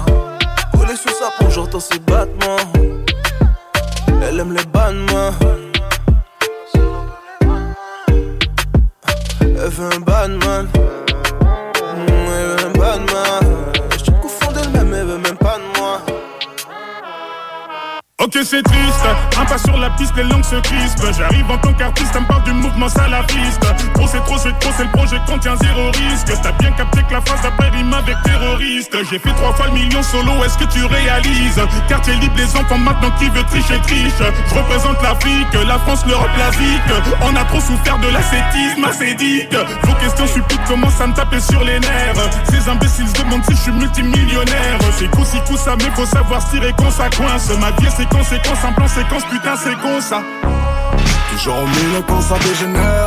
Collé 0.73 0.97
sous 0.97 1.09
sa 1.09 1.31
peau, 1.39 1.51
j'entends 1.51 1.81
ses 1.81 1.99
battements. 1.99 2.57
Elle 4.23 4.41
aime 4.41 4.53
les 4.53 4.65
bad 4.65 4.95
man. 4.95 5.35
Elle 9.41 9.71
veut 9.71 9.91
un 9.95 10.01
bad 10.01 10.31
Ok 18.23 18.39
c'est 18.45 18.63
triste, 18.63 19.05
un 19.37 19.45
pas 19.45 19.59
sur 19.59 19.77
la 19.79 19.91
piste, 19.91 20.15
les 20.17 20.23
langues 20.23 20.45
se 20.45 20.55
crispent. 20.55 21.13
J'arrive 21.19 21.51
en 21.51 21.59
tant 21.59 21.73
qu'artiste, 21.73 22.15
me 22.15 22.25
parle 22.25 22.45
du 22.45 22.53
mouvement 22.53 22.89
salafiste. 22.89 23.61
Trop 23.95 24.07
c'est 24.07 24.21
trop 24.21 24.39
c'est 24.39 24.57
trop, 24.61 24.71
c'est 24.77 24.85
le 24.85 24.91
projet 24.91 25.17
contient 25.27 25.57
zéro 25.57 25.91
risque. 25.91 26.29
T'as 26.41 26.53
bien 26.53 26.71
capté 26.71 27.03
que 27.03 27.15
la 27.15 27.21
phrase 27.21 27.43
d'après 27.43 27.71
rime 27.71 27.93
avec 27.93 28.15
terroriste. 28.23 28.97
J'ai 29.11 29.19
fait 29.19 29.33
trois 29.35 29.53
fois 29.55 29.67
le 29.67 29.73
million 29.73 30.01
solo, 30.05 30.45
est-ce 30.45 30.57
que 30.57 30.73
tu 30.73 30.85
réalises? 30.85 31.61
Quartier 31.89 32.15
libre, 32.15 32.37
les 32.37 32.57
enfants 32.57 32.79
maintenant 32.79 33.11
qui 33.19 33.29
veut 33.29 33.43
tricher 33.43 33.81
triche 33.83 34.13
Je 34.19 34.55
représente 34.55 35.03
l'Afrique, 35.03 35.53
la 35.67 35.79
France, 35.81 36.05
l'Europe, 36.07 36.31
l'Asie 36.39 36.79
On 37.23 37.35
a 37.35 37.43
trop 37.45 37.61
souffert 37.61 37.99
de 37.99 38.07
l'ascétisme 38.07 38.85
acédique 38.85 39.53
Vos 39.83 39.95
questions 39.95 40.29
suppliquent 40.29 40.65
commencent 40.69 41.01
à 41.01 41.09
me 41.09 41.15
taper 41.15 41.41
sur 41.41 41.65
les 41.65 41.81
nerfs. 41.81 42.31
Ces 42.49 42.69
imbéciles 42.69 43.13
demandent 43.15 43.45
si 43.47 43.57
je 43.57 43.63
suis 43.63 43.73
multimillionnaire. 43.73 44.79
C'est 44.97 45.11
coup 45.11 45.25
si 45.25 45.41
coup 45.41 45.57
ça 45.57 45.75
mais 45.77 45.91
faut 45.97 46.07
savoir 46.07 46.49
tirer 46.51 46.73
quand 46.79 46.93
ça 46.93 47.11
coince. 47.11 47.51
Ma 47.59 47.73
vie 47.73 47.91
c'est 47.97 48.12
conséquence, 48.13 48.65
en 48.65 48.73
plan 48.73 48.89
séquence, 48.89 49.25
putain 49.25 49.57
c'est 49.57 49.77
con 49.81 50.01
ça 50.01 50.23
Toujours 51.31 51.59
au 51.59 51.67
milieu 51.67 52.03
quand 52.07 52.21
ça 52.21 52.39
dégénère. 52.39 53.07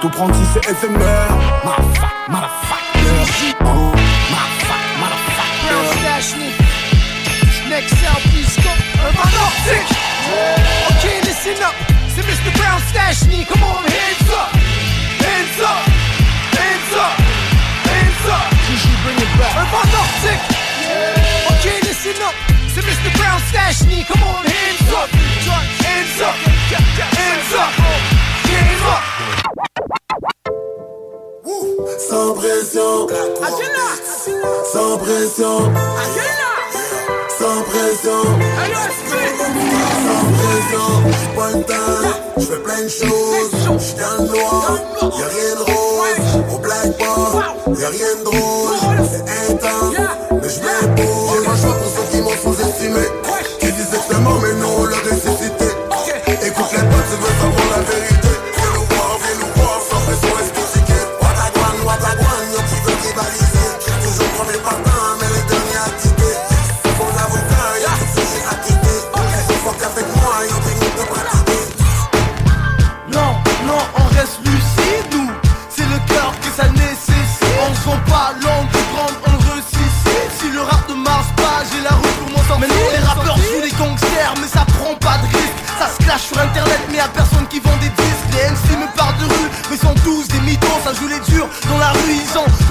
Tout 0.00 0.08
prendre 0.10 0.34
si 0.34 0.42
c'est 0.54 0.70
éphémère. 0.70 1.28
Motherfuck, 1.64 2.14
motherfucker. 2.28 3.56
Oh, 3.60 3.92
motherfuck, 4.32 4.84
motherfucker. 5.00 5.38
Next 7.68 7.94
out, 8.08 8.22
please 8.32 8.56
go. 8.62 8.70
Urban. 9.04 9.28
Okay, 10.96 11.20
listen 11.24 11.62
up. 11.62 11.74
C'est 12.14 12.22
Mr. 12.22 12.50
Brown 12.56 12.80
Stashny. 12.90 13.44
Come 13.44 13.62
on, 13.64 13.84
hands 13.84 14.30
up. 14.32 14.50
Hands 15.20 15.60
up. 15.60 15.82
Hands 16.56 16.92
up. 16.96 17.14
Hands 17.90 18.28
up. 18.30 18.46
Gigi, 18.66 18.94
bring 19.04 19.18
it 19.18 19.38
back. 19.38 19.54
Urban. 19.56 20.47
Mr. 22.88 23.12
Brown 23.18 23.40
Stash 23.48 23.84
knee. 23.84 24.04
Come 24.08 24.22
on, 24.22 24.44
hands 24.48 24.92
up, 24.96 25.10
hands 25.12 26.20
up, 26.24 26.34
hands 27.12 27.52
up, 27.52 27.72
hands 28.48 28.84
up. 28.94 29.02
Sans 32.08 32.32
pression, 32.32 33.06
sans 34.72 34.96
pression, 34.96 35.56
sans 37.38 37.62
pression, 37.68 38.10
sans 38.16 38.16
pression. 40.40 40.88
J'suis 41.12 41.32
pas 41.36 41.50
le 41.52 41.62
temps, 41.64 42.08
j'fais 42.38 42.62
plein 42.66 42.82
de 42.82 42.88
choses. 42.88 43.52
Noir, 44.32 44.78
y'a 45.02 45.28
rien 45.36 45.52
de 45.56 45.64
rose. 45.68 46.28
Au 46.48 46.60
y'a 47.78 47.88
rien 47.88 48.12
de 48.18 48.24
drôle. 48.24 48.76
C'est 49.10 49.37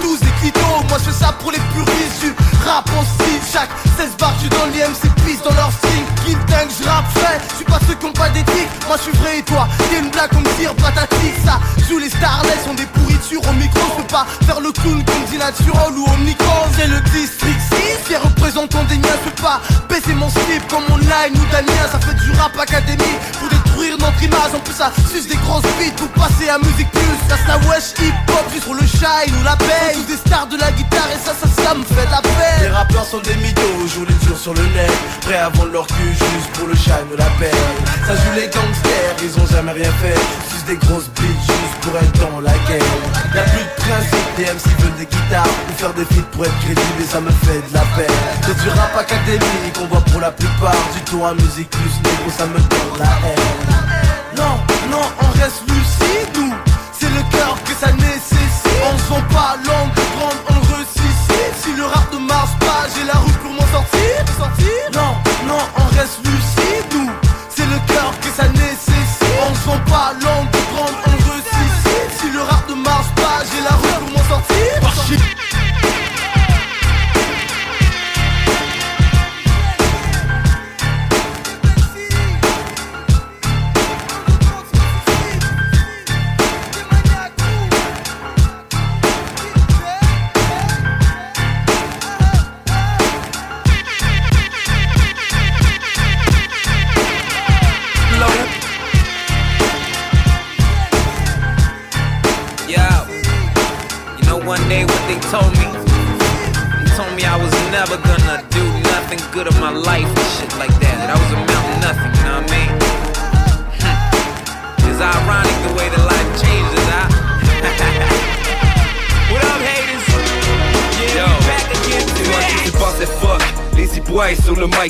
12 0.01 0.19
et 0.21 0.41
clitos 0.41 0.59
Moi 0.89 0.97
je 0.99 1.11
fais 1.11 1.23
ça 1.25 1.31
pour 1.39 1.51
les 1.51 1.59
puristes 1.73 2.21
du 2.21 2.33
rap 2.65 2.89
en 2.97 3.03
Chaque 3.51 3.69
16 3.97 4.17
bar 4.19 4.33
je 4.35 4.41
suis 4.41 4.49
dans 4.49 4.65
l'IMC 4.67 5.03
pisse 5.25 5.41
dans 5.41 5.55
leur 5.55 5.71
style. 5.71 6.05
Kim 6.25 6.39
Tank 6.45 6.69
je 6.69 6.87
rappe 6.87 7.09
frais 7.15 7.39
Je 7.49 7.55
suis 7.55 7.65
pas 7.65 7.79
ceux 7.87 7.95
qui 7.95 8.05
ont 8.05 8.13
pas 8.13 8.29
d'éthique. 8.29 8.69
Moi 8.87 8.97
je 8.97 9.03
suis 9.03 9.17
vrai 9.17 9.39
et 9.39 9.43
toi 9.43 9.67
T'es 9.89 9.99
une 9.99 10.09
blague 10.09 10.31
on 10.35 10.41
me 10.41 10.51
tire 10.57 10.75
patatique 10.75 11.37
ça 11.45 11.59
Tous 11.87 11.99
les 11.99 12.09
starlets 12.09 12.59
sont 12.65 12.73
des 12.73 12.85
pourritures 12.85 13.41
au 13.47 13.53
micro. 13.53 13.79
Je 13.97 14.01
peux 14.01 14.07
pas 14.07 14.25
faire 14.45 14.59
le 14.59 14.71
clown 14.71 15.03
comme 15.03 15.23
dit 15.29 15.37
Natural 15.37 15.93
ou 15.97 16.05
au 16.05 16.17
micro 16.17 16.53
C'est 16.77 16.87
le 16.87 16.99
10 17.01 17.46
représentant 18.27 18.83
des 18.85 18.97
miens 18.97 19.17
Je 19.23 19.29
peux 19.29 19.41
pas 19.41 19.61
baisser 19.89 20.13
mon 20.13 20.29
slip 20.29 20.67
comme 20.69 20.83
online 20.91 21.33
ou 21.35 21.45
Damien 21.51 21.85
Ça 21.91 21.99
fait 21.99 22.15
du 22.15 22.31
rap 22.39 22.57
académie. 22.59 23.17
Pour 23.39 23.49
détruire 23.49 23.97
notre 23.97 24.21
image 24.23 24.53
En 24.55 24.59
plus 24.59 24.73
ça 24.73 24.91
suce 25.11 25.27
des 25.27 25.37
grosses 25.37 25.63
beats 25.79 25.95
pour 25.97 26.09
passer 26.09 26.49
à 26.49 26.57
musique 26.59 26.91
plus 26.91 27.17
Ça 27.29 27.35
la 27.47 27.57
wesh 27.69 27.95
hip 27.99 28.13
hop 28.29 28.45
juste 28.51 28.65
pour 28.65 28.75
le 28.75 28.85
shine 28.85 29.33
ou 29.39 29.43
la 29.43 29.55
Tous 29.93 30.07
des 30.07 30.17
stars 30.17 30.47
de 30.47 30.57
la 30.57 30.71
guitare 30.71 31.09
et 31.13 31.19
ça 31.25 31.33
ça 31.33 31.47
ça 31.63 31.73
me 31.73 31.83
fait 31.83 32.05
de 32.05 32.11
la 32.11 32.21
peine. 32.21 32.61
Les 32.61 32.69
rappeurs 32.69 33.05
sont 33.05 33.19
des 33.19 33.35
mythos, 33.35 33.87
jouent 33.87 34.05
les 34.05 34.13
durs 34.25 34.37
sur 34.37 34.53
le 34.53 34.63
net. 34.75 34.91
Prêts 35.21 35.37
à 35.37 35.49
vendre 35.49 35.71
leur 35.71 35.87
cul 35.87 36.11
juste 36.11 36.51
pour 36.53 36.67
le 36.67 36.75
shine 36.75 37.07
ou 37.11 37.17
la 37.17 37.29
paix 37.39 37.51
Ça 38.05 38.15
joue 38.15 38.33
les 38.35 38.47
gangsters, 38.47 39.15
ils 39.23 39.39
ont 39.41 39.47
jamais 39.47 39.71
rien 39.73 39.91
fait. 40.01 40.15
Juste 40.51 40.67
des 40.67 40.77
grosses 40.77 41.09
juste 41.17 41.56
pour 41.87 41.97
être 41.97 42.19
dans 42.19 42.39
la 42.41 42.51
guerre. 42.67 42.83
Y'a 43.33 43.43
plus 43.43 43.63
de 43.63 43.75
principe, 43.81 44.29
des 44.35 44.45
MC 44.45 44.67
veulent 44.79 44.97
des 44.97 45.05
guitares 45.05 45.47
Ou 45.69 45.73
faire 45.77 45.93
des 45.93 46.05
feats 46.05 46.27
pour 46.31 46.45
être 46.45 46.59
crédible 46.59 46.99
et 47.01 47.05
ça 47.05 47.21
me 47.21 47.31
fait 47.31 47.61
de 47.69 47.73
la 47.73 47.85
peine. 47.95 48.17
C'est 48.43 48.57
du 48.61 48.69
rap 48.69 48.95
académique 48.97 49.73
qu'on 49.77 49.87
voit 49.87 50.01
pour 50.01 50.19
la 50.19 50.31
plupart 50.31 50.75
Du 50.93 51.01
tour 51.01 51.27
à 51.27 51.33
musique 51.33 51.69
plus 51.69 51.95
négro, 52.03 52.29
ça 52.37 52.45
me 52.45 52.59
donne 52.59 52.93
la 52.99 53.13
haine. 53.27 53.67
Non, 54.35 54.55
non, 54.91 55.05
on 55.21 55.29
reste 55.39 55.63
lucide, 55.67 56.31
nous. 56.35 56.53
C'est 56.99 57.09
le 57.09 57.23
cœur 57.31 57.55
que 57.63 57.73
ça 57.73 57.91
nécessite. 57.93 58.37
On 58.83 58.97
se 58.97 59.21
pas 59.33 59.55
langue 59.65 59.93
de 59.95 60.05
grande, 60.15 60.39
on 60.49 60.53
le 60.55 60.65
ressuscite. 60.75 61.53
Si 61.61 61.73
le 61.75 61.85
rap 61.85 62.11
ne 62.13 62.19
marche 62.19 62.55
pas, 62.59 62.83
j'ai 62.95 63.05
la 63.05 63.17
route 63.19 63.37
pour 63.37 63.51
m'en 63.51 63.67
sortir 63.71 64.11
Sortir. 64.37 64.81
Non, 64.93 65.13
non, 65.47 65.61
on 65.77 65.85
reste 65.97 66.19
lucide, 66.25 66.87
nous. 66.93 67.11
C'est 67.49 67.65
le 67.65 67.79
cœur 67.87 68.13
que 68.21 68.29
ça 68.35 68.47
nécessite 68.49 68.96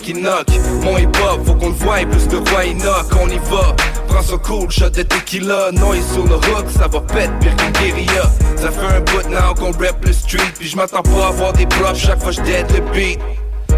il 0.08 0.22
knock. 0.22 0.48
Mon 0.84 0.98
hip 0.98 1.10
hop 1.24 1.46
faut 1.46 1.54
qu'on 1.56 1.70
le 1.70 1.74
voie 1.74 1.98
plus 2.10 2.28
de 2.28 2.38
roi 2.38 2.74
knock. 2.74 3.08
On 3.22 3.30
y 3.30 3.38
va. 3.50 3.76
Prends 4.08 4.22
son 4.22 4.38
cool 4.38 4.70
shot 4.70 4.90
de 4.90 5.04
tequila. 5.04 5.72
Noise 5.72 6.06
sur 6.14 6.26
le 6.26 6.36
hook 6.36 6.66
ça 6.78 6.88
va 6.88 7.02
pète 7.02 7.32
pire 7.40 7.56
qu'une 7.56 7.72
guérilla. 7.72 8.24
Ça 8.56 8.72
fait 8.72 8.96
un 8.96 9.02
bout 9.02 9.30
now 9.30 9.54
qu'on 9.56 9.72
rap 9.72 10.04
le 10.06 10.14
street. 10.14 10.54
Puis 10.60 10.70
je 10.70 10.78
m'attends 10.78 11.04
pas 11.04 11.26
à 11.26 11.28
avoir 11.30 11.54
des 11.54 11.66
props 11.66 12.00
chaque 12.00 12.22
fois 12.22 12.32
j'dead 12.32 12.72
le 12.72 12.82
beat. 12.92 13.20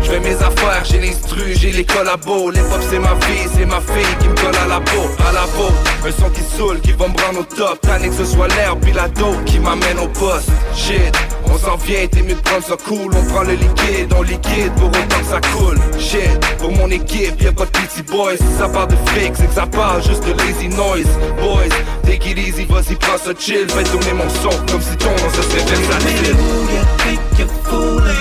Je 0.02 0.12
fais 0.12 0.20
mes 0.20 0.36
affaires, 0.36 0.84
j'ai 0.86 1.00
l'instru, 1.00 1.54
j'ai 1.56 1.72
les 1.72 1.84
collabos. 1.84 2.52
Les 2.52 2.62
pop 2.62 2.80
c'est 2.90 3.00
ma 3.00 3.14
vie, 3.16 3.50
c'est 3.54 3.66
ma 3.66 3.82
fille 3.82 4.16
qui 4.22 4.28
me 4.30 4.36
colle 4.36 4.56
à 4.64 4.68
la 4.68 4.80
peau, 4.80 5.10
à 5.28 5.32
la 5.34 5.42
peau. 5.42 5.72
Un 6.08 6.12
son 6.12 6.30
qui 6.30 6.42
saoule, 6.42 6.80
qui 6.80 6.94
va 6.94 7.08
me 7.08 7.18
rendre 7.22 7.42
au 7.42 7.44
top. 7.44 7.82
Tanné 7.82 8.10
que 8.10 8.16
ce 8.16 8.26
soit 8.26 8.48
l'air 8.48 8.78
puis 8.82 8.94
la 8.94 9.08
dope 9.10 9.44
qui 9.46 9.60
m'amène 9.60 10.00
au 10.00 10.08
poste. 10.08 10.50
Shit, 10.76 11.14
on 11.52 11.58
s'en 11.58 11.78
vient, 11.78 12.08
t'es 12.08 12.22
mieux 12.22 12.36
de 12.36 12.42
prendre 12.42 12.64
ça 12.64 12.76
cool. 12.86 13.12
On 13.16 13.24
prend 13.34 13.44
le 13.44 13.54
liquide, 13.54 14.14
on 14.18 14.22
liquide 14.22 14.72
pour 14.78 14.88
autant 14.88 15.20
que 15.20 15.26
ça 15.26 15.42
coule. 15.54 15.80
Shit, 16.00 16.40
pour 16.58 16.72
mon 16.72 16.90
équipe, 16.90 17.42
y'a 17.42 17.52
pas 17.52 17.66
de 17.66 17.72
petit 17.72 18.04
boys. 18.04 18.38
Si 18.38 18.58
ça 18.58 18.70
part 18.70 18.88
de 18.88 18.96
fric, 19.08 19.34
c'est 19.36 19.48
que 19.48 19.54
ça 19.54 19.66
part 19.66 20.02
juste 20.02 20.24
de 20.26 20.34
lazy 20.34 20.70
noise. 20.70 21.10
Boys, 21.42 21.70
take 22.06 22.30
it 22.30 22.38
easy, 22.38 22.66
vas-y 22.66 22.96
prends 22.96 23.18
ça 23.18 23.32
chill. 23.38 23.68
Fais 23.70 23.84
tourner 23.84 24.14
mon 24.14 24.30
son 24.30 24.56
comme 24.72 24.82
si 24.82 24.96
ton 24.98 25.10
nom 25.10 25.30
ce 25.34 25.42
serait 25.42 25.70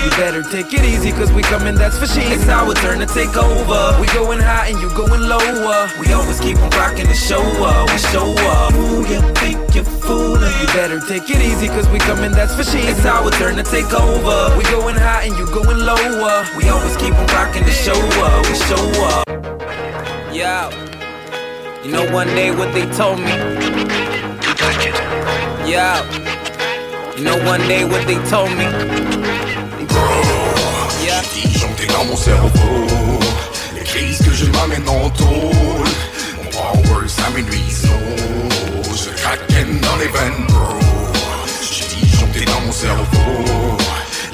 You 0.03 0.09
better 0.11 0.41
take 0.41 0.71
it 0.71 0.85
easy 0.85 1.11
cause 1.11 1.29
we 1.33 1.41
coming, 1.41 1.75
that's 1.75 1.97
for 1.99 2.07
sure. 2.07 2.23
It's 2.23 2.47
our 2.47 2.73
turn 2.75 2.99
to 2.99 3.05
take 3.05 3.35
over. 3.35 3.99
We 3.99 4.07
going 4.15 4.39
high 4.39 4.67
and 4.71 4.79
you 4.79 4.87
going 4.95 5.27
lower. 5.27 5.91
We 5.99 6.13
always 6.13 6.39
keep 6.39 6.55
on 6.59 6.69
rocking 6.71 7.07
the 7.07 7.13
show 7.13 7.43
up, 7.43 7.91
we 7.91 7.97
show 7.97 8.31
up. 8.47 8.73
Ooh, 8.75 9.03
you 9.03 9.19
think 9.35 9.59
you're 9.75 9.83
fooling? 9.83 10.53
You 10.61 10.67
better 10.67 11.01
take 11.01 11.29
it 11.29 11.41
easy 11.41 11.67
cause 11.67 11.87
we 11.89 11.99
coming, 11.99 12.31
that's 12.31 12.55
for 12.55 12.63
sure. 12.63 12.79
It's 12.79 13.05
our 13.05 13.29
turn 13.31 13.57
to 13.57 13.63
take 13.63 13.91
over. 13.91 14.55
We 14.57 14.63
going 14.71 14.95
high 14.95 15.27
and 15.27 15.37
you 15.37 15.45
going 15.51 15.79
lower. 15.79 16.47
We 16.55 16.69
always 16.69 16.95
keep 16.95 17.13
on 17.15 17.27
rocking 17.35 17.65
the 17.65 17.75
show 17.75 17.99
up, 18.23 18.47
we 18.47 18.55
show 18.55 18.85
up. 19.03 19.27
Yo. 20.31 20.71
You 21.83 21.91
know 21.91 22.09
one 22.13 22.27
day 22.27 22.51
what 22.55 22.73
they 22.73 22.85
told 22.95 23.19
me. 23.19 23.35
Yo. 25.67 25.91
You 27.17 27.23
know 27.25 27.37
one 27.43 27.67
day 27.67 27.83
what 27.83 28.07
they 28.07 28.15
told 28.29 28.55
me 28.55 29.48
Yeah 31.03 31.21
Disjoncté 31.33 31.87
dans 31.87 32.05
mon 32.05 32.15
cerveau. 32.15 32.87
Les 33.75 33.83
crises 33.83 34.19
que 34.19 34.33
je 34.33 34.45
m'amène 34.45 34.87
en 34.87 35.09
tôle. 35.09 35.89
Mon 36.37 36.49
power 36.51 37.07
ça 37.07 37.29
m'énuise 37.35 37.87
Je 38.95 39.09
craquenne 39.21 39.79
dans 39.79 39.95
les 39.97 40.07
veines 40.07 40.45
bro. 40.47 40.75
J'ai 41.71 41.95
disjoncté 41.95 42.45
dans 42.45 42.61
mon 42.61 42.71
cerveau. 42.71 43.77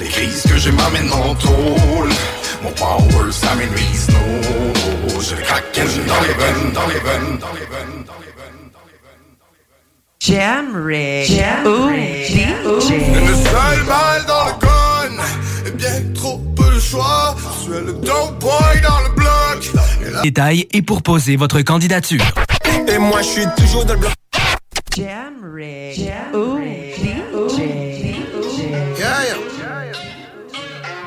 Les 0.00 0.06
crises 0.08 0.42
que 0.42 0.58
je 0.58 0.70
m'amène 0.70 1.12
en 1.12 1.34
tôle. 1.34 2.10
Mon 2.62 2.70
power 2.72 3.30
ça 3.30 3.54
m'énuise 3.54 4.08
Je 5.20 5.34
craquenne 5.42 6.06
dans 6.06 6.20
les 6.20 6.34
veines, 6.34 6.72
dans 6.72 6.86
les 6.86 7.00
veines, 7.00 7.38
dans 7.38 7.54
les 7.54 7.66
veines 7.66 8.06
Jam 10.26 10.74
Rig. 10.74 11.30
Ooh, 11.64 11.90
DJ. 11.90 12.90
Le 12.90 13.34
seul 13.34 13.54
mal 13.54 13.60
dans 13.60 13.70
le 13.70 13.75
Détails 20.26 20.66
et 20.72 20.82
pour 20.82 21.02
poser 21.02 21.36
votre 21.36 21.60
candidature. 21.62 22.24
Et 22.88 22.98
moi, 22.98 23.22
je 23.22 23.28
suis 23.28 23.46
toujours 23.56 23.84
dans 23.84 23.92
le 23.94 24.00
bloc. 24.00 24.12
Yeah, 24.96 25.30
yeah. 26.02 26.26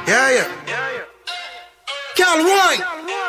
Yeah, 0.07 0.31
yeah. 0.31 0.47
Carl 2.15 2.39
White, 2.39 2.81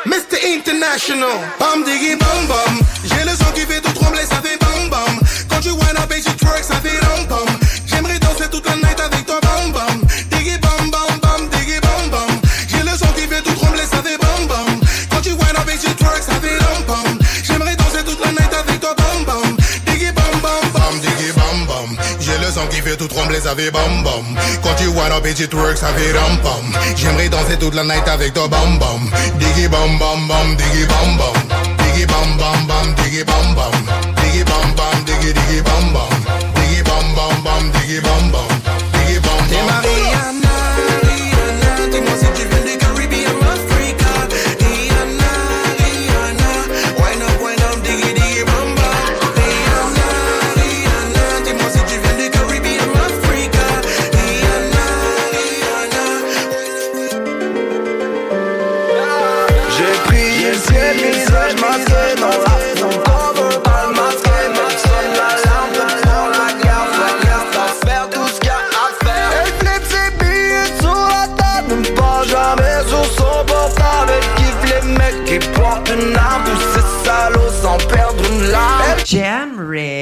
Mr. 0.05 0.37
International. 0.55 1.27
Bam 1.59 1.83
diggy 1.83 2.15
bam 2.15 2.47
bam. 2.47 2.79
J'ai 3.03 3.25
le 3.25 3.35
son 3.35 3.51
qui 3.53 3.61
fait 3.61 3.81
tout 3.81 3.91
trembler, 3.91 4.23
ça 4.29 4.41
fait 4.41 4.57
bam 4.61 4.89
bam. 4.89 5.19
Quand 5.49 5.59
tu 5.59 5.71
wind 5.71 5.97
up 6.01 6.09
et 6.15 6.21
tu 6.21 6.31
twerk, 6.37 6.63
ça 6.63 6.75
fait 6.75 6.97
ram 7.05 7.25
bam. 7.27 7.57
J'aimerais 7.85 8.19
danser 8.19 8.49
toute 8.49 8.65
la 8.65 8.77
night 8.77 8.97
avec 8.97 9.25
toi 9.25 9.41
bam 9.41 9.73
bam. 9.73 9.90
Qui 22.69 22.81
fait 22.81 22.97
tout 22.97 23.07
trembler, 23.07 23.39
ça 23.39 23.55
fait 23.55 23.71
bam 23.71 24.03
bam. 24.03 24.23
Quand 24.63 24.75
tu 24.75 24.87
wind 24.87 25.11
up 25.11 25.25
et 25.25 25.33
tu 25.33 25.47
ça 25.75 25.87
fait 25.87 26.17
ram 26.17 26.37
bam. 26.43 26.81
J'aimerais 26.95 27.29
danser 27.29 27.57
toute 27.57 27.75
la 27.75 27.83
night 27.83 28.07
avec 28.07 28.33
toi 28.33 28.47
bam 28.47 28.77
bam. 28.79 29.09
Diggy 29.39 29.67
bam 29.67 29.97
bam 29.99 30.27
bam, 30.27 30.55
diggy 30.57 30.85
bam 30.85 31.17
bam. 31.17 31.33
Diggy 31.77 32.05
bam 32.05 32.37
bam 32.37 32.67
bam, 32.67 32.95
diggy 32.95 33.23
bam 33.23 33.55
bam. 33.55 33.71
Diggy 34.15 34.43
bam 34.43 34.75
bam, 34.75 35.05
diggy 35.05 35.33
diggy 35.33 35.61
bam 35.63 35.93
bam. 35.93 36.09
Diggy 36.55 36.83
bam 36.83 37.15
bam 37.15 37.43
bam, 37.43 37.71
diggy 37.71 38.01
bam 38.01 38.31
bam. 38.31 38.50
Jam 79.11 79.59
Rig. 79.59 80.00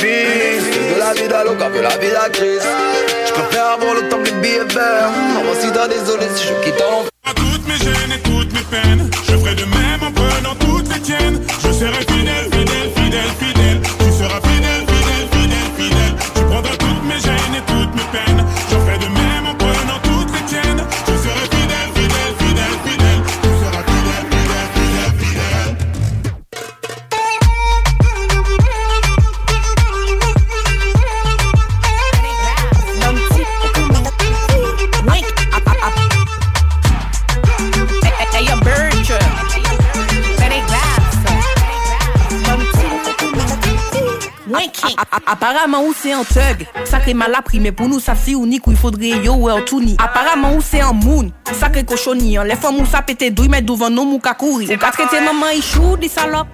Bénéfice 0.00 0.94
De 0.94 0.98
la 0.98 1.12
vie 1.12 1.28
d'Aloca, 1.28 1.66
que 1.70 1.78
la 1.80 1.96
vie 1.98 2.10
d'actrice 2.10 2.66
Je 3.26 3.32
préfère 3.32 3.66
avoir 3.66 3.94
le 3.94 4.08
temps 4.08 4.18
que 4.18 4.26
les 4.30 4.40
billets 4.40 4.74
verts. 4.74 5.10
Maman 5.34 5.54
si 5.60 5.70
t'as 5.72 5.88
désolé 5.88 6.26
si 6.34 6.48
je 6.48 6.54
quitte 6.64 6.82
en 6.82 7.04
À 7.28 7.34
toutes 7.34 7.66
mes 7.66 7.78
gênes 7.78 8.12
et 8.16 8.20
toutes 8.22 8.52
mes 8.52 8.66
peines, 8.70 9.10
je 9.28 9.36
ferai 9.36 9.54
de 9.54 9.64
même 9.64 10.02
en 10.02 10.12
prenant 10.12 10.54
toutes 10.56 10.92
les 10.92 11.00
tiennes. 11.00 11.40
Je 11.64 11.72
serai 11.72 12.09
Apparemment 45.32 45.84
ou 45.84 45.94
c'est 45.96 46.12
un 46.12 46.24
thug. 46.24 46.66
Sacré 46.84 47.14
mal 47.14 47.32
appris 47.36 47.60
mais 47.60 47.70
pour 47.70 47.88
nous 47.88 48.00
ça 48.00 48.14
c'est 48.16 48.32
unique 48.32 48.66
où 48.66 48.72
il 48.72 48.76
faudrait 48.76 49.10
yo 49.10 49.34
ou 49.34 49.48
un 49.48 49.60
touni 49.60 49.96
Apparemment 50.02 50.54
ou 50.54 50.60
c'est 50.60 50.80
un 50.80 50.92
moon. 50.92 51.30
Sacré 51.52 51.84
cochonni 51.84 52.36
Les 52.44 52.56
femmes 52.56 52.80
ou 52.80 52.86
ça 52.86 53.00
pété 53.02 53.30
douille 53.30 53.48
mais 53.48 53.62
devant 53.62 53.90
nous 53.90 54.04
mou 54.04 54.18
ka 54.18 54.34
kouri 54.34 54.66
Ou 54.74 54.76
ka 54.76 54.90
traité 54.90 55.20
maman 55.20 55.50
il 55.54 55.62
chou 55.62 55.96
des 55.96 56.08
salopes. 56.08 56.48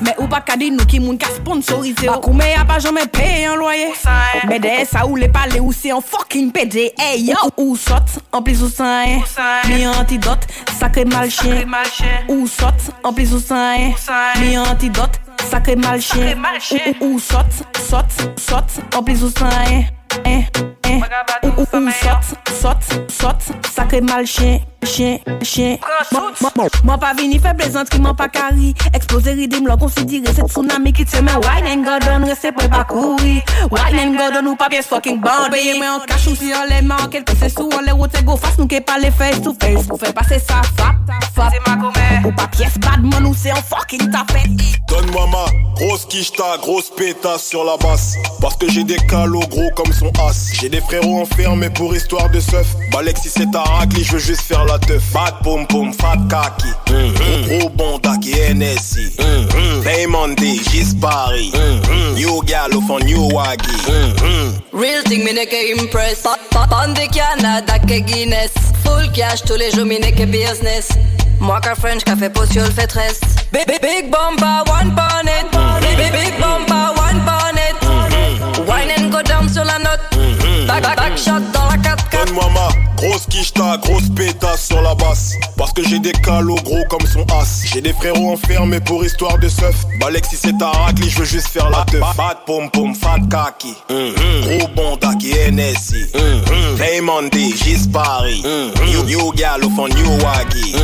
Mais 0.00 0.14
ou 0.18 0.26
pas 0.26 0.40
ka 0.40 0.54
nous 0.56 0.86
qui 0.86 0.98
moun 0.98 1.18
ka 1.18 1.26
sponsorisé 1.26 2.06
Pas 2.06 2.18
koume 2.18 2.40
a 2.40 2.64
pas 2.64 2.78
jamais 2.78 3.06
payé 3.06 3.46
un 3.46 3.56
loyer. 3.56 3.92
Mais 4.48 4.58
des 4.58 4.86
ça 4.90 5.06
ou 5.06 5.16
les 5.16 5.28
palais 5.28 5.60
ou 5.60 5.70
c'est 5.70 5.90
un 5.90 6.00
fucking 6.00 6.52
PD 6.52 6.94
Hey 6.98 7.22
yo. 7.22 7.36
Ou 7.58 7.76
saute 7.76 8.20
en 8.32 8.40
plus 8.40 8.62
ou 8.62 8.70
ça 8.70 9.04
Mi 9.68 9.86
antidote 9.86 10.46
Sacré 10.78 11.04
mal 11.04 11.30
chien 11.30 11.66
Ou 12.28 12.46
saute 12.46 12.94
en 13.04 13.12
plus 13.12 13.34
ou 13.34 13.40
ça 13.40 13.74
Mi 14.40 14.56
antidote 14.56 15.20
Sakre 15.48 15.76
mal 15.76 16.00
chen, 16.00 16.36
ou, 17.00 17.06
ou, 17.06 17.14
ou, 17.14 17.18
sot, 17.18 17.64
sot, 17.88 18.20
sot, 18.38 18.82
an 18.96 19.06
plis 19.06 19.22
ou 19.24 19.32
san, 19.32 19.50
en, 19.64 19.88
en 20.24 20.79
eh. 20.90 21.46
Ou 21.46 21.50
ou 21.56 21.62
ou 21.62 21.90
saute 21.90 22.36
saute 22.60 23.10
saute 23.10 23.52
Sacré 23.74 24.00
mal 24.00 24.26
chien 24.26 24.58
chien 24.84 25.18
chien. 25.42 25.76
Moi- 26.12 26.32
moi- 26.40 26.50
moi- 26.56 26.68
Moi 26.84 26.98
pas 26.98 27.12
vini 27.14 27.38
faire 27.38 27.54
plaisanterie 27.56 28.00
moi 28.00 28.14
pas 28.14 28.28
carry 28.28 28.74
Exploser 28.94 29.32
ridim 29.32 29.64
l'on 29.66 29.76
considéré 29.76 30.32
cette 30.34 30.48
tsunami 30.48 30.92
qui 30.92 31.04
te 31.04 31.16
met 31.18 31.32
Wine 31.34 31.66
and 31.66 31.82
go 31.84 31.98
down 32.04 32.24
restez 32.24 32.52
prêt 32.52 32.68
pas 32.68 32.84
courir. 32.84 33.42
Wine 33.70 33.98
and 34.00 34.12
go 34.16 34.32
down 34.32 34.46
ou 34.48 34.56
pas 34.56 34.68
pièce 34.68 34.86
fucking 34.86 35.20
band 35.20 35.50
Payez 35.50 35.78
moi 35.78 35.96
en 35.96 36.06
cash 36.06 36.26
ou 36.26 36.34
si 36.34 36.52
on 36.54 36.68
les 36.74 36.82
mains 36.82 37.08
Quelque 37.10 37.32
c'est 37.38 37.48
sous 37.50 37.68
on 37.72 37.80
les 37.80 37.92
routes 37.92 38.22
go 38.24 38.36
face 38.36 38.58
nous 38.58 38.66
qui 38.66 38.80
pas 38.80 38.98
les 38.98 39.10
face 39.10 39.40
to 39.42 39.54
face. 39.60 39.86
Pour 39.86 39.98
faire 39.98 40.12
passer 40.14 40.38
ça 40.38 40.60
fap 40.76 40.96
fap 41.34 41.52
Ou 42.26 42.32
pas 42.32 42.48
pièce 42.48 42.78
bad 42.78 43.02
man 43.02 43.26
ou 43.26 43.34
c'est 43.34 43.50
un 43.50 43.56
fucking 43.62 44.10
tapette 44.10 44.48
Donne-moi 44.88 45.26
ma 45.28 45.44
grosse 45.76 46.04
quicheta, 46.06 46.56
grosse 46.60 46.90
pétasse 46.90 47.44
sur 47.46 47.62
la 47.64 47.76
basse. 47.76 48.16
Parce 48.40 48.56
que 48.56 48.68
j'ai 48.68 48.82
des 48.82 48.96
calots 48.96 49.38
gros 49.48 49.70
comme 49.76 49.92
son 49.92 50.10
as. 50.26 50.50
J'ai 50.52 50.68
des 50.68 50.79
frérots 50.86 51.22
enfermés 51.22 51.70
pour 51.70 51.94
histoire 51.94 52.28
de 52.30 52.40
seuf. 52.40 52.66
Balexi 52.92 53.28
c'est 53.28 53.50
ta 53.50 53.62
racli, 53.62 54.04
je 54.04 54.12
veux 54.12 54.18
juste 54.18 54.42
faire 54.42 54.64
la 54.64 54.78
teuf. 54.78 55.02
Bad 55.12 55.34
pom 55.42 55.66
pom, 55.66 55.92
fat 55.92 56.16
kaki. 56.28 56.68
Gros 56.86 57.58
gros 57.60 57.68
bondaki, 57.70 58.34
NSI. 58.54 59.16
Payment 59.84 60.34
day, 60.36 60.58
Paris. 61.00 61.52
New 62.14 62.42
gallo 62.44 62.80
for 62.86 63.00
new 63.00 63.28
waggy. 63.32 63.70
Real 64.72 65.02
thing, 65.04 65.24
me 65.24 65.32
neke 65.32 65.78
impress. 65.78 66.22
Pa- 66.22 66.38
pa- 66.50 66.66
Pande 66.66 67.08
Canada 67.12 67.78
ke 67.78 68.00
Guinness. 68.06 68.50
Full 68.84 69.10
cash 69.12 69.42
tous 69.42 69.56
les 69.56 69.70
jours, 69.70 69.86
me 69.86 69.98
neke 69.98 70.26
business. 70.30 70.88
Moi 71.40 71.58
qu'un 71.60 71.74
French, 71.74 72.04
café 72.04 72.28
potion, 72.28 72.62
le 72.62 72.70
fait 72.70 72.90
reste. 72.92 73.24
Big, 73.52 73.66
big, 73.66 73.80
big 73.80 74.10
bumper, 74.10 74.62
one 74.70 74.94
pound 74.94 75.26
it. 75.28 75.46
Big, 75.80 75.96
big, 75.96 76.12
big 76.12 76.40
bumper, 76.40 76.92
one 77.00 77.24
pound 77.24 77.56
it. 77.58 78.68
Wine 78.68 78.90
and 78.96 79.10
go 79.10 79.22
down 79.22 79.48
sur 79.48 79.64
la 79.64 79.78
note. 79.78 80.00
Back, 80.82 80.96
back, 80.96 80.96
back 80.96 81.18
shot 81.18 81.40
dans 81.52 81.68
la 81.68 81.76
4 81.76 82.10
Donne-moi 82.10 82.44
ma 82.54 82.68
grosse 82.96 83.10
Grosse 83.10 83.26
quicheta, 83.26 83.76
grosse 83.78 84.08
pétasse 84.10 84.66
sur 84.66 84.80
la 84.82 84.94
basse. 84.94 85.34
Parce 85.56 85.72
que 85.72 85.82
j'ai 85.86 85.98
des 85.98 86.12
calots 86.12 86.56
gros 86.56 86.84
comme 86.88 87.06
son 87.06 87.24
as. 87.32 87.62
J'ai 87.64 87.80
des 87.80 87.92
frérots 87.92 88.32
enfermés 88.32 88.80
pour 88.80 89.04
histoire 89.04 89.38
de 89.38 89.48
seuf. 89.48 89.74
Balek 89.98 90.24
si 90.26 90.36
c'est 90.36 90.56
ta 90.58 90.68
raclie, 90.68 91.08
je 91.08 91.18
veux 91.18 91.24
juste 91.24 91.48
faire 91.48 91.70
la 91.70 91.84
teuf. 91.84 92.00
Bad 92.16 92.38
pom 92.46 92.70
pom, 92.70 92.94
fat 92.94 93.20
kaki. 93.30 93.74
Gros 93.88 94.68
bon 94.76 94.96
taki, 94.96 95.32
NSI. 95.50 96.06
Raymond 96.78 97.28
D, 97.32 97.52
Gispari. 97.56 98.42
New, 98.42 99.04
new 99.04 99.32
gal 99.32 99.64
au 99.64 99.70
fond, 99.70 99.88
new 99.88 100.10
waggy. 100.24 100.74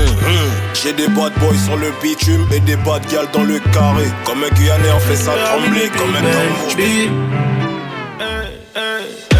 J'ai 0.74 0.92
des 0.92 1.08
bad 1.08 1.32
boys 1.38 1.56
sur 1.64 1.76
le 1.76 1.92
bitume 2.02 2.46
et 2.52 2.60
des 2.60 2.76
bad 2.76 3.02
gal 3.10 3.26
dans 3.32 3.44
le 3.44 3.58
carré. 3.72 4.04
Comme 4.24 4.42
un 4.42 4.54
Guyanais, 4.54 4.92
on 4.94 5.00
fait 5.00 5.16
ça 5.16 5.32
trembler 5.32 5.90
comme 5.96 6.14
un 6.16 6.22
tambour. 6.22 7.55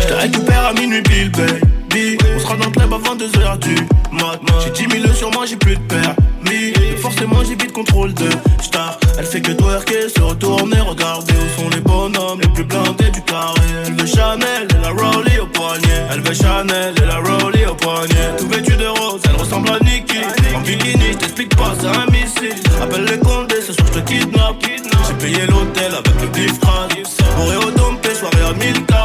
Je 0.06 0.12
te 0.12 0.18
récupère 0.20 0.66
à 0.66 0.72
minuit, 0.72 1.02
Bill, 1.02 1.32
baby. 1.32 2.16
On 2.36 2.38
sera 2.38 2.56
dans 2.56 2.66
le 2.66 2.70
club 2.70 2.92
avant 2.92 3.16
2h 3.16 3.58
du 3.58 3.74
mat. 4.12 4.40
J'ai 4.62 4.86
10 4.86 5.00
000 5.02 5.14
sur 5.14 5.32
moi, 5.32 5.46
j'ai 5.46 5.56
plus 5.56 5.74
de 5.74 5.82
permis. 5.82 6.68
Et 6.68 6.96
forcément, 6.96 7.42
j'ai 7.42 7.56
vite 7.56 7.72
contrôle 7.72 8.14
de 8.14 8.28
star. 8.62 9.00
Elle 9.18 9.24
fait 9.24 9.40
que 9.40 9.50
twerker, 9.50 10.08
se 10.14 10.22
retourner, 10.22 10.78
regarder 10.78 11.32
où 11.32 11.60
sont 11.60 11.68
les 11.70 11.80
bonhommes 11.80 12.40
les 12.40 12.48
plus 12.48 12.62
blindés 12.62 13.10
du 13.10 13.20
carré. 13.22 13.60
Elle 13.84 13.94
veut 13.94 14.06
Chanel 14.06 14.68
et 14.70 14.80
la 14.80 14.90
Rollie 14.90 15.40
au 15.40 15.46
poignet. 15.46 16.06
Elle 16.12 16.20
veut 16.20 16.34
Chanel 16.34 16.94
et 17.02 17.06
la 17.06 17.16
Rollie 17.16 17.66
au 17.66 17.74
poignet. 17.74 18.36
Tout 18.38 18.48
vêtu 18.48 18.76
de 18.76 18.86
rose, 18.86 19.22
elle 19.28 19.40
ressemble 19.40 19.70
à 19.70 19.80
Nikki. 19.80 20.18
En 20.54 20.60
bikini, 20.60 21.12
je 21.12 21.18
t'explique 21.18 21.56
pas, 21.56 21.74
c'est 21.80 21.88
un 21.88 22.06
missile. 22.12 22.62
Appelle 22.80 23.06
les 23.06 23.18
condés, 23.18 23.60
ce 23.60 23.72
soir 23.72 23.88
je 23.92 23.98
te 23.98 24.08
kidnappe. 24.08 24.62
J'ai 24.62 25.14
payé 25.14 25.46
l'hôtel 25.48 25.92
avec 25.92 26.20
le 26.20 26.28
beef 26.28 26.60
crade. 26.60 26.92
Bourré 27.36 27.56
au 27.56 27.70
dompé, 27.72 28.14
soirée 28.14 28.48
à 28.48 28.52
1000 28.52 28.86
k. 28.86 28.96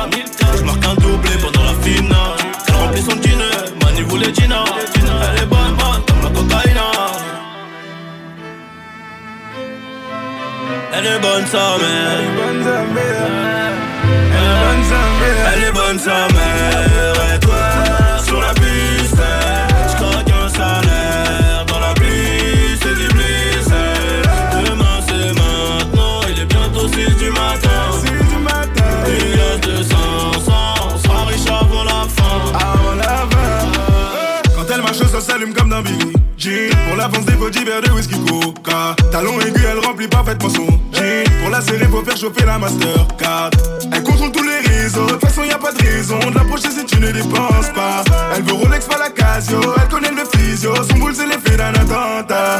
Je 0.57 0.63
marque 0.63 0.85
un 0.85 0.95
doublé 0.95 1.31
pendant 1.41 1.63
la 1.63 1.73
finale. 1.81 2.37
Elle 2.67 2.75
remplit 2.75 3.01
son 3.01 3.15
dîner, 3.15 3.57
Mani 3.83 4.01
voulait 4.01 4.33
Gina. 4.33 4.63
Elle 4.95 5.43
est 5.43 5.45
bonne, 5.45 5.75
bonne 5.79 6.03
comme 6.07 6.21
la 6.23 6.29
cocaïne. 6.29 6.81
Elle 10.93 11.05
est 11.07 11.19
bonne 11.19 11.45
sa 11.47 11.77
mère. 11.81 12.17
Elle 12.17 12.25
est 12.25 12.35
bonne 12.35 12.63
sa 12.63 12.77
mère. 12.93 13.21
Elle 15.53 15.63
est 15.63 15.71
bonne 15.71 15.99
sa 15.99 16.27
mère. 16.33 16.90
Talon 39.11 39.39
aigu, 39.41 39.61
elle 39.69 39.79
remplit 39.85 40.07
parfaitement 40.07 40.49
son 40.49 40.67
jean. 40.93 41.23
Pour 41.41 41.49
la 41.49 41.61
serrer, 41.61 41.85
faut 41.85 42.03
faire 42.03 42.15
chauffer 42.15 42.45
la 42.45 42.57
Mastercard. 42.57 43.51
Elle 43.93 44.03
contrôle 44.03 44.31
tous 44.31 44.43
les 44.43 44.59
réseaux, 44.59 45.05
de 45.05 45.11
toute 45.11 45.25
façon 45.25 45.43
y 45.43 45.51
a 45.51 45.57
pas 45.57 45.73
de 45.73 45.83
raison 45.83 46.17
De 46.19 46.33
l'approcher 46.33 46.69
si 46.69 46.85
tu 46.85 46.99
ne 46.99 47.11
dépenses 47.11 47.69
pas. 47.75 48.03
Elle 48.35 48.43
veut 48.43 48.53
Rolex, 48.53 48.85
pas 48.85 48.97
la 48.97 49.09
Casio 49.09 49.59
Elle 49.81 49.87
connaît 49.89 50.11
le 50.11 50.23
physio, 50.37 50.73
son 50.89 50.97
boule 50.97 51.13
c'est 51.13 51.27
l'effet 51.27 51.57
d'un 51.57 51.73
attentat 51.73 52.59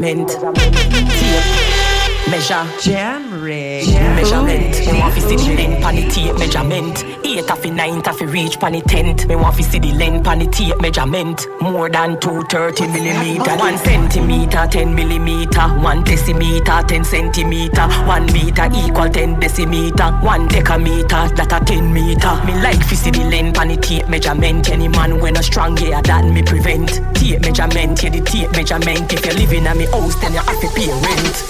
measurement, 0.00 0.28
measure, 2.30 2.66
Jam 2.80 3.42
rig. 3.42 3.86
measurement. 3.86 4.80
Me 4.86 4.98
want 4.98 5.14
fi 5.14 5.20
see 5.20 5.36
the 5.36 5.54
length 5.56 5.82
pon 5.82 5.94
the 5.94 6.08
tape 6.08 6.38
measurement. 6.38 7.04
Eight 7.24 7.50
of 7.50 7.62
the 7.62 7.70
ninth 7.70 8.08
of 8.08 8.18
the 8.18 8.26
reach 8.26 8.58
pon 8.58 8.72
the 8.72 8.80
tenth. 8.80 9.26
Me 9.26 9.36
want 9.36 9.56
fi 9.56 9.62
see 9.62 9.78
the 9.78 9.92
length 9.92 10.24
pon 10.24 10.38
the 10.38 10.46
tape 10.46 10.80
measurement. 10.80 11.46
More 11.60 11.90
than 11.90 12.18
two 12.18 12.42
thirty 12.44 12.86
millimeter, 12.86 13.56
one 13.56 13.76
centimeter, 13.78 14.66
ten 14.70 14.94
millimeter, 14.94 15.68
one 15.82 16.02
decimeter, 16.04 16.86
ten 16.88 17.04
centimeter, 17.04 17.86
one 18.06 18.26
meter 18.26 18.70
equal 18.72 19.10
ten 19.10 19.36
decimeter, 19.38 20.22
one 20.22 20.48
decameter, 20.48 21.36
that 21.36 21.52
a 21.52 21.64
ten 21.64 21.92
meter. 21.92 22.34
Me 22.46 22.54
like 22.62 22.82
fi 22.84 22.94
see 22.94 23.10
the 23.10 23.24
length 23.24 23.56
pon 23.58 23.68
the 23.68 23.76
tape 23.76 24.08
measurement. 24.08 24.70
Any 24.70 24.88
man 24.88 25.20
when 25.20 25.36
a 25.36 25.42
strong 25.42 25.76
yeah 25.76 26.00
that 26.00 26.24
me 26.24 26.42
prevent. 26.42 27.00
Tape 27.20 27.38
measurement, 27.42 28.02
yeah 28.02 28.08
the 28.08 28.20
tape 28.22 28.50
measurement. 28.52 29.12
If 29.12 29.26
you 29.26 29.32
living 29.34 29.66
in 29.66 29.76
me 29.76 29.84
house, 29.92 30.16
then 30.22 30.32
you 30.32 30.38
have 30.38 30.58
to 30.58 30.68
pay 30.74 30.88
rent. 30.88 31.49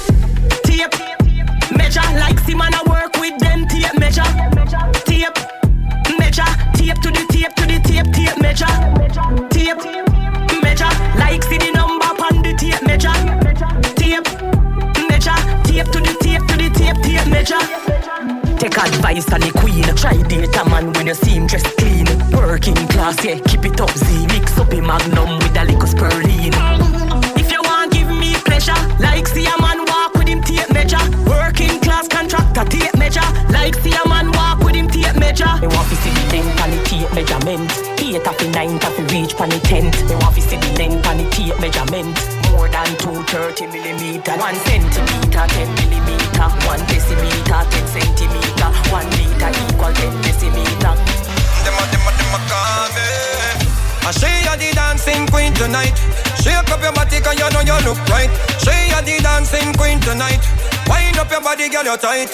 Girl, 61.82 61.92
you 61.92 61.98
tight. 61.98 62.32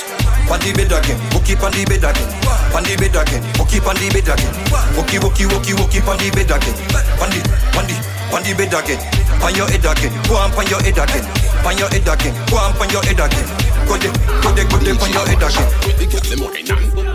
On 0.50 0.58
the 0.60 0.72
bed 0.72 0.92
again, 0.92 1.18
hook 1.34 1.48
on 1.62 1.72
the 1.72 1.84
bed 1.86 2.04
again. 2.04 2.28
On 2.74 2.82
the 2.82 2.94
bed 2.96 3.16
again, 3.16 3.42
hook 3.58 3.74
on 3.86 3.96
the 3.96 4.06
bed 4.10 4.28
again. 4.28 4.52
Hooky, 4.94 5.18
hooky, 5.18 5.44
hooky, 5.44 5.72
hooky 5.74 6.00
on 6.06 6.16
the 6.18 6.30
bed 6.30 6.50
again. 6.50 6.76
On 7.18 7.28
the, 7.30 7.40
on 7.74 7.84
the, 7.86 7.96
on 8.34 8.42
the 8.42 8.52
bed 8.54 8.74
again. 8.74 9.00
On 9.42 9.54
your 9.54 9.68
head 9.68 9.84
again, 9.84 10.12
go 10.28 10.36
on 10.36 10.52
on 10.54 10.66
your 10.66 10.80
head 10.82 10.98
again. 10.98 11.24
On 11.66 11.76
your 11.76 11.88
head 11.90 12.06
again, 12.06 12.34
go 12.50 12.56
on 12.58 12.74
on 12.78 12.90
your 12.90 13.02
head 13.02 13.20
again. 13.20 13.46
Go 13.86 13.96
there, 13.98 14.12
go 14.42 14.50
there, 14.54 14.66
go 14.66 14.76
there 14.78 14.94
on 14.94 15.10
your 15.10 15.26
head 15.26 15.42
again. 15.42 17.05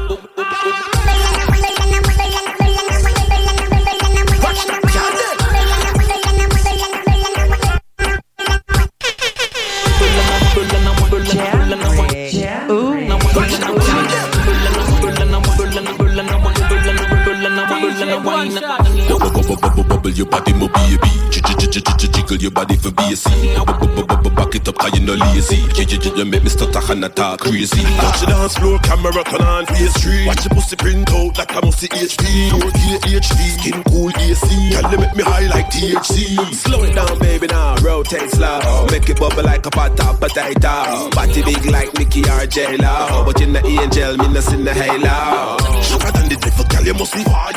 Jiggle 22.32 22.44
your 22.44 22.52
body 22.52 22.78
for. 22.78 22.92
Bubble, 22.92 23.88
bubble, 23.88 24.08
bubble, 24.08 24.30
back 24.32 24.56
it 24.56 24.68
up, 24.68 24.78
cause 24.78 24.98
you 24.98 25.06
no 25.06 25.16
lazy. 25.16 25.58
You, 25.76 25.84
you, 25.84 26.00
you, 26.00 26.16
you 26.16 26.26
make 26.26 26.44
me 26.44 26.50
stutter 26.50 26.80
and 26.94 27.04
I 27.04 27.10
talk 27.10 27.42
crazy. 27.42 27.84
Watch 28.00 28.22
the 28.22 28.28
dance 28.28 28.58
floor, 28.58 28.80
camera 28.80 29.24
turn 29.24 29.42
on 29.42 29.66
face 29.66 29.92
three. 30.02 30.26
Watch 30.26 30.44
the 30.44 30.50
pussy 30.50 30.78
print 30.78 31.12
out 31.12 31.38
like 31.38 31.52
a 31.52 31.62
musty 31.62 31.88
HD. 31.90 32.50
4K 32.52 33.20
HD, 33.20 33.60
skin 33.60 33.84
cool 33.84 34.12
AC. 34.16 34.48
Can 34.72 34.92
they 34.92 34.98
make 34.98 35.16
me 35.16 35.24
high 35.24 35.48
like 35.48 35.68
THC? 35.68 36.54
Slow 36.54 36.84
it 36.84 36.96
down, 36.96 37.20
baby, 37.20 37.48
now 37.48 37.76
rotate 37.84 38.32
slow. 38.32 38.88
Make 38.92 39.10
it 39.10 39.20
bubble 39.20 39.44
like 39.44 39.66
a 39.66 39.70
pot 39.70 39.98
top 39.98 40.22
potato. 40.22 41.10
Body 41.12 41.44
big 41.44 41.66
like 41.66 41.94
Mickey 41.98 42.24
or 42.30 42.46
J 42.48 42.78
Lo, 42.78 43.26
but 43.26 43.42
you 43.42 43.52
the 43.52 43.60
angel, 43.66 44.16
me 44.18 44.28
no 44.32 44.40
see 44.40 44.56
the 44.56 44.74
halo. 44.74 45.58
Sugar 45.84 46.12
than 46.12 46.30
the 46.30 46.38
devil, 46.40 46.64
girl, 46.64 46.86
you 46.86 46.94
must 46.94 47.14
be 47.14 47.24
fire. 47.24 47.52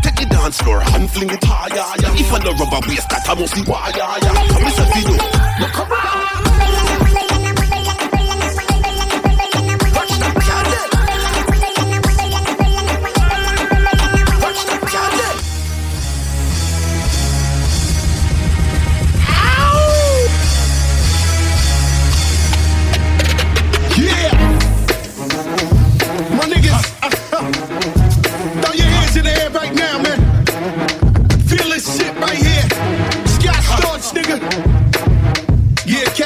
Take 0.00 0.16
the 0.16 0.33
dance 0.44 0.60
floor 0.60 0.82
and 0.82 1.10
fling 1.10 1.30
it 1.30 1.42
higher, 1.42 1.74
yeah. 1.74 2.20
If 2.20 2.30
I 2.30 2.38
no 2.44 2.52
rubber 2.52 2.86
waist, 2.86 3.08
that 3.08 3.26
I 3.26 3.34
must 3.34 3.54
be 3.54 3.62
wire, 3.62 3.92
yeah. 3.96 4.20
Come 4.52 4.62
listen 4.62 4.86
to 4.92 5.00
you. 5.00 5.16
Look 5.64 5.78
around. 5.78 6.13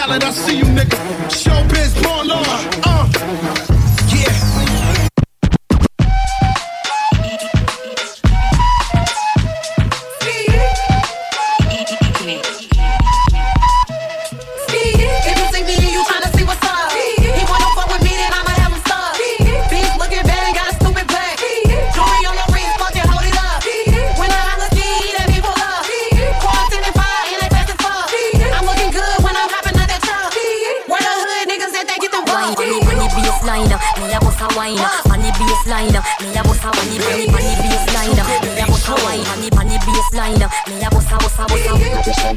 Yeah, 0.09 0.19
Khaled, 0.19 0.25
I 0.25 0.31
see 0.31 0.57
you, 0.59 0.65
nigga. 0.65 0.97
Showbiz, 1.29 2.03
born 2.03 2.31
on. 2.31 2.88
A. 42.09 42.33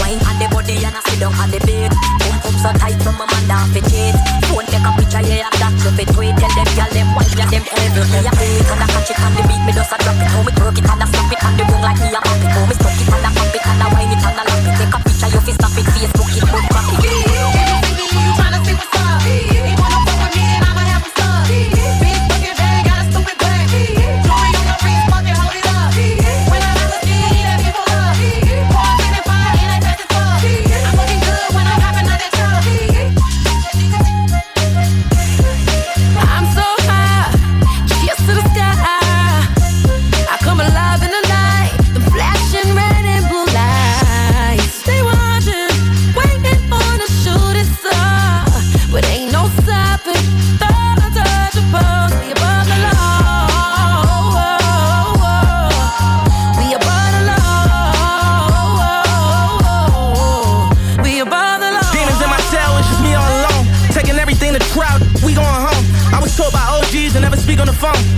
Wine 0.00 0.20
on 0.28 0.36
the 0.36 0.46
body 0.52 0.76
and 0.84 0.92
I 0.92 1.00
sit 1.08 1.18
down 1.20 1.32
on 1.40 1.48
the 1.50 1.60
bed. 1.64 1.92
Boom 2.20 2.36
boom 2.44 2.56
so 2.60 2.70
tight 2.76 3.00
from 3.00 3.16
my 3.16 3.24
man 3.24 3.44
down 3.48 3.72
for 3.72 3.80
cheat. 3.88 4.12
Phone 4.52 4.68
take 4.68 4.84
a 4.84 4.90
picture, 5.00 5.24
yeah, 5.24 5.48
that 5.48 5.72
you 5.80 5.90
fit 5.96 6.08
tweet. 6.12 6.36
Tell 6.36 6.52
them, 6.52 6.68
girl, 6.76 6.90
them 6.92 7.08
wine, 7.16 7.32
yeah, 7.40 7.48
them 7.48 7.64
heavy. 7.64 8.04
Me 8.12 8.20
a 8.20 8.32
it 8.36 8.68
and 8.68 8.84
I 8.84 8.86
catch 8.92 9.10
it 9.10 9.20
on 9.20 9.32
the 9.32 9.42
beat. 9.48 9.62
Me 9.64 9.72
just 9.72 9.92
a 9.92 9.96
drop 9.96 10.20
it, 10.20 10.28
how 10.28 10.44
me 10.44 10.52
twerk 10.52 10.76
it 10.76 10.84
and 10.84 11.02
I 11.02 11.06
slap 11.08 11.32
it 11.32 11.40
on 11.40 11.56
the 11.56 11.64
room 11.72 11.80
like 11.80 12.00
me 12.04 12.12
a 12.12 12.20
pop 12.20 12.36
it. 12.36 12.52
How 12.52 12.68
me 12.68 12.74
stuck 12.76 13.00
it 13.00 13.08
and 13.08 13.24
I 13.24 13.30
pop 13.32 13.54
it 13.56 13.64
and 13.64 13.80
I 13.80 13.86
wine 13.96 14.12
it 14.12 14.20
and 14.20 14.40
I 14.40 14.44
lap 14.44 14.60
it. 14.60 14.76
Take 14.76 14.92
a 14.92 14.98
picture, 15.00 15.28
you 15.32 15.40
fi 15.40 15.52
snap 15.56 15.72
it, 15.72 15.88
Facebook 15.88 16.36
it, 16.36 16.44
crack 16.44 16.68
it. 16.68 16.76
What's 16.76 17.08
up? 17.16 17.96
He 18.12 18.20
wanna 18.36 18.60
fuck 18.60 18.76
with 18.76 19.64
me, 19.64 19.75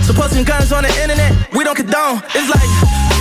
So 0.09 0.17
posting 0.17 0.41
guns 0.41 0.73
on 0.73 0.81
the 0.81 0.89
internet, 0.97 1.37
we 1.53 1.61
don't 1.61 1.77
condone. 1.77 2.17
It's 2.33 2.49
like 2.49 2.65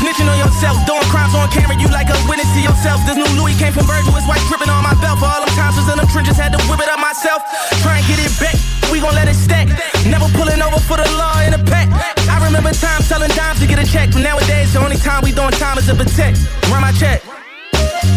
snitching 0.00 0.24
on 0.24 0.40
yourself, 0.40 0.80
doing 0.88 1.04
crimes 1.12 1.36
on 1.36 1.44
camera. 1.52 1.76
You 1.76 1.84
like 1.92 2.08
a 2.08 2.16
witness 2.24 2.48
to 2.56 2.64
yourself. 2.64 3.04
This 3.04 3.12
new 3.12 3.28
Louis 3.36 3.52
came 3.60 3.76
from 3.76 3.84
Virgil, 3.84 4.16
it's 4.16 4.24
white 4.24 4.40
dripping 4.48 4.72
on 4.72 4.80
my 4.80 4.96
belt. 4.96 5.20
For 5.20 5.28
all 5.28 5.44
them 5.44 5.52
times 5.52 5.76
was 5.76 5.84
in 5.84 6.00
them 6.00 6.08
trenches, 6.08 6.40
had 6.40 6.56
to 6.56 6.60
whip 6.64 6.80
it 6.80 6.88
up 6.88 6.96
myself. 6.96 7.44
Try 7.84 8.00
and 8.00 8.06
get 8.08 8.16
it 8.24 8.32
back, 8.40 8.56
we 8.88 9.04
gon' 9.04 9.12
let 9.12 9.28
it 9.28 9.36
stack. 9.36 9.68
Never 10.08 10.32
pulling 10.32 10.64
over 10.64 10.80
for 10.80 10.96
the 10.96 11.04
law 11.20 11.36
in 11.44 11.52
a 11.52 11.60
pack. 11.60 11.92
I 12.24 12.40
remember 12.40 12.72
times 12.72 13.04
selling 13.04 13.36
dimes 13.36 13.60
to 13.60 13.68
get 13.68 13.76
a 13.76 13.84
check. 13.84 14.08
But 14.16 14.24
nowadays, 14.24 14.72
the 14.72 14.80
only 14.80 14.96
time 14.96 15.20
we 15.20 15.36
doing 15.36 15.52
time 15.60 15.76
is 15.76 15.84
to 15.92 15.94
protect. 15.94 16.40
Run 16.72 16.80
my 16.80 16.96
check. 16.96 17.20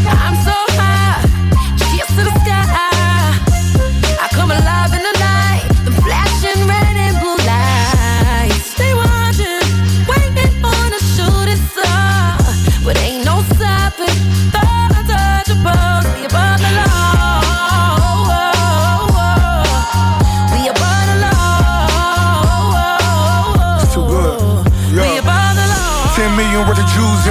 I'm 0.08 0.35
so 0.48 0.56
high, 0.80 0.91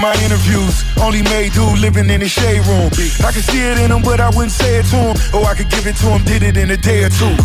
in 0.01 0.09
my 0.09 0.17
interviews. 0.25 0.85
Only 0.97 1.23
made 1.23 1.53
dude 1.53 1.79
living 1.79 2.09
in 2.09 2.21
the 2.21 2.29
shade 2.29 2.65
room. 2.67 2.89
I 3.21 3.31
can 3.33 3.45
see 3.45 3.61
it 3.61 3.79
in 3.79 3.93
him, 3.93 4.03
but 4.03 4.21
I 4.21 4.29
wouldn't 4.31 4.53
say 4.53 4.81
it 4.81 4.87
to 4.93 5.13
him. 5.13 5.17
Or 5.37 5.45
I 5.45 5.55
could 5.55 5.69
give 5.69 5.87
it 5.87 5.97
to 6.01 6.07
him, 6.09 6.25
did 6.25 6.43
it 6.43 6.57
in 6.57 6.71
a 6.71 6.77
day 6.77 7.05
or 7.05 7.11
two. 7.11 7.37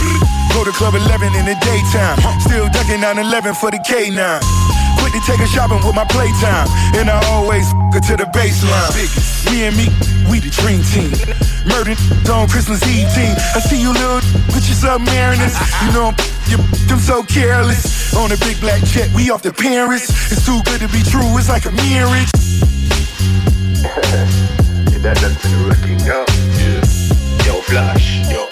Go 0.56 0.64
to 0.64 0.72
Club 0.72 0.96
11 0.96 1.36
in 1.36 1.46
the 1.46 1.58
daytime. 1.60 2.18
Still 2.40 2.68
ducking 2.72 3.02
911 3.02 3.56
for 3.56 3.72
the 3.72 3.80
K9. 3.84 4.16
Quick 5.00 5.14
to 5.14 5.22
take 5.28 5.40
a 5.40 5.48
shopping 5.48 5.84
with 5.84 5.96
my 5.96 6.06
playtime. 6.06 6.68
And 6.96 7.10
I 7.10 7.20
always 7.32 7.68
to 7.96 8.16
the 8.16 8.28
baseline. 8.32 8.92
Me 9.52 9.66
and 9.66 9.76
me, 9.76 9.88
we 10.30 10.40
the 10.40 10.50
dream 10.50 10.84
team. 10.84 11.12
Murdered 11.66 11.98
on 12.30 12.48
Christmas 12.48 12.82
Eve 12.88 13.10
team. 13.14 13.36
I 13.56 13.60
see 13.60 13.82
you 13.82 13.92
little 13.92 14.22
put 14.54 14.64
your 14.70 14.78
up 14.90 15.02
mariners. 15.02 15.56
You 15.84 15.92
know 15.94 16.14
you 16.48 16.58
them 16.88 17.00
so 17.00 17.24
careless. 17.24 18.16
On 18.16 18.32
a 18.32 18.38
big 18.38 18.60
black 18.62 18.84
jet, 18.84 19.10
we 19.14 19.30
off 19.30 19.42
to 19.44 19.52
Paris. 19.52 20.10
It's 20.32 20.46
too 20.46 20.62
good 20.64 20.82
to 20.82 20.88
be 20.88 21.02
true, 21.04 21.38
it's 21.38 21.50
like 21.50 21.66
a 21.66 21.72
marriage. 21.72 22.30
that 25.02 25.22
wrecking, 25.68 26.00
yo. 26.00 26.26
Yeah. 26.58 26.82
Yo, 27.46 27.62
Flash, 27.62 28.28
yo. 28.30 28.48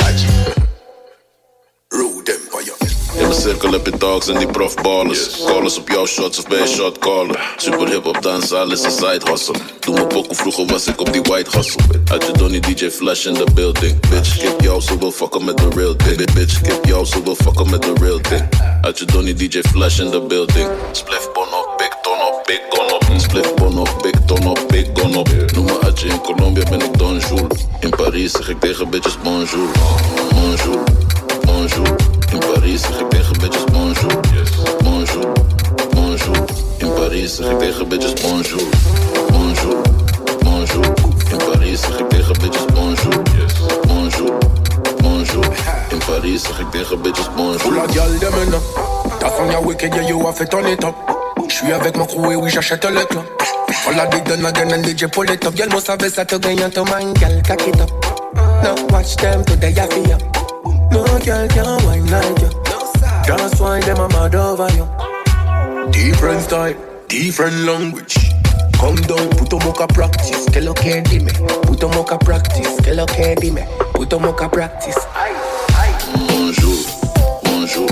Mijn 3.34 3.46
cirkel 3.46 3.72
heb 3.72 3.86
je 3.86 3.98
dogs 3.98 4.28
en 4.28 4.38
die 4.38 4.48
profballers. 4.48 5.44
Callers 5.46 5.78
op 5.78 5.90
jouw 5.90 6.06
shots 6.06 6.38
of 6.38 6.48
bij 6.48 6.62
een 6.62 6.68
shot 6.68 6.98
caller. 6.98 7.54
Super 7.58 7.88
hip 7.88 8.04
hop 8.04 8.22
dansen, 8.22 8.60
alles 8.60 8.84
een 8.84 8.92
side 8.92 9.22
hustle. 9.24 9.56
Doe 9.80 9.96
me 9.96 10.08
pokoe, 10.08 10.36
vroeger 10.36 10.66
was 10.66 10.88
ik 10.88 11.00
op 11.00 11.14
die 11.14 11.22
white 11.22 11.58
hustle. 11.58 11.84
Had 12.06 12.26
je 12.26 12.32
Donnie 12.32 12.60
DJ 12.60 12.90
Flash 12.90 13.26
in 13.26 13.34
the 13.34 13.46
building. 13.54 14.00
Bitch, 14.10 14.38
kip 14.38 14.62
jou, 14.62 14.82
zo 14.82 14.98
wil 14.98 15.12
fucken 15.12 15.46
met 15.46 15.58
the 15.58 15.68
real 15.76 15.96
thing. 15.96 16.34
Bitch, 16.34 16.62
kip 16.62 16.86
jou, 16.86 17.06
zo 17.06 17.24
wil 17.24 17.36
fucken 17.36 17.70
met 17.70 17.82
the 17.82 17.94
real 18.00 18.20
thing. 18.20 18.50
Had 18.82 19.00
je 19.00 19.06
Donnie 19.06 19.34
DJ 19.34 19.62
Flash 19.62 20.00
in 20.00 20.12
the 20.12 20.22
building. 20.22 20.68
Spliff 20.92 21.32
bon 21.32 21.44
op, 21.44 21.74
big 21.78 21.98
ton 22.02 22.22
op, 22.28 22.42
big 22.46 22.62
gun 22.70 22.94
op. 22.94 23.20
Spliff 23.20 23.54
bon 23.54 23.80
op, 23.80 24.00
big 24.02 24.26
ton 24.26 24.48
op, 24.48 24.60
big 24.68 24.86
gun 24.94 25.16
op. 25.16 25.30
Noem 25.54 25.66
me 25.66 25.80
Adje, 25.80 26.08
in 26.08 26.22
Colombia 26.22 26.70
ben 26.70 26.82
ik 26.82 26.98
Don 26.98 27.20
Jules. 27.20 27.66
In 27.80 27.90
Parijs 27.90 28.32
zeg 28.32 28.50
ik 28.50 28.60
tegen 28.60 28.90
bitches 28.90 29.18
bonjour. 29.24 29.70
Bonjour, 30.34 30.84
bonjour. 31.46 32.13
In 32.34 32.40
ik 32.40 33.10
tegen 33.10 33.40
bitches 33.40 33.64
bonjour. 33.64 34.20
Bonjour, 34.84 35.32
bonjour. 35.94 36.46
In 36.78 36.88
ik 36.88 37.60
tegen 37.60 37.88
bitches 37.88 38.14
bonjour. 38.22 38.64
Bonjour, 39.32 39.82
bonjour. 40.44 40.86
In 41.30 41.38
ik 42.00 42.10
tegen 42.10 42.40
bitches 42.40 42.66
bonjour. 42.74 43.22
Bonjour, 43.88 44.38
bonjour. 44.98 45.46
In 45.90 45.98
ik 46.60 46.72
tegen 46.72 47.02
bitches 47.02 47.30
bonjour. 47.36 47.78
of 47.78 47.92
girl, 47.92 48.20
them 48.20 48.42
in 48.42 48.52
Ta 49.20 49.30
song 49.30 49.52
ya 49.52 49.62
wicked, 49.62 49.94
yeah, 49.94 50.08
you 50.08 50.26
have 50.26 50.38
to 50.38 50.46
turn 50.46 50.66
it 50.66 50.84
up. 50.84 50.96
J'suis 51.48 51.72
avec 51.72 51.96
mon 51.98 52.06
crew 52.06 52.32
et 52.32 52.36
oui, 52.36 52.50
j'achète 52.50 52.86
le 52.86 53.06
club. 53.06 53.26
All 53.86 54.00
of 54.00 54.10
the 54.10 54.24
done 54.24 54.46
again 54.46 54.74
and 54.74 54.84
DJ 54.84 55.08
pull 55.12 55.30
it 55.30 55.46
up. 55.46 55.56
Girl, 55.56 55.70
must 55.70 55.88
have 55.88 56.10
ça 56.10 56.26
to 56.26 56.40
gain 56.40 56.72
to 56.72 56.84
man, 56.86 57.14
girl, 57.14 57.42
cock 57.48 57.68
it 57.68 57.80
up. 57.80 57.92
No, 58.64 58.76
watch 58.90 59.18
them 59.18 59.44
today, 59.46 59.76
I 59.78 59.88
feel. 59.88 60.43
No 60.94 61.04
girl 61.26 61.48
can 61.48 61.86
wine 61.86 62.06
like 62.06 62.40
you. 62.40 62.50
Just 63.26 63.60
wine 63.60 63.82
them, 63.82 63.98
I'm 63.98 64.10
mad 64.10 64.36
over 64.36 64.70
you. 64.78 64.88
Different 65.92 66.42
style, 66.42 66.76
different 67.08 67.56
language. 67.66 68.16
Come 68.80 68.98
down, 68.98 69.30
put 69.32 69.54
on 69.54 69.66
mocha 69.66 69.88
practice. 69.88 70.46
Que 70.52 70.62
lo 70.62 70.74
que 70.74 71.02
dime. 71.02 71.32
Put 71.64 71.84
on 71.84 71.96
mocha 71.96 72.18
practice. 72.20 72.80
Que 72.82 72.94
lo 72.94 73.08
que 73.08 73.36
dime. 73.36 73.66
Put 73.94 74.14
on 74.14 74.22
mocha 74.22 74.48
practice. 74.50 75.00
Bonjour, 76.28 76.78
bonjour. 77.44 77.90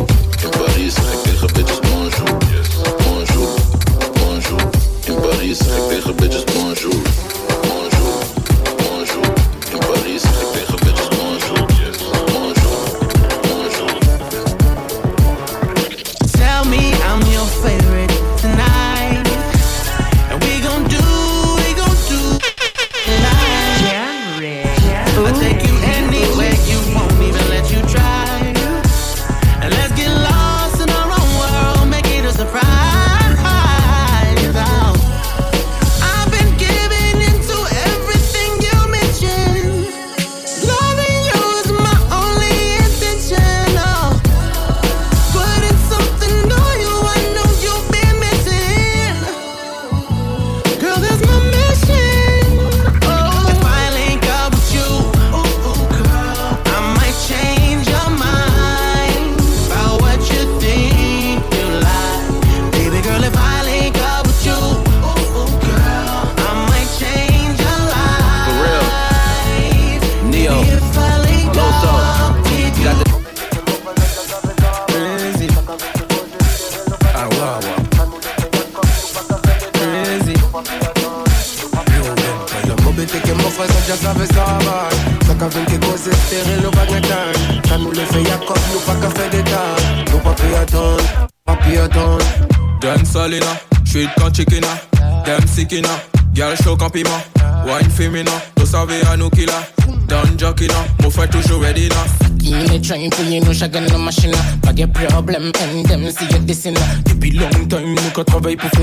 In 0.77 0.88
ik 0.88 1.23
tegen 1.23 1.53
bitches 1.53 1.80
bonjour. 1.80 2.38
Bonjour, 3.03 3.49
bonjour. 4.13 4.61
In 5.39 5.55
zeg 5.55 5.77
ik 5.77 5.89
tegen 5.89 6.15
bitches. 6.15 6.43
Bonjour, 6.43 7.01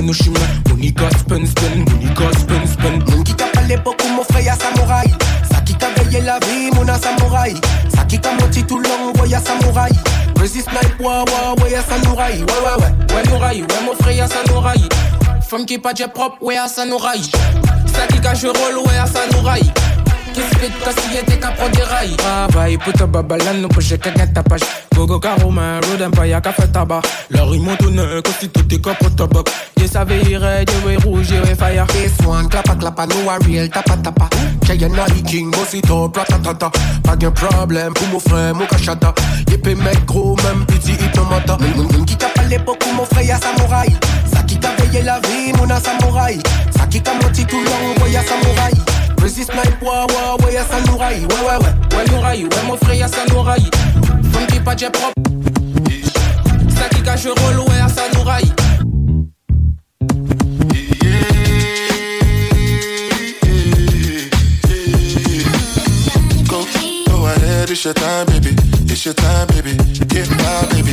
no 0.09 0.15
shima 0.15 0.41
Monika 0.69 1.11
spun 1.19 1.47
spun, 1.47 1.85
Monika 1.85 2.33
spun 2.41 2.67
spun. 2.67 2.95
Monkika 3.13 3.47
pale 3.53 3.77
boku 3.85 4.09
mo 4.17 4.25
freya 4.25 4.57
samouraï. 4.57 5.13
Sakika 5.53 5.89
veye 5.97 6.23
la 6.25 6.39
vie 6.41 6.71
mona 6.75 6.99
samouraï. 6.99 7.55
Sakika 7.95 8.33
moti 8.41 8.65
tout 8.65 8.81
long 8.81 9.13
voya 9.15 9.39
samouraï. 9.41 9.93
Resist 10.41 10.73
like 10.73 10.99
wa 10.99 11.25
wa 11.25 11.55
voya 11.59 11.83
samouraï. 11.83 12.39
Ouais 12.41 12.61
ouais 12.65 12.77
ouais, 12.81 13.15
ouais 13.15 13.23
nouraï, 13.31 13.61
ouais 13.61 13.81
mon 13.85 13.95
freya 14.03 14.27
samouraï. 14.27 14.89
Femme 15.43 15.67
qui 15.67 15.79
pas 15.79 15.93
déjà 15.93 16.09
propre, 16.09 16.43
ouais 16.43 16.57
à 16.57 16.69
samouraï. 16.69 17.21
Sakika 17.95 18.35
je 18.35 18.47
roll, 18.47 18.87
ouais 18.87 18.97
à 18.97 19.07
samouraï. 19.07 19.63
Qui 20.33 20.41
spit 20.41 20.73
ta 20.85 20.93
siete 20.93 21.39
qu'à 21.41 21.49
prendre 21.49 21.77
des 21.77 21.83
rails. 21.83 22.17
Travaille, 22.17 22.79
puta 22.79 23.07
babalano, 23.07 23.69
poche 23.69 23.99
cagna 23.99 24.27
tapage 24.27 24.63
Gogo 24.99 25.21
caro 25.21 25.49
man, 25.49 25.81
road 25.85 26.03
empire, 26.03 26.41
café 26.43 26.67
tabac. 26.73 27.03
Leur 27.31 27.55
ils 27.55 27.63
m'ont 27.63 27.77
donné, 27.77 28.03
que 28.21 28.31
si 28.41 28.49
tout 28.49 28.67
est 28.75 28.81
cop 28.81 28.97
au 29.01 29.09
tabac 29.11 29.45
Yes, 29.77 29.93
il 29.95 30.37
red, 30.37 30.69
you 30.69 30.89
way 30.89 30.97
rouge, 30.97 31.31
you 31.31 31.41
way 31.45 31.55
fire. 31.55 31.87
This 31.87 32.19
one, 32.27 32.49
clapa 32.49 32.75
clapa, 32.75 33.07
no 33.07 33.31
a 33.31 33.39
real 33.47 33.69
tapa 33.69 33.97
tapa. 34.03 34.29
Jayana 34.63 35.07
the 35.07 35.23
king, 35.23 35.53
boss 35.53 35.73
it 35.73 35.89
up, 35.89 36.17
ratatata 36.17 36.73
Pas 37.05 37.15
de 37.15 37.29
problème 37.29 37.95
pour 37.95 38.09
mon 38.09 38.19
frère, 38.19 38.57
mon 38.57 38.67
cachata. 38.67 39.15
Yep, 39.49 39.67
mec 39.67 40.05
gros, 40.05 40.35
même 40.43 40.67
petit 40.67 40.95
hypnomata 40.95 41.57
Moun 41.77 42.05
qui 42.05 42.17
t'a 42.17 42.27
l'époque 42.49 42.83
où 42.91 42.97
mon 42.97 43.05
frère 43.05 43.23
y'a 43.23 43.39
samouraï 43.39 43.95
Ça 44.35 44.43
qui 44.43 44.59
t'a 44.59 44.75
veillé 44.79 45.03
la 45.05 45.21
vie, 45.21 45.53
mon 45.57 45.71
a 45.71 45.79
samouraï 45.79 46.41
Ça 46.77 46.87
qui 46.87 47.01
t'a 47.01 47.15
menti 47.15 47.45
tout 47.47 47.57
long, 47.57 48.05
ouais 48.05 48.13
samouraï 48.13 48.75
Resist 49.23 49.53
snipe, 49.53 49.81
ouais 49.81 49.89
ouais 49.89 50.45
ouais 50.45 50.55
y'a 50.55 50.65
samouraï 50.65 51.21
Ouais 51.21 51.59
y'a 52.97 53.09
Pas 54.69 54.75
propre 54.75 55.15
Ça 56.77 56.91
qui 56.91 57.03
cache 57.03 57.25
le 57.25 57.31
rôle, 57.31 57.61
ouais, 57.71 57.77
y'a 57.79 57.89
sa 57.89 58.07
Nouraï 58.11 58.45
Go, 66.47 66.67
go 67.07 67.27
ahead, 67.29 67.71
it's 67.71 67.83
your 67.83 67.95
time, 67.95 68.27
baby. 68.27 68.55
It's 68.93 69.07
your 69.07 69.15
time, 69.15 69.47
baby. 69.49 69.75
Get 70.09 70.29
my 70.33 70.67
baby. 70.71 70.93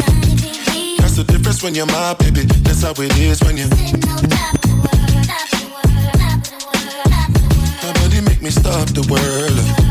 That's 0.99 1.17
the 1.17 1.25
difference 1.25 1.61
when 1.61 1.75
you're 1.75 1.85
my 1.87 2.13
baby. 2.17 2.45
That's 2.63 2.81
how 2.83 2.93
it 2.93 3.17
is 3.17 3.43
when 3.43 3.57
you. 3.57 3.67
Nobody 7.83 8.21
make 8.21 8.41
me 8.41 8.51
stop 8.51 8.87
the 8.93 9.05
world. 9.11 9.84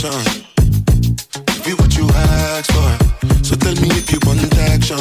Passion. 0.00 0.44
Give 1.46 1.66
you 1.68 1.76
what 1.76 1.96
you 1.96 2.08
asked 2.08 2.72
for. 2.72 3.44
So 3.44 3.56
tell 3.56 3.74
me 3.82 3.88
if 3.90 4.10
you 4.12 4.18
want 4.26 4.42
action. 4.70 4.98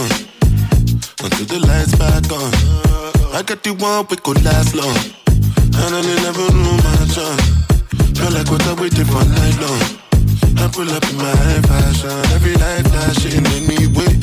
Until 1.23 1.45
the 1.45 1.59
lights 1.67 1.95
back 1.95 2.25
on. 2.31 2.51
I 3.33 3.43
got 3.43 3.63
the 3.63 3.73
one 3.73 4.05
we 4.09 4.17
could 4.17 4.43
last 4.43 4.75
long. 4.75 4.97
And 5.27 5.95
I 5.95 6.01
never 6.25 6.47
knew 6.53 6.77
my 6.81 6.97
chance. 7.13 7.45
Feel 8.17 8.31
like 8.31 8.49
what 8.49 8.65
I 8.65 8.73
waited 8.73 9.07
for 9.07 9.23
night 9.23 9.57
long. 9.61 9.83
I 10.57 10.67
pull 10.71 10.89
up 10.89 11.03
in 11.09 11.17
my 11.17 11.33
fashion. 11.69 12.17
Every 12.33 12.55
life 12.55 12.87
flashing 12.87 13.45
anyway. 13.45 14.13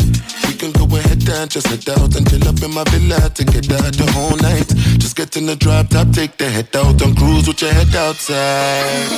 We 0.46 0.54
can 0.54 0.72
go 0.72 0.84
ahead 0.96 1.28
and 1.28 1.50
just 1.50 1.66
head 1.68 1.88
out 1.98 2.14
and 2.16 2.28
chill 2.28 2.48
up 2.48 2.62
in 2.62 2.74
my 2.74 2.84
villa 2.90 3.30
to 3.30 3.44
get 3.44 3.70
out 3.70 3.92
the 3.94 4.10
whole 4.12 4.36
night. 4.38 4.68
Just 4.98 5.16
get 5.16 5.36
in 5.36 5.46
the 5.46 5.56
drop 5.56 5.88
top, 5.88 6.10
take 6.10 6.36
the 6.36 6.48
head 6.50 6.74
out 6.74 7.00
and 7.02 7.16
cruise 7.16 7.46
with 7.46 7.62
your 7.62 7.72
head 7.72 7.94
outside. 7.94 9.08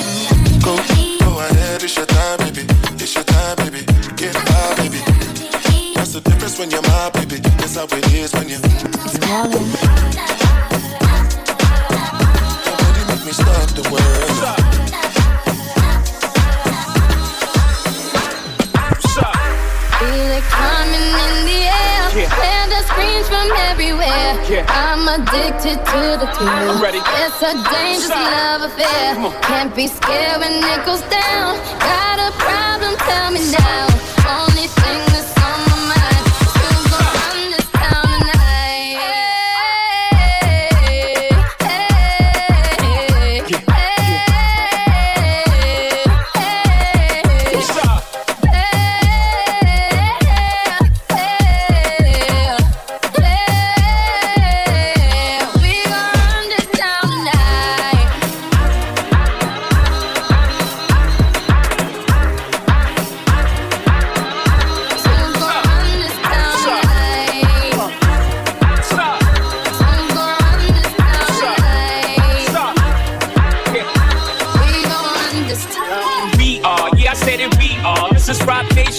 Go, 0.62 1.15
go 1.36 1.42
ahead, 1.42 1.82
it's 1.82 1.97
your 1.97 2.06
time, 2.06 2.39
baby. 2.39 2.62
It's 2.97 3.15
your 3.15 3.24
time, 3.24 3.56
baby. 3.56 3.84
Get 4.16 4.34
by, 4.47 4.74
baby. 4.76 5.00
That's 5.94 6.12
the 6.15 6.20
difference 6.24 6.58
when 6.58 6.70
you're 6.70 6.82
my 6.82 7.10
baby. 7.10 7.36
That's 7.60 7.76
how 7.76 7.84
it 7.84 8.12
is 8.15 8.32
when 8.32 8.48
you. 8.48 8.58
Nobody 8.58 9.60
make 13.08 13.24
me 13.26 13.32
stop 13.32 13.68
the 13.76 13.82
world. 13.92 14.15
Screams 23.07 23.28
from 23.28 23.51
everywhere. 23.70 24.35
Yeah. 24.51 24.67
I'm 24.68 25.07
addicted 25.07 25.78
to 25.78 26.02
the 26.18 26.26
thrill. 26.35 26.83
It's 27.23 27.41
a 27.43 27.55
dangerous 27.70 28.07
Stop. 28.07 28.33
love 28.35 28.62
affair. 28.70 29.15
Can't 29.43 29.75
be 29.76 29.86
scared 29.86 30.41
when 30.41 30.55
it 30.59 30.85
goes 30.85 31.02
down. 31.02 31.55
Got 31.78 32.18
a 32.18 32.31
problem? 32.35 32.97
Tell 33.07 33.31
me 33.31 33.41
now. 33.52 33.86
Only 34.26 34.67
thing 34.67 35.06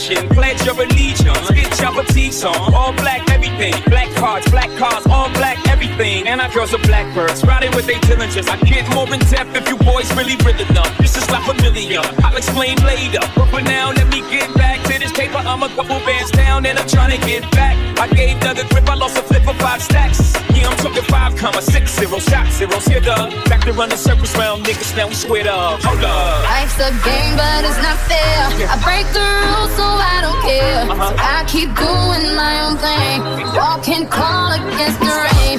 Nation, 0.10 0.30
pledge 0.30 0.66
your 0.66 0.76
allegiance. 0.76 1.52
Get 1.52 1.82
your 1.82 1.92
boutiques 1.94 2.44
on, 2.44 2.74
all 2.74 2.94
black 2.94 3.30
everything. 3.30 3.74
Black 3.88 4.10
cards, 4.16 4.50
black 4.50 4.70
cars, 4.78 5.06
all 5.08 5.30
black 5.34 5.57
And 6.38 6.46
our 6.46 6.54
girls 6.54 6.72
are 6.72 6.86
blackbirds, 6.86 7.44
riding 7.46 7.74
with 7.76 7.88
their 7.88 8.00
diligence. 8.02 8.48
I 8.48 8.58
get 8.58 8.86
more 8.94 9.12
in 9.12 9.20
depth 9.22 9.58
if 9.58 9.68
you 9.68 9.76
boys 9.76 10.06
really 10.14 10.38
real 10.46 10.62
enough. 10.70 10.96
This 11.00 11.18
is 11.18 11.28
not 11.30 11.42
familiar, 11.50 12.00
I'll 12.22 12.38
explain 12.38 12.78
later. 12.86 13.26
But 13.34 13.50
for 13.50 13.62
now, 13.64 13.90
let 13.90 14.08
me 14.14 14.22
get 14.30 14.54
back 14.54 14.86
to 14.86 15.00
this 15.00 15.12
paper. 15.14 15.42
I'm 15.42 15.64
a 15.64 15.70
couple 15.70 15.98
bands 16.06 16.30
down 16.30 16.68
and 16.68 16.78
I'm 16.78 16.88
trying 16.88 17.20
to 17.20 17.26
get 17.26 17.42
back. 17.54 17.74
I 17.98 18.06
gave 18.14 18.40
Doug 18.40 18.60
a 18.60 18.68
grip, 18.70 18.88
I 18.88 18.94
lost 18.94 19.18
a 19.18 19.24
flip 19.24 19.46
for 19.46 19.56
five 19.56 19.82
stacks. 19.82 20.36
Yeah, 20.54 20.70
I'm 20.70 20.78
talking 20.78 21.02
five 21.10 21.36
comma 21.38 21.60
six 21.60 21.98
zero, 21.98 22.20
shot 22.20 22.46
zeros. 22.54 22.86
Here, 22.86 23.02
Doug. 23.02 23.34
Back 23.50 23.62
to 23.62 23.74
run 23.74 23.90
the 23.90 23.98
circles 23.98 24.38
round 24.38 24.64
niggas, 24.64 24.96
now 24.96 25.08
we 25.08 25.16
squared 25.16 25.48
up. 25.48 25.82
Hold 25.82 26.04
up. 26.06 26.44
Life's 26.44 26.78
a 26.78 26.94
game, 27.02 27.34
but 27.34 27.66
it's 27.66 27.82
not 27.82 27.98
fair. 28.06 28.70
I 28.70 28.78
break 28.86 29.10
the 29.10 29.26
rules, 29.26 29.74
so 29.74 29.90
I 29.90 30.22
don't 30.22 30.42
care. 30.46 30.86
Uh-huh. 30.86 31.10
So 31.10 31.18
I 31.18 31.42
keep 31.50 31.74
doing 31.74 32.38
my 32.38 32.62
own 32.62 32.78
thing. 32.78 33.26
Walking 33.58 34.06
call 34.06 34.54
against 34.54 35.00
the 35.02 35.10
rain 35.10 35.58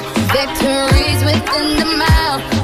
arteries 0.68 1.24
within 1.24 1.78
the 1.78 1.96
mouth. 1.96 2.57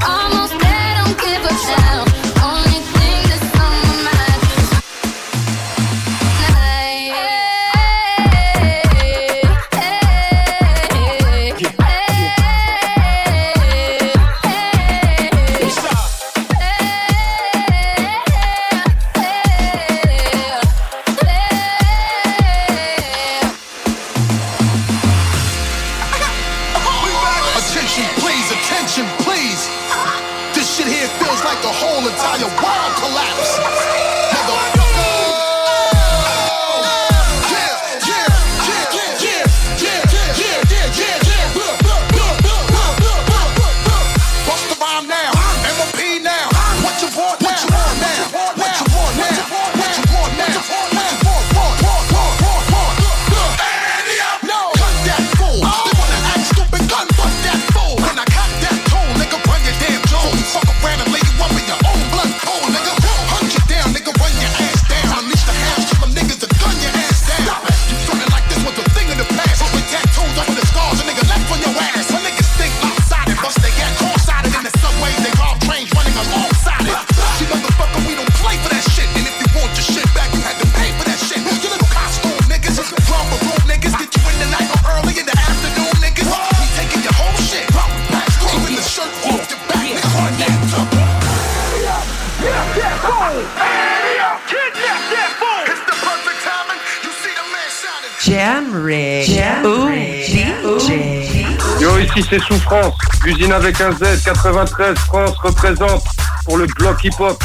Usine 103.26 103.52
avec 103.52 103.80
un 103.80 103.90
Z, 103.92 104.22
93, 104.22 104.98
France 104.98 105.36
représente 105.42 106.04
pour 106.44 106.58
le 106.58 106.66
bloc 106.66 107.02
hip-hop. 107.04 107.42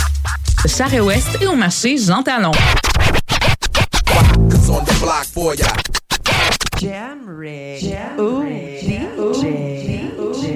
Charest-Ouest 0.66 1.42
et 1.42 1.48
au 1.48 1.56
marché 1.56 1.98
Jean 1.98 2.22
Talon. 2.22 2.52
Jam 6.82 7.20
Rig. 7.28 7.98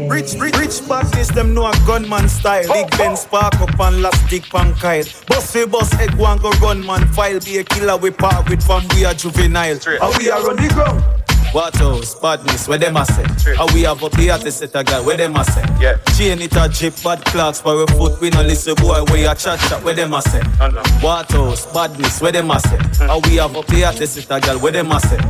Rich, 0.09 0.33
rich, 0.39 0.57
rich 0.57 0.87
parties, 0.87 1.27
them 1.29 1.53
know 1.53 1.65
a 1.67 1.73
gunman 1.87 2.27
style. 2.27 2.67
Big 2.73 2.97
Ben 2.97 3.15
spark 3.15 3.59
up 3.61 3.79
and 3.79 4.01
last 4.01 4.29
dick 4.29 4.43
pan 4.49 4.73
kyle. 4.75 5.05
Boss 5.27 5.55
we 5.55 5.65
boss 5.65 5.91
head 5.93 6.13
one 6.15 6.37
go 6.39 6.51
gunman 6.59 7.07
file. 7.13 7.39
Be 7.39 7.59
a 7.59 7.63
killer 7.63 7.97
we 7.97 8.11
part 8.11 8.49
with 8.49 8.61
fam, 8.61 8.83
we 8.95 9.05
are 9.05 9.13
juvenile. 9.13 9.79
And 10.01 10.17
we 10.17 10.29
are 10.29 10.49
on 10.49 10.57
the 10.57 10.69
ground? 10.73 11.22
What 11.53 11.79
else? 11.79 12.15
Badness, 12.15 12.67
where 12.67 12.79
them 12.79 12.97
a 12.97 13.05
set? 13.05 13.55
How 13.55 13.67
we 13.75 13.83
have 13.83 14.03
up 14.03 14.15
here 14.15 14.35
to 14.35 14.51
set 14.51 14.73
a 14.73 14.83
guy, 14.83 14.99
where 14.99 15.15
them 15.15 15.35
a 15.35 15.43
set? 15.45 15.69
Yeah. 15.79 15.97
Chain 16.17 16.41
it 16.41 16.55
a 16.55 16.67
drip, 16.67 16.95
bad 17.03 17.23
clocks, 17.25 17.61
for 17.61 17.83
a 17.83 17.87
foot, 17.87 18.19
we 18.19 18.31
no 18.31 18.41
listen, 18.41 18.73
boy, 18.73 19.03
where 19.03 19.31
a 19.31 19.35
chat 19.35 19.59
chat, 19.59 19.83
where 19.83 19.93
them 19.93 20.15
a 20.15 20.21
set? 20.23 20.45
What 21.03 21.31
else? 21.33 21.71
Badness, 21.71 22.21
where 22.21 22.31
them 22.31 22.49
a 22.49 22.59
set? 22.59 22.81
Hmm. 22.95 23.03
How 23.03 23.19
we 23.19 23.35
have 23.35 23.55
up 23.55 23.69
here 23.69 23.91
to 23.91 24.07
set 24.07 24.35
a 24.35 24.39
guy, 24.39 24.55
where 24.55 24.71
them 24.71 24.91
a 24.91 24.99
set? 24.99 25.21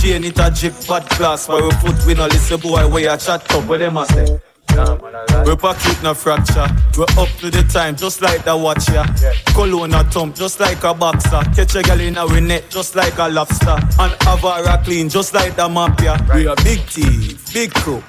Chain 0.00 0.24
it 0.24 0.38
a 0.38 0.50
drip, 0.50 0.74
bad 0.86 1.08
clocks, 1.10 1.46
for 1.46 1.66
a 1.66 1.72
foot, 1.80 2.06
we 2.06 2.14
no 2.14 2.26
listen, 2.26 2.60
boy, 2.60 2.88
where 2.88 3.12
a 3.12 3.18
chat 3.18 3.52
up, 3.52 3.64
where 3.66 3.78
them 3.78 3.96
a 3.96 4.06
set? 4.06 4.41
We 4.72 5.56
pocket 5.56 6.02
no 6.02 6.14
fracture. 6.14 6.66
We 6.96 7.04
up 7.18 7.28
to 7.40 7.50
the 7.50 7.66
time, 7.70 7.96
just 7.96 8.22
like 8.22 8.44
the 8.44 8.56
watch 8.56 8.88
ya. 8.88 9.04
Yeah. 9.20 9.32
Cologne 9.54 9.92
a 9.94 10.04
thump, 10.04 10.34
just 10.34 10.60
like 10.60 10.82
a 10.84 10.94
boxer. 10.94 11.42
Catch 11.54 11.74
a 11.76 11.82
girl 11.82 12.00
in 12.00 12.16
our 12.16 12.40
net, 12.40 12.70
just 12.70 12.94
like 12.96 13.18
a 13.18 13.28
lobster. 13.28 13.76
And 13.98 14.12
Avara 14.24 14.82
clean, 14.82 15.08
just 15.08 15.34
like 15.34 15.56
the 15.56 15.68
mafia. 15.68 16.16
Right. 16.26 16.36
We 16.36 16.46
a 16.46 16.54
big 16.56 16.80
thief, 16.80 17.52
big 17.52 17.74
crook. 17.74 18.02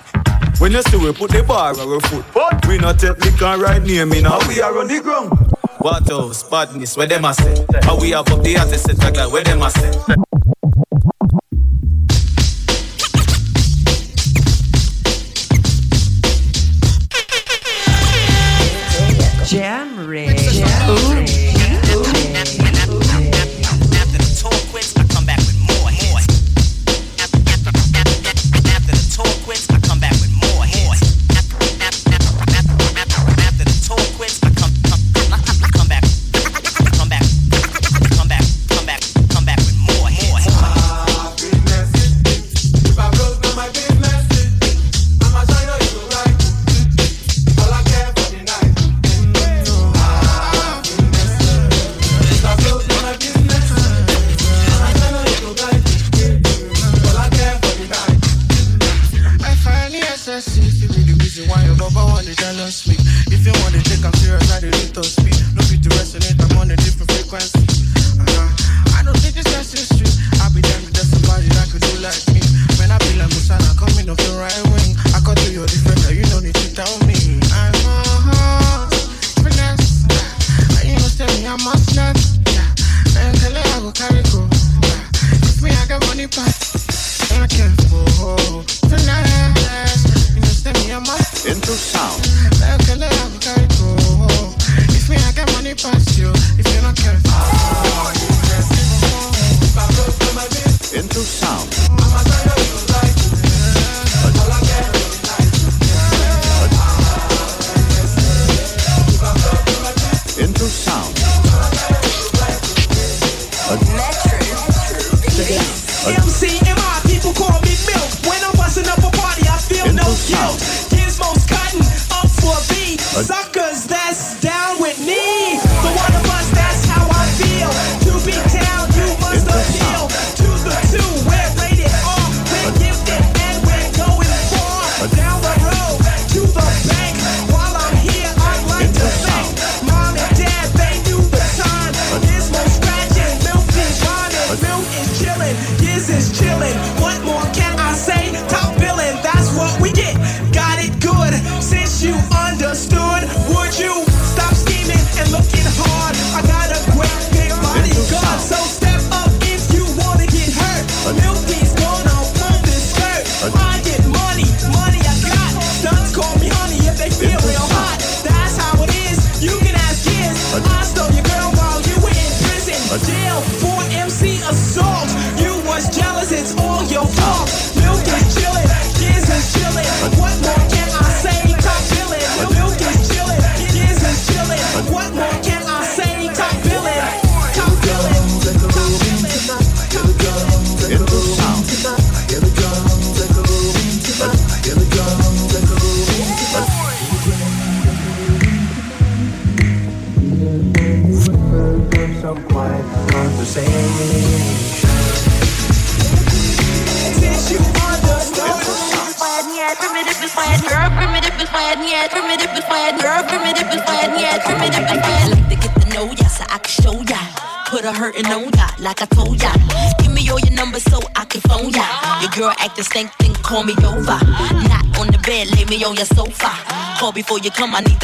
When 0.60 0.72
you 0.72 0.82
see 0.84 0.98
we 0.98 1.12
put 1.12 1.32
the 1.32 1.44
bar 1.44 1.74
on 1.74 1.80
our 1.80 2.00
foot, 2.02 2.26
but 2.34 2.66
we 2.68 2.78
not 2.78 3.00
take 3.00 3.18
liquor 3.26 3.58
right 3.58 3.82
near 3.82 4.06
me 4.06 4.22
now. 4.22 4.40
We 4.48 4.62
are 4.62 4.78
on 4.80 4.88
the 4.88 5.02
ground. 5.02 5.32
What 5.80 6.10
else? 6.10 6.44
Badness, 6.44 6.96
where 6.96 7.08
them 7.08 7.26
a 7.26 7.34
say? 7.34 7.66
How 7.82 8.00
we 8.00 8.12
have 8.12 8.32
up 8.32 8.42
the 8.44 8.58
artist, 8.58 8.88
like 9.04 9.32
where 9.32 9.44
them 9.44 9.62
a 9.62 9.70
say? 9.70 9.92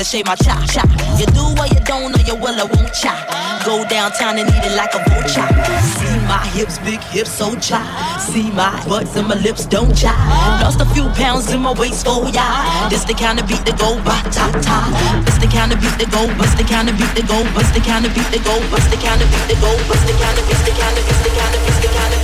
Shave 0.10 0.26
my 0.26 0.34
chop 0.42 0.66
chop. 0.74 0.90
You 1.22 1.26
do 1.38 1.46
or 1.54 1.70
you 1.70 1.78
don't, 1.86 2.10
or 2.18 2.24
you 2.26 2.34
will 2.34 2.58
or 2.58 2.66
won't 2.74 2.90
chop. 2.98 3.30
Go 3.62 3.86
downtown 3.86 4.40
and 4.42 4.50
eat 4.50 4.66
it 4.66 4.74
like 4.74 4.90
a 4.98 5.02
vulture. 5.06 5.46
See 5.94 6.18
my 6.26 6.42
hips, 6.58 6.80
big 6.82 7.00
hips, 7.14 7.30
so 7.30 7.54
chop. 7.62 7.86
See 8.20 8.50
my 8.50 8.74
butts 8.90 9.16
and 9.16 9.28
my 9.28 9.36
lips 9.36 9.68
don't 9.68 9.94
chop. 9.94 10.18
Lost 10.66 10.82
a 10.82 10.86
few 10.98 11.06
pounds 11.14 11.52
in 11.54 11.62
my 11.62 11.74
waist, 11.74 12.06
oh 12.10 12.26
yeah. 12.34 12.90
This 12.90 13.04
the 13.04 13.14
kind 13.14 13.40
of 13.40 13.48
beat 13.48 13.62
that 13.70 13.78
go 13.78 14.02
ba 14.02 14.18
ta 14.34 14.50
ta. 14.66 14.78
This 15.26 15.38
the 15.38 15.46
kind 15.46 15.72
of 15.72 15.80
beat 15.80 15.94
that 16.02 16.10
go, 16.10 16.26
bust 16.42 16.58
the 16.58 16.64
kind 16.64 16.90
of 16.90 16.98
beat 16.98 17.14
that 17.14 17.28
go, 17.30 17.46
bust 17.54 17.74
the 17.76 17.80
kind 17.80 18.06
of 18.06 18.14
beat 18.16 18.30
that 18.34 18.42
go, 18.42 18.58
bust 18.74 18.90
the 18.90 18.98
kind 18.98 19.22
of 19.22 19.30
beat 19.30 19.46
that 19.46 19.62
go, 19.62 19.78
bust 19.86 20.10
the 20.10 20.14
kind 20.18 20.42
of 20.42 20.46
beat 20.50 20.64
the 20.66 20.74
kind 20.74 20.98
of 20.98 21.06
beat 21.06 21.06
the 21.06 21.06
kind 21.06 21.06
of 21.06 21.06
beat 21.06 21.22
the 21.22 21.30
kind 21.38 21.54
of 21.54 21.62
beat 21.62 21.80
the 21.86 21.90
kind 21.94 22.14
of 22.14 22.19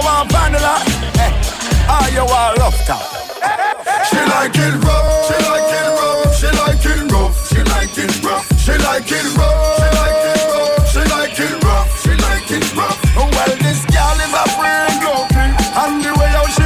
you 0.00 0.06
want 0.06 0.32
vanilla? 0.32 0.80
Eh. 1.20 1.32
Oh, 1.92 2.06
you 2.12 2.24
want 2.24 2.58
rough 2.58 2.78
top? 2.86 3.04
She 4.08 4.16
like 4.16 4.56
it 4.56 4.74
rough, 4.84 5.26
she 5.28 5.36
like 5.44 5.72
it 5.76 5.88
rough, 6.00 6.36
she 6.36 6.48
like 6.56 6.86
it 6.86 7.12
rough, 7.12 7.36
she 7.48 7.60
like 7.68 7.98
it 7.98 8.24
rough, 8.24 8.46
she 8.56 8.72
like 8.80 9.12
it 9.12 9.28
rough, 9.36 9.76
she 9.76 9.92
like 10.00 10.24
it 10.24 10.44
rough, 10.48 10.88
she 10.88 11.02
like 11.12 11.40
it 11.40 11.64
rough, 11.64 11.88
she 12.02 12.12
like 12.24 12.50
it 12.50 12.66
rough. 12.76 12.98
Well, 13.16 13.52
this 13.60 13.84
girl 13.92 14.16
is 14.24 14.32
a 14.32 14.44
friend, 14.56 14.92
dopey, 15.04 15.48
and 15.76 16.04
the 16.04 16.10
way 16.18 16.32
how 16.32 16.46
she 16.48 16.64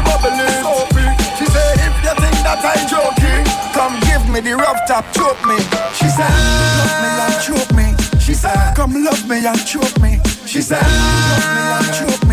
soapy. 0.62 1.04
She 1.38 1.46
say, 1.46 1.68
if 1.82 1.94
you 2.04 2.14
think 2.22 2.38
that 2.46 2.62
I 2.62 2.78
joking, 2.86 3.44
come 3.74 3.98
give 4.06 4.24
me 4.30 4.40
the 4.40 4.56
rough 4.56 4.80
top, 4.86 5.04
choke 5.12 5.42
me. 5.46 5.58
She 5.92 6.08
said, 6.08 6.30
love 6.78 6.96
me 7.02 7.10
and 7.26 7.36
choke 7.42 7.72
me. 7.74 7.86
She 8.20 8.34
said, 8.34 8.74
come 8.76 9.04
love 9.04 9.28
me 9.28 9.44
and 9.44 9.66
choke 9.66 9.98
me. 10.00 10.20
She 10.46 10.62
said, 10.62 10.82
love 10.82 11.46
me 11.54 11.62
and 11.78 11.88
choke 11.94 12.22
me. 12.22 12.23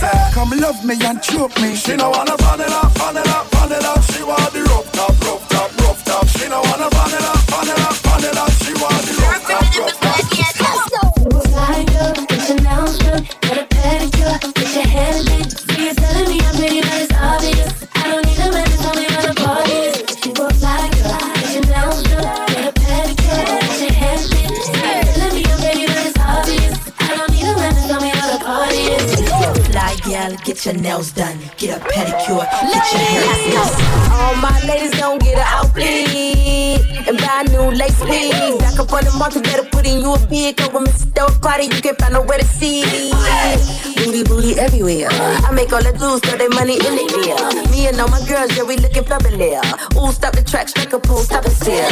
Said, 0.00 0.32
come 0.32 0.48
love 0.52 0.82
me 0.82 0.96
and 1.04 1.20
choke 1.22 1.54
me. 1.60 1.76
She 1.76 1.94
no 1.94 2.08
wanna 2.08 2.34
vanilla, 2.38 2.90
vanilla, 2.94 3.44
vanilla. 3.52 4.02
She 4.08 4.22
want 4.22 4.50
the 4.54 4.62
rough 4.62 4.90
top, 4.92 5.12
rough 5.20 5.46
top, 5.50 5.70
rough 5.80 6.02
top. 6.06 6.26
She 6.26 6.48
no 6.48 6.62
wanna 6.62 6.88
vanilla, 6.88 7.32
vanilla, 7.52 7.99
your 30.72 30.82
nails 30.82 31.12
done, 31.12 31.38
get 31.56 31.76
a 31.76 31.84
pedicure, 31.84 32.44
get 32.50 32.92
your 32.92 33.00
hair 33.00 33.52
done. 33.52 34.12
All 34.12 34.36
my 34.36 34.60
ladies 34.66 34.98
don't 34.98 35.20
get 35.20 35.38
an 35.38 35.44
outfit 35.46 37.08
and 37.08 37.18
buy 37.18 37.44
new 37.50 37.70
lace 37.76 38.00
wigs. 38.00 38.58
Back 38.58 38.78
up 38.78 38.92
on 38.92 39.04
the 39.04 39.12
market, 39.18 39.42
better 39.44 39.64
put 39.64 39.86
in 39.86 40.00
you 40.00 40.12
a 40.12 40.18
big. 40.26 40.56
Cause 40.56 40.72
when 40.72 40.84
Mr. 40.84 41.10
Stove 41.10 41.40
party, 41.40 41.64
you 41.64 41.82
can't 41.82 41.98
find 41.98 42.14
nowhere 42.14 42.38
to 42.38 42.44
see. 42.44 43.10
Booty, 44.10 44.24
booty 44.24 44.58
everywhere. 44.58 45.06
I 45.46 45.52
make 45.54 45.72
all 45.72 45.78
the 45.78 45.94
dudes 45.94 46.18
throw 46.26 46.34
their 46.34 46.50
money 46.50 46.74
in 46.74 46.98
the 46.98 47.06
air. 47.30 47.70
Me 47.70 47.86
and 47.86 47.94
all 48.00 48.10
my 48.10 48.18
girls, 48.26 48.50
yeah, 48.58 48.66
we 48.66 48.74
looking 48.74 49.06
fabulous. 49.06 49.62
Ooh, 49.94 50.10
stop 50.10 50.34
the 50.34 50.42
track, 50.42 50.66
strike 50.66 50.92
a 50.92 50.98
pose, 50.98 51.26
stop 51.30 51.46
it 51.46 51.54
still. 51.54 51.86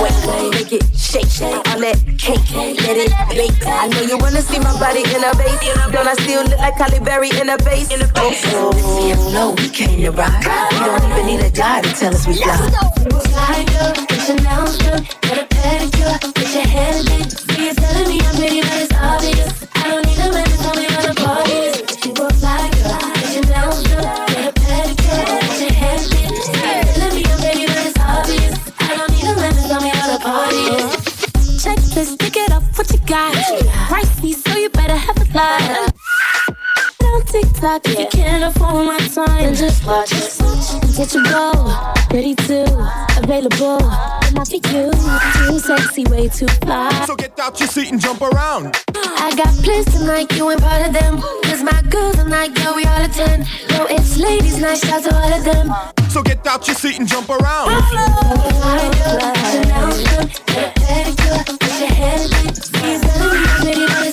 Wait, 0.00 0.16
make 0.56 0.72
it 0.72 0.88
shake, 0.96 1.28
all 1.44 1.76
that 1.84 2.00
cake, 2.16 2.40
let 2.56 2.96
it 2.96 3.12
bake. 3.36 3.52
I 3.68 3.92
know 3.92 4.00
you 4.00 4.16
wanna 4.16 4.40
see 4.40 4.56
my 4.56 4.72
body 4.80 5.04
in 5.04 5.20
a 5.20 5.36
vase. 5.36 5.60
Don't 5.92 6.08
I 6.08 6.16
still 6.24 6.48
look 6.48 6.56
like 6.64 6.80
Halle 6.80 6.98
Berry 7.04 7.28
in 7.28 7.52
a 7.52 7.58
vase? 7.60 7.92
Oh, 8.16 8.72
You 9.04 9.20
know 9.28 9.52
we 9.52 9.68
came 9.68 10.00
to 10.00 10.12
rock. 10.16 10.32
We 10.72 10.80
don't 10.80 11.12
even 11.12 11.26
need 11.28 11.44
a 11.44 11.50
guy 11.52 11.82
to 11.84 11.92
tell 11.92 12.14
us 12.16 12.24
we 12.26 12.40
fly. 12.40 12.56
Slide 12.56 13.68
up, 13.84 14.00
get 14.08 14.28
your 14.32 14.40
nails 14.40 14.78
done, 14.80 15.04
get 15.20 15.36
a 15.36 15.44
pedicure, 15.44 16.16
get 16.40 16.54
your 16.56 16.64
hair 16.64 17.04
did. 17.04 17.28
See 17.36 17.68
you 17.68 17.74
telling 17.76 18.08
me 18.08 18.16
I'm 18.24 18.32
pretty, 18.40 18.60
but 18.64 18.89
On 37.62 37.80
TikTok, 37.80 37.86
if 37.86 37.98
you 37.98 38.22
can't 38.22 38.44
afford 38.44 38.86
my 38.86 38.98
time, 38.98 39.42
then 39.42 39.54
just 39.54 39.84
watch 39.84 40.12
it. 40.12 40.40
Untouchable, 40.40 41.68
ready 42.10 42.34
to, 42.34 42.62
available, 43.18 43.80
not 44.32 44.48
for 44.48 44.56
you. 44.56 44.90
Too 44.90 45.58
sexy, 45.58 46.04
way 46.04 46.28
too 46.28 46.48
fly. 46.62 47.04
So 47.06 47.16
get 47.16 47.38
out 47.38 47.60
your 47.60 47.68
seat 47.68 47.90
and 47.92 48.00
jump 48.00 48.22
around. 48.22 48.76
I 48.94 49.34
got 49.36 49.54
plans 49.62 49.86
tonight, 49.92 50.32
you 50.36 50.50
ain't 50.50 50.60
part 50.62 50.86
of 50.86 50.92
them. 50.94 51.20
Cause 51.44 51.62
my 51.62 51.82
girls 51.90 52.18
are 52.18 52.28
like, 52.28 52.56
yo, 52.58 52.74
we 52.74 52.84
all 52.84 53.04
attend. 53.04 53.46
Yo, 53.70 53.84
it's 53.90 54.16
ladies' 54.16 54.58
night, 54.58 54.78
shout 54.78 55.02
to 55.04 55.14
all 55.14 55.32
of 55.32 55.44
them. 55.44 55.70
So 56.08 56.22
get 56.22 56.46
out 56.46 56.66
your 56.66 56.76
seat 56.76 56.98
and 56.98 57.08
jump 57.08 57.28
around. 57.28 57.68
Pack 63.68 64.09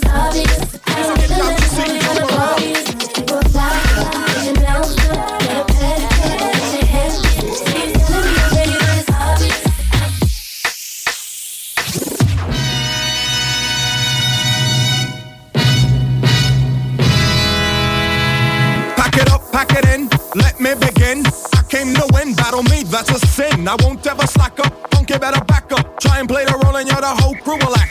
let 20.38 20.60
me 20.60 20.74
begin. 20.76 21.26
I 21.54 21.64
came 21.68 21.94
to 21.94 22.06
win, 22.14 22.34
battle 22.36 22.64
me, 22.64 22.84
that's 22.84 23.10
a 23.10 23.20
sin. 23.28 23.68
I 23.68 23.76
won't 23.82 24.06
ever 24.06 24.28
slack 24.28 24.60
up, 24.60 24.74
funky 24.94 25.18
better 25.18 25.44
back 25.46 25.72
up. 25.72 26.00
Try 26.00 26.20
and 26.20 26.28
play 26.30 26.46
the 26.46 26.58
role 26.64 26.76
and 26.78 26.88
you're 26.88 27.02
the 27.02 27.16
whole 27.22 27.36
crew 27.36 27.58
will 27.58 27.76
act 27.76 27.87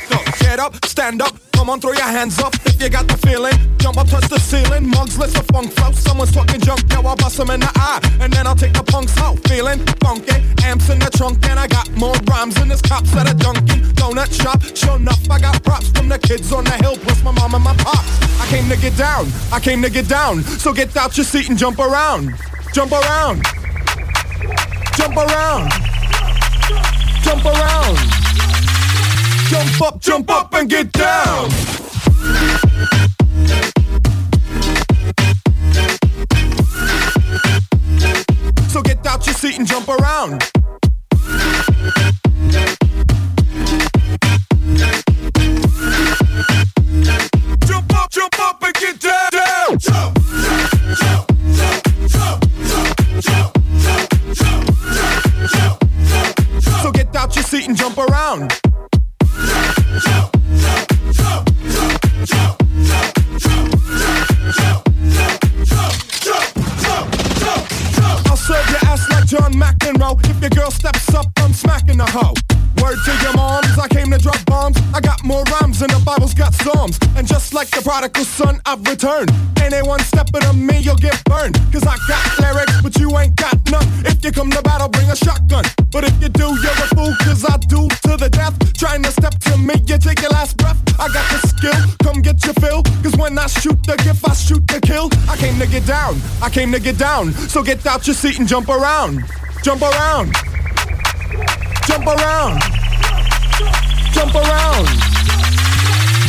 up. 0.59 0.85
Stand 0.87 1.23
up, 1.23 1.35
come 1.53 1.69
on, 1.71 1.81
throw 1.81 1.93
your 1.93 2.03
hands 2.03 2.39
up 2.39 2.55
if 2.67 2.81
you 2.81 2.89
got 2.89 3.07
the 3.09 3.17
feeling. 3.19 3.55
Jump 3.79 3.99
up, 3.99 4.09
touch 4.09 4.29
the 4.29 4.39
ceiling, 4.39 4.89
mugs, 4.89 5.19
let's 5.19 5.35
a 5.35 5.43
funk 5.53 5.73
flow. 5.73 5.93
Someone's 5.93 6.33
talking 6.33 6.61
junk, 6.61 6.81
yo, 6.93 7.01
I'll 7.03 7.17
bust 7.17 7.37
them 7.37 7.51
in 7.51 7.61
the 7.61 7.73
eye. 7.75 8.01
And 8.21 8.33
then 8.33 8.47
I'll 8.47 8.55
take 8.55 8.73
the 8.73 8.83
punks 8.83 9.17
out, 9.19 9.39
feeling 9.49 9.79
funky. 10.03 10.37
Amps 10.65 10.89
in 10.91 10.99
the 10.99 11.11
trunk, 11.17 11.45
and 11.47 11.59
I 11.59 11.67
got 11.67 11.91
more 11.93 12.15
rhymes 12.31 12.55
than 12.55 12.69
this 12.69 12.81
cops 12.81 13.15
at 13.15 13.31
a 13.31 13.35
Dunkin' 13.35 13.83
Donut 13.95 14.33
shop. 14.33 14.63
Sure 14.75 14.97
enough, 14.97 15.31
I 15.31 15.39
got 15.39 15.63
props 15.63 15.89
from 15.91 16.09
the 16.09 16.19
kids 16.19 16.53
on 16.53 16.65
the 16.65 16.77
hill, 16.83 16.97
plus 16.97 17.23
my 17.23 17.33
mom 17.33 17.55
and 17.55 17.65
my 17.65 17.75
pops. 17.77 18.41
I 18.41 18.47
came 18.49 18.69
to 18.69 18.77
get 18.77 18.97
down, 18.97 19.27
I 19.53 19.61
came 19.61 19.83
to 19.83 19.91
get 19.91 20.09
down. 20.09 20.43
So 20.43 20.73
get 20.73 20.97
out 20.97 21.17
your 21.17 21.25
seat 21.25 21.49
and 21.49 21.59
jump 21.59 21.79
around. 21.79 22.35
Jump 22.73 22.93
around. 22.93 23.43
Jump 24.97 25.17
around. 25.17 25.71
Jump 27.23 27.45
around. 27.45 28.76
Jump 29.49 29.81
up, 29.81 30.01
jump 30.01 30.29
up 30.29 30.53
and 30.55 30.69
get 30.69 30.91
down. 30.91 31.51
So 38.69 38.83
get 38.83 39.07
out 39.07 39.25
your 39.25 39.35
seat 39.35 39.59
and 39.59 39.67
jump 39.67 39.89
around. 39.89 40.43
Jump 47.67 47.95
up, 47.95 48.11
jump 48.11 48.41
up 48.41 48.63
and 48.65 48.75
get 48.75 48.99
down. 48.99 49.31
down. 49.31 49.79
Jump, 49.79 50.19
jump, 50.99 51.81
jump. 55.61 56.83
So 56.83 56.91
get 56.91 57.15
out 57.15 57.37
your 57.37 57.45
seat 57.45 57.69
and 57.69 57.77
jump 57.77 57.97
around. 57.99 58.66
John 69.27 69.55
McEnroe. 69.55 70.19
If 70.31 70.41
your 70.41 70.51
girl 70.51 70.71
steps 70.71 71.13
up, 71.13 71.27
I'm 71.39 71.53
smacking 71.53 71.99
the 71.99 72.07
hoe. 72.07 72.35
Word 72.81 72.99
to 73.05 73.13
your 73.23 73.35
moms, 73.35 73.77
I 73.77 73.89
came 73.89 74.11
to 74.13 74.19
drop 74.19 74.45
bombs. 74.47 74.79
I 74.95 75.01
got 75.01 75.25
more 75.25 75.43
rhymes 75.45 75.81
than 75.81 75.91
the 75.91 76.01
Bible's 76.05 76.35
got 76.35 76.55
psalms. 76.55 76.99
And 77.17 77.27
just 77.27 77.53
like 77.53 77.69
the 77.71 77.83
prodigal 77.83 78.25
son, 78.25 78.61
I've 78.67 78.87
returned. 78.87 79.33
Anyone 79.61 80.01
stepping 80.01 80.45
on 80.45 80.65
me, 80.65 80.79
you'll 80.79 81.03
get 81.03 81.19
burned. 81.25 81.59
Cause 81.73 81.83
I 81.83 81.97
got 82.07 82.23
lyrics, 82.39 82.81
but 82.83 82.97
you 82.99 83.11
ain't 83.19 83.35
got 83.35 83.59
none. 83.71 83.87
If 84.07 84.25
you 84.25 84.31
come 84.31 84.51
to 84.51 84.63
battle, 84.63 84.89
bring 84.89 85.11
a 85.11 85.17
shotgun. 85.17 85.65
But 85.91 86.05
if 86.05 86.15
you 86.23 86.29
do, 86.29 86.55
you're 86.63 86.79
a 86.79 86.89
fool, 86.95 87.15
cause 87.25 87.45
I 87.45 87.57
do 87.67 87.89
to 88.07 88.17
the 88.17 88.29
death. 88.31 88.55
Trying 88.75 89.03
to 89.03 89.11
step 89.11 89.35
to 89.51 89.57
me, 89.59 89.75
you 89.87 89.99
take 89.99 90.21
your 90.21 90.31
last 90.31 90.57
breath. 90.59 90.79
I 91.01 91.09
got 91.09 91.27
the 91.33 91.49
skill, 91.49 91.81
come 92.03 92.23
get 92.23 92.45
your 92.45 92.55
fill. 92.55 92.83
Cause 93.03 93.17
when 93.17 93.39
I 93.39 93.47
shoot 93.49 93.83
the 93.83 93.97
gift, 94.05 94.23
I 94.29 94.35
shoot 94.35 94.67
the 94.67 94.81
kill. 94.81 95.11
I 95.29 95.37
came 95.37 95.59
to 95.59 95.67
get 95.67 95.87
down, 95.87 96.21
I 96.41 96.51
came 96.51 96.71
to 96.73 96.81
get 96.81 96.99
down. 96.99 97.33
So 97.33 97.63
get 97.63 97.85
out 97.87 98.07
your 98.07 98.15
seat 98.15 98.39
and 98.39 98.47
jump 98.47 98.69
around. 98.69 99.25
Jump 99.63 99.83
around. 99.83 100.33
Jump 101.87 102.07
around. 102.07 102.61
Jump 104.13 104.35
around. 104.35 104.89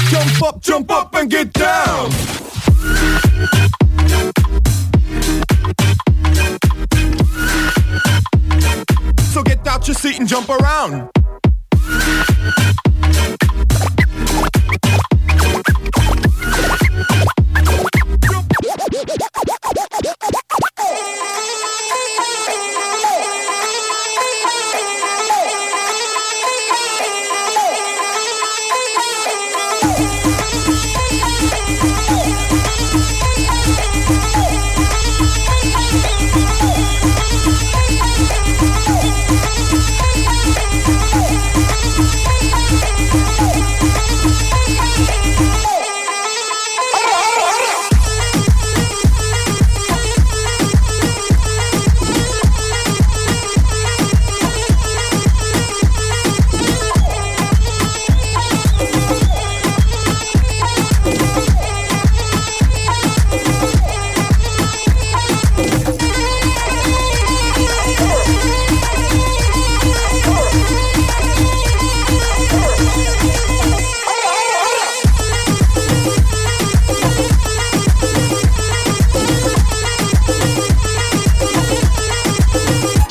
Jump 0.09 0.43
up, 0.43 0.61
jump 0.61 0.91
up 0.91 1.13
and 1.15 1.29
get 1.29 1.53
down. 1.53 2.11
So 9.31 9.43
get 9.43 9.67
out 9.67 9.87
your 9.87 9.95
seat 9.95 10.19
and 10.19 10.27
jump 10.27 10.49
around. 10.49 11.09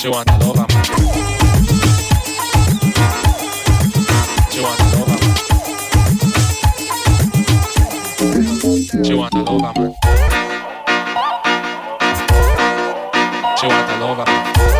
She 0.06 0.10
want 0.12 0.28
to 0.28 0.34
love 0.38 0.70
him. 0.70 0.70
She 4.52 4.60
want 4.60 4.78
to 4.78 4.86
love 4.94 5.08
him. 5.08 5.20
She 9.04 9.14
want. 9.14 9.32
She 13.58 13.66
want. 13.66 14.75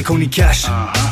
c'est 0.00 0.06
qu'on 0.06 0.18
Cash 0.18 0.28
cache. 0.28 0.66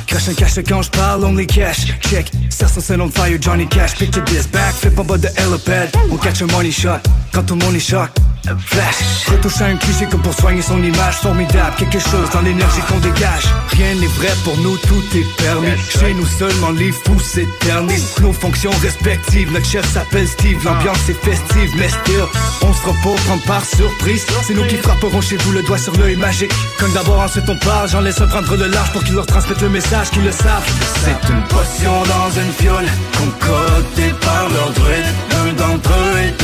Cache 0.06 0.28
un 0.28 0.34
cache 0.34 0.58
quand 0.66 0.82
je 0.82 0.90
only 1.22 1.46
cash. 1.46 1.86
Check, 2.00 2.30
certains 2.48 3.00
on 3.00 3.10
fire, 3.10 3.38
Johnny 3.40 3.66
Cash. 3.66 3.96
Picture 3.96 4.24
this, 4.24 4.46
back, 4.46 4.74
flip 4.74 4.98
en 4.98 5.04
bas 5.04 5.18
de 5.18 5.28
helipad. 5.36 5.90
On 6.10 6.16
catch 6.16 6.42
a 6.42 6.46
money 6.46 6.70
shot, 6.70 7.00
quand 7.32 7.44
tout 7.44 7.54
le 7.54 7.64
monde 7.64 7.74
est 7.74 7.80
shock 7.80 8.10
vache. 8.54 9.26
Retoucher 9.30 9.64
un 9.64 9.76
cliché 9.76 10.06
comme 10.06 10.22
pour 10.22 10.34
soigner 10.34 10.62
son 10.62 10.82
image 10.82 11.16
formidable. 11.16 11.74
Quelque 11.78 11.98
chose 11.98 12.28
dans 12.32 12.40
l'énergie 12.40 12.80
qu'on 12.88 12.98
dégage. 12.98 13.48
Rien 13.70 13.94
n'est 13.94 14.06
vrai 14.06 14.32
pour 14.44 14.56
nous, 14.58 14.76
tout 14.76 15.02
est 15.14 15.42
permis. 15.42 15.68
Chez 15.90 16.14
nous 16.14 16.26
seulement 16.26 16.70
les 16.70 16.92
fous 16.92 17.20
s'éternisent. 17.20 18.18
Nos 18.20 18.32
fonctions 18.32 18.72
respectives, 18.82 19.52
notre 19.52 19.66
chef 19.66 19.92
s'appelle 19.92 20.28
Steve. 20.28 20.64
L'ambiance 20.64 21.08
est 21.08 21.24
festive, 21.24 21.70
mais 21.76 21.88
still, 21.88 22.24
on 22.62 22.72
se 22.72 22.86
repose, 22.86 23.20
prendre 23.26 23.42
par 23.44 23.64
surprise. 23.64 24.24
C'est 24.42 24.54
nous 24.54 24.64
qui 24.66 24.76
frapperons 24.76 25.20
chez 25.20 25.36
vous 25.36 25.52
le 25.52 25.62
doigt 25.62 25.78
sur 25.78 25.94
l'œil 25.96 26.16
magique. 26.16 26.52
Comme 26.78 26.92
d'abord, 26.92 27.20
ensuite 27.20 27.48
on 27.48 27.56
parle, 27.56 27.88
j'en 27.88 28.00
laisse 28.00 28.16
prendre 28.16 28.56
le 28.56 28.66
large 28.66 28.92
pour 28.92 29.04
qu'ils 29.04 29.14
leur 29.14 29.26
transmettent 29.26 29.62
le 29.62 29.68
message, 29.68 30.10
qu'ils 30.10 30.24
le 30.24 30.32
savent. 30.32 30.66
C'est 31.04 31.32
une 31.32 31.42
potion 31.44 32.02
dans 32.04 32.40
une 32.40 32.52
fiole, 32.52 32.88
concoctée 33.16 34.14
par 34.20 34.48
leur 34.48 34.70
druide. 34.72 35.06
L'un 35.30 35.52
d'entre 35.52 35.90
eux 35.90 36.18
est 36.18 36.37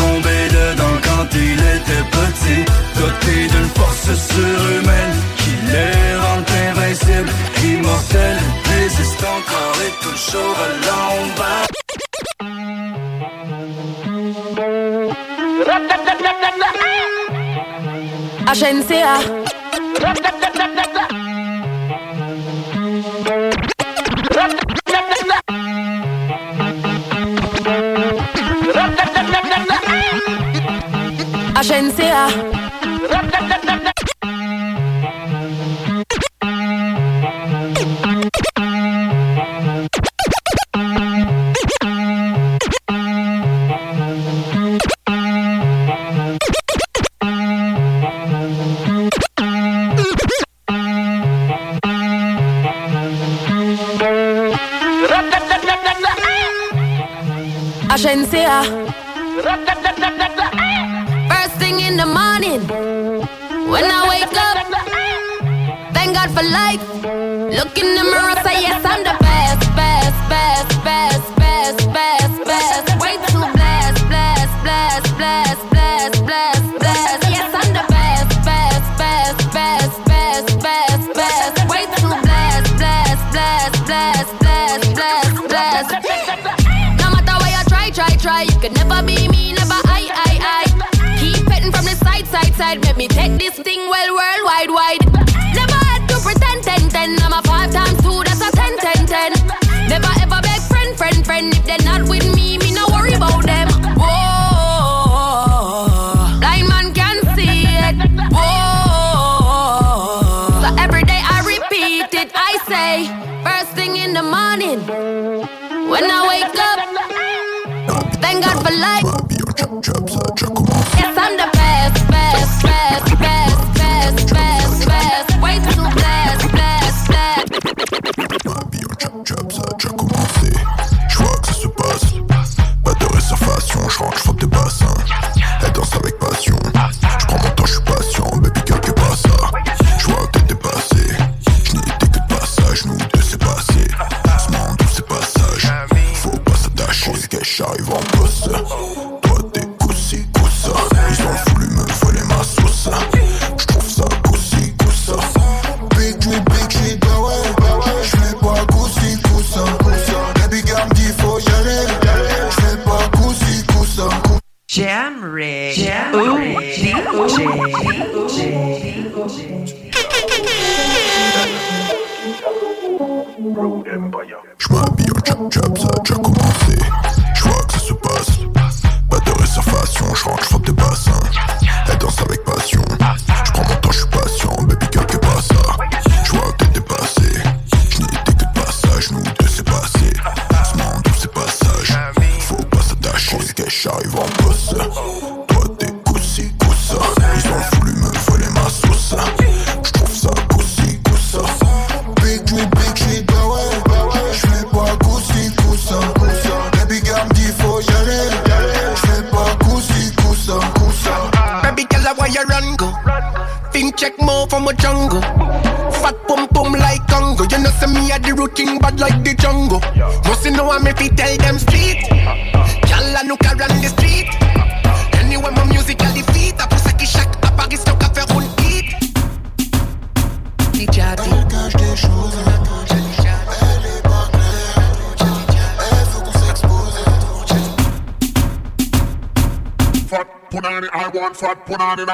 quand 1.25 1.37
il 1.37 1.59
était 1.77 2.05
petit, 2.11 2.63
doté 2.99 3.35
d'une 3.49 3.69
force 3.71 4.15
surhumaine 4.15 5.15
qui 5.39 5.53
les 5.73 6.17
rend 6.17 6.45
invincibles, 6.69 7.33
immortels, 7.65 8.41
résistent 8.79 9.25
encore 9.25 9.79
et 9.87 9.93
toujours 10.03 10.57
à 10.59 10.69
l'ombre. 10.85 11.47
HNCA 18.47 19.17
Valencia 31.69 32.64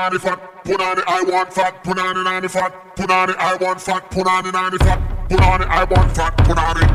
on 0.01 0.15
it 0.15 0.23
fat, 0.23 0.65
put 0.65 0.81
on 0.81 0.99
it 0.99 1.05
I 1.07 1.23
want 1.25 1.53
fat, 1.53 1.85
put 1.85 1.99
on 1.99 2.17
it 2.17 2.27
on 2.27 2.45
it 2.45 2.51
fat, 2.51 2.97
put 2.97 3.11
on 3.11 3.31
it 3.31 3.37
I 3.37 3.55
want 3.57 3.81
fat, 3.81 4.11
put 4.11 4.27
on 4.27 4.47
it 4.47 4.55
on 4.55 4.75
it 4.75 4.83
fat, 4.83 5.29
put 5.29 5.41
on 5.41 5.62
it 5.62 5.69
I 5.69 5.85
want 5.85 6.17
fat, 6.17 6.37
put 6.39 6.59
on 6.59 6.83
it. 6.83 6.90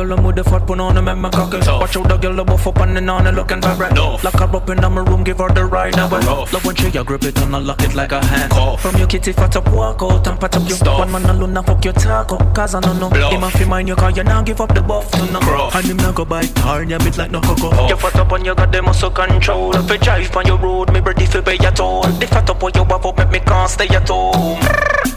Girl, 0.00 0.16
them 0.16 0.24
with 0.24 0.36
the 0.36 0.44
fat 0.44 0.66
put 0.66 0.80
on 0.80 0.94
them 0.94 1.08
and 1.08 1.20
my 1.20 1.30
cock 1.30 1.50
cocky. 1.50 1.66
Watch 1.68 1.96
out 1.96 2.08
the 2.08 2.16
girl, 2.16 2.34
the 2.34 2.44
buff 2.44 2.66
up 2.66 2.78
and 2.78 2.96
then 2.96 3.08
on 3.08 3.26
and 3.26 3.36
looking 3.36 3.60
vibrant. 3.60 3.96
Lock 3.96 4.34
her 4.34 4.56
up 4.56 4.70
in 4.70 4.80
my 4.80 5.02
room, 5.02 5.24
give 5.24 5.38
her 5.38 5.52
the 5.52 5.64
ride 5.64 5.96
now. 5.96 6.08
Love 6.08 6.64
when 6.64 6.76
she 6.76 6.86
a 6.96 7.04
grip 7.04 7.24
it 7.24 7.38
and 7.38 7.54
I 7.54 7.58
lock 7.58 7.82
it 7.82 7.94
like 7.94 8.12
a 8.12 8.24
hand. 8.24 8.52
From 8.80 8.96
your 8.96 9.06
kitty 9.06 9.32
fat 9.32 9.56
up, 9.56 9.68
walk 9.72 10.02
out 10.02 10.26
and 10.26 10.40
pat 10.40 10.56
up 10.56 10.68
your 10.68 10.78
One 10.78 11.12
man 11.12 11.24
alone, 11.24 11.52
now 11.52 11.62
fuck 11.62 11.84
your 11.84 11.94
taco. 11.94 12.36
Cause 12.52 12.74
I 12.74 12.80
don't 12.80 12.98
know. 12.98 13.10
Him 13.10 13.44
a 13.44 13.50
fi 13.50 13.64
mind 13.64 13.88
you, 13.88 13.96
cause 13.96 14.16
you 14.16 14.24
now 14.24 14.42
give 14.42 14.60
up 14.60 14.74
the 14.74 14.82
buff 14.82 15.10
to 15.12 15.32
no. 15.32 15.40
And 15.74 15.86
him 15.86 15.96
now 15.98 16.12
go 16.12 16.24
bite 16.24 16.56
hard, 16.58 16.90
you 16.90 16.98
bit 16.98 17.16
like 17.18 17.30
no 17.30 17.40
cocoa. 17.40 17.88
You 17.88 17.96
fat 17.96 18.16
up 18.16 18.32
and 18.32 18.46
you 18.46 18.54
got 18.54 18.72
the 18.72 18.82
muscle 18.82 19.10
control. 19.10 19.74
If 19.76 19.90
you 19.90 19.98
drive 19.98 20.36
on 20.36 20.46
your 20.46 20.58
road, 20.58 20.92
me 20.92 21.00
ready 21.00 21.26
fi 21.26 21.40
pay 21.40 21.58
your 21.60 21.72
toll. 21.72 22.02
The 22.02 22.26
fat 22.26 22.48
up 22.48 22.62
when 22.62 22.72
you 22.74 22.84
have 22.84 23.06
up, 23.06 23.18
make 23.18 23.30
me 23.30 23.40
can't 23.40 23.70
stay 23.70 23.88
at 23.88 24.08
home. 24.08 24.58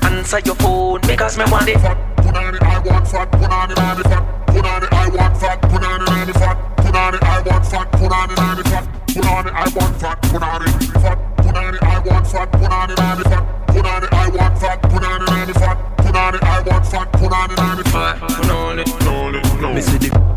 Answer 0.04 0.40
your 0.40 0.56
phone 0.56 1.02
because 1.02 1.38
me 1.38 1.46
want 1.50 1.68
it. 1.68 1.76
Put 1.76 2.36
on 2.36 2.56
it, 2.56 2.62
I 2.62 2.80
want 2.80 3.08
fat. 3.08 3.32
Put 3.32 3.52
on 3.52 3.72
it, 3.72 3.80
on 3.80 3.98
the 3.98 4.04
fat. 4.04 4.43
Put 4.54 4.66
on 4.66 4.84
it, 4.84 4.94
I 4.94 5.10
want 5.10 5.38
fat. 5.38 5.62
Put 5.64 5.84
on 5.84 6.02
it, 6.02 6.10
on 6.10 6.28
the 6.28 6.34
fat. 6.34 6.78
Put 6.78 6.96
on 6.96 7.16
it, 7.16 7.24
I 7.24 7.42
want 7.42 7.66
fat. 7.66 7.92
Put 7.92 8.12
on 8.12 8.30
it, 8.30 8.40
on 8.40 8.58
the 8.58 8.64
fat. 8.64 8.86
Put 9.08 9.26
on 9.26 9.48
it, 9.48 9.54
I 9.54 9.70
want 9.70 10.00
fat. 10.00 10.22
Put 10.22 10.44
on 10.44 10.62
it, 10.62 10.70
fat. 11.02 11.18
Put 11.38 11.56
on 11.58 11.74
it, 11.74 11.82
I 11.82 12.00
want 12.00 12.28
fat. 12.28 12.52
Put 12.52 12.72
on 12.72 12.92
it, 12.92 13.00
on 13.00 13.18
the 13.18 13.24
fat. 13.24 13.68
Put 13.68 13.86
on 13.86 14.04
it, 14.04 14.14
I 14.14 14.30
want 14.30 14.60
fat. 14.60 14.82
Put 14.84 15.04
on 15.04 15.22
it, 15.24 15.30
on 15.32 15.48
the 15.48 15.54
fat. 15.54 15.98
Put 15.98 16.16
on 16.16 16.36
it, 16.36 16.44
I 16.44 16.62
want 16.62 16.86
fat. 16.86 17.12
Put 17.14 17.34
on 17.34 17.52
it, 17.52 17.60
on 17.60 17.78
the 17.78 17.84
fat. 17.84 18.20
Put 18.22 18.50
on 18.52 18.78
it, 18.78 18.86
put 18.86 19.08
on 19.08 19.36
it, 19.36 19.44
put 19.44 19.64
on 19.64 19.78
it. 19.78 20.34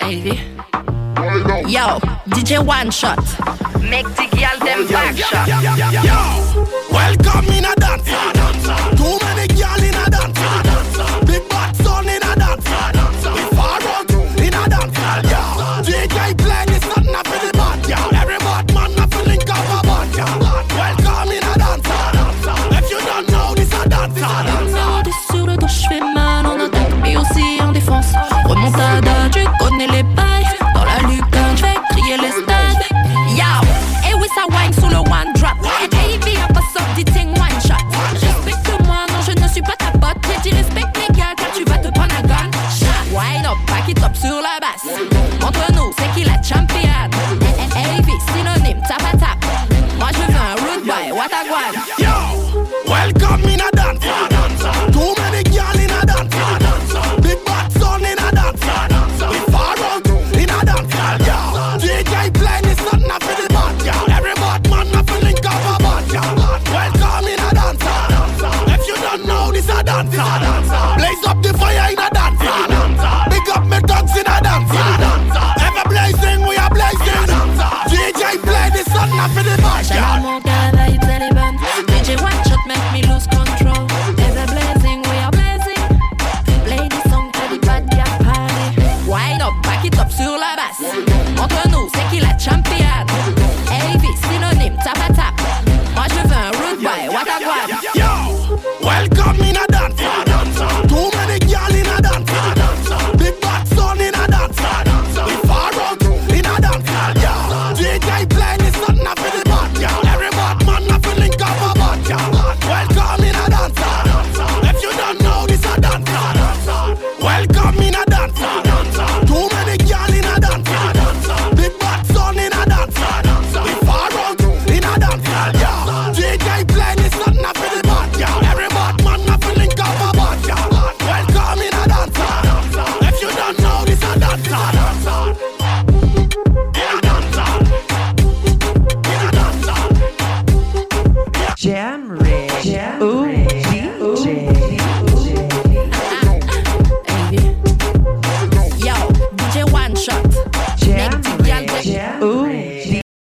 Baby. 0.00 0.53
Yo, 1.66 1.98
DJ 2.28 2.64
One 2.64 2.90
Shot. 2.90 3.18
Make 3.80 4.06
the 4.16 4.28
girl 4.36 4.58
them 4.60 4.86
back 4.88 5.16
shot. 5.16 5.48
Yo, 5.48 6.92
Welcome 6.92 7.52
in 7.52 7.64
a 7.64 7.74
dance. 7.76 8.43